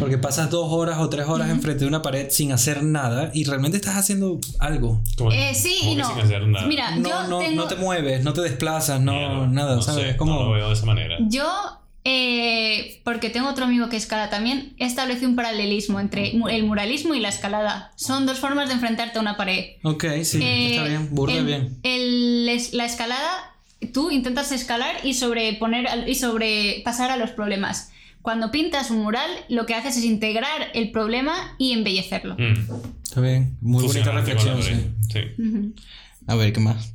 Porque 0.00 0.18
pasas 0.18 0.50
dos 0.50 0.66
horas 0.72 0.98
o 0.98 1.08
tres 1.08 1.26
horas 1.28 1.50
enfrente 1.50 1.80
de 1.84 1.88
una 1.88 2.02
pared 2.02 2.26
sin 2.30 2.50
hacer 2.52 2.82
nada 2.82 3.30
y 3.34 3.44
realmente 3.44 3.76
estás 3.76 3.96
haciendo 3.96 4.40
algo. 4.58 5.02
Eh, 5.32 5.54
sí 5.54 5.78
y 5.82 5.94
no. 5.94 6.08
sin 6.08 6.18
hacer 6.24 6.46
nada. 6.48 6.66
Mira, 6.66 6.96
No, 6.96 7.08
yo 7.08 7.26
no, 7.28 7.38
tengo. 7.38 7.62
no 7.62 7.68
te 7.68 7.76
mueves, 7.76 8.24
no 8.24 8.32
te 8.32 8.40
desplazas, 8.40 9.00
no, 9.00 9.46
nada, 9.46 9.76
no 9.76 9.82
¿sabes? 9.82 10.02
sé, 10.04 10.10
es 10.10 10.16
como... 10.16 10.34
No 10.34 10.42
lo 10.46 10.50
veo 10.52 10.68
de 10.68 10.74
esa 10.74 10.86
manera. 10.86 11.16
Yo, 11.20 11.46
eh, 12.04 13.00
porque 13.04 13.30
tengo 13.30 13.48
otro 13.48 13.64
amigo 13.64 13.88
que 13.88 13.96
escala 13.96 14.30
también, 14.30 14.74
he 14.78 14.86
establecido 14.86 15.28
un 15.28 15.36
paralelismo 15.36 16.00
entre 16.00 16.30
el 16.30 16.64
muralismo 16.64 17.14
y 17.14 17.20
la 17.20 17.28
escalada. 17.28 17.92
Son 17.96 18.26
dos 18.26 18.38
formas 18.38 18.68
de 18.68 18.74
enfrentarte 18.74 19.18
a 19.18 19.20
una 19.20 19.36
pared. 19.36 19.72
Ok, 19.82 20.04
sí, 20.22 20.40
Eh, 20.42 20.70
está 20.70 20.84
bien, 20.84 21.08
burde 21.14 21.38
el- 21.38 21.44
bien. 21.46 21.78
el- 21.82 22.46
la 22.72 22.84
escalada, 22.84 23.54
tú 23.92 24.10
intentas 24.10 24.52
escalar 24.52 24.96
y 25.04 25.14
sobreponer 25.14 25.86
y 26.08 26.14
sobrepasar 26.14 27.10
a 27.10 27.16
los 27.16 27.30
problemas. 27.30 27.90
Cuando 28.26 28.50
pintas 28.50 28.90
un 28.90 29.04
mural, 29.04 29.30
lo 29.48 29.66
que 29.66 29.74
haces 29.76 29.96
es 29.98 30.02
integrar 30.02 30.72
el 30.74 30.90
problema 30.90 31.54
y 31.58 31.70
embellecerlo. 31.74 32.34
Mm. 32.36 32.54
Está 33.04 33.20
bien, 33.20 33.56
muy 33.60 33.84
bonita 33.84 34.10
Fusionarte 34.10 34.34
con 34.34 34.44
reflexión, 34.44 34.96
sí. 35.08 35.74
A 36.26 36.34
ver, 36.34 36.52
¿qué 36.52 36.58
más? 36.58 36.92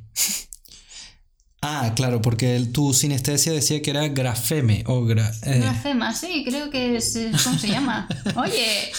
Ah, 1.64 1.92
claro, 1.94 2.20
porque 2.20 2.56
el- 2.56 2.72
tu 2.72 2.92
sinestesia 2.92 3.52
decía 3.52 3.80
que 3.82 3.90
era 3.90 4.08
grafeme 4.08 4.82
o 4.88 5.04
gra... 5.04 5.30
eh, 5.42 5.60
Grafema, 5.60 6.12
sí, 6.12 6.42
creo 6.44 6.70
que 6.70 6.96
es. 6.96 7.14
es- 7.14 7.40
¿Cómo 7.44 7.56
se 7.56 7.68
llama? 7.68 8.08
Oye, 8.34 8.90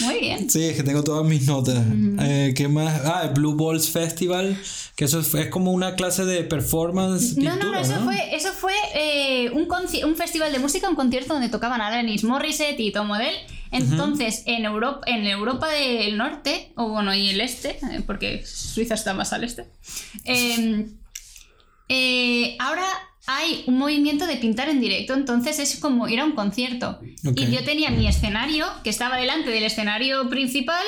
muy 0.00 0.20
bien. 0.20 0.48
Sí, 0.48 0.62
es 0.62 0.76
que 0.76 0.84
tengo 0.84 1.02
todas 1.02 1.26
mis 1.28 1.46
notas. 1.48 1.82
Eh, 2.20 2.54
¿Qué 2.56 2.68
más? 2.68 3.00
Ah, 3.04 3.22
el 3.24 3.30
Blue 3.30 3.56
Balls 3.56 3.90
Festival, 3.90 4.56
que 4.94 5.06
eso 5.06 5.18
es, 5.18 5.34
es 5.34 5.48
como 5.48 5.72
una 5.72 5.96
clase 5.96 6.24
de 6.24 6.44
performance. 6.44 7.36
No, 7.38 7.56
no, 7.56 7.72
no, 7.72 7.78
eso 7.80 7.98
fue, 8.04 8.36
eso 8.36 8.52
fue 8.52 8.74
eh, 8.94 9.50
un, 9.50 9.66
un 10.08 10.16
festival 10.16 10.52
de 10.52 10.60
música, 10.60 10.88
un 10.88 10.94
concierto 10.94 11.34
donde 11.34 11.48
tocaban 11.48 11.80
Alanis 11.80 12.22
Morissette 12.22 12.78
y 12.78 12.92
Tom 12.92 13.10
Odell. 13.10 13.34
Entonces, 13.72 14.42
en, 14.46 14.64
Europa, 14.64 15.00
en 15.06 15.26
Europa 15.26 15.66
del 15.68 16.16
Norte, 16.18 16.70
o 16.76 16.88
bueno, 16.90 17.12
y 17.16 17.30
el 17.30 17.40
Este, 17.40 17.70
eh, 17.90 18.02
porque 18.06 18.44
Suiza 18.46 18.94
está 18.94 19.12
más 19.12 19.32
al 19.32 19.42
este, 19.42 19.64
eh, 20.24 20.86
eh, 21.94 22.56
ahora 22.58 22.86
hay 23.26 23.64
un 23.66 23.76
movimiento 23.78 24.26
de 24.26 24.36
pintar 24.36 24.68
en 24.68 24.80
directo, 24.80 25.12
entonces 25.14 25.58
es 25.58 25.76
como 25.78 26.08
ir 26.08 26.18
a 26.20 26.24
un 26.24 26.32
concierto. 26.32 26.98
Y 27.36 27.50
yo 27.52 27.62
tenía 27.64 27.90
mi 27.90 28.08
escenario, 28.08 28.66
que 28.82 28.90
estaba 28.90 29.16
delante 29.18 29.50
del 29.50 29.64
escenario 29.64 30.28
principal, 30.28 30.84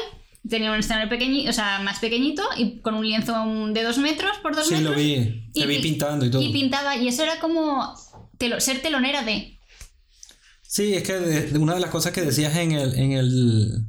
tenía 0.48 0.72
un 0.72 0.78
escenario 0.78 1.08
pequeñito, 1.08 1.50
o 1.50 1.52
sea, 1.52 1.80
más 1.80 1.98
pequeñito, 2.00 2.42
y 2.56 2.80
con 2.80 2.94
un 2.94 3.06
lienzo 3.06 3.32
de 3.72 3.82
dos 3.82 3.98
metros 3.98 4.36
por 4.42 4.56
dos 4.56 4.66
Sí, 4.66 4.74
metros. 4.74 4.92
lo 4.96 5.02
vi. 5.02 5.50
Te 5.54 5.66
vi 5.66 5.76
pi- 5.76 5.82
pintando 5.82 6.26
y 6.26 6.30
todo. 6.30 6.42
Y 6.42 6.52
pintaba, 6.52 6.96
y 6.96 7.06
eso 7.08 7.22
era 7.22 7.38
como 7.38 7.94
telo- 8.38 8.60
ser 8.60 8.80
telonera 8.82 9.22
de. 9.22 9.58
Sí, 10.62 10.94
es 10.94 11.02
que 11.04 11.12
de- 11.12 11.46
de 11.52 11.58
una 11.58 11.74
de 11.74 11.80
las 11.80 11.90
cosas 11.90 12.12
que 12.12 12.22
decías 12.22 12.56
en 12.56 12.72
el, 12.72 12.94
en 12.98 13.12
el, 13.12 13.84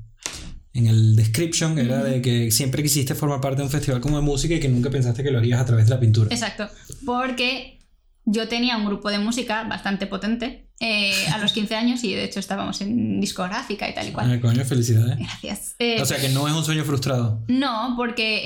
en 0.75 0.87
el 0.87 1.15
description 1.15 1.79
era 1.79 2.03
de 2.03 2.21
que 2.21 2.51
siempre 2.51 2.83
quisiste 2.83 3.15
formar 3.15 3.39
parte 3.41 3.57
de 3.57 3.63
un 3.63 3.69
festival 3.69 4.01
como 4.01 4.17
de 4.17 4.23
música 4.23 4.53
y 4.55 4.59
que 4.59 4.67
nunca 4.67 4.89
pensaste 4.89 5.23
que 5.23 5.31
lo 5.31 5.39
harías 5.39 5.61
a 5.61 5.65
través 5.65 5.85
de 5.85 5.91
la 5.91 5.99
pintura. 5.99 6.27
Exacto. 6.31 6.69
Porque 7.05 7.79
yo 8.25 8.47
tenía 8.47 8.75
un 8.75 8.85
grupo 8.85 9.09
de 9.09 9.19
música 9.19 9.63
bastante 9.63 10.05
potente 10.05 10.67
eh, 10.81 11.13
a 11.31 11.37
los 11.37 11.53
15 11.53 11.75
años 11.75 12.03
y 12.03 12.13
de 12.13 12.25
hecho 12.25 12.41
estábamos 12.41 12.81
en 12.81 13.21
discográfica 13.21 13.89
y 13.89 13.95
tal 13.95 14.09
y 14.09 14.11
cual. 14.11 14.29
Ah, 14.29 14.41
coño, 14.41 14.65
felicidades. 14.65 15.17
Gracias. 15.17 15.75
Eh, 15.79 16.01
O 16.01 16.05
sea 16.05 16.17
que 16.19 16.27
no 16.29 16.45
es 16.47 16.53
un 16.53 16.65
sueño 16.65 16.83
frustrado. 16.83 17.41
no, 17.47 17.93
porque 17.95 18.41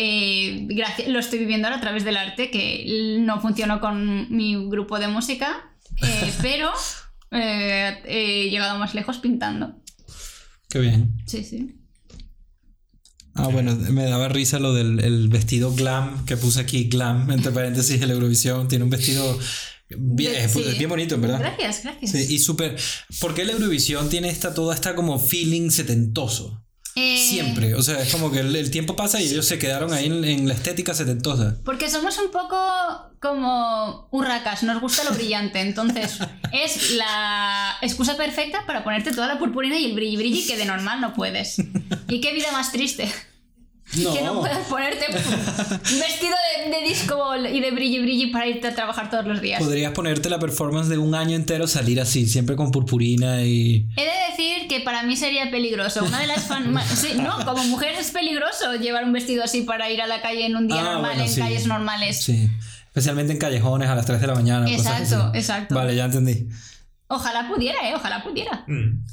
eh, 0.68 0.68
lo 1.08 1.18
estoy 1.18 1.40
viviendo 1.40 1.68
ahora 1.68 1.78
a 1.80 1.82
través 1.82 2.04
del 2.04 2.18
arte, 2.18 2.52
que 2.52 3.18
no 3.22 3.42
funcionó 3.42 3.80
con 3.82 4.28
mi 4.36 4.54
grupo 4.70 5.00
de 5.00 5.08
música, 5.08 5.74
eh, 6.04 6.32
pero 6.44 6.70
he 7.32 8.50
llegado 8.52 8.78
más 8.78 8.94
lejos 8.94 9.18
pintando. 9.18 9.82
Qué 10.70 10.78
bien. 10.78 11.16
Sí, 11.26 11.44
sí. 11.44 11.79
Ah, 13.44 13.48
bueno, 13.48 13.76
me 13.76 14.06
daba 14.06 14.28
risa 14.28 14.60
lo 14.60 14.74
del 14.74 15.00
el 15.00 15.30
vestido 15.30 15.74
glam 15.74 16.26
que 16.26 16.38
puse 16.38 16.60
aquí, 16.60 16.86
glam, 16.86 17.30
entre 17.32 17.52
paréntesis, 17.52 18.02
el 18.02 18.12
Eurovisión. 18.12 18.68
Tiene 18.68 18.84
un 18.84 18.90
vestido 18.90 19.38
bien, 19.90 20.50
sí. 20.50 20.64
es 20.68 20.78
bien 20.78 20.90
bonito, 20.90 21.18
¿verdad? 21.20 21.40
Gracias, 21.40 21.84
gracias. 21.84 22.12
Sí, 22.12 22.36
y 22.36 22.40
súper. 22.40 22.78
¿Por 23.20 23.34
qué 23.34 23.46
la 23.46 23.54
Eurovisión 23.54 24.10
tiene 24.10 24.30
esta, 24.30 24.54
toda 24.54 24.76
esta 24.76 24.96
como 24.96 25.20
feeling 25.20 25.70
setentoso? 25.70 26.64
Eh, 26.96 27.18
Siempre. 27.18 27.76
O 27.76 27.82
sea, 27.82 28.02
es 28.02 28.12
como 28.12 28.32
que 28.32 28.40
el, 28.40 28.56
el 28.56 28.72
tiempo 28.72 28.96
pasa 28.96 29.22
y 29.22 29.30
ellos 29.30 29.46
se 29.46 29.60
quedaron 29.60 29.94
ahí 29.94 30.08
en, 30.08 30.24
en 30.24 30.48
la 30.48 30.54
estética 30.54 30.94
setentosa. 30.94 31.58
Porque 31.64 31.90
somos 31.90 32.18
un 32.18 32.32
poco 32.32 32.58
como 33.20 34.08
urracas, 34.12 34.64
nos 34.64 34.82
gusta 34.82 35.04
lo 35.04 35.12
brillante, 35.12 35.60
entonces 35.62 36.20
es 36.52 36.92
la 36.92 37.78
excusa 37.82 38.18
perfecta 38.18 38.66
para 38.66 38.84
ponerte 38.84 39.12
toda 39.12 39.28
la 39.28 39.40
purpurina 39.40 39.78
y 39.78 39.86
el 39.86 39.94
brilli 39.94 40.18
brilli 40.18 40.46
que 40.46 40.58
de 40.58 40.66
normal 40.66 41.00
no 41.02 41.14
puedes. 41.14 41.60
Y 42.08 42.22
qué 42.22 42.34
vida 42.34 42.52
más 42.52 42.72
triste. 42.72 43.10
No. 43.98 44.14
Que 44.14 44.22
no 44.22 44.40
puedas 44.40 44.68
ponerte 44.68 45.06
un 45.12 46.00
vestido 46.00 46.36
de, 46.64 46.70
de 46.70 46.88
disco 46.88 47.18
ball 47.18 47.48
y 47.48 47.60
de 47.60 47.72
brilli 47.72 48.00
brilli 48.00 48.28
para 48.28 48.46
irte 48.48 48.68
a 48.68 48.76
trabajar 48.76 49.10
todos 49.10 49.26
los 49.26 49.42
días. 49.42 49.62
Podrías 49.64 49.92
ponerte 49.94 50.30
la 50.30 50.38
performance 50.38 50.90
de 50.90 50.98
un 51.00 51.16
año 51.16 51.36
entero, 51.36 51.68
salir 51.68 52.00
así, 52.00 52.28
siempre 52.28 52.56
con 52.56 52.70
purpurina 52.72 53.42
y. 53.44 53.88
He 53.98 54.02
de 54.04 54.12
decir 54.30 54.68
que 54.68 54.82
para 54.82 55.02
mí 55.04 55.16
sería 55.18 55.50
peligroso. 55.50 56.04
Una 56.04 56.20
de 56.20 56.28
las 56.28 56.44
fan... 56.48 56.74
sí, 56.88 57.14
no, 57.16 57.44
como 57.46 57.64
mujer 57.66 57.96
es 57.98 58.12
peligroso 58.12 58.76
llevar 58.76 59.06
un 59.06 59.14
vestido 59.14 59.44
así 59.44 59.64
para 59.64 59.90
ir 59.90 60.02
a 60.02 60.08
la 60.08 60.22
calle 60.22 60.46
en 60.46 60.56
un 60.56 60.68
día 60.68 60.82
Ah, 60.82 60.84
normal, 60.84 61.02
bueno, 61.12 61.24
en 61.24 61.30
sí. 61.30 61.40
calles 61.42 61.66
normales. 61.66 62.22
Sí. 62.24 62.48
Especialmente 62.88 63.34
en 63.34 63.40
callejones 63.40 63.90
a 63.90 63.96
las 63.96 64.06
3 64.06 64.22
de 64.22 64.28
la 64.28 64.36
mañana. 64.36 64.66
cosas 64.66 65.00
Exacto, 65.02 65.24
así. 65.30 65.38
exacto. 65.40 65.76
Vale, 65.76 65.96
ya 65.96 66.06
entendí. 66.06 66.48
Ojalá 67.08 67.48
pudiera, 67.48 67.90
eh, 67.90 67.94
ojalá 67.96 68.22
pudiera. 68.24 68.64
Mm. 68.68 69.04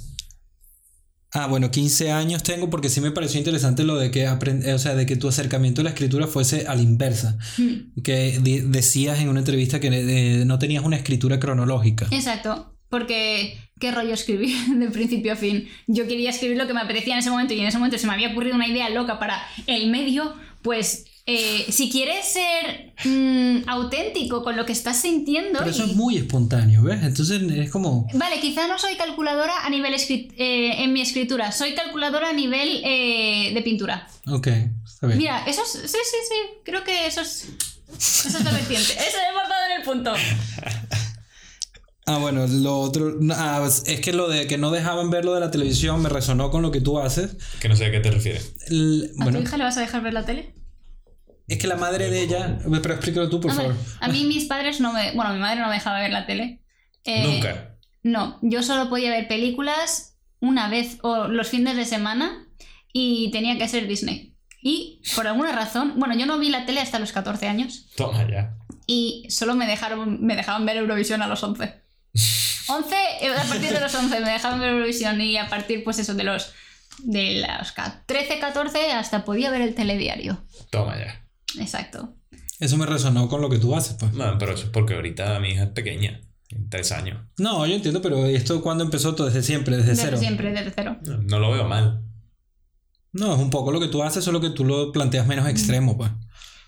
Ah, 1.38 1.46
bueno, 1.48 1.70
15 1.70 2.10
años 2.12 2.42
tengo 2.42 2.70
porque 2.70 2.88
sí 2.88 3.00
me 3.02 3.10
pareció 3.10 3.38
interesante 3.38 3.84
lo 3.84 3.96
de 3.96 4.10
que 4.10 4.26
aprend- 4.26 4.64
eh, 4.64 4.72
o 4.72 4.78
sea, 4.78 4.94
de 4.94 5.04
que 5.04 5.16
tu 5.16 5.28
acercamiento 5.28 5.82
a 5.82 5.84
la 5.84 5.90
escritura 5.90 6.26
fuese 6.26 6.66
a 6.66 6.74
la 6.74 6.80
inversa. 6.80 7.36
Hmm. 7.58 8.00
Que 8.02 8.38
decías 8.66 9.20
en 9.20 9.28
una 9.28 9.40
entrevista 9.40 9.78
que 9.78 9.88
eh, 9.88 10.44
no 10.46 10.58
tenías 10.58 10.82
una 10.84 10.96
escritura 10.96 11.38
cronológica. 11.38 12.06
Exacto, 12.10 12.74
porque 12.88 13.58
qué 13.78 13.90
rollo 13.92 14.14
escribir 14.14 14.56
de 14.78 14.88
principio 14.90 15.34
a 15.34 15.36
fin. 15.36 15.68
Yo 15.86 16.06
quería 16.06 16.30
escribir 16.30 16.56
lo 16.56 16.66
que 16.66 16.72
me 16.74 16.80
apetecía 16.80 17.12
en 17.12 17.18
ese 17.18 17.30
momento 17.30 17.52
y 17.52 17.60
en 17.60 17.66
ese 17.66 17.76
momento 17.76 17.98
se 17.98 18.06
me 18.06 18.14
había 18.14 18.30
ocurrido 18.30 18.54
una 18.56 18.66
idea 18.68 18.88
loca 18.88 19.18
para 19.18 19.42
el 19.66 19.90
medio, 19.90 20.34
pues 20.66 21.04
eh, 21.26 21.64
si 21.70 21.90
quieres 21.90 22.24
ser 22.26 22.92
mm, 23.04 23.68
auténtico 23.68 24.42
con 24.42 24.56
lo 24.56 24.66
que 24.66 24.72
estás 24.72 25.00
sintiendo... 25.00 25.60
Pero 25.60 25.70
eso 25.70 25.84
y- 25.86 25.90
es 25.90 25.96
muy 25.96 26.16
espontáneo, 26.16 26.82
¿ves? 26.82 27.02
Entonces 27.04 27.40
es 27.40 27.70
como... 27.70 28.08
Vale, 28.14 28.40
quizá 28.40 28.66
no 28.66 28.76
soy 28.76 28.96
calculadora 28.96 29.64
a 29.64 29.70
nivel 29.70 29.94
eh, 29.94 30.74
en 30.82 30.92
mi 30.92 31.00
escritura, 31.02 31.52
soy 31.52 31.74
calculadora 31.74 32.30
a 32.30 32.32
nivel 32.32 32.80
eh, 32.84 33.52
de 33.54 33.62
pintura. 33.62 34.08
Ok, 34.26 34.48
está 34.84 35.06
bien. 35.06 35.18
Mira, 35.18 35.44
eso 35.46 35.62
es, 35.62 35.70
sí, 35.70 35.98
sí, 36.10 36.16
sí, 36.28 36.34
creo 36.64 36.82
que 36.82 37.06
eso 37.06 37.20
es, 37.20 37.46
eso 37.96 38.38
es 38.38 38.44
la 38.44 38.50
vertiente. 38.50 38.92
Eso 38.92 39.18
hemos 39.30 39.48
dado 39.48 39.66
en 39.72 39.76
el 39.78 39.82
punto. 39.84 40.14
Ah, 42.08 42.18
bueno, 42.18 42.46
lo 42.46 42.78
otro... 42.78 43.14
ah, 43.32 43.66
es 43.86 44.00
que 44.00 44.12
lo 44.12 44.28
de 44.28 44.46
que 44.46 44.58
no 44.58 44.70
dejaban 44.70 45.10
ver 45.10 45.24
lo 45.24 45.34
de 45.34 45.40
la 45.40 45.50
televisión 45.50 46.00
me 46.02 46.08
resonó 46.08 46.50
con 46.50 46.62
lo 46.62 46.70
que 46.70 46.80
tú 46.80 46.98
haces. 47.00 47.36
Que 47.60 47.68
no 47.68 47.74
sé 47.74 47.86
a 47.86 47.90
qué 47.90 47.98
te 48.00 48.10
refieres. 48.12 48.54
El- 48.68 49.10
¿A 49.18 49.24
bueno, 49.24 49.38
tu 49.40 49.44
hija 49.44 49.56
le 49.56 49.64
vas 49.64 49.76
a 49.76 49.80
dejar 49.80 50.02
ver 50.02 50.12
la 50.14 50.24
tele? 50.24 50.54
es 51.48 51.58
que 51.58 51.66
la 51.68 51.76
madre 51.76 52.10
de 52.10 52.22
ella... 52.22 52.58
Pero 52.82 52.94
explícalo 52.94 53.28
tú, 53.28 53.40
por 53.40 53.50
A, 53.52 53.54
ver, 53.54 53.66
favor. 53.68 53.80
a 54.00 54.08
mí 54.08 54.24
mis 54.24 54.46
padres 54.46 54.80
no 54.80 54.92
me... 54.92 55.12
Bueno, 55.12 55.32
mi 55.32 55.38
madre 55.40 55.60
no 55.60 55.68
me 55.68 55.74
dejaba 55.74 56.00
ver 56.00 56.10
la 56.12 56.26
tele. 56.26 56.62
Eh, 57.04 57.22
Nunca. 57.24 57.76
No, 58.02 58.38
yo 58.42 58.62
solo 58.64 58.88
podía 58.88 59.10
ver 59.10 59.28
películas 59.28 60.16
una 60.40 60.68
vez 60.68 60.98
o 61.02 61.28
los 61.28 61.48
fines 61.48 61.76
de 61.76 61.84
semana 61.84 62.46
y 62.92 63.30
tenía 63.32 63.58
que 63.58 63.68
ser 63.68 63.86
Disney. 63.88 64.36
Y 64.62 65.02
por 65.14 65.26
alguna 65.28 65.52
razón, 65.52 65.94
bueno, 65.96 66.16
yo 66.16 66.26
no 66.26 66.38
vi 66.38 66.48
la 66.50 66.66
tele 66.66 66.80
hasta 66.80 66.98
los 66.98 67.12
14 67.12 67.46
años 67.48 67.88
Toma 67.96 68.28
ya. 68.28 68.56
y 68.88 69.26
solo 69.30 69.54
me 69.54 69.66
dejaron 69.66 70.24
me 70.24 70.34
dejaban 70.34 70.66
ver 70.66 70.76
Eurovisión 70.78 71.22
a 71.22 71.28
los 71.28 71.42
11. 71.44 71.85
11, 72.68 72.94
eh, 73.22 73.28
a 73.36 73.44
partir 73.48 73.72
de 73.72 73.80
los 73.80 73.94
11 73.94 74.20
me 74.20 74.30
dejaban 74.30 74.58
ver 74.60 74.70
Eurovisión 74.70 75.20
y 75.20 75.36
a 75.36 75.48
partir 75.48 75.84
pues 75.84 75.98
eso 75.98 76.14
de 76.14 76.24
los 76.24 76.52
de 77.04 77.44
los 77.46 77.72
ca- 77.72 78.02
13, 78.06 78.38
14 78.38 78.92
hasta 78.92 79.24
podía 79.24 79.50
ver 79.50 79.60
el 79.60 79.74
telediario. 79.74 80.42
Toma 80.70 80.96
ya. 80.98 81.26
Exacto. 81.60 82.14
Eso 82.58 82.76
me 82.78 82.86
resonó 82.86 83.28
con 83.28 83.40
lo 83.42 83.50
que 83.50 83.58
tú 83.58 83.74
haces, 83.76 83.96
pues. 84.00 84.12
Bueno, 84.12 84.36
pero 84.38 84.54
eso 84.54 84.64
es 84.64 84.70
porque 84.70 84.94
ahorita 84.94 85.38
mi 85.40 85.50
hija 85.50 85.64
es 85.64 85.70
pequeña. 85.70 86.20
Tiene 86.48 86.66
Tres 86.70 86.92
años. 86.92 87.20
No, 87.38 87.66
yo 87.66 87.74
entiendo, 87.74 88.00
pero 88.00 88.24
esto 88.26 88.62
cuando 88.62 88.82
empezó 88.84 89.14
todo 89.14 89.26
desde 89.26 89.42
siempre, 89.42 89.76
desde, 89.76 89.90
Desde 89.90 90.02
cero. 90.04 90.16
siempre, 90.16 90.52
desde 90.52 90.70
cero. 90.74 90.96
No, 91.02 91.18
no 91.18 91.38
lo 91.38 91.50
veo 91.50 91.64
mal. 91.68 92.02
No, 93.12 93.34
es 93.34 93.40
un 93.40 93.50
poco 93.50 93.72
lo 93.72 93.80
que 93.80 93.88
tú 93.88 94.02
haces, 94.02 94.24
solo 94.24 94.40
que 94.40 94.50
tú 94.50 94.64
lo 94.64 94.90
planteas 94.92 95.26
menos 95.26 95.48
extremo, 95.48 95.96
pues. 95.96 96.10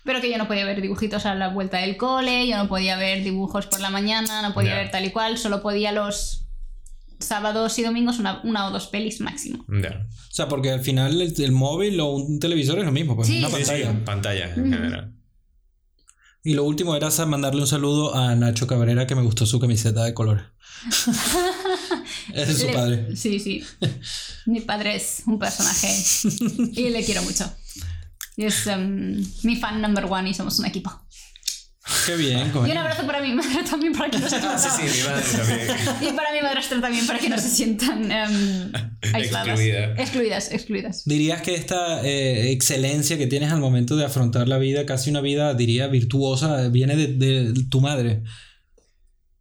Pero 0.09 0.21
que 0.21 0.31
yo 0.31 0.39
no 0.39 0.47
podía 0.47 0.65
ver 0.65 0.81
dibujitos 0.81 1.27
a 1.27 1.35
la 1.35 1.49
vuelta 1.49 1.77
del 1.77 1.95
cole, 1.95 2.47
yo 2.47 2.57
no 2.57 2.67
podía 2.67 2.97
ver 2.97 3.23
dibujos 3.23 3.67
por 3.67 3.79
la 3.79 3.91
mañana, 3.91 4.41
no 4.41 4.55
podía 4.55 4.71
Ya. 4.71 4.77
ver 4.77 4.89
tal 4.89 5.05
y 5.05 5.11
cual, 5.11 5.37
solo 5.37 5.61
podía 5.61 5.91
los 5.91 6.47
sábados 7.19 7.77
y 7.77 7.83
domingos 7.83 8.17
una, 8.17 8.41
una 8.43 8.65
o 8.65 8.71
dos 8.71 8.87
pelis 8.87 9.21
máximo. 9.21 9.63
Ya. 9.69 10.07
O 10.09 10.31
sea, 10.33 10.47
porque 10.47 10.71
al 10.71 10.79
final 10.79 11.21
el, 11.21 11.39
el 11.39 11.51
móvil 11.51 11.99
o 11.99 12.07
un 12.07 12.39
televisor 12.39 12.79
es 12.79 12.85
lo 12.85 12.91
mismo, 12.91 13.15
pues. 13.15 13.27
Sí, 13.27 13.37
una 13.37 13.49
sí, 13.49 13.57
Sí, 13.57 13.61
sí, 13.65 13.67
pantalla. 13.83 14.05
pantalla 14.05 14.45
en 14.55 14.73
general. 14.73 15.13
Y 16.43 16.55
lo 16.55 16.63
último 16.63 16.95
era 16.95 17.09
mandarle 17.27 17.61
un 17.61 17.67
saludo 17.67 18.15
a 18.15 18.33
Nacho 18.33 18.65
Cabrera, 18.65 19.05
que 19.05 19.13
me 19.13 19.21
gustó 19.21 19.45
su 19.45 19.59
camiseta 19.59 20.05
de 20.05 20.15
color. 20.15 20.53
Ese 22.33 22.51
es 22.51 22.57
su 22.57 22.65
Le- 22.65 22.73
padre. 22.73 23.15
Sí, 23.15 23.39
sí. 23.39 23.63
Mi 24.47 24.61
padre 24.61 24.95
es 24.95 25.21
un 25.27 25.37
personaje 25.37 25.87
y 26.73 26.89
le 26.89 27.03
quiero 27.03 27.21
mucho. 27.21 27.45
Y 28.39 28.45
es 28.45 28.65
em, 28.67 29.21
mi 29.43 29.55
fan 29.57 29.81
number 29.81 30.05
one 30.05 30.29
y 30.29 30.33
somos 30.33 30.57
un 30.59 30.65
equipo. 30.65 30.89
Qué 32.05 32.15
bien, 32.15 32.47
Y 32.47 32.51
coño. 32.51 32.71
un 32.71 32.77
abrazo 32.77 33.05
para 33.05 33.19
mi 33.19 33.33
madre 33.33 33.63
también 33.69 33.91
para 33.93 34.09
que 34.11 34.19
no 34.19 34.29
se 34.29 34.35
Ah, 34.37 34.57
sí, 34.57 34.69
sí, 34.87 34.97
mi 35.01 35.03
madre 35.09 35.25
también. 35.35 36.13
Y 36.13 36.15
para 36.15 36.31
mi 36.31 36.41
madrastra 36.41 36.79
también 36.79 37.05
para 37.07 37.19
que 37.19 37.27
no 37.29 37.37
se 37.37 37.49
sientan 37.49 38.09
em, 38.11 38.71
aisladas. 39.13 39.47
Excluida. 39.59 39.93
Excluidas, 39.97 40.51
excluidas. 40.53 41.03
Dirías 41.05 41.41
que 41.41 41.55
esta 41.55 42.01
eh, 42.05 42.51
excelencia 42.51 43.17
que 43.17 43.27
tienes 43.27 43.51
al 43.51 43.59
momento 43.59 43.97
de 43.97 44.05
afrontar 44.05 44.47
la 44.47 44.57
vida, 44.57 44.85
casi 44.85 45.09
una 45.09 45.19
vida, 45.21 45.53
diría, 45.55 45.87
virtuosa, 45.87 46.69
viene 46.69 46.95
de, 46.95 47.07
de 47.07 47.63
tu 47.69 47.81
madre. 47.81 48.23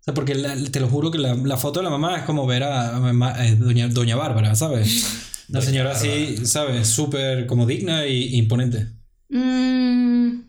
O 0.01 0.05
sea, 0.05 0.15
porque 0.15 0.35
la- 0.35 0.57
te 0.57 0.81
lo 0.81 0.89
juro 0.89 1.11
que 1.13 1.19
la, 1.19 1.35
la 1.35 1.57
foto 1.59 1.81
de 1.81 1.85
la 1.85 1.91
mamá 1.91 2.17
es 2.17 2.23
como 2.25 2.47
ver 2.47 2.63
a, 2.65 2.97
a 2.97 3.01
mamá- 3.01 3.37
eh, 3.47 3.55
doña, 3.57 3.89
doña 3.89 4.17
Bárbara, 4.17 4.55
¿sabes? 4.55 5.07
Doña 5.49 5.65
señora 5.65 5.91
así, 5.93 6.47
¿sabes? 6.47 6.89
Súper 6.89 7.47
como 7.47 7.67
digna 7.67 8.05
e 8.05 8.37
imponente. 8.37 8.87
Mm, 9.31 10.49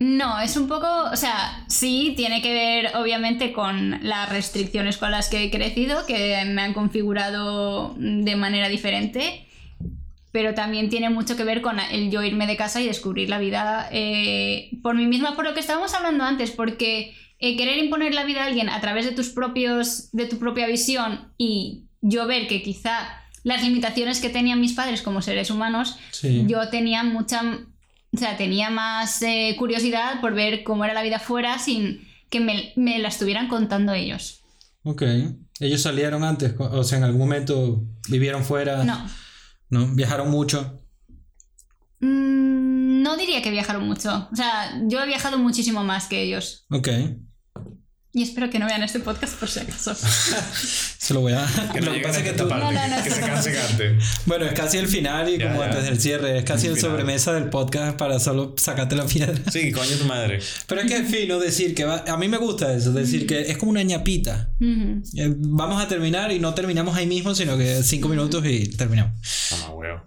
No, 0.00 0.38
es 0.40 0.56
un 0.56 0.68
poco, 0.68 0.86
o 1.10 1.16
sea, 1.16 1.64
sí, 1.68 2.14
tiene 2.16 2.42
que 2.42 2.52
ver 2.52 2.96
obviamente 2.96 3.52
con 3.52 3.98
las 4.02 4.28
restricciones 4.28 4.98
con 4.98 5.10
las 5.10 5.30
que 5.30 5.44
he 5.44 5.50
crecido, 5.50 6.04
que 6.06 6.44
me 6.46 6.62
han 6.62 6.74
configurado 6.74 7.94
de 7.96 8.36
manera 8.36 8.68
diferente, 8.68 9.46
pero 10.30 10.52
también 10.52 10.90
tiene 10.90 11.10
mucho 11.10 11.36
que 11.36 11.44
ver 11.44 11.62
con 11.62 11.78
el 11.80 12.10
yo 12.10 12.22
irme 12.22 12.46
de 12.46 12.56
casa 12.56 12.82
y 12.82 12.86
descubrir 12.86 13.30
la 13.30 13.38
vida 13.38 13.88
eh, 13.92 14.72
por 14.82 14.94
mí 14.94 15.06
misma, 15.06 15.36
por 15.36 15.46
lo 15.46 15.54
que 15.54 15.60
estábamos 15.60 15.94
hablando 15.94 16.24
antes, 16.24 16.50
porque 16.50 17.14
eh, 17.38 17.56
querer 17.56 17.78
imponer 17.78 18.14
la 18.14 18.24
vida 18.24 18.42
a 18.42 18.46
alguien 18.46 18.68
a 18.68 18.80
través 18.80 19.06
de 19.06 19.12
tus 19.12 19.30
propios, 19.30 20.10
de 20.12 20.26
tu 20.26 20.38
propia 20.38 20.66
visión 20.66 21.32
y 21.38 21.84
yo 22.06 22.26
ver 22.26 22.46
que 22.48 22.62
quizá 22.62 23.08
las 23.42 23.62
limitaciones 23.62 24.20
que 24.20 24.28
tenían 24.30 24.60
mis 24.60 24.74
padres 24.74 25.00
como 25.02 25.22
seres 25.22 25.50
humanos, 25.50 25.96
Sí. 26.12 26.44
yo 26.46 26.68
tenía 26.68 27.02
mucha, 27.02 27.42
o 28.12 28.16
sea, 28.18 28.36
tenía 28.36 28.70
más 28.70 29.22
eh, 29.22 29.54
curiosidad 29.58 30.20
por 30.20 30.34
ver 30.34 30.62
cómo 30.64 30.84
era 30.84 30.94
la 30.94 31.02
vida 31.02 31.18
fuera 31.18 31.58
sin 31.58 32.06
que 32.30 32.40
me, 32.40 32.72
me 32.76 32.98
la 32.98 33.08
estuvieran 33.08 33.48
contando 33.48 33.92
ellos. 33.92 34.42
Ok. 34.82 35.02
Ellos 35.60 35.82
salieron 35.82 36.24
antes, 36.24 36.54
o 36.58 36.82
sea, 36.84 36.98
en 36.98 37.04
algún 37.04 37.20
momento 37.20 37.82
vivieron 38.08 38.44
fuera. 38.44 38.84
No. 38.84 39.06
¿No? 39.70 39.86
Viajaron 39.94 40.30
mucho. 40.30 40.82
Mm, 42.00 43.02
no 43.02 43.16
diría 43.16 43.40
que 43.42 43.50
viajaron 43.50 43.86
mucho. 43.86 44.28
O 44.32 44.36
sea, 44.36 44.78
yo 44.86 45.02
he 45.02 45.06
viajado 45.06 45.38
muchísimo 45.38 45.84
más 45.84 46.06
que 46.06 46.22
ellos. 46.22 46.66
Ok. 46.70 46.88
Y 48.16 48.22
espero 48.22 48.48
que 48.48 48.60
no 48.60 48.66
vean 48.66 48.80
este 48.84 49.00
podcast 49.00 49.34
por 49.34 49.48
si 49.48 49.58
acaso. 49.58 49.92
Se 50.98 51.12
lo 51.12 51.20
voy 51.20 51.32
a. 51.32 51.44
Que 51.72 51.80
no 51.80 51.92
lo 51.92 52.00
pasa 52.00 52.22
que 52.22 52.30
tú- 52.32 52.48
parte, 52.48 52.64
No, 52.64 52.72
no, 52.72 52.96
no, 52.96 53.02
que 53.02 53.10
se 53.10 53.20
canse 53.20 53.52
cante. 53.52 53.98
Bueno, 54.24 54.46
es 54.46 54.52
casi 54.52 54.78
el 54.78 54.86
final 54.86 55.28
y 55.28 55.36
Ya, 55.38 55.48
como 55.48 55.60
ya. 55.62 55.66
antes 55.70 55.84
del 55.84 56.00
cierre, 56.00 56.38
es 56.38 56.44
casi 56.44 56.68
El 56.68 56.74
el 56.74 56.80
sobremesa 56.80 57.32
del 57.32 57.50
podcast 57.50 57.96
para 57.96 58.20
solo 58.20 58.54
sacarte 58.56 58.94
la 58.96 59.04
piedra. 59.04 59.34
Sí, 59.50 59.72
coño 59.72 59.96
tu 59.98 60.04
madre. 60.06 60.38
Pero 60.66 60.80
es 60.82 60.86
que 60.86 60.96
es 60.98 61.08
fino 61.10 61.38
decir 61.40 61.74
que 61.74 61.84
va, 61.84 62.04
a 62.06 62.16
mí 62.16 62.28
me 62.28 62.38
gusta 62.38 62.72
eso, 62.72 62.92
decir 62.92 63.26
que 63.26 63.50
es 63.50 63.58
como 63.58 63.70
una 63.72 63.82
ñapita. 63.82 64.48
Ujú. 64.60 65.02
Eh, 65.16 65.34
Vamos 65.36 65.82
a 65.82 65.88
terminar 65.88 66.30
y 66.32 66.38
no 66.38 66.54
terminamos 66.54 66.96
ahí 66.96 67.06
mismo, 67.06 67.34
sino 67.34 67.58
que 67.58 67.82
cinco 67.82 68.08
minutos 68.08 68.44
y 68.46 68.68
terminamos. 68.68 69.12
Mamá, 69.50 69.70
huevo. 69.74 70.02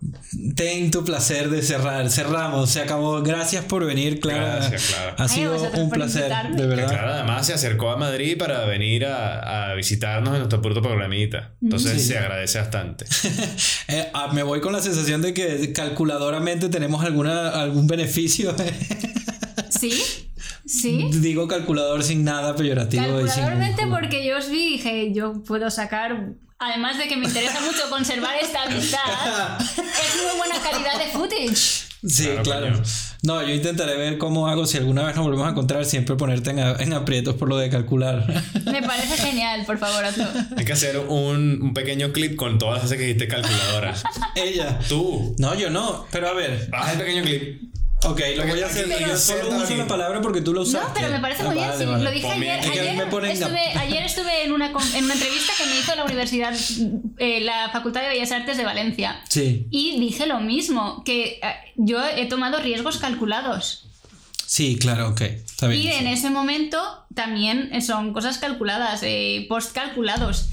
Ten 0.56 0.90
tu 0.92 1.04
placer 1.04 1.50
de 1.50 1.62
cerrar. 1.62 2.10
Cerramos, 2.10 2.70
se 2.70 2.80
acabó. 2.82 3.22
Gracias 3.22 3.66
por 3.66 3.86
venir, 3.86 4.20
Clara. 4.22 4.56
Gracias, 4.56 4.86
Clara. 4.88 5.16
Ha 5.18 5.24
Ay, 5.24 5.30
sido 5.30 5.54
vosotros 5.54 5.80
un 5.84 5.90
placer, 5.90 6.32
de 6.52 6.56
Que 6.56 6.66
verdad. 6.68 6.88
claro, 6.90 7.14
además 7.14 7.46
se 7.46 7.54
acercó 7.54 7.92
a 7.92 7.97
Madrid 7.98 8.38
para 8.38 8.66
venir 8.66 9.06
a, 9.06 9.72
a 9.72 9.74
visitarnos 9.76 10.34
en 10.34 10.40
nuestro 10.40 10.62
puerto 10.62 10.82
programita. 10.82 11.52
Entonces 11.62 12.02
Sí. 12.02 12.08
se 12.10 12.18
agradece 12.18 12.60
bastante. 12.60 13.06
Eh, 13.90 14.10
ah, 14.14 14.32
me 14.34 14.44
voy 14.44 14.60
con 14.60 14.74
la 14.74 14.82
sensación 14.82 15.22
de 15.22 15.34
que 15.34 15.72
calculadoramente 15.72 16.68
tenemos 16.68 17.06
alguna, 17.06 17.50
algún 17.50 17.88
beneficio. 17.88 18.54
¿Sí? 19.70 20.04
¿Sí? 20.66 21.10
Digo 21.14 21.48
calculador 21.48 22.04
sin 22.04 22.24
nada 22.26 22.56
peyorativo. 22.56 23.04
y 23.22 23.30
sin- 23.30 23.44
Calculadormente 23.44 23.88
porque 23.88 24.26
yo 24.26 24.38
os 24.38 24.50
vi 24.50 24.60
y 24.68 24.72
dije, 24.74 25.14
yo 25.14 25.42
puedo 25.44 25.70
sacar, 25.72 26.34
además 26.60 26.98
de 26.98 27.08
que 27.08 27.16
me 27.16 27.26
interesa 27.28 27.62
mucho 27.62 27.90
conservar 27.90 28.36
esta 28.42 28.64
amistad, 28.64 29.00
es 29.62 30.22
muy 30.22 30.38
buena 30.38 30.56
calidad 30.62 31.00
de 31.00 31.12
footage. 31.12 31.87
Sí, 32.06 32.30
Claro. 32.44 32.82
No, 33.24 33.42
yo 33.42 33.54
intentaré 33.54 33.98
ver 33.98 34.18
cómo 34.20 34.48
hago 34.48 34.68
si 34.68 34.78
alguna 34.78 35.04
vez 35.04 35.16
nos 35.16 35.26
volvemos 35.26 35.48
a 35.48 35.52
encontrar, 35.52 35.84
siempre 35.86 36.16
ponerte 36.16 36.52
en, 36.52 36.60
a- 36.60 36.76
en 36.80 36.94
aprietos 36.94 37.36
por 37.36 37.50
lo 37.50 37.58
de 37.58 37.70
calcular. 37.70 38.26
Me 38.66 38.82
parece 38.84 39.18
genial, 39.18 39.64
por 39.66 39.78
favor. 39.80 40.06
Hay 40.56 40.66
que 40.66 40.74
hacer 40.74 41.00
un, 41.00 41.60
un 41.62 41.74
pequeño 41.74 42.12
clip 42.14 42.36
con 42.36 42.60
todas 42.60 42.76
las 42.76 42.84
veces 42.84 42.98
que 42.98 43.04
dijiste 43.06 43.28
calculadora. 43.28 43.96
Ella. 44.36 44.80
Tú. 44.88 45.36
No, 45.40 45.56
yo 45.56 45.70
no. 45.72 46.06
Pero 46.12 46.30
a 46.30 46.34
ver. 46.34 46.70
Haz 46.72 46.94
el 46.94 47.00
pequeño 47.00 47.24
clip. 47.24 47.62
Ok, 48.04 48.22
lo 48.36 48.46
voy 48.48 48.62
a 48.62 48.68
hacer. 48.68 48.86
Pero- 48.88 49.08
Yo 49.08 49.18
solo 49.18 49.58
uso 49.64 49.76
la 49.76 49.88
palabra 49.88 50.22
porque 50.22 50.42
tú 50.42 50.54
lo 50.54 50.62
usaste. 50.62 50.88
No, 50.88 50.94
pero 50.94 51.10
me 51.10 51.20
parece 51.20 51.42
Ah, 51.42 51.46
muy 51.48 51.56
bien. 51.56 51.68
vale. 51.90 52.04
Lo 52.04 52.12
dije 52.12 52.28
ayer. 52.28 52.60
Ayer, 52.60 52.96
me 52.96 53.06
ponen- 53.08 53.32
estuve, 53.32 53.60
ayer 53.80 54.04
estuve 54.04 54.44
en 54.46 54.52
una, 54.52 54.68
en 54.68 55.04
una 55.06 55.14
entrevista 55.16 55.54
que 55.58 55.66
me 55.66 55.80
hizo 55.80 55.96
la 55.96 56.04
Universidad, 56.06 56.54
eh, 57.18 57.42
la 57.42 57.70
Facultad 57.72 58.02
de 58.02 58.10
Bellas 58.10 58.32
Artes 58.32 58.56
de 58.58 58.64
Valencia. 58.66 59.20
Sí, 59.30 59.66
Y 59.72 60.00
dije 60.00 60.28
lo 60.28 60.40
mismo, 60.42 61.04
que 61.04 61.40
eh, 61.42 61.56
yo 61.76 62.06
he 62.08 62.28
tomado 62.28 62.60
riesgos 62.60 62.98
calculados. 62.98 63.88
sí, 64.46 64.78
claro, 64.80 65.10
ok. 65.10 65.22
Está 65.22 65.68
bien. 65.68 65.82
Y 65.82 65.88
en 65.88 66.08
ese 66.08 66.30
momento 66.30 66.78
también 67.16 67.72
son 67.82 68.14
cosas 68.14 68.38
calculadas, 68.38 69.02
eh, 69.04 69.46
post 69.50 69.74
calculados. 69.74 70.50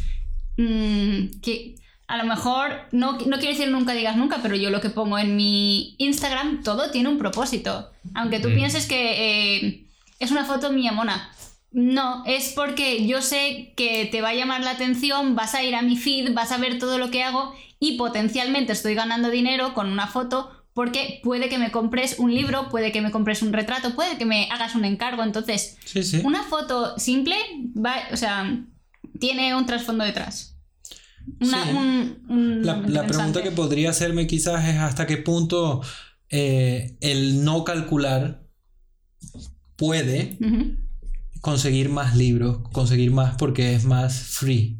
Mm, 0.56 1.40
que 1.42 1.74
a 2.06 2.16
lo 2.18 2.24
mejor, 2.24 2.72
no, 2.92 3.12
no 3.12 3.38
quiero 3.38 3.54
decir 3.56 3.68
nunca 3.70 3.92
digas 3.94 4.16
nunca, 4.16 4.40
pero 4.42 4.56
yo 4.56 4.70
lo 4.70 4.80
que 4.80 4.90
pongo 4.90 5.18
en 5.18 5.36
mi 5.36 5.94
Instagram, 5.98 6.62
todo 6.62 6.90
tiene 6.90 7.08
un 7.08 7.18
propósito. 7.18 7.90
Aunque 8.14 8.40
tú 8.40 8.50
Mm. 8.50 8.54
pienses 8.54 8.86
que 8.86 9.56
eh, 9.66 9.86
es 10.18 10.30
una 10.30 10.44
foto 10.44 10.70
mía 10.70 10.92
mona. 10.92 11.30
No, 11.72 12.22
es 12.26 12.52
porque 12.54 13.06
yo 13.06 13.20
sé 13.20 13.72
que 13.76 14.06
te 14.06 14.20
va 14.20 14.28
a 14.28 14.34
llamar 14.34 14.60
la 14.62 14.70
atención, 14.70 15.34
vas 15.34 15.54
a 15.54 15.62
ir 15.64 15.74
a 15.74 15.82
mi 15.82 15.96
feed, 15.96 16.32
vas 16.34 16.52
a 16.52 16.58
ver 16.58 16.78
todo 16.78 16.98
lo 16.98 17.10
que 17.10 17.22
hago 17.24 17.52
y 17.80 17.96
potencialmente 17.96 18.72
estoy 18.72 18.94
ganando 18.94 19.28
dinero 19.30 19.74
con 19.74 19.90
una 19.90 20.06
foto 20.06 20.50
porque 20.72 21.20
puede 21.22 21.48
que 21.48 21.58
me 21.58 21.70
compres 21.72 22.18
un 22.18 22.34
libro, 22.34 22.68
puede 22.68 22.92
que 22.92 23.00
me 23.00 23.10
compres 23.10 23.42
un 23.42 23.52
retrato, 23.52 23.94
puede 23.94 24.18
que 24.18 24.24
me 24.24 24.48
hagas 24.50 24.74
un 24.74 24.84
encargo. 24.84 25.22
Entonces, 25.22 25.78
Sí, 25.84 26.02
sí. 26.02 26.20
una 26.24 26.42
foto 26.42 26.98
simple, 26.98 27.36
va, 27.76 27.94
o 28.12 28.16
sea, 28.16 28.56
tiene 29.20 29.54
un 29.54 29.66
trasfondo 29.66 30.04
detrás. 30.04 30.53
Una, 31.40 31.64
Sí. 31.64 31.70
un, 31.70 32.24
un- 32.28 32.66
La, 32.66 32.76
la 32.86 33.06
pregunta 33.06 33.42
que 33.42 33.50
podría 33.50 33.90
hacerme 33.90 34.26
quizás 34.26 34.66
es 34.68 34.76
hasta 34.76 35.06
qué 35.06 35.16
punto 35.18 35.82
eh, 36.30 36.96
el 37.00 37.44
no 37.44 37.64
calcular 37.64 38.46
puede 39.76 40.38
conseguir 41.40 41.88
más 41.88 42.16
libros, 42.16 42.58
conseguir 42.72 43.10
más 43.10 43.36
porque 43.36 43.74
es 43.74 43.84
más 43.84 44.18
free. 44.18 44.78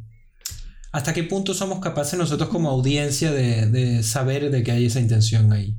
¿Hasta 0.91 1.13
qué 1.13 1.23
punto 1.23 1.53
somos 1.53 1.79
capaces 1.79 2.17
nosotros 2.17 2.49
como 2.49 2.69
audiencia 2.69 3.31
de, 3.31 3.67
de 3.67 4.01
saber 4.03 4.49
de 4.49 4.63
que 4.63 4.71
hay 4.71 4.85
esa 4.85 4.99
intención 5.01 5.51
ahí? 5.51 5.77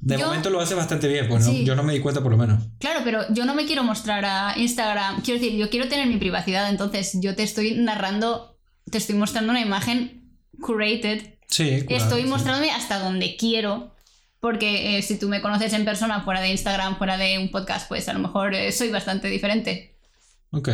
De 0.00 0.18
Yo- 0.18 0.26
momento 0.26 0.50
lo 0.50 0.60
hace 0.60 0.74
bastante 0.74 1.08
bien, 1.08 1.28
pues 1.28 1.44
¿no? 1.46 1.52
Sí. 1.52 1.64
yo 1.64 1.74
no 1.76 1.82
me 1.82 1.92
di 1.94 2.00
cuenta 2.00 2.22
por 2.22 2.30
lo 2.32 2.38
menos. 2.38 2.62
Claro, 2.78 3.00
pero 3.04 3.22
yo 3.32 3.44
no 3.44 3.54
me 3.54 3.66
quiero 3.66 3.82
mostrar 3.84 4.24
a 4.24 4.54
Instagram. 4.58 5.22
Quiero 5.22 5.40
decir, 5.40 5.56
yo 5.58 5.68
quiero 5.70 5.88
tener 5.88 6.06
mi 6.08 6.16
privacidad, 6.16 6.70
entonces 6.70 7.18
yo 7.20 7.34
te 7.36 7.42
estoy 7.42 7.74
narrando, 7.76 8.55
te 8.90 8.98
estoy 8.98 9.16
mostrando 9.16 9.50
una 9.50 9.60
imagen 9.60 10.38
curated. 10.60 11.34
Sí, 11.48 11.82
claro, 11.86 12.02
estoy 12.04 12.22
sí. 12.22 12.28
mostrándome 12.28 12.70
hasta 12.70 12.98
donde 12.98 13.36
quiero. 13.36 13.94
Porque 14.40 14.98
eh, 14.98 15.02
si 15.02 15.18
tú 15.18 15.28
me 15.28 15.40
conoces 15.40 15.72
en 15.72 15.84
persona, 15.84 16.22
fuera 16.22 16.40
de 16.40 16.50
Instagram, 16.50 16.98
fuera 16.98 17.16
de 17.16 17.38
un 17.38 17.50
podcast, 17.50 17.88
pues 17.88 18.08
a 18.08 18.12
lo 18.12 18.20
mejor 18.20 18.54
eh, 18.54 18.70
soy 18.70 18.90
bastante 18.90 19.28
diferente. 19.28 19.96
Ok, 20.50 20.68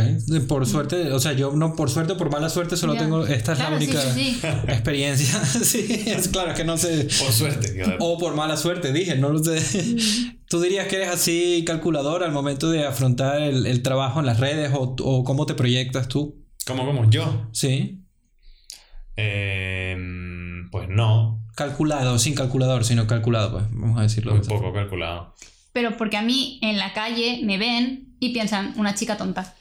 por 0.47 0.67
suerte, 0.67 1.11
o 1.13 1.19
sea, 1.19 1.33
yo 1.33 1.53
no 1.53 1.75
por 1.75 1.89
suerte, 1.89 2.15
por 2.15 2.31
mala 2.31 2.51
suerte 2.51 2.77
solo. 2.77 2.95
Ya. 2.95 3.01
tengo, 3.01 3.27
esta 3.27 3.53
es 3.53 3.59
Claro, 3.59 3.75
la 3.75 3.81
sí, 3.81 3.85
única 3.85 4.01
sí, 4.13 4.39
sí. 4.41 4.47
experiencia. 4.69 5.45
sí, 5.45 6.05
es 6.07 6.29
claro 6.29 6.51
es 6.51 6.57
que 6.57 6.65
no 6.65 6.77
sé. 6.77 7.05
Por 7.05 7.33
suerte. 7.33 7.73
claro. 7.75 7.97
O 8.01 8.19
por 8.19 8.35
mala 8.35 8.57
suerte, 8.57 8.93
dije, 8.93 9.17
no 9.17 9.31
lo 9.31 9.43
sé. 9.43 9.59
Mm. 9.61 10.43
¿Tú 10.49 10.61
dirías 10.61 10.87
que 10.89 10.97
eres 10.97 11.09
así 11.09 11.65
calculador 11.67 12.23
al 12.23 12.33
momento 12.33 12.71
de 12.71 12.85
afrontar 12.85 13.41
el, 13.41 13.67
el 13.67 13.83
trabajo 13.83 14.21
en 14.21 14.27
las 14.27 14.39
redes 14.39 14.71
o, 14.75 14.95
o 15.01 15.25
cómo 15.25 15.47
te 15.47 15.55
proyectas 15.55 16.09
tú? 16.09 16.45
¿Cómo, 16.67 16.85
cómo? 16.85 17.11
¿Yo? 17.11 17.49
Sí. 17.53 18.02
Eh, 19.17 19.97
pues 20.71 20.89
no. 20.89 21.41
Calculado, 21.55 22.19
sin 22.19 22.35
calculador, 22.35 22.85
sino 22.85 23.07
calculado, 23.07 23.53
pues, 23.53 23.65
vamos 23.71 23.99
a 23.99 24.03
decirlo. 24.03 24.37
Esa 24.37 24.49
poco 24.49 24.73
calculado. 24.73 25.35
Pero 25.73 25.97
porque 25.97 26.17
a 26.17 26.23
mí 26.23 26.59
en 26.63 26.79
la 26.79 26.93
calle 26.93 27.41
me 27.45 27.59
ven 27.59 28.15
y 28.21 28.33
piensan, 28.33 28.75
una 28.77 28.95
chica 28.95 29.17
tonta. 29.17 29.55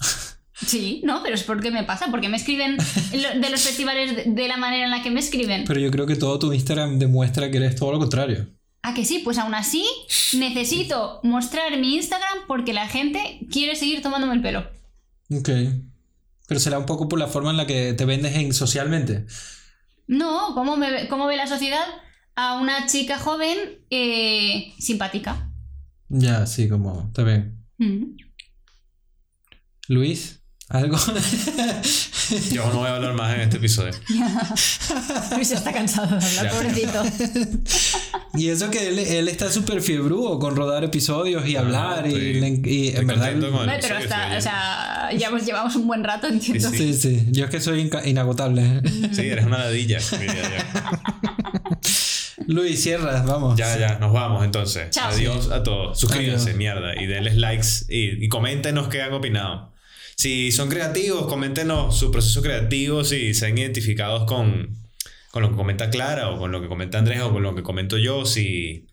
Sí, 0.60 1.00
no, 1.04 1.22
pero 1.22 1.36
es 1.36 1.44
porque 1.44 1.70
me 1.70 1.84
pasa, 1.84 2.08
porque 2.10 2.28
me 2.28 2.36
escriben 2.36 2.76
de 3.12 3.48
los 3.50 3.60
festivales 3.62 4.24
de- 4.34 4.48
la 4.48 4.56
manera 4.56 4.84
en 4.86 4.90
la 4.90 5.04
que 5.04 5.10
me 5.10 5.20
escriben. 5.20 5.62
Pero 5.64 5.78
yo 5.78 5.88
creo 5.92 6.04
que 6.04 6.16
todo 6.16 6.36
tu 6.40 6.52
Instagram 6.52 6.98
demuestra 6.98 7.48
que 7.48 7.58
eres 7.58 7.76
todo 7.76 7.92
lo 7.92 8.00
contrario. 8.00 8.48
¿A 8.82 8.92
que 8.92 9.04
sí? 9.04 9.20
Pues 9.20 9.38
aún 9.38 9.54
así 9.54 9.86
necesito 10.36 11.20
mostrar 11.22 11.78
mi 11.78 11.94
Instagram 11.94 12.38
porque 12.48 12.72
la 12.72 12.88
gente 12.88 13.38
quiere 13.52 13.76
seguir 13.76 14.02
tomándome 14.02 14.34
el 14.34 14.42
pelo. 14.42 14.68
Ok. 15.30 15.48
Pero 16.48 16.60
será 16.60 16.78
un 16.78 16.86
poco 16.86 17.08
por 17.08 17.18
la 17.18 17.28
forma 17.28 17.50
en 17.50 17.58
la 17.58 17.66
que 17.66 17.92
te 17.92 18.06
vendes 18.06 18.34
en 18.34 18.54
socialmente. 18.54 19.26
No, 20.06 20.54
¿cómo, 20.54 20.78
me, 20.78 21.06
cómo 21.08 21.26
ve 21.26 21.36
la 21.36 21.46
sociedad 21.46 21.84
a 22.34 22.58
una 22.58 22.86
chica 22.86 23.18
joven 23.18 23.58
eh, 23.90 24.72
simpática? 24.78 25.52
Ya, 26.08 26.46
sí, 26.46 26.66
como, 26.68 27.08
está 27.08 27.22
bien. 27.22 27.64
Mm. 27.76 28.16
Luis, 29.88 30.37
¿algo? 30.68 30.96
Yo 32.52 32.66
no 32.66 32.80
voy 32.80 32.88
a 32.88 32.96
hablar 32.96 33.14
más 33.14 33.34
en 33.34 33.40
este 33.40 33.56
episodio. 33.56 33.92
Luis 35.34 35.50
está 35.50 35.72
cansado 35.72 36.18
de 36.18 36.26
hablar, 36.26 36.52
pobrecito. 36.52 37.02
y 38.34 38.48
eso 38.50 38.70
que 38.70 38.88
él, 38.88 38.98
él 38.98 39.28
está 39.28 39.50
súper 39.50 39.80
fiebrudo 39.80 40.38
con 40.38 40.54
rodar 40.56 40.84
episodios 40.84 41.46
y 41.48 41.56
hablar 41.56 42.06
y, 42.06 42.08
estoy- 42.10 42.40
le- 42.40 42.48
y 42.70 42.88
estoy 42.88 43.00
en 43.00 43.06
verdad... 43.06 43.32
pero 43.80 43.98
está, 43.98 44.36
o 44.36 44.40
sea, 44.42 45.08
ya 45.16 45.30
pues 45.30 45.46
llevamos 45.46 45.74
un 45.76 45.86
buen 45.86 46.04
rato, 46.04 46.26
entiendo. 46.26 46.68
Sí, 46.70 46.76
Sí, 46.78 46.94
sí, 46.94 47.26
yo 47.30 47.44
es 47.46 47.50
que 47.50 47.60
soy 47.60 47.90
inagotable. 48.04 48.82
Sí, 49.12 49.22
eres 49.22 49.46
una 49.46 49.58
ladilla. 49.58 49.98
Luis, 52.46 52.82
cierra, 52.82 53.22
vamos. 53.22 53.56
Ya, 53.58 53.76
ya, 53.78 53.98
nos 53.98 54.12
vamos 54.12 54.44
entonces. 54.44 54.90
Chao. 54.90 55.10
Adiós 55.10 55.50
a 55.50 55.62
todos. 55.62 55.98
Suscríbanse, 55.98 56.44
Adiós. 56.50 56.56
mierda. 56.58 57.00
Y 57.00 57.06
denles 57.06 57.36
likes 57.36 57.68
y, 57.88 58.24
y 58.24 58.28
coméntenos 58.28 58.88
qué 58.88 59.02
han 59.02 59.12
opinado. 59.12 59.72
Si 60.18 60.50
son 60.50 60.68
creativos, 60.68 61.28
coméntenos 61.28 61.96
su 61.96 62.10
proceso 62.10 62.42
creativo, 62.42 63.04
si 63.04 63.34
se 63.34 63.46
han 63.46 63.56
identificados 63.56 64.24
con, 64.24 64.76
con 65.30 65.42
lo 65.44 65.50
que 65.50 65.54
comenta 65.54 65.90
Clara 65.90 66.30
o 66.30 66.40
con 66.40 66.50
lo 66.50 66.60
que 66.60 66.66
comenta 66.66 66.98
Andrés 66.98 67.20
o 67.20 67.32
con 67.32 67.44
lo 67.44 67.54
que 67.54 67.62
comento 67.62 67.98
yo, 67.98 68.26
si, 68.26 68.87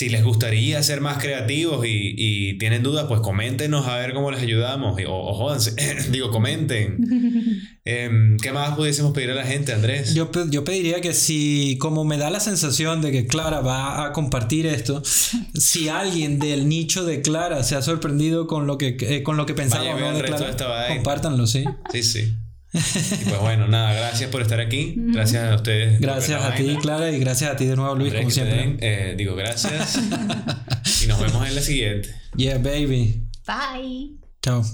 si 0.00 0.08
les 0.08 0.24
gustaría 0.24 0.82
ser 0.82 1.02
más 1.02 1.18
creativos 1.18 1.84
y, 1.84 2.14
y 2.16 2.56
tienen 2.56 2.82
dudas, 2.82 3.04
pues 3.06 3.20
coméntenos 3.20 3.86
a 3.86 3.98
ver 3.98 4.14
cómo 4.14 4.30
les 4.30 4.40
ayudamos. 4.40 4.98
O, 5.06 5.12
o 5.12 5.34
jódanse, 5.34 5.74
digo, 6.10 6.30
comenten. 6.30 6.96
Em, 7.82 8.36
¿Qué 8.36 8.52
más 8.52 8.76
pudiésemos 8.76 9.12
pedir 9.12 9.30
a 9.30 9.34
la 9.34 9.44
gente, 9.44 9.72
Andrés? 9.72 10.14
Yo, 10.14 10.30
yo 10.50 10.64
pediría 10.64 11.00
que 11.00 11.14
si, 11.14 11.76
como 11.80 12.04
me 12.04 12.18
da 12.18 12.30
la 12.30 12.38
sensación 12.38 13.00
de 13.00 13.10
que 13.10 13.26
Clara 13.26 13.60
va 13.60 14.04
a 14.04 14.12
compartir 14.12 14.66
esto, 14.66 15.02
si 15.04 15.88
alguien 15.88 16.38
del 16.38 16.68
nicho 16.68 17.04
de 17.04 17.22
Clara 17.22 17.64
se 17.64 17.76
ha 17.76 17.82
sorprendido 17.82 18.46
con 18.46 18.66
lo 18.66 18.76
que, 18.76 18.96
eh, 19.00 19.22
con 19.22 19.38
lo 19.38 19.46
que 19.46 19.54
no 19.54 19.64
de 19.64 20.22
Clara, 20.22 20.88
de 20.88 20.94
compártanlo, 20.94 21.46
sí. 21.46 21.64
Sí, 21.90 22.02
sí. 22.02 22.34
Y 22.72 23.24
pues 23.24 23.40
bueno, 23.40 23.66
nada, 23.66 23.92
gracias 23.94 24.30
por 24.30 24.42
estar 24.42 24.60
aquí. 24.60 24.94
Gracias 24.96 25.50
a 25.50 25.56
ustedes. 25.56 26.00
Gracias 26.00 26.42
a 26.42 26.54
ti, 26.54 26.66
vaina. 26.66 26.80
Clara, 26.80 27.10
y 27.10 27.18
gracias 27.18 27.50
a 27.50 27.56
ti 27.56 27.66
de 27.66 27.74
nuevo, 27.74 27.94
Luis, 27.96 28.12
Andrés, 28.12 28.22
como 28.22 28.30
siempre. 28.30 28.56
den, 28.56 28.78
eh, 28.80 29.14
digo 29.16 29.34
gracias. 29.34 29.98
y 31.02 31.06
nos 31.08 31.20
vemos 31.20 31.48
en 31.48 31.54
la 31.54 31.60
siguiente. 31.60 32.14
Yeah, 32.36 32.58
baby. 32.58 33.26
Bye. 33.46 34.12
Chao. 34.42 34.64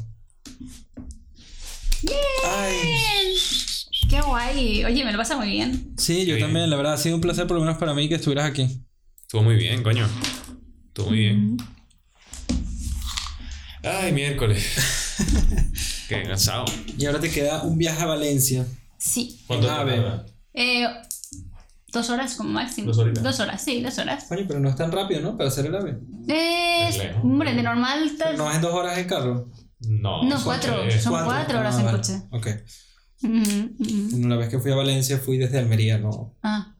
Qué 4.08 4.20
guay. 4.20 4.84
Oye, 4.84 5.05
me 5.05 5.12
lo 5.12 5.18
pasa 5.18 5.36
muy 5.36 5.49
bien. 5.49 5.94
Sí, 5.97 6.26
yo 6.26 6.39
también, 6.39 6.68
la 6.68 6.76
verdad, 6.76 6.92
ha 6.92 6.99
sido 6.99 7.15
un 7.16 7.20
placer 7.20 7.47
por 7.47 7.57
lo 7.57 7.65
menos 7.65 7.78
para 7.78 7.94
mí 7.94 8.08
que 8.08 8.16
estuvieras 8.16 8.49
aquí. 8.49 8.84
Estuvo 9.23 9.42
muy 9.42 9.57
bien, 9.57 9.83
coño. 9.83 10.07
Estuvo 10.89 11.08
muy 11.08 11.18
bien. 11.18 11.57
Ay, 13.83 14.12
miércoles. 14.12 14.65
Qué 16.09 16.23
cansado. 16.23 16.65
Y 16.99 17.07
ahora 17.07 17.20
te 17.20 17.31
queda 17.31 17.62
un 17.62 17.76
viaje 17.78 18.02
a 18.02 18.07
Valencia. 18.07 18.67
Sí. 18.99 19.43
¿Cuánto? 19.47 19.68
Eh, 20.55 20.86
dos 21.93 22.10
horas 22.10 22.35
como 22.35 22.51
máximo. 22.51 22.89
Dos 22.89 22.99
horitas. 22.99 23.23
Dos 23.23 23.41
horas, 23.41 23.62
sí, 23.62 23.83
dos 23.83 23.99
horas. 23.99 24.25
Coño, 24.28 24.44
pero 24.47 24.60
no 24.60 24.68
es 24.68 24.76
tan 24.76 24.91
rápido, 24.93 25.20
¿no? 25.20 25.36
Para 25.36 25.49
hacer 25.49 25.67
el 25.67 25.75
ave. 25.75 25.99
Eh, 26.28 26.89
Es 26.89 26.99
lejos. 26.99 27.23
hombre, 27.25 27.55
de 27.55 27.62
normal. 27.62 28.10
No 28.36 28.49
es 28.51 28.57
en 28.57 28.62
dos 28.62 28.73
horas 28.75 28.99
en 28.99 29.07
carro. 29.07 29.51
No, 29.81 30.23
No, 30.25 30.36
son 30.36 30.44
cuatro. 30.44 30.81
tres. 30.83 31.02
Son 31.02 31.12
cuatro 31.25 31.59
horas 31.60 31.75
Ah, 31.76 31.81
en 31.81 31.85
vale. 31.86 31.99
coche. 31.99 32.23
Ok. 32.31 32.47
La 34.28 34.36
vez 34.36 34.49
que 34.49 34.59
fui 34.59 34.70
a 34.73 34.75
Valencia 34.76 35.18
fui 35.18 35.39
desde 35.39 35.59
Almería, 35.59 35.99
no. 35.99 36.35
Ah, 36.43 36.75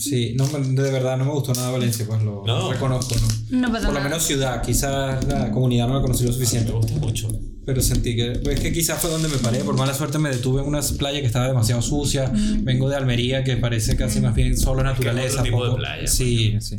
Sí, 0.00 0.34
no, 0.36 0.46
me- 0.46 0.60
de 0.82 0.90
verdad 0.90 1.16
no 1.16 1.24
me 1.24 1.32
gustó 1.32 1.52
nada 1.52 1.70
Valencia, 1.70 2.04
pues 2.06 2.22
lo 2.22 2.44
No. 2.46 2.72
reconozco, 2.72 3.14
¿no? 3.50 3.58
no 3.60 3.68
pasa 3.72 3.86
Por 3.86 3.94
lo 3.94 4.00
nada. 4.00 4.04
menos 4.08 4.22
ciudad, 4.24 4.62
quizás 4.62 5.24
la 5.26 5.50
comunidad 5.50 5.88
no 5.88 5.94
la 5.94 6.00
conocí 6.00 6.22
lo 6.24 6.30
Me 6.30 6.34
suficiente. 6.34 6.72
gusta 6.72 6.94
mucho. 6.94 7.28
Pero 7.66 7.82
sentí 7.82 8.16
que, 8.16 8.40
pues, 8.42 8.56
es 8.56 8.60
que 8.62 8.72
quizás 8.72 8.98
fue 8.98 9.10
donde 9.10 9.28
me 9.28 9.36
paré. 9.36 9.58
Por 9.58 9.76
mala 9.76 9.92
suerte 9.92 10.18
me 10.18 10.30
detuve 10.30 10.62
en 10.62 10.68
una 10.68 10.80
playa 10.80 11.20
que 11.20 11.26
estaba 11.26 11.46
demasiado 11.48 11.82
sucia. 11.82 12.32
Vengo 12.60 12.88
de 12.88 12.96
Almería, 12.96 13.44
que 13.44 13.58
parece 13.58 13.94
casi 13.94 14.20
más 14.20 14.34
bien 14.34 14.56
solo 14.56 14.82
naturaleza. 14.82 15.40
otro 15.40 15.42
tipo 15.44 15.68
de 15.68 15.76
playa, 15.76 16.06
Sí, 16.06 16.56
sí. 16.60 16.76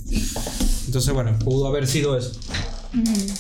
Entonces, 0.88 1.14
bueno, 1.14 1.38
pudo 1.40 1.68
haber 1.68 1.86
sido 1.86 2.18
eso. 2.18 2.32
Ujú. 2.98 3.34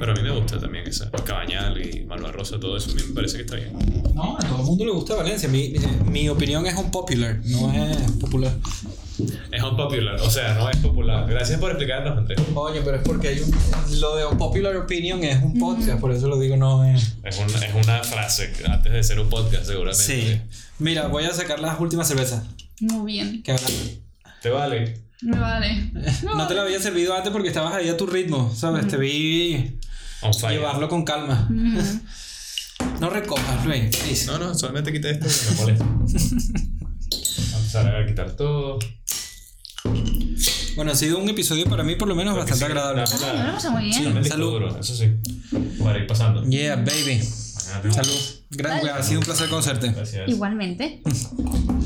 Pero 0.00 0.12
a 0.12 0.14
mí 0.16 0.22
me 0.22 0.30
gusta 0.30 0.58
también 0.58 0.86
esa. 0.88 1.10
Cabañal 1.10 1.78
y 1.80 2.04
Malvarrosa, 2.06 2.58
todo 2.58 2.76
eso 2.76 2.90
a 2.90 2.94
mí 2.94 3.02
me 3.08 3.14
parece 3.14 3.36
que 3.36 3.42
está 3.42 3.56
bien. 3.56 3.72
No, 4.14 4.36
a 4.36 4.40
todo 4.40 4.58
el 4.60 4.64
mundo 4.64 4.84
le 4.86 4.90
gusta 4.92 5.14
Valencia. 5.14 5.48
Mi, 5.48 5.68
mi, 5.68 6.10
mi 6.10 6.28
opinión 6.28 6.66
es 6.66 6.74
un 6.74 6.90
popular, 6.90 7.38
no 7.44 7.72
es 7.72 7.96
popular. 8.12 8.52
Es 9.52 9.62
un 9.62 9.76
popular, 9.76 10.16
o 10.22 10.30
sea, 10.30 10.54
no 10.54 10.70
es 10.70 10.78
popular. 10.78 11.28
Gracias 11.28 11.60
por 11.60 11.70
explicarnos, 11.70 12.16
Andrés. 12.16 12.40
Oye, 12.54 12.80
pero 12.82 12.96
es 12.96 13.02
porque 13.02 13.28
hay 13.28 13.40
un. 13.40 14.00
Lo 14.00 14.16
de 14.16 14.24
un 14.24 14.38
popular 14.38 14.74
opinion 14.76 15.22
es 15.22 15.42
un 15.42 15.58
podcast, 15.58 16.00
por 16.00 16.10
eso 16.12 16.26
lo 16.28 16.38
digo, 16.40 16.56
no 16.56 16.82
es. 16.84 17.16
Es 17.22 17.38
una, 17.38 17.66
es 17.66 17.74
una 17.84 18.02
frase 18.02 18.50
antes 18.66 18.90
de 18.92 19.02
ser 19.04 19.20
un 19.20 19.28
podcast, 19.28 19.66
seguramente. 19.66 20.02
Sí. 20.02 20.40
Mira, 20.78 21.08
voy 21.08 21.24
a 21.24 21.34
sacar 21.34 21.60
las 21.60 21.78
últimas 21.78 22.08
cervezas. 22.08 22.44
Muy 22.80 23.12
bien. 23.12 23.42
Que 23.42 23.52
ahora- 23.52 23.64
¿Te 24.40 24.48
vale? 24.48 24.98
Me 25.20 25.38
vale. 25.38 25.90
No 26.24 26.46
te 26.48 26.54
lo 26.54 26.62
había 26.62 26.80
servido 26.80 27.14
antes 27.14 27.30
porque 27.30 27.48
estabas 27.48 27.74
ahí 27.74 27.90
a 27.90 27.96
tu 27.98 28.06
ritmo, 28.06 28.50
¿sabes? 28.56 28.88
Te 28.88 28.96
vi. 28.96 29.78
Llevarlo 30.50 30.88
con 30.88 31.04
calma. 31.04 31.48
No 33.00 33.10
recojas, 33.10 33.64
Luis. 33.66 33.96
please. 33.96 34.26
No, 34.26 34.38
no, 34.38 34.54
solamente 34.54 34.92
quita 34.92 35.10
esto 35.10 35.26
que 35.26 35.50
me 35.50 35.56
molesta. 35.60 35.84
Vamos 35.84 37.74
a 37.76 38.06
quitar 38.06 38.30
todo. 38.32 38.78
Bueno, 40.76 40.92
ha 40.92 40.94
sido 40.94 41.18
un 41.18 41.28
episodio 41.28 41.66
para 41.66 41.82
mí 41.82 41.96
por 41.96 42.08
lo 42.08 42.14
menos 42.14 42.36
bastante 42.36 42.64
agradable. 42.64 43.02
Dame 43.02 43.24
Ah, 43.24 43.32
me 43.42 43.46
lo 43.48 43.52
pasa 43.54 43.70
muy 43.70 43.84
bien. 43.84 44.14
disco 44.14 44.28
Salud. 44.28 44.52
duro, 44.52 44.78
eso 44.78 44.94
sí. 44.94 45.10
Para 45.82 45.98
ir 45.98 46.06
pasando. 46.06 46.44
Yeah, 46.44 46.76
baby. 46.76 47.20
Salud. 47.22 48.14
Gracias, 48.50 48.94
ha 48.96 49.02
sido 49.02 49.20
un 49.20 49.26
placer 49.26 49.48
conocerte. 49.48 49.92
Gracias. 49.92 50.28
Igualmente. 50.28 51.02